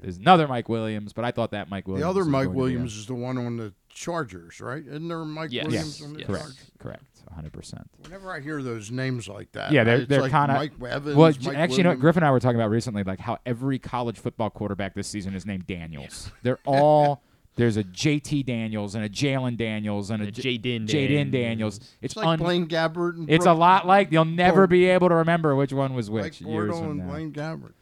there's 0.00 0.16
another 0.18 0.46
Mike 0.46 0.68
Williams, 0.68 1.12
but 1.12 1.24
I 1.24 1.32
thought 1.32 1.50
that 1.52 1.68
Mike 1.68 1.86
Williams. 1.88 2.04
the 2.04 2.08
other 2.08 2.20
was 2.20 2.28
Mike 2.28 2.44
going 2.44 2.48
to 2.48 2.52
be 2.54 2.58
a- 2.58 2.62
Williams 2.62 2.96
is 2.96 3.06
the 3.06 3.14
one 3.14 3.36
on 3.38 3.56
the 3.56 3.72
Chargers, 3.88 4.60
right? 4.60 4.84
Isn't 4.86 5.08
there 5.08 5.20
a 5.20 5.24
Mike 5.26 5.50
Yes. 5.52 5.66
Williams 5.66 6.00
Yes, 6.00 6.08
on 6.08 6.14
the 6.14 6.24
correct, 6.24 6.42
Chargers? 6.44 6.70
correct, 6.78 7.04
100. 7.26 7.52
percent 7.52 7.90
Whenever 8.02 8.32
I 8.32 8.40
hear 8.40 8.62
those 8.62 8.90
names 8.90 9.28
like 9.28 9.52
that, 9.52 9.72
Yeah, 9.72 9.84
they're 9.84 10.04
they're 10.06 10.22
like 10.22 10.30
kind 10.30 10.50
of 10.52 10.56
Mike 10.58 10.72
Evans. 10.90 11.16
Well, 11.16 11.32
j- 11.32 11.46
Mike 11.48 11.56
actually, 11.56 11.78
you 11.78 11.82
know 11.84 11.90
what 11.90 12.00
Griffin 12.00 12.22
and 12.22 12.28
I 12.28 12.30
were 12.32 12.40
talking 12.40 12.56
about 12.60 12.70
recently, 12.70 13.02
like 13.02 13.20
how 13.20 13.38
every 13.46 13.78
college 13.78 14.18
football 14.18 14.50
quarterback 14.50 14.94
this 14.94 15.08
season 15.08 15.34
is 15.34 15.44
named 15.46 15.66
Daniels. 15.66 16.30
They're 16.42 16.58
all 16.64 17.22
there's 17.56 17.76
a 17.76 17.82
JT 17.82 18.46
Daniels 18.46 18.94
and 18.94 19.04
a 19.04 19.08
Jalen 19.08 19.56
Daniels 19.56 20.10
and 20.10 20.22
a, 20.22 20.26
A 20.28 20.30
J- 20.30 20.58
Jayden 20.58 20.86
Jayden 20.86 20.86
Daniels. 20.86 21.32
Daniels. 21.32 21.76
It's, 21.78 21.94
It's 22.02 22.16
like 22.16 22.26
un- 22.26 22.38
Blaine 22.38 22.68
Gabbert. 22.68 23.16
And 23.16 23.28
It's 23.30 23.46
a 23.46 23.52
lot 23.52 23.84
like 23.86 24.12
you'll 24.12 24.24
never 24.24 24.60
Borg- 24.62 24.70
be 24.70 24.84
able 24.86 25.08
to 25.08 25.16
remember 25.16 25.56
which 25.56 25.72
one 25.72 25.92
was 25.94 26.08
Mike 26.08 26.22
which 26.24 26.40
years 26.40 26.50
Bordeaux 26.70 26.78
from 26.78 26.90
and 26.90 26.98
now. 27.00 27.06
Blaine 27.08 27.32
Gabbert. 27.32 27.72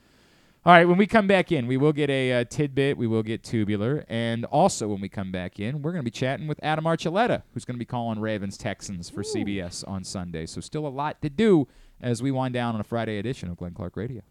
All 0.66 0.72
right, 0.72 0.84
when 0.84 0.98
we 0.98 1.06
come 1.06 1.28
back 1.28 1.52
in, 1.52 1.68
we 1.68 1.76
will 1.76 1.92
get 1.92 2.10
a 2.10 2.40
uh, 2.40 2.44
tidbit, 2.44 2.98
we 2.98 3.06
will 3.06 3.22
get 3.22 3.44
tubular, 3.44 4.04
and 4.08 4.44
also 4.46 4.88
when 4.88 5.00
we 5.00 5.08
come 5.08 5.30
back 5.30 5.60
in, 5.60 5.80
we're 5.80 5.92
going 5.92 6.02
to 6.02 6.04
be 6.04 6.10
chatting 6.10 6.48
with 6.48 6.58
Adam 6.60 6.86
Archuleta, 6.86 7.44
who's 7.54 7.64
going 7.64 7.76
to 7.76 7.78
be 7.78 7.84
calling 7.84 8.18
Ravens 8.18 8.58
Texans 8.58 9.08
for 9.08 9.22
CBS 9.22 9.86
on 9.86 10.02
Sunday. 10.02 10.44
So 10.44 10.60
still 10.60 10.84
a 10.84 10.88
lot 10.88 11.22
to 11.22 11.30
do 11.30 11.68
as 12.00 12.20
we 12.20 12.32
wind 12.32 12.52
down 12.52 12.74
on 12.74 12.80
a 12.80 12.84
Friday 12.84 13.20
edition 13.20 13.48
of 13.48 13.56
Glenn 13.56 13.74
Clark 13.74 13.96
Radio. 13.96 14.22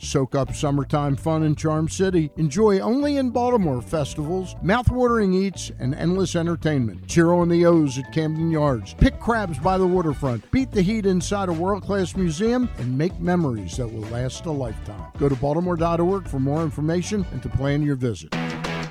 Soak 0.00 0.34
up 0.34 0.54
summertime 0.54 1.14
fun 1.14 1.42
in 1.42 1.54
Charm 1.54 1.88
City. 1.88 2.30
Enjoy 2.36 2.80
only 2.80 3.16
in 3.16 3.30
Baltimore 3.30 3.82
festivals, 3.82 4.54
mouthwatering 4.56 5.34
eats, 5.34 5.70
and 5.78 5.94
endless 5.94 6.34
entertainment. 6.36 7.06
Cheer 7.06 7.32
on 7.32 7.48
the 7.48 7.66
O's 7.66 7.98
at 7.98 8.10
Camden 8.12 8.50
Yards. 8.50 8.94
Pick 8.94 9.20
crabs 9.20 9.58
by 9.58 9.76
the 9.76 9.86
waterfront. 9.86 10.50
Beat 10.50 10.70
the 10.70 10.82
heat 10.82 11.04
inside 11.04 11.50
a 11.50 11.52
world 11.52 11.82
class 11.82 12.16
museum 12.16 12.68
and 12.78 12.96
make 12.96 13.18
memories 13.20 13.76
that 13.76 13.88
will 13.88 14.08
last 14.08 14.46
a 14.46 14.50
lifetime. 14.50 15.12
Go 15.18 15.28
to 15.28 15.36
baltimore.org 15.36 16.26
for 16.26 16.40
more 16.40 16.62
information 16.62 17.26
and 17.32 17.42
to 17.42 17.48
plan 17.50 17.82
your 17.82 17.96
visit. 17.96 18.34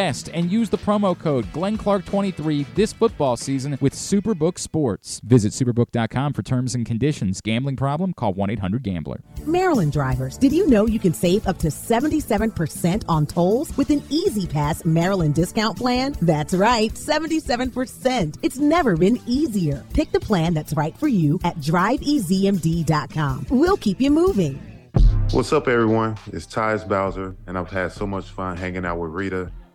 and 0.00 0.50
use 0.50 0.70
the 0.70 0.78
promo 0.78 1.18
code 1.18 1.44
GlennClark23 1.52 2.66
this 2.74 2.92
football 2.92 3.36
season 3.36 3.76
with 3.82 3.92
Superbook 3.92 4.58
Sports. 4.58 5.20
Visit 5.24 5.52
superbook.com 5.52 6.32
for 6.32 6.42
terms 6.42 6.74
and 6.74 6.86
conditions. 6.86 7.42
Gambling 7.42 7.76
problem? 7.76 8.14
Call 8.14 8.32
1 8.32 8.48
800 8.50 8.82
Gambler. 8.82 9.20
Maryland 9.44 9.92
drivers, 9.92 10.38
did 10.38 10.52
you 10.52 10.66
know 10.68 10.86
you 10.86 10.98
can 10.98 11.12
save 11.12 11.46
up 11.46 11.58
to 11.58 11.68
77% 11.68 13.04
on 13.08 13.26
tolls 13.26 13.76
with 13.76 13.90
an 13.90 14.02
E-ZPass 14.08 14.86
Maryland 14.86 15.34
discount 15.34 15.76
plan? 15.76 16.16
That's 16.22 16.54
right, 16.54 16.92
77%. 16.94 18.38
It's 18.42 18.58
never 18.58 18.96
been 18.96 19.20
easier. 19.26 19.84
Pick 19.92 20.12
the 20.12 20.20
plan 20.20 20.54
that's 20.54 20.72
right 20.72 20.96
for 20.96 21.08
you 21.08 21.38
at 21.44 21.56
driveezmd.com. 21.58 23.46
We'll 23.50 23.76
keep 23.76 24.00
you 24.00 24.10
moving. 24.10 24.60
What's 25.32 25.52
up, 25.52 25.68
everyone? 25.68 26.16
It's 26.32 26.46
Tyus 26.46 26.88
Bowser, 26.88 27.36
and 27.46 27.56
I've 27.56 27.70
had 27.70 27.92
so 27.92 28.06
much 28.06 28.24
fun 28.30 28.56
hanging 28.56 28.84
out 28.84 28.98
with 28.98 29.12
Rita 29.12 29.52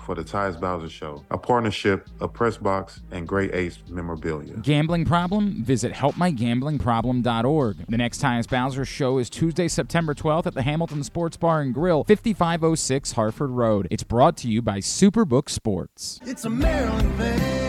for 0.00 0.14
the 0.14 0.22
Tyus 0.22 0.58
Bowser 0.60 0.88
Show, 0.88 1.24
a 1.30 1.38
partnership 1.38 2.08
of 2.20 2.32
Pressbox 2.32 3.00
and 3.10 3.26
Great 3.26 3.54
Ace 3.54 3.78
Memorabilia. 3.88 4.56
Gambling 4.58 5.04
problem? 5.04 5.62
Visit 5.64 5.92
helpmygamblingproblem.org. 5.92 7.86
The 7.88 7.96
next 7.96 8.22
Tyus 8.22 8.48
Bowser 8.48 8.84
show 8.84 9.18
is 9.18 9.30
Tuesday, 9.30 9.68
September 9.68 10.14
12th 10.14 10.46
at 10.46 10.54
the 10.54 10.62
Hamilton 10.62 11.04
Sports 11.04 11.36
Bar 11.36 11.60
and 11.60 11.74
Grill, 11.74 12.04
5506 12.04 13.12
Harford 13.12 13.50
Road. 13.50 13.86
It's 13.90 14.02
brought 14.02 14.36
to 14.38 14.48
you 14.48 14.62
by 14.62 14.78
Superbook 14.78 15.48
Sports. 15.48 16.20
It's 16.24 16.44
a 16.44 16.50
Maryland 16.50 17.16
thing 17.16 17.30
you 17.34 17.38
wouldn't 17.38 17.40
understand. 17.40 17.59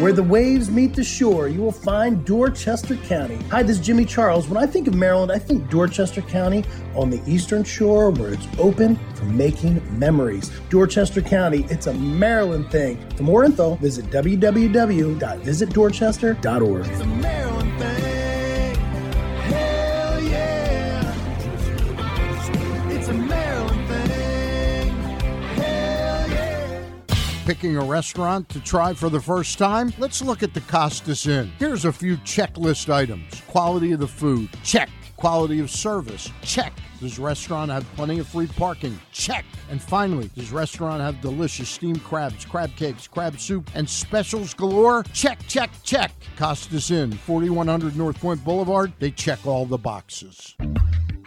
Where 0.00 0.12
the 0.14 0.22
waves 0.22 0.70
meet 0.70 0.94
the 0.94 1.04
shore, 1.04 1.48
you 1.48 1.60
will 1.60 1.72
find 1.72 2.24
Dorchester 2.24 2.96
County. 2.96 3.36
Hi, 3.50 3.62
this 3.62 3.78
is 3.78 3.84
Jimmy 3.84 4.06
Charles. 4.06 4.48
When 4.48 4.56
I 4.56 4.64
think 4.66 4.88
of 4.88 4.94
Maryland, 4.94 5.30
I 5.30 5.38
think 5.38 5.68
Dorchester 5.68 6.22
County 6.22 6.64
on 6.94 7.10
the 7.10 7.20
eastern 7.26 7.64
shore 7.64 8.08
where 8.08 8.32
it's 8.32 8.48
open 8.58 8.98
for 9.14 9.26
making 9.26 9.82
memories. 9.98 10.50
Dorchester 10.70 11.20
County, 11.20 11.66
it's 11.68 11.86
a 11.86 11.92
Maryland 11.92 12.70
thing. 12.70 12.96
For 13.14 13.24
more 13.24 13.44
info, 13.44 13.74
visit 13.74 14.06
www.visitdorchester.org. 14.06 16.86
It's 16.86 17.00
a 17.00 17.06
Maryland 17.06 17.78
thing. 17.78 17.99
Picking 27.50 27.76
a 27.76 27.84
restaurant 27.84 28.48
to 28.50 28.60
try 28.60 28.94
for 28.94 29.08
the 29.08 29.18
first 29.20 29.58
time? 29.58 29.92
Let's 29.98 30.22
look 30.22 30.44
at 30.44 30.54
the 30.54 30.60
Costas 30.60 31.26
Inn. 31.26 31.50
Here's 31.58 31.84
a 31.84 31.92
few 31.92 32.16
checklist 32.18 32.88
items 32.94 33.42
quality 33.48 33.90
of 33.90 33.98
the 33.98 34.06
food, 34.06 34.48
check. 34.62 34.88
Quality 35.16 35.58
of 35.58 35.68
service, 35.68 36.30
check. 36.42 36.72
Does 37.00 37.18
restaurant 37.18 37.70
have 37.70 37.84
plenty 37.94 38.18
of 38.18 38.28
free 38.28 38.46
parking? 38.46 39.00
Check. 39.10 39.46
And 39.70 39.80
finally, 39.80 40.30
does 40.34 40.52
restaurant 40.52 41.00
have 41.00 41.22
delicious 41.22 41.70
steamed 41.70 42.04
crabs, 42.04 42.44
crab 42.44 42.76
cakes, 42.76 43.08
crab 43.08 43.40
soup, 43.40 43.70
and 43.74 43.88
specials 43.88 44.52
galore? 44.52 45.04
Check, 45.14 45.38
check, 45.48 45.70
check. 45.82 46.12
Costas 46.36 46.90
Inn, 46.90 47.12
4100 47.12 47.96
North 47.96 48.20
Point 48.20 48.44
Boulevard. 48.44 48.92
They 48.98 49.12
check 49.12 49.46
all 49.46 49.64
the 49.64 49.78
boxes. 49.78 50.54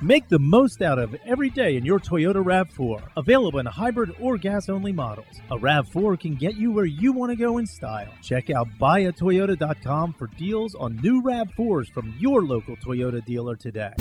Make 0.04 0.28
the 0.28 0.38
most 0.38 0.84
out 0.84 1.00
of 1.00 1.16
every 1.26 1.50
day 1.50 1.76
in 1.76 1.86
your 1.86 2.00
Toyota 2.00 2.44
RAV4. 2.44 3.02
Available 3.18 3.60
in 3.60 3.66
hybrid 3.66 4.14
or 4.20 4.38
gas 4.38 4.70
only 4.70 4.92
models. 4.92 5.42
A 5.50 5.58
RAV4 5.58 6.20
can 6.20 6.36
get 6.36 6.56
you 6.56 6.72
where 6.72 6.86
you 6.86 7.14
want 7.14 7.32
to 7.32 7.36
go 7.36 7.58
in 7.58 7.66
style. 7.66 8.12
Check 8.22 8.52
out 8.52 8.68
buyatoyota.com 8.80 10.14
for 10.14 10.28
deals 10.38 10.76
on 10.76 10.98
new 10.98 11.24
RAV4s 11.24 11.90
from 11.92 12.14
your 12.20 12.44
local 12.44 12.76
Toyota 12.76 13.26
dealer 13.26 13.56
today. 13.56 13.94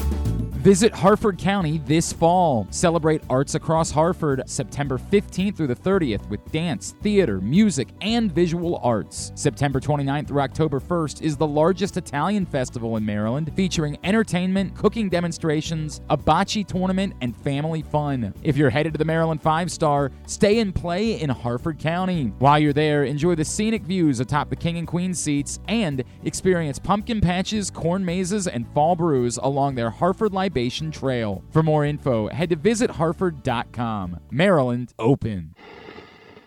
Visit 0.63 0.95
Harford 0.95 1.39
County 1.39 1.79
this 1.79 2.13
fall. 2.13 2.69
Celebrate 2.71 3.21
arts 3.29 3.57
across 3.57 3.91
Harford 3.91 4.45
September 4.47 4.97
15th 4.97 5.57
through 5.57 5.67
the 5.67 5.75
30th 5.75 6.29
with 6.29 6.53
dance, 6.53 6.95
theater, 7.03 7.41
music, 7.41 7.89
and 8.01 8.31
visual 8.31 8.79
arts. 8.81 9.33
September 9.35 9.81
29th 9.81 10.29
through 10.29 10.41
October 10.41 10.79
1st 10.79 11.21
is 11.21 11.37
the 11.37 11.45
largest 11.45 11.97
Italian 11.97 12.47
festival 12.47 12.97
in 12.97 13.05
Maryland, 13.05 13.51
featuring 13.57 13.99
entertainment, 14.05 14.73
cooking 14.77 15.09
demonstrations, 15.09 16.01
a 16.11 16.17
bocce 16.17 16.65
tournament, 16.65 17.13
and 17.23 17.37
family 17.39 17.83
fun. 17.83 18.33
If 18.45 18.57
you're 18.57 18.71
headed 18.71 18.93
to 18.93 18.99
the 18.99 19.05
Maryland 19.05 19.43
Five 19.43 19.69
Star, 19.69 20.13
stay 20.29 20.61
and 20.61 20.73
play 20.73 21.21
in 21.21 21.29
Harford 21.29 21.81
County. 21.81 22.27
While 22.39 22.61
you're 22.61 22.73
there, 22.73 23.03
enjoy 23.03 23.35
the 23.35 23.45
scenic 23.45 23.83
views 23.83 24.21
atop 24.21 24.49
the 24.49 24.55
King 24.55 24.79
and 24.79 24.87
Queen 24.87 25.13
seats 25.13 25.59
and 25.67 26.05
experience 26.23 26.79
pumpkin 26.79 27.21
patches, 27.21 27.69
corn 27.69 28.05
mazes, 28.05 28.47
and 28.47 28.65
fall 28.73 28.95
brews 28.95 29.39
along 29.43 29.75
their 29.75 29.91
Harford 29.91 30.33
Libation 30.53 30.91
Trail. 30.91 31.43
For 31.51 31.63
more 31.63 31.83
info, 31.87 32.29
head 32.29 32.51
to 32.51 32.57
visitharford.com. 32.57 34.21
Maryland 34.31 34.93
open. 34.99 35.55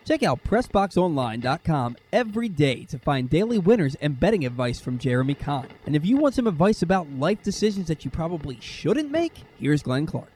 Check 0.04 0.22
out 0.22 0.44
PressBoxOnline.com 0.44 1.96
every 2.12 2.48
day 2.48 2.84
to 2.84 2.98
find 3.00 3.28
daily 3.28 3.58
winners 3.58 3.96
and 3.96 4.20
betting 4.20 4.46
advice 4.46 4.78
from 4.78 4.98
Jeremy 5.00 5.34
Kahn. 5.34 5.66
And 5.84 5.96
if 5.96 6.06
you 6.06 6.16
want 6.18 6.36
some 6.36 6.46
advice 6.46 6.82
about 6.82 7.10
life 7.10 7.42
decisions 7.42 7.88
that 7.88 8.04
you 8.04 8.12
probably 8.12 8.60
shouldn't 8.60 9.10
make, 9.10 9.42
here's 9.58 9.82
Glenn 9.82 10.06
Clark. 10.06 10.30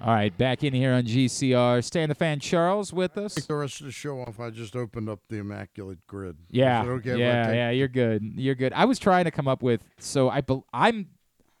All 0.00 0.12
right, 0.12 0.36
back 0.36 0.62
in 0.62 0.74
here 0.74 0.92
on 0.92 1.04
GCR. 1.04 1.82
Stan 1.82 2.08
the 2.08 2.14
fan 2.14 2.38
Charles 2.38 2.92
with 2.92 3.16
us. 3.16 3.34
Take 3.34 3.46
the 3.46 3.54
rest 3.54 3.80
of 3.80 3.86
the 3.86 3.92
show 3.92 4.20
off. 4.20 4.38
I 4.38 4.50
just 4.50 4.76
opened 4.76 5.08
up 5.08 5.20
the 5.28 5.36
immaculate 5.38 6.06
grid. 6.06 6.36
Yeah, 6.50 6.82
okay 6.84 7.16
yeah, 7.16 7.52
yeah. 7.52 7.70
You're 7.70 7.88
good. 7.88 8.22
You're 8.36 8.54
good. 8.54 8.72
I 8.74 8.84
was 8.84 8.98
trying 8.98 9.24
to 9.24 9.30
come 9.30 9.48
up 9.48 9.62
with. 9.62 9.82
So 9.98 10.28
I, 10.28 10.42
bel 10.42 10.66
I'm, 10.74 11.08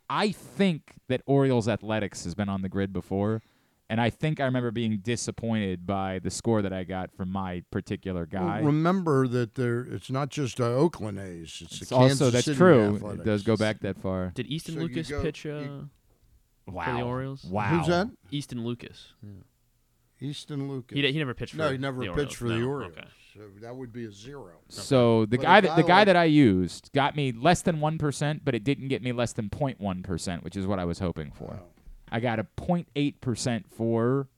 I 0.08 0.30
think 0.30 0.92
that 1.08 1.22
Orioles 1.26 1.68
athletics 1.68 2.24
has 2.24 2.34
been 2.34 2.48
on 2.48 2.62
the 2.62 2.68
grid 2.68 2.92
before, 2.92 3.42
and 3.88 4.00
I 4.00 4.10
think 4.10 4.40
I 4.40 4.44
remember 4.44 4.70
being 4.70 4.98
disappointed 4.98 5.86
by 5.86 6.18
the 6.20 6.30
score 6.30 6.62
that 6.62 6.72
I 6.72 6.84
got 6.84 7.12
from 7.16 7.30
my 7.30 7.62
particular 7.70 8.28
Well, 8.30 8.42
guy. 8.44 8.60
remember 8.60 9.26
that 9.28 9.54
there. 9.54 9.80
It's 9.80 10.10
not 10.10 10.28
just 10.30 10.60
uh, 10.60 10.64
Oakland 10.64 11.18
A's. 11.18 11.60
It's, 11.64 11.80
It's 11.82 11.90
the 11.90 11.96
also 11.96 12.08
Kansas 12.08 12.32
that's 12.32 12.44
City 12.46 12.56
true. 12.58 12.96
Athletics. 12.96 13.20
It 13.22 13.24
does 13.24 13.42
go 13.42 13.56
back 13.56 13.80
that 13.80 13.98
far. 13.98 14.32
Did 14.34 14.46
Easton 14.46 14.74
So 14.74 14.80
Lucas 14.82 15.08
go- 15.10 15.22
pitch 15.22 15.44
uh, 15.46 15.48
you- 15.50 15.90
for 16.66 16.92
the 16.92 17.02
Orioles? 17.02 17.44
Wow. 17.44 17.64
Who's 17.78 17.86
that? 17.88 18.08
Easton 18.30 18.64
Lucas. 18.64 19.12
Easton 20.20 20.68
Lucas. 20.68 20.96
He, 20.96 21.02
he 21.12 21.18
never 21.18 21.34
pitched 21.34 21.52
for 21.52 21.58
No, 21.58 21.70
he 21.70 21.78
never 21.78 22.00
the 22.04 22.12
pitched 22.12 22.16
Orioles. 22.16 22.36
for 22.36 22.48
the 22.48 22.62
Orioles. 22.64 22.92
okay. 22.96 23.06
So 23.36 23.42
that 23.60 23.76
would 23.76 23.92
be 23.92 24.06
a 24.06 24.10
zero. 24.10 24.52
So 24.68 25.26
the 25.26 25.36
But 25.36 25.42
guy 25.44 25.60
that 25.60 25.76
the 25.76 25.82
guy 25.82 25.88
guy 25.88 25.96
like- 25.98 26.06
that 26.06 26.16
I 26.16 26.24
used 26.24 26.90
got 26.94 27.14
me 27.16 27.32
less 27.32 27.60
than 27.62 27.80
one 27.80 27.98
percent, 27.98 28.44
but 28.44 28.54
it 28.54 28.64
didn't 28.64 28.88
get 28.88 29.02
me 29.02 29.12
less 29.12 29.32
than 29.34 29.50
0.1 29.50 30.02
percent, 30.02 30.42
which 30.42 30.56
is 30.56 30.66
what 30.66 30.78
I 30.78 30.84
was 30.84 30.98
hoping 31.00 31.30
for. 31.32 31.60
I 32.10 32.20
got 32.20 32.38
a 32.38 32.44
0.8 32.56 33.20
percent 33.20 33.66
for 33.70 34.28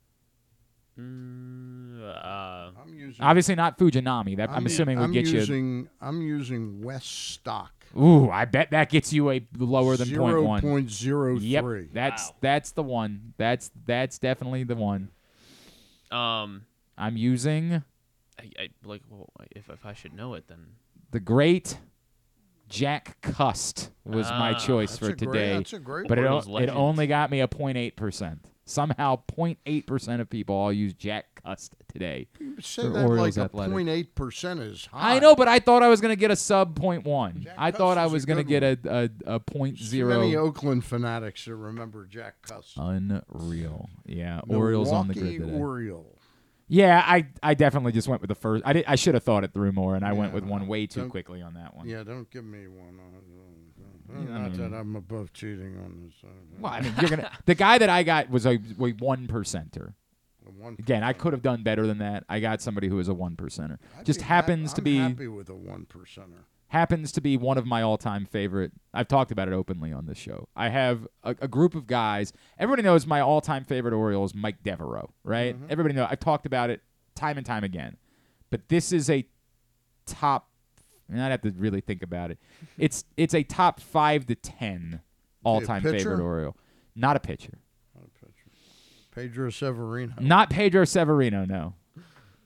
Mm, 0.98 2.02
uh, 2.02 2.70
I'm 2.82 2.92
using. 2.92 3.24
obviously 3.24 3.54
not 3.54 3.78
Fujinami. 3.78 4.36
That 4.36 4.50
I'm, 4.50 4.62
u- 4.62 4.66
assuming 4.66 4.98
would 4.98 5.04
I'm 5.04 5.12
get 5.12 5.26
using, 5.26 5.88
I'm 6.00 6.20
using 6.20 6.82
Wes 6.82 7.06
Stock. 7.06 7.72
you. 7.94 8.02
Ooh, 8.02 8.30
I 8.30 8.46
bet 8.46 8.72
that 8.72 8.90
gets 8.90 9.12
you 9.12 9.30
a 9.30 9.46
lower 9.56 9.96
than 9.96 10.08
0.1. 10.08 10.60
0.03. 10.60 11.38
Yep, 11.40 11.90
that's 11.92 12.32
that's 12.40 12.72
the 12.72 12.82
one. 12.82 13.34
That's 13.36 13.70
that's 13.86 14.18
definitely 14.18 14.64
the 14.64 14.74
one. 14.74 15.10
um, 16.10 16.62
I'm 16.96 17.16
using 17.16 17.84
I, 18.38 18.50
I 18.58 18.68
like 18.84 19.02
well, 19.10 19.28
if 19.50 19.68
if 19.68 19.84
I 19.86 19.94
should 19.94 20.14
know 20.14 20.34
it, 20.34 20.48
then 20.48 20.66
the 21.10 21.20
great 21.20 21.78
Jack 22.68 23.20
Cust 23.22 23.90
was 24.04 24.28
my 24.30 24.52
Ah, 24.52 24.58
choice 24.58 24.90
that's 24.90 24.98
for 24.98 25.06
a 25.06 25.16
great- 25.16 25.18
today. 25.18 25.52
that's 25.56 25.72
a 25.72 25.78
great 25.78 26.06
but 26.08 26.18
it, 26.18 26.26
o- 26.26 26.56
it 26.58 26.68
only 26.68 27.06
got 27.06 27.30
me 27.30 27.40
a 27.40 27.48
0.8 27.48 27.96
percent. 27.96 28.44
Somehow, 28.66 29.22
0.8 29.34 29.86
percent 29.86 30.20
of 30.20 30.28
people 30.28 30.54
all 30.54 30.70
use 30.70 30.92
Jack 30.92 31.40
Cust 31.42 31.74
today. 31.90 32.26
You 32.38 32.56
Say 32.60 32.82
that 32.82 33.02
Orioles 33.06 33.38
like 33.38 33.46
Athletic. 33.46 33.72
a 33.74 33.78
0.8 33.78 34.14
percent 34.14 34.60
is 34.60 34.84
high. 34.84 35.16
I 35.16 35.18
know, 35.20 35.34
but 35.34 35.48
I 35.48 35.58
thought 35.58 35.82
I 35.82 35.88
was 35.88 36.02
going 36.02 36.12
to 36.12 36.20
get 36.20 36.30
a 36.30 36.36
sub 36.36 36.78
0.1. 36.78 37.46
I 37.56 37.70
Cust 37.70 37.78
thought 37.78 37.96
I 37.96 38.04
was 38.04 38.26
going 38.26 38.36
to 38.36 38.44
get 38.44 38.62
a, 38.62 38.78
a, 39.26 39.34
a 39.36 39.40
point 39.40 39.78
Too 39.78 40.04
many. 40.04 40.36
Oakland 40.36 40.84
fanatics 40.84 41.46
that 41.46 41.54
remember 41.56 42.04
Jack 42.04 42.42
Cust. 42.42 42.74
Unreal. 42.76 43.88
Yeah, 44.04 44.42
Orioles 44.48 44.92
on 44.92 45.08
the 45.08 45.14
grid 45.14 45.40
today. 45.40 45.54
Oriole. 45.58 46.17
Yeah, 46.68 47.02
I 47.06 47.26
I 47.42 47.54
definitely 47.54 47.92
just 47.92 48.08
went 48.08 48.20
with 48.20 48.28
the 48.28 48.34
first. 48.34 48.62
I 48.66 48.72
did. 48.74 48.84
I 48.86 48.94
should 48.96 49.14
have 49.14 49.22
thought 49.24 49.42
it 49.44 49.52
through 49.54 49.72
more, 49.72 49.94
and 49.96 50.04
I 50.04 50.12
went 50.12 50.30
Yeah, 50.32 50.34
with 50.40 50.44
one 50.44 50.66
way 50.66 50.86
too 50.86 51.00
don't- 51.00 51.10
quickly 51.10 51.40
on 51.42 51.54
that 51.54 51.74
one. 51.74 51.88
Yeah, 51.88 52.02
don't 52.04 52.30
give 52.30 52.44
me 52.44 52.66
one. 52.68 52.98
Yeah, 54.10 54.14
I 54.14 54.20
not 54.40 54.50
mean- 54.52 54.70
that 54.70 54.76
I'm 54.76 54.96
above 54.96 55.32
cheating 55.32 55.76
on 55.78 56.02
this. 56.06 56.14
Uh, 56.24 56.28
Well, 56.60 56.72
I 56.72 56.80
mean, 56.80 56.94
you're 57.00 57.10
gonna. 57.10 57.30
the 57.46 57.54
guy 57.54 57.78
that 57.78 57.88
I 57.90 58.02
got 58.02 58.30
was 58.30 58.46
a, 58.46 58.52
a 58.80 58.92
one 58.92 59.26
percenter. 59.26 59.94
one 60.58 60.76
Again, 60.78 61.02
I 61.04 61.12
could 61.12 61.32
have 61.34 61.42
done 61.42 61.62
better 61.62 61.86
than 61.86 61.98
that. 61.98 62.24
I 62.28 62.40
got 62.40 62.62
somebody 62.62 62.88
who 62.88 62.98
is 62.98 63.08
a 63.08 63.14
one 63.14 63.36
percenter. 63.36 63.78
I'd 63.98 64.06
Just 64.06 64.20
be 64.20 64.24
hap- 64.24 64.44
happens 64.46 64.72
to 64.74 64.80
I'm 64.80 64.84
be 64.84 64.96
happy 64.96 65.28
with 65.28 65.48
a 65.50 65.54
one 65.54 65.86
percenter. 65.86 66.44
Happens 66.68 67.12
to 67.12 67.20
be 67.20 67.36
one 67.36 67.58
of 67.58 67.66
my 67.66 67.82
all-time 67.82 68.26
favorite. 68.26 68.72
I've 68.92 69.08
talked 69.08 69.32
about 69.32 69.48
it 69.48 69.54
openly 69.54 69.92
on 69.92 70.06
this 70.06 70.18
show. 70.18 70.48
I 70.54 70.68
have 70.68 71.06
a, 71.24 71.34
a 71.40 71.48
group 71.48 71.74
of 71.74 71.86
guys. 71.86 72.32
Everybody 72.58 72.82
knows 72.82 73.06
my 73.06 73.20
all-time 73.20 73.64
favorite 73.64 73.94
Orioles, 73.94 74.34
Mike 74.34 74.62
Devereaux, 74.62 75.10
right? 75.24 75.54
Mm-hmm. 75.56 75.66
Everybody 75.70 75.94
know. 75.94 76.06
I've 76.08 76.20
talked 76.20 76.46
about 76.46 76.70
it 76.70 76.82
time 77.14 77.36
and 77.36 77.46
time 77.46 77.64
again. 77.64 77.96
But 78.50 78.68
this 78.68 78.92
is 78.92 79.10
a 79.10 79.26
top. 80.06 80.48
and 81.08 81.20
I'd 81.20 81.30
have 81.30 81.42
to 81.42 81.50
really 81.52 81.80
think 81.80 82.02
about 82.02 82.30
it. 82.30 82.38
It's 82.78 83.04
it's 83.16 83.34
a 83.34 83.42
top 83.42 83.80
five 83.80 84.26
to 84.26 84.34
ten 84.34 85.00
all-time 85.44 85.82
favorite 85.82 86.20
Oriole. 86.20 86.56
Not 86.94 87.16
a 87.16 87.20
pitcher. 87.20 87.58
Not 87.94 88.04
a 88.04 88.24
pitcher. 88.26 88.50
Pedro 89.14 89.50
Severino. 89.50 90.14
Not 90.20 90.50
Pedro 90.50 90.84
Severino. 90.84 91.44
No. 91.44 91.74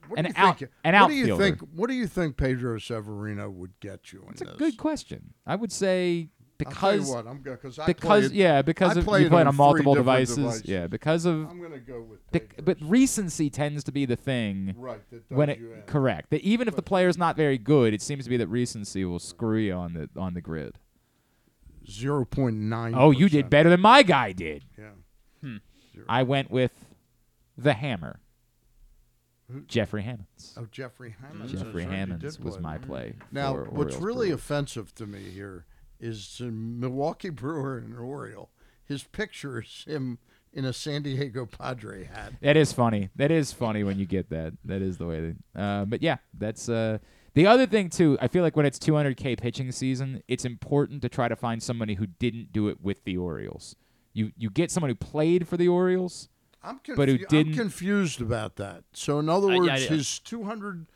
What 0.09 0.19
an 0.19 0.25
do 0.27 0.31
you 0.31 0.35
out, 0.37 0.59
think? 0.59 0.71
an 0.85 0.95
what 1.01 1.09
do 1.09 1.15
you 1.15 1.37
think? 1.39 1.59
What 1.75 1.89
do 1.89 1.95
you 1.95 2.07
think 2.07 2.37
Pedro 2.37 2.79
Severino 2.79 3.49
would 3.51 3.79
get 3.81 4.13
you 4.13 4.23
in 4.23 4.31
It's 4.33 4.41
a 4.43 4.47
good 4.47 4.77
question. 4.77 5.35
I 5.47 5.57
would 5.57 5.73
say 5.73 6.29
I'll 6.65 6.71
tell 6.73 6.93
you 6.95 7.01
because 7.01 7.11
what, 7.11 7.27
I'm 7.27 7.43
go- 7.43 7.57
'cause 7.57 7.79
I 7.81 7.87
because 7.87 8.29
played- 8.29 8.37
yeah 8.39 8.63
because 8.63 8.91
I 8.91 8.93
of 8.93 8.97
you 8.99 9.03
played 9.05 9.33
on 9.33 9.47
on 9.49 9.57
multiple 9.57 9.95
devices. 9.97 10.37
devices. 10.37 10.65
Yeah, 10.69 10.87
because 10.87 11.25
of 11.25 11.49
I'm 11.51 11.61
gonna 11.61 11.79
go 11.81 12.03
with 12.03 12.21
bec- 12.31 12.65
but 12.65 12.79
recency 12.81 13.51
tends 13.51 13.83
to 13.85 13.91
be 13.93 14.05
the 14.07 14.15
thing. 14.17 14.75
Right, 14.79 15.01
when 15.29 15.49
it 15.49 15.87
correct 15.87 16.31
that 16.31 16.41
even 16.43 16.69
if 16.69 16.77
the 16.77 16.83
player's 16.83 17.19
not 17.19 17.37
very 17.37 17.59
good, 17.59 17.93
it 17.95 18.01
seems 18.03 18.25
to 18.25 18.31
be 18.31 18.37
that 18.37 18.47
recency 18.49 19.05
will 19.05 19.19
screw 19.19 19.59
you 19.59 19.73
on 19.73 19.95
the 19.95 20.09
on 20.21 20.35
the 20.35 20.41
grid. 20.41 20.79
zero 21.89 22.25
point 22.25 22.57
nine. 22.57 22.95
Oh, 22.97 23.11
you 23.11 23.29
did 23.29 23.51
better 23.51 23.69
than 23.69 23.81
my 23.81 24.03
guy 24.05 24.31
did. 24.33 24.65
Yeah. 24.79 24.91
Hmm. 25.43 25.57
I 26.09 26.23
went 26.23 26.51
with 26.51 26.87
the 27.59 27.73
hammer. 27.75 28.21
Who? 29.53 29.61
Jeffrey 29.63 30.03
Hammonds. 30.03 30.55
Oh, 30.57 30.67
Jeffrey 30.71 31.15
Hammonds. 31.21 31.53
Jeffrey 31.53 31.85
right, 31.85 31.95
Hammonds 31.95 32.39
was 32.39 32.55
play. 32.55 32.63
my 32.63 32.79
play. 32.79 33.15
Now, 33.31 33.55
for 33.55 33.65
what's 33.65 33.95
Orioles 33.95 34.03
really 34.03 34.29
Brewers. 34.29 34.41
offensive 34.41 34.95
to 34.97 35.07
me 35.07 35.31
here 35.31 35.67
is 36.01 36.41
a 36.41 36.45
Milwaukee 36.45 37.31
Brewer 37.31 37.79
and 37.79 37.97
Oriole. 37.97 38.51
His 38.85 39.05
picture 39.05 39.61
is 39.63 39.85
him 39.87 40.19
in 40.53 40.65
a 40.65 40.73
San 40.73 41.03
Diego 41.03 41.47
Padre 41.47 42.05
hat. 42.05 42.35
That 42.41 42.57
is 42.57 42.73
funny. 42.73 43.11
That 43.17 43.31
is 43.31 43.53
funny 43.53 43.85
when 43.85 43.99
you 43.99 44.07
get 44.07 44.31
that. 44.31 44.55
That 44.65 44.83
is 44.83 44.99
the 44.99 45.07
way. 45.07 45.35
That, 45.55 45.61
uh, 45.61 45.85
but 45.87 46.03
yeah, 46.03 46.17
that's 46.37 46.69
uh, 46.69 46.99
the 47.35 47.47
other 47.47 47.67
thing 47.67 47.89
too. 47.89 48.19
I 48.21 48.29
feel 48.29 48.43
like 48.43 48.57
when 48.57 48.67
it's 48.67 48.79
200k 48.79 49.41
pitching 49.41 49.73
season, 49.73 50.23
it's 50.29 50.45
important 50.45 51.03
to 51.03 51.09
try 51.09 51.29
to 51.29 51.37
find 51.37 51.63
somebody 51.63 51.95
who 51.95 52.07
didn't 52.07 52.53
do 52.53 52.69
it 52.69 52.81
with 52.81 53.05
the 53.05 53.17
Orioles. 53.17 53.77
You 54.13 54.33
you 54.37 54.51
get 54.51 54.71
someone 54.71 54.91
who 54.91 54.95
played 54.95 55.49
for 55.49 55.57
the 55.57 55.69
Orioles, 55.69 56.29
I'm, 56.65 56.81
but 56.97 57.09
who 57.09 57.19
didn't. 57.19 57.53
I'm 57.53 57.59
confused 57.59 58.21
about 58.21 58.57
that. 58.57 58.85
So, 58.93 59.19
in 59.19 59.29
other 59.29 59.51
I- 59.53 59.59
words, 59.59 59.71
I- 59.71 59.79
his 59.81 60.19
200. 60.21 60.87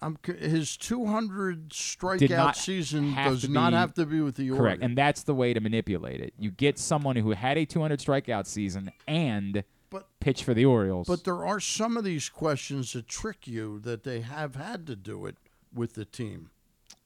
I'm 0.00 0.16
his 0.24 0.76
200 0.76 1.70
strikeout 1.70 2.30
not 2.30 2.56
season 2.56 3.14
does 3.16 3.40
to 3.42 3.48
not 3.50 3.72
have 3.72 3.94
to 3.94 4.06
be 4.06 4.20
with 4.20 4.36
the 4.36 4.48
Orioles. 4.50 4.60
correct, 4.60 4.82
and 4.84 4.96
that's 4.96 5.24
the 5.24 5.34
way 5.34 5.52
to 5.52 5.58
manipulate 5.60 6.20
it. 6.20 6.34
You 6.38 6.52
get 6.52 6.78
someone 6.78 7.16
who 7.16 7.32
had 7.32 7.58
a 7.58 7.64
200 7.64 7.98
strikeout 7.98 8.46
season 8.46 8.92
and 9.08 9.64
But- 9.90 10.06
pitch 10.20 10.44
for 10.44 10.54
the 10.54 10.64
Orioles. 10.64 11.08
But 11.08 11.24
there 11.24 11.44
are 11.44 11.58
some 11.58 11.96
of 11.96 12.04
these 12.04 12.28
questions 12.28 12.92
that 12.92 13.08
trick 13.08 13.48
you 13.48 13.80
that 13.80 14.04
they 14.04 14.20
have 14.20 14.54
had 14.54 14.86
to 14.86 14.94
do 14.94 15.26
it 15.26 15.36
with 15.74 15.94
the 15.94 16.04
team. 16.04 16.50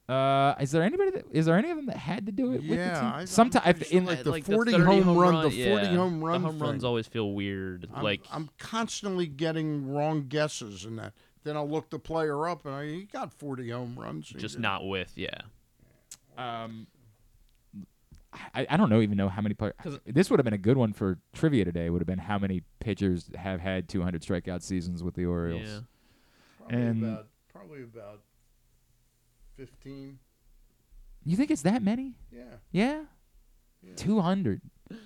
Uh, 0.08 0.54
is 0.60 0.70
there 0.72 0.82
anybody 0.82 1.10
that 1.12 1.24
is 1.30 1.46
there 1.46 1.56
any 1.56 1.70
of 1.70 1.76
them 1.76 1.86
that 1.86 1.96
had 1.96 2.26
to 2.26 2.32
do 2.32 2.52
it 2.52 2.60
with 2.62 2.68
the 2.68 2.74
Yeah, 2.76 2.94
team? 3.00 3.04
I- 3.08 3.20
I'm 3.20 3.26
Sometimes 3.26 3.64
pretty 3.64 3.84
sure, 3.86 3.98
in 3.98 4.04
like 4.04 4.22
the 4.24 4.30
like 4.30 4.44
40 4.44 4.72
30 4.72 4.84
home 4.84 5.16
run- 5.16 5.42
the 5.48 5.54
yeah, 5.54 5.78
40 5.80 5.94
home 5.96 6.24
run 6.24 6.42
The 6.42 6.48
home 6.48 6.58
runs 6.58 6.82
thing. 6.82 6.88
always 6.88 7.06
feel 7.06 7.32
weird. 7.32 7.88
I'm, 7.94 8.02
like 8.02 8.20
I'm 8.32 8.50
constantly 8.58 9.26
getting 9.26 9.92
wrong 9.92 10.26
guesses 10.28 10.84
in 10.84 10.96
that. 10.96 11.12
Then 11.44 11.56
I'll 11.56 11.68
look 11.68 11.90
the 11.90 11.98
player 11.98 12.48
up 12.48 12.64
and 12.66 12.74
I, 12.74 12.86
he 12.86 13.02
got 13.04 13.32
40 13.32 13.70
home 13.70 13.94
runs. 13.98 14.28
He 14.28 14.34
just 14.38 14.56
did. 14.56 14.62
not 14.62 14.86
with 14.86 15.12
yeah. 15.16 15.38
Um, 16.36 16.86
I, 18.54 18.66
I 18.70 18.76
don't 18.78 18.88
know 18.88 19.00
even 19.02 19.18
know 19.18 19.28
how 19.28 19.42
many 19.42 19.54
players. 19.54 19.74
This 20.06 20.30
would 20.30 20.38
have 20.38 20.44
been 20.44 20.54
a 20.54 20.58
good 20.58 20.76
one 20.78 20.92
for 20.94 21.18
trivia 21.34 21.64
today. 21.66 21.90
Would 21.90 22.00
have 22.00 22.06
been 22.06 22.18
how 22.18 22.38
many 22.38 22.62
pitchers 22.80 23.30
have 23.36 23.60
had 23.60 23.88
200 23.90 24.22
strikeout 24.22 24.62
seasons 24.62 25.02
with 25.02 25.14
the 25.14 25.26
Orioles. 25.26 25.62
Yeah. 25.68 25.80
Probably 26.58 26.76
and 26.78 27.04
about, 27.04 27.26
probably 27.52 27.82
about 27.82 28.20
15. 29.56 30.18
you 31.24 31.36
think 31.36 31.50
it's 31.50 31.62
that 31.62 31.82
many? 31.82 32.14
Yeah. 32.30 32.42
Yeah. 32.70 33.02
200. 33.96 34.60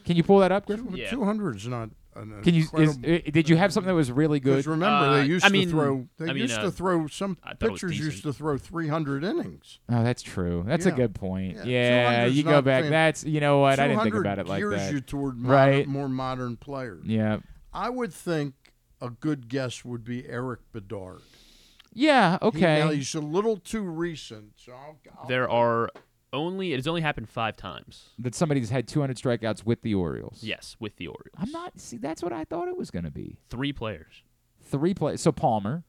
Can 0.05 0.17
you 0.17 0.23
pull 0.23 0.39
that 0.41 0.53
up, 0.53 0.67
Griffin? 0.67 0.97
Yeah. 0.97 1.11
200 1.11 1.57
is 1.57 1.69
not 1.69 1.91
an 2.15 2.43
Can 2.43 2.55
you? 2.55 2.65
Is, 2.79 2.97
uh, 2.99 3.19
did 3.31 3.49
you 3.49 3.57
have 3.57 3.73
something 3.73 3.89
that 3.89 3.95
was 3.95 4.11
really 4.11 4.41
good? 4.41 4.67
Remember, 4.67 4.87
Uh, 5.07 5.15
they 5.19 5.27
used 5.27 5.45
I 5.45 5.49
to 5.49 5.53
mean- 5.53 5.71
throw. 5.71 6.09
They 6.19 6.25
I 6.25 6.29
mean, 6.33 6.43
used 6.43 6.59
uh, 6.59 6.63
to 6.63 6.71
throw. 6.71 7.07
Some 7.07 7.39
I 7.43 7.51
thought 7.55 7.63
it 7.63 7.71
was 7.73 7.81
pitchers 7.83 7.99
used 7.99 8.23
to 8.25 8.33
throw 8.33 8.59
300 8.59 9.23
innings. 9.25 9.79
Oh, 9.89 10.03
that's 10.03 10.23
true. 10.23 10.65
That's 10.67 10.87
a 10.87 10.91
good 10.93 11.15
point. 11.15 11.57
Yeah, 11.57 11.65
Yeah, 11.65 12.25
you 12.27 12.43
go 12.43 12.61
back. 12.63 12.85
fan- 12.85 12.91
That's 12.93 13.25
you 13.25 13.41
know 13.41 13.59
what? 13.61 13.79
I 13.79 13.89
didn't 13.89 14.03
think 14.03 14.15
about 14.15 14.39
it 14.39 14.47
like 14.47 14.61
gears 14.61 14.75
that. 14.75 14.93
you 14.93 15.01
toward 15.01 15.37
modern, 15.39 15.51
right? 15.75 15.87
more 15.89 16.09
modern 16.09 16.57
players. 16.57 17.05
Yeah. 17.07 17.39
I 17.73 17.91
would 17.91 18.13
think 18.13 18.55
a 19.01 19.11
good 19.11 19.49
guess 19.49 19.85
would 19.85 20.03
be 20.05 20.27
Erik 20.27 20.61
Bedard. 20.73 21.21
Yeah. 21.97 22.39
He- 22.41 22.47
Okay. 22.47 22.79
now 22.81 22.91
he's 22.91 23.15
a 23.15 23.21
little 23.21 23.57
too 23.57 23.83
recent, 23.83 24.53
so 24.57 24.73
I'll, 24.73 24.99
I'll 25.19 25.27
There 25.29 25.49
are 25.51 25.91
only 26.33 26.73
it 26.73 26.77
has 26.77 26.87
only 26.87 27.01
happened 27.01 27.29
five 27.29 27.57
times. 27.57 28.11
that 28.19 28.35
somebody's 28.35 28.69
had 28.71 28.87
200 28.87 29.17
strikeouts 29.17 29.65
with 29.65 29.81
the 29.83 29.95
Orioles. 29.95 30.43
Yes, 30.43 30.77
with 30.79 30.97
the 30.97 31.07
Orioles. 31.07 31.35
I'm 31.39 31.51
not. 31.51 31.81
See, 31.81 31.97
that's 31.97 32.23
what 32.23 32.33
I 32.33 32.45
thought 32.45 32.69
it 32.69 32.77
was 32.77 32.91
going 32.91 33.05
to 33.07 33.11
be. 33.11 33.39
Three 33.49 33.73
players. 33.73 34.23
Three 34.63 34.93
plays. 34.95 35.21
So 35.23 35.33
Palmer. 35.33 35.85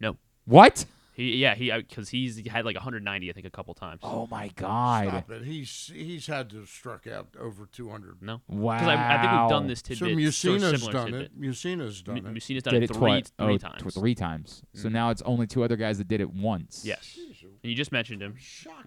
No. 0.00 0.16
What? 0.44 0.84
He 1.14 1.36
yeah 1.36 1.54
he 1.54 1.70
because 1.70 2.08
he's 2.08 2.44
had 2.48 2.64
like 2.64 2.74
190 2.74 3.30
I 3.30 3.32
think 3.32 3.46
a 3.46 3.50
couple 3.50 3.72
times. 3.74 4.00
Oh 4.02 4.26
my 4.30 4.48
god. 4.56 5.06
Stop 5.08 5.30
it. 5.30 5.44
He's 5.44 5.92
he's 5.94 6.26
had 6.26 6.50
to 6.50 6.56
have 6.60 6.68
struck 6.68 7.06
out 7.06 7.28
over 7.38 7.66
200. 7.70 8.20
No. 8.20 8.40
Wow. 8.48 8.74
Because 8.74 8.88
I, 8.88 9.14
I 9.14 9.20
think 9.20 9.32
we've 9.32 9.48
done 9.50 9.66
this 9.68 9.78
So 9.86 9.94
tidbit. 9.94 10.18
Mussina's 10.18 10.62
similar 10.80 10.92
done 10.92 11.06
tidbit. 11.06 11.22
it. 11.26 11.32
Mussina's 11.36 12.02
done 12.02 12.18
M- 12.18 12.26
it. 12.26 12.32
Mussina's 12.34 12.62
done 12.64 12.74
Did 12.74 12.82
it 12.82 12.90
it 12.90 12.94
three 12.94 12.98
twi- 12.98 13.22
three 13.38 13.54
oh, 13.54 13.58
times. 13.58 13.82
tw- 13.82 13.94
three 13.94 14.14
times. 14.16 14.62
So 14.74 14.88
Mhm. 14.88 14.92
now 14.92 15.10
it's 15.10 15.22
only 15.22 15.46
two 15.46 15.62
other 15.62 15.76
guys 15.76 15.98
that 15.98 16.08
did 16.08 16.20
it 16.20 16.32
once. 16.32 16.82
Yes. 16.84 17.16
And 17.16 17.70
you 17.70 17.76
just 17.76 17.92
mentioned 17.92 18.20
him. 18.20 18.36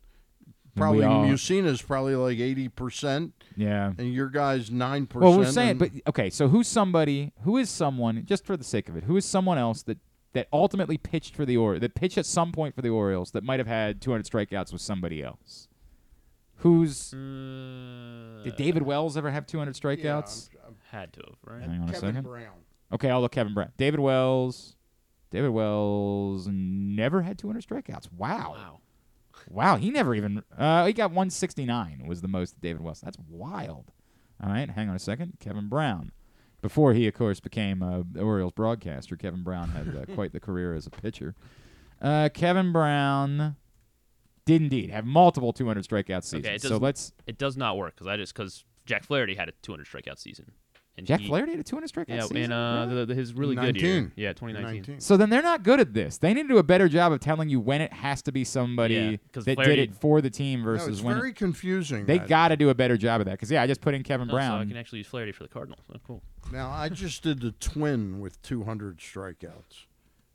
probably 0.78 1.06
all- 1.06 1.26
Mussina's 1.26 1.82
probably 1.82 2.16
like 2.16 2.40
eighty 2.40 2.70
percent. 2.70 3.34
Yeah. 3.56 3.94
And 3.98 4.14
your 4.14 4.30
guy's 4.30 4.72
nine 4.72 5.08
percent. 5.08 5.24
Well, 5.24 5.38
we're 5.38 5.52
saying, 5.52 5.78
but 5.78 5.92
okay. 6.08 6.30
So 6.30 6.48
who's 6.48 6.68
somebody? 6.68 7.34
Who 7.44 7.58
is 7.58 7.70
someone? 7.70 8.24
Just 8.26 8.46
for 8.46 8.56
the 8.56 8.64
sake 8.64 8.90
of 8.90 8.96
it, 8.96 9.04
who 9.06 9.18
is 9.18 9.26
someone 9.26 9.58
else 9.58 9.84
that 9.84 9.98
that 10.34 10.48
ultimately 10.54 10.98
pitched 10.98 11.36
for 11.36 11.46
the 11.46 11.58
or 11.58 11.80
that 11.80 11.96
pitched 11.96 12.18
at 12.18 12.26
some 12.26 12.52
point 12.52 12.76
for 12.76 12.82
the 12.82 12.90
Orioles 12.90 13.32
that 13.32 13.44
might 13.44 13.60
have 13.60 13.68
had 13.68 14.02
200 14.02 14.26
strikeouts 14.26 14.72
with 14.72 14.82
somebody 14.82 15.24
else? 15.24 15.68
Who's 16.58 17.12
mm. 17.16 18.44
did 18.44 18.56
David 18.56 18.84
Wells 18.84 19.16
ever 19.16 19.30
have 19.32 19.46
200 19.46 19.76
strikeouts? 19.76 20.50
Had 20.92 21.14
to 21.14 21.22
have, 21.22 21.36
right? 21.44 21.62
Hang 21.62 21.82
on 21.82 21.90
a 21.90 21.92
Kevin 21.92 22.10
second. 22.10 22.24
Brown. 22.24 22.54
Okay, 22.94 23.10
I'll 23.10 23.22
look 23.22 23.34
Kevin 23.34 23.54
Brown. 23.54 23.72
David 23.78 24.00
Wells. 24.00 24.76
David 25.30 25.50
Wells 25.50 26.48
never 26.50 27.22
had 27.22 27.38
200 27.38 27.66
strikeouts. 27.66 28.12
Wow. 28.14 28.56
Wow. 28.56 28.80
Wow, 29.50 29.78
he 29.78 29.90
never 29.90 30.14
even. 30.16 30.44
Uh, 30.58 30.86
he 30.86 30.94
got 30.94 31.12
169 31.12 32.04
was 32.06 32.22
the 32.22 32.28
most 32.28 32.60
David 32.62 32.82
Wells. 32.82 33.02
That's 33.02 33.18
wild. 33.30 33.92
All 34.42 34.50
right, 34.50 34.70
hang 34.70 34.90
on 34.90 34.96
a 34.96 35.00
second. 35.00 35.38
Kevin 35.40 35.68
Brown. 35.68 36.12
Before 36.62 36.94
he, 36.94 37.08
of 37.08 37.14
course, 37.14 37.40
became 37.40 37.82
a 37.82 38.04
Orioles 38.20 38.54
broadcaster, 38.54 39.16
Kevin 39.16 39.44
Brown 39.44 39.70
had 39.70 39.96
uh, 39.96 40.14
quite 40.14 40.34
the 40.34 40.40
career 40.40 40.74
as 40.74 40.88
a 40.88 40.90
pitcher. 40.90 41.36
Uh, 42.02 42.30
Kevin 42.34 42.72
Brown 42.72 43.56
did 44.46 44.62
indeed 44.62 44.90
have 44.90 45.06
multiple 45.06 45.54
200 45.54 45.88
strikeout 45.88 46.24
seasons. 46.24 46.46
Okay, 46.46 46.56
it 46.56 46.62
does, 46.62 46.70
so 46.70 46.78
let's. 46.78 47.14
It 47.28 47.38
does 47.38 47.58
not 47.58 47.78
work 47.78 47.96
because 47.96 48.08
I 48.08 48.18
just 48.18 48.34
because 48.34 48.64
Jack 48.86 49.04
Flaherty 49.04 49.36
had 49.36 49.50
a 49.50 49.54
200 49.62 49.86
strikeout 49.86 50.18
season. 50.18 50.52
And 50.98 51.06
Jack 51.06 51.20
he- 51.20 51.28
Flaherty 51.28 51.52
had 51.52 51.60
a 51.60 51.64
200 51.64 51.92
strikeout 51.92 52.06
Yeah, 52.08 52.22
season? 52.22 52.38
and 52.52 52.54
uh, 52.54 52.86
Really? 52.90 53.00
the, 53.02 53.06
the, 53.06 53.16
his 53.16 53.34
really 53.34 53.56
good 53.56 53.80
year. 53.80 54.12
Yeah, 54.16 54.34
2019. 54.34 55.00
So 55.00 55.16
then 55.16 55.30
they're 55.30 55.44
not 55.44 55.62
good 55.62 55.80
at 55.80 55.94
this. 55.94 56.18
They 56.18 56.34
need 56.34 56.44
to 56.44 56.48
do 56.48 56.58
a 56.58 56.64
better 56.64 56.90
job 56.90 57.12
of 57.12 57.20
telling 57.20 57.50
you 57.50 57.60
when 57.60 57.82
it 57.82 57.94
has 57.94 58.24
to 58.24 58.32
be 58.32 58.44
somebody 58.44 58.96
Yeah, 58.96 59.18
'cause 59.32 59.46
that 59.46 59.56
Flaherty- 59.56 59.76
did 59.76 59.90
it 59.92 59.96
for 59.96 60.22
the 60.22 60.32
team 60.32 60.62
No, 60.62 60.66
versus 60.66 60.88
it's 60.98 61.02
when. 61.02 61.16
very 61.18 61.30
it- 61.30 61.36
confusing. 61.36 62.06
they 62.08 62.18
got 62.18 62.48
to 62.48 62.58
do 62.58 62.70
a 62.70 62.76
better 62.76 62.98
job 62.98 63.22
of 63.22 63.26
that. 63.26 63.34
Because 63.34 63.52
yeah, 63.52 63.62
I 63.62 63.68
just 63.68 63.82
put 63.82 63.94
in 63.94 64.02
Kevin 64.02 64.28
Oh, 64.30 64.34
so 64.34 64.38
I 64.40 64.66
can 64.66 64.76
actually 64.76 64.98
use 65.00 65.08
Flaherty 65.08 65.32
for 65.34 65.44
the 65.44 65.50
Cardinals. 65.50 65.82
Oh, 65.94 65.98
cool. 66.06 66.24
Now 66.52 66.72
I 66.72 66.90
just 66.90 67.22
did 67.22 67.42
the 67.42 67.52
twin 67.52 68.20
with 68.20 68.42
200 68.42 68.98
strikeouts. 68.98 69.86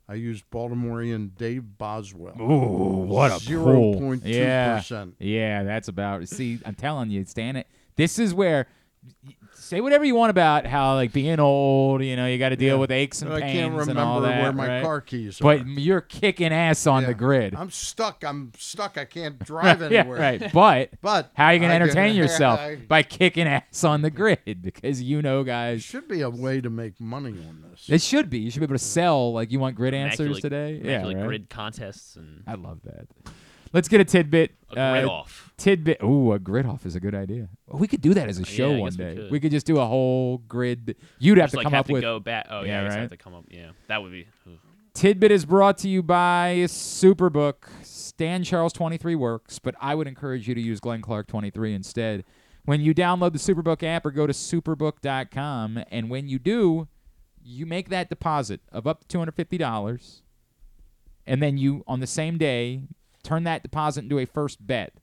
I 0.07 0.13
used 0.15 0.43
Baltimorean 0.51 1.35
Dave 1.37 1.77
Boswell. 1.77 2.35
Ooh, 2.39 3.05
what 3.05 3.31
a 3.31 3.39
zero 3.39 3.63
pull. 3.65 3.99
point 3.99 4.23
two 4.23 4.29
Yeah, 4.29 4.77
percent. 4.77 5.15
yeah, 5.19 5.63
that's 5.63 5.87
about. 5.87 6.27
See, 6.29 6.59
I'm 6.65 6.75
telling 6.75 7.09
you, 7.09 7.25
Stan. 7.25 7.55
It. 7.57 7.67
This 7.95 8.17
is 8.19 8.33
where. 8.33 8.67
Say 9.73 9.81
whatever 9.81 10.05
you 10.05 10.13
want 10.13 10.29
about 10.29 10.67
how 10.67 10.93
like 10.93 11.11
being 11.11 11.39
old, 11.39 12.03
you 12.03 12.15
know, 12.15 12.27
you 12.27 12.37
got 12.37 12.49
to 12.49 12.55
deal 12.55 12.75
Yeah. 12.75 12.79
with 12.81 12.91
aches 12.91 13.23
and 13.23 13.31
But 13.31 13.37
I 13.37 13.41
pains 13.47 13.53
can't 13.73 13.89
and 13.89 13.97
all 13.97 14.21
remember 14.21 14.27
that. 14.35 14.41
where 14.43 14.53
my 14.53 14.67
right? 14.67 14.83
car 14.83 15.01
keys 15.01 15.41
are. 15.41 15.43
But 15.43 15.65
you're 15.67 16.01
kicking 16.01 16.53
ass 16.53 16.85
on 16.85 17.05
the 17.05 17.15
grid. 17.15 17.55
I'm 17.55 17.71
stuck. 17.71 18.23
I'm 18.23 18.51
stuck. 18.55 18.99
I 18.99 19.05
can't 19.05 19.39
drive 19.43 19.81
yeah, 19.81 20.01
anywhere. 20.01 20.19
right. 20.19 20.53
But 20.53 20.91
but 21.01 21.31
how 21.33 21.45
are 21.47 21.53
you 21.55 21.59
gonna 21.59 21.73
I 21.73 21.77
can- 21.79 21.81
entertain 21.89 22.15
yourself 22.15 22.59
I- 22.63 22.75
by 22.75 23.01
kicking 23.01 23.47
ass 23.47 23.83
on 23.83 24.03
the 24.03 24.11
grid? 24.11 24.61
Because 24.61 25.01
you 25.01 25.23
know, 25.23 25.43
guys, 25.43 25.77
there 25.77 26.01
should 26.01 26.07
be 26.07 26.21
a 26.21 26.29
way 26.29 26.61
to 26.61 26.69
make 26.69 27.01
money 27.01 27.31
on 27.31 27.63
this. 27.71 27.89
it 27.89 28.03
should 28.03 28.29
be. 28.29 28.37
You 28.37 28.51
should 28.51 28.59
be 28.59 28.65
able 28.65 28.75
to 28.75 28.79
sell 28.79 29.33
like 29.33 29.51
you 29.51 29.59
want 29.59 29.75
grid 29.75 29.95
answers 29.95 30.19
Immaculate- 30.37 30.41
today. 30.43 30.73
Yeah, 30.83 30.91
immaculate 30.97 31.17
right? 31.17 31.25
grid 31.27 31.49
contests 31.49 32.15
and 32.15 32.43
I 32.45 32.53
love 32.53 32.81
that. 32.83 33.07
Let's 33.73 33.87
get 33.87 33.99
a 33.99 34.05
tidbit. 34.05 34.51
A 34.71 34.75
grid 34.75 35.05
uh, 35.05 35.09
off. 35.09 35.51
Tidbit. 35.57 36.03
Ooh, 36.03 36.31
a 36.33 36.39
grid 36.39 36.65
off 36.65 36.85
is 36.85 36.95
a 36.95 36.99
good 36.99 37.15
idea. 37.15 37.49
We 37.67 37.87
could 37.87 38.01
do 38.01 38.13
that 38.13 38.29
as 38.29 38.37
a 38.39 38.45
show 38.45 38.71
Yeah, 38.71 38.79
one 38.79 38.93
day. 38.93 39.15
we 39.31 39.39
day. 39.39 39.39
could. 39.41 39.51
just 39.51 39.65
do 39.65 39.79
a 39.79 39.85
whole 39.85 40.37
grid. 40.47 40.95
You'd 41.19 41.37
have 41.39 41.45
Just, 41.47 41.53
to 41.53 41.57
like 41.57 41.63
come 41.65 41.73
have 41.73 41.79
up 41.81 41.87
to 41.87 41.93
with. 41.93 42.01
go 42.03 42.19
back. 42.19 42.47
Oh 42.49 42.61
yeah, 42.61 42.67
Yeah, 42.67 42.79
I 42.79 42.83
guess 42.83 42.91
I 42.91 42.95
right. 42.95 43.01
have 43.01 43.09
to 43.11 43.17
come 43.17 43.33
up. 43.33 43.45
Yeah, 43.49 43.71
that 43.87 44.01
would 44.03 44.11
be. 44.11 44.27
ugh. 44.47 44.53
Tidbit 44.93 45.31
is 45.31 45.45
brought 45.45 45.79
to 45.79 45.89
you 45.89 46.03
by 46.03 46.65
Superbook. 46.67 47.67
Stan 47.81 48.43
Charles 48.43 48.73
23 48.73 49.15
works, 49.15 49.57
but 49.57 49.73
I 49.81 49.95
would 49.95 50.07
encourage 50.07 50.47
you 50.47 50.53
to 50.53 50.61
use 50.61 50.79
Glenn 50.79 51.01
Clark 51.01 51.25
23 51.27 51.73
instead. 51.73 52.23
When 52.65 52.79
you 52.79 52.93
download 52.93 53.33
the 53.33 53.39
Superbook 53.39 53.81
app 53.81 54.05
or 54.05 54.11
go 54.11 54.27
to 54.27 54.33
superbook.com, 54.33 55.83
and 55.89 56.09
when 56.11 56.27
you 56.27 56.37
do, 56.37 56.87
you 57.43 57.65
make 57.65 57.89
that 57.89 58.07
deposit 58.09 58.61
of 58.71 58.85
up 58.85 59.05
to 59.07 59.17
$250, 59.17 60.21
and 61.25 61.41
then 61.41 61.57
you, 61.57 61.83
on 61.87 61.99
the 61.99 62.07
same 62.07 62.37
day, 62.37 62.81
turn 63.23 63.43
that 63.45 63.63
deposit 63.63 64.03
into 64.03 64.19
a 64.19 64.25
first 64.25 64.65
bet. 64.65 64.93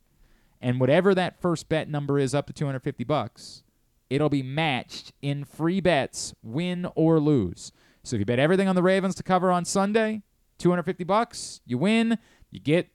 And 0.61 0.79
whatever 0.79 1.15
that 1.15 1.41
first 1.41 1.69
bet 1.69 1.89
number 1.89 2.19
is 2.19 2.35
up 2.35 2.47
to 2.49 2.53
250 2.53 3.05
bucks, 3.05 3.63
it'll 4.11 4.29
be 4.29 4.43
matched 4.43 5.13
in 5.23 5.45
free 5.45 5.81
bets, 5.81 6.35
win 6.43 6.87
or 6.95 7.19
lose. 7.19 7.73
So 8.03 8.17
if 8.17 8.21
you 8.21 8.27
bet 8.27 8.39
everything 8.39 8.69
on 8.69 8.77
the 8.77 8.83
Ravens 8.83 9.15
to 9.17 9.23
cover 9.23 9.51
on 9.51 9.65
Sunday, 9.65 10.23
250 10.59 11.05
bucks, 11.05 11.61
you 11.65 11.79
win, 11.79 12.19
you 12.51 12.61
get 12.61 12.89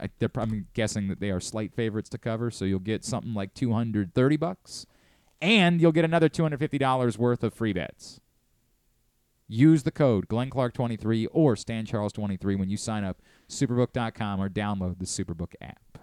I- 0.00 0.10
they're 0.18 0.28
probably 0.28 0.64
guessing 0.74 1.06
that 1.06 1.20
they 1.20 1.30
are 1.30 1.38
slight 1.38 1.72
favorites 1.72 2.08
to 2.10 2.18
cover, 2.18 2.50
so 2.50 2.64
you'll 2.64 2.80
get 2.80 3.04
something 3.04 3.32
like 3.32 3.54
230 3.54 4.36
bucks 4.36 4.86
and 5.40 5.80
you'll 5.80 5.92
get 5.92 6.04
another 6.04 6.28
$250 6.28 7.16
worth 7.16 7.44
of 7.44 7.54
free 7.54 7.72
bets. 7.72 8.20
Use 9.52 9.82
the 9.82 9.90
code 9.90 10.28
GlennClark23 10.28 11.26
or 11.30 11.56
StanCharles23 11.56 12.58
when 12.58 12.70
you 12.70 12.78
sign 12.78 13.04
up 13.04 13.20
superbook.com 13.50 14.40
or 14.40 14.48
download 14.48 14.98
the 14.98 15.04
Superbook 15.04 15.52
app. 15.60 15.98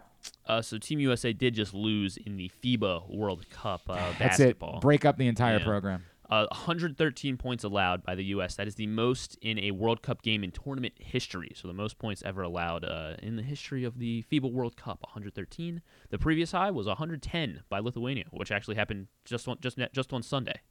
Uh, 0.46 0.62
so 0.62 0.78
Team 0.78 1.00
USA 1.00 1.34
did 1.34 1.56
just 1.56 1.74
lose 1.74 2.16
in 2.16 2.38
the 2.38 2.52
FIBA 2.64 3.10
World 3.10 3.50
Cup 3.50 3.82
uh, 3.90 3.96
That's 3.96 4.38
basketball. 4.38 4.78
it. 4.78 4.82
Break 4.82 5.04
up 5.04 5.18
the 5.18 5.28
entire 5.28 5.58
Yeah. 5.58 5.64
program. 5.66 6.04
Uh, 6.30 6.46
113 6.52 7.38
points 7.38 7.64
allowed 7.64 8.04
by 8.04 8.14
the 8.14 8.26
U.S. 8.26 8.56
That 8.56 8.68
is 8.68 8.76
the 8.76 8.86
most 8.86 9.36
in 9.42 9.58
a 9.58 9.72
World 9.72 10.04
Cup 10.04 10.22
game 10.22 10.44
in 10.44 10.52
tournament 10.52 10.94
history. 11.00 11.50
So 11.56 11.68
the 11.68 11.74
most 11.74 11.98
points 11.98 12.22
ever 12.24 12.44
allowed 12.44 12.86
uh, 12.86 13.16
in 13.24 13.36
the 13.36 13.42
history 13.42 13.84
of 13.84 13.98
the 13.98 14.24
FIBA 14.32 14.52
World 14.54 14.78
Cup. 14.78 15.00
113. 15.02 15.82
The 16.12 16.20
previous 16.20 16.52
high 16.52 16.70
was 16.70 16.86
110 16.86 17.64
by 17.68 17.80
Lithuania, 17.80 18.26
which 18.30 18.52
actually 18.52 18.76
happened 18.76 19.08
just 19.26 19.48
on 19.48 19.58
just 19.60 19.80
just 19.92 20.14
on 20.14 20.22
Sunday. 20.22 20.62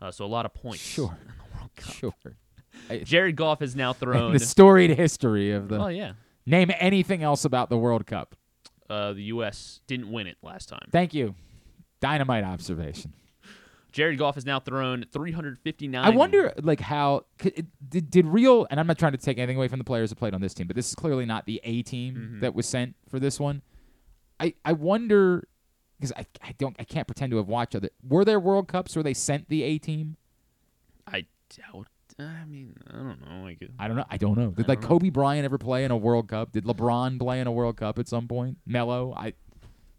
Uh, 0.00 0.10
so 0.10 0.24
a 0.24 0.26
lot 0.26 0.46
of 0.46 0.54
points. 0.54 0.80
Sure. 0.80 1.18
Sure. 1.80 2.14
Jared 3.04 3.36
Goff 3.36 3.60
has 3.60 3.74
now 3.76 3.92
thrown 3.92 4.32
the 4.32 4.38
storied 4.40 4.90
history 4.90 5.52
of 5.52 5.68
the. 5.68 5.78
Oh, 5.78 5.88
yeah. 5.88 6.12
Name 6.46 6.70
anything 6.78 7.22
else 7.22 7.44
about 7.44 7.70
the 7.70 7.78
World 7.78 8.06
Cup. 8.06 8.34
Uh, 8.90 9.12
the 9.12 9.22
U.S. 9.24 9.80
didn't 9.86 10.10
win 10.10 10.26
it 10.26 10.36
last 10.42 10.68
time. 10.68 10.88
Thank 10.90 11.14
you. 11.14 11.34
Dynamite 12.00 12.44
observation. 12.44 13.12
Jared 13.92 14.18
Goff 14.18 14.34
has 14.36 14.44
now 14.46 14.58
thrown 14.58 15.04
359. 15.12 16.02
I 16.04 16.08
wonder, 16.10 16.52
like, 16.62 16.80
how 16.80 17.26
did, 17.90 18.10
did 18.10 18.26
real? 18.26 18.66
And 18.70 18.80
I'm 18.80 18.86
not 18.86 18.98
trying 18.98 19.12
to 19.12 19.18
take 19.18 19.38
anything 19.38 19.56
away 19.56 19.68
from 19.68 19.78
the 19.78 19.84
players 19.84 20.08
that 20.10 20.16
played 20.16 20.34
on 20.34 20.40
this 20.40 20.54
team, 20.54 20.66
but 20.66 20.74
this 20.76 20.88
is 20.88 20.94
clearly 20.94 21.26
not 21.26 21.44
the 21.46 21.60
A 21.62 21.82
team 21.82 22.14
Mm-hmm. 22.16 22.40
that 22.40 22.54
was 22.54 22.66
sent 22.66 22.96
for 23.08 23.20
this 23.20 23.38
one. 23.38 23.62
I 24.40 24.54
I 24.64 24.72
wonder 24.72 25.46
because 26.00 26.12
I, 26.16 26.26
I 26.42 26.54
don't 26.58 26.74
I 26.78 26.84
can't 26.84 27.06
pretend 27.06 27.30
to 27.32 27.36
have 27.36 27.48
watched 27.48 27.76
other. 27.76 27.90
Were 28.06 28.24
there 28.24 28.40
World 28.40 28.66
Cups 28.66 28.96
where 28.96 29.02
they 29.02 29.14
sent 29.14 29.48
the 29.50 29.62
A 29.62 29.78
team? 29.78 30.16
I 31.06 31.26
doubt. 31.56 31.86
I 32.18 32.44
mean, 32.46 32.74
I 32.90 32.96
don't 32.98 33.20
know. 33.26 33.42
Like, 33.44 33.62
I 33.78 33.88
don't 33.88 33.96
know. 33.96 34.04
I 34.10 34.16
don't 34.18 34.36
know. 34.36 34.50
Did 34.50 34.68
like 34.68 34.82
Kobe 34.82 35.08
Bryant 35.10 35.44
ever 35.44 35.56
play 35.58 35.84
in 35.84 35.90
a 35.90 35.96
World 35.96 36.28
Cup? 36.28 36.52
Did 36.52 36.64
LeBron 36.64 37.18
play 37.18 37.40
in 37.40 37.46
a 37.46 37.52
World 37.52 37.76
Cup 37.78 37.98
at 37.98 38.06
some 38.08 38.28
point? 38.28 38.58
Melo, 38.66 39.14
I. 39.16 39.32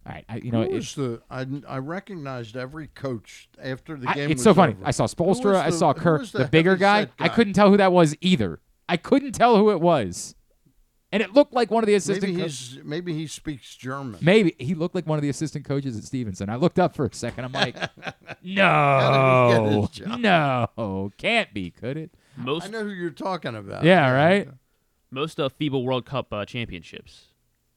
All 0.06 0.12
right, 0.14 0.26
I, 0.28 0.36
you 0.38 0.52
know, 0.52 0.64
Who 0.66 0.72
was 0.76 0.96
the? 0.96 1.22
I, 1.32 1.46
I 1.68 1.78
recognized 1.78 2.58
every 2.58 2.88
coach 2.88 3.48
after 3.62 3.96
the 3.98 4.10
I- 4.10 4.14
game. 4.16 4.32
it's 4.32 4.40
was 4.40 4.44
so 4.44 4.54
funny. 4.54 4.74
over. 4.74 4.86
I 4.86 4.92
saw 4.92 5.06
Spoelstra. 5.08 5.46
was 5.54 5.56
I 5.56 5.70
saw 5.70 5.94
who 5.94 6.00
Kirk, 6.02 6.20
was 6.20 6.32
the, 6.34 6.46
bigger 6.46 6.76
guy. 6.76 6.98
heavyset 7.00 7.16
I 7.22 7.30
couldn't 7.30 7.54
tell 7.54 7.70
who 7.70 7.78
that 7.78 7.94
was 7.94 8.14
either. 8.20 8.60
I 8.90 8.98
couldn't 8.98 9.32
tell 9.32 9.56
who 9.58 9.72
it 9.72 9.80
was, 9.80 10.36
and 11.14 11.24
it 11.24 11.34
looked 11.34 11.54
like 11.54 11.72
one 11.72 11.82
of 11.84 11.88
the 11.88 11.94
assistant. 11.96 12.36
Maybe 12.36 12.50
co- 12.50 12.82
maybe 12.84 13.14
he 13.14 13.28
speaks 13.28 13.76
German. 13.76 14.20
Maybe 14.22 14.56
he 14.60 14.76
looked 14.76 14.96
like 14.96 15.08
one 15.08 15.18
of 15.18 15.22
the 15.22 15.30
assistant 15.30 15.64
coaches 15.64 15.98
at 15.98 16.04
Stevenson. 16.04 16.50
I 16.50 16.56
looked 16.58 16.80
up 16.80 16.96
for 16.96 17.06
a 17.06 17.14
second. 17.14 17.46
I'm 17.46 17.52
like, 17.54 17.78
How 17.78 17.88
did 18.02 18.38
he 18.42 18.56
get 18.56 18.64
no, 18.66 19.82
his 19.82 19.90
job? 19.92 20.20
no, 20.20 21.12
can't 21.18 21.54
be, 21.54 21.72
could 21.72 21.96
it? 21.96 22.12
Most 22.36 22.66
I 22.66 22.70
know 22.70 22.84
who 22.84 22.90
you're 22.90 23.12
talking 23.12 23.56
about. 23.56 23.84
Yeah, 23.86 24.12
right. 24.12 24.50
most 25.12 25.40
of 25.40 25.58
FIBA 25.58 25.82
World 25.84 26.06
Cup 26.06 26.34
uh, 26.34 26.44
championships. 26.46 27.28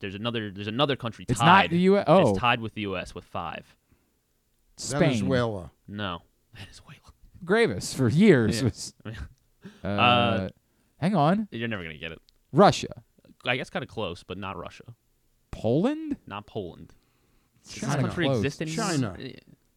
There's 0.00 0.14
another. 0.14 0.50
There's 0.50 0.66
another 0.66 0.96
country 0.96 1.24
It's 1.28 1.38
tied. 1.38 1.46
not 1.46 1.70
the 1.70 1.78
U.S. 1.80 2.04
Oh. 2.08 2.30
it's 2.30 2.38
tied 2.38 2.60
with 2.60 2.74
the 2.74 2.82
U.S. 2.82 3.14
with 3.14 3.24
five. 3.24 3.76
Spain, 4.76 5.00
Venezuela. 5.00 5.70
No, 5.88 6.22
Venezuela. 6.54 7.00
Gravis 7.44 7.94
for 7.94 8.08
years 8.08 8.58
Yeah. 8.58 8.64
was. 8.64 8.94
Uh, 9.82 9.88
Uh, 9.88 10.48
hang 10.98 11.14
on, 11.16 11.48
You're 11.50 11.66
never 11.68 11.82
gonna 11.82 11.98
get 11.98 12.12
it. 12.12 12.20
Russia, 12.52 13.02
I 13.48 13.56
guess 13.56 13.70
kind 13.70 13.82
of 13.82 13.88
close, 13.88 14.22
but 14.22 14.38
not 14.38 14.56
Russia. 14.56 14.84
Poland, 15.50 16.16
Not 16.26 16.46
Poland. 16.46 16.94
Does 17.64 17.74
this 17.74 17.80
Kinda 17.84 17.96
country 18.02 18.24
close. 18.26 18.36
exist 18.44 18.62
anymore? 18.62 18.86
China. 18.86 19.16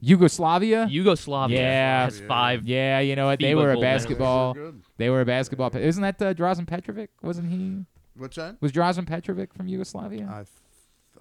Yugoslavia. 0.01 0.87
Yugoslavia 0.89 1.59
Yeah. 1.59 2.03
has 2.05 2.19
five. 2.21 2.65
Yeah, 2.67 2.99
you 2.99 3.15
know 3.15 3.25
what? 3.27 3.39
They 3.39 3.51
FIBA 3.53 3.55
were 3.55 3.71
a 3.71 3.73
gold 3.73 3.83
medals. 3.83 4.03
basketball. 4.03 4.53
They 4.53 4.59
were 4.59 4.71
good. 4.71 4.81
They 4.97 5.09
were 5.09 5.21
a 5.21 5.25
basketball. 5.25 5.69
pa- 5.71 5.77
Isn't 5.79 6.01
that 6.03 6.21
uh, 6.21 6.33
Drazen 6.33 6.67
Petrovic? 6.67 7.09
Wasn't 7.21 7.49
he? 7.51 7.85
What's 8.15 8.35
that? 8.37 8.61
Was 8.61 8.71
Drazen 8.71 9.05
Petrovic 9.07 9.53
from 9.53 9.67
Yugoslavia? 9.67 10.27
I, 10.29 10.35
th- 10.43 10.47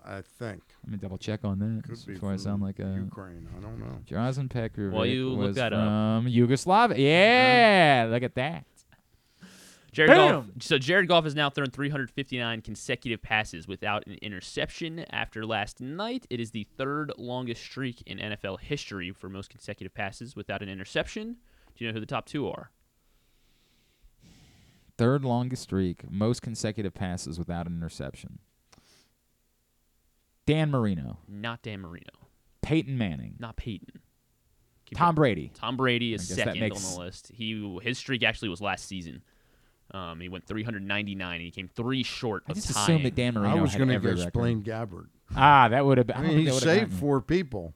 I 0.04 0.22
think 0.22 0.62
Let 0.84 0.92
me 0.92 0.98
double 0.98 1.18
check 1.18 1.40
on 1.44 1.58
that. 1.58 1.82
could 1.88 2.06
be 2.06 2.14
before 2.14 2.32
I 2.32 2.36
sound 2.36 2.62
like 2.62 2.78
a 2.78 2.94
Ukraine. 3.04 3.48
I 3.56 3.60
don't 3.60 3.78
know. 3.78 3.98
Drazen 4.08 4.48
Petrovic 4.48 4.92
While 4.94 5.06
you 5.06 5.30
look 5.30 5.38
was 5.48 5.56
that 5.56 5.72
up. 5.72 5.80
from 6.22 6.28
Yugoslavia. 6.28 6.96
Yeah, 6.98 8.08
look 8.10 8.22
at 8.22 8.34
that. 8.36 8.64
Jared 9.93 10.10
Goff. 10.10 10.44
So 10.60 10.78
Jared 10.78 11.09
Goff 11.09 11.24
has 11.24 11.35
now 11.35 11.48
thrown 11.51 11.70
359 11.70 12.60
consecutive 12.62 13.23
passes 13.23 13.66
without 13.66 14.06
an 14.06 14.15
interception. 14.20 15.01
After 15.10 15.47
last 15.47 15.81
night, 15.81 16.27
it 16.31 16.40
is 16.40 16.51
the 16.51 16.66
third 16.77 17.12
longest 17.16 17.62
streak 17.62 18.02
in 18.06 18.19
NFL 18.19 18.60
history 18.60 19.10
for 19.12 19.28
most 19.28 19.48
consecutive 19.51 19.94
passes 19.94 20.36
without 20.36 20.62
an 20.62 20.69
interception. 20.69 21.36
Do 21.74 21.85
you 21.85 21.90
know 21.90 21.94
who 21.94 22.01
the 22.01 22.06
top 22.06 22.27
two 22.27 22.48
are? 22.48 22.70
Third 24.98 25.24
longest 25.24 25.62
streak, 25.62 26.10
most 26.10 26.43
consecutive 26.43 26.93
passes 26.93 27.39
without 27.39 27.66
an 27.66 27.74
interception. 27.77 28.40
Dan 30.44 30.70
Marino, 30.70 31.19
Not 31.28 31.62
Dan 31.62 31.81
Marino. 31.81 32.10
Peyton 32.62 32.98
Manning, 32.98 33.36
Not 33.39 33.56
Peyton. 33.56 34.01
Keep 34.86 34.98
Tom 34.98 35.15
it- 35.15 35.16
Brady. 35.16 35.51
Tom 35.55 35.77
Brady 35.77 36.15
is 36.15 36.23
I 36.23 36.35
guess 36.35 36.36
that 36.36 36.44
second 36.55 36.60
makes- 36.60 36.85
on 36.86 36.94
the 36.94 37.01
list. 37.06 37.31
He 37.35 37.78
his 37.82 37.98
streak 37.98 38.23
actually 38.23 38.48
was 38.48 38.60
last 38.60 38.86
season. 38.86 39.23
Um, 39.93 40.20
he 40.20 40.28
went 40.28 40.47
399 40.47 41.35
and 41.35 41.43
he 41.43 41.51
came 41.51 41.69
three 41.69 42.02
short 42.02 42.44
I 42.47 42.52
of 42.52 42.56
just 42.56 42.73
tying. 42.73 42.85
assumed 42.85 43.05
that 43.06 43.15
Dan 43.15 43.35
Marino 43.35 43.56
I 43.59 43.60
was 43.60 43.74
going 43.74 43.89
to 43.89 43.94
every 43.94 44.10
guess 44.10 44.20
record. 44.20 44.32
Blaine 44.35 44.62
Gabbert. 44.62 45.06
Ah, 45.36 45.69
that 45.69 45.85
would 45.86 45.98
have 45.98 46.06
been. 46.06 46.16
I 46.16 46.20
I 46.20 46.23
mean, 46.23 46.31
don't 46.32 46.39
he 46.40 46.44
that 46.47 46.55
would've 46.55 46.69
saved 46.69 46.81
gotten 46.90 46.97
four 46.98 47.20
people. 47.23 47.74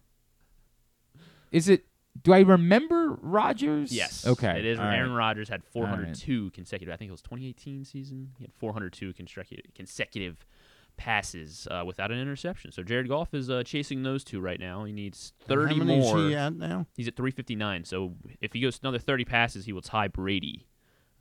Is 1.50 1.68
it? 1.68 1.84
Do 2.22 2.32
I 2.34 2.40
remember 2.40 3.16
Rodgers? 3.22 3.90
Yes. 3.92 4.26
Okay. 4.26 4.58
It 4.58 4.66
is. 4.66 4.78
all 4.78 4.84
right. 4.84 4.96
Aaron 4.98 5.12
Rodgers 5.12 5.48
had 5.48 5.62
All 5.74 5.82
right. 5.82 5.90
402 5.90 6.50
consecutive. 6.50 6.92
I 6.92 6.96
think 6.96 7.08
it 7.08 7.12
was 7.12 7.22
2018 7.22 7.84
season. 7.86 8.32
He 8.38 8.44
had 8.44 8.52
402 8.54 9.14
consecutive 9.14 9.64
consecutive 9.74 10.46
passes 10.98 11.66
uh, 11.70 11.82
without 11.86 12.10
an 12.12 12.18
interception. 12.18 12.70
So 12.70 12.82
Jared 12.82 13.08
Goff 13.08 13.32
is 13.32 13.48
uh, 13.48 13.62
chasing 13.64 14.02
those 14.02 14.24
two 14.24 14.40
right 14.40 14.60
now. 14.60 14.84
He 14.84 14.92
needs 14.92 15.32
30 15.46 15.72
How 15.74 15.78
many 15.84 16.00
more. 16.00 16.18
is 16.18 16.28
he 16.28 16.34
at 16.36 16.54
now? 16.54 16.86
He's 16.94 17.08
at 17.08 17.16
359. 17.16 17.84
So 17.86 18.12
if 18.42 18.52
he 18.52 18.60
goes 18.60 18.78
another 18.82 18.98
30 18.98 19.24
passes, 19.24 19.64
he 19.64 19.72
will 19.72 19.80
tie 19.82 20.08
Brady, 20.08 20.66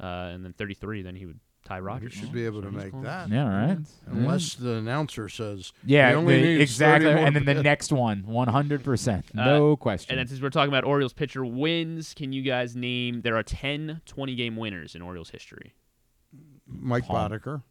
uh, 0.02 0.32
and 0.34 0.44
then 0.44 0.54
33, 0.54 1.02
then 1.04 1.16
he 1.16 1.26
would 1.26 1.40
tie 1.64 1.78
You 1.78 1.84
Rodgers. 1.84 2.14
should 2.14 2.32
be 2.34 2.46
able 2.46 2.62
So 2.62 2.70
to 2.70 2.72
make 2.76 2.90
close. 2.92 3.04
that. 3.04 3.30
Yeah, 3.30 3.44
all 3.44 3.50
right. 3.50 3.78
Unless 4.08 4.56
the 4.56 4.72
announcer 4.78 5.30
says, 5.30 5.72
Yeah, 5.86 6.10
he 6.10 6.16
only 6.16 6.36
the- 6.42 6.48
needs 6.48 6.62
exactly. 6.64 7.12
And 7.12 7.36
then 7.36 7.46
the 7.46 7.52
passes. 7.54 7.64
next 7.64 7.92
one, 7.92 8.24
100%. 8.24 9.24
Uh, 9.38 9.44
No 9.46 9.76
question. 9.78 10.12
And 10.12 10.20
then 10.20 10.28
since 10.28 10.42
we're 10.42 10.50
talking 10.50 10.70
about 10.70 10.84
Orioles 10.86 11.14
pitcher 11.14 11.46
wins, 11.46 12.14
can 12.16 12.34
you 12.34 12.42
guys 12.42 12.76
name? 12.76 13.22
There 13.22 13.38
are 13.38 13.44
10 13.44 14.02
20 14.06 14.36
game 14.36 14.56
winners 14.56 14.96
in 14.96 15.02
Orioles 15.04 15.30
history. 15.30 15.74
Mike 16.68 17.06
Palm. 17.06 17.32
Boddicker. 17.32 17.62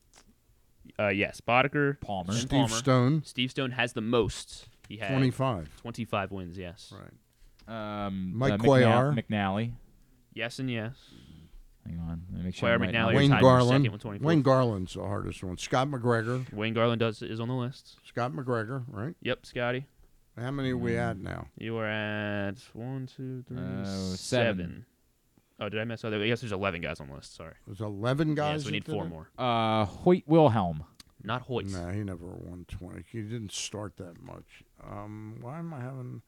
Uh, 0.98 1.09
yes, 1.09 1.40
Boddicker, 1.40 1.98
Palmer. 2.01 2.32
Steve 2.32 2.51
Palmer. 2.51 2.69
Stone. 2.77 3.23
Steve 3.24 3.51
Stone 3.51 3.70
has 3.73 3.93
the 3.94 4.01
most. 4.01 4.69
He 4.89 4.97
had 4.98 5.09
25. 5.11 5.77
25 5.81 6.31
wins. 6.32 6.59
Yes. 6.59 6.93
Right. 7.69 8.07
um, 8.07 8.32
Mike 8.36 8.55
uh, 8.55 8.57
Cuellar. 8.59 9.15
McNally. 9.15 9.24
McNally. 9.31 9.73
Yes 10.35 10.59
and 10.59 10.70
yes. 10.70 10.94
Hang 11.86 11.98
on. 12.01 12.23
Let 12.31 12.39
me 12.39 12.44
make 12.44 12.55
sure. 12.55 12.69
Cuellar, 12.69 12.74
I'm 12.74 12.81
right. 12.82 12.94
McNally, 12.94 13.15
Wayne 13.16 13.31
tied 13.31 13.39
for 13.39 13.43
Garland. 13.43 13.82
second 13.85 13.93
with 13.93 14.02
24. 14.02 14.27
Wayne 14.28 14.43
Garland's 14.43 14.94
the 14.94 15.01
hardest 15.02 15.43
one. 15.43 15.57
Scott 15.59 15.89
McGregor. 15.89 16.52
Wayne 16.52 16.74
Garland 16.74 17.01
does 17.01 17.23
is 17.23 17.40
on 17.40 17.48
the 17.48 17.55
list. 17.55 17.97
Scott 18.07 18.32
McGregor, 18.32 18.85
right? 18.89 19.15
Yep, 19.23 19.47
Scotty. 19.47 19.86
How 20.39 20.51
many 20.51 20.70
are 20.70 20.77
we 20.77 20.97
at 20.97 21.16
Mm. 21.16 21.23
now? 21.23 21.48
You 21.59 21.77
are 21.78 21.86
at 21.86 22.59
one, 22.73 23.07
two, 23.07 23.43
three, 23.48 23.59
Uh, 23.59 23.85
seven. 23.85 24.16
seven. 24.16 24.86
Oh, 25.59 25.69
did 25.69 25.81
I 25.81 25.85
mess 25.85 26.05
up? 26.05 26.12
I 26.15 26.27
guess 26.27 26.40
there's 26.40 26.52
11 26.52 26.81
guys 26.81 27.01
on 27.01 27.09
the 27.09 27.15
list. 27.15 27.35
Sorry. 27.35 27.55
There's 27.66 27.81
11 27.82 28.35
guys. 28.35 28.61
Yeah, 28.61 28.62
so 28.62 28.65
we 28.66 28.70
that 28.70 28.73
need 28.73 28.85
did 28.85 28.93
four 28.93 29.05
it? 29.05 29.09
more. 29.09 29.31
Uh, 29.36 29.85
Hoyt 29.85 30.23
Wilhelm. 30.27 30.85
Not 31.23 31.43
Hoyt. 31.43 31.66
No, 31.66 31.89
he 31.90 32.02
never 32.02 32.24
won 32.27 32.65
20. 32.69 33.05
He 33.12 33.20
didn't 33.20 33.52
start 33.52 33.97
that 33.98 34.23
much. 34.23 34.65
Um, 34.82 35.36
why 35.43 35.59
am 35.59 35.74
I 35.74 35.81
having 35.81 36.23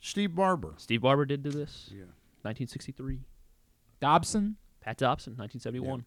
Steve 0.00 0.34
Barber? 0.34 0.74
Steve 0.78 1.02
Barber 1.02 1.24
did 1.24 1.44
do 1.44 1.50
this. 1.50 1.88
Yeah. 1.92 2.06
1963. 2.42 3.20
Dobson. 4.00 4.56
Pat 4.84 4.98
Dobson, 4.98 5.32
1971. 5.36 6.04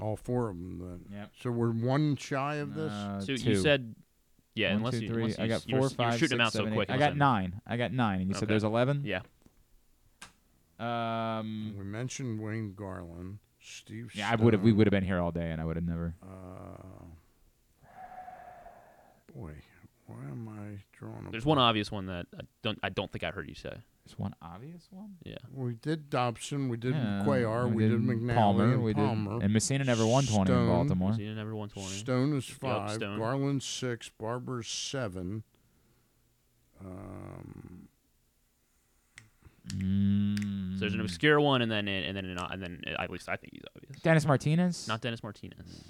All 0.00 0.16
four 0.16 0.50
of 0.50 0.56
them. 0.56 0.78
Then. 1.08 1.18
Yep. 1.18 1.30
So 1.42 1.50
we're 1.50 1.72
one 1.72 2.14
shy 2.16 2.56
of 2.56 2.74
this. 2.74 2.92
Uh, 2.92 3.20
So 3.20 3.34
two. 3.36 3.50
you 3.50 3.56
said, 3.56 3.94
yeah, 4.54 4.68
One, 4.68 4.76
unless 4.78 4.94
two, 4.94 5.00
you, 5.00 5.08
three. 5.08 5.22
unless 5.24 5.38
I 5.40 5.48
got 5.48 5.68
you 5.68 5.76
were- 5.76 5.88
four, 5.88 5.88
you 5.90 6.06
were 6.06 6.10
five, 6.12 6.18
shooting 6.20 6.38
them 6.38 6.46
six, 6.46 6.60
out 6.60 6.66
so 6.68 6.72
quick. 6.72 6.88
eight. 6.90 6.94
I 6.94 6.98
got 6.98 7.12
of 7.12 7.16
nine. 7.18 7.60
I 7.66 7.76
got 7.76 7.92
nine, 7.92 8.20
and 8.20 8.28
you 8.28 8.34
said 8.34 8.48
there's 8.48 8.62
eleven. 8.64 9.02
Yeah. 9.04 9.20
Um. 10.78 11.74
we 11.76 11.84
mentioned 11.84 12.40
Wayne 12.40 12.72
Garland, 12.74 13.38
Steve. 13.60 14.12
Yeah, 14.14 14.30
I 14.30 14.36
would 14.36 14.54
have. 14.54 14.62
We 14.62 14.72
would 14.72 14.86
have 14.86 14.92
been 14.92 15.04
here 15.04 15.18
all 15.20 15.30
day, 15.32 15.50
and 15.50 15.60
I 15.60 15.64
would 15.64 15.76
have 15.76 15.84
never. 15.84 16.14
Uh, 16.22 17.04
boy, 19.34 19.52
why 20.06 20.22
am 20.30 20.48
I 20.48 20.78
drawing? 20.92 21.26
A 21.26 21.30
There's 21.30 21.44
one 21.44 21.58
obvious 21.58 21.90
one 21.90 22.06
that 22.06 22.26
I 22.34 22.42
don't. 22.62 22.78
I 22.82 22.88
don't 22.88 23.10
think 23.12 23.24
I 23.24 23.30
heard 23.30 23.48
you 23.48 23.54
say. 23.54 23.74
There's 24.10 24.18
one 24.18 24.34
obvious 24.42 24.88
one. 24.90 25.14
Yeah. 25.24 25.36
We 25.54 25.74
did 25.74 26.10
Dobson. 26.10 26.68
We 26.68 26.76
did 26.76 26.94
Yeah, 26.94 27.22
Cuellar. 27.24 27.72
We, 27.72 27.88
did, 27.88 28.00
McNally. 28.00 28.34
Palmer. 28.34 28.72
and 28.72 28.82
we 28.82 28.92
did, 28.92 29.04
Palmer. 29.04 29.40
and 29.42 29.54
Mussina 29.54 29.86
never 29.86 30.04
won 30.04 30.24
twenty 30.26 30.52
in 30.52 30.66
Baltimore. 30.66 31.12
Mussina 31.12 31.36
never 31.36 31.54
won 31.54 31.68
20. 31.68 31.88
Stone 31.88 32.36
is 32.36 32.44
five. 32.44 32.92
Stone. 32.94 33.18
Garland 33.18 33.62
six. 33.62 34.08
Barber 34.08 34.62
seven. 34.62 35.42
Um, 36.84 37.86
Mm. 39.76 40.74
So 40.74 40.80
there's 40.80 40.94
an 40.94 41.00
obscure 41.00 41.38
one, 41.40 41.62
and 41.62 41.70
then 41.70 41.86
and 41.86 42.16
then 42.16 42.24
and 42.24 42.60
then 42.62 42.80
uh, 42.88 43.02
at 43.02 43.10
least 43.10 43.28
I 43.28 43.36
think 43.36 43.52
he's 43.52 43.62
obvious. 43.76 44.00
Dennis 44.02 44.26
Martinez. 44.26 44.88
Not 44.88 45.00
Dennis 45.00 45.22
Martinez. 45.22 45.84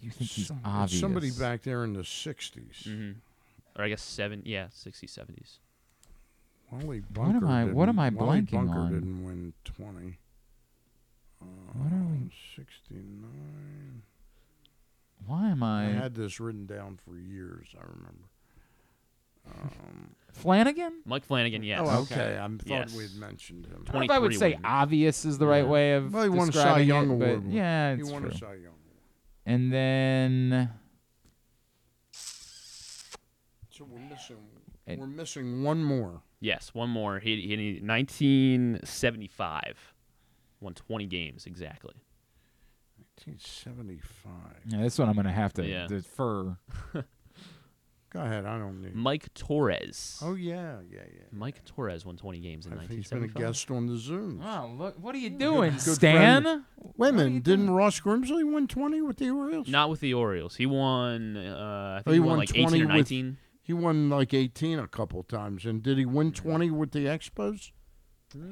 You 0.00 0.10
think 0.10 0.28
he's 0.30 0.48
some- 0.48 0.60
obvious? 0.64 1.00
Somebody 1.00 1.30
back 1.30 1.62
there 1.62 1.84
in 1.84 1.92
the 1.92 2.00
60s. 2.00 2.82
Mm-hmm. 2.88 3.12
Or 3.78 3.84
I 3.84 3.88
guess 3.88 4.02
seven. 4.02 4.42
Yeah, 4.44 4.66
60s, 4.74 5.16
70s. 5.16 5.58
Wally 6.70 7.02
What 7.14 7.28
am 7.36 7.46
I- 7.46 7.64
what 7.66 7.88
am 7.88 7.98
I 7.98 8.08
Wally 8.10 8.40
blanking 8.42 8.50
Bunker 8.52 8.78
on? 8.78 8.92
didn't 8.92 9.24
win 9.24 9.52
twenty. 9.64 10.18
What 11.38 11.92
are 11.92 12.04
we? 12.04 12.30
Sixty-nine. 12.56 14.02
Why 15.26 15.48
am 15.50 15.62
I 15.62 15.86
I? 15.86 15.90
had 15.90 16.14
this 16.14 16.40
written 16.40 16.66
down 16.66 16.96
for 16.96 17.16
years. 17.18 17.68
I 17.78 17.82
remember. 17.82 18.28
Um, 19.48 20.10
Flanagan? 20.32 21.02
Mike 21.04 21.24
Flanagan, 21.24 21.62
yes. 21.62 21.80
Oh, 21.82 22.02
okay. 22.02 22.36
I 22.40 22.46
thought 22.48 22.62
Yes. 22.66 22.94
we 22.96 23.04
had 23.04 23.14
mentioned 23.14 23.66
him. 23.66 23.84
I 23.88 23.92
don't 23.92 24.02
if 24.04 24.10
I 24.10 24.18
would 24.18 24.34
say 24.34 24.52
wins. 24.52 24.62
obvious 24.64 25.24
is 25.24 25.38
the 25.38 25.46
right 25.46 25.64
Yeah. 25.64 25.70
way 25.70 25.92
of 25.94 26.12
Well, 26.12 26.22
he 26.24 26.28
won 26.30 26.48
a 26.48 26.52
Cy 26.52 26.80
Young 26.80 27.12
it, 27.12 27.18
but 27.18 27.28
Award. 27.28 27.52
yeah, 27.52 27.94
he 27.94 28.00
it's 28.00 28.10
won 28.10 28.22
true. 28.22 28.30
a 28.30 28.34
Cy 28.36 28.54
Young. 28.54 28.72
And 29.44 29.72
then 29.72 30.70
So 33.70 33.84
we're 33.84 33.98
missing. 34.00 34.36
And- 34.86 35.00
we're 35.00 35.06
missing 35.06 35.62
one 35.62 35.82
more. 35.84 36.22
Yes, 36.40 36.72
one 36.74 36.90
more. 36.90 37.18
He, 37.18 37.40
he 37.42 37.80
1975. 37.82 39.94
Won 40.60 40.74
20 40.74 41.06
games 41.06 41.46
exactly. 41.46 41.94
1975. 43.24 44.32
yeah, 44.68 44.82
this 44.82 44.98
one 44.98 45.08
I'm 45.08 45.16
gonna 45.16 45.32
have 45.32 45.52
to 45.54 45.64
Yeah. 45.66 45.86
defer. 45.86 46.56
Go 48.10 48.20
ahead. 48.22 48.46
I 48.46 48.56
don't 48.58 48.82
need. 48.82 48.94
Mike 48.94 49.32
Torres. 49.34 50.20
Oh 50.22 50.34
yeah, 50.34 50.76
yeah, 50.90 51.00
yeah. 51.12 51.22
Mike 51.32 51.64
Torres 51.64 52.06
won 52.06 52.16
20 52.16 52.38
games 52.38 52.66
in 52.66 52.72
I 52.74 52.86
think 52.86 52.90
he's 52.92 53.08
been 53.10 53.24
a 53.24 53.28
guest 53.28 53.70
on 53.70 53.86
the 53.86 53.96
Zoom. 53.98 54.40
Oh, 54.44 54.72
look! 54.78 54.94
What 55.02 55.14
are 55.14 55.18
you 55.18 55.30
doing, 55.30 55.72
Good 55.72 55.80
Stan? 55.80 56.42
friend. 56.44 56.62
Wait 56.96 57.08
a 57.10 57.12
minute. 57.12 57.42
Didn't 57.42 57.68
Ross 57.70 58.00
Grimsley 58.00 58.50
win 58.50 58.68
20 58.68 59.02
with 59.02 59.16
the 59.18 59.30
Orioles? 59.30 59.68
Not 59.68 59.90
with 59.90 60.00
the 60.00 60.14
Orioles. 60.14 60.56
He 60.56 60.64
won. 60.66 61.36
Uh, 61.36 61.96
I 61.98 62.02
think 62.02 62.06
Oh, 62.06 62.12
he, 62.12 62.20
won, 62.20 62.38
like 62.38 62.50
18 62.56 62.66
or 62.84 62.86
with- 62.86 62.88
19. 62.88 63.36
He 63.66 63.72
won 63.72 64.08
like 64.08 64.32
18 64.32 64.78
a 64.78 64.86
couple 64.86 65.24
times. 65.24 65.66
And 65.66 65.82
did 65.82 65.98
he 65.98 66.06
win 66.06 66.30
20 66.30 66.70
with 66.70 66.92
the 66.92 67.06
Expos? 67.06 67.72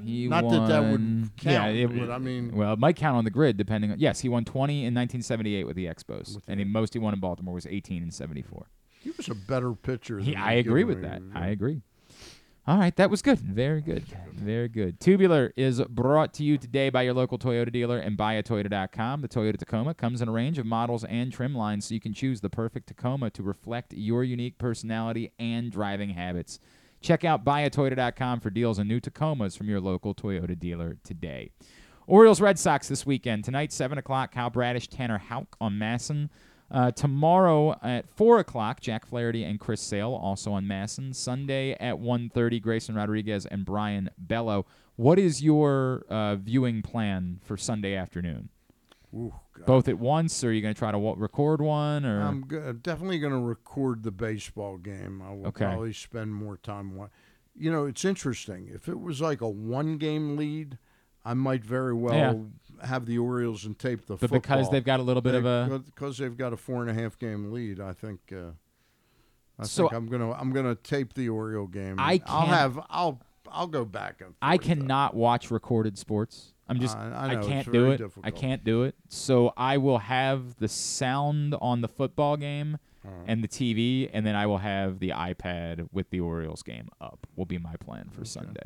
He 0.03 0.27
Not 0.27 0.49
that 0.49 0.67
that 0.67 0.91
would 0.91 1.29
count, 1.37 1.43
Yeah, 1.43 1.67
it, 1.67 1.97
but 1.97 2.11
I 2.11 2.17
mean- 2.17 2.53
well, 2.53 2.73
it 2.73 2.79
might 2.79 2.97
count 2.97 3.15
on 3.17 3.23
the 3.23 3.29
grid 3.31 3.55
depending 3.55 3.91
on. 3.93 3.99
Yes, 3.99 4.19
he 4.19 4.27
won 4.27 4.43
20 4.43 4.79
in 4.79 4.93
1978 4.93 5.65
with 5.65 5.77
the 5.77 5.85
Expos, 5.85 6.37
and 6.49 6.59
the 6.59 6.65
most 6.65 6.93
he 6.93 6.99
won 6.99 7.13
in 7.13 7.21
Baltimore 7.21 7.53
was 7.53 7.65
18 7.65 8.03
in 8.03 8.11
74. 8.11 8.67
He 8.99 9.11
was 9.11 9.29
a 9.29 9.35
better 9.35 9.73
pitcher. 9.73 10.19
He, 10.19 10.33
than 10.33 10.41
I 10.41 10.53
agree 10.53 10.83
with 10.83 11.01
that. 11.03 11.21
I 11.33 11.47
agree. 11.47 11.81
All 12.67 12.79
right, 12.79 12.95
that 12.95 13.11
was 13.11 13.21
good. 13.21 13.37
Very 13.37 13.81
good. 13.81 14.05
Very 14.33 14.67
good. 14.67 14.99
Tubular 14.99 15.53
is 15.55 15.81
brought 15.83 16.33
to 16.35 16.43
you 16.43 16.57
today 16.57 16.89
by 16.89 17.03
your 17.03 17.13
local 17.13 17.37
Toyota 17.37 17.71
dealer 17.71 17.99
and 17.99 18.17
buyatoyota.com. 18.17 19.21
The 19.21 19.27
Toyota 19.27 19.57
Tacoma 19.57 19.93
comes 19.93 20.19
in 20.19 20.27
a 20.27 20.31
range 20.31 20.57
of 20.57 20.65
models 20.65 21.03
and 21.03 21.31
trim 21.31 21.53
lines 21.53 21.85
so 21.85 21.93
you 21.93 21.99
can 21.99 22.13
choose 22.13 22.41
the 22.41 22.49
perfect 22.49 22.87
Tacoma 22.87 23.29
to 23.31 23.43
reflect 23.43 23.93
your 23.93 24.23
unique 24.23 24.57
personality 24.57 25.31
and 25.37 25.71
driving 25.71 26.09
habits. 26.09 26.59
Check 27.01 27.23
out 27.23 27.45
buyatoyota.com 27.45 28.39
for 28.39 28.49
deals 28.49 28.79
on 28.79 28.87
new 28.87 28.99
Tacomas 28.99 29.55
from 29.55 29.69
your 29.69 29.79
local 29.79 30.15
Toyota 30.15 30.57
dealer 30.57 30.97
today. 31.03 31.51
Orioles 32.07 32.41
Red 32.41 32.57
Sox 32.57 32.87
this 32.87 33.05
weekend. 33.05 33.43
Tonight, 33.43 33.73
7 33.73 33.99
o'clock, 33.99 34.31
Kyle 34.31 34.49
Bradish, 34.49 34.87
Tanner 34.87 35.19
Houck 35.19 35.55
on 35.61 35.73
MASN. 35.73 36.29
Uh, 36.71 36.91
tomorrow 36.91 37.77
at 37.83 38.09
4 38.09 38.39
o'clock, 38.39 38.81
Jack 38.81 39.05
Flaherty 39.05 39.43
and 39.43 39.59
Chris 39.59 39.81
Sale 39.81 40.11
also 40.19 40.51
on 40.53 40.65
MASN. 40.65 41.13
Sunday 41.15 41.73
at 41.73 41.95
1.30, 41.95 42.61
Grayson 42.61 42.95
Rodriguez 42.95 43.45
and 43.45 43.63
Brayan 43.65 44.09
Bello. 44.17 44.65
What 44.95 45.19
is 45.19 45.43
your 45.43 46.05
uh, 46.09 46.35
viewing 46.37 46.81
plan 46.81 47.39
for 47.43 47.55
Sunday 47.57 47.95
afternoon? 47.95 48.49
Ooh. 49.13 49.33
Both 49.65 49.87
at 49.87 49.99
once, 49.99 50.43
or 50.43 50.49
are 50.49 50.51
you 50.51 50.61
going 50.61 50.73
to 50.73 50.77
try 50.77 50.91
to 50.91 50.99
wa- 50.99 51.15
record 51.17 51.61
one? 51.61 52.03
Or 52.05 52.21
I'm 52.21 52.41
go- 52.41 52.73
definitely 52.73 53.19
going 53.19 53.31
to 53.33 53.39
record 53.39 54.03
the 54.03 54.11
baseball 54.11 54.77
game. 54.77 55.21
I 55.21 55.31
will 55.33 55.47
Okay. 55.47 55.65
probably 55.65 55.93
spend 55.93 56.33
more 56.33 56.57
time. 56.57 56.95
Wa- 56.95 57.07
you 57.57 57.71
know, 57.71 57.85
it's 57.85 58.03
interesting. 58.03 58.69
If 58.73 58.89
it 58.89 58.99
was 58.99 59.21
like 59.21 59.39
a 59.39 59.47
one 59.49 59.97
game 59.97 60.35
lead, 60.35 60.77
I 61.23 61.33
might 61.35 61.63
very 61.63 61.93
well 61.93 62.49
have 62.85 63.05
the 63.05 63.17
Orioles 63.17 63.65
and 63.65 63.77
tape 63.77 64.05
the 64.05 64.17
football. 64.17 64.27
But 64.39 64.41
because 64.43 64.69
they've 64.69 64.83
got 64.83 64.99
a 64.99 65.03
little 65.03 65.21
bit 65.21 65.35
of 65.35 65.45
a- 65.45 65.79
because 65.79 66.17
they've 66.17 66.35
got 66.37 66.53
a 66.53 66.57
four 66.57 66.81
and 66.85 66.89
a 66.89 66.93
half 67.01 67.17
game 67.19 67.51
lead, 67.51 67.79
I 67.79 67.93
think. 67.93 68.19
Uh, 68.31 68.51
I 69.57 69.63
So- 69.65 69.83
think 69.83 69.93
I'm 69.93 70.07
gonna 70.07 70.31
I'm 70.33 70.51
gonna 70.51 70.75
tape 70.75 71.13
the 71.13 71.29
Oriole 71.29 71.67
game. 71.67 71.95
I 71.99 72.21
I'll 72.25 72.45
have 72.47 72.79
I'll 72.89 73.21
I'll 73.49 73.67
go 73.67 73.85
back 73.85 74.21
and 74.21 74.33
I 74.41 74.57
cannot 74.57 75.13
watch 75.15 75.49
recorded 75.51 75.97
sports. 75.97 76.53
I'm 76.67 76.79
just 76.79 76.97
I- 76.97 77.11
I 77.11 77.25
I, 77.25 77.33
know, 77.33 77.39
it's 77.39 77.47
can't 77.47 77.71
do 77.71 77.91
it. 77.91 78.01
I 78.23 78.31
can't 78.31 78.63
do 78.63 78.83
it. 78.83 78.95
So 79.07 79.53
I 79.55 79.77
will 79.77 79.99
have 79.99 80.57
the 80.57 80.67
sound 80.67 81.55
on 81.61 81.81
the 81.81 81.87
football 81.87 82.35
game 82.37 82.79
Uh-huh. 83.05 83.13
and 83.27 83.43
the 83.43 83.47
TV, 83.47 84.09
and 84.11 84.25
then 84.25 84.35
I 84.35 84.45
will 84.47 84.57
have 84.57 84.97
the 84.99 85.09
iPad 85.09 85.87
with 85.93 86.09
the 86.09 86.19
Orioles 86.19 86.63
game 86.63 86.89
up. 86.99 87.27
Will 87.35 87.45
be 87.45 87.59
my 87.59 87.75
plan 87.77 88.09
for 88.09 88.25
Sunday. 88.25 88.65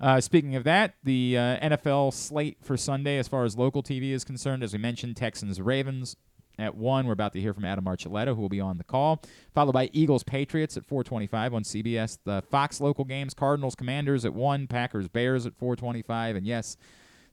Uh, 0.00 0.20
speaking 0.20 0.54
of 0.54 0.64
that, 0.64 0.94
the 1.02 1.36
uh, 1.36 1.40
NFL 1.58 2.12
slate 2.12 2.58
for 2.62 2.76
Sunday, 2.76 3.18
as 3.18 3.26
far 3.26 3.44
as 3.44 3.56
local 3.56 3.82
TV 3.82 4.12
is 4.12 4.24
concerned, 4.24 4.62
as 4.62 4.72
we 4.72 4.78
mentioned, 4.78 5.16
Texans 5.16 5.60
Ravens 5.60 6.16
at 6.56 6.76
one. 6.76 7.06
We're 7.06 7.14
about 7.14 7.32
to 7.32 7.40
hear 7.40 7.52
from 7.52 7.64
Adam 7.64 7.84
Archuleta, 7.84 8.34
who 8.34 8.40
will 8.40 8.48
be 8.48 8.60
on 8.60 8.78
the 8.78 8.84
call, 8.84 9.20
followed 9.54 9.72
by 9.72 9.90
Eagles 9.92 10.22
Patriots 10.22 10.76
at 10.76 10.84
4:25 10.84 11.52
on 11.52 11.64
CBS. 11.64 12.18
The 12.24 12.42
Fox 12.48 12.80
local 12.80 13.04
games: 13.04 13.34
Cardinals 13.34 13.74
Commanders 13.74 14.24
at 14.24 14.34
one, 14.34 14.68
Packers 14.68 15.08
Bears 15.08 15.46
at 15.46 15.58
4:25, 15.58 16.36
and 16.36 16.46
yes, 16.46 16.76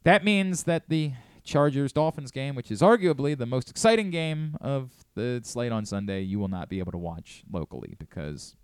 that 0.04 0.24
means 0.24 0.64
that 0.64 0.90
the 0.90 1.14
Chargers 1.44 1.94
Dolphins 1.94 2.32
game, 2.32 2.56
which 2.56 2.72
is 2.72 2.82
arguably 2.82 3.38
the 3.38 3.46
most 3.46 3.70
exciting 3.70 4.10
game 4.10 4.58
of 4.60 4.92
the 5.14 5.42
slate 5.44 5.72
on 5.72 5.86
Sunday, 5.86 6.22
you 6.22 6.40
will 6.40 6.48
not 6.48 6.70
be 6.70 6.80
able 6.80 6.92
to 6.92 6.98
watch 6.98 7.44
locally 7.52 7.96
because 8.00 8.56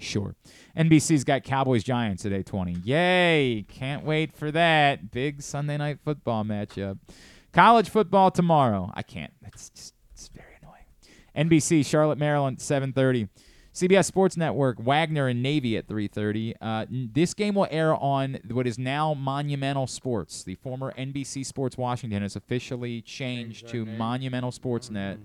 Sure. 0.00 0.34
NBC's 0.76 1.24
got 1.24 1.44
Cowboys 1.44 1.84
Giants 1.84 2.24
at 2.24 2.32
8:20. 2.32 2.80
Yay! 2.84 3.64
Can't 3.68 4.04
wait 4.04 4.34
for 4.34 4.50
that 4.50 5.10
big 5.10 5.42
Sunday 5.42 5.76
night 5.76 5.98
football 6.04 6.42
matchup. 6.44 6.98
College 7.52 7.90
football 7.90 8.30
tomorrow. 8.30 8.90
I 8.94 9.02
can't. 9.02 9.32
It's 9.46 9.70
just 9.70 9.94
it's 10.12 10.28
very 10.28 10.56
annoying. 10.62 11.48
NBC 11.48 11.84
Charlotte 11.84 12.18
Maryland 12.18 12.58
7:30. 12.58 13.28
CBS 13.72 14.06
Sports 14.06 14.36
Network 14.36 14.78
Wagner 14.80 15.28
and 15.28 15.42
Navy 15.42 15.76
at 15.76 15.86
3:30. 15.86 16.54
Uh, 16.60 16.86
this 16.90 17.34
game 17.34 17.54
will 17.54 17.68
air 17.70 17.94
on 17.94 18.38
what 18.50 18.66
is 18.66 18.78
now 18.78 19.14
Monumental 19.14 19.86
Sports. 19.86 20.42
The 20.42 20.56
former 20.56 20.92
NBC 20.98 21.44
Sports 21.44 21.76
Washington 21.78 22.22
has 22.22 22.36
officially 22.36 23.00
changed 23.02 23.68
to 23.68 23.84
Monumental 23.84 24.50
Sportsnet 24.50 25.18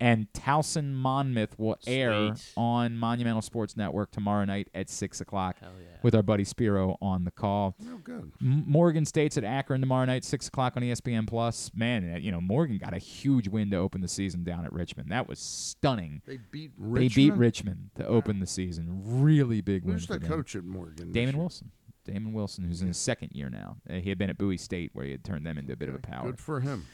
and 0.00 0.26
Towson 0.32 0.94
Monmouth 0.94 1.58
will 1.58 1.76
air 1.86 2.34
Sweet. 2.34 2.52
on 2.56 2.96
Monumental 2.96 3.42
Sports 3.42 3.76
Network 3.76 4.10
tomorrow 4.10 4.44
night 4.44 4.68
at 4.74 4.88
six 4.88 5.20
o'clock 5.20 5.56
yeah. 5.60 5.68
with 6.02 6.14
our 6.14 6.22
buddy 6.22 6.44
Spero 6.44 6.96
on 7.02 7.24
the 7.24 7.30
call. 7.30 7.76
Oh, 7.86 7.98
good. 8.02 8.32
M- 8.40 8.64
Morgan 8.66 9.04
State's 9.04 9.36
at 9.36 9.44
Akron 9.44 9.80
tomorrow 9.80 10.06
night, 10.06 10.24
six 10.24 10.48
o'clock 10.48 10.76
on 10.76 10.82
ESPN 10.82 11.28
Plus. 11.28 11.70
Man, 11.74 12.14
uh, 12.14 12.18
you 12.18 12.32
know 12.32 12.40
Morgan 12.40 12.78
got 12.78 12.94
a 12.94 12.98
huge 12.98 13.48
win 13.48 13.70
to 13.70 13.76
open 13.76 14.00
the 14.00 14.08
season 14.08 14.42
down 14.42 14.64
at 14.64 14.72
Richmond. 14.72 15.10
That 15.12 15.28
was 15.28 15.38
stunning. 15.38 16.22
They 16.26 16.38
beat 16.50 16.72
They 16.78 17.08
beat 17.08 17.34
Richmond? 17.34 17.40
Richmond 17.40 17.90
to 17.96 18.06
open 18.06 18.40
the 18.40 18.46
season. 18.46 19.02
Really 19.22 19.60
big 19.60 19.84
win. 19.84 19.94
Who's 19.94 20.06
for 20.06 20.14
the 20.14 20.20
them. 20.20 20.28
coach 20.28 20.56
at 20.56 20.64
Morgan? 20.64 21.12
Damon? 21.12 21.36
Wilson. 21.36 21.70
Damon 22.04 22.32
Wilson, 22.32 22.64
who's 22.64 22.80
in 22.80 22.88
his 22.88 22.96
second 22.96 23.30
year 23.34 23.50
now. 23.50 23.76
Uh, 23.88 23.94
he 23.94 24.08
had 24.08 24.18
been 24.18 24.30
at 24.30 24.38
Bowie 24.38 24.56
State, 24.56 24.90
where 24.94 25.04
he 25.04 25.12
had 25.12 25.22
turned 25.22 25.46
them 25.46 25.58
into 25.58 25.72
a 25.72 25.76
bit 25.76 25.88
of 25.88 25.94
a 25.94 25.98
power. 25.98 26.24
Good 26.26 26.40
for 26.40 26.60
him. 26.60 26.86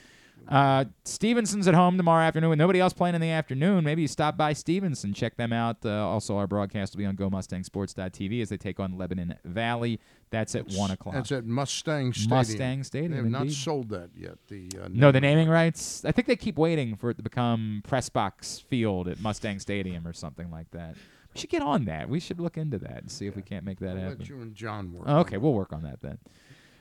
Uh, 0.48 0.85
Stevenson's 1.05 1.66
at 1.66 1.74
home 1.74 1.97
tomorrow 1.97 2.23
afternoon 2.24 2.51
with 2.51 2.59
nobody 2.59 2.78
else 2.81 2.93
playing 2.93 3.14
in 3.14 3.20
the 3.20 3.31
afternoon. 3.31 3.82
Maybe 3.85 4.02
you 4.02 4.09
stop 4.09 4.36
by 4.36 4.52
Stevenson, 4.52 5.12
check 5.12 5.36
them 5.36 5.52
out. 5.52 5.78
Uh, 5.85 5.90
also, 6.06 6.36
our 6.36 6.47
broadcast 6.47 6.94
will 6.94 6.98
be 6.98 7.06
on 7.06 7.16
GoMustangSports.tv 7.16 8.43
as 8.43 8.48
they 8.48 8.56
take 8.56 8.78
on 8.81 8.97
Lebanon 8.97 9.35
Valley. 9.44 9.98
That's 10.31 10.55
at 10.55 10.62
It's- 10.62 10.77
one 10.78 10.90
o'clock. 10.90 11.14
That's 11.14 11.32
at 11.32 11.44
Mustang 11.47 12.12
Stadium. 12.12 12.31
Mustang 12.39 12.85
Stadium, 12.85 13.10
They 13.12 13.16
have 13.18 13.27
not 13.47 13.51
sold 13.51 13.89
that 13.90 14.10
yet. 14.16 14.39
The 14.48 14.68
uh, 14.82 14.89
No, 14.90 15.12
the 15.12 15.20
naming 15.20 15.48
rights. 15.48 16.05
I 16.05 16.12
think 16.12 16.27
they 16.27 16.36
keep 16.36 16.59
waiting 16.59 16.97
for 16.97 17.10
it 17.10 17.16
to 17.16 17.23
become 17.23 17.82
Pressbox 17.89 18.62
Field 18.64 19.09
at 19.09 19.20
Mustang 19.20 19.59
Stadium 19.60 20.06
or 20.06 20.12
something 20.12 20.51
like 20.51 20.70
that. 20.73 20.94
We 21.35 21.40
should 21.40 21.51
get 21.51 21.62
on 21.62 21.85
that. 21.85 22.09
We 22.09 22.18
should 22.18 22.40
look 22.40 22.56
into 22.56 22.78
that 22.78 23.02
and 23.02 23.10
see 23.10 23.27
if 23.27 23.36
we 23.36 23.43
can't 23.43 23.64
make 23.64 23.78
that 23.81 23.90
I'll 23.90 23.97
happen. 24.02 24.18
let 24.20 24.28
you 24.28 24.40
and 24.40 24.55
John 24.55 24.93
work. 24.93 25.05
Oh, 25.06 25.18
okay, 25.18 25.36
we'll 25.36 25.52
work 25.52 25.73
on 25.73 25.82
that 25.82 26.01
then. 26.02 26.18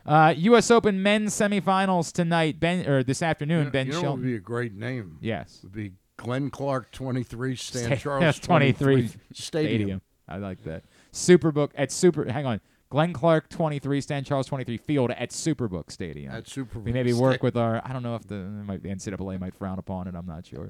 Uh, 0.05 0.33
U.S. 0.37 0.69
Open 0.69 1.01
men's 1.01 1.33
semifinals 1.33 2.11
tonight. 2.11 2.59
Ben 2.59 2.87
or 2.87 3.03
this 3.03 3.21
afternoon. 3.21 3.59
You 3.59 3.65
know, 3.65 3.71
ben 3.71 3.87
you 3.87 3.93
know 4.01 4.11
would 4.13 4.23
be 4.23 4.35
a 4.35 4.39
great 4.39 4.73
name. 4.73 5.17
Yes. 5.21 5.59
Would 5.63 5.73
be 5.73 5.93
Glenn 6.17 6.49
Clark 6.49 6.91
23, 6.91 7.55
Stan 7.55 7.83
Sta- 7.85 7.95
Charles 7.95 8.39
23 8.39 8.95
23 8.95 9.19
Stadium. 9.33 10.01
I 10.27 10.37
like 10.37 10.63
that. 10.63 10.83
Superbook 11.11 11.71
at 11.75 11.91
Super. 11.91 12.31
Hang 12.31 12.45
on. 12.45 12.61
Glenn 12.89 13.13
Clark 13.13 13.49
23, 13.49 13.99
Stan 13.99 14.23
Charles 14.23 14.47
23 14.47 14.77
Field 14.77 15.11
at 15.11 15.31
Superbook 15.31 15.91
Stadium. 15.91 16.31
At 16.31 16.45
Superbook 16.45 16.83
We 16.83 16.93
maybe 16.93 17.13
work 17.13 17.41
with 17.41 17.57
our. 17.57 17.81
I 17.83 17.91
don't 17.91 18.03
know 18.03 18.15
if 18.15 18.27
the, 18.27 18.35
might, 18.35 18.83
the 18.83 18.89
NCAA 18.89 19.39
might 19.39 19.55
frown 19.55 19.79
upon 19.79 20.07
it. 20.07 20.15
I'm 20.15 20.25
not 20.27 20.45
sure. 20.45 20.69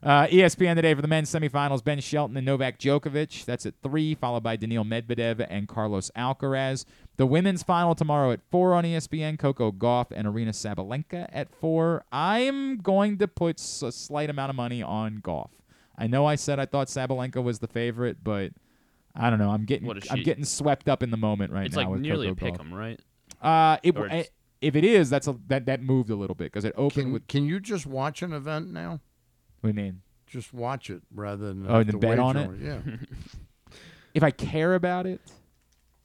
Uh, 0.00 0.26
ESPN 0.28 0.76
today 0.76 0.94
for 0.94 1.02
the 1.02 1.08
men's 1.08 1.28
semifinals: 1.30 1.82
Ben 1.82 2.00
Shelton 2.00 2.36
and 2.36 2.46
Novak 2.46 2.78
Djokovic. 2.78 3.44
That's 3.44 3.66
at 3.66 3.74
three, 3.82 4.14
followed 4.14 4.44
by 4.44 4.54
Daniil 4.56 4.84
Medvedev 4.84 5.44
and 5.50 5.66
Carlos 5.66 6.10
Alcaraz. 6.16 6.84
The 7.16 7.26
women's 7.26 7.64
final 7.64 7.96
tomorrow 7.96 8.30
at 8.30 8.40
four 8.50 8.74
on 8.74 8.84
ESPN: 8.84 9.38
Coco 9.38 9.72
Gauff 9.72 10.06
and 10.14 10.28
Aryna 10.28 10.50
Sabalenka 10.50 11.28
at 11.32 11.52
four. 11.52 12.04
I'm 12.12 12.76
going 12.78 13.18
to 13.18 13.26
put 13.26 13.58
a 13.60 13.90
slight 13.90 14.30
amount 14.30 14.50
of 14.50 14.56
money 14.56 14.82
on 14.82 15.20
Gauff. 15.20 15.50
I 15.96 16.06
know 16.06 16.26
I 16.26 16.36
said 16.36 16.60
I 16.60 16.66
thought 16.66 16.86
Sabalenka 16.86 17.42
was 17.42 17.58
the 17.58 17.66
favorite, 17.66 18.18
but 18.22 18.52
I 19.16 19.30
don't 19.30 19.40
know. 19.40 19.50
I'm 19.50 19.64
getting 19.64 19.88
What 19.88 19.98
is 19.98 20.06
I'm 20.12 20.22
getting 20.22 20.44
swept 20.44 20.88
up 20.88 21.02
in 21.02 21.10
the 21.10 21.16
moment 21.16 21.52
right 21.52 21.66
it's 21.66 21.74
now. 21.74 21.82
like 21.82 21.90
with 21.90 22.00
nearly 22.02 22.28
Coco 22.28 22.46
a 22.46 22.50
pick 22.52 22.60
'em, 22.60 22.72
right? 22.72 23.00
Uh, 23.42 23.78
it, 23.82 23.96
Or 23.96 24.06
it's- 24.06 24.26
eh, 24.26 24.28
if 24.60 24.76
it 24.76 24.84
is, 24.84 25.10
that's 25.10 25.26
a 25.26 25.36
that 25.48 25.66
that 25.66 25.82
moved 25.82 26.10
a 26.10 26.14
little 26.14 26.36
bit 26.36 26.52
because 26.52 26.64
it 26.64 26.72
opened 26.76 27.06
Can, 27.06 27.12
with. 27.12 27.26
can 27.26 27.44
you 27.46 27.58
just 27.58 27.84
watch 27.84 28.22
an 28.22 28.32
event 28.32 28.70
now? 28.72 29.00
What 29.60 29.74
do 29.74 29.80
you 29.80 29.86
mean? 29.86 30.00
Just 30.26 30.52
watch 30.52 30.90
it 30.90 31.02
rather 31.14 31.48
than 31.48 31.66
Oh, 31.66 31.72
have 31.72 31.80
and 31.82 31.90
to 31.92 31.98
then 31.98 32.10
bet 32.10 32.18
on 32.18 32.36
it. 32.36 32.50
Yeah. 32.60 32.78
if 34.14 34.22
I 34.22 34.30
care 34.30 34.74
about 34.74 35.06
it, 35.06 35.20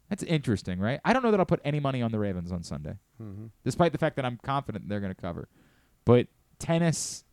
that's 0.10 0.24
interesting, 0.24 0.80
right? 0.80 1.00
I 1.04 1.14
don't 1.14 1.24
know 1.24 1.32
that 1.32 1.40
I'll 1.40 1.46
put 1.46 1.62
any 1.66 1.80
money 1.80 2.02
on 2.02 2.12
the 2.12 2.20
Ravens 2.20 2.52
on 2.52 2.64
Sunday, 2.64 2.98
Mhm. 3.22 3.50
despite 3.64 3.92
the 3.92 3.98
fact 3.98 4.16
that 4.18 4.26
I'm 4.26 4.38
confident 4.44 4.88
they're 4.88 5.00
going 5.00 5.14
to 5.14 5.20
cover. 5.22 5.48
But 6.06 6.28
tennis, 6.60 7.24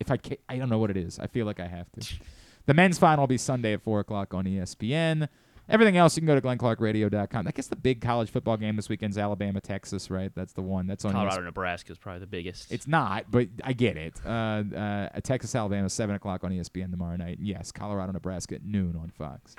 if 0.00 0.10
I 0.10 0.16
ca- 0.16 0.38
I 0.48 0.56
don't 0.58 0.68
know 0.68 0.78
what 0.78 0.90
it 0.90 0.96
is. 0.96 1.18
I 1.18 1.26
feel 1.26 1.46
like 1.46 1.60
I 1.60 1.66
have 1.66 1.90
to. 1.92 2.14
The 2.64 2.74
men's 2.74 2.96
final 2.96 3.22
will 3.22 3.26
be 3.26 3.38
Sunday 3.38 3.72
at 3.72 3.82
four 3.82 3.98
o'clock 3.98 4.32
on 4.34 4.44
ESPN. 4.44 5.28
Everything 5.72 5.96
else, 5.96 6.16
you 6.16 6.20
can 6.20 6.26
go 6.26 6.38
to 6.38 6.40
glennclarkradio.com. 6.40 7.48
I 7.48 7.50
guess 7.50 7.66
the 7.66 7.76
big 7.76 8.02
college 8.02 8.30
football 8.30 8.58
game 8.58 8.76
this 8.76 8.90
weekend's 8.90 9.16
Alabama, 9.16 9.58
Texas, 9.60 10.10
right? 10.10 10.30
That's 10.34 10.52
the 10.52 10.60
one. 10.60 10.86
That's 10.86 11.04
on 11.06 11.12
Colorado, 11.12 11.40
ESPN. 11.40 11.44
Nebraska 11.44 11.92
is 11.92 11.98
probably 11.98 12.20
the 12.20 12.26
biggest. 12.26 12.70
It's 12.70 12.86
not, 12.86 13.30
but 13.30 13.48
I 13.64 13.72
get 13.72 13.96
it. 13.96 14.20
Uh, 14.24 14.28
uh, 14.76 15.08
Texas, 15.22 15.54
Alabama, 15.54 15.88
seven 15.88 16.14
o'clock 16.14 16.44
on 16.44 16.50
ESPN 16.52 16.90
tomorrow 16.90 17.16
night. 17.16 17.38
Yes, 17.40 17.72
Colorado, 17.72 18.12
Nebraska 18.12 18.56
at 18.56 18.64
noon 18.64 18.96
on 19.00 19.10
Fox. 19.10 19.56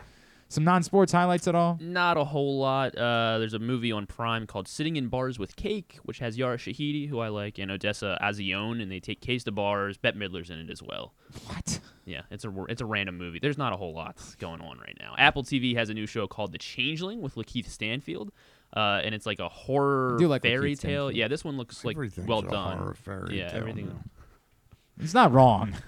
Some 0.53 0.65
non-sports 0.65 1.11
highlights 1.11 1.47
at 1.47 1.55
all? 1.55 1.79
Not 1.81 2.15
a 2.15 2.23
whole 2.23 2.59
lot. 2.59 2.95
Uh, 2.95 3.39
there's 3.39 3.55
a 3.55 3.59
movie 3.59 3.91
on 3.91 4.05
Prime 4.05 4.45
called 4.45 4.67
Sitting 4.67 4.97
in 4.97 5.07
Bars 5.07 5.39
with 5.39 5.55
Cake, 5.55 5.97
which 6.03 6.19
has 6.19 6.37
Yara 6.37 6.57
Shahidi, 6.57 7.09
who 7.09 7.17
I 7.17 7.29
like, 7.29 7.57
and 7.57 7.71
Odessa 7.71 8.19
Azion, 8.21 8.79
and 8.79 8.91
they 8.91 8.99
take 8.99 9.19
case 9.19 9.43
to 9.45 9.51
bars. 9.51 9.97
Bette 9.97 10.15
Midler's 10.15 10.51
in 10.51 10.59
it 10.59 10.69
as 10.69 10.83
well. 10.83 11.15
What? 11.47 11.79
Yeah, 12.05 12.21
it's 12.29 12.45
a 12.45 12.53
it's 12.69 12.81
a 12.81 12.85
random 12.85 13.17
movie. 13.17 13.39
There's 13.39 13.57
not 13.57 13.73
a 13.73 13.77
whole 13.77 13.95
lot 13.95 14.21
going 14.37 14.61
on 14.61 14.77
right 14.77 14.95
now. 14.99 15.15
Apple 15.17 15.41
TV 15.41 15.75
has 15.75 15.89
a 15.89 15.95
new 15.95 16.05
show 16.05 16.27
called 16.27 16.51
The 16.51 16.59
Changeling 16.59 17.23
with 17.23 17.33
Lakeith 17.33 17.67
Stanfield. 17.67 18.31
Uh, 18.75 19.01
and 19.03 19.15
it's 19.15 19.25
like 19.25 19.39
a 19.39 19.49
horror 19.49 20.19
like 20.19 20.43
fairy 20.43 20.75
tale. 20.75 21.11
Yeah, 21.11 21.27
this 21.27 21.43
one 21.43 21.57
looks 21.57 21.83
like 21.83 21.97
well 22.27 22.39
a 22.39 22.49
done. 22.49 22.77
horror 22.77 22.93
fairy 22.93 23.39
yeah, 23.39 23.49
tale 23.49 23.59
everything. 23.59 23.87
now. 23.87 24.03
It's 24.99 25.13
not 25.13 25.31
wrong. 25.31 25.73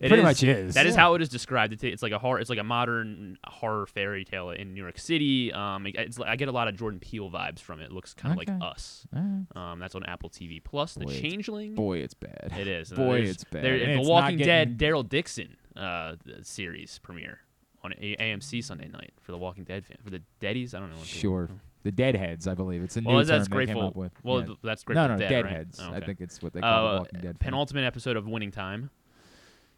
It 0.00 0.08
Pretty 0.08 0.22
is- 0.22 0.24
much 0.24 0.42
is. 0.42 0.74
That 0.76 0.86
is 0.86 0.94
Yeah. 0.94 1.00
how 1.02 1.14
it 1.14 1.20
is 1.20 1.28
described. 1.28 1.74
It's, 1.74 1.84
it's 1.84 2.02
like 2.02 2.12
a 2.12 2.18
horror. 2.18 2.40
It's 2.40 2.48
like 2.48 2.58
a 2.58 2.64
modern 2.64 3.36
horror 3.46 3.84
fairy 3.84 4.24
tale 4.24 4.48
in 4.48 4.72
New 4.72 4.80
York 4.82 4.98
City. 4.98 5.52
Um, 5.52 5.86
it- 5.86 5.94
it's, 5.94 6.18
like- 6.18 6.30
I 6.30 6.36
get 6.36 6.48
a 6.48 6.52
lot 6.52 6.68
of 6.68 6.74
Jordan 6.76 7.00
Peele 7.00 7.30
vibes 7.30 7.58
from 7.60 7.80
it. 7.82 7.84
It 7.84 7.92
looks 7.92 8.14
kind 8.14 8.32
of 8.32 8.38
Okay. 8.40 8.50
like 8.50 8.62
Us. 8.62 9.06
Alright. 9.14 9.44
Um, 9.54 9.78
that's 9.78 9.94
on 9.94 10.02
Apple 10.04 10.30
TV 10.30 10.58
Plus. 10.64 10.94
The 10.94 11.00
Boy, 11.04 11.10
it's- 11.12 11.20
Changeling. 11.30 11.74
boy, 11.74 11.98
it's 11.98 12.14
bad. 12.14 12.50
It 12.58 12.66
is. 12.66 12.90
Boy, 12.94 13.18
it's 13.20 13.44
bad. 13.44 13.62
there- 13.62 13.74
And 13.76 14.02
the 14.02 14.08
Walking 14.08 14.38
getting- 14.38 14.74
Dead 14.76 14.78
Daryl 14.78 15.06
Dixon 15.06 15.56
uh, 15.76 16.14
series 16.40 16.98
premiere 17.02 17.40
on 17.84 17.92
A- 18.00 18.16
AMC 18.16 18.64
Sunday 18.64 18.88
night 18.88 19.12
for 19.20 19.32
the 19.32 19.38
Walking 19.38 19.64
Dead 19.64 19.84
fan 19.84 19.98
for 20.02 20.08
the 20.08 20.22
Deadies. 20.40 20.74
I 20.74 20.80
don't 20.80 20.88
know. 20.88 20.96
What 20.96 21.04
people- 21.08 21.20
Sure. 21.20 21.50
The 21.82 21.90
Deadheads, 21.92 22.46
I 22.46 22.54
believe. 22.54 22.82
It's 22.82 22.96
a 22.96 23.00
Well, 23.00 23.18
new 23.18 23.24
that's 23.24 23.48
term 23.48 23.58
they 23.58 23.66
came 23.66 23.78
up 23.78 23.96
with. 23.96 24.12
Well, 24.22 24.40
Yeah. 24.40 24.46
th- 24.46 24.58
that's 24.62 24.82
No, 24.86 24.94
Grateful 24.94 25.08
no, 25.08 25.16
Dead, 25.18 25.44
right? 25.44 25.50
Deadheads. 25.50 25.80
Oh, 25.82 25.92
I 25.94 26.00
think 26.00 26.20
it's 26.20 26.42
what 26.42 26.52
they 26.52 26.60
call 26.60 26.86
Uh, 26.86 26.92
the 26.92 26.98
Walking 26.98 27.20
Dead. 27.20 27.40
Penultimate 27.40 27.84
episode 27.84 28.16
of 28.16 28.26
Winning 28.28 28.50
Time. 28.50 28.90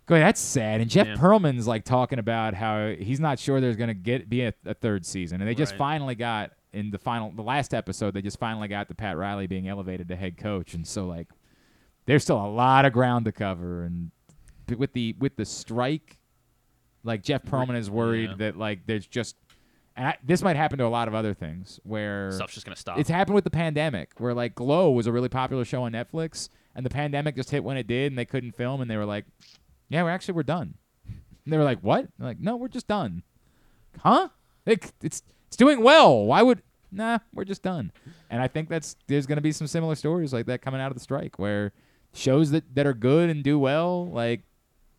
Go 0.07 0.17
ahead, 0.17 0.27
that's 0.27 0.41
sad. 0.41 0.81
And 0.81 0.91
Jeff 0.91 1.07
Yeah. 1.07 1.15
Pearlman's 1.15 1.69
like 1.69 1.85
talking 1.85 2.19
about 2.19 2.55
how 2.55 2.89
he's 2.89 3.21
not 3.21 3.39
sure 3.39 3.61
there's 3.61 3.77
going 3.77 3.87
to 3.89 3.95
get 3.95 4.29
be 4.29 4.43
a, 4.43 4.53
a 4.67 4.75
third 4.75 5.07
season, 5.07 5.41
and 5.41 5.49
they 5.49 5.55
just 5.55 5.73
Right. 5.75 5.79
finally 5.79 6.15
got 6.17 6.51
in 6.73 6.91
the 6.91 6.99
final, 6.99 7.31
the 7.31 7.43
last 7.43 7.73
episode, 7.73 8.15
they 8.15 8.23
just 8.23 8.39
finally 8.41 8.67
got 8.67 8.89
the 8.89 8.95
Pat 8.97 9.17
Riley 9.17 9.47
being 9.47 9.69
elevated 9.69 10.09
to 10.09 10.17
head 10.17 10.37
coach, 10.37 10.75
and 10.75 10.85
so 10.87 11.07
like, 11.07 11.29
there's 12.07 12.25
still 12.25 12.45
a 12.45 12.49
lot 12.51 12.85
of 12.85 12.93
ground 12.93 13.27
to 13.27 13.33
cover, 13.33 13.85
and 13.85 14.11
with 14.77 14.93
the 14.93 15.15
with 15.21 15.37
the 15.37 15.45
strike, 15.45 16.19
like 17.05 17.23
Jeff 17.23 17.45
Pearlman 17.45 17.77
is 17.77 17.89
worried 17.89 18.31
Yeah. 18.31 18.37
that 18.39 18.57
like 18.59 18.87
there's 18.87 19.07
just. 19.07 19.37
And 19.97 20.09
I, 20.09 20.17
this 20.25 20.43
might 20.43 20.57
happen 20.57 20.79
to 20.79 20.87
a 20.87 20.89
lot 20.89 21.07
of 21.09 21.15
other 21.15 21.35
things 21.35 21.79
where 21.83 22.31
Stuff's 22.33 22.55
just 22.55 22.65
gonna 22.65 22.77
stop. 22.77 22.99
It's 22.99 23.11
happened 23.11 23.35
with 23.35 23.45
the 23.45 23.51
pandemic, 23.51 24.13
where 24.19 24.35
like 24.35 24.55
Glow 24.55 24.91
was 24.91 25.07
a 25.07 25.13
really 25.13 25.29
popular 25.29 25.65
show 25.65 25.83
on 25.83 25.93
Netflix, 25.93 26.49
and 26.75 26.87
the 26.87 26.91
pandemic 26.91 27.37
just 27.37 27.51
hit 27.51 27.63
when 27.63 27.77
it 27.77 27.87
did, 27.87 28.13
and 28.13 28.19
they 28.19 28.25
couldn't 28.25 28.53
film, 28.57 28.81
and 28.81 28.91
they 28.91 28.97
were 28.97 29.05
like, 29.05 29.27
"Yeah, 29.89 30.03
we're 30.03 30.11
actually 30.11 30.35
we're 30.35 30.45
done." 30.45 30.75
And 31.07 31.53
they 31.53 31.59
were 31.59 31.65
like, 31.65 31.81
"What?" 31.81 32.09
They're 32.19 32.29
like, 32.29 32.41
"No, 32.41 32.57
we're 32.57 32.69
just 32.69 32.89
done." 32.89 33.23
Huh? 34.01 34.29
It, 34.65 34.93
it's 35.03 35.23
it's 35.49 35.57
doing 35.57 35.83
well. 35.83 36.25
Why 36.25 36.43
would? 36.43 36.63
Nah, 36.91 37.19
we're 37.35 37.45
just 37.45 37.63
done. 37.63 37.93
And 38.31 38.43
I 38.43 38.49
think 38.49 38.69
that's 38.69 38.97
there's 39.07 39.27
going 39.27 39.37
to 39.37 39.43
be 39.43 39.53
some 39.53 39.67
similar 39.67 39.95
stories 39.95 40.33
like 40.33 40.47
that 40.47 40.63
coming 40.63 40.81
out 40.81 40.91
of 40.91 40.95
the 40.95 41.03
strike, 41.03 41.39
where 41.39 41.73
shows 42.15 42.51
that 42.53 42.75
that 42.75 42.87
are 42.87 42.95
good 42.95 43.29
and 43.29 43.43
do 43.43 43.59
well, 43.59 44.07
like 44.07 44.43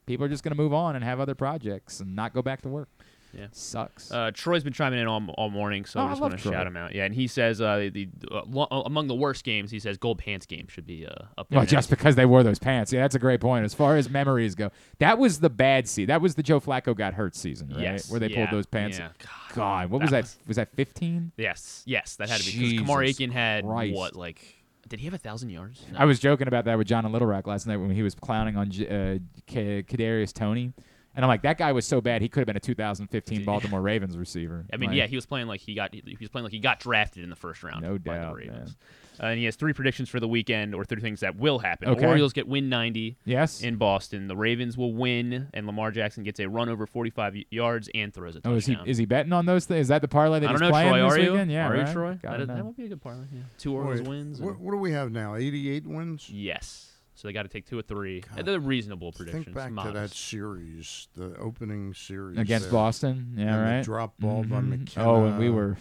people 0.06 0.26
are 0.26 0.30
just 0.30 0.44
going 0.44 0.56
to 0.56 0.62
move 0.62 0.74
on 0.74 0.96
and 0.96 1.04
have 1.04 1.20
other 1.20 1.36
projects 1.36 2.00
and 2.00 2.16
not 2.16 2.34
go 2.34 2.42
back 2.42 2.62
to 2.62 2.70
work. 2.70 2.90
Yeah. 3.38 3.48
Sucks. 3.52 4.12
Uh, 4.12 4.32
Troy's 4.34 4.64
been 4.64 4.74
chiming 4.74 5.00
in 5.00 5.08
all, 5.08 5.22
all 5.38 5.50
morning, 5.50 5.86
so 5.86 6.00
Oh, 6.00 6.04
I 6.06 6.10
just 6.10 6.22
want 6.22 6.34
to 6.34 6.38
shout 6.40 6.68
him 6.68 6.78
out. 6.78 6.94
Yeah, 6.94 7.06
and 7.06 7.14
he 7.16 7.28
says 7.28 7.60
uh, 7.62 7.90
the 7.92 8.08
uh, 8.32 8.42
lo- 8.48 8.68
among 8.86 9.08
the 9.08 9.16
worst 9.16 9.44
games, 9.44 9.72
he 9.72 9.80
says 9.80 9.98
Gold 9.98 10.20
Pants 10.20 10.46
game 10.46 10.68
should 10.68 10.86
be 10.86 11.06
uh, 11.08 11.12
up 11.38 11.50
there. 11.50 11.58
Well, 11.58 11.66
just 11.66 11.90
because 11.90 12.16
they 12.16 12.26
wore 12.26 12.44
those 12.44 12.60
pants. 12.60 12.94
Yeah, 12.94 13.02
that's 13.02 13.16
a 13.16 13.20
great 13.20 13.42
point. 13.42 13.66
As 13.66 13.74
far 13.74 13.98
as 13.98 14.10
memories 14.10 14.56
go, 14.56 14.72
that 15.00 15.18
was 15.18 15.40
the 15.40 15.50
bad 15.50 15.88
season. 15.88 16.08
That 16.08 16.22
was 16.22 16.36
the 16.36 16.44
Joe 16.44 16.60
Flacco 16.60 16.96
got 16.96 17.14
hurt 17.16 17.36
season, 17.36 17.70
right? 17.70 17.80
Yes, 17.82 18.10
Where 18.12 18.20
they 18.20 18.28
yeah, 18.28 18.46
pulled 18.46 18.58
those 18.58 18.66
pants. 18.66 19.00
yeah. 19.00 19.10
God, 19.54 19.90
what 19.90 20.02
was 20.02 20.12
that 20.12 20.18
that? 20.18 20.24
was- 20.24 20.48
Was 20.48 20.56
that 20.58 20.76
15? 20.76 21.32
Yes, 21.38 21.84
yes, 21.86 22.16
that 22.18 22.30
had 22.30 22.40
to 22.42 22.46
be 22.52 22.60
because 22.72 22.80
Kamar 22.80 23.02
Jesus 23.04 23.20
Aiken 23.22 23.32
had 23.32 23.66
Christ. 23.66 23.96
what 23.96 24.16
like 24.16 24.58
did 24.88 25.00
he 25.00 25.06
have 25.06 25.14
a 25.14 25.18
thousand 25.18 25.50
yards? 25.50 25.82
No. 25.92 25.98
I 26.00 26.06
was 26.06 26.20
joking 26.20 26.48
about 26.48 26.66
that 26.66 26.78
with 26.78 26.88
John 26.88 27.06
and 27.06 27.14
Little 27.14 27.28
Rock 27.28 27.48
last 27.48 27.66
night 27.66 27.78
when 27.78 27.90
he 27.92 28.04
was 28.04 28.14
clowning 28.16 28.58
on 28.58 28.70
J- 28.70 28.88
uh, 28.88 29.20
Kadarius 29.48 30.34
Toney, 30.34 30.74
and 31.16 31.24
I'm 31.26 31.30
like, 31.30 31.44
that 31.44 31.58
guy 31.58 31.72
was 31.72 31.86
so 31.86 32.02
bad 32.02 32.22
he 32.22 32.30
could 32.30 32.42
have 32.42 32.48
been 32.48 32.58
a 32.58 32.60
2015 32.60 33.46
Baltimore 33.46 33.82
Ravens 33.82 34.18
receiver. 34.18 34.66
I 34.72 34.78
mean, 34.78 34.90
Like, 34.92 34.98
yeah, 34.98 35.08
he 35.08 35.16
was 35.16 35.26
playing 35.26 35.48
like 35.48 35.62
he 35.62 35.74
got 35.76 35.94
he 35.94 36.18
was 36.20 36.30
playing 36.30 36.44
like 36.44 36.54
he 36.54 36.60
got 36.60 36.80
drafted 36.80 37.24
in 37.24 37.30
the 37.30 37.36
first 37.36 37.64
round. 37.64 37.82
No 37.84 37.98
by 37.98 38.16
doubt, 38.16 38.30
the 38.36 38.36
Ravens. 38.48 38.76
Uh, 39.22 39.28
and 39.28 39.38
he 39.38 39.46
has 39.46 39.56
three 39.56 39.74
predictions 39.74 40.10
for 40.10 40.20
the 40.20 40.28
weekend, 40.28 40.74
or 40.74 40.84
three 40.84 41.00
things 41.00 41.20
that 41.20 41.36
will 41.36 41.60
happen. 41.60 41.88
Okay. 41.90 42.04
Orioles 42.08 42.34
get 42.34 42.48
win 42.48 42.68
90. 42.68 43.16
Yes. 43.26 43.62
In 43.62 43.76
Boston, 43.76 44.28
the 44.28 44.36
Ravens 44.36 44.76
will 44.76 44.92
win, 44.92 45.50
and 45.54 45.68
Lamar 45.68 45.92
Jackson 45.92 46.24
gets 46.24 46.40
a 46.40 46.50
run 46.50 46.68
over 46.68 46.88
45 46.88 47.36
yards 47.52 47.90
and 47.94 48.12
throws 48.12 48.36
a 48.36 48.40
touchdown. 48.40 48.54
Oh, 48.54 48.58
is 48.58 48.66
he 48.66 48.76
is 48.86 48.98
he 48.98 49.06
betting 49.06 49.32
on 49.32 49.46
those 49.46 49.66
things? 49.66 49.82
Is 49.82 49.88
that 49.90 50.02
the 50.02 50.08
parlay 50.08 50.40
that 50.40 50.48
I 50.48 50.52
he's 50.54 50.60
don't 50.62 50.70
know, 50.70 50.74
playing 50.74 50.90
Troy. 50.94 51.04
this 51.04 51.14
Are 51.14 51.20
you? 51.22 51.32
weekend? 51.34 51.52
Yeah, 51.52 51.70
are 51.70 51.78
you. 51.88 51.94
Troy? 51.94 52.20
Gotta 52.24 52.38
That, 52.38 52.42
is, 52.42 52.48
know. 52.48 52.56
that 52.56 52.66
would 52.66 52.76
be 52.76 52.86
a 52.86 52.88
good 52.88 53.02
parlay. 53.04 53.26
Yeah. 53.32 53.42
Two 53.60 53.76
Orioles 53.76 54.02
wins. 54.08 54.42
What, 54.42 54.60
what 54.60 54.72
do 54.72 54.78
we 54.78 54.92
have 54.94 55.12
now? 55.12 55.36
88 55.36 55.86
wins? 55.86 56.28
Yes. 56.32 56.90
So 57.24 57.30
they 57.30 57.34
got 57.34 57.44
to 57.44 57.48
take 57.48 57.66
two 57.66 57.80
or 57.80 57.82
three. 57.84 58.22
And 58.36 58.46
They're 58.46 58.60
reasonable 58.60 59.14
predictions. 59.14 59.46
Think 59.46 59.56
back 59.76 59.86
to 59.86 59.92
that 59.94 60.10
series, 60.10 61.08
the 61.16 61.34
opening 61.38 61.94
series 61.94 62.38
against 62.38 62.66
there. 62.66 62.74
Boston. 62.74 63.36
Yeah, 63.38 63.44
And 63.44 63.54
the 63.56 63.72
right. 63.78 63.84
drop 63.86 64.14
ball 64.20 64.44
by 64.44 64.58
Mhm. 64.58 64.68
McKenna. 64.80 65.08
Oh, 65.10 65.26
and 65.28 65.40
we 65.40 65.50
were 65.50 65.78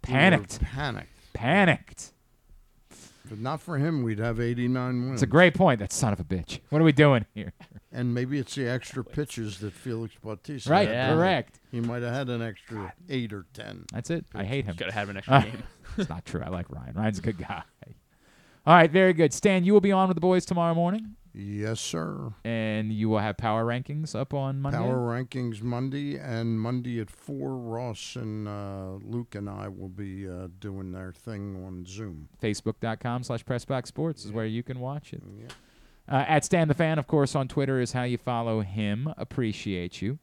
panicked. 0.00 0.58
panicked. 0.62 1.10
Panicked. 1.34 2.12
If 3.30 3.38
not 3.38 3.60
for 3.60 3.76
him, 3.76 4.04
we'd 4.04 4.20
have 4.20 4.40
89 4.40 5.02
wins. 5.02 5.12
It's 5.14 5.22
a 5.22 5.26
great 5.26 5.52
point. 5.52 5.80
That 5.80 5.92
son 5.92 6.14
of 6.14 6.20
a 6.20 6.24
bitch. 6.24 6.60
What 6.70 6.80
are 6.80 6.84
we 6.84 6.92
doing 6.92 7.26
here? 7.34 7.52
And 7.92 8.14
maybe 8.14 8.38
it's 8.38 8.54
the 8.54 8.66
extra 8.66 9.04
pitches 9.04 9.58
that 9.58 9.74
Felix 9.74 10.14
Bautista 10.22 10.70
Right, 10.70 10.88
had. 10.88 11.12
correct. 11.14 11.60
He 11.70 11.80
might 11.82 12.02
have 12.04 12.14
had 12.14 12.30
an 12.30 12.40
extra 12.40 12.94
eight 13.10 13.34
or 13.34 13.44
ten. 13.52 13.84
That's 13.92 14.08
it. 14.08 14.24
I 14.34 14.44
hate 14.44 14.64
him. 14.64 14.76
Gotta 14.78 14.92
have 14.92 15.10
an 15.10 15.16
extra 15.18 15.42
game. 15.42 15.62
it's 15.98 16.08
not 16.08 16.24
true. 16.24 16.40
I 16.42 16.48
like 16.48 16.70
Ryan. 16.70 16.94
Ryan's 16.94 17.18
a 17.18 17.22
good 17.22 17.36
guy. 17.36 17.64
All 18.66 18.74
right, 18.74 18.90
very 18.90 19.12
good. 19.12 19.32
Stan, 19.32 19.64
you 19.64 19.72
will 19.72 19.80
be 19.80 19.92
on 19.92 20.08
with 20.08 20.16
the 20.16 20.20
boys 20.20 20.44
tomorrow 20.44 20.74
morning, 20.74 21.14
Yes, 21.32 21.80
sir. 21.80 22.32
and 22.44 22.92
you 22.92 23.08
will 23.08 23.20
have 23.20 23.36
power 23.36 23.64
rankings 23.64 24.14
up 24.18 24.34
on 24.34 24.60
Monday. 24.60 24.78
Power 24.78 24.96
rankings 24.98 25.62
Monday, 25.62 26.18
and 26.18 26.58
Monday 26.60 26.98
at 26.98 27.08
four, 27.08 27.56
Ross 27.56 28.16
and 28.16 28.48
uh, 28.48 28.94
Luke 29.02 29.36
and 29.36 29.48
I 29.48 29.68
will 29.68 29.88
be 29.88 30.28
uh, 30.28 30.48
doing 30.58 30.90
their 30.90 31.12
thing 31.12 31.62
on 31.64 31.84
Zoom. 31.86 32.28
Facebook.com 32.42 33.22
slash 33.22 33.44
Pressbox 33.44 33.86
Sports 33.86 34.24
is 34.24 34.32
where 34.32 34.46
you 34.46 34.64
can 34.64 34.80
watch 34.80 35.12
it. 35.12 35.22
Uh, 36.08 36.24
at 36.26 36.44
Stan 36.44 36.66
the 36.66 36.74
Fan, 36.74 36.98
of 36.98 37.06
course, 37.06 37.36
on 37.36 37.46
Twitter 37.46 37.80
is 37.80 37.92
how 37.92 38.02
you 38.02 38.18
follow 38.18 38.62
him. 38.62 39.12
Appreciate 39.16 40.02
you. 40.02 40.18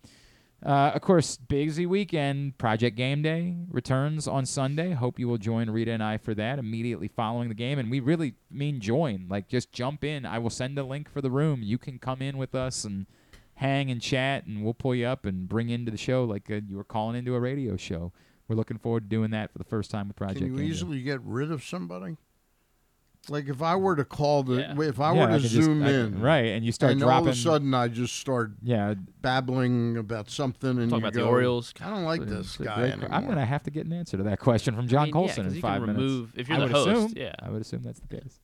Uh, 0.66 0.92
of 0.96 1.02
course, 1.02 1.36
busy 1.36 1.86
weekend. 1.86 2.58
Project 2.58 2.96
Game 2.96 3.22
Day 3.22 3.58
returns 3.70 4.28
on 4.28 4.46
Sunday. 4.46 4.92
Hope 4.92 5.20
you 5.20 5.28
will 5.28 5.38
join 5.38 5.70
Rita 5.70 5.92
and 5.92 6.02
I 6.02 6.18
for 6.18 6.34
that 6.36 6.58
immediately 6.58 7.10
following 7.10 7.50
the 7.50 7.56
game. 7.56 7.80
And 7.80 7.92
we 7.92 8.00
really 8.00 8.36
mean 8.50 8.80
join. 8.80 9.28
Like, 9.30 9.50
just 9.50 9.74
jump 9.74 10.04
in. 10.06 10.26
I 10.26 10.40
will 10.40 10.50
send 10.50 10.78
a 10.80 10.84
link 10.84 11.10
for 11.10 11.22
the 11.22 11.32
room. 11.32 11.62
You 11.64 11.78
can 11.78 12.00
come 12.00 12.22
in 12.22 12.38
with 12.38 12.56
us 12.56 12.86
and 12.86 13.08
hang 13.56 13.92
and 13.92 14.02
chat, 14.02 14.46
and 14.46 14.64
we'll 14.64 14.74
pull 14.74 14.96
you 14.96 15.06
up 15.06 15.26
and 15.26 15.50
bring 15.50 15.70
into 15.70 15.92
the 15.92 15.98
show 15.98 16.24
like 16.24 16.50
uh, 16.50 16.62
you 16.68 16.78
were 16.78 16.84
calling 16.86 17.18
into 17.18 17.36
a 17.36 17.40
radio 17.40 17.76
show. 17.76 18.14
We're 18.48 18.56
looking 18.56 18.78
forward 18.78 19.04
to 19.04 19.10
doing 19.10 19.32
that 19.32 19.52
for 19.52 19.58
the 19.58 19.64
first 19.66 19.92
time 19.92 20.08
with 20.08 20.16
Project 20.16 20.40
Can 20.40 20.48
you 20.48 20.54
Game 20.56 20.66
Day. 20.66 20.72
easily 20.72 21.02
get 21.02 21.22
rid 21.24 21.52
of 21.52 21.64
somebody? 21.64 22.18
Like 23.30 23.48
if 23.48 23.62
I 23.62 23.76
were 23.78 23.96
to 23.96 24.04
call 24.04 24.44
the, 24.44 24.56
Yeah. 24.56 24.82
if 24.82 25.00
I 25.00 25.14
Yeah, 25.14 25.22
were 25.22 25.28
I 25.32 25.36
to 25.38 25.42
could 25.42 25.42
just- 25.44 25.54
zoom 25.54 25.82
I 25.82 25.86
could- 25.88 25.96
in, 26.14 26.20
right, 26.20 26.46
and 26.48 26.66
you 26.66 26.74
start 26.74 26.92
and 26.92 27.04
all 27.04 27.22
of 27.22 27.28
a 27.28 27.34
sudden 27.34 27.74
I 27.74 27.88
just 27.88 28.16
start, 28.18 28.52
yeah, 28.62 28.96
babbling 29.22 29.96
about 29.98 30.30
something, 30.30 30.72
and 30.72 30.90
Talking 30.90 30.92
you 30.92 30.98
about 31.08 31.14
the 31.14 31.26
Orioles. 31.26 31.74
I 31.80 31.90
don't 31.90 32.04
like 32.04 32.22
It's 32.24 32.32
this 32.32 32.58
guy 32.58 32.90
anymore. 32.90 33.08
I'm 33.14 33.24
going 33.26 33.38
to 33.38 33.46
have 33.46 33.64
to 33.64 33.72
get 33.72 33.86
an 33.86 33.94
answer 33.94 34.18
to 34.18 34.24
that 34.24 34.40
question 34.40 34.76
from 34.76 34.88
John 34.90 35.04
I 35.04 35.06
mean, 35.06 35.14
yeah, 35.28 35.40
in 35.40 35.62
five 35.62 35.78
can 35.78 35.86
minutes. 35.96 36.02
remove- 36.04 36.34
if 36.36 36.50
you're 36.50 36.58
I 36.58 36.60
the 36.60 36.66
would 36.66 36.72
host, 36.74 36.90
assume, 36.90 37.14
yeah. 37.16 37.34
I 37.42 37.50
would 37.50 37.62
assume 37.62 37.82
that's 37.84 38.00
the 38.02 38.08
case. 38.08 38.40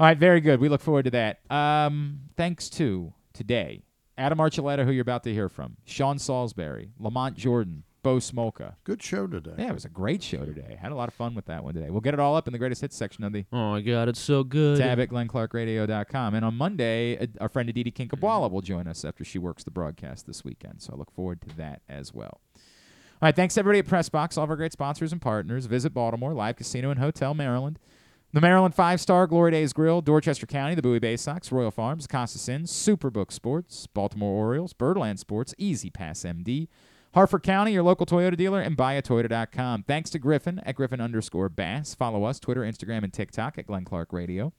All 0.00 0.06
right, 0.06 0.18
very 0.18 0.40
good. 0.40 0.58
We 0.60 0.68
look 0.70 0.80
forward 0.80 1.04
to 1.04 1.10
that. 1.10 1.40
Um, 1.50 2.20
thanks 2.36 2.70
to 2.70 3.12
today 3.34 3.82
Adam 4.18 4.38
Archuleta, 4.38 4.84
who 4.86 4.90
you're 4.92 5.02
about 5.02 5.22
to 5.24 5.32
hear 5.34 5.50
from, 5.50 5.76
Sean 5.84 6.18
Salisbury, 6.18 6.92
Lamont 6.98 7.36
Jordan, 7.36 7.82
Bo 8.06 8.18
Smolka. 8.18 8.76
Good 8.84 9.02
show 9.02 9.26
today. 9.26 9.54
Yeah, 9.58 9.70
it 9.70 9.74
was 9.74 9.84
a 9.84 9.88
great 9.88 10.22
show 10.22 10.44
today. 10.44 10.78
Had 10.80 10.92
a 10.92 10.94
lot 10.94 11.08
of 11.08 11.14
fun 11.14 11.34
with 11.34 11.46
that 11.46 11.64
one 11.64 11.74
today. 11.74 11.90
We'll 11.90 12.00
get 12.00 12.14
it 12.14 12.20
all 12.20 12.36
up 12.36 12.46
in 12.46 12.52
the 12.52 12.58
greatest 12.58 12.80
hits 12.80 12.96
section 12.96 13.24
of 13.24 13.32
the 13.32 13.44
Oh 13.52 13.72
my 13.72 13.80
god, 13.80 14.08
it's 14.08 14.20
so 14.20 14.44
good. 14.44 14.78
tab 14.78 15.00
at 15.00 15.08
glennclarkradio.com. 15.08 16.36
And 16.36 16.44
on 16.44 16.54
Monday, 16.54 17.18
uh, 17.18 17.26
our 17.40 17.48
friend 17.48 17.68
Aditi 17.68 17.90
Kinkhabwala 17.90 18.48
will 18.48 18.60
join 18.60 18.86
us 18.86 19.04
after 19.04 19.24
she 19.24 19.40
works 19.40 19.64
the 19.64 19.72
broadcast 19.72 20.24
this 20.24 20.44
weekend. 20.44 20.82
So 20.82 20.92
I 20.92 20.96
look 20.96 21.10
forward 21.10 21.40
to 21.48 21.56
that 21.56 21.82
as 21.88 22.14
well. 22.14 22.40
All 22.54 22.60
right, 23.22 23.34
thanks 23.34 23.58
everybody 23.58 23.80
at 23.80 23.86
Pressbox, 23.86 24.38
all 24.38 24.44
of 24.44 24.50
our 24.50 24.56
great 24.56 24.70
sponsors 24.70 25.10
and 25.10 25.20
partners. 25.20 25.66
Visit 25.66 25.92
Baltimore, 25.92 26.32
Live 26.32 26.54
Casino 26.54 26.90
and 26.90 27.00
Hotel, 27.00 27.34
Maryland. 27.34 27.80
The 28.32 28.40
Maryland 28.40 28.76
Five 28.76 29.00
Star, 29.00 29.26
Glory 29.26 29.50
Days 29.50 29.72
Grill, 29.72 30.00
Dorchester 30.00 30.46
County, 30.46 30.76
the 30.76 30.82
Bowie 30.82 31.00
Bay 31.00 31.16
Sox, 31.16 31.50
Royal 31.50 31.72
Farms, 31.72 32.06
Casa 32.06 32.52
Inn, 32.52 32.64
Superbook 32.64 33.32
Sports, 33.32 33.88
Baltimore 33.88 34.32
Orioles, 34.36 34.74
Birdland 34.74 35.18
Sports, 35.18 35.54
E-ZPass 35.58 36.24
MD, 36.24 36.68
Harford 37.16 37.44
County, 37.44 37.72
your 37.72 37.82
local 37.82 38.04
Toyota 38.04 38.36
dealer, 38.36 38.60
and 38.60 38.76
buyatoyota.com. 38.76 39.84
Thanks 39.84 40.10
to 40.10 40.18
Griffin 40.18 40.60
at 40.66 40.74
Griffin 40.74 41.00
underscore 41.00 41.48
Bass. 41.48 41.94
Follow 41.94 42.24
us, 42.24 42.38
Twitter, 42.38 42.60
Instagram, 42.60 43.04
and 43.04 43.12
TikTok 43.12 43.56
at 43.56 43.66
Glenn 43.66 43.86
Clark 43.86 44.12
Radio. 44.12 44.52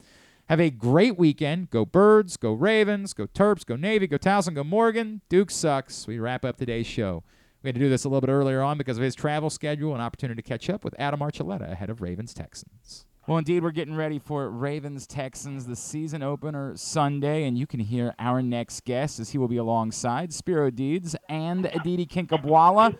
Have 0.49 0.59
a 0.59 0.71
great 0.71 1.19
weekend. 1.19 1.69
Go 1.69 1.85
Birds, 1.85 2.35
go 2.35 2.53
Ravens, 2.53 3.13
go 3.13 3.27
Terps, 3.27 3.63
go 3.63 3.75
Navy, 3.75 4.07
go 4.07 4.17
Towson, 4.17 4.55
go 4.55 4.63
Morgan. 4.63 5.21
Duke 5.29 5.51
sucks. 5.51 6.07
We 6.07 6.17
wrap 6.17 6.43
up 6.43 6.57
today's 6.57 6.88
show. 6.88 7.23
We 7.61 7.67
had 7.67 7.75
to 7.75 7.79
do 7.79 7.89
this 7.89 8.05
a 8.05 8.09
little 8.09 8.21
bit 8.21 8.31
earlier 8.31 8.63
on 8.63 8.79
because 8.79 8.97
of 8.97 9.03
his 9.03 9.13
travel 9.13 9.51
schedule 9.51 9.93
and 9.93 10.01
opportunity 10.01 10.41
to 10.41 10.49
catch 10.49 10.67
up 10.67 10.84
with 10.84 10.95
Adam 10.97 11.19
Archuleta 11.19 11.71
ahead 11.71 11.91
of 11.91 12.01
Ravens 12.01 12.34
Texans. 12.34 13.05
Well, 13.27 13.39
indeed, 13.39 13.61
we're 13.61 13.71
getting 13.71 13.97
ready 13.97 14.19
for 14.19 14.49
Ravens 14.49 15.05
Texans, 15.05 15.65
the 15.65 15.75
season 15.75 16.23
opener 16.23 16.77
Sunday, 16.77 17.43
and 17.43 17.57
you 17.57 17.67
can 17.67 17.81
hear 17.81 18.15
our 18.17 18.41
next 18.41 18.85
guest 18.85 19.19
as 19.19 19.31
he 19.31 19.37
will 19.37 19.49
be 19.49 19.57
alongside 19.57 20.31
Spero 20.31 20.69
Dedes 20.69 21.13
and 21.27 21.65
Aditi 21.65 22.05
Kinkhabwala 22.05 22.95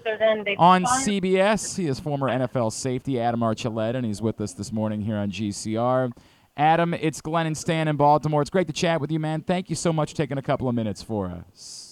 on 0.60 0.84
CBS. 0.84 1.78
He 1.78 1.88
is 1.88 2.02
former 2.02 2.28
NFL 2.28 2.74
safety 2.74 3.22
Adam 3.22 3.40
Archuleta, 3.40 3.96
and 3.96 4.06
he's 4.06 4.22
with 4.22 4.42
us 4.42 4.52
this 4.52 4.74
morning 4.74 5.00
here 5.00 5.16
on 5.16 5.32
GCR. 5.32 6.12
Adam, 6.58 6.94
it's 6.94 7.22
Glenn 7.22 7.48
and 7.48 7.58
Stan 7.58 7.88
in 7.88 7.96
Baltimore. 7.96 8.42
It's 8.42 8.50
great 8.50 8.68
to 8.68 8.74
chat 8.74 9.00
with 9.00 9.14
you, 9.14 9.22
man. 9.22 9.44
Thank 9.44 9.70
you 9.70 9.78
so 9.78 9.94
much 9.94 10.12
for 10.12 10.18
taking 10.18 10.38
a 10.38 10.42
couple 10.42 10.68
of 10.68 10.76
minutes 10.76 11.02
for 11.02 11.28
us. 11.28 11.87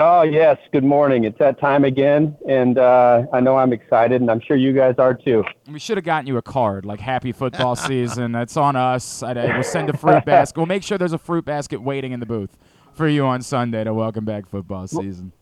Oh, 0.00 0.22
yes. 0.22 0.58
Good 0.72 0.84
morning. 0.84 1.24
It's 1.24 1.38
that 1.38 1.58
time 1.60 1.84
again. 1.84 2.36
And 2.48 2.78
uh, 2.78 3.24
I 3.32 3.40
know 3.40 3.56
I'm 3.56 3.72
excited, 3.72 4.20
and 4.20 4.30
I'm 4.30 4.40
sure 4.40 4.56
you 4.56 4.72
guys 4.72 4.94
are 4.98 5.14
too. 5.14 5.44
We 5.70 5.80
should 5.80 5.96
have 5.96 6.04
gotten 6.04 6.26
you 6.28 6.36
a 6.36 6.42
card, 6.42 6.84
like 6.84 7.00
Happy 7.00 7.32
Football 7.32 7.74
Season. 7.76 8.30
That's 8.30 8.56
on 8.56 8.76
us. 8.76 9.22
I, 9.22 9.32
I 9.32 9.56
will 9.56 9.64
send 9.64 9.90
a 9.90 9.96
fruit 9.96 10.24
basket. 10.24 10.56
We'll 10.56 10.66
make 10.66 10.84
sure 10.84 10.98
there's 10.98 11.12
a 11.12 11.18
fruit 11.18 11.44
basket 11.44 11.82
waiting 11.82 12.12
in 12.12 12.20
the 12.20 12.26
booth 12.26 12.56
for 12.94 13.08
you 13.08 13.26
on 13.26 13.42
Sunday 13.42 13.82
to 13.84 13.92
welcome 13.92 14.24
back 14.24 14.48
football 14.48 14.86
season. 14.86 15.32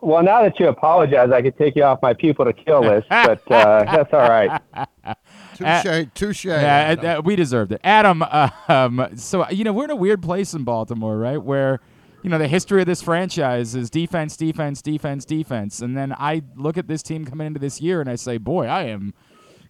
Well, 0.00 0.22
now 0.22 0.42
that 0.42 0.58
you 0.58 0.68
apologize, 0.68 1.30
I 1.30 1.42
could 1.42 1.56
take 1.56 1.76
you 1.76 1.84
off 1.84 2.00
my 2.02 2.12
people 2.12 2.44
to 2.44 2.52
kill 2.52 2.80
list, 2.80 3.08
but 3.10 3.50
uh, 3.50 3.84
that's 3.84 4.12
all 4.12 4.28
right. 4.28 4.60
Touche, 5.54 6.08
touche. 6.14 6.44
Yeah, 6.44 6.96
uh, 7.00 7.06
uh, 7.06 7.22
we 7.22 7.36
deserved 7.36 7.72
it. 7.72 7.80
Adam, 7.84 8.22
uh, 8.22 8.50
um, 8.68 9.08
so, 9.16 9.48
you 9.50 9.64
know, 9.64 9.72
we're 9.72 9.84
in 9.84 9.90
a 9.90 9.96
weird 9.96 10.22
place 10.22 10.54
in 10.54 10.64
Baltimore, 10.64 11.16
right? 11.16 11.42
Where 11.42 11.80
you 12.22 12.30
know, 12.30 12.38
the 12.38 12.48
history 12.48 12.80
of 12.80 12.86
this 12.86 13.02
franchise 13.02 13.74
is 13.74 13.90
defense, 13.90 14.36
defense, 14.36 14.80
defense, 14.80 15.24
defense. 15.24 15.80
And 15.80 15.96
then 15.96 16.12
I 16.12 16.42
look 16.56 16.78
at 16.78 16.86
this 16.86 17.02
team 17.02 17.24
coming 17.24 17.48
into 17.48 17.58
this 17.58 17.80
year 17.80 18.00
and 18.00 18.08
I 18.08 18.14
say, 18.14 18.38
boy, 18.38 18.66
I 18.66 18.84
am 18.84 19.12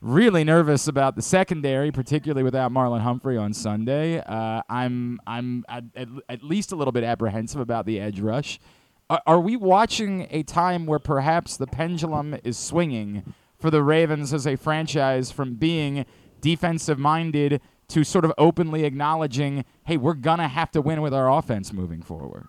really 0.02 0.44
nervous 0.44 0.86
about 0.86 1.16
the 1.16 1.22
secondary, 1.22 1.90
particularly 1.90 2.42
without 2.42 2.70
Marlon 2.70 3.00
Humphrey 3.00 3.38
on 3.38 3.54
Sunday. 3.54 4.18
Uh, 4.20 4.62
I'm 4.68 5.18
I'm 5.26 5.64
at, 5.68 5.84
at, 6.28 6.42
least 6.42 6.72
a 6.72 6.76
little 6.76 6.92
bit 6.92 7.04
apprehensive 7.04 7.60
about 7.60 7.86
the 7.86 7.98
edge 7.98 8.20
rush. 8.20 8.60
Are, 9.08 9.22
are 9.26 9.40
we 9.40 9.56
watching 9.56 10.26
a 10.30 10.42
time 10.42 10.84
where 10.86 10.98
perhaps 10.98 11.56
the 11.56 11.66
pendulum 11.66 12.36
is 12.44 12.58
swinging 12.58 13.34
for 13.58 13.70
the 13.70 13.82
Ravens 13.82 14.34
as 14.34 14.46
a 14.46 14.56
franchise 14.56 15.30
from 15.30 15.54
being 15.54 16.04
defensive 16.40 16.98
minded 16.98 17.60
to 17.92 18.04
sort 18.04 18.24
of 18.24 18.32
openly 18.38 18.84
acknowledging, 18.84 19.64
hey, 19.84 19.96
we're 19.96 20.14
going 20.14 20.38
to 20.38 20.48
have 20.48 20.70
to 20.72 20.80
win 20.80 21.02
with 21.02 21.12
our 21.12 21.30
offense 21.30 21.72
moving 21.72 22.02
forward? 22.02 22.46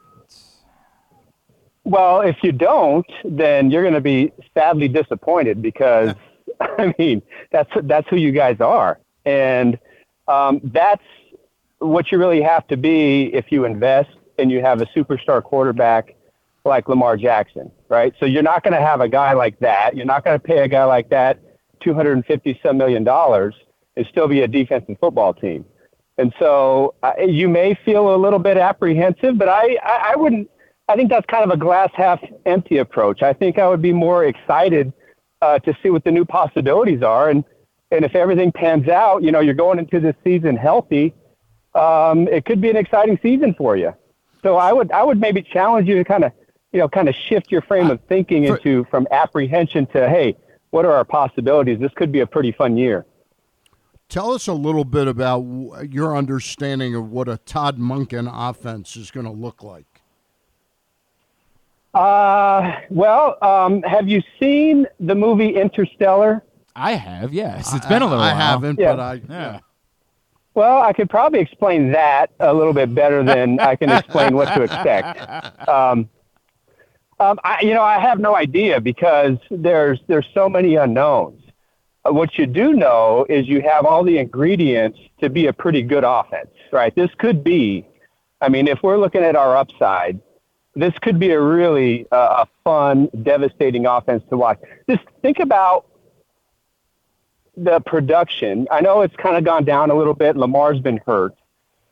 Well, 1.86 2.22
if 2.22 2.38
you 2.44 2.54
don't, 2.54 3.06
then 3.26 3.70
you're 3.70 3.82
going 3.82 3.94
to 3.94 4.02
be 4.02 4.32
sadly 4.54 4.88
disappointed 4.88 5.62
because, 5.62 6.16
I 6.62 6.96
mean, 6.98 7.22
that's 7.52 7.70
that's 7.84 8.08
who 8.08 8.16
you 8.16 8.32
guys 8.32 8.62
are, 8.62 9.00
and 9.26 9.78
um, 10.30 10.62
that's 10.64 11.04
what 11.80 12.12
you 12.12 12.18
really 12.18 12.42
have 12.42 12.66
to 12.68 12.78
be 12.78 13.26
if 13.34 13.52
you 13.52 13.66
invest 13.66 14.12
and 14.38 14.50
you 14.50 14.62
have 14.62 14.82
a 14.82 14.86
superstar 14.88 15.44
quarterback 15.44 16.16
like 16.64 16.88
Lamar 16.88 17.18
Jackson, 17.18 17.70
right? 17.90 18.14
So 18.20 18.26
you're 18.26 18.44
not 18.44 18.64
going 18.64 18.74
to 18.74 18.80
have 18.80 19.02
a 19.02 19.10
guy 19.10 19.34
like 19.34 19.60
that. 19.60 19.98
You're 19.98 20.06
not 20.06 20.24
going 20.24 20.40
to 20.40 20.44
pay 20.44 20.60
a 20.60 20.68
guy 20.70 20.86
like 20.86 21.10
that 21.10 21.40
250 21.82 22.60
some 22.64 22.78
million 22.78 23.04
dollars 23.04 23.54
and 23.96 24.06
still 24.08 24.28
be 24.28 24.42
a 24.42 24.48
defense 24.48 24.86
and 24.88 24.98
football 25.00 25.34
team. 25.34 25.66
And 26.18 26.34
so 26.40 26.94
uh, 27.02 27.14
you 27.26 27.50
may 27.50 27.78
feel 27.86 28.16
a 28.16 28.18
little 28.18 28.40
bit 28.40 28.58
apprehensive, 28.58 29.38
but 29.38 29.50
I, 29.50 29.78
I, 29.84 30.12
I 30.12 30.16
wouldn't. 30.16 30.50
I 30.90 30.96
think 30.96 31.10
that's 31.10 31.26
kind 31.28 31.46
of 31.46 31.50
a 31.50 31.58
glass 31.58 31.90
half 31.94 32.20
empty 32.46 32.78
approach. 32.78 33.24
I 33.24 33.32
think 33.34 33.58
I 33.58 33.70
would 33.70 33.82
be 33.82 33.94
more 33.94 34.26
excited 34.26 34.92
uh, 35.42 35.58
to 35.60 35.76
see 35.82 35.90
what 35.90 36.04
the 36.04 36.12
new 36.12 36.26
possibilities 36.26 37.02
are, 37.02 37.30
and 37.30 37.44
and 37.92 38.04
if 38.04 38.16
everything 38.16 38.52
pans 38.52 38.88
out, 38.90 39.24
you 39.24 39.32
know, 39.32 39.40
you're 39.40 39.54
going 39.54 39.80
into 39.80 40.00
this 40.00 40.16
season 40.24 40.56
healthy. 40.56 41.14
Um, 41.76 42.28
it 42.28 42.46
could 42.46 42.62
be 42.62 42.70
an 42.70 42.76
exciting 42.76 43.18
season 43.24 43.56
for 43.56 43.76
you. 43.76 43.94
So 44.44 44.58
I 44.58 44.74
would 44.74 44.92
I 44.92 45.04
would 45.04 45.20
maybe 45.20 45.42
challenge 45.42 45.88
you 45.88 45.96
to 45.96 46.04
kind 46.04 46.24
of 46.24 46.32
you 46.72 46.80
know 46.80 46.90
kind 46.90 47.10
of 47.10 47.16
shift 47.16 47.52
your 47.52 47.62
frame 47.62 47.90
of 47.90 48.00
thinking 48.08 48.44
into 48.44 48.86
from 48.92 49.08
apprehension 49.10 49.88
to 49.88 50.08
hey, 50.08 50.36
what 50.70 50.86
are 50.86 50.92
our 50.92 51.06
possibilities? 51.06 51.80
This 51.80 51.92
could 51.96 52.12
be 52.12 52.20
a 52.20 52.28
pretty 52.28 52.52
fun 52.52 52.78
year. 52.78 53.06
Tell 54.14 54.32
us 54.32 54.46
a 54.46 54.54
little 54.54 54.86
bit 54.86 55.08
about 55.08 55.42
your 55.90 56.16
understanding 56.16 56.94
of 56.94 57.10
what 57.10 57.28
a 57.28 57.38
Todd 57.38 57.80
Monken 57.80 58.30
offense 58.32 58.96
is 58.96 59.10
going 59.10 59.26
to 59.26 59.32
look 59.32 59.64
like. 59.64 59.88
Uh, 61.96 62.74
well, 62.92 63.40
um, 63.42 63.82
have 63.82 64.08
you 64.08 64.22
seen 64.40 64.86
the 65.00 65.16
movie 65.16 65.56
Interstellar? 65.56 66.44
I 66.76 66.92
have, 66.92 67.34
yes. 67.34 67.74
It's 67.74 67.88
been 67.88 68.04
a 68.04 68.06
little 68.06 68.22
I, 68.22 68.34
while. 68.34 68.36
I 68.36 68.40
haven't, 68.40 68.80
Yeah. 68.80 68.96
but 68.96 69.00
I 69.00 69.22
Yeah. 69.28 69.60
Well, 70.54 70.84
I 70.84 70.94
could 70.94 71.10
probably 71.10 71.40
explain 71.40 71.92
that 71.94 72.30
a 72.40 72.54
little 72.54 72.74
bit 72.74 72.94
better 72.94 73.24
than 73.24 73.60
I 73.60 73.76
can 73.76 73.90
explain 73.90 74.36
what 74.36 74.54
to 74.54 74.62
expect. 74.62 75.68
Um, 75.68 76.08
um, 77.20 77.40
I, 77.44 77.62
you 77.64 77.74
know, 77.74 77.82
I 77.82 77.98
have 77.98 78.20
no 78.20 78.36
idea 78.36 78.80
because 78.80 79.40
there's 79.50 80.00
there's 80.06 80.28
so 80.36 80.48
many 80.48 80.76
unknowns. 80.76 81.43
What 82.04 82.38
you 82.38 82.46
do 82.46 82.74
know 82.74 83.26
is 83.30 83.48
you 83.48 83.62
have 83.62 83.86
all 83.86 84.04
the 84.04 84.18
ingredients 84.18 85.00
to 85.22 85.30
be 85.30 85.48
a 85.48 85.54
pretty 85.54 85.82
good 85.82 86.04
offense, 86.04 86.50
right? 86.72 86.94
This 86.94 87.10
could 87.18 87.44
be, 87.44 87.88
I 88.42 88.50
mean, 88.50 88.68
if 88.68 88.84
we're 88.84 88.98
looking 88.98 89.24
at 89.24 89.38
our 89.38 89.56
upside, 89.56 90.20
this 90.76 90.94
could 91.02 91.20
be 91.20 91.32
a 91.32 91.40
really 91.40 92.06
uh, 92.12 92.46
a 92.46 92.48
fun, 92.64 93.10
devastating 93.22 93.86
offense 93.86 94.24
to 94.30 94.38
watch. 94.38 94.60
Just 94.90 95.04
think 95.22 95.40
about 95.40 95.86
the 97.56 97.80
production. 97.80 98.68
I 98.72 98.82
know 98.82 99.02
it's 99.02 99.16
kind 99.16 99.38
of 99.38 99.44
gone 99.44 99.64
down 99.64 99.92
a 99.92 99.96
little 99.96 100.16
bit. 100.16 100.36
Lamar's 100.36 100.80
been 100.80 101.00
hurt, 101.06 101.36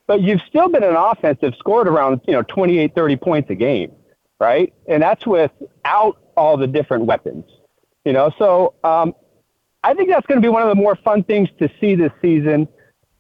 but 0.08 0.22
you've 0.22 0.42
still 0.42 0.68
been 0.68 0.84
an 0.84 0.96
offense 0.96 1.38
that's 1.42 1.58
scored 1.58 1.88
around, 1.88 2.22
you 2.28 2.34
know, 2.34 2.42
28, 2.42 2.96
30 2.96 3.16
points 3.18 3.50
a 3.50 3.56
game, 3.56 3.92
right? 4.40 4.74
And 4.88 5.02
that's 5.04 5.26
without 5.26 6.18
all 6.36 6.58
the 6.58 6.68
different 6.68 7.06
weapons, 7.06 7.46
you 8.04 8.14
know. 8.14 8.32
So 8.40 8.74
um, 8.84 9.14
I 9.84 9.94
think 9.94 10.10
that's 10.10 10.26
going 10.28 10.40
to 10.40 10.46
be 10.46 10.50
one 10.50 10.62
of 10.62 10.70
the 10.70 10.76
more 10.76 10.96
fun 10.96 11.24
things 11.24 11.50
to 11.60 11.70
see 11.80 11.96
this 11.96 12.12
season. 12.22 12.68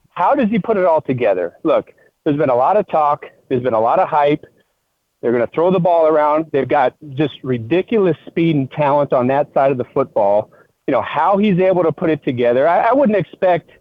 How 0.09 0.35
does 0.35 0.49
he 0.49 0.59
put 0.59 0.77
it 0.77 0.85
all 0.85 1.01
together? 1.01 1.57
Look, 1.63 1.93
there's 2.23 2.37
been 2.37 2.49
a 2.49 2.55
lot 2.55 2.77
of 2.77 2.87
talk. 2.87 3.25
There's 3.49 3.63
been 3.63 3.73
a 3.73 3.79
lot 3.79 3.99
of 3.99 4.07
hype. 4.07 4.45
They're 5.21 5.31
going 5.31 5.45
to 5.45 5.53
throw 5.53 5.71
the 5.71 5.79
ball 5.79 6.07
around. 6.07 6.47
They've 6.51 6.67
got 6.67 6.95
just 7.11 7.33
ridiculous 7.43 8.17
speed 8.25 8.55
and 8.55 8.71
talent 8.71 9.13
on 9.13 9.27
that 9.27 9.53
side 9.53 9.71
of 9.71 9.77
the 9.77 9.85
football. 9.85 10.51
You 10.87 10.93
know, 10.93 11.01
how 11.01 11.37
he's 11.37 11.59
able 11.59 11.83
to 11.83 11.91
put 11.91 12.09
it 12.09 12.23
together. 12.23 12.67
I, 12.67 12.89
I 12.89 12.93
wouldn't 12.93 13.17
expect 13.17 13.71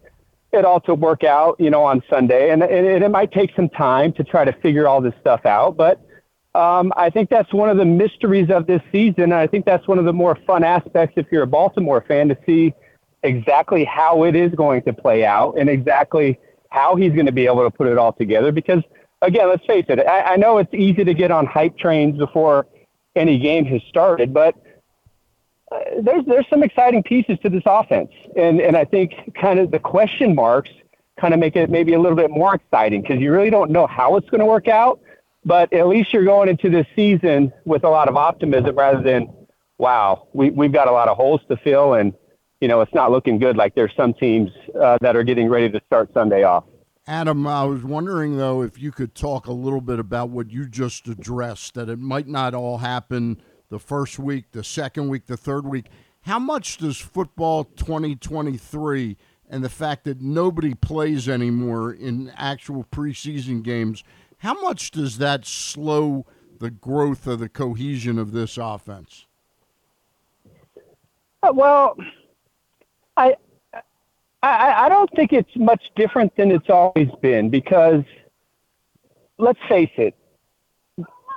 it 0.53 0.65
all 0.65 0.81
to 0.81 0.95
work 0.95 1.25
out, 1.25 1.57
you 1.59 1.71
know, 1.71 1.83
on 1.83 2.03
Sunday. 2.11 2.51
And, 2.51 2.63
and 2.63 3.03
it, 3.03 3.11
might 3.11 3.33
take 3.33 3.55
some 3.55 3.69
time 3.69 4.13
to 4.15 4.25
try 4.25 4.45
to 4.45 4.53
figure 4.61 4.87
all 4.87 5.01
this 5.01 5.15
stuff 5.21 5.47
out. 5.47 5.77
But 5.77 6.01
um, 6.55 6.93
I 6.97 7.11
think 7.11 7.31
that's 7.31 7.53
one 7.53 7.69
of 7.69 7.77
the 7.77 7.85
mysteries 7.85 8.51
of 8.51 8.67
this 8.67 8.83
season. 8.91 9.33
I 9.33 9.47
think 9.47 9.65
that's 9.65 9.87
one 9.87 9.99
of 9.99 10.05
the 10.05 10.13
more 10.13 10.37
fun 10.47 10.65
aspects 10.65 11.15
if 11.17 11.27
you're 11.31 11.45
a 11.45 11.47
Baltimore 11.47 12.05
fan 12.07 12.29
to 12.29 12.39
see 12.45 12.75
exactly 13.23 13.85
how 13.85 14.25
it 14.25 14.35
is 14.35 14.53
going 14.55 14.83
to 14.83 14.93
play 14.93 15.25
out 15.25 15.59
and 15.59 15.69
exactly 15.69 16.39
how 16.71 16.97
he's 16.97 17.13
going 17.13 17.27
to 17.27 17.33
be 17.33 17.47
able 17.47 17.63
to 17.63 17.71
put 17.71 17.87
it 17.87 17.99
all 17.99 18.13
together. 18.13 18.51
Because, 18.51 18.83
again, 19.23 19.49
let's 19.49 19.65
face 19.65 19.85
it, 19.89 20.01
I, 20.01 20.33
I 20.33 20.37
know 20.37 20.59
it's 20.59 20.75
easy 20.75 21.05
to 21.05 21.15
get 21.15 21.31
on 21.31 21.47
hype 21.47 21.79
trains 21.79 22.19
before 22.19 22.67
any 23.15 23.39
game 23.39 23.65
has 23.67 23.83
started, 23.89 24.33
but 24.33 24.55
uh, 25.73 25.79
there's 26.03 26.25
there's 26.27 26.47
some 26.49 26.63
exciting 26.63 27.03
pieces 27.03 27.39
to 27.43 27.49
this 27.49 27.63
offense, 27.67 28.11
and 28.37 28.61
and 28.61 28.77
I 28.77 28.85
think 28.85 29.15
kind 29.35 29.61
of 29.61 29.71
the 29.71 29.79
question 29.79 30.35
marks 30.35 30.71
kind 31.21 31.35
of 31.35 31.41
make 31.41 31.55
it 31.55 31.71
maybe 31.71 31.93
a 31.93 32.01
little 32.01 32.17
bit 32.17 32.31
more 32.31 32.55
exciting 32.55 33.03
because 33.03 33.21
you 33.21 33.31
really 33.31 33.51
don't 33.51 33.71
know 33.71 33.87
how 33.87 34.17
it's 34.17 34.29
going 34.31 34.41
to 34.41 34.47
work 34.47 34.69
out, 34.69 35.01
but 35.45 35.73
at 35.73 35.87
least 35.87 36.13
you're 36.13 36.25
going 36.25 36.49
into 36.49 36.71
this 36.71 36.87
season 36.95 37.53
with 37.65 37.85
a 37.85 37.89
lot 37.89 38.09
of 38.09 38.17
optimism 38.17 38.77
rather 38.77 39.03
than 39.03 39.33
wow, 39.79 40.29
we 40.33 40.51
we've 40.51 40.73
got 40.73 40.89
a 40.89 40.93
lot 40.93 41.09
of 41.09 41.17
holes 41.17 41.41
to 41.49 41.57
fill, 41.57 41.95
and 41.95 42.13
you 42.61 42.69
know 42.69 42.81
it's 42.81 42.95
not 42.95 43.11
looking 43.11 43.39
good. 43.39 43.57
Like 43.57 43.75
there's 43.75 43.95
some 43.97 44.15
teams 44.15 44.51
uh, 44.81 44.99
that 45.01 45.17
are 45.17 45.23
getting 45.23 45.49
ready 45.49 45.71
to 45.71 45.81
start 45.87 46.13
Sunday 46.13 46.43
off. 46.43 46.65
Adam, 47.07 47.47
I 47.47 47.65
was 47.65 47.83
wondering 47.83 48.37
though 48.37 48.63
if 48.63 48.81
you 48.81 48.93
could 48.93 49.15
talk 49.15 49.47
a 49.47 49.53
little 49.53 49.81
bit 49.81 49.99
about 49.99 50.29
what 50.29 50.51
you 50.51 50.69
just 50.69 51.09
addressed 51.09 51.75
that 51.75 51.89
it 51.89 51.99
might 51.99 52.29
not 52.29 52.55
all 52.55 52.79
happen 52.79 53.41
the 53.71 53.79
first 53.79 54.19
week, 54.19 54.53
the 54.53 54.63
second 54.63 55.09
week, 55.09 55.27
the 55.27 55.37
third 55.37 55.67
week. 55.67 55.87
How 56.23 56.39
much 56.39 56.77
does 56.77 56.99
football 56.99 57.65
2023 57.65 59.17
and 59.49 59.65
the 59.65 59.69
fact 59.69 60.05
that 60.05 60.21
nobody 60.21 60.75
plays 60.75 61.29
anymore 61.29 61.93
in 61.93 62.33
actual 62.37 62.85
preseason 62.85 63.63
games, 63.63 64.05
how 64.41 64.61
much 64.61 64.91
does 64.91 65.19
that 65.19 65.47
slow 65.47 66.27
the 66.59 66.71
growth 66.71 67.27
of 67.27 67.39
the 67.41 67.49
cohesion 67.49 68.19
of 68.19 68.33
this 68.33 68.59
offense? 68.59 69.27
Uh, 71.43 71.53
well, 71.55 71.97
I, 73.17 73.37
I 74.43 74.85
I 74.85 74.89
don't 74.89 75.11
think 75.17 75.33
it's 75.33 75.55
much 75.57 75.83
different 75.97 76.37
than 76.37 76.51
it's 76.51 76.69
always 76.69 77.09
been 77.23 77.49
because 77.49 78.05
let's 79.39 79.59
face 79.69 79.91
it, 79.97 80.15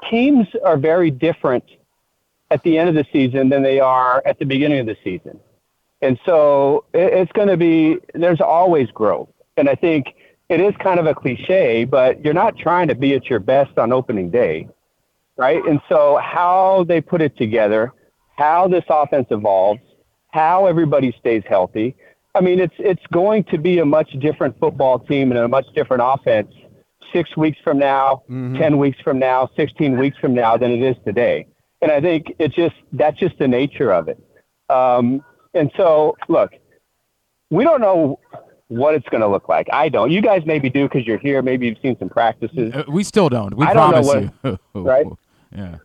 teams 0.10 0.48
are 0.64 0.78
very 0.78 1.12
different 1.12 1.64
at 2.52 2.64
the 2.64 2.78
end 2.78 2.90
of 2.90 2.96
the 2.96 3.06
season 3.12 3.50
than 3.50 3.64
they 3.64 3.80
are 3.80 4.22
at 4.26 4.40
the 4.40 4.46
beginning 4.46 4.80
of 4.80 4.86
the 4.86 4.98
season. 5.04 5.40
And 6.02 6.20
so 6.26 6.86
it's 6.94 7.32
going 7.32 7.48
to 7.48 7.58
be, 7.58 7.98
there's 8.14 8.42
always 8.42 8.90
growth. 8.92 9.30
And 9.56 9.70
I 9.70 9.76
think 9.76 10.16
it 10.54 10.60
is 10.62 10.74
kind 10.82 11.00
of 11.00 11.06
a 11.08 11.16
cliche, 11.16 11.86
but 11.86 12.24
you're 12.24 12.34
not 12.34 12.58
trying 12.58 12.88
to 12.88 12.96
be 12.96 13.14
at 13.16 13.26
your 13.26 13.40
best 13.40 13.78
on 13.78 13.92
opening 13.92 14.30
day, 14.30 14.68
right? 15.38 15.64
And 15.66 15.80
so 15.90 16.18
how 16.18 16.86
they 16.88 17.02
put 17.02 17.22
it 17.22 17.36
together, 17.38 17.92
how 18.38 18.68
this 18.68 18.84
offense 18.90 19.28
evolves, 19.32 19.82
how 20.32 20.66
everybody 20.68 21.16
stays 21.20 21.44
healthy. 21.48 21.96
I 22.36 22.42
mean, 22.42 22.60
it's 22.60 22.74
it's 22.80 23.06
going 23.12 23.44
to 23.46 23.58
be 23.58 23.80
a 23.80 23.86
much 23.86 24.12
different 24.20 24.60
football 24.60 25.00
team 25.00 25.32
and 25.32 25.40
a 25.40 25.48
much 25.48 25.66
different 25.76 26.04
offense 26.06 26.52
six 27.12 27.36
weeks 27.38 27.60
from 27.64 27.78
now, 27.78 28.24
Mm-hmm. 28.30 28.58
ten 28.58 28.78
weeks 28.78 29.00
from 29.04 29.20
now, 29.20 29.50
sixteen 29.56 29.98
weeks 29.98 30.18
from 30.18 30.34
now 30.34 30.58
than 30.58 30.72
it 30.72 30.82
is 30.82 30.96
today. 31.06 31.48
And 31.82 31.92
I 31.92 32.00
think 32.02 32.34
it's 32.40 32.56
just 32.56 32.76
that's 32.92 33.20
just 33.20 33.38
the 33.38 33.48
nature 33.48 33.92
of 33.92 34.08
it. 34.08 34.20
Um, 34.70 35.24
and 35.54 35.72
so, 35.78 36.18
look, 36.28 36.52
we 37.52 37.64
don't 37.64 37.82
know 37.82 38.20
what 38.78 38.96
it's 38.96 39.08
going 39.10 39.22
to 39.22 39.28
look 39.28 39.50
like. 39.50 39.68
I 39.72 39.90
don't. 39.90 40.12
You 40.12 40.22
guys 40.22 40.44
maybe 40.46 40.70
do 40.70 40.84
because 40.88 41.06
you're 41.06 41.18
here. 41.18 41.42
Maybe 41.42 41.68
you've 41.68 41.78
seen 41.82 41.98
some 42.00 42.10
practices. 42.10 42.74
Uh, 42.74 42.84
we 42.88 43.04
still 43.04 43.30
don't. 43.30 43.56
We 43.56 43.66
I 43.66 43.74
don't 43.74 43.92
know 43.92 44.02
promise 44.12 44.32
what- 44.44 44.60
you. 44.76 44.82
right? 44.82 45.06
Yeah. 45.56 45.76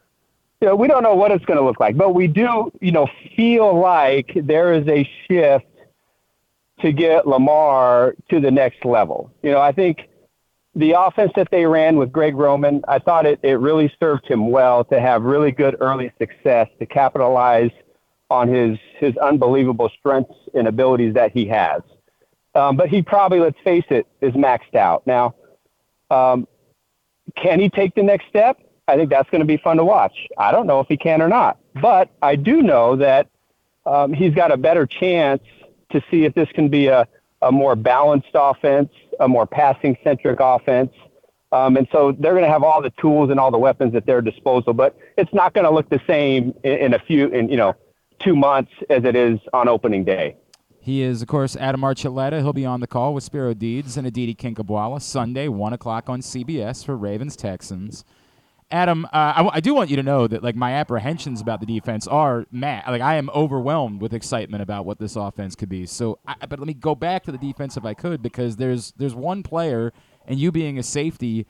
you 0.61 0.69
know, 0.69 0.77
we 0.77 0.89
don't 0.89 1.03
know 1.03 1.15
what 1.15 1.31
it's 1.31 1.45
going 1.45 1.59
to 1.59 1.65
look 1.65 1.79
like, 1.81 1.97
but 1.97 2.15
we 2.15 2.27
do, 2.27 2.73
you 2.81 2.91
know, 2.93 3.07
feel 3.37 3.79
like 3.79 4.31
there 4.35 4.73
is 4.73 4.87
a 4.89 5.09
shift 5.27 5.67
to 6.81 6.93
get 6.93 7.27
Lamar 7.27 8.15
to 8.31 8.41
the 8.41 8.51
next 8.51 8.85
level. 8.85 9.31
You 9.43 9.51
know, 9.51 9.61
I 9.61 9.73
think 9.73 10.09
the 10.75 10.93
offense 10.93 11.33
that 11.37 11.49
they 11.51 11.67
ran 11.67 11.97
with 11.97 12.13
Greg 12.13 12.37
Roman, 12.37 12.83
I 12.87 12.99
thought 13.01 13.27
it, 13.27 13.41
it 13.43 13.55
really 13.59 13.93
served 13.99 14.27
him 14.27 14.51
well 14.51 14.85
to 14.85 15.01
have 15.01 15.23
really 15.23 15.51
good 15.51 15.77
early 15.81 16.13
success 16.19 16.69
to 16.79 16.87
capitalize 16.87 17.71
on 18.31 18.47
his 18.47 18.79
his 18.99 19.17
unbelievable 19.17 19.91
strengths 19.99 20.35
and 20.55 20.69
abilities 20.69 21.15
that 21.15 21.33
he 21.33 21.47
has. 21.47 21.83
Um, 22.55 22.77
but 22.77 22.89
he 22.89 23.03
probably, 23.03 23.41
let's 23.41 23.59
face 23.63 23.85
it, 23.91 24.07
is 24.21 24.33
maxed 24.33 24.75
out 24.75 25.07
now. 25.07 25.35
Um, 26.11 26.49
can 27.37 27.61
he 27.61 27.69
take 27.69 27.95
the 27.95 28.03
next 28.03 28.27
step? 28.29 28.59
I 28.89 28.97
think 28.97 29.11
that's 29.11 29.29
going 29.31 29.41
to 29.41 29.47
be 29.47 29.59
fun 29.59 29.77
to 29.77 29.85
watch. 29.85 30.27
I 30.39 30.51
don't 30.51 30.67
know 30.67 30.81
if 30.81 30.89
he 30.89 30.97
can 30.97 31.21
or 31.21 31.29
not, 31.29 31.59
but 31.81 32.11
I 32.23 32.37
do 32.37 32.63
know 32.63 32.97
that 32.97 33.29
um, 33.85 34.13
he's 34.13 34.35
got 34.35 34.51
a 34.51 34.57
better 34.57 34.87
chance 34.87 35.43
to 35.93 36.03
see 36.11 36.25
if 36.25 36.35
this 36.35 36.49
can 36.55 36.69
be 36.69 36.87
a, 36.87 37.07
a 37.43 37.53
more 37.53 37.77
balanced 37.77 38.31
offense, 38.35 38.91
a 39.21 39.29
more 39.29 39.47
passing 39.47 39.97
centric 40.03 40.41
offense. 40.41 40.93
Um, 41.53 41.77
and 41.77 41.87
so 41.93 42.13
they're 42.13 42.33
going 42.33 42.45
to 42.45 42.51
have 42.51 42.63
all 42.63 42.83
the 42.83 42.93
tools 43.01 43.31
and 43.31 43.41
all 43.41 43.51
the 43.51 43.59
weapons 43.59 43.95
at 43.95 44.05
their 44.07 44.21
disposal, 44.21 44.73
but 44.75 44.99
it's 45.17 45.33
not 45.33 45.55
going 45.55 45.65
to 45.65 45.71
look 45.71 45.89
the 45.89 46.01
same 46.07 46.55
in, 46.63 46.79
in 46.79 46.95
a 46.95 46.99
few, 46.99 47.29
in, 47.29 47.49
you 47.49 47.57
know, 47.57 47.75
two 48.19 48.37
months 48.37 48.73
as 48.91 49.05
it 49.05 49.17
is 49.17 49.39
on 49.53 49.69
opening 49.69 50.05
day. 50.05 50.37
He 50.89 51.03
is, 51.03 51.21
of 51.21 51.29
course, 51.29 51.55
Adam 51.55 51.83
Archuleta. 51.83 52.39
He'll 52.39 52.55
be 52.55 52.65
on 52.65 52.81
the 52.81 52.87
call 52.87 53.13
with 53.13 53.23
Spero 53.23 53.53
Dedes 53.53 53.99
and 53.99 54.07
Aditi 54.07 54.35
Kinkhabwala 54.35 55.03
Sunday, 55.03 55.47
1 55.47 55.75
o'clock 55.75 56.09
on 56.09 56.23
CBS 56.23 56.83
for 56.83 56.97
Ravens 56.97 57.37
Texans. 57.37 58.07
Adam, 58.71 59.05
uh, 59.05 59.09
I, 59.13 59.37
w- 59.37 59.51
I 59.53 59.61
do 59.61 59.75
want 59.75 59.91
you 59.91 59.97
to 59.97 60.03
know 60.03 60.27
that 60.27 60.43
like 60.43 60.57
my 60.57 60.73
apprehensions 60.73 61.43
about 61.43 61.61
the 61.61 61.67
defense 61.67 62.07
are 62.07 62.47
mad. 62.51 62.85
Like 62.89 63.03
I 63.03 63.17
am 63.17 63.29
overwhelmed 63.35 64.01
with 64.01 64.15
excitement 64.15 64.63
about 64.63 64.87
what 64.87 64.99
this 64.99 65.15
offense 65.15 65.55
could 65.55 65.69
be. 65.69 65.85
So, 65.85 66.21
I, 66.27 66.47
but 66.49 66.59
let 66.59 66.67
me 66.67 66.73
go 66.73 66.95
back 66.95 67.23
to 67.25 67.33
the 67.33 67.37
defense 67.37 67.77
if 67.77 67.85
I 67.85 67.93
could, 67.93 68.23
because 68.23 68.57
there's 68.57 68.95
there's 68.97 69.15
one 69.15 69.43
player, 69.43 69.93
and 70.27 70.41
you 70.41 70.51
being 70.51 70.79
a 70.79 70.83
safety, 70.83 71.47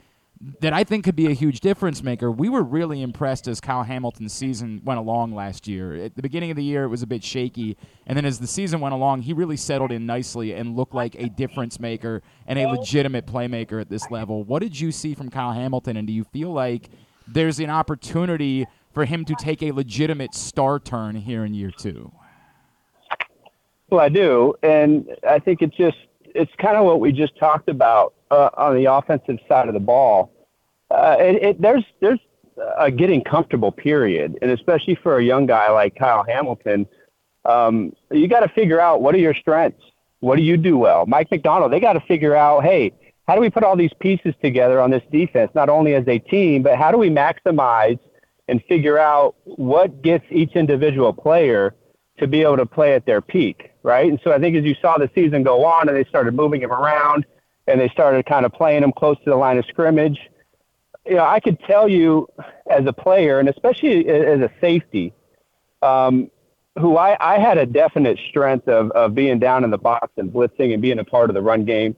that 0.61 0.71
I 0.71 0.85
think 0.85 1.03
could 1.03 1.17
be 1.17 1.27
a 1.27 1.33
huge 1.33 1.59
difference 1.59 2.01
maker. 2.01 2.31
We 2.31 2.47
were 2.47 2.63
really 2.63 3.01
impressed 3.01 3.47
as 3.47 3.59
Kyle 3.59 3.83
Hamilton's 3.83 4.31
season 4.31 4.81
went 4.85 4.99
along 4.99 5.35
last 5.35 5.67
year. 5.67 5.93
At 5.95 6.15
the 6.15 6.21
beginning 6.21 6.49
of 6.49 6.55
the 6.55 6.63
year, 6.63 6.85
it 6.85 6.87
was 6.87 7.01
a 7.01 7.07
bit 7.07 7.23
shaky, 7.23 7.75
and 8.07 8.15
then 8.15 8.23
as 8.23 8.39
the 8.39 8.47
season 8.47 8.79
went 8.79 8.93
along, 8.93 9.23
he 9.23 9.33
really 9.33 9.57
settled 9.57 9.91
in 9.91 10.05
nicely 10.05 10.53
and 10.53 10.77
looked 10.77 10.93
like 10.93 11.15
a 11.15 11.27
difference 11.27 11.79
maker 11.79 12.21
and 12.47 12.57
a 12.57 12.69
legitimate 12.69 13.25
playmaker 13.25 13.81
at 13.81 13.89
this 13.89 14.09
level. 14.09 14.43
What 14.45 14.61
did 14.61 14.79
you 14.79 14.93
see 14.93 15.13
from 15.13 15.29
Kyle 15.29 15.51
Hamilton, 15.51 15.97
and 15.97 16.07
do 16.07 16.13
you 16.13 16.23
feel 16.23 16.53
like 16.53 16.89
there's 17.27 17.59
an 17.59 17.69
opportunity 17.69 18.65
for 18.93 19.03
him 19.05 19.25
to 19.25 19.35
take 19.35 19.61
a 19.61 19.71
legitimate 19.71 20.33
star 20.33 20.79
turn 20.79 21.15
here 21.15 21.43
in 21.43 21.53
year 21.53 21.71
two? 21.77 22.13
Well, 23.89 23.99
I 23.99 24.09
do, 24.09 24.53
and 24.63 25.09
I 25.27 25.39
think 25.39 25.61
it's 25.61 25.75
just 25.75 25.97
it's 26.35 26.51
kind 26.57 26.77
of 26.77 26.85
what 26.85 26.99
we 26.99 27.11
just 27.11 27.37
talked 27.37 27.69
about 27.69 28.13
uh, 28.31 28.49
on 28.55 28.75
the 28.75 28.85
offensive 28.85 29.37
side 29.47 29.67
of 29.67 29.73
the 29.73 29.79
ball. 29.79 30.31
Uh, 30.91 31.15
it, 31.19 31.43
it, 31.43 31.61
there's 31.61 31.83
there's 32.01 32.19
a 32.77 32.91
getting 32.91 33.23
comfortable 33.23 33.71
period, 33.71 34.37
and 34.41 34.51
especially 34.51 34.95
for 34.95 35.17
a 35.17 35.23
young 35.23 35.45
guy 35.45 35.69
like 35.71 35.95
Kyle 35.95 36.23
Hamilton, 36.27 36.87
um, 37.45 37.93
you 38.11 38.27
got 38.27 38.41
to 38.41 38.49
figure 38.49 38.79
out 38.79 39.01
what 39.01 39.15
are 39.15 39.19
your 39.19 39.35
strengths. 39.35 39.83
What 40.19 40.35
do 40.35 40.43
you 40.43 40.57
do 40.57 40.77
well? 40.77 41.05
Mike 41.05 41.31
Macdonald, 41.31 41.71
they 41.71 41.79
got 41.79 41.93
to 41.93 42.01
figure 42.01 42.35
out, 42.35 42.63
hey, 42.63 42.91
how 43.27 43.35
do 43.35 43.41
we 43.41 43.49
put 43.49 43.63
all 43.63 43.77
these 43.77 43.93
pieces 43.99 44.33
together 44.41 44.81
on 44.81 44.91
this 44.91 45.03
defense, 45.11 45.51
not 45.55 45.69
only 45.69 45.93
as 45.93 46.05
a 46.07 46.19
team, 46.19 46.63
but 46.63 46.77
how 46.77 46.91
do 46.91 46.97
we 46.97 47.09
maximize 47.09 47.99
and 48.49 48.61
figure 48.67 48.97
out 48.97 49.35
what 49.43 50.01
gets 50.01 50.25
each 50.31 50.53
individual 50.55 51.13
player 51.13 51.75
to 52.17 52.27
be 52.27 52.41
able 52.41 52.57
to 52.57 52.65
play 52.65 52.95
at 52.95 53.05
their 53.05 53.21
peak, 53.21 53.68
right? 53.83 54.09
And 54.09 54.19
so 54.23 54.31
I 54.31 54.39
think 54.39 54.55
as 54.55 54.63
you 54.63 54.75
saw 54.81 54.97
the 54.97 55.09
season 55.15 55.43
go 55.43 55.65
on 55.65 55.87
and 55.87 55.97
they 55.97 56.03
started 56.05 56.33
moving 56.33 56.61
him 56.61 56.71
around 56.71 57.25
and 57.67 57.79
they 57.79 57.89
started 57.89 58.25
kind 58.25 58.45
of 58.45 58.51
playing 58.51 58.83
him 58.83 58.91
close 58.91 59.17
to 59.23 59.29
the 59.29 59.35
line 59.35 59.57
of 59.57 59.65
scrimmage, 59.65 60.19
you 61.05 61.15
know, 61.15 61.25
I 61.25 61.39
could 61.39 61.59
tell 61.61 61.87
you 61.87 62.27
as 62.69 62.85
a 62.85 62.93
player 62.93 63.39
and 63.39 63.49
especially 63.49 64.07
as 64.07 64.41
a 64.41 64.51
safety, 64.59 65.13
um, 65.81 66.29
who 66.77 66.97
I, 66.97 67.17
I 67.19 67.39
had 67.39 67.57
a 67.57 67.65
definite 67.65 68.19
strength 68.29 68.67
of, 68.67 68.91
of 68.91 69.15
being 69.15 69.39
down 69.39 69.63
in 69.63 69.71
the 69.71 69.77
box 69.77 70.11
and 70.17 70.31
blitzing 70.31 70.73
and 70.73 70.81
being 70.81 70.99
a 70.99 71.03
part 71.03 71.29
of 71.29 71.33
the 71.33 71.41
run 71.41 71.65
game. 71.65 71.95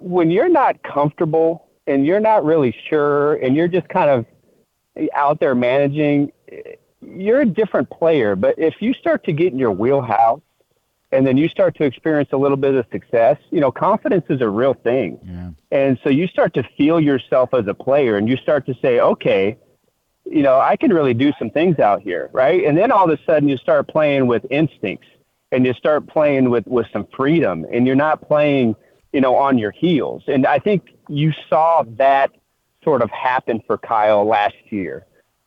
When 0.00 0.30
you're 0.30 0.48
not 0.48 0.82
comfortable 0.82 1.68
and 1.86 2.06
you're 2.06 2.20
not 2.20 2.44
really 2.44 2.76
sure 2.88 3.34
and 3.36 3.56
you're 3.56 3.68
just 3.68 3.88
kind 3.88 4.10
of 4.10 5.08
out 5.14 5.40
there 5.40 5.54
managing, 5.54 6.30
you're 7.00 7.40
a 7.40 7.46
different 7.46 7.90
player. 7.90 8.36
But 8.36 8.58
if 8.58 8.74
you 8.80 8.92
start 8.94 9.24
to 9.24 9.32
get 9.32 9.52
in 9.52 9.58
your 9.58 9.72
wheelhouse 9.72 10.42
and 11.12 11.26
then 11.26 11.36
you 11.36 11.48
start 11.48 11.76
to 11.76 11.84
experience 11.84 12.30
a 12.32 12.36
little 12.36 12.56
bit 12.56 12.74
of 12.74 12.86
success, 12.92 13.36
you 13.50 13.60
know, 13.60 13.72
confidence 13.72 14.24
is 14.28 14.40
a 14.40 14.48
real 14.48 14.74
thing. 14.74 15.18
And 15.70 15.98
so 16.04 16.10
you 16.10 16.26
start 16.28 16.54
to 16.54 16.62
feel 16.76 17.00
yourself 17.00 17.52
as 17.52 17.66
a 17.66 17.74
player 17.74 18.16
and 18.16 18.28
you 18.28 18.36
start 18.36 18.66
to 18.66 18.74
say, 18.80 19.00
okay, 19.00 19.56
you 20.24 20.42
know, 20.42 20.60
I 20.60 20.76
can 20.76 20.92
really 20.92 21.14
do 21.14 21.32
some 21.38 21.50
things 21.50 21.80
out 21.80 22.02
here, 22.02 22.30
right? 22.32 22.64
And 22.64 22.78
then 22.78 22.92
all 22.92 23.10
of 23.10 23.18
a 23.18 23.22
sudden 23.24 23.48
you 23.48 23.56
start 23.56 23.88
playing 23.88 24.28
with 24.28 24.46
instincts 24.50 25.08
and 25.50 25.66
you 25.66 25.74
start 25.74 26.06
playing 26.06 26.50
with, 26.50 26.66
with 26.68 26.86
some 26.92 27.06
freedom 27.16 27.66
and 27.72 27.86
you're 27.86 27.96
not 27.96 28.26
playing, 28.28 28.76
you 29.12 29.20
know, 29.20 29.34
on 29.34 29.58
your 29.58 29.72
heels. 29.72 30.22
And 30.28 30.46
I 30.46 30.60
think 30.60 30.84
you 31.08 31.32
saw 31.48 31.82
that 31.96 32.30
sort 32.84 33.02
of 33.02 33.10
happen 33.10 33.60
for 33.66 33.76
Kyle 33.76 34.24
last 34.24 34.54
year. 34.70 35.06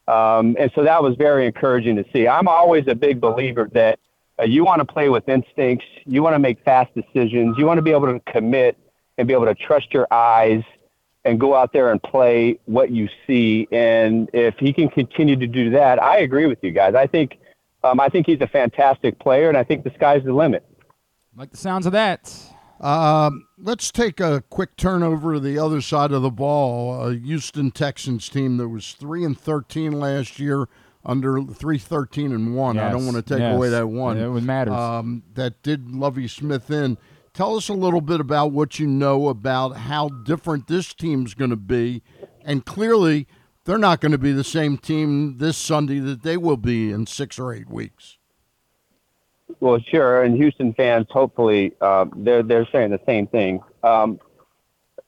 Um, 0.09 0.57
and 0.59 0.69
so 0.75 0.83
that 0.83 1.01
was 1.01 1.15
very 1.15 1.45
encouraging 1.45 1.95
to 1.95 2.05
see. 2.11 2.27
I'm 2.27 2.49
always 2.49 2.87
a 2.87 2.95
big 2.95 3.21
believer 3.21 3.69
that 3.73 3.99
uh, 4.39 4.43
you 4.43 4.65
want 4.65 4.79
to 4.79 4.85
play 4.85 5.09
with 5.09 5.27
instincts, 5.29 5.85
you 6.05 6.23
want 6.23 6.35
to 6.35 6.39
make 6.39 6.63
fast 6.63 6.91
decisions, 6.95 7.57
you 7.57 7.65
want 7.65 7.77
to 7.77 7.81
be 7.81 7.91
able 7.91 8.07
to 8.07 8.19
commit 8.31 8.77
and 9.17 9.27
be 9.27 9.33
able 9.33 9.45
to 9.45 9.55
trust 9.55 9.93
your 9.93 10.07
eyes 10.11 10.63
and 11.25 11.39
go 11.39 11.55
out 11.55 11.71
there 11.71 11.91
and 11.91 12.01
play 12.03 12.59
what 12.65 12.91
you 12.91 13.07
see. 13.25 13.67
And 13.71 14.29
if 14.33 14.55
he 14.57 14.73
can 14.73 14.89
continue 14.89 15.35
to 15.35 15.47
do 15.47 15.69
that, 15.71 16.01
I 16.01 16.19
agree 16.19 16.45
with 16.45 16.59
you 16.61 16.71
guys. 16.71 16.95
I 16.95 17.07
think 17.07 17.39
um, 17.83 17.99
I 17.99 18.09
think 18.09 18.25
he's 18.25 18.41
a 18.41 18.47
fantastic 18.47 19.19
player, 19.19 19.49
and 19.49 19.57
I 19.57 19.63
think 19.63 19.83
the 19.83 19.91
sky's 19.95 20.23
the 20.23 20.33
limit. 20.33 20.65
Like 21.35 21.51
the 21.51 21.57
sounds 21.57 21.85
of 21.85 21.91
that. 21.91 22.33
Um, 22.79 23.47
let's 23.57 23.91
take 23.91 24.19
a 24.19 24.43
quick 24.49 24.75
turn 24.75 25.03
over 25.03 25.33
to 25.33 25.39
the 25.39 25.57
other 25.57 25.81
side 25.81 26.11
of 26.11 26.21
the 26.21 26.29
ball. 26.29 27.07
A 27.07 27.15
Houston 27.15 27.71
Texans 27.71 28.29
team 28.29 28.57
that 28.57 28.69
was 28.69 28.93
three 28.93 29.23
and 29.23 29.37
thirteen 29.37 29.93
last 29.93 30.39
year, 30.39 30.67
under 31.05 31.41
three 31.41 31.77
thirteen 31.77 32.31
and 32.31 32.55
one. 32.55 32.79
I 32.79 32.91
don't 32.91 33.05
want 33.05 33.17
to 33.17 33.21
take 33.21 33.39
yes. 33.39 33.55
away 33.55 33.69
that 33.69 33.87
one. 33.87 34.17
Yeah, 34.17 34.35
it 34.35 34.41
matters. 34.41 34.73
Um, 34.73 35.23
that 35.33 35.61
did 35.63 35.91
Lovie 35.91 36.27
Smith 36.27 36.69
in. 36.71 36.97
Tell 37.33 37.55
us 37.55 37.67
a 37.67 37.73
little 37.73 38.01
bit 38.01 38.19
about 38.19 38.51
what 38.51 38.79
you 38.79 38.85
know 38.85 39.27
about 39.27 39.75
how 39.75 40.09
different 40.09 40.67
this 40.67 40.93
team's 40.93 41.33
going 41.33 41.49
to 41.49 41.55
be, 41.55 42.03
and 42.43 42.63
clearly 42.65 43.27
they're 43.65 43.77
not 43.77 44.01
going 44.01 44.11
to 44.11 44.17
be 44.17 44.31
the 44.31 44.43
same 44.43 44.77
team 44.77 45.37
this 45.39 45.57
Sunday 45.57 45.99
that 45.99 46.23
they 46.23 46.37
will 46.37 46.57
be 46.57 46.91
in 46.91 47.07
six 47.07 47.39
or 47.39 47.53
eight 47.53 47.69
weeks. 47.69 48.17
Well, 49.59 49.79
sure, 49.79 50.23
and 50.23 50.35
Houston 50.35 50.73
fans, 50.73 51.07
hopefully, 51.09 51.73
uh, 51.81 52.05
they're 52.17 52.43
they're 52.43 52.67
saying 52.71 52.91
the 52.91 52.99
same 53.05 53.27
thing. 53.27 53.61
Um, 53.83 54.19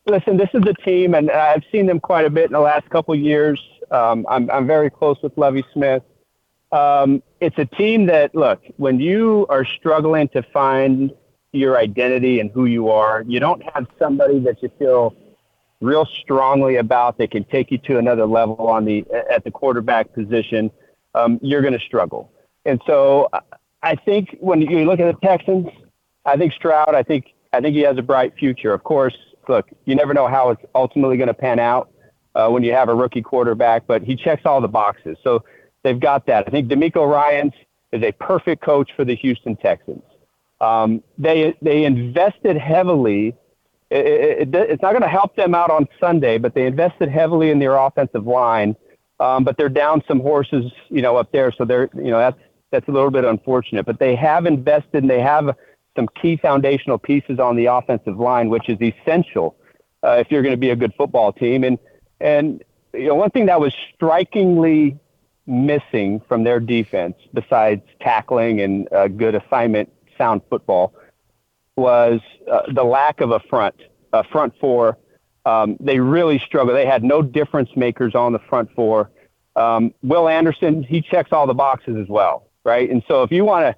listen, 0.06 0.36
this 0.36 0.50
is 0.54 0.62
a 0.66 0.74
team, 0.74 1.14
and 1.14 1.30
I've 1.30 1.62
seen 1.70 1.86
them 1.86 2.00
quite 2.00 2.24
a 2.24 2.30
bit 2.30 2.46
in 2.46 2.52
the 2.52 2.60
last 2.60 2.88
couple 2.90 3.14
of 3.14 3.20
years. 3.20 3.60
Um, 3.90 4.26
I'm 4.28 4.50
I'm 4.50 4.66
very 4.66 4.90
close 4.90 5.16
with 5.22 5.36
Lovie 5.36 5.64
Smith. 5.72 6.02
Um, 6.72 7.22
it's 7.40 7.56
a 7.58 7.64
team 7.64 8.06
that 8.06 8.34
look 8.34 8.60
when 8.76 8.98
you 9.00 9.46
are 9.48 9.64
struggling 9.64 10.28
to 10.28 10.42
find 10.42 11.12
your 11.52 11.78
identity 11.78 12.40
and 12.40 12.50
who 12.50 12.66
you 12.66 12.90
are, 12.90 13.24
you 13.26 13.40
don't 13.40 13.62
have 13.74 13.86
somebody 13.98 14.38
that 14.40 14.62
you 14.62 14.70
feel 14.78 15.14
real 15.80 16.06
strongly 16.06 16.76
about 16.76 17.18
that 17.18 17.30
can 17.30 17.44
take 17.44 17.70
you 17.70 17.78
to 17.78 17.98
another 17.98 18.26
level 18.26 18.68
on 18.68 18.84
the 18.84 19.04
at 19.30 19.44
the 19.44 19.50
quarterback 19.50 20.12
position. 20.12 20.70
Um, 21.14 21.38
you're 21.42 21.62
going 21.62 21.72
to 21.72 21.80
struggle, 21.80 22.30
and 22.64 22.80
so 22.86 23.28
I- 23.32 23.40
think 24.04 24.36
when 24.40 24.60
you 24.60 24.84
look 24.84 24.98
at 25.00 25.14
the 25.14 25.26
Texans, 25.26 25.68
I 26.24 26.36
think 26.36 26.52
Stroud, 26.52 26.94
I 26.94 27.02
think 27.04 27.32
I 27.52 27.60
think 27.60 27.74
he 27.76 27.82
has 27.82 27.96
a 27.98 28.02
bright 28.02 28.34
future. 28.36 28.72
Of 28.74 28.82
course, 28.82 29.16
look, 29.48 29.68
you 29.84 29.94
never 29.94 30.12
know 30.12 30.26
how 30.26 30.50
it's 30.50 30.62
ultimately 30.74 31.16
going 31.16 31.28
to 31.28 31.34
pan 31.34 31.58
out 31.60 31.90
uh, 32.36 32.50
when 32.50 32.62
you 32.64 32.72
have 32.74 32.90
a 32.90 32.94
rookie 32.94 33.22
quarterback, 33.22 33.86
but 33.88 34.02
he 34.02 34.16
checks 34.16 34.42
all 34.46 34.60
the 34.60 34.68
boxes. 34.68 35.18
So 35.24 35.44
they've 35.84 36.00
got 36.00 36.26
that. 36.28 36.46
I 36.48 36.52
think 36.52 36.68
DeMeco 36.70 37.10
Ryans 37.10 37.54
is 37.92 38.02
a 38.04 38.12
perfect 38.12 38.62
coach 38.62 38.90
for 38.96 39.04
the 39.06 39.16
Houston 39.16 39.56
Texans. 39.56 40.04
Um, 40.60 41.02
they 41.18 41.56
they 41.62 41.84
invested 41.84 42.58
heavily. 42.58 43.34
It, 43.90 44.06
it, 44.06 44.54
it- 44.54 44.70
it's 44.70 44.82
not 44.82 44.92
going 44.92 45.02
to 45.02 45.08
help 45.08 45.36
them 45.36 45.54
out 45.54 45.70
on 45.70 45.88
Sunday, 46.00 46.38
but 46.38 46.54
they 46.54 46.66
invested 46.66 47.08
heavily 47.10 47.50
in 47.50 47.58
their 47.60 47.76
offensive 47.76 48.26
line. 48.26 48.76
Um, 49.20 49.44
but 49.44 49.56
they're 49.58 49.70
down 49.70 50.02
some 50.08 50.20
horses, 50.20 50.70
you 50.90 51.02
know, 51.02 51.16
up 51.16 51.32
there, 51.32 51.52
so 51.56 51.64
they're 51.64 51.88
you 51.96 52.10
know 52.12 52.18
that's 52.18 52.38
that's 52.70 52.88
a 52.88 52.92
little 52.92 53.10
bit 53.10 53.24
unfortunate. 53.24 53.86
But 53.86 53.98
they 53.98 54.14
have 54.16 54.46
invested 54.46 55.02
and 55.04 55.10
they 55.10 55.22
have 55.22 55.56
some 55.96 56.08
key 56.20 56.36
foundational 56.36 56.98
pieces 56.98 57.38
on 57.40 57.56
the 57.56 57.66
offensive 57.66 58.18
line, 58.18 58.50
which 58.50 58.68
is 58.68 58.78
essential 58.82 59.56
uh, 60.04 60.16
if 60.20 60.30
you're 60.30 60.42
going 60.42 60.52
to 60.54 60.58
be 60.58 60.70
a 60.70 60.76
good 60.76 60.92
football 60.98 61.32
team. 61.32 61.64
And 61.64 61.78
and 62.20 62.62
you 62.92 63.08
know 63.08 63.14
one 63.14 63.30
thing 63.30 63.46
that 63.46 63.60
was 63.60 63.74
strikingly 63.94 64.98
missing 65.46 66.20
from 66.28 66.44
their 66.44 66.60
defense, 66.60 67.14
besides 67.32 67.82
tackling 68.00 68.60
and 68.60 68.92
uh, 68.92 69.08
good 69.08 69.34
assignment 69.34 69.92
sound 70.18 70.42
football, 70.50 70.92
was 71.76 72.20
uh, 72.50 72.62
the 72.72 72.84
lack 72.84 73.20
of 73.20 73.30
a 73.30 73.40
front, 73.40 73.74
a 74.12 74.24
front 74.24 74.54
four. 74.60 74.98
Um, 75.44 75.76
they 75.78 76.00
really 76.00 76.40
struggled. 76.40 76.76
They 76.76 76.86
had 76.86 77.04
no 77.04 77.22
difference 77.22 77.70
makers 77.76 78.14
on 78.14 78.32
the 78.32 78.40
front 78.40 78.72
four. 78.74 79.10
Um, 79.54 79.94
Will 80.02 80.28
Anderson, 80.28 80.82
he 80.82 81.00
checks 81.00 81.32
all 81.32 81.46
the 81.46 81.54
boxes 81.54 81.96
as 81.96 82.08
well, 82.08 82.48
right? 82.64 82.90
And 82.90 83.02
so 83.06 83.22
if 83.22 83.30
you 83.30 83.44
want 83.44 83.76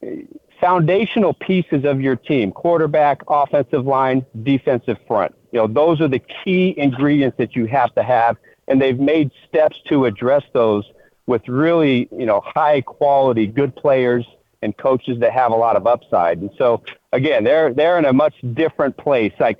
to 0.00 0.28
foundational 0.60 1.34
pieces 1.34 1.84
of 1.84 2.00
your 2.00 2.16
team 2.16 2.50
quarterback 2.50 3.22
offensive 3.28 3.86
line 3.86 4.24
defensive 4.42 4.96
front 5.06 5.34
you 5.52 5.58
know 5.58 5.66
those 5.66 6.00
are 6.00 6.08
the 6.08 6.20
key 6.44 6.74
ingredients 6.76 7.36
that 7.38 7.54
you 7.54 7.66
have 7.66 7.94
to 7.94 8.02
have 8.02 8.36
and 8.66 8.80
they've 8.80 8.98
made 8.98 9.30
steps 9.48 9.76
to 9.88 10.04
address 10.04 10.42
those 10.52 10.84
with 11.26 11.46
really 11.48 12.08
you 12.12 12.26
know 12.26 12.40
high 12.40 12.80
quality 12.80 13.46
good 13.46 13.74
players 13.76 14.26
and 14.62 14.76
coaches 14.76 15.18
that 15.20 15.32
have 15.32 15.52
a 15.52 15.56
lot 15.56 15.76
of 15.76 15.86
upside 15.86 16.38
and 16.38 16.50
so 16.58 16.82
again 17.12 17.44
they're 17.44 17.72
they're 17.72 17.98
in 17.98 18.04
a 18.04 18.12
much 18.12 18.34
different 18.54 18.96
place 18.96 19.32
like 19.38 19.58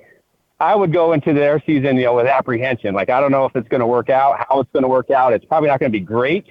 I 0.61 0.75
would 0.75 0.91
go 0.91 1.13
into 1.13 1.33
their 1.33 1.63
season, 1.65 1.95
you 1.95 2.03
know, 2.03 2.15
with 2.15 2.25
apprehension. 2.25 2.93
Like, 2.93 3.09
I 3.09 3.21
don't 3.21 3.31
know 3.31 3.45
if 3.45 3.55
it's 3.55 3.69
going 3.69 3.79
to 3.79 3.87
work 3.87 4.09
out, 4.09 4.45
how 4.45 4.59
it's 4.59 4.69
going 4.73 4.83
to 4.83 4.89
work 4.89 5.09
out. 5.09 5.31
It's 5.31 5.45
probably 5.45 5.69
not 5.69 5.79
going 5.79 5.89
to 5.89 5.97
be 5.97 6.03
great, 6.03 6.47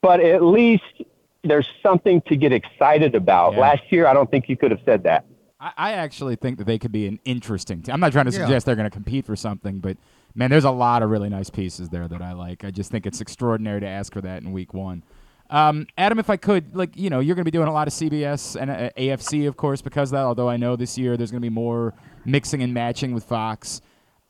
but 0.00 0.20
at 0.20 0.42
least 0.42 0.82
there's 1.44 1.68
something 1.82 2.20
to 2.22 2.36
get 2.36 2.52
excited 2.52 3.14
about. 3.14 3.52
Yeah. 3.54 3.60
Last 3.60 3.82
year, 3.90 4.06
I 4.06 4.14
don't 4.14 4.30
think 4.30 4.48
you 4.48 4.56
could 4.56 4.70
have 4.70 4.80
said 4.84 5.02
that. 5.04 5.24
I, 5.60 5.72
I 5.76 5.92
actually 5.92 6.36
think 6.36 6.58
that 6.58 6.64
they 6.64 6.78
could 6.78 6.92
be 6.92 7.06
an 7.06 7.18
interesting 7.24 7.82
team. 7.82 7.94
I'm 7.94 8.00
not 8.00 8.12
trying 8.12 8.26
to 8.26 8.32
Yeah. 8.32 8.38
suggest 8.44 8.66
they're 8.66 8.76
going 8.76 8.90
to 8.90 8.94
compete 8.94 9.26
for 9.26 9.36
something, 9.36 9.78
but 9.78 9.96
man, 10.34 10.50
there's 10.50 10.64
a 10.64 10.70
lot 10.70 11.02
of 11.02 11.10
really 11.10 11.28
nice 11.28 11.50
pieces 11.50 11.88
there 11.88 12.08
that 12.08 12.22
I 12.22 12.32
like. 12.32 12.64
I 12.64 12.70
just 12.70 12.90
think 12.90 13.06
it's 13.06 13.20
extraordinary 13.20 13.80
to 13.80 13.86
ask 13.86 14.12
for 14.12 14.20
that 14.20 14.42
in 14.42 14.52
week 14.52 14.74
one. 14.74 15.02
Um, 15.50 15.86
Adam, 15.96 16.18
if 16.18 16.28
I 16.28 16.36
could, 16.36 16.76
like, 16.76 16.90
you 16.94 17.08
know, 17.08 17.20
you're 17.20 17.34
going 17.34 17.44
to 17.44 17.50
be 17.50 17.56
doing 17.56 17.68
a 17.68 17.72
lot 17.72 17.88
of 17.88 17.94
CBS 17.94 18.60
and 18.60 18.70
uh, 18.70 18.90
AFC, 18.98 19.48
of 19.48 19.56
course, 19.56 19.80
because 19.80 20.10
of 20.12 20.18
that. 20.18 20.24
Although 20.24 20.48
I 20.48 20.58
know 20.58 20.76
this 20.76 20.98
year 20.98 21.16
there's 21.16 21.30
going 21.30 21.40
to 21.40 21.48
be 21.48 21.54
more 21.54 21.94
mixing 22.26 22.62
and 22.62 22.74
matching 22.74 23.14
with 23.14 23.24
Fox. 23.24 23.80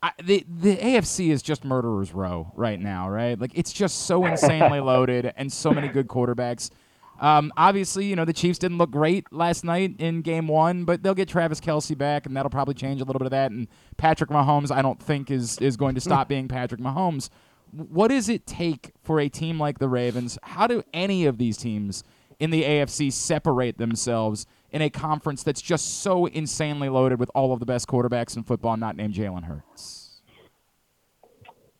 I, 0.01 0.11
the 0.23 0.45
the 0.47 0.77
AFC 0.77 1.29
is 1.29 1.41
just 1.41 1.65
murderers 1.65 2.13
row 2.13 2.53
right 2.55 2.79
now, 2.79 3.09
right? 3.09 3.37
Like 3.37 3.51
it's 3.53 3.73
just 3.73 4.05
so 4.05 4.25
insanely 4.25 4.79
loaded 4.91 5.33
and 5.35 5.51
so 5.51 5.71
many 5.71 5.89
good 5.89 6.07
quarterbacks. 6.07 6.69
Um, 7.19 7.51
obviously, 7.57 8.05
you 8.05 8.15
know 8.15 8.25
the 8.25 8.33
Chiefs 8.33 8.59
didn't 8.59 8.77
look 8.77 8.91
great 8.91 9.31
last 9.31 9.65
night 9.65 9.95
in 9.99 10.21
Game 10.21 10.47
One, 10.47 10.85
but 10.85 11.03
they'll 11.03 11.13
get 11.13 11.27
Travis 11.27 11.59
Kelce 11.59 11.97
back, 11.97 12.25
and 12.25 12.35
that'll 12.35 12.49
probably 12.49 12.73
change 12.73 13.01
a 13.01 13.03
little 13.03 13.19
bit 13.19 13.25
of 13.25 13.31
that. 13.31 13.51
And 13.51 13.67
Patrick 13.97 14.29
Mahomes, 14.29 14.71
I 14.71 14.81
don't 14.81 15.01
think 15.01 15.29
is 15.29 15.57
is 15.59 15.75
going 15.75 15.95
to 15.95 16.01
stop 16.01 16.27
being 16.29 16.47
Patrick 16.47 16.79
Mahomes. 16.79 17.29
What 17.71 18.07
does 18.07 18.29
it 18.29 18.47
take 18.47 18.93
for 19.03 19.19
a 19.19 19.29
team 19.29 19.59
like 19.59 19.79
the 19.79 19.89
Ravens? 19.89 20.39
How 20.41 20.65
do 20.65 20.81
any 20.93 21.25
of 21.25 21.37
these 21.37 21.57
teams 21.57 22.03
in 22.39 22.49
the 22.51 22.63
AFC 22.63 23.11
separate 23.11 23.77
themselves 23.77 24.47
in 24.71 24.81
a 24.81 24.89
conference 24.89 25.43
that's 25.43 25.61
just 25.61 26.01
so 26.01 26.25
insanely 26.27 26.89
loaded 26.89 27.19
with 27.19 27.29
all 27.35 27.53
of 27.53 27.59
the 27.59 27.65
best 27.65 27.87
quarterbacks 27.87 28.37
in 28.37 28.43
football, 28.43 28.77
not 28.77 28.95
named 28.95 29.13
Jalen 29.13 29.43
Hurts? 29.43 30.21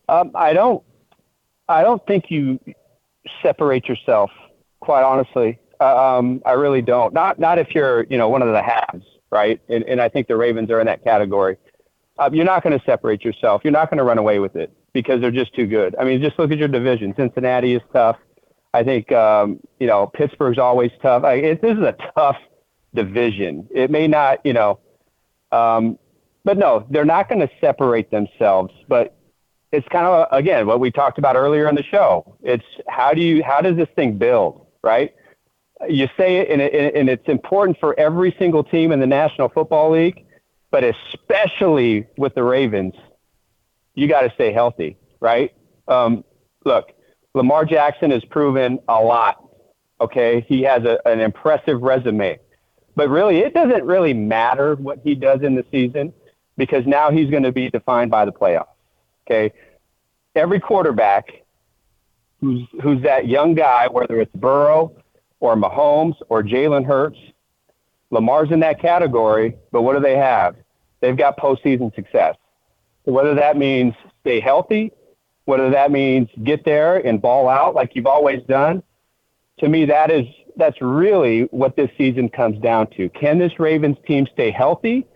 Um, 0.10 0.32
I 0.36 0.54
don't. 0.54 0.84
I 1.68 1.84
don't 1.84 2.06
think 2.08 2.26
you 2.30 2.60
separate 3.44 3.88
yourself. 3.88 4.32
Quite 4.80 5.04
honestly, 5.04 5.60
um, 5.80 6.42
I 6.46 6.54
really 6.54 6.82
don't. 6.82 7.14
Not 7.14 7.40
not 7.40 7.60
if 7.60 7.74
you're 7.76 8.06
you 8.10 8.18
know 8.18 8.30
one 8.30 8.42
of 8.42 8.50
the 8.50 8.62
halves, 8.62 9.06
right? 9.32 9.62
And, 9.70 9.84
and 9.84 10.02
I 10.02 10.10
think 10.10 10.28
the 10.28 10.38
Ravens 10.38 10.70
are 10.72 10.80
in 10.80 10.88
that 10.88 11.04
category. 11.04 11.58
Uh, 12.18 12.30
you're 12.34 12.46
not 12.46 12.64
going 12.64 12.78
to 12.78 12.86
separate 12.86 13.24
yourself. 13.24 13.62
You're 13.64 13.72
not 13.72 13.90
going 13.90 13.98
to 13.98 14.04
run 14.04 14.18
away 14.18 14.40
with 14.40 14.56
it 14.56 14.74
because 14.94 15.22
they're 15.22 15.32
just 15.32 15.54
too 15.56 15.68
good. 15.68 15.96
I 15.98 16.04
mean, 16.04 16.22
just 16.22 16.38
look 16.38 16.52
at 16.52 16.58
your 16.58 16.68
division. 16.68 17.14
Cincinnati 17.16 17.76
is 17.76 17.82
tough. 17.94 18.18
I 18.74 18.84
think 18.84 19.12
um, 19.12 19.60
you 19.80 19.88
know 19.88 20.08
Pittsburgh's 20.08 20.58
always 20.58 20.92
tough. 21.02 21.24
Like, 21.24 21.44
it, 21.44 21.62
this 21.62 21.78
is 21.78 21.84
a 21.84 21.96
tough 22.16 22.38
division. 22.94 23.68
It 23.72 23.92
may 23.92 24.08
not, 24.08 24.46
you 24.46 24.54
know, 24.54 24.80
um, 25.52 25.98
but 26.44 26.58
no, 26.58 26.86
they're 26.90 27.06
not 27.06 27.30
going 27.30 27.42
to 27.42 27.50
separate 27.62 28.12
themselves. 28.12 28.74
But 28.88 29.16
it's 29.72 29.88
kind 29.90 30.06
of 30.06 30.28
again 30.32 30.66
what 30.66 30.80
we 30.80 30.92
talked 30.92 31.18
about 31.18 31.36
earlier 31.36 31.68
in 31.68 31.76
the 31.76 31.84
show. 31.84 32.36
It's 32.42 32.66
how 32.88 33.14
do 33.14 33.22
you 33.22 33.44
how 33.44 33.62
does 33.62 33.76
this 33.76 33.90
thing 33.96 34.18
build, 34.18 34.66
right? 34.84 35.14
You 35.88 36.08
say 36.18 36.38
it, 36.38 36.50
and, 36.50 36.62
it, 36.62 36.96
and 36.96 37.10
it's 37.10 37.28
important 37.28 37.80
for 37.80 37.98
every 37.98 38.36
single 38.38 38.64
team 38.64 38.92
in 38.92 39.00
the 39.00 39.08
National 39.08 39.50
Football 39.50 39.92
League, 39.92 40.26
but 40.72 40.84
especially 40.84 42.08
with 42.18 42.36
the 42.36 42.44
Ravens, 42.44 42.96
you 43.96 44.08
got 44.08 44.22
to 44.22 44.32
stay 44.32 44.52
healthy, 44.52 44.98
right? 45.20 45.54
Um, 45.88 46.24
look, 46.66 46.92
Lamar 47.34 47.66
Jackson 47.66 48.12
has 48.12 48.24
proven 48.26 48.80
a 48.88 49.02
lot. 49.02 49.44
Okay, 50.02 50.46
he 50.48 50.62
has 50.64 50.84
a, 50.84 51.00
an 51.06 51.20
impressive 51.20 51.82
resume, 51.82 52.40
but 52.96 53.10
really, 53.10 53.40
it 53.40 53.54
doesn't 53.54 53.84
really 53.84 54.14
matter 54.14 54.76
what 54.76 55.00
he 55.04 55.14
does 55.14 55.42
in 55.42 55.56
the 55.56 55.66
season 55.72 56.14
because 56.56 56.86
now 56.86 57.12
he's 57.12 57.30
going 57.30 57.44
to 57.44 57.52
be 57.52 57.70
defined 57.70 58.10
by 58.10 58.24
the 58.24 58.32
playoffs. 58.32 58.68
Okay, 59.28 59.52
every 60.36 60.60
quarterback 60.60 61.44
who's 62.40 62.68
who's 62.82 63.02
that 63.04 63.28
young 63.28 63.54
guy, 63.56 63.88
whether 63.88 64.20
it's 64.20 64.34
Burrow 64.36 64.96
or 65.40 65.56
Mahomes 65.56 66.16
or 66.30 66.44
Jalen 66.44 66.86
Hurts, 66.86 67.18
Lamar's 68.12 68.52
in 68.52 68.60
that 68.62 68.82
category. 68.82 69.56
But 69.72 69.84
what 69.84 69.96
do 69.96 70.02
they 70.02 70.18
have? 70.18 70.56
They've 71.00 71.18
got 71.18 71.38
postseason 71.38 71.94
success. 71.96 72.36
So 73.06 73.12
whether 73.12 73.36
that 73.36 73.58
means 73.58 73.94
stay 74.22 74.40
healthy, 74.40 74.92
whether 75.46 75.70
that 75.70 75.92
means 75.92 76.30
get 76.44 76.66
there 76.66 76.98
and 76.98 77.22
ball 77.22 77.48
out 77.48 77.76
like 77.76 77.96
you've 77.96 78.08
always 78.08 78.44
done, 78.44 78.84
to 79.60 79.70
me 79.70 79.86
that 79.86 80.12
is 80.12 80.26
that's 80.56 80.82
really 80.82 81.44
what 81.52 81.76
this 81.76 81.90
season 81.98 82.30
comes 82.30 82.60
down 82.60 82.88
to. 82.98 83.10
Can 83.10 83.40
this 83.40 83.60
Ravens 83.60 83.98
team 84.06 84.28
stay 84.34 84.52
healthy? 84.52 85.08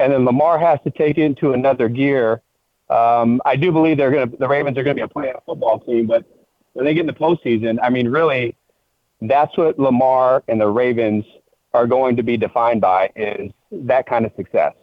And 0.00 0.12
then 0.12 0.24
Lamar 0.24 0.58
has 0.58 0.78
to 0.84 0.90
take 0.90 1.18
it 1.18 1.22
into 1.22 1.52
another 1.52 1.88
gear. 1.88 2.42
Um, 2.90 3.40
I 3.44 3.56
do 3.56 3.72
believe 3.72 3.96
they're 3.96 4.10
going 4.10 4.30
to 4.30 4.36
the 4.36 4.48
Ravens 4.48 4.76
are 4.76 4.82
going 4.82 4.96
to 4.96 5.06
be 5.06 5.10
a 5.10 5.14
playoff 5.14 5.44
football 5.46 5.80
team, 5.80 6.06
but 6.06 6.24
when 6.74 6.84
they 6.84 6.94
get 6.94 7.00
in 7.00 7.06
the 7.06 7.12
postseason, 7.12 7.78
I 7.82 7.88
mean, 7.88 8.08
really, 8.08 8.56
that's 9.22 9.56
what 9.56 9.78
Lamar 9.78 10.44
and 10.46 10.60
the 10.60 10.68
Ravens 10.68 11.24
are 11.72 11.86
going 11.86 12.16
to 12.16 12.22
be 12.22 12.36
defined 12.36 12.80
by 12.80 13.10
is 13.16 13.50
that 13.72 14.06
kind 14.06 14.24
of 14.24 14.32
success. 14.36 14.74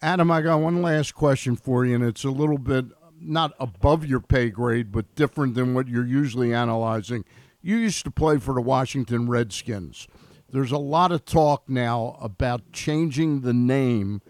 Adam, 0.00 0.30
I 0.30 0.40
got 0.40 0.60
one 0.60 0.80
last 0.80 1.14
question 1.14 1.56
for 1.56 1.84
you, 1.84 1.94
and 1.94 2.04
it's 2.04 2.24
a 2.24 2.30
little 2.30 2.56
bit 2.56 2.86
not 3.20 3.52
above 3.60 4.06
your 4.06 4.20
pay 4.20 4.48
grade, 4.48 4.90
but 4.92 5.14
different 5.14 5.54
than 5.54 5.74
what 5.74 5.88
you're 5.88 6.06
usually 6.06 6.54
analyzing. 6.54 7.24
you 7.60 7.76
used 7.76 8.04
to 8.04 8.10
play 8.10 8.38
for 8.38 8.54
the 8.54 8.62
Washington 8.62 9.28
Redskins. 9.28 10.08
There's 10.50 10.72
a 10.72 10.78
lot 10.78 11.12
of 11.12 11.26
talk 11.26 11.68
now 11.68 12.16
about 12.20 12.72
changing 12.72 13.42
the 13.42 13.52
name. 13.52 14.22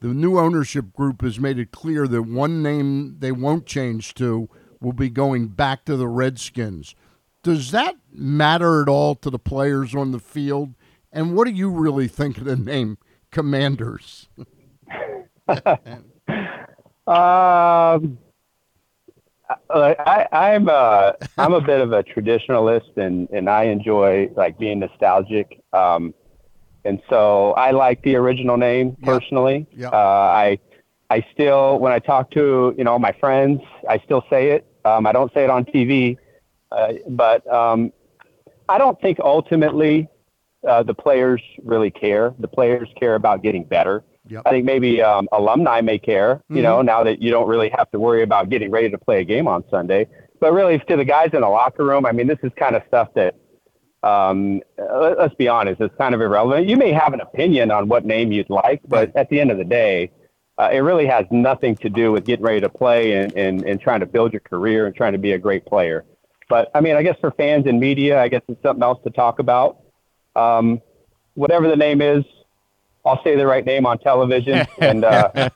The 0.00 0.08
new 0.08 0.38
ownership 0.38 0.94
group 0.94 1.20
has 1.20 1.38
made 1.38 1.58
it 1.58 1.70
clear 1.70 2.08
that 2.08 2.22
one 2.22 2.62
name 2.62 3.16
they 3.18 3.32
won't 3.32 3.66
change 3.66 4.14
to 4.14 4.48
will 4.80 4.92
be 4.92 5.10
going 5.10 5.48
back 5.48 5.84
to 5.84 5.96
the 5.96 6.08
Redskins. 6.08 6.94
Does 7.42 7.70
that 7.70 7.96
matter 8.12 8.82
at 8.82 8.88
all 8.88 9.14
to 9.16 9.30
the 9.30 9.38
players 9.38 9.94
on 9.94 10.12
the 10.12 10.20
field? 10.20 10.74
And 11.12 11.34
what 11.34 11.46
do 11.46 11.52
you 11.52 11.70
really 11.70 12.08
think 12.08 12.38
of 12.38 12.44
the 12.44 12.56
name 12.56 12.98
Commanders? 13.30 14.28
Um, 17.08 18.18
I, 19.70 20.26
I'm 20.30 20.68
a 20.68 21.16
I'm 21.38 21.54
a 21.54 21.60
bit 21.60 21.80
of 21.80 21.92
a 21.92 22.02
traditionalist, 22.02 22.98
and 22.98 23.30
and 23.30 23.48
I 23.48 23.64
enjoy 23.64 24.30
like 24.36 24.58
being 24.58 24.80
nostalgic. 24.80 25.62
Um, 25.72 26.12
and 26.84 27.00
so 27.08 27.52
I 27.52 27.70
like 27.70 28.02
the 28.02 28.16
original 28.16 28.58
name 28.58 28.96
personally. 29.02 29.66
Yeah. 29.72 29.88
Uh, 29.88 29.96
I 29.96 30.58
I 31.10 31.24
still 31.32 31.78
when 31.78 31.92
I 31.92 31.98
talk 31.98 32.30
to 32.32 32.74
you 32.76 32.84
know 32.84 32.98
my 32.98 33.12
friends, 33.12 33.60
I 33.88 33.98
still 33.98 34.24
say 34.30 34.50
it. 34.50 34.66
Um, 34.84 35.06
I 35.06 35.12
don't 35.12 35.32
say 35.32 35.44
it 35.44 35.50
on 35.50 35.64
TV, 35.64 36.16
uh, 36.70 36.92
but 37.08 37.46
um, 37.52 37.92
I 38.68 38.78
don't 38.78 39.00
think 39.00 39.18
ultimately 39.20 40.08
uh, 40.66 40.82
the 40.82 40.94
players 40.94 41.42
really 41.62 41.90
care. 41.90 42.34
The 42.38 42.48
players 42.48 42.88
care 42.98 43.14
about 43.14 43.42
getting 43.42 43.64
better. 43.64 44.04
Yep. 44.28 44.42
I 44.44 44.50
think 44.50 44.66
maybe 44.66 45.00
um, 45.00 45.26
alumni 45.32 45.80
may 45.80 45.98
care, 45.98 46.42
you 46.50 46.60
know, 46.60 46.82
now 46.82 47.02
that 47.02 47.22
you 47.22 47.30
don't 47.30 47.48
really 47.48 47.70
have 47.70 47.90
to 47.92 47.98
worry 47.98 48.22
about 48.22 48.50
getting 48.50 48.70
ready 48.70 48.90
to 48.90 48.98
play 48.98 49.20
a 49.20 49.24
game 49.24 49.48
on 49.48 49.64
Sunday. 49.70 50.06
But 50.38 50.52
really, 50.52 50.78
to 50.78 50.96
the 50.96 51.04
guys 51.04 51.30
in 51.32 51.40
the 51.40 51.48
locker 51.48 51.84
room, 51.84 52.04
I 52.04 52.12
mean, 52.12 52.26
this 52.26 52.38
is 52.42 52.52
kind 52.58 52.76
of 52.76 52.82
stuff 52.86 53.08
that, 53.14 53.36
um, 54.02 54.60
let's 54.76 55.34
be 55.36 55.48
honest, 55.48 55.80
it's 55.80 55.94
kind 55.96 56.14
of 56.14 56.20
irrelevant. 56.20 56.68
You 56.68 56.76
may 56.76 56.92
have 56.92 57.14
an 57.14 57.20
opinion 57.22 57.70
on 57.70 57.88
what 57.88 58.04
name 58.04 58.30
you'd 58.30 58.50
like, 58.50 58.82
but 58.86 59.16
at 59.16 59.30
the 59.30 59.40
end 59.40 59.50
of 59.50 59.56
the 59.56 59.64
day, 59.64 60.10
uh, 60.58 60.68
it 60.72 60.78
really 60.78 61.06
has 61.06 61.24
nothing 61.30 61.76
to 61.76 61.88
do 61.88 62.10
with 62.10 62.24
getting 62.24 62.44
ready 62.44 62.60
to 62.60 62.68
play 62.68 63.12
and, 63.12 63.32
and, 63.34 63.64
and 63.64 63.80
trying 63.80 64.00
to 64.00 64.06
build 64.06 64.32
your 64.32 64.40
career 64.40 64.86
and 64.86 64.94
trying 64.94 65.12
to 65.12 65.18
be 65.18 65.32
a 65.32 65.38
great 65.38 65.64
player. 65.64 66.04
But 66.48 66.70
I 66.74 66.80
mean, 66.80 66.96
I 66.96 67.02
guess 67.02 67.16
for 67.20 67.30
fans 67.32 67.66
and 67.66 67.78
media, 67.78 68.20
I 68.20 68.28
guess 68.28 68.42
it's 68.48 68.60
something 68.62 68.82
else 68.82 69.00
to 69.04 69.10
talk 69.10 69.38
about. 69.38 69.78
Um, 70.34 70.80
whatever 71.34 71.68
the 71.68 71.76
name 71.76 72.00
is, 72.00 72.24
I'll 73.04 73.22
say 73.22 73.36
the 73.36 73.46
right 73.46 73.64
name 73.64 73.86
on 73.86 73.98
television. 73.98 74.66
and 74.78 75.04
uh, 75.04 75.50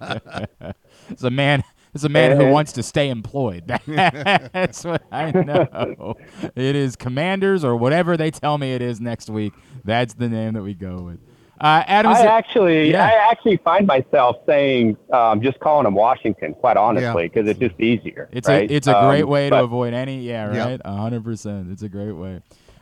it's 1.11 1.25
a 1.25 1.31
man. 1.31 1.65
It's 1.95 2.05
a 2.05 2.09
man 2.09 2.39
who 2.39 2.49
wants 2.49 2.73
to 2.73 2.83
stay 2.83 3.11
employed. 3.11 3.67
That's 3.87 4.83
what 4.83 5.03
I 5.13 5.31
know. 5.31 6.15
it 6.55 6.75
is 6.75 6.97
Commanders 6.97 7.65
or 7.65 7.77
whatever 7.77 8.17
they 8.17 8.31
tell 8.31 8.57
me 8.57 8.73
it 8.73 8.81
is 8.81 8.99
next 8.99 9.29
week. 9.29 9.53
That's 9.85 10.15
the 10.15 10.29
name 10.31 10.55
that 10.55 10.63
we 10.63 10.73
go 10.73 11.03
with. 11.03 11.19
Uh, 11.63 11.85
Adam, 11.87 12.13
I 12.13 12.21
it- 12.23 12.27
actually, 12.27 12.91
Yeah. 12.91 13.05
I 13.07 13.31
actually 13.31 13.57
find 13.59 13.87
myself 13.87 14.39
saying, 14.47 14.97
um, 15.13 15.41
just 15.41 15.61
calling 15.61 15.87
him 15.87 15.95
Washington, 15.95 16.55
quite 16.55 16.77
honestly, 16.77 17.29
because 17.29 17.49
it's 17.49 17.61
just 17.61 17.79
easier. 17.81 18.29
It's 18.33 18.49
right? 18.49 18.69
a 18.69 18.75
it's 18.75 18.89
a 18.89 19.01
great 19.07 19.23
Um, 19.23 19.29
way 19.29 19.49
to 19.49 19.63
avoid 19.63 19.95
any. 19.95 20.19
Yeah, 20.23 20.53
Yeah. 20.53 20.69
right. 20.71 20.81
A 20.85 20.93
hundred 20.97 21.23
percent. 21.25 21.69
It's 21.71 21.83
a 21.83 21.89
great 21.89 22.13
way. 22.13 22.41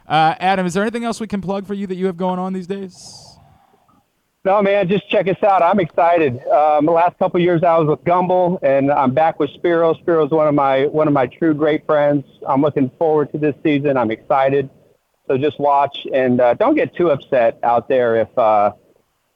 Uh, 0.09 0.35
Adam, 0.41 0.65
is 0.65 0.73
there 0.75 0.83
anything 0.83 1.05
else 1.05 1.21
we 1.21 1.27
can 1.27 1.43
plug 1.43 1.67
for 1.67 1.75
you 1.75 1.87
that 1.89 1.97
you 1.97 2.07
have 2.07 2.17
going 2.17 2.39
on 2.39 2.55
these 2.55 2.67
days? 2.67 3.27
No, 4.47 4.63
man, 4.63 4.89
just 4.89 5.07
check 5.11 5.29
us 5.29 5.37
out. 5.43 5.63
I'm 5.63 5.79
excited. 5.79 6.43
Um, 6.49 6.87
the 6.87 6.93
last 6.93 7.19
couple 7.19 7.37
of 7.39 7.45
years, 7.45 7.63
I 7.63 7.77
was 7.77 7.87
with 7.87 8.03
Gumbel, 8.05 8.59
and 8.63 8.91
I'm 8.91 9.13
back 9.13 9.39
with 9.39 9.51
Spero. 9.51 9.93
Spero's 9.93 10.31
one 10.31 10.49
of 10.49 10.55
my 10.55 10.87
one 10.87 11.07
of 11.07 11.13
my 11.13 11.27
true 11.27 11.53
great 11.53 11.85
friends. 11.85 12.25
I'm 12.49 12.63
looking 12.63 12.91
forward 12.99 13.31
to 13.33 13.39
this 13.39 13.55
season. 13.63 13.99
I'm 13.99 14.11
excited. 14.11 14.71
So 15.31 15.39
just 15.39 15.61
watch 15.61 15.97
and 16.13 16.41
uh, 16.41 16.55
don't 16.55 16.75
get 16.75 16.93
too 16.97 17.11
upset 17.11 17.61
out 17.63 17.89
there 17.89 18.17
if 18.17 18.37
uh, 18.37 18.73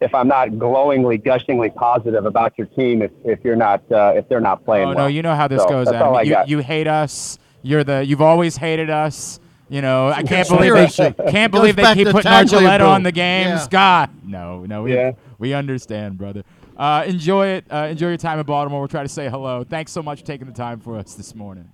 if 0.00 0.12
I'm 0.12 0.26
not 0.26 0.58
glowingly, 0.58 1.18
gushingly 1.18 1.70
positive 1.70 2.26
about 2.26 2.52
your 2.58 2.66
team 2.66 3.00
if, 3.00 3.12
if 3.24 3.38
you're 3.44 3.54
not 3.54 3.80
uh, 3.92 4.12
if 4.16 4.28
they're 4.28 4.40
not 4.40 4.64
playing 4.64 4.86
Oh 4.86 4.88
well. 4.88 4.98
no, 4.98 5.06
you 5.06 5.22
know 5.22 5.36
how 5.36 5.46
this 5.46 5.62
So 5.62 5.68
goes. 5.68 5.84
That's 5.86 5.94
Adam. 5.96 6.08
all 6.08 6.16
I 6.16 6.22
you, 6.22 6.30
got. 6.32 6.48
you 6.48 6.58
hate 6.58 6.88
us. 6.88 7.38
You're 7.62 7.84
the. 7.84 8.04
You've 8.04 8.20
always 8.22 8.56
hated 8.56 8.90
us. 8.90 9.38
You 9.68 9.82
know, 9.82 10.08
I 10.08 10.24
can't 10.24 10.48
believe 10.48 10.74
they 10.74 11.12
can't 11.30 11.52
believe 11.52 11.76
they 11.76 11.94
keep 11.94 12.08
putting 12.08 12.28
Tagliabue. 12.30 12.58
Archuleta 12.78 12.88
on 12.88 13.04
the 13.04 13.12
games. 13.12 13.60
Yeah. 13.62 13.68
God, 13.70 14.10
no, 14.24 14.64
no, 14.66 14.82
we 14.82 14.94
Yeah. 14.94 15.12
we 15.38 15.54
understand, 15.54 16.18
brother. 16.18 16.42
Uh, 16.76 17.04
enjoy 17.06 17.46
it. 17.46 17.66
Uh, 17.70 17.86
enjoy 17.90 18.08
your 18.08 18.16
time 18.16 18.40
in 18.40 18.46
Baltimore. 18.46 18.80
We'll 18.80 18.88
try 18.88 19.04
to 19.04 19.08
say 19.08 19.28
hello. 19.30 19.62
Thanks 19.62 19.92
so 19.92 20.02
much 20.02 20.20
for 20.20 20.26
taking 20.26 20.48
the 20.48 20.52
time 20.52 20.80
for 20.80 20.96
us 20.98 21.14
this 21.14 21.36
morning. 21.36 21.70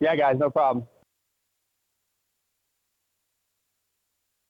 yeah, 0.00 0.16
guys, 0.16 0.38
no 0.38 0.48
problem. 0.48 0.86